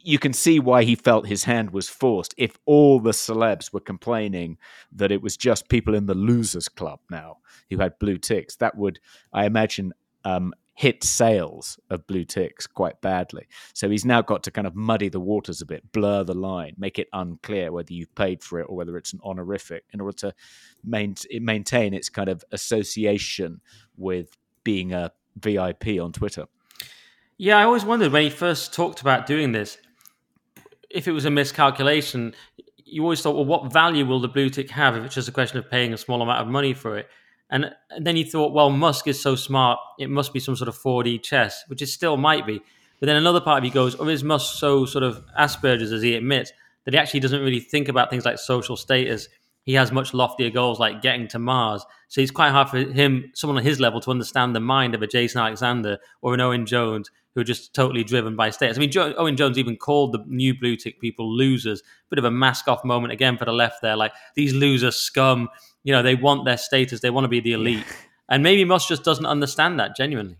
you 0.05 0.19
can 0.19 0.33
see 0.33 0.59
why 0.59 0.83
he 0.83 0.95
felt 0.95 1.27
his 1.27 1.43
hand 1.43 1.71
was 1.71 1.89
forced 1.89 2.35
if 2.37 2.57
all 2.65 2.99
the 2.99 3.11
celebs 3.11 3.73
were 3.73 3.79
complaining 3.79 4.57
that 4.91 5.11
it 5.11 5.21
was 5.21 5.35
just 5.35 5.67
people 5.67 5.95
in 5.95 6.05
the 6.05 6.13
losers 6.13 6.69
club 6.69 6.99
now 7.09 7.37
who 7.69 7.79
had 7.79 7.97
blue 7.97 8.17
ticks 8.17 8.55
that 8.57 8.77
would 8.77 8.99
i 9.33 9.45
imagine 9.45 9.91
um, 10.23 10.53
hit 10.75 11.03
sales 11.03 11.79
of 11.89 12.05
blue 12.05 12.25
ticks 12.25 12.67
quite 12.67 12.99
badly 13.01 13.47
so 13.73 13.89
he's 13.89 14.05
now 14.05 14.21
got 14.21 14.43
to 14.43 14.51
kind 14.51 14.67
of 14.67 14.75
muddy 14.75 15.09
the 15.09 15.19
waters 15.19 15.61
a 15.61 15.65
bit 15.65 15.91
blur 15.91 16.23
the 16.23 16.33
line 16.33 16.73
make 16.77 16.99
it 16.99 17.07
unclear 17.13 17.71
whether 17.71 17.93
you've 17.93 18.13
paid 18.15 18.43
for 18.43 18.59
it 18.59 18.65
or 18.69 18.75
whether 18.75 18.97
it's 18.97 19.13
an 19.13 19.19
honorific 19.23 19.85
in 19.93 20.01
order 20.01 20.15
to 20.15 20.33
main- 20.83 21.15
maintain 21.41 21.93
its 21.93 22.09
kind 22.09 22.29
of 22.29 22.43
association 22.51 23.61
with 23.97 24.37
being 24.63 24.93
a 24.93 25.11
vip 25.37 25.87
on 26.01 26.11
twitter 26.11 26.45
yeah, 27.37 27.57
I 27.57 27.63
always 27.63 27.83
wondered 27.83 28.13
when 28.13 28.23
he 28.23 28.29
first 28.29 28.73
talked 28.73 29.01
about 29.01 29.25
doing 29.25 29.51
this 29.51 29.77
if 30.89 31.07
it 31.07 31.11
was 31.11 31.25
a 31.25 31.29
miscalculation, 31.29 32.33
you 32.77 33.03
always 33.03 33.21
thought, 33.21 33.35
well, 33.35 33.45
what 33.45 33.71
value 33.71 34.05
will 34.05 34.21
the 34.21 34.29
blue 34.29 34.49
tick 34.49 34.69
have 34.71 34.95
if 34.95 35.03
it's 35.03 35.15
just 35.15 35.27
a 35.27 35.31
question 35.31 35.57
of 35.59 35.69
paying 35.69 35.91
a 35.91 35.97
small 35.97 36.21
amount 36.21 36.41
of 36.41 36.47
money 36.47 36.73
for 36.73 36.97
it? 36.97 37.09
And, 37.49 37.71
and 37.91 38.05
then 38.05 38.17
you 38.17 38.25
thought, 38.25 38.53
well, 38.53 38.69
Musk 38.69 39.07
is 39.07 39.19
so 39.19 39.35
smart, 39.35 39.79
it 39.99 40.09
must 40.09 40.33
be 40.33 40.39
some 40.39 40.55
sort 40.55 40.67
of 40.67 40.77
4D 40.77 41.21
chess, 41.21 41.63
which 41.67 41.81
it 41.81 41.87
still 41.87 42.17
might 42.17 42.45
be. 42.45 42.59
But 42.99 43.07
then 43.07 43.17
another 43.17 43.41
part 43.41 43.59
of 43.59 43.65
you 43.65 43.71
goes, 43.71 43.95
oh, 43.99 44.07
is 44.07 44.23
Musk 44.23 44.57
so 44.57 44.85
sort 44.85 45.03
of 45.03 45.23
Asperger's 45.37 45.91
as 45.91 46.01
he 46.01 46.15
admits 46.15 46.51
that 46.85 46.93
he 46.93 46.97
actually 46.97 47.19
doesn't 47.19 47.41
really 47.41 47.59
think 47.59 47.87
about 47.87 48.09
things 48.09 48.25
like 48.25 48.39
social 48.39 48.75
status? 48.75 49.27
He 49.63 49.73
has 49.73 49.91
much 49.91 50.13
loftier 50.13 50.51
goals 50.51 50.79
like 50.79 51.01
getting 51.01 51.27
to 51.29 51.39
Mars. 51.39 51.85
So 52.07 52.21
it's 52.21 52.31
quite 52.31 52.51
hard 52.51 52.69
for 52.69 52.77
him, 52.77 53.31
someone 53.33 53.57
on 53.57 53.63
his 53.63 53.79
level, 53.79 53.99
to 54.01 54.11
understand 54.11 54.55
the 54.55 54.59
mind 54.59 54.93
of 54.93 55.01
a 55.01 55.07
Jason 55.07 55.41
Alexander 55.41 55.97
or 56.21 56.35
an 56.35 56.41
Owen 56.41 56.65
Jones 56.65 57.09
who 57.33 57.41
are 57.41 57.45
just 57.45 57.73
totally 57.73 58.03
driven 58.03 58.35
by 58.35 58.49
status. 58.51 58.77
I 58.77 58.79
mean, 58.79 58.91
jo- 58.91 59.13
Owen 59.17 59.35
Jones 59.35 59.57
even 59.57 59.75
called 59.75 60.13
the 60.13 60.23
new 60.27 60.57
blue 60.57 60.75
tick 60.77 61.01
people 61.01 61.29
losers. 61.29 61.81
Bit 62.09 62.19
of 62.19 62.25
a 62.25 62.31
mask 62.31 62.67
off 62.67 62.85
moment 62.85 63.11
again 63.11 63.37
for 63.37 63.45
the 63.45 63.51
left 63.51 63.81
there. 63.81 63.97
Like 63.97 64.13
these 64.35 64.53
loser 64.53 64.91
scum, 64.91 65.49
you 65.85 65.93
know, 65.93 66.01
they 66.01 66.15
want 66.15 66.43
their 66.43 66.57
status, 66.57 66.99
they 66.99 67.11
want 67.11 67.23
to 67.23 67.29
be 67.29 67.39
the 67.39 67.53
elite. 67.53 67.85
And 68.27 68.41
maybe 68.41 68.65
Musk 68.65 68.89
just 68.89 69.03
doesn't 69.03 69.27
understand 69.27 69.79
that 69.79 69.95
genuinely. 69.95 70.37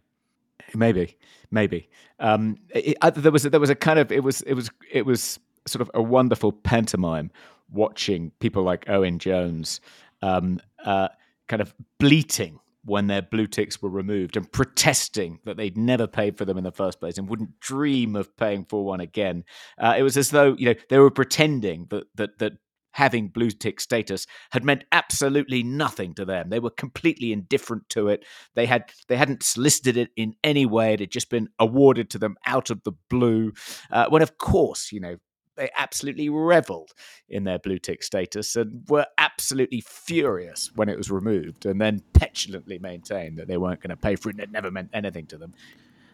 Maybe, 0.73 1.17
maybe. 1.51 1.87
Um, 2.19 2.57
it, 2.71 2.97
there 3.15 3.31
was 3.31 3.43
there 3.43 3.59
was 3.59 3.69
a 3.69 3.75
kind 3.75 3.99
of 3.99 4.11
it 4.11 4.23
was 4.23 4.41
it 4.41 4.55
was 4.55 4.71
it 4.91 5.05
was 5.05 5.39
sort 5.67 5.81
of 5.81 5.91
a 5.93 6.01
wonderful 6.01 6.51
pantomime 6.51 7.29
watching 7.71 8.31
people 8.39 8.63
like 8.63 8.89
Owen 8.89 9.19
Jones 9.19 9.81
um, 10.23 10.59
uh, 10.83 11.09
kind 11.47 11.61
of 11.61 11.75
bleating 11.99 12.59
when 12.83 13.05
their 13.05 13.21
blue 13.21 13.45
ticks 13.47 13.81
were 13.81 13.89
removed 13.89 14.37
and 14.37 14.51
protesting 14.51 15.39
that 15.43 15.57
they'd 15.57 15.77
never 15.77 16.07
paid 16.07 16.37
for 16.37 16.45
them 16.45 16.57
in 16.57 16.63
the 16.63 16.71
first 16.71 16.99
place 16.99 17.17
and 17.17 17.27
wouldn't 17.27 17.59
dream 17.59 18.15
of 18.15 18.35
paying 18.35 18.65
for 18.65 18.83
one 18.83 18.99
again. 18.99 19.43
Uh, 19.77 19.93
it 19.95 20.01
was 20.01 20.17
as 20.17 20.31
though 20.31 20.55
you 20.57 20.65
know 20.65 20.75
they 20.89 20.97
were 20.97 21.11
pretending 21.11 21.85
that 21.91 22.05
that 22.15 22.39
that 22.39 22.53
having 22.95 23.27
blue 23.27 23.51
tick 23.51 23.81
status 23.81 24.25
had 24.51 24.63
meant 24.63 24.85
absolutely 24.93 25.61
nothing 25.63 26.13
to 26.13 26.23
them. 26.23 26.49
They 26.49 26.59
were 26.59 26.69
completely 26.69 27.33
indifferent 27.33 27.89
to 27.89 28.07
it. 28.07 28.23
They 28.53 28.65
had 28.65 28.89
they 29.09 29.17
hadn't 29.17 29.43
solicited 29.43 29.97
it 29.97 30.11
in 30.15 30.33
any 30.45 30.65
way. 30.65 30.93
It 30.93 31.01
had 31.01 31.11
just 31.11 31.29
been 31.29 31.49
awarded 31.59 32.09
to 32.11 32.17
them 32.17 32.37
out 32.45 32.69
of 32.69 32.83
the 32.83 32.93
blue. 33.09 33.51
Uh, 33.91 34.05
when 34.07 34.21
of 34.21 34.37
course, 34.37 34.93
you 34.93 35.01
know, 35.01 35.17
they 35.57 35.69
absolutely 35.75 36.29
reveled 36.29 36.91
in 37.27 37.43
their 37.43 37.59
blue 37.59 37.79
tick 37.79 38.01
status 38.01 38.55
and 38.55 38.83
were 38.87 39.05
absolutely 39.17 39.81
furious 39.81 40.71
when 40.75 40.87
it 40.87 40.97
was 40.97 41.11
removed 41.11 41.65
and 41.65 41.81
then 41.81 42.01
petulantly 42.13 42.79
maintained 42.79 43.37
that 43.37 43.47
they 43.47 43.57
weren't 43.57 43.81
going 43.81 43.89
to 43.89 43.97
pay 43.97 44.15
for 44.15 44.29
it 44.29 44.35
and 44.35 44.43
it 44.43 44.51
never 44.51 44.71
meant 44.71 44.89
anything 44.93 45.25
to 45.27 45.37
them. 45.37 45.53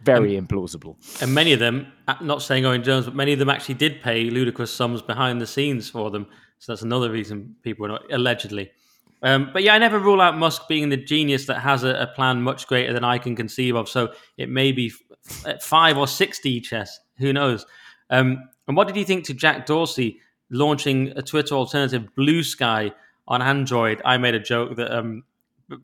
Very 0.03 0.36
um, 0.36 0.48
implausible. 0.48 0.95
And 1.22 1.34
many 1.34 1.53
of 1.53 1.60
them, 1.60 1.91
uh, 2.08 2.16
not 2.22 2.41
saying 2.41 2.66
Owen 2.66 2.82
Jones, 2.82 3.06
but 3.06 3.14
many 3.14 3.34
of 3.34 3.40
them 3.40 3.49
actually 3.49 3.76
did 3.76 4.02
pay 4.02 4.24
ludicrous 4.32 4.74
sums 4.74 5.03
behind 5.03 5.40
the 5.40 5.45
scenes 5.45 5.91
for 5.91 6.10
them. 6.10 6.26
So 6.61 6.71
that's 6.71 6.83
another 6.83 7.09
reason 7.09 7.55
people 7.63 7.88
are 7.88 7.89
not, 7.89 8.13
allegedly. 8.13 8.69
Um, 9.23 9.49
but 9.51 9.63
yeah, 9.63 9.73
I 9.73 9.79
never 9.79 9.97
rule 9.97 10.21
out 10.21 10.38
Musk 10.38 10.67
being 10.67 10.89
the 10.89 10.97
genius 10.97 11.47
that 11.47 11.59
has 11.59 11.83
a, 11.83 11.95
a, 11.95 12.07
plan 12.07 12.43
much 12.43 12.67
greater 12.67 12.93
than 12.93 13.03
I 13.03 13.17
can 13.17 13.35
conceive 13.35 13.75
of. 13.75 13.89
So 13.89 14.13
it 14.38 14.47
may 14.47 14.71
be 14.71 14.91
f- 15.27 15.63
five 15.63 15.97
or 15.97 16.07
sixty 16.07 16.61
chess. 16.61 16.99
Who 17.17 17.33
knows? 17.33 17.65
Um, 18.11 18.47
and 18.67 18.77
what 18.77 18.85
did 18.85 18.95
you 18.95 19.05
think 19.05 19.25
to 19.25 19.33
Jack 19.33 19.65
Dorsey 19.65 20.19
launching 20.51 21.13
a 21.15 21.23
Twitter 21.23 21.55
alternative, 21.55 22.09
Bluesky, 22.15 22.91
on 23.27 23.41
Android? 23.41 23.99
I 24.05 24.17
made 24.19 24.35
a 24.35 24.39
joke 24.39 24.75
that 24.75 24.95
um, 24.95 25.23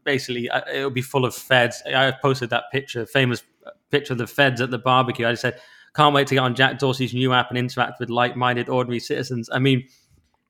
basically 0.03 0.47
uh, 0.47 0.61
it'll 0.71 0.91
be 0.91 1.01
full 1.01 1.25
of 1.25 1.33
feds. 1.33 1.81
I 1.87 2.11
posted 2.21 2.51
that 2.51 2.65
picture, 2.71 3.07
famous 3.07 3.41
picture 3.89 4.13
of 4.13 4.19
the 4.19 4.27
feds 4.27 4.61
at 4.61 4.69
the 4.69 4.77
barbecue. 4.77 5.25
I 5.25 5.31
just 5.31 5.41
said, 5.41 5.59
can't 5.95 6.13
wait 6.13 6.27
to 6.27 6.35
get 6.35 6.41
on 6.41 6.53
Jack 6.53 6.77
Dorsey's 6.77 7.15
new 7.15 7.33
app 7.33 7.49
and 7.49 7.57
interact 7.57 7.99
with 7.99 8.11
like-minded 8.11 8.69
ordinary 8.69 8.99
citizens. 8.99 9.49
I 9.51 9.57
mean, 9.57 9.87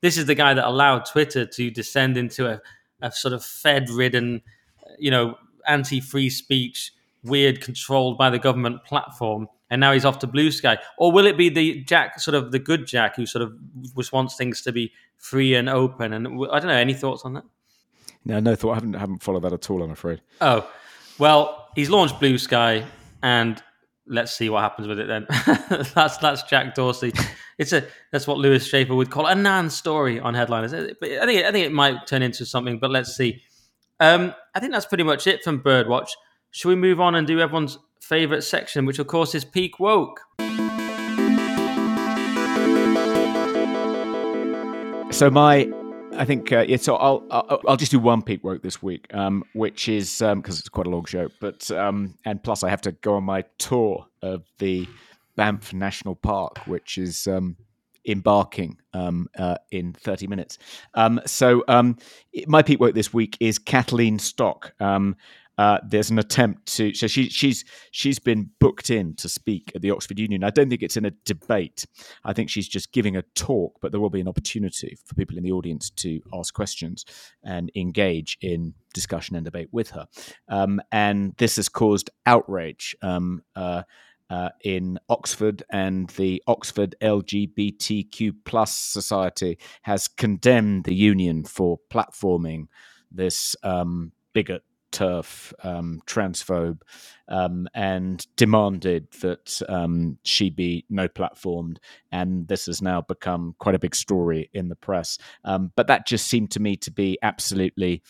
this 0.00 0.16
is 0.16 0.26
the 0.26 0.34
guy 0.34 0.54
that 0.54 0.66
allowed 0.66 1.04
Twitter 1.06 1.46
to 1.46 1.70
descend 1.70 2.16
into 2.16 2.48
a, 2.48 2.60
a 3.02 3.12
sort 3.12 3.34
of 3.34 3.44
Fed-ridden, 3.44 4.42
you 4.98 5.10
know, 5.10 5.36
anti-free 5.66 6.30
speech, 6.30 6.92
weird, 7.22 7.60
controlled 7.60 8.16
by 8.16 8.30
the 8.30 8.38
government 8.38 8.84
platform 8.84 9.48
and 9.70 9.80
now 9.80 9.92
he's 9.92 10.04
off 10.04 10.18
to 10.20 10.26
Bluesky. 10.26 10.78
Or 10.96 11.12
will 11.12 11.26
it 11.26 11.36
be 11.36 11.48
the 11.48 11.82
Jack, 11.82 12.20
sort 12.20 12.34
of 12.34 12.52
the 12.52 12.58
good 12.58 12.86
Jack, 12.86 13.16
who 13.16 13.26
sort 13.26 13.42
of 13.42 13.54
just 13.96 14.12
wants 14.12 14.36
things 14.36 14.62
to 14.62 14.72
be 14.72 14.92
free 15.16 15.54
and 15.54 15.68
open? 15.68 16.12
And 16.12 16.26
I 16.50 16.58
don't 16.58 16.68
know. 16.68 16.74
Any 16.74 16.94
thoughts 16.94 17.22
on 17.24 17.34
that? 17.34 17.44
No, 18.24 18.40
no 18.40 18.54
thought. 18.54 18.72
I 18.72 18.74
haven't 18.74 18.94
haven't 18.94 19.22
followed 19.22 19.40
that 19.40 19.52
at 19.52 19.70
all. 19.70 19.82
I'm 19.82 19.90
afraid. 19.90 20.20
Oh, 20.40 20.68
well, 21.18 21.68
he's 21.74 21.90
launched 21.90 22.16
Bluesky 22.16 22.84
and 23.22 23.62
let's 24.08 24.32
see 24.32 24.48
what 24.48 24.62
happens 24.62 24.88
with 24.88 24.98
it. 25.00 25.06
Then 25.06 25.26
that's 25.94 26.16
that's 26.18 26.42
Jack 26.44 26.74
Dorsey. 26.74 27.12
It's 27.58 27.72
a 27.72 27.84
that's 28.12 28.26
what 28.26 28.38
Lewis 28.38 28.66
Schaffer 28.66 28.94
would 28.94 29.10
call 29.10 29.26
a 29.26 29.34
nan 29.34 29.70
story 29.70 30.20
on 30.20 30.34
headliners. 30.34 30.72
But 31.00 31.10
I 31.10 31.26
think 31.26 31.44
I 31.44 31.52
think 31.52 31.66
it 31.66 31.72
might 31.72 32.06
turn 32.06 32.22
into 32.22 32.46
something. 32.46 32.78
But 32.78 32.90
let's 32.90 33.16
see. 33.16 33.42
Um, 34.00 34.34
I 34.54 34.60
think 34.60 34.72
that's 34.72 34.86
pretty 34.86 35.04
much 35.04 35.26
it 35.26 35.42
from 35.42 35.62
Birdwatch. 35.62 36.10
Should 36.50 36.68
we 36.68 36.76
move 36.76 37.00
on 37.00 37.14
and 37.14 37.26
do 37.26 37.40
everyone's 37.40 37.78
favorite 38.00 38.42
section, 38.42 38.86
which 38.86 38.98
of 38.98 39.06
course 39.06 39.34
is 39.34 39.44
Peak 39.44 39.78
Woke. 39.78 40.20
So 45.10 45.30
my, 45.30 45.70
I 46.18 46.24
think 46.24 46.52
uh, 46.52 46.64
yeah. 46.68 46.76
So 46.76 46.96
I'll, 46.96 47.24
I'll, 47.30 47.60
I'll 47.68 47.76
just 47.76 47.92
do 47.92 47.98
one 47.98 48.22
peak 48.22 48.42
woke 48.42 48.62
this 48.62 48.82
week, 48.82 49.06
um, 49.14 49.44
which 49.52 49.88
is 49.88 50.18
because 50.18 50.32
um, 50.32 50.42
it's 50.46 50.68
quite 50.68 50.86
a 50.86 50.90
long 50.90 51.04
show, 51.04 51.28
but 51.40 51.70
um, 51.70 52.18
and 52.24 52.42
plus 52.42 52.62
I 52.62 52.70
have 52.70 52.80
to 52.82 52.92
go 52.92 53.14
on 53.14 53.24
my 53.24 53.44
tour 53.58 54.06
of 54.22 54.44
the 54.58 54.86
Banff 55.36 55.72
National 55.72 56.16
Park, 56.16 56.58
which 56.66 56.98
is 56.98 57.28
um, 57.28 57.56
embarking 58.04 58.76
um, 58.92 59.28
uh, 59.38 59.56
in 59.70 59.92
30 59.92 60.26
minutes. 60.26 60.58
Um, 60.94 61.20
so 61.26 61.62
um, 61.68 61.96
my 62.46 62.62
peak 62.62 62.80
woke 62.80 62.94
this 62.94 63.14
week 63.14 63.36
is 63.38 63.58
Kathleen 63.58 64.18
Stock. 64.18 64.74
Uh, 65.58 65.78
there's 65.84 66.08
an 66.10 66.18
attempt 66.18 66.66
to 66.76 66.94
so 66.94 67.06
she, 67.06 67.28
she's 67.28 67.64
she's 67.90 68.18
been 68.18 68.48
booked 68.60 68.90
in 68.90 69.14
to 69.16 69.28
speak 69.28 69.72
at 69.74 69.82
the 69.82 69.90
Oxford 69.90 70.18
Union. 70.18 70.44
I 70.44 70.50
don't 70.50 70.70
think 70.70 70.82
it's 70.82 70.96
in 70.96 71.04
a 71.04 71.10
debate. 71.24 71.84
I 72.24 72.32
think 72.32 72.48
she's 72.48 72.68
just 72.68 72.92
giving 72.92 73.16
a 73.16 73.22
talk, 73.34 73.78
but 73.82 73.90
there 73.90 74.00
will 74.00 74.08
be 74.08 74.20
an 74.20 74.28
opportunity 74.28 74.96
for 75.04 75.14
people 75.16 75.36
in 75.36 75.42
the 75.42 75.52
audience 75.52 75.90
to 75.90 76.20
ask 76.32 76.54
questions 76.54 77.04
and 77.42 77.72
engage 77.74 78.38
in 78.40 78.72
discussion 78.94 79.34
and 79.36 79.44
debate 79.44 79.68
with 79.72 79.90
her. 79.90 80.06
Um, 80.48 80.80
and 80.92 81.34
this 81.38 81.56
has 81.56 81.68
caused 81.68 82.08
outrage. 82.24 82.96
Um, 83.02 83.42
uh, 83.56 83.82
uh, 84.30 84.50
in 84.62 84.98
Oxford, 85.08 85.62
and 85.70 86.10
the 86.10 86.42
Oxford 86.46 86.94
LGBTQ 87.00 88.32
plus 88.44 88.74
society 88.74 89.58
has 89.82 90.06
condemned 90.06 90.84
the 90.84 90.94
union 90.94 91.44
for 91.44 91.78
platforming 91.90 92.66
this 93.10 93.56
um, 93.62 94.12
bigot 94.34 94.62
TERF, 94.92 95.52
um, 95.62 96.00
transphobe, 96.06 96.80
um, 97.28 97.68
and 97.74 98.26
demanded 98.36 99.10
that 99.20 99.60
um, 99.68 100.18
she 100.24 100.50
be 100.50 100.84
no 100.88 101.08
platformed. 101.08 101.78
And 102.12 102.48
this 102.48 102.66
has 102.66 102.80
now 102.82 103.02
become 103.02 103.54
quite 103.58 103.74
a 103.74 103.78
big 103.78 103.94
story 103.94 104.50
in 104.52 104.68
the 104.68 104.76
press. 104.76 105.18
Um, 105.44 105.72
but 105.76 105.86
that 105.88 106.06
just 106.06 106.26
seemed 106.26 106.50
to 106.52 106.60
me 106.60 106.76
to 106.76 106.90
be 106.90 107.18
absolutely 107.22 108.02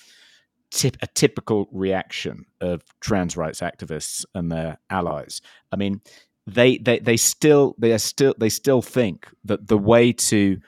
tip- 0.70 0.98
a 1.02 1.06
typical 1.06 1.68
reaction 1.72 2.46
of 2.60 2.82
trans 3.00 3.36
rights 3.36 3.60
activists 3.60 4.24
and 4.34 4.50
their 4.50 4.78
allies. 4.90 5.40
I 5.72 5.76
mean, 5.76 6.00
they 6.46 6.78
they 6.78 6.98
they 6.98 7.16
still 7.16 7.74
they 7.78 7.92
are 7.92 7.98
still 7.98 8.34
they 8.38 8.48
still 8.48 8.80
think 8.80 9.28
that 9.44 9.68
the 9.68 9.78
way 9.78 10.12
to 10.12 10.58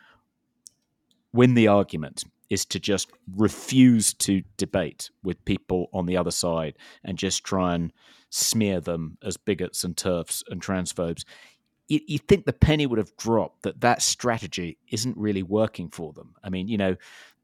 win 1.32 1.54
the 1.54 1.68
argument 1.68 2.24
is 2.50 2.64
to 2.66 2.80
just 2.80 3.10
refuse 3.36 4.12
to 4.12 4.42
debate 4.56 5.10
with 5.22 5.44
people 5.44 5.88
on 5.92 6.06
the 6.06 6.16
other 6.16 6.32
side 6.32 6.76
and 7.04 7.16
just 7.16 7.44
try 7.44 7.74
and 7.74 7.92
smear 8.28 8.80
them 8.80 9.16
as 9.22 9.36
bigots 9.36 9.84
and 9.84 9.96
turfs 9.96 10.42
and 10.50 10.60
transphobes. 10.60 11.24
You, 11.88 12.00
you 12.06 12.18
think 12.18 12.44
the 12.44 12.52
penny 12.52 12.86
would 12.86 12.98
have 12.98 13.16
dropped 13.16 13.62
that 13.62 13.80
that 13.80 14.02
strategy 14.02 14.78
isn't 14.90 15.16
really 15.16 15.42
working 15.42 15.88
for 15.88 16.12
them. 16.12 16.34
I 16.42 16.50
mean, 16.50 16.68
you 16.68 16.76
know, 16.76 16.96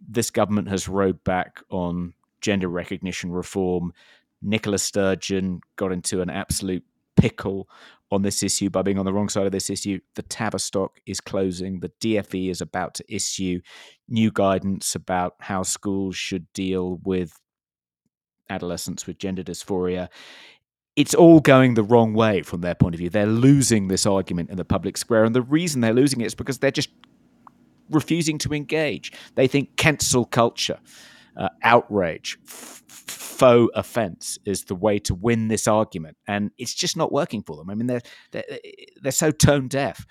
this 0.06 0.30
government 0.30 0.68
has 0.68 0.88
rode 0.88 1.22
back 1.24 1.62
on 1.70 2.14
gender 2.40 2.68
recognition 2.68 3.30
reform. 3.30 3.92
Nicola 4.42 4.78
Sturgeon 4.78 5.60
got 5.76 5.92
into 5.92 6.20
an 6.20 6.30
absolute 6.30 6.84
pickle 7.16 7.68
on 8.10 8.22
this 8.22 8.42
issue 8.42 8.70
by 8.70 8.82
being 8.82 8.98
on 8.98 9.04
the 9.04 9.12
wrong 9.12 9.28
side 9.28 9.46
of 9.46 9.52
this 9.52 9.70
issue. 9.70 9.98
The 10.14 10.22
Tavistock 10.22 11.00
is 11.06 11.20
closing. 11.20 11.80
The 11.80 11.92
DFE 12.00 12.50
is 12.50 12.60
about 12.60 12.94
to 12.94 13.04
issue 13.14 13.60
new 14.08 14.30
guidance 14.30 14.94
about 14.94 15.34
how 15.40 15.62
schools 15.62 16.16
should 16.16 16.52
deal 16.52 17.00
with 17.04 17.40
adolescents 18.48 19.06
with 19.06 19.18
gender 19.18 19.42
dysphoria. 19.42 20.08
It's 20.94 21.14
all 21.14 21.40
going 21.40 21.74
the 21.74 21.82
wrong 21.82 22.14
way 22.14 22.42
from 22.42 22.60
their 22.60 22.74
point 22.74 22.94
of 22.94 23.00
view. 23.00 23.10
They're 23.10 23.26
losing 23.26 23.88
this 23.88 24.06
argument 24.06 24.50
in 24.50 24.56
the 24.56 24.64
public 24.64 24.96
square. 24.96 25.24
And 25.24 25.34
the 25.34 25.42
reason 25.42 25.80
they're 25.80 25.92
losing 25.92 26.20
it 26.20 26.26
is 26.26 26.34
because 26.34 26.58
they're 26.58 26.70
just 26.70 26.90
refusing 27.90 28.38
to 28.38 28.54
engage. 28.54 29.12
They 29.34 29.46
think 29.46 29.76
cancel 29.76 30.24
culture, 30.24 30.78
uh, 31.36 31.50
outrage, 31.62 32.38
faux 33.36 33.70
offence 33.74 34.38
is 34.44 34.64
the 34.64 34.74
way 34.74 34.98
to 35.00 35.14
win 35.14 35.48
this 35.48 35.66
argument, 35.66 36.16
and 36.26 36.50
it's 36.58 36.74
just 36.74 36.96
not 36.96 37.12
working 37.12 37.42
for 37.42 37.56
them. 37.56 37.70
I 37.70 37.74
mean, 37.74 37.86
they're 37.86 38.02
they're, 38.32 38.44
they're 39.02 39.12
so 39.12 39.30
tone 39.30 39.68
deaf. 39.68 40.06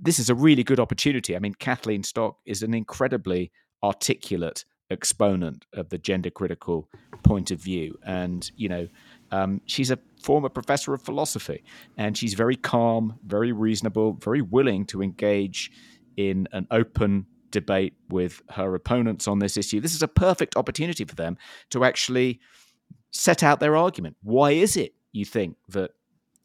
This 0.00 0.18
is 0.18 0.30
a 0.30 0.34
really 0.34 0.64
good 0.64 0.80
opportunity. 0.80 1.36
I 1.36 1.38
mean, 1.38 1.54
Kathleen 1.54 2.02
Stock 2.02 2.38
is 2.44 2.62
an 2.62 2.74
incredibly 2.74 3.52
articulate 3.82 4.64
exponent 4.90 5.64
of 5.72 5.88
the 5.88 5.98
gender 5.98 6.30
critical 6.30 6.88
point 7.22 7.50
of 7.50 7.60
view, 7.60 7.98
and 8.04 8.50
you 8.56 8.68
know, 8.68 8.88
um, 9.30 9.60
she's 9.66 9.90
a 9.90 9.98
former 10.22 10.48
professor 10.48 10.94
of 10.94 11.02
philosophy, 11.02 11.62
and 11.96 12.16
she's 12.16 12.34
very 12.34 12.56
calm, 12.56 13.18
very 13.24 13.52
reasonable, 13.52 14.14
very 14.14 14.40
willing 14.40 14.86
to 14.86 15.02
engage 15.02 15.70
in 16.16 16.48
an 16.52 16.66
open 16.70 17.26
debate 17.54 17.94
with 18.10 18.42
her 18.50 18.74
opponents 18.74 19.28
on 19.28 19.38
this 19.38 19.56
issue. 19.56 19.80
This 19.80 19.94
is 19.94 20.02
a 20.02 20.08
perfect 20.08 20.56
opportunity 20.56 21.04
for 21.04 21.14
them 21.14 21.38
to 21.70 21.84
actually 21.84 22.40
set 23.12 23.42
out 23.42 23.60
their 23.60 23.76
argument. 23.76 24.16
Why 24.22 24.50
is 24.50 24.76
it 24.76 24.94
you 25.12 25.24
think 25.24 25.56
that 25.68 25.92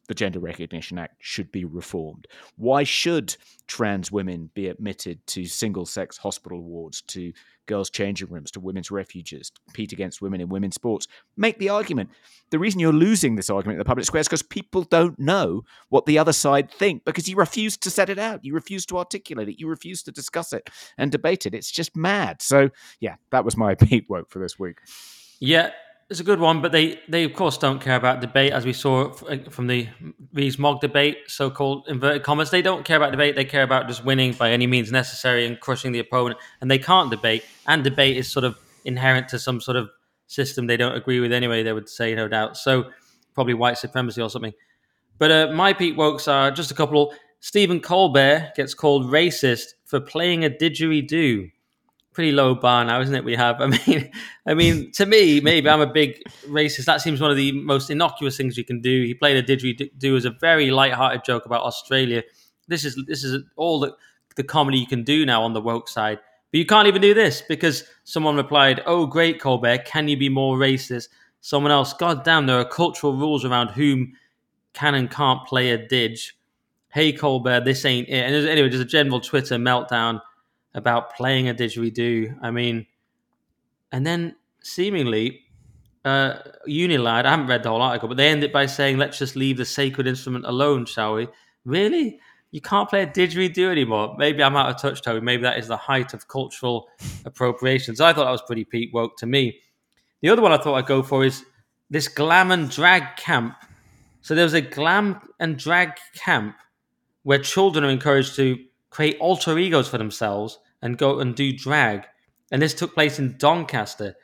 the 0.08 0.14
Gender 0.14 0.40
Recognition 0.40 1.00
Act 1.00 1.16
should 1.20 1.52
be 1.52 1.66
reformed? 1.66 2.28
Why 2.58 2.84
should 2.84 3.36
trans 3.68 4.12
women 4.12 4.52
be 4.54 4.68
admitted 4.68 5.26
to 5.28 5.46
single 5.46 5.86
sex 5.86 6.18
hospital 6.18 6.62
wards, 6.62 7.02
to 7.02 7.34
girls' 7.70 7.90
changing 7.90 8.30
rooms 8.30 8.52
to 8.52 8.60
women's 8.60 8.92
refuges, 8.92 9.52
compete 9.68 9.94
against 9.94 10.22
women 10.22 10.42
in 10.42 10.50
women's 10.50 10.76
sports. 10.76 11.08
Make 11.38 11.60
the 11.60 11.70
argument. 11.70 12.10
The 12.50 12.60
reason 12.60 12.80
you're 12.80 12.92
losing 12.92 13.36
this 13.36 13.50
argument 13.50 13.76
in 13.76 13.78
the 13.78 13.86
public 13.86 14.06
square 14.06 14.22
is 14.22 14.28
because 14.28 14.42
people 14.42 14.84
don't 14.84 15.18
know 15.20 15.64
what 15.90 16.08
the 16.08 16.18
other 16.18 16.34
side 16.34 16.72
think 16.72 17.06
because 17.06 17.30
you 17.30 17.36
refuse 17.36 17.78
to 17.78 17.92
set 17.92 18.10
it 18.10 18.18
out. 18.18 18.44
You 18.44 18.56
refuse 18.56 18.86
to 18.88 18.98
articulate 18.98 19.48
it. 19.48 19.60
You 19.60 19.68
refuse 19.68 20.02
to 20.04 20.12
discuss 20.12 20.52
it 20.52 20.70
and 20.98 21.12
debate 21.12 21.46
it. 21.46 21.54
It's 21.54 21.72
just 21.72 21.96
mad. 21.96 22.42
So, 22.42 22.72
yeah, 23.00 23.16
that 23.30 23.46
was 23.46 23.56
my 23.56 23.76
Peak 23.90 24.10
woke 24.10 24.30
for 24.30 24.40
this 24.40 24.58
week. 24.58 24.80
Yeah, 25.40 25.70
it's 26.10 26.20
a 26.20 26.24
good 26.24 26.40
one, 26.40 26.62
but 26.62 26.72
they, 26.72 27.00
they 27.08 27.24
of 27.24 27.34
course 27.34 27.58
don't 27.58 27.80
care 27.80 27.96
about 27.96 28.20
debate, 28.20 28.52
as 28.52 28.66
we 28.66 28.74
saw 28.74 29.12
from 29.12 29.68
the 29.68 29.88
Rees-Mogg 30.34 30.82
debate, 30.82 31.18
so-called 31.28 31.88
inverted 31.88 32.24
commas. 32.24 32.50
They 32.50 32.64
don't 32.64 32.84
care 32.84 32.98
about 32.98 33.12
debate; 33.12 33.36
they 33.36 33.46
care 33.46 33.62
about 33.62 33.88
just 33.88 34.04
winning 34.04 34.34
by 34.34 34.52
any 34.52 34.66
means 34.66 34.92
necessary 34.92 35.46
and 35.46 35.60
crushing 35.60 35.92
the 35.92 36.00
opponent. 36.00 36.40
And 36.62 36.72
they 36.72 36.80
can't 36.80 37.12
debate, 37.12 37.46
and 37.68 37.84
debate 37.84 38.18
is 38.18 38.28
sort 38.28 38.44
of 38.44 38.58
inherent 38.86 39.28
to 39.30 39.40
some 39.40 39.62
sort 39.62 39.78
of 39.78 39.90
system 40.26 40.66
they 40.66 40.78
don't 40.78 40.96
agree 40.96 41.20
with 41.20 41.32
anyway. 41.32 41.62
They 41.62 41.74
would 41.74 41.90
say, 41.90 42.16
no 42.16 42.28
doubt. 42.28 42.58
So 42.58 42.90
probably 43.36 43.54
white 43.54 43.78
supremacy 43.78 44.22
or 44.22 44.30
something. 44.30 44.54
But 45.20 45.32
uh, 45.32 45.52
my 45.54 45.74
Peak 45.74 45.96
Wokes 45.96 46.32
are 46.32 46.50
just 46.50 46.72
a 46.72 46.74
couple. 46.74 47.14
Stephen 47.40 47.80
Colbert 47.80 48.54
gets 48.56 48.74
called 48.74 49.06
racist 49.06 49.74
for 49.86 50.00
playing 50.00 50.44
a 50.44 50.50
didgeridoo 50.50 51.52
pretty 52.20 52.34
low 52.34 52.54
bar 52.54 52.84
now, 52.84 53.00
isn't 53.00 53.16
it? 53.16 53.24
We 53.24 53.34
have. 53.38 53.62
I 53.62 53.68
mean, 53.68 54.12
I 54.46 54.54
mean, 54.54 54.92
to 54.92 55.06
me, 55.06 55.40
maybe 55.40 55.70
I'm 55.70 55.80
a 55.80 55.88
big 55.88 56.22
racist. 56.50 56.84
That 56.84 57.00
seems 57.00 57.22
one 57.22 57.32
of 57.32 57.38
the 57.38 57.54
most 57.54 57.90
innocuous 57.90 58.36
things 58.36 58.58
you 58.58 58.66
can 58.66 58.82
do. 58.82 59.06
He 59.06 59.14
played 59.14 59.38
a 59.38 59.42
didgeridoo 59.42 60.18
as 60.18 60.26
a 60.26 60.32
very 60.32 60.70
light-hearted 60.70 61.24
joke 61.24 61.46
about 61.46 61.64
Australia. 61.64 62.24
This 62.68 62.84
is 62.84 63.02
this 63.08 63.24
is 63.24 63.42
all 63.56 63.80
the 63.80 63.96
the 64.36 64.44
comedy 64.44 64.80
you 64.80 64.86
can 64.86 65.06
do 65.06 65.26
now 65.26 65.44
on 65.44 65.54
the 65.54 65.62
woke 65.62 65.88
side. 65.88 66.20
But 66.52 66.58
you 66.58 66.66
can't 66.66 66.90
even 66.90 67.02
do 67.02 67.14
this 67.14 67.42
because 67.42 67.86
someone 68.04 68.36
replied, 68.36 68.84
"Oh, 68.86 69.06
great, 69.06 69.40
Colbert, 69.40 69.86
can 69.86 70.10
you 70.10 70.18
be 70.18 70.28
more 70.28 70.58
racist?" 70.58 71.08
Someone 71.40 71.72
else, 71.72 71.94
God 71.94 72.26
damn, 72.26 72.48
there 72.48 72.60
are 72.60 72.66
cultural 72.66 73.16
rules 73.16 73.46
around 73.46 73.70
whom 73.70 74.12
can 74.74 74.94
and 74.94 75.10
can't 75.10 75.48
play 75.48 75.72
a 75.72 75.78
didge. 75.78 76.34
Hey, 76.90 77.14
Colbert, 77.14 77.62
this 77.62 77.86
ain't 77.86 78.10
it. 78.10 78.26
And 78.26 78.46
anyway, 78.46 78.68
just 78.68 78.84
a 78.84 78.86
general 78.86 79.22
Twitter 79.22 79.56
meltdown 79.56 80.20
about 80.74 81.16
playing 81.16 81.50
a 81.50 81.54
didgeridoo. 81.54 82.38
I 82.42 82.52
mean, 82.52 82.86
and 83.92 84.06
then 84.06 84.36
seemingly, 84.62 85.42
uh, 86.06 86.36
Unilad, 86.68 87.26
I 87.26 87.32
haven't 87.32 87.48
read 87.48 87.64
the 87.64 87.70
whole 87.70 87.82
article, 87.82 88.08
but 88.08 88.18
they 88.18 88.30
end 88.30 88.44
it 88.44 88.54
by 88.54 88.66
saying, 88.66 88.98
let's 88.98 89.18
just 89.18 89.36
leave 89.36 89.58
the 89.58 89.66
sacred 89.66 90.08
instrument 90.08 90.46
alone, 90.46 90.86
shall 90.86 91.16
we? 91.16 91.28
Really? 91.66 92.20
You 92.52 92.62
can't 92.62 92.90
play 92.90 93.04
a 93.04 93.08
didgeridoo 93.08 93.70
anymore. 93.70 94.16
Maybe 94.18 94.44
I'm 94.44 94.56
out 94.56 94.70
of 94.70 94.82
touch, 94.82 95.02
Toby. 95.02 95.24
Maybe 95.24 95.44
that 95.44 95.60
is 95.60 95.68
the 95.68 95.78
height 95.78 96.14
of 96.14 96.28
cultural 96.28 96.88
appropriation. 97.26 97.96
So 97.96 98.06
I 98.06 98.14
thought 98.14 98.26
that 98.26 98.32
was 98.32 98.42
pretty 98.42 98.66
Peak 98.66 98.94
woke 98.94 99.18
to 99.18 99.26
me. 99.26 99.60
The 100.22 100.30
other 100.30 100.42
one 100.42 100.52
I 100.52 100.58
thought 100.58 100.76
I'd 100.76 100.86
go 100.86 101.04
for 101.04 101.24
is 101.24 101.46
this 101.90 102.08
glam 102.08 102.52
and 102.52 102.70
drag 102.70 103.16
camp. 103.18 103.56
So 104.22 104.36
there 104.36 104.44
was 104.44 104.54
a 104.54 104.62
glam 104.62 105.22
and 105.40 105.58
drag 105.58 105.94
camp 106.16 106.56
where 107.24 107.40
children 107.40 107.84
are 107.84 107.90
encouraged 107.90 108.36
to 108.36 108.58
create 108.90 109.18
alter 109.20 109.58
egos 109.58 109.88
for 109.88 109.98
themselves 109.98 110.60
and 110.82 110.98
go 110.98 111.20
and 111.20 111.36
do 111.36 111.52
drag. 111.56 112.06
And 112.52 112.62
this 112.62 112.74
took 112.74 112.94
place 112.94 113.20
in 113.20 113.38
Doncaster. 113.38 114.16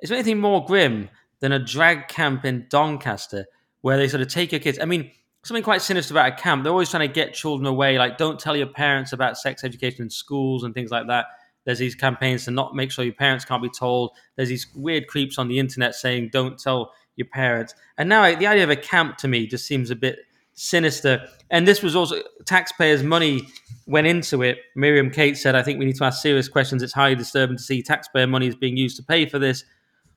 Is 0.00 0.08
there 0.08 0.18
anything 0.18 0.40
more 0.40 0.64
grim 0.64 1.08
than 1.40 1.52
a 1.52 1.58
drag 1.58 2.08
camp 2.08 2.44
in 2.44 2.66
Doncaster 2.68 3.46
where 3.80 3.96
they 3.96 4.08
sort 4.08 4.22
of 4.22 4.28
take 4.28 4.52
your 4.52 4.60
kids? 4.60 4.78
I 4.80 4.84
mean, 4.84 5.10
something 5.44 5.62
quite 5.62 5.82
sinister 5.82 6.14
about 6.14 6.32
a 6.32 6.36
camp. 6.36 6.62
They're 6.62 6.72
always 6.72 6.90
trying 6.90 7.08
to 7.08 7.12
get 7.12 7.34
children 7.34 7.66
away. 7.66 7.98
Like, 7.98 8.18
don't 8.18 8.38
tell 8.38 8.56
your 8.56 8.66
parents 8.66 9.12
about 9.12 9.38
sex 9.38 9.64
education 9.64 10.04
in 10.04 10.10
schools 10.10 10.64
and 10.64 10.74
things 10.74 10.90
like 10.90 11.06
that. 11.06 11.26
There's 11.64 11.78
these 11.78 11.94
campaigns 11.94 12.44
to 12.46 12.50
not 12.50 12.74
make 12.74 12.90
sure 12.90 13.04
your 13.04 13.14
parents 13.14 13.44
can't 13.44 13.62
be 13.62 13.70
told. 13.70 14.12
There's 14.36 14.48
these 14.48 14.66
weird 14.74 15.06
creeps 15.06 15.38
on 15.38 15.48
the 15.48 15.58
internet 15.58 15.94
saying, 15.94 16.30
don't 16.32 16.58
tell 16.58 16.92
your 17.16 17.26
parents. 17.26 17.74
And 17.98 18.08
now 18.08 18.34
the 18.34 18.46
idea 18.46 18.64
of 18.64 18.70
a 18.70 18.76
camp 18.76 19.18
to 19.18 19.28
me 19.28 19.46
just 19.46 19.66
seems 19.66 19.90
a 19.90 19.96
bit 19.96 20.18
sinister. 20.60 21.26
And 21.48 21.66
this 21.66 21.82
was 21.82 21.96
also 21.96 22.16
taxpayers' 22.44 23.02
money 23.02 23.48
went 23.86 24.06
into 24.06 24.42
it. 24.42 24.58
Miriam 24.76 25.10
Cates 25.10 25.42
said, 25.42 25.54
I 25.54 25.62
think 25.62 25.78
we 25.78 25.86
need 25.86 25.96
to 25.96 26.04
ask 26.04 26.20
serious 26.20 26.48
questions. 26.48 26.82
It's 26.82 26.92
highly 26.92 27.14
disturbing 27.14 27.56
to 27.56 27.62
see 27.62 27.82
taxpayer 27.82 28.26
money 28.26 28.46
is 28.46 28.54
being 28.54 28.76
used 28.76 28.96
to 28.98 29.02
pay 29.02 29.26
for 29.26 29.38
this. 29.38 29.64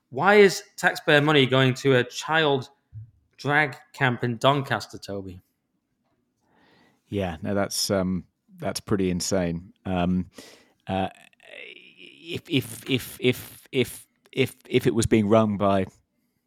Why 0.10 0.36
is 0.36 0.62
taxpayer 0.76 1.22
money 1.22 1.46
going 1.46 1.74
to 1.76 1.96
a 1.96 2.04
child 2.04 2.70
drag 3.38 3.78
camp 3.94 4.24
in 4.24 4.38
Doncaster, 4.38 4.98
Toby? 4.98 5.42
Yeah, 7.08 7.38
no, 7.42 7.56
that's 7.56 7.90
um, 7.90 8.26
that's 8.58 8.80
pretty 8.80 9.10
insane. 9.10 9.74
Um, 9.86 10.30
uh, 10.88 11.10
if 11.66 12.42
if 12.50 12.90
if 12.90 13.18
if 13.20 13.68
if 13.72 14.08
if 14.32 14.56
if 14.68 14.88
it 14.88 14.94
was 14.94 15.06
being 15.06 15.30
run 15.30 15.58
by 15.58 15.86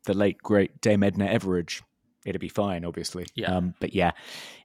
the 0.04 0.14
late 0.14 0.38
great 0.38 0.80
Dame 0.80 1.02
Edna 1.02 1.26
Everage, 1.26 1.82
it'd 2.26 2.40
be 2.40 2.48
fine, 2.48 2.84
obviously. 2.84 3.26
Yeah. 3.34 3.54
Um, 3.54 3.74
but 3.80 3.94
yeah, 3.94 4.12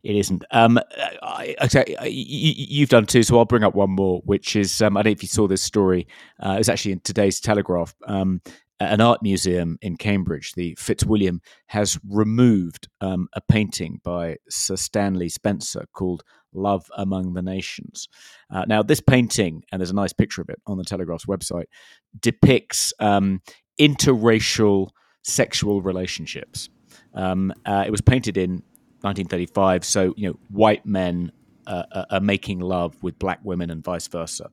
it 0.04 0.16
isn't. 0.16 0.44
Um, 0.52 0.80
I, 1.22 1.56
I, 1.60 2.06
you, 2.08 2.82
have 2.82 2.90
done 2.90 3.06
two, 3.06 3.24
so 3.24 3.38
I'll 3.38 3.46
bring 3.46 3.64
up 3.64 3.76
one 3.76 3.92
more, 3.92 4.22
which 4.26 4.56
is 4.56 4.82
um, 4.82 4.98
I 4.98 5.04
don't 5.04 5.12
know 5.12 5.14
if 5.14 5.24
you 5.24 5.30
saw 5.30 5.48
this 5.48 5.62
story. 5.62 6.08
Uh, 6.44 6.54
it 6.54 6.58
was 6.58 6.70
actually 6.70 6.94
in 6.94 7.00
today's 7.02 7.40
Telegraph. 7.40 7.94
Um, 8.08 8.42
an 8.80 9.00
art 9.00 9.22
museum 9.22 9.78
in 9.84 9.96
Cambridge, 9.96 10.54
the 10.54 10.76
Fitzwilliam, 10.80 11.40
has 11.68 12.00
removed 12.10 12.90
um, 13.00 13.28
a 13.34 13.42
painting 13.42 14.02
by 14.04 14.38
Sir 14.50 14.76
Stanley 14.76 15.30
Spencer 15.30 15.86
called 15.94 16.24
Love 16.52 16.86
Among 16.98 17.34
the 17.34 17.44
Nations. 17.44 18.08
Uh, 18.50 18.66
now, 18.68 18.82
this 18.82 19.00
painting, 19.00 19.64
and 19.72 19.80
there's 19.80 19.92
a 19.92 19.96
nice 19.96 20.14
picture 20.14 20.42
of 20.42 20.50
it 20.50 20.60
on 20.66 20.80
the 20.80 20.84
Telegraph's 20.84 21.28
website, 21.28 21.66
depicts 22.20 22.92
um, 23.00 23.42
interracial 23.80 24.90
sexual 25.24 25.82
relationships. 25.82 26.70
Um, 27.14 27.54
uh, 27.66 27.84
it 27.86 27.92
was 27.92 28.02
painted 28.02 28.38
in 28.38 28.64
1935, 29.02 29.84
so 29.84 30.14
you 30.18 30.30
know 30.30 30.40
white 30.50 30.86
men 30.86 31.32
uh, 31.68 31.84
uh, 31.92 32.06
are 32.10 32.20
making 32.20 32.60
love 32.60 33.02
with 33.02 33.18
black 33.20 33.40
women 33.44 33.70
and 33.70 33.84
vice 33.84 34.08
versa, 34.08 34.50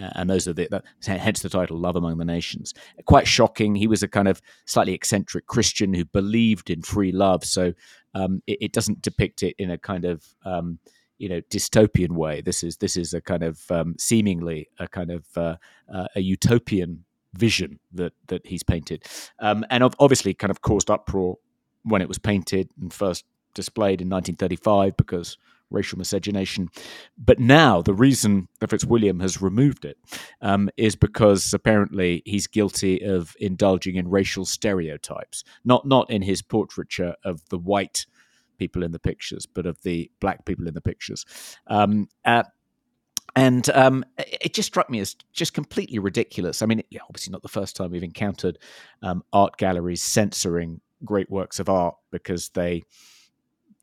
uh, 0.00 0.10
and 0.14 0.28
those 0.28 0.48
are 0.48 0.52
the 0.52 0.68
that, 0.70 0.84
hence 1.06 1.40
the 1.40 1.48
title 1.48 1.78
"Love 1.78 1.96
Among 1.96 2.18
the 2.18 2.24
Nations." 2.24 2.74
Quite 3.06 3.26
shocking. 3.26 3.74
He 3.74 3.86
was 3.86 4.02
a 4.02 4.08
kind 4.08 4.28
of 4.28 4.40
slightly 4.66 4.92
eccentric 4.92 5.46
Christian 5.46 5.94
who 5.94 6.04
believed 6.04 6.70
in 6.70 6.82
free 6.82 7.12
love, 7.12 7.44
so 7.44 7.72
um, 8.14 8.42
it, 8.46 8.58
it, 8.60 8.72
doesn't 8.72 9.02
depict 9.02 9.42
it 9.42 9.54
in 9.58 9.70
a 9.70 9.78
kind 9.78 10.04
of 10.04 10.24
um, 10.44 10.78
you 11.18 11.28
know 11.28 11.40
dystopian 11.50 12.12
way. 12.12 12.40
This 12.40 12.62
is 12.62 12.76
this 12.78 12.96
is 12.96 13.14
a 13.14 13.20
kind 13.20 13.42
of 13.42 13.60
um, 13.70 13.94
seemingly 13.98 14.68
a 14.78 14.88
kind 14.88 15.10
of 15.10 15.26
uh, 15.36 15.56
uh, 15.92 16.06
a 16.16 16.20
utopian 16.20 17.04
vision 17.34 17.78
that 17.92 18.12
that 18.26 18.46
he's 18.46 18.62
painted, 18.62 19.04
um, 19.38 19.64
and 19.70 19.84
obviously 19.98 20.34
kind 20.34 20.50
of 20.50 20.60
caused 20.62 20.90
uproar 20.90 21.36
when 21.82 22.02
it 22.02 22.08
was 22.08 22.18
painted 22.18 22.70
and 22.80 22.92
first 22.92 23.24
displayed 23.54 24.00
in 24.00 24.08
1935 24.08 24.96
because 24.96 25.36
racial 25.70 25.98
miscegenation. 25.98 26.68
But 27.16 27.38
now 27.38 27.82
the 27.82 27.94
reason 27.94 28.48
that 28.60 28.70
Fitzwilliam 28.70 29.20
has 29.20 29.42
removed 29.42 29.84
it 29.84 29.98
um, 30.40 30.70
is 30.76 30.96
because 30.96 31.52
apparently 31.52 32.22
he's 32.24 32.46
guilty 32.46 33.04
of 33.04 33.36
indulging 33.38 33.96
in 33.96 34.08
racial 34.08 34.44
stereotypes, 34.44 35.44
not 35.64 35.86
not 35.86 36.10
in 36.10 36.22
his 36.22 36.42
portraiture 36.42 37.14
of 37.24 37.46
the 37.50 37.58
white 37.58 38.06
people 38.58 38.82
in 38.82 38.92
the 38.92 38.98
pictures, 38.98 39.46
but 39.46 39.66
of 39.66 39.80
the 39.82 40.10
black 40.20 40.44
people 40.44 40.66
in 40.66 40.74
the 40.74 40.80
pictures. 40.80 41.24
Um, 41.66 42.08
uh, 42.24 42.44
and 43.36 43.68
um, 43.70 44.04
it 44.16 44.52
just 44.54 44.66
struck 44.66 44.90
me 44.90 44.98
as 44.98 45.14
just 45.32 45.54
completely 45.54 45.98
ridiculous. 45.98 46.60
I 46.60 46.66
mean, 46.66 46.82
obviously 47.08 47.30
not 47.30 47.42
the 47.42 47.48
first 47.48 47.76
time 47.76 47.92
we've 47.92 48.02
encountered 48.02 48.58
um, 49.02 49.22
art 49.32 49.58
galleries 49.58 50.02
censoring 50.02 50.80
great 51.04 51.30
works 51.30 51.58
of 51.58 51.68
art 51.68 51.96
because 52.10 52.50
they 52.50 52.82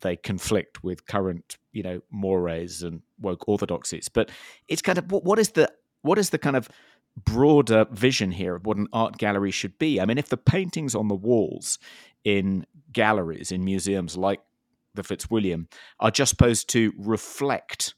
they 0.02 0.16
conflict 0.16 0.84
with 0.84 1.08
current 1.08 1.58
you 1.72 1.84
know 1.84 2.02
mores 2.12 2.84
and 2.84 3.02
woke 3.20 3.48
orthodoxies. 3.48 4.10
But 4.10 4.30
it's 4.68 4.82
kind 4.82 4.98
of 4.98 5.12
what 5.12 5.40
is 5.40 5.50
the 5.52 5.72
what 6.02 6.18
is 6.18 6.30
the 6.30 6.38
kind 6.38 6.56
of 6.56 6.70
broader 7.18 7.86
vision 7.92 8.32
here 8.32 8.56
of 8.56 8.66
what 8.66 8.78
an 8.78 8.88
art 8.92 9.18
gallery 9.18 9.52
should 9.52 9.78
be? 9.80 10.00
I 10.00 10.06
mean 10.06 10.18
if 10.18 10.30
the 10.30 10.38
paintings 10.38 10.96
on 10.96 11.08
the 11.08 11.16
walls 11.16 11.80
in 12.24 12.66
galleries 12.92 13.52
in 13.52 13.64
museums 13.64 14.18
like 14.18 14.42
the 14.96 15.04
fitzwilliam 15.04 15.68
are 16.00 16.12
just 16.12 16.30
supposed 16.30 16.70
to 16.70 16.94
reflect 16.98 17.94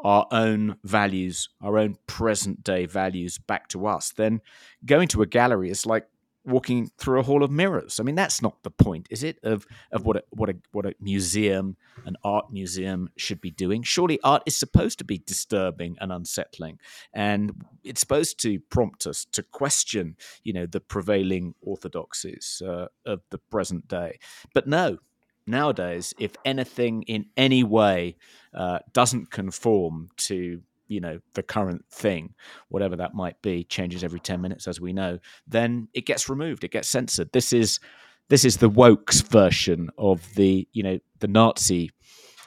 our 0.00 0.26
own 0.30 0.76
values 0.84 1.48
our 1.60 1.78
own 1.78 1.96
present 2.06 2.62
day 2.62 2.86
values 2.86 3.38
back 3.38 3.68
to 3.68 3.86
us 3.86 4.12
then 4.16 4.40
going 4.86 5.08
to 5.08 5.22
a 5.22 5.26
gallery 5.26 5.70
is 5.70 5.84
like 5.84 6.06
walking 6.48 6.90
through 6.98 7.20
a 7.20 7.22
hall 7.22 7.42
of 7.42 7.50
mirrors. 7.50 8.00
I 8.00 8.02
mean, 8.02 8.14
that's 8.14 8.42
not 8.42 8.62
the 8.62 8.70
point, 8.70 9.06
is 9.10 9.22
it? 9.22 9.38
Of 9.42 9.66
of 9.92 10.04
what 10.04 10.16
a, 10.16 10.24
what 10.30 10.48
a 10.50 10.56
what 10.72 10.86
a 10.86 10.94
museum, 11.00 11.76
an 12.06 12.16
art 12.24 12.50
museum, 12.50 13.10
should 13.16 13.40
be 13.40 13.50
doing. 13.50 13.82
Surely, 13.82 14.18
art 14.22 14.42
is 14.46 14.56
supposed 14.56 14.98
to 14.98 15.04
be 15.04 15.18
disturbing 15.18 15.96
and 16.00 16.12
unsettling, 16.12 16.78
and 17.12 17.64
it's 17.84 18.00
supposed 18.00 18.40
to 18.42 18.58
prompt 18.70 19.06
us 19.06 19.24
to 19.32 19.42
question, 19.42 20.16
you 20.42 20.52
know, 20.52 20.66
the 20.66 20.80
prevailing 20.80 21.54
orthodoxies 21.60 22.62
uh, 22.64 22.86
of 23.04 23.20
the 23.30 23.38
present 23.38 23.88
day. 23.88 24.18
But 24.54 24.66
no, 24.66 24.98
nowadays, 25.46 26.14
if 26.18 26.36
anything 26.44 27.02
in 27.02 27.26
any 27.36 27.64
way 27.64 28.16
uh, 28.54 28.80
doesn't 28.92 29.30
conform 29.30 30.08
to 30.16 30.62
you 30.88 31.00
know 31.00 31.20
the 31.34 31.42
current 31.42 31.84
thing 31.90 32.34
whatever 32.68 32.96
that 32.96 33.14
might 33.14 33.40
be 33.42 33.64
changes 33.64 34.02
every 34.02 34.20
10 34.20 34.40
minutes 34.40 34.66
as 34.66 34.80
we 34.80 34.92
know 34.92 35.18
then 35.46 35.88
it 35.94 36.06
gets 36.06 36.28
removed 36.28 36.64
it 36.64 36.70
gets 36.72 36.88
censored. 36.88 37.30
This 37.32 37.52
is 37.52 37.80
this 38.28 38.44
is 38.44 38.58
the 38.58 38.68
woke's 38.68 39.20
version 39.22 39.90
of 39.96 40.34
the 40.34 40.68
you 40.72 40.82
know 40.82 40.98
the 41.20 41.28
nazi 41.28 41.90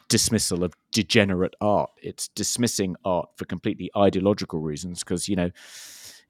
dismissal 0.10 0.64
of 0.64 0.74
degenerate 0.92 1.56
art. 1.62 1.90
It's 2.02 2.28
dismissing 2.28 2.98
art 3.06 3.30
for 3.38 3.46
completely 3.46 3.90
ideological 3.96 4.60
reasons 4.60 5.00
because 5.00 5.30
you 5.30 5.36
know 5.36 5.52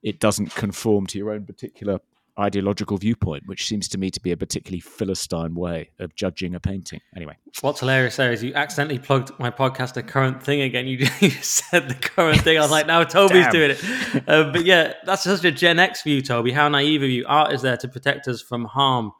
it 0.03 0.19
doesn't 0.19 0.53
conform 0.55 1.07
to 1.07 1.17
your 1.17 1.31
own 1.31 1.45
particular 1.45 1.99
ideological 2.39 2.97
viewpoint, 2.97 3.43
which 3.45 3.67
seems 3.67 3.87
to 3.89 3.97
me 3.97 4.09
to 4.09 4.19
be 4.19 4.31
a 4.31 4.37
particularly 4.37 4.79
philistine 4.79 5.55
way 5.55 5.89
of 5.99 6.15
judging 6.15 6.55
a 6.55 6.59
painting. 6.59 7.01
Anyway, 7.15 7.37
what's 7.61 7.79
hilarious 7.79 8.15
there 8.15 8.31
is 8.31 8.43
you 8.43 8.53
accidentally 8.53 8.99
plugged 8.99 9.37
my 9.39 9.51
podcast 9.51 9.93
"The 9.93 10.03
Current 10.03 10.41
Thing" 10.41 10.61
again. 10.61 10.87
You, 10.87 10.97
you 11.19 11.29
said 11.29 11.89
the 11.89 11.95
current 11.95 12.41
thing. 12.41 12.57
I 12.57 12.61
was 12.61 12.71
like, 12.71 12.87
now 12.87 13.03
Toby's 13.03 13.45
Damn. 13.45 13.51
doing 13.51 13.71
it. 13.71 14.23
Uh, 14.27 14.51
but 14.51 14.65
yeah, 14.65 14.93
that's 15.05 15.23
such 15.23 15.43
a 15.43 15.51
Gen 15.51 15.79
X 15.79 16.03
view, 16.03 16.21
Toby. 16.21 16.51
How 16.51 16.69
naive 16.69 17.03
of 17.03 17.09
you! 17.09 17.25
Art 17.27 17.53
is 17.53 17.61
there 17.61 17.77
to 17.77 17.87
protect 17.87 18.27
us 18.27 18.41
from 18.41 18.65
harm. 18.65 19.11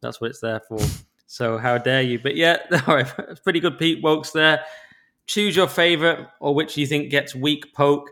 That's 0.00 0.20
what 0.20 0.30
it's 0.30 0.40
there 0.40 0.60
for. 0.68 0.78
So 1.26 1.58
how 1.58 1.78
dare 1.78 2.02
you? 2.02 2.18
But 2.18 2.36
yeah, 2.36 2.58
all 2.86 2.96
right, 2.96 3.12
it's 3.30 3.40
pretty 3.40 3.60
good. 3.60 3.78
Peak 3.78 4.02
Wokes 4.02 4.32
there. 4.32 4.64
Choose 5.26 5.56
your 5.56 5.68
favorite 5.68 6.28
or 6.38 6.54
which 6.54 6.76
you 6.76 6.86
think 6.86 7.10
gets 7.10 7.34
weak 7.34 7.74
poke, 7.74 8.10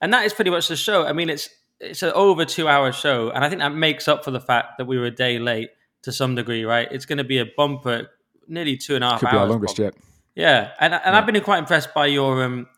and 0.00 0.12
that 0.12 0.24
is 0.26 0.32
pretty 0.32 0.50
much 0.50 0.68
the 0.68 0.76
show. 0.76 1.06
I 1.06 1.12
mean, 1.12 1.30
it's 1.30 1.48
it's 1.82 2.02
an 2.02 2.12
over 2.14 2.44
two 2.44 2.68
hour 2.68 2.92
show, 2.92 3.30
and 3.30 3.44
I 3.44 3.48
think 3.48 3.60
that 3.60 3.74
makes 3.74 4.08
up 4.08 4.24
for 4.24 4.30
the 4.30 4.40
fact 4.40 4.78
that 4.78 4.86
we 4.86 4.98
were 4.98 5.06
a 5.06 5.10
day 5.10 5.38
late 5.38 5.70
to 6.02 6.12
some 6.12 6.34
degree, 6.34 6.64
right? 6.64 6.88
It's 6.90 7.04
going 7.04 7.18
to 7.18 7.24
be 7.24 7.38
a 7.38 7.46
bumper, 7.56 8.08
nearly 8.48 8.76
two 8.76 8.94
and 8.94 9.04
a 9.04 9.10
half 9.10 9.20
Could 9.20 9.28
hours. 9.28 9.32
Could 9.32 9.36
be 9.36 9.40
our 9.40 9.48
longest 9.48 9.78
yet. 9.78 9.94
Yeah, 10.34 10.70
and 10.80 10.94
and 10.94 11.02
yeah. 11.04 11.18
I've 11.18 11.26
been 11.26 11.40
quite 11.42 11.58
impressed 11.58 11.92
by 11.92 12.06
your 12.06 12.44
um, 12.44 12.68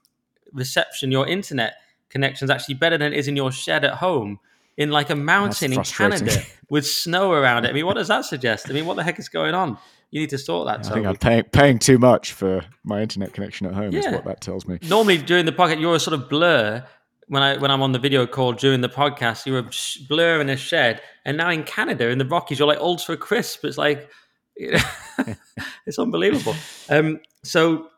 reception. 0.53 1.13
Your 1.13 1.29
internet 1.29 1.75
connection 2.09 2.47
is 2.47 2.51
actually 2.51 2.75
better 2.77 2.97
than 2.97 3.13
it 3.13 3.19
is 3.19 3.29
in 3.29 3.37
your 3.37 3.53
shed 3.53 3.85
at 3.85 3.95
home 3.95 4.41
in 4.77 4.91
like 4.91 5.11
a 5.11 5.17
mountain 5.17 5.73
in 5.73 5.83
Canada 5.83 6.43
with 6.71 6.87
snow 6.87 7.33
around 7.33 7.65
it. 7.65 7.71
I 7.71 7.73
mean, 7.73 7.87
what 7.87 7.95
does 7.95 8.09
that 8.09 8.25
suggest? 8.25 8.71
I 8.71 8.73
mean, 8.73 8.87
what 8.87 8.97
the 8.97 9.05
heck 9.05 9.19
is 9.19 9.29
going 9.29 9.55
on? 9.55 9.79
You 10.11 10.21
need 10.21 10.31
to 10.31 10.39
sort 10.39 10.69
that. 10.69 10.87
I 10.89 10.95
think 10.95 11.07
I'm 11.07 11.17
paying, 11.17 11.43
paying 11.45 11.79
too 11.81 11.99
much 11.99 12.33
for 12.33 12.65
my 12.85 13.03
internet 13.03 13.33
connection 13.33 13.67
at 13.67 13.75
home. 13.75 13.93
Yeah. 13.93 14.01
Is 14.01 14.07
what 14.07 14.25
that 14.25 14.41
tells 14.41 14.65
me. 14.67 14.79
Normally, 14.83 15.19
during 15.19 15.45
the 15.45 15.53
pocket, 15.53 15.81
you're 15.81 15.97
a 15.97 16.01
sort 16.01 16.15
of 16.15 16.29
blur 16.29 16.85
when 17.29 17.43
I 17.43 17.57
when 17.57 17.71
I'm 17.71 17.83
on 17.83 17.93
the 17.93 17.99
video 17.99 18.27
call 18.27 18.53
during 18.53 18.81
the 18.81 18.89
podcast, 18.89 19.47
you 19.47 19.53
were 19.53 19.61
a 19.61 19.71
blur 20.09 20.41
in 20.41 20.51
a 20.51 20.57
shed, 20.57 21.01
and 21.25 21.37
now 21.37 21.51
in 21.51 21.65
Canada 21.65 22.09
in 22.09 22.19
the 22.19 22.25
Rockies, 22.25 22.59
you're 22.59 22.69
like 22.69 22.79
ultra 22.79 23.17
crisp. 23.17 23.65
It's 23.65 23.79
like 23.79 24.11
you 24.57 24.73
know, 24.73 25.35
it's 25.87 25.99
unbelievable. 25.99 26.55
Um, 26.89 27.21
so 27.43 27.89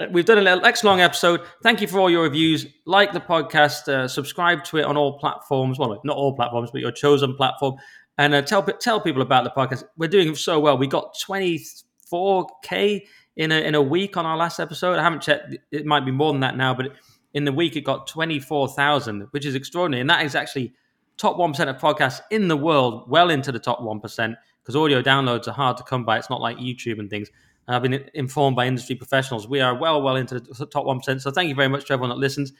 uh, 0.00 0.06
we've 0.10 0.24
done 0.24 0.38
a 0.38 0.42
little 0.42 0.64
X 0.64 0.84
long 0.84 1.00
episode. 1.00 1.40
Thank 1.62 1.80
you 1.80 1.88
for 1.88 1.98
all 1.98 2.10
your 2.10 2.22
reviews. 2.22 2.66
Like 2.84 3.12
the 3.12 3.20
podcast, 3.20 3.88
uh, 3.88 4.08
subscribe 4.08 4.64
to 4.64 4.78
it 4.78 4.84
on 4.84 4.96
all 4.96 5.18
platforms. 5.18 5.78
Well, 5.78 6.00
not 6.04 6.16
all 6.16 6.34
platforms, 6.34 6.70
but 6.70 6.80
your 6.80 6.92
chosen 6.92 7.34
platform, 7.34 7.76
and 8.18 8.34
uh, 8.34 8.42
tell 8.42 8.62
tell 8.62 9.00
people 9.00 9.22
about 9.22 9.44
the 9.44 9.50
podcast. 9.50 9.84
We're 9.96 10.08
doing 10.08 10.34
so 10.34 10.60
well. 10.60 10.78
We 10.78 10.86
got 10.86 11.16
24k 11.16 13.02
in 13.36 13.52
a 13.52 13.60
in 13.60 13.74
a 13.74 13.82
week 13.82 14.16
on 14.16 14.26
our 14.26 14.36
last 14.36 14.60
episode. 14.60 14.98
I 14.98 15.02
haven't 15.02 15.22
checked. 15.22 15.56
It 15.70 15.86
might 15.86 16.04
be 16.04 16.12
more 16.12 16.32
than 16.32 16.40
that 16.40 16.56
now, 16.56 16.74
but. 16.74 16.86
It, 16.86 16.92
in 17.34 17.44
the 17.44 17.52
week, 17.52 17.76
it 17.76 17.82
got 17.82 18.06
24,000, 18.06 19.28
which 19.30 19.44
is 19.44 19.54
extraordinary. 19.54 20.00
And 20.00 20.10
that 20.10 20.24
is 20.24 20.34
actually 20.34 20.74
top 21.16 21.36
1% 21.36 21.68
of 21.68 21.76
podcasts 21.76 22.20
in 22.30 22.48
the 22.48 22.56
world, 22.56 23.08
well 23.08 23.30
into 23.30 23.52
the 23.52 23.58
top 23.58 23.80
1%, 23.80 24.36
because 24.62 24.76
audio 24.76 25.02
downloads 25.02 25.48
are 25.48 25.52
hard 25.52 25.76
to 25.76 25.82
come 25.82 26.04
by. 26.04 26.18
It's 26.18 26.30
not 26.30 26.40
like 26.40 26.56
YouTube 26.58 26.98
and 26.98 27.10
things. 27.10 27.30
And 27.66 27.76
I've 27.76 27.82
been 27.82 28.08
informed 28.14 28.56
by 28.56 28.66
industry 28.66 28.96
professionals. 28.96 29.48
We 29.48 29.60
are 29.60 29.74
well, 29.74 30.02
well 30.02 30.16
into 30.16 30.40
the 30.40 30.66
top 30.66 30.84
1%. 30.84 31.20
So 31.20 31.30
thank 31.30 31.48
you 31.48 31.54
very 31.54 31.68
much 31.68 31.86
to 31.86 31.92
everyone 31.92 32.10
that 32.10 32.18
listens. 32.20 32.52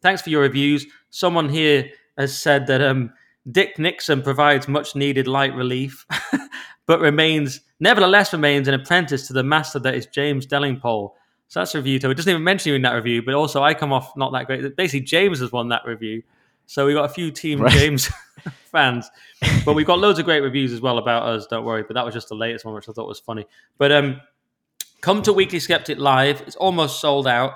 Thanks 0.00 0.22
for 0.22 0.30
your 0.30 0.42
reviews. 0.42 0.86
Someone 1.10 1.48
here 1.48 1.90
has 2.16 2.38
said 2.38 2.66
that 2.68 2.80
um, 2.80 3.12
Dick 3.50 3.78
Nixon 3.78 4.22
provides 4.22 4.68
much 4.68 4.94
needed 4.94 5.26
light 5.26 5.54
relief, 5.54 6.06
but 6.86 7.00
remains, 7.00 7.60
nevertheless, 7.80 8.32
remains 8.32 8.68
an 8.68 8.74
apprentice 8.74 9.26
to 9.26 9.32
the 9.32 9.42
master 9.42 9.78
that 9.80 9.94
is 9.94 10.06
James 10.06 10.46
Delingpole. 10.46 11.12
So 11.48 11.60
that's 11.60 11.74
a 11.74 11.78
review. 11.78 11.98
So 11.98 12.10
it 12.10 12.14
doesn't 12.14 12.30
even 12.30 12.44
mention 12.44 12.70
you 12.70 12.76
in 12.76 12.82
that 12.82 12.92
review, 12.92 13.22
but 13.22 13.34
also 13.34 13.62
I 13.62 13.74
come 13.74 13.92
off 13.92 14.16
not 14.16 14.32
that 14.32 14.46
great. 14.46 14.76
Basically, 14.76 15.00
James 15.00 15.40
has 15.40 15.50
won 15.50 15.68
that 15.70 15.82
review. 15.86 16.22
So 16.66 16.86
we 16.86 16.92
got 16.92 17.06
a 17.06 17.12
few 17.12 17.30
Team 17.30 17.62
right. 17.62 17.72
James 17.72 18.10
fans, 18.70 19.10
but 19.64 19.72
we've 19.72 19.86
got 19.86 19.98
loads 19.98 20.18
of 20.18 20.26
great 20.26 20.40
reviews 20.40 20.72
as 20.72 20.82
well 20.82 20.98
about 20.98 21.22
us. 21.22 21.46
Don't 21.46 21.64
worry. 21.64 21.82
But 21.82 21.94
that 21.94 22.04
was 22.04 22.12
just 22.12 22.28
the 22.28 22.34
latest 22.34 22.66
one, 22.66 22.74
which 22.74 22.88
I 22.88 22.92
thought 22.92 23.08
was 23.08 23.18
funny. 23.18 23.46
But 23.78 23.90
um, 23.92 24.20
come 25.00 25.22
to 25.22 25.32
Weekly 25.32 25.60
Sceptic 25.60 25.98
Live. 25.98 26.42
It's 26.42 26.56
almost 26.56 27.00
sold 27.00 27.26
out. 27.26 27.52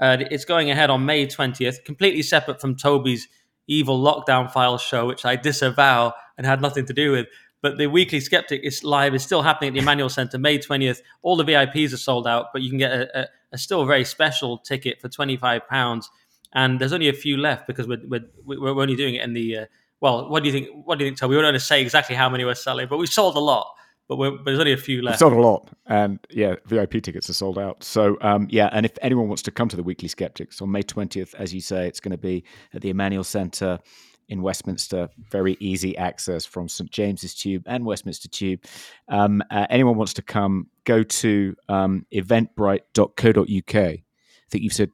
Uh, 0.00 0.18
it's 0.30 0.44
going 0.44 0.70
ahead 0.70 0.90
on 0.90 1.06
May 1.06 1.26
20th, 1.26 1.84
completely 1.84 2.22
separate 2.22 2.60
from 2.60 2.74
Toby's 2.74 3.28
evil 3.68 4.02
lockdown 4.02 4.50
files 4.50 4.82
show, 4.82 5.06
which 5.06 5.24
I 5.24 5.36
disavow 5.36 6.12
and 6.36 6.46
had 6.46 6.60
nothing 6.60 6.86
to 6.86 6.92
do 6.92 7.12
with. 7.12 7.26
But 7.62 7.78
the 7.78 7.86
Weekly 7.86 8.20
Sceptic 8.20 8.62
is 8.62 8.84
live 8.84 9.14
is 9.14 9.22
still 9.22 9.42
happening 9.42 9.68
at 9.68 9.74
the 9.74 9.80
Emmanuel 9.80 10.08
Center 10.08 10.38
May 10.38 10.58
20th. 10.58 11.00
All 11.22 11.36
the 11.36 11.44
VIPs 11.44 11.92
are 11.92 11.98
sold 11.98 12.26
out, 12.26 12.46
but 12.52 12.62
you 12.62 12.68
can 12.68 12.78
get 12.78 12.92
a, 12.92 13.20
a, 13.20 13.26
a 13.52 13.58
still 13.58 13.84
very 13.86 14.04
special 14.04 14.58
ticket 14.58 15.00
for 15.00 15.08
25 15.08 15.66
pounds. 15.68 16.10
And 16.52 16.80
there's 16.80 16.92
only 16.92 17.08
a 17.08 17.12
few 17.12 17.36
left 17.36 17.66
because 17.66 17.88
we're, 17.88 18.00
we're, 18.06 18.24
we're 18.46 18.82
only 18.82 18.96
doing 18.96 19.14
it 19.14 19.22
in 19.22 19.32
the. 19.32 19.58
Uh, 19.58 19.64
well, 20.00 20.28
what 20.28 20.42
do 20.42 20.48
you 20.48 20.52
think? 20.52 20.68
What 20.86 20.98
do 20.98 21.04
you 21.04 21.10
think, 21.10 21.18
Toby? 21.18 21.36
We 21.36 21.42
don't 21.42 21.52
want 21.52 21.56
to 21.56 21.60
say 21.60 21.80
exactly 21.80 22.14
how 22.14 22.28
many 22.28 22.44
we're 22.44 22.54
selling, 22.54 22.86
but 22.88 22.98
we 22.98 23.06
sold 23.06 23.36
a 23.36 23.40
lot. 23.40 23.66
But, 24.08 24.16
but, 24.16 24.44
there's 24.44 24.60
only 24.60 24.72
a 24.72 24.76
few 24.76 25.02
left. 25.02 25.18
Sold 25.18 25.32
a 25.32 25.40
lot, 25.40 25.70
and 25.86 26.20
yeah, 26.30 26.56
VIP 26.66 27.02
tickets 27.02 27.28
are 27.28 27.34
sold 27.34 27.58
out. 27.58 27.82
So 27.82 28.16
um, 28.20 28.46
yeah, 28.50 28.68
and 28.72 28.86
if 28.86 28.96
anyone 29.02 29.28
wants 29.28 29.42
to 29.42 29.50
come 29.50 29.68
to 29.68 29.76
the 29.76 29.82
Weekly 29.82 30.08
Sceptics 30.08 30.62
on 30.62 30.70
May 30.70 30.82
20th, 30.82 31.34
as 31.34 31.52
you 31.52 31.60
say, 31.60 31.88
it's 31.88 32.00
going 32.00 32.12
to 32.12 32.18
be 32.18 32.44
at 32.72 32.82
the 32.82 32.90
Emmanuel 32.90 33.24
Centre 33.24 33.80
in 34.28 34.42
Westminster. 34.42 35.08
Very 35.30 35.56
easy 35.60 35.96
access 35.96 36.44
from 36.44 36.68
St 36.68 36.90
James's 36.90 37.34
Tube 37.34 37.62
and 37.66 37.84
Westminster 37.84 38.28
Tube. 38.28 38.64
Um, 39.08 39.42
uh, 39.50 39.66
anyone 39.70 39.96
wants 39.96 40.14
to 40.14 40.22
come, 40.22 40.68
go 40.84 41.02
to 41.02 41.56
um, 41.68 42.06
eventbrite.co.uk. 42.12 43.76
I 43.76 44.48
think 44.50 44.64
you've 44.64 44.72
said 44.72 44.90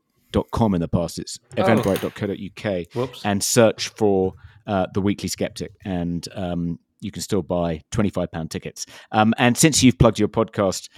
.com 0.50 0.74
in 0.74 0.80
the 0.80 0.88
past. 0.88 1.18
It's 1.18 1.38
oh. 1.56 1.62
eventbrite.co.uk 1.62 2.94
Whoops. 2.94 3.24
and 3.24 3.42
search 3.42 3.88
for 3.88 4.34
uh, 4.66 4.86
the 4.94 5.00
Weekly 5.00 5.28
Sceptic, 5.28 5.72
and 5.84 6.26
um, 6.34 6.78
you 7.00 7.10
can 7.10 7.22
still 7.22 7.42
buy 7.42 7.82
twenty-five 7.90 8.30
pound 8.30 8.50
tickets. 8.50 8.86
Um, 9.10 9.34
and 9.38 9.56
since 9.58 9.82
you've 9.82 9.98
plugged 9.98 10.18
your 10.18 10.28
podcast. 10.28 10.88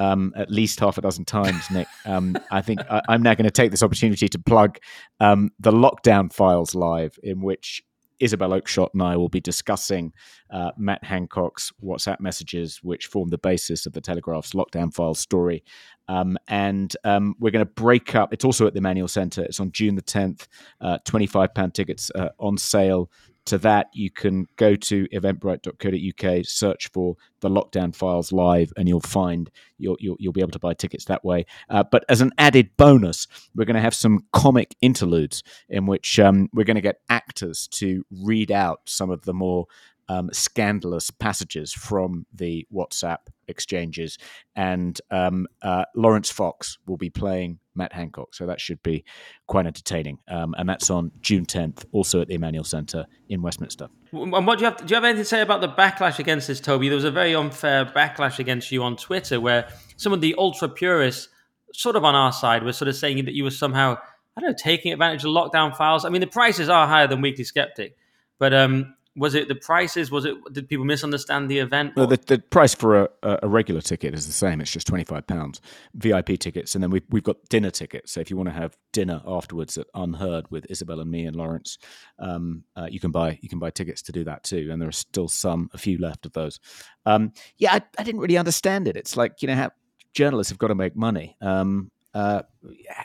Um, 0.00 0.32
at 0.34 0.50
least 0.50 0.80
half 0.80 0.96
a 0.96 1.02
dozen 1.02 1.26
times, 1.26 1.70
Nick. 1.70 1.86
Um, 2.06 2.34
I 2.50 2.62
think 2.62 2.80
I, 2.88 3.02
am 3.08 3.22
now 3.22 3.34
going 3.34 3.44
to 3.44 3.50
take 3.50 3.70
this 3.70 3.82
opportunity 3.82 4.28
to 4.28 4.38
plug 4.38 4.78
um, 5.20 5.50
the 5.58 5.72
Lockdown 5.72 6.32
Files 6.32 6.74
live, 6.74 7.18
in 7.22 7.42
which 7.42 7.82
Isabel 8.20 8.50
Oakeshott 8.50 8.90
and 8.92 9.02
I 9.02 9.16
will 9.16 9.28
be 9.28 9.40
discussing 9.40 10.12
uh, 10.50 10.70
Matt 10.76 11.02
Hancock's 11.02 11.72
WhatsApp 11.82 12.20
messages, 12.20 12.80
which 12.82 13.06
form 13.06 13.30
the 13.30 13.38
basis 13.38 13.86
of 13.86 13.94
the 13.94 14.00
Telegraph's 14.00 14.52
lockdown 14.52 14.94
file 14.94 15.14
story. 15.14 15.64
Um, 16.08 16.36
and 16.48 16.94
um, 17.04 17.34
we're 17.38 17.50
going 17.50 17.64
to 17.64 17.72
break 17.72 18.14
up. 18.14 18.32
It's 18.32 18.44
also 18.44 18.66
at 18.66 18.74
the 18.74 18.78
Emmanuel 18.78 19.08
Centre. 19.08 19.42
It's 19.42 19.60
on 19.60 19.72
June 19.72 19.94
the 19.94 20.02
10th. 20.02 20.46
Uh, 20.80 20.98
£25 21.06 21.72
tickets 21.72 22.10
uh, 22.14 22.28
on 22.38 22.58
sale 22.58 23.10
to 23.50 23.58
that, 23.58 23.88
you 23.92 24.10
can 24.10 24.46
go 24.56 24.74
to 24.74 25.06
eventbrite.co.uk, 25.08 26.44
search 26.46 26.88
for 26.92 27.16
the 27.40 27.48
lockdown 27.48 27.94
files 27.94 28.32
live, 28.32 28.72
and 28.76 28.88
you'll 28.88 29.00
find 29.00 29.50
you'll 29.78 29.96
you'll, 30.00 30.16
you'll 30.18 30.32
be 30.32 30.40
able 30.40 30.50
to 30.50 30.58
buy 30.58 30.74
tickets 30.74 31.04
that 31.06 31.24
way. 31.24 31.46
Uh, 31.68 31.82
but 31.82 32.04
as 32.08 32.20
an 32.20 32.32
added 32.38 32.70
bonus, 32.76 33.26
we're 33.54 33.64
going 33.64 33.74
to 33.74 33.80
have 33.80 33.94
some 33.94 34.24
comic 34.32 34.76
interludes 34.80 35.42
in 35.68 35.86
which 35.86 36.18
um, 36.18 36.48
we're 36.52 36.64
going 36.64 36.76
to 36.76 36.80
get 36.80 37.00
actors 37.08 37.68
to 37.68 38.04
read 38.10 38.50
out 38.50 38.80
some 38.86 39.10
of 39.10 39.22
the 39.22 39.34
more 39.34 39.66
um, 40.08 40.28
scandalous 40.32 41.10
passages 41.10 41.72
from 41.72 42.26
the 42.34 42.66
WhatsApp 42.74 43.28
exchanges. 43.46 44.18
And 44.56 45.00
um, 45.10 45.46
uh, 45.62 45.84
Laurence 45.94 46.30
Fox 46.30 46.78
will 46.86 46.96
be 46.96 47.10
playing 47.10 47.60
Matt 47.74 47.92
Hancock. 47.92 48.34
So 48.34 48.46
that 48.46 48.60
should 48.60 48.82
be 48.82 49.04
quite 49.46 49.66
entertaining. 49.66 50.18
Um, 50.28 50.54
and 50.58 50.68
that's 50.68 50.90
on 50.90 51.10
June 51.20 51.46
10th, 51.46 51.84
also 51.92 52.20
at 52.20 52.28
the 52.28 52.34
Emmanuel 52.34 52.64
Centre 52.64 53.06
in 53.28 53.42
Westminster. 53.42 53.88
And 54.12 54.46
what 54.46 54.58
do 54.58 54.64
you 54.64 54.70
have? 54.70 54.78
Do 54.78 54.86
you 54.86 54.94
have 54.94 55.04
anything 55.04 55.22
to 55.22 55.28
say 55.28 55.40
about 55.40 55.60
the 55.60 55.68
backlash 55.68 56.18
against 56.18 56.48
this, 56.48 56.60
Toby? 56.60 56.88
There 56.88 56.96
was 56.96 57.04
a 57.04 57.10
very 57.10 57.34
unfair 57.34 57.84
backlash 57.84 58.38
against 58.38 58.72
you 58.72 58.82
on 58.82 58.96
Twitter, 58.96 59.40
where 59.40 59.68
some 59.96 60.12
of 60.12 60.20
the 60.20 60.34
ultra 60.36 60.68
purists, 60.68 61.28
sort 61.72 61.96
of 61.96 62.04
on 62.04 62.14
our 62.14 62.32
side, 62.32 62.64
were 62.64 62.72
sort 62.72 62.88
of 62.88 62.96
saying 62.96 63.24
that 63.24 63.34
you 63.34 63.44
were 63.44 63.50
somehow, 63.50 63.96
I 64.36 64.40
don't 64.40 64.50
know, 64.50 64.56
taking 64.58 64.92
advantage 64.92 65.24
of 65.24 65.30
lockdown 65.30 65.76
files. 65.76 66.04
I 66.04 66.08
mean, 66.08 66.20
the 66.20 66.26
prices 66.26 66.68
are 66.68 66.86
higher 66.86 67.06
than 67.06 67.20
Weekly 67.20 67.44
Sceptic, 67.44 67.96
but 68.38 68.52
um, 68.52 68.94
was 69.20 69.34
it 69.34 69.48
the 69.48 69.54
prices? 69.54 70.10
Was 70.10 70.24
it 70.24 70.34
did 70.50 70.66
people 70.66 70.86
misunderstand 70.86 71.50
the 71.50 71.58
event? 71.58 71.92
Well, 71.94 72.06
the, 72.06 72.16
the 72.16 72.38
price 72.38 72.74
for 72.74 73.04
a, 73.04 73.08
a 73.42 73.48
regular 73.48 73.82
ticket 73.82 74.14
is 74.14 74.26
the 74.26 74.32
same. 74.32 74.62
It's 74.62 74.70
just 74.70 74.86
twenty 74.86 75.04
five 75.04 75.26
pounds. 75.26 75.60
VIP 75.94 76.38
tickets, 76.38 76.74
and 76.74 76.82
then 76.82 76.90
we've 76.90 77.04
we've 77.10 77.22
got 77.22 77.36
dinner 77.50 77.70
tickets. 77.70 78.12
So 78.12 78.20
if 78.20 78.30
you 78.30 78.38
want 78.38 78.48
to 78.48 78.54
have 78.54 78.78
dinner 78.94 79.20
afterwards 79.26 79.76
at 79.76 79.92
UnHerd 79.94 80.50
with 80.50 80.64
Isabel 80.70 81.00
and 81.00 81.10
me 81.10 81.26
and 81.26 81.36
Laurence, 81.36 81.76
um, 82.18 82.64
uh, 82.74 82.88
you 82.90 82.98
can 82.98 83.10
buy 83.10 83.38
you 83.42 83.48
can 83.50 83.58
buy 83.58 83.68
tickets 83.68 84.00
to 84.02 84.12
do 84.12 84.24
that 84.24 84.42
too. 84.42 84.70
And 84.72 84.80
there 84.80 84.88
are 84.88 84.92
still 84.92 85.28
some, 85.28 85.68
a 85.74 85.78
few 85.78 85.98
left 85.98 86.24
of 86.24 86.32
those. 86.32 86.58
Um, 87.04 87.32
yeah, 87.58 87.74
I, 87.74 87.82
I, 87.98 88.02
didn't 88.02 88.22
really 88.22 88.38
understand 88.38 88.88
it. 88.88 88.96
It's 88.96 89.18
like 89.18 89.42
you 89.42 89.48
know 89.48 89.54
how 89.54 89.70
journalists 90.14 90.50
have 90.50 90.58
got 90.58 90.68
to 90.68 90.74
make 90.74 90.96
money. 90.96 91.36
Um, 91.42 91.90
uh, 92.14 92.42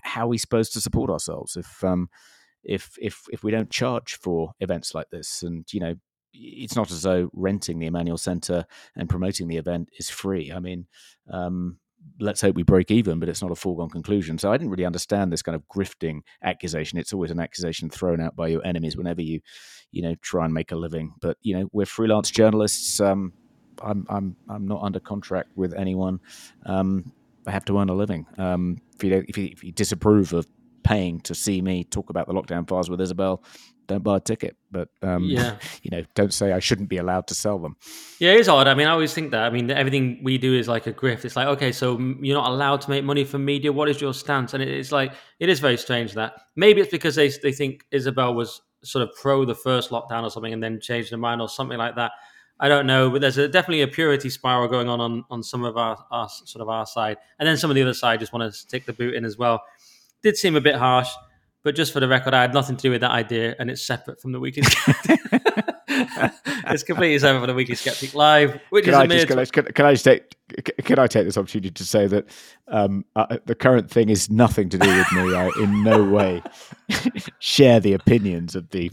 how 0.04 0.26
are 0.26 0.30
we 0.30 0.38
supposed 0.38 0.72
to 0.74 0.82
support 0.82 1.10
ourselves 1.10 1.58
if 1.58 1.84
um, 1.84 2.10
if 2.64 2.98
if 3.00 3.24
if 3.32 3.44
we 3.44 3.52
don't 3.52 3.70
charge 3.70 4.16
for 4.16 4.54
events 4.60 4.96
like 4.96 5.10
this? 5.12 5.44
And 5.44 5.66
you 5.72 5.80
know, 5.80 5.96
it's 6.38 6.76
not 6.76 6.92
as 6.92 7.02
though 7.02 7.30
renting 7.34 7.80
the 7.80 7.88
Emmanuel 7.88 8.18
Centre 8.18 8.66
and 8.96 9.10
promoting 9.10 9.48
the 9.48 9.58
event 9.58 9.90
is 9.98 10.10
free. 10.10 10.52
I 10.52 10.60
mean, 10.60 10.88
um, 11.32 11.78
let's 12.20 12.42
hope 12.42 12.56
we 12.56 12.64
break 12.64 12.92
even, 12.92 13.20
but 13.20 13.30
it's 13.30 13.42
not 13.42 13.52
a 13.52 13.56
foregone 13.56 13.90
conclusion. 13.90 14.38
So 14.38 14.52
I 14.52 14.58
didn't 14.58 14.72
really 14.72 14.86
understand 14.86 15.32
this 15.32 15.42
kind 15.42 15.56
of 15.56 15.64
grifting 15.68 16.22
accusation. 16.44 16.98
It's 16.98 17.14
always 17.14 17.32
an 17.32 17.40
accusation 17.40 17.90
thrown 17.90 18.22
out 18.22 18.36
by 18.36 18.48
your 18.48 18.66
enemies 18.66 18.96
whenever 18.96 19.22
you, 19.22 19.42
you 19.92 20.02
know, 20.02 20.16
try 20.22 20.46
and 20.46 20.54
make 20.54 20.72
a 20.72 20.76
living. 20.76 21.14
But 21.22 21.38
you 21.42 21.58
know, 21.58 21.70
we're 21.72 21.86
freelance 21.86 22.32
journalists. 22.32 23.00
Um, 23.00 23.34
I'm 23.82 24.06
I'm 24.10 24.36
I'm 24.50 24.68
not 24.68 24.82
under 24.84 25.00
contract 25.00 25.52
with 25.56 25.74
anyone. 25.74 26.20
Um, 26.66 27.12
I 27.48 27.52
have 27.52 27.66
to 27.66 27.80
earn 27.80 27.90
a 27.90 27.96
living. 27.96 28.26
Um, 28.38 28.82
if 28.96 29.04
you 29.04 29.26
if 29.28 29.38
you, 29.38 29.50
if 29.52 29.64
you 29.64 29.72
disapprove 29.72 30.34
of 30.34 30.48
paying 30.84 31.20
to 31.22 31.34
see 31.34 31.62
me 31.62 31.84
talk 31.84 32.10
about 32.10 32.28
the 32.28 32.34
lockdown 32.34 32.68
files 32.68 32.90
with 32.90 33.02
Isabel, 33.02 33.44
don't 33.88 34.04
buy 34.04 34.18
a 34.18 34.20
ticket. 34.20 34.56
But 34.72 34.90
um, 35.02 35.24
yeah, 35.24 35.58
you 35.84 35.92
know, 35.92 36.04
don't 36.16 36.34
say 36.34 36.52
I 36.52 36.60
shouldn't 36.60 36.90
be 36.90 36.98
allowed 36.98 37.28
to 37.28 37.36
sell 37.36 37.60
them. 37.60 37.76
Yeah, 38.20 38.32
it 38.34 38.40
is 38.40 38.50
odd. 38.50 38.68
I 38.68 38.74
mean, 38.74 38.88
I 38.88 38.92
always 38.92 39.14
think 39.14 39.32
that. 39.32 39.44
I 39.44 39.50
mean, 39.50 39.70
everything 39.72 40.20
we 40.24 40.38
do 40.38 40.54
is 40.54 40.68
like 40.68 40.88
a 40.88 40.94
grift. 40.94 41.26
It's 41.26 41.36
like, 41.36 41.48
okay, 41.48 41.72
so 41.72 41.98
you're 42.22 42.38
not 42.38 42.50
allowed 42.50 42.82
to 42.82 42.90
make 42.90 43.04
money 43.04 43.24
from 43.24 43.46
media. 43.46 43.72
What 43.72 43.90
is 43.90 44.02
your 44.02 44.14
stance? 44.14 44.54
And 44.54 44.64
it's 44.64 44.92
like 44.92 45.14
it 45.40 45.50
is 45.50 45.60
very 45.60 45.78
strange 45.78 46.14
that 46.14 46.34
maybe 46.56 46.82
it's 46.82 46.92
because 46.92 47.16
they 47.16 47.30
they 47.30 47.52
think 47.52 47.86
Isabel 47.92 48.34
was 48.34 48.62
sort 48.84 49.08
of 49.08 49.16
pro 49.16 49.46
the 49.46 49.56
first 49.56 49.90
lockdown 49.90 50.24
or 50.24 50.30
something, 50.30 50.54
and 50.54 50.62
then 50.62 50.80
changed 50.80 51.12
their 51.12 51.20
mind 51.20 51.42
or 51.42 51.50
something 51.50 51.78
like 51.78 51.96
that. 51.96 52.12
I 52.58 52.70
don't 52.70 52.88
know, 52.88 53.10
but 53.10 53.20
there's 53.20 53.38
a, 53.38 53.50
definitely 53.50 53.82
a 53.82 53.88
purity 53.88 54.30
spiral 54.30 54.70
going 54.70 54.88
on, 54.88 55.02
on 55.02 55.26
on 55.30 55.44
some 55.44 55.66
of 55.66 55.76
our, 55.76 55.98
our 56.10 56.30
sort 56.30 56.62
of 56.62 56.70
our 56.70 56.86
side, 56.86 57.18
and 57.40 57.48
then 57.48 57.58
some 57.58 57.70
of 57.70 57.76
the 57.76 57.82
other 57.82 57.94
side 57.94 58.20
just 58.20 58.32
want 58.32 58.52
to 58.52 58.58
stick 58.58 58.86
the 58.86 58.94
boot 58.94 59.14
in 59.14 59.26
as 59.26 59.38
well. 59.38 59.64
Did 60.24 60.38
seem 60.38 60.56
a 60.56 60.62
bit 60.62 60.76
harsh. 60.76 61.10
But 61.66 61.74
just 61.74 61.92
for 61.92 62.00
the 62.00 62.08
record, 62.08 62.36
I 62.36 62.42
had 62.42 62.54
nothing 62.54 62.78
to 62.78 62.82
do 62.84 62.92
with 62.92 63.02
that 63.02 63.10
idea, 63.10 63.56
and 63.58 63.72
it's 63.72 63.82
separate 63.82 64.22
from 64.22 64.32
the 64.34 64.40
Weekly 64.40 64.62
it's 66.68 66.84
completely 66.84 67.18
separate 67.18 67.40
from 67.40 67.48
the 67.48 67.56
Weekly 67.56 67.74
Sceptic 67.74 68.14
Live, 68.14 68.62
which 68.70 68.86
can 68.86 68.94
is 68.94 69.00
I 69.00 69.04
a 69.06 69.08
just, 69.08 69.52
can, 69.52 69.66
I, 69.66 69.72
can 69.72 69.86
I 69.88 69.94
just 69.94 70.06
take 70.06 70.36
can 70.84 71.00
I 71.00 71.08
take 71.08 71.26
this 71.26 71.38
opportunity 71.38 71.72
to 71.72 71.86
say 71.86 72.06
that 72.08 72.26
um, 72.68 73.06
uh, 73.16 73.38
the 73.46 73.56
current 73.56 73.90
thing 73.90 74.10
is 74.10 74.30
nothing 74.30 74.70
to 74.70 74.78
do 74.78 74.88
with 74.88 75.12
me. 75.12 75.36
I 75.36 75.50
in 75.60 75.84
no 75.84 76.04
way 76.04 76.44
share 77.40 77.80
the 77.80 77.94
opinions 77.94 78.56
of 78.56 78.70
the 78.70 78.92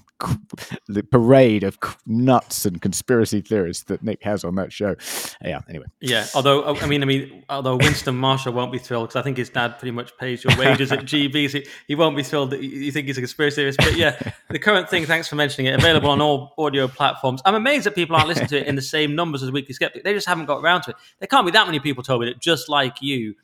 the 0.89 1.03
parade 1.03 1.65
of 1.65 1.79
nuts 2.07 2.65
and 2.65 2.81
conspiracy 2.81 3.41
theorists 3.41 3.85
that 3.85 4.03
Nick 4.03 4.23
has 4.23 4.45
on 4.45 4.55
that 4.55 4.73
show. 4.73 4.95
Yeah. 5.43 5.61
Anyway. 5.69 5.87
Yeah. 6.01 6.27
Although 6.35 6.65
I 6.77 6.87
mean, 6.87 7.03
I 7.03 7.07
mean, 7.07 7.45
although 7.49 7.77
Winston 7.77 8.17
Marshall 8.17 8.53
won't 8.53 8.73
be 8.73 8.79
thrilled 8.79 9.09
because 9.09 9.21
I 9.21 9.23
think 9.23 9.37
his 9.37 9.51
dad 9.51 9.79
pretty 9.79 9.93
much 9.93 10.17
pays 10.19 10.45
your 10.45 10.57
wages 10.57 10.93
at 10.93 11.01
GB, 11.01 11.51
so 11.51 11.59
he 11.87 11.95
won't 11.95 12.17
be 12.17 12.23
thrilled 12.23 12.51
that 12.51 12.63
you 12.63 12.91
think 12.93 13.07
he's 13.07 13.19
a 13.19 13.21
conspiracy 13.21 13.57
theorist. 13.57 13.79
But 13.79 13.97
yeah, 13.97 14.19
the 14.49 14.59
current 14.59 14.89
thing. 14.89 15.07
Thanks 15.07 15.29
for 15.29 15.37
mentioning 15.37 15.73
it. 15.73 15.79
Available 15.79 16.11
on 16.11 16.21
all 16.21 16.55
audio 16.57 16.89
platforms. 16.89 17.43
I'm 17.45 17.55
amazed 17.55 17.87
that 17.87 17.95
people 17.95 18.17
aren't 18.17 18.29
listening 18.29 18.49
to 18.49 18.61
it 18.61 18.67
in 18.67 18.77
the 18.77 18.83
same 18.83 19.15
numbers 19.15 19.43
as 19.43 19.51
Weekly 19.51 19.75
Sceptic. 19.75 20.05
They 20.05 20.15
just 20.15 20.27
haven't 20.27 20.47
got 20.47 20.63
around 20.63 20.83
to 20.83 20.91
it. 20.91 20.97
They 21.19 21.27
can't 21.27 21.42
can't 21.43 21.53
be 21.53 21.59
that 21.59 21.67
many 21.67 21.81
people 21.81 22.03
told 22.03 22.21
me 22.21 22.29
that 22.29 22.41
just 22.41 22.69
like 22.69 23.03
you, 23.03 23.35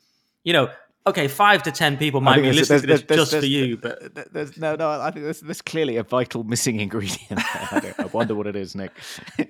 you 0.43 0.53
know, 0.53 0.69
okay, 1.05 1.27
five 1.27 1.63
to 1.63 1.71
ten 1.71 1.97
people 1.97 2.21
might 2.21 2.41
be 2.41 2.51
listening 2.51 2.67
there's, 2.67 2.81
to 2.81 2.87
this 2.87 3.01
there's, 3.01 3.19
just 3.19 3.31
there's, 3.31 3.43
for 3.43 3.47
you, 3.47 3.77
but 3.77 4.33
there's 4.33 4.57
no, 4.57 4.75
no. 4.75 4.89
I 4.89 5.11
think 5.11 5.25
there's, 5.41 5.61
clearly 5.61 5.97
a 5.97 6.03
vital 6.03 6.43
missing 6.43 6.79
ingredient. 6.79 7.19
I, 7.31 7.93
I, 7.97 8.05
wonder 8.05 8.35
what 8.35 8.47
it 8.47 8.55
is, 8.55 8.75
Nick. 8.75 8.91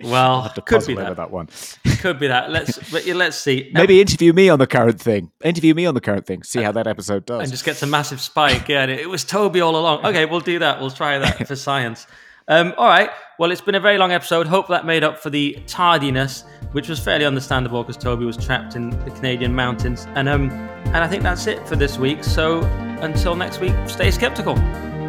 Well, 0.03 0.31
I'll 0.31 0.41
have 0.43 0.53
to 0.55 0.61
could 0.61 0.85
be 0.87 0.95
that. 0.95 1.17
that 1.17 1.31
one. 1.31 1.49
Could 1.99 2.19
be 2.19 2.27
that. 2.27 2.49
Let's, 2.49 2.77
but 2.91 3.05
yeah, 3.05 3.13
let's 3.13 3.37
see. 3.37 3.69
Maybe 3.73 4.01
interview 4.01 4.33
me 4.33 4.49
on 4.49 4.59
the 4.59 4.67
current 4.67 4.99
thing. 4.99 5.31
Interview 5.43 5.75
me 5.75 5.85
on 5.85 5.93
the 5.93 6.01
current 6.01 6.25
thing. 6.25 6.43
See 6.43 6.61
how 6.61 6.71
that 6.71 6.87
episode 6.87 7.25
does, 7.25 7.41
and 7.41 7.51
just 7.51 7.65
gets 7.65 7.83
a 7.83 7.87
massive 7.87 8.21
spike. 8.21 8.67
Yeah, 8.67 8.85
it 8.85 9.09
was 9.09 9.23
Toby 9.23 9.61
all 9.61 9.75
along. 9.75 10.05
Okay, 10.05 10.25
we'll 10.25 10.39
do 10.39 10.59
that. 10.59 10.79
We'll 10.79 10.91
try 10.91 11.19
that 11.19 11.47
for 11.47 11.55
science. 11.67 12.07
Um, 12.47 12.73
all 12.77 12.87
right. 12.87 13.11
Well, 13.37 13.51
it's 13.51 13.61
been 13.61 13.75
a 13.75 13.79
very 13.79 13.97
long 13.97 14.11
episode. 14.11 14.47
Hope 14.47 14.67
that 14.69 14.85
made 14.85 15.03
up 15.03 15.19
for 15.19 15.29
the 15.29 15.59
tardiness, 15.67 16.43
which 16.71 16.89
was 16.89 16.99
fairly 16.99 17.25
understandable 17.25 17.83
because 17.83 17.97
Toby 17.97 18.25
was 18.25 18.37
trapped 18.37 18.75
in 18.75 18.91
the 19.05 19.11
Canadian 19.11 19.53
mountains. 19.53 20.07
And 20.15 20.29
um, 20.29 20.49
and 20.85 20.97
I 20.97 21.07
think 21.07 21.23
that's 21.23 21.47
it 21.47 21.67
for 21.67 21.75
this 21.75 21.97
week. 21.97 22.23
So 22.23 22.61
until 23.01 23.35
next 23.35 23.59
week, 23.59 23.75
stay 23.87 24.11
skeptical. 24.11 24.55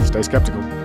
Stay 0.01 0.23
skeptical. 0.23 0.80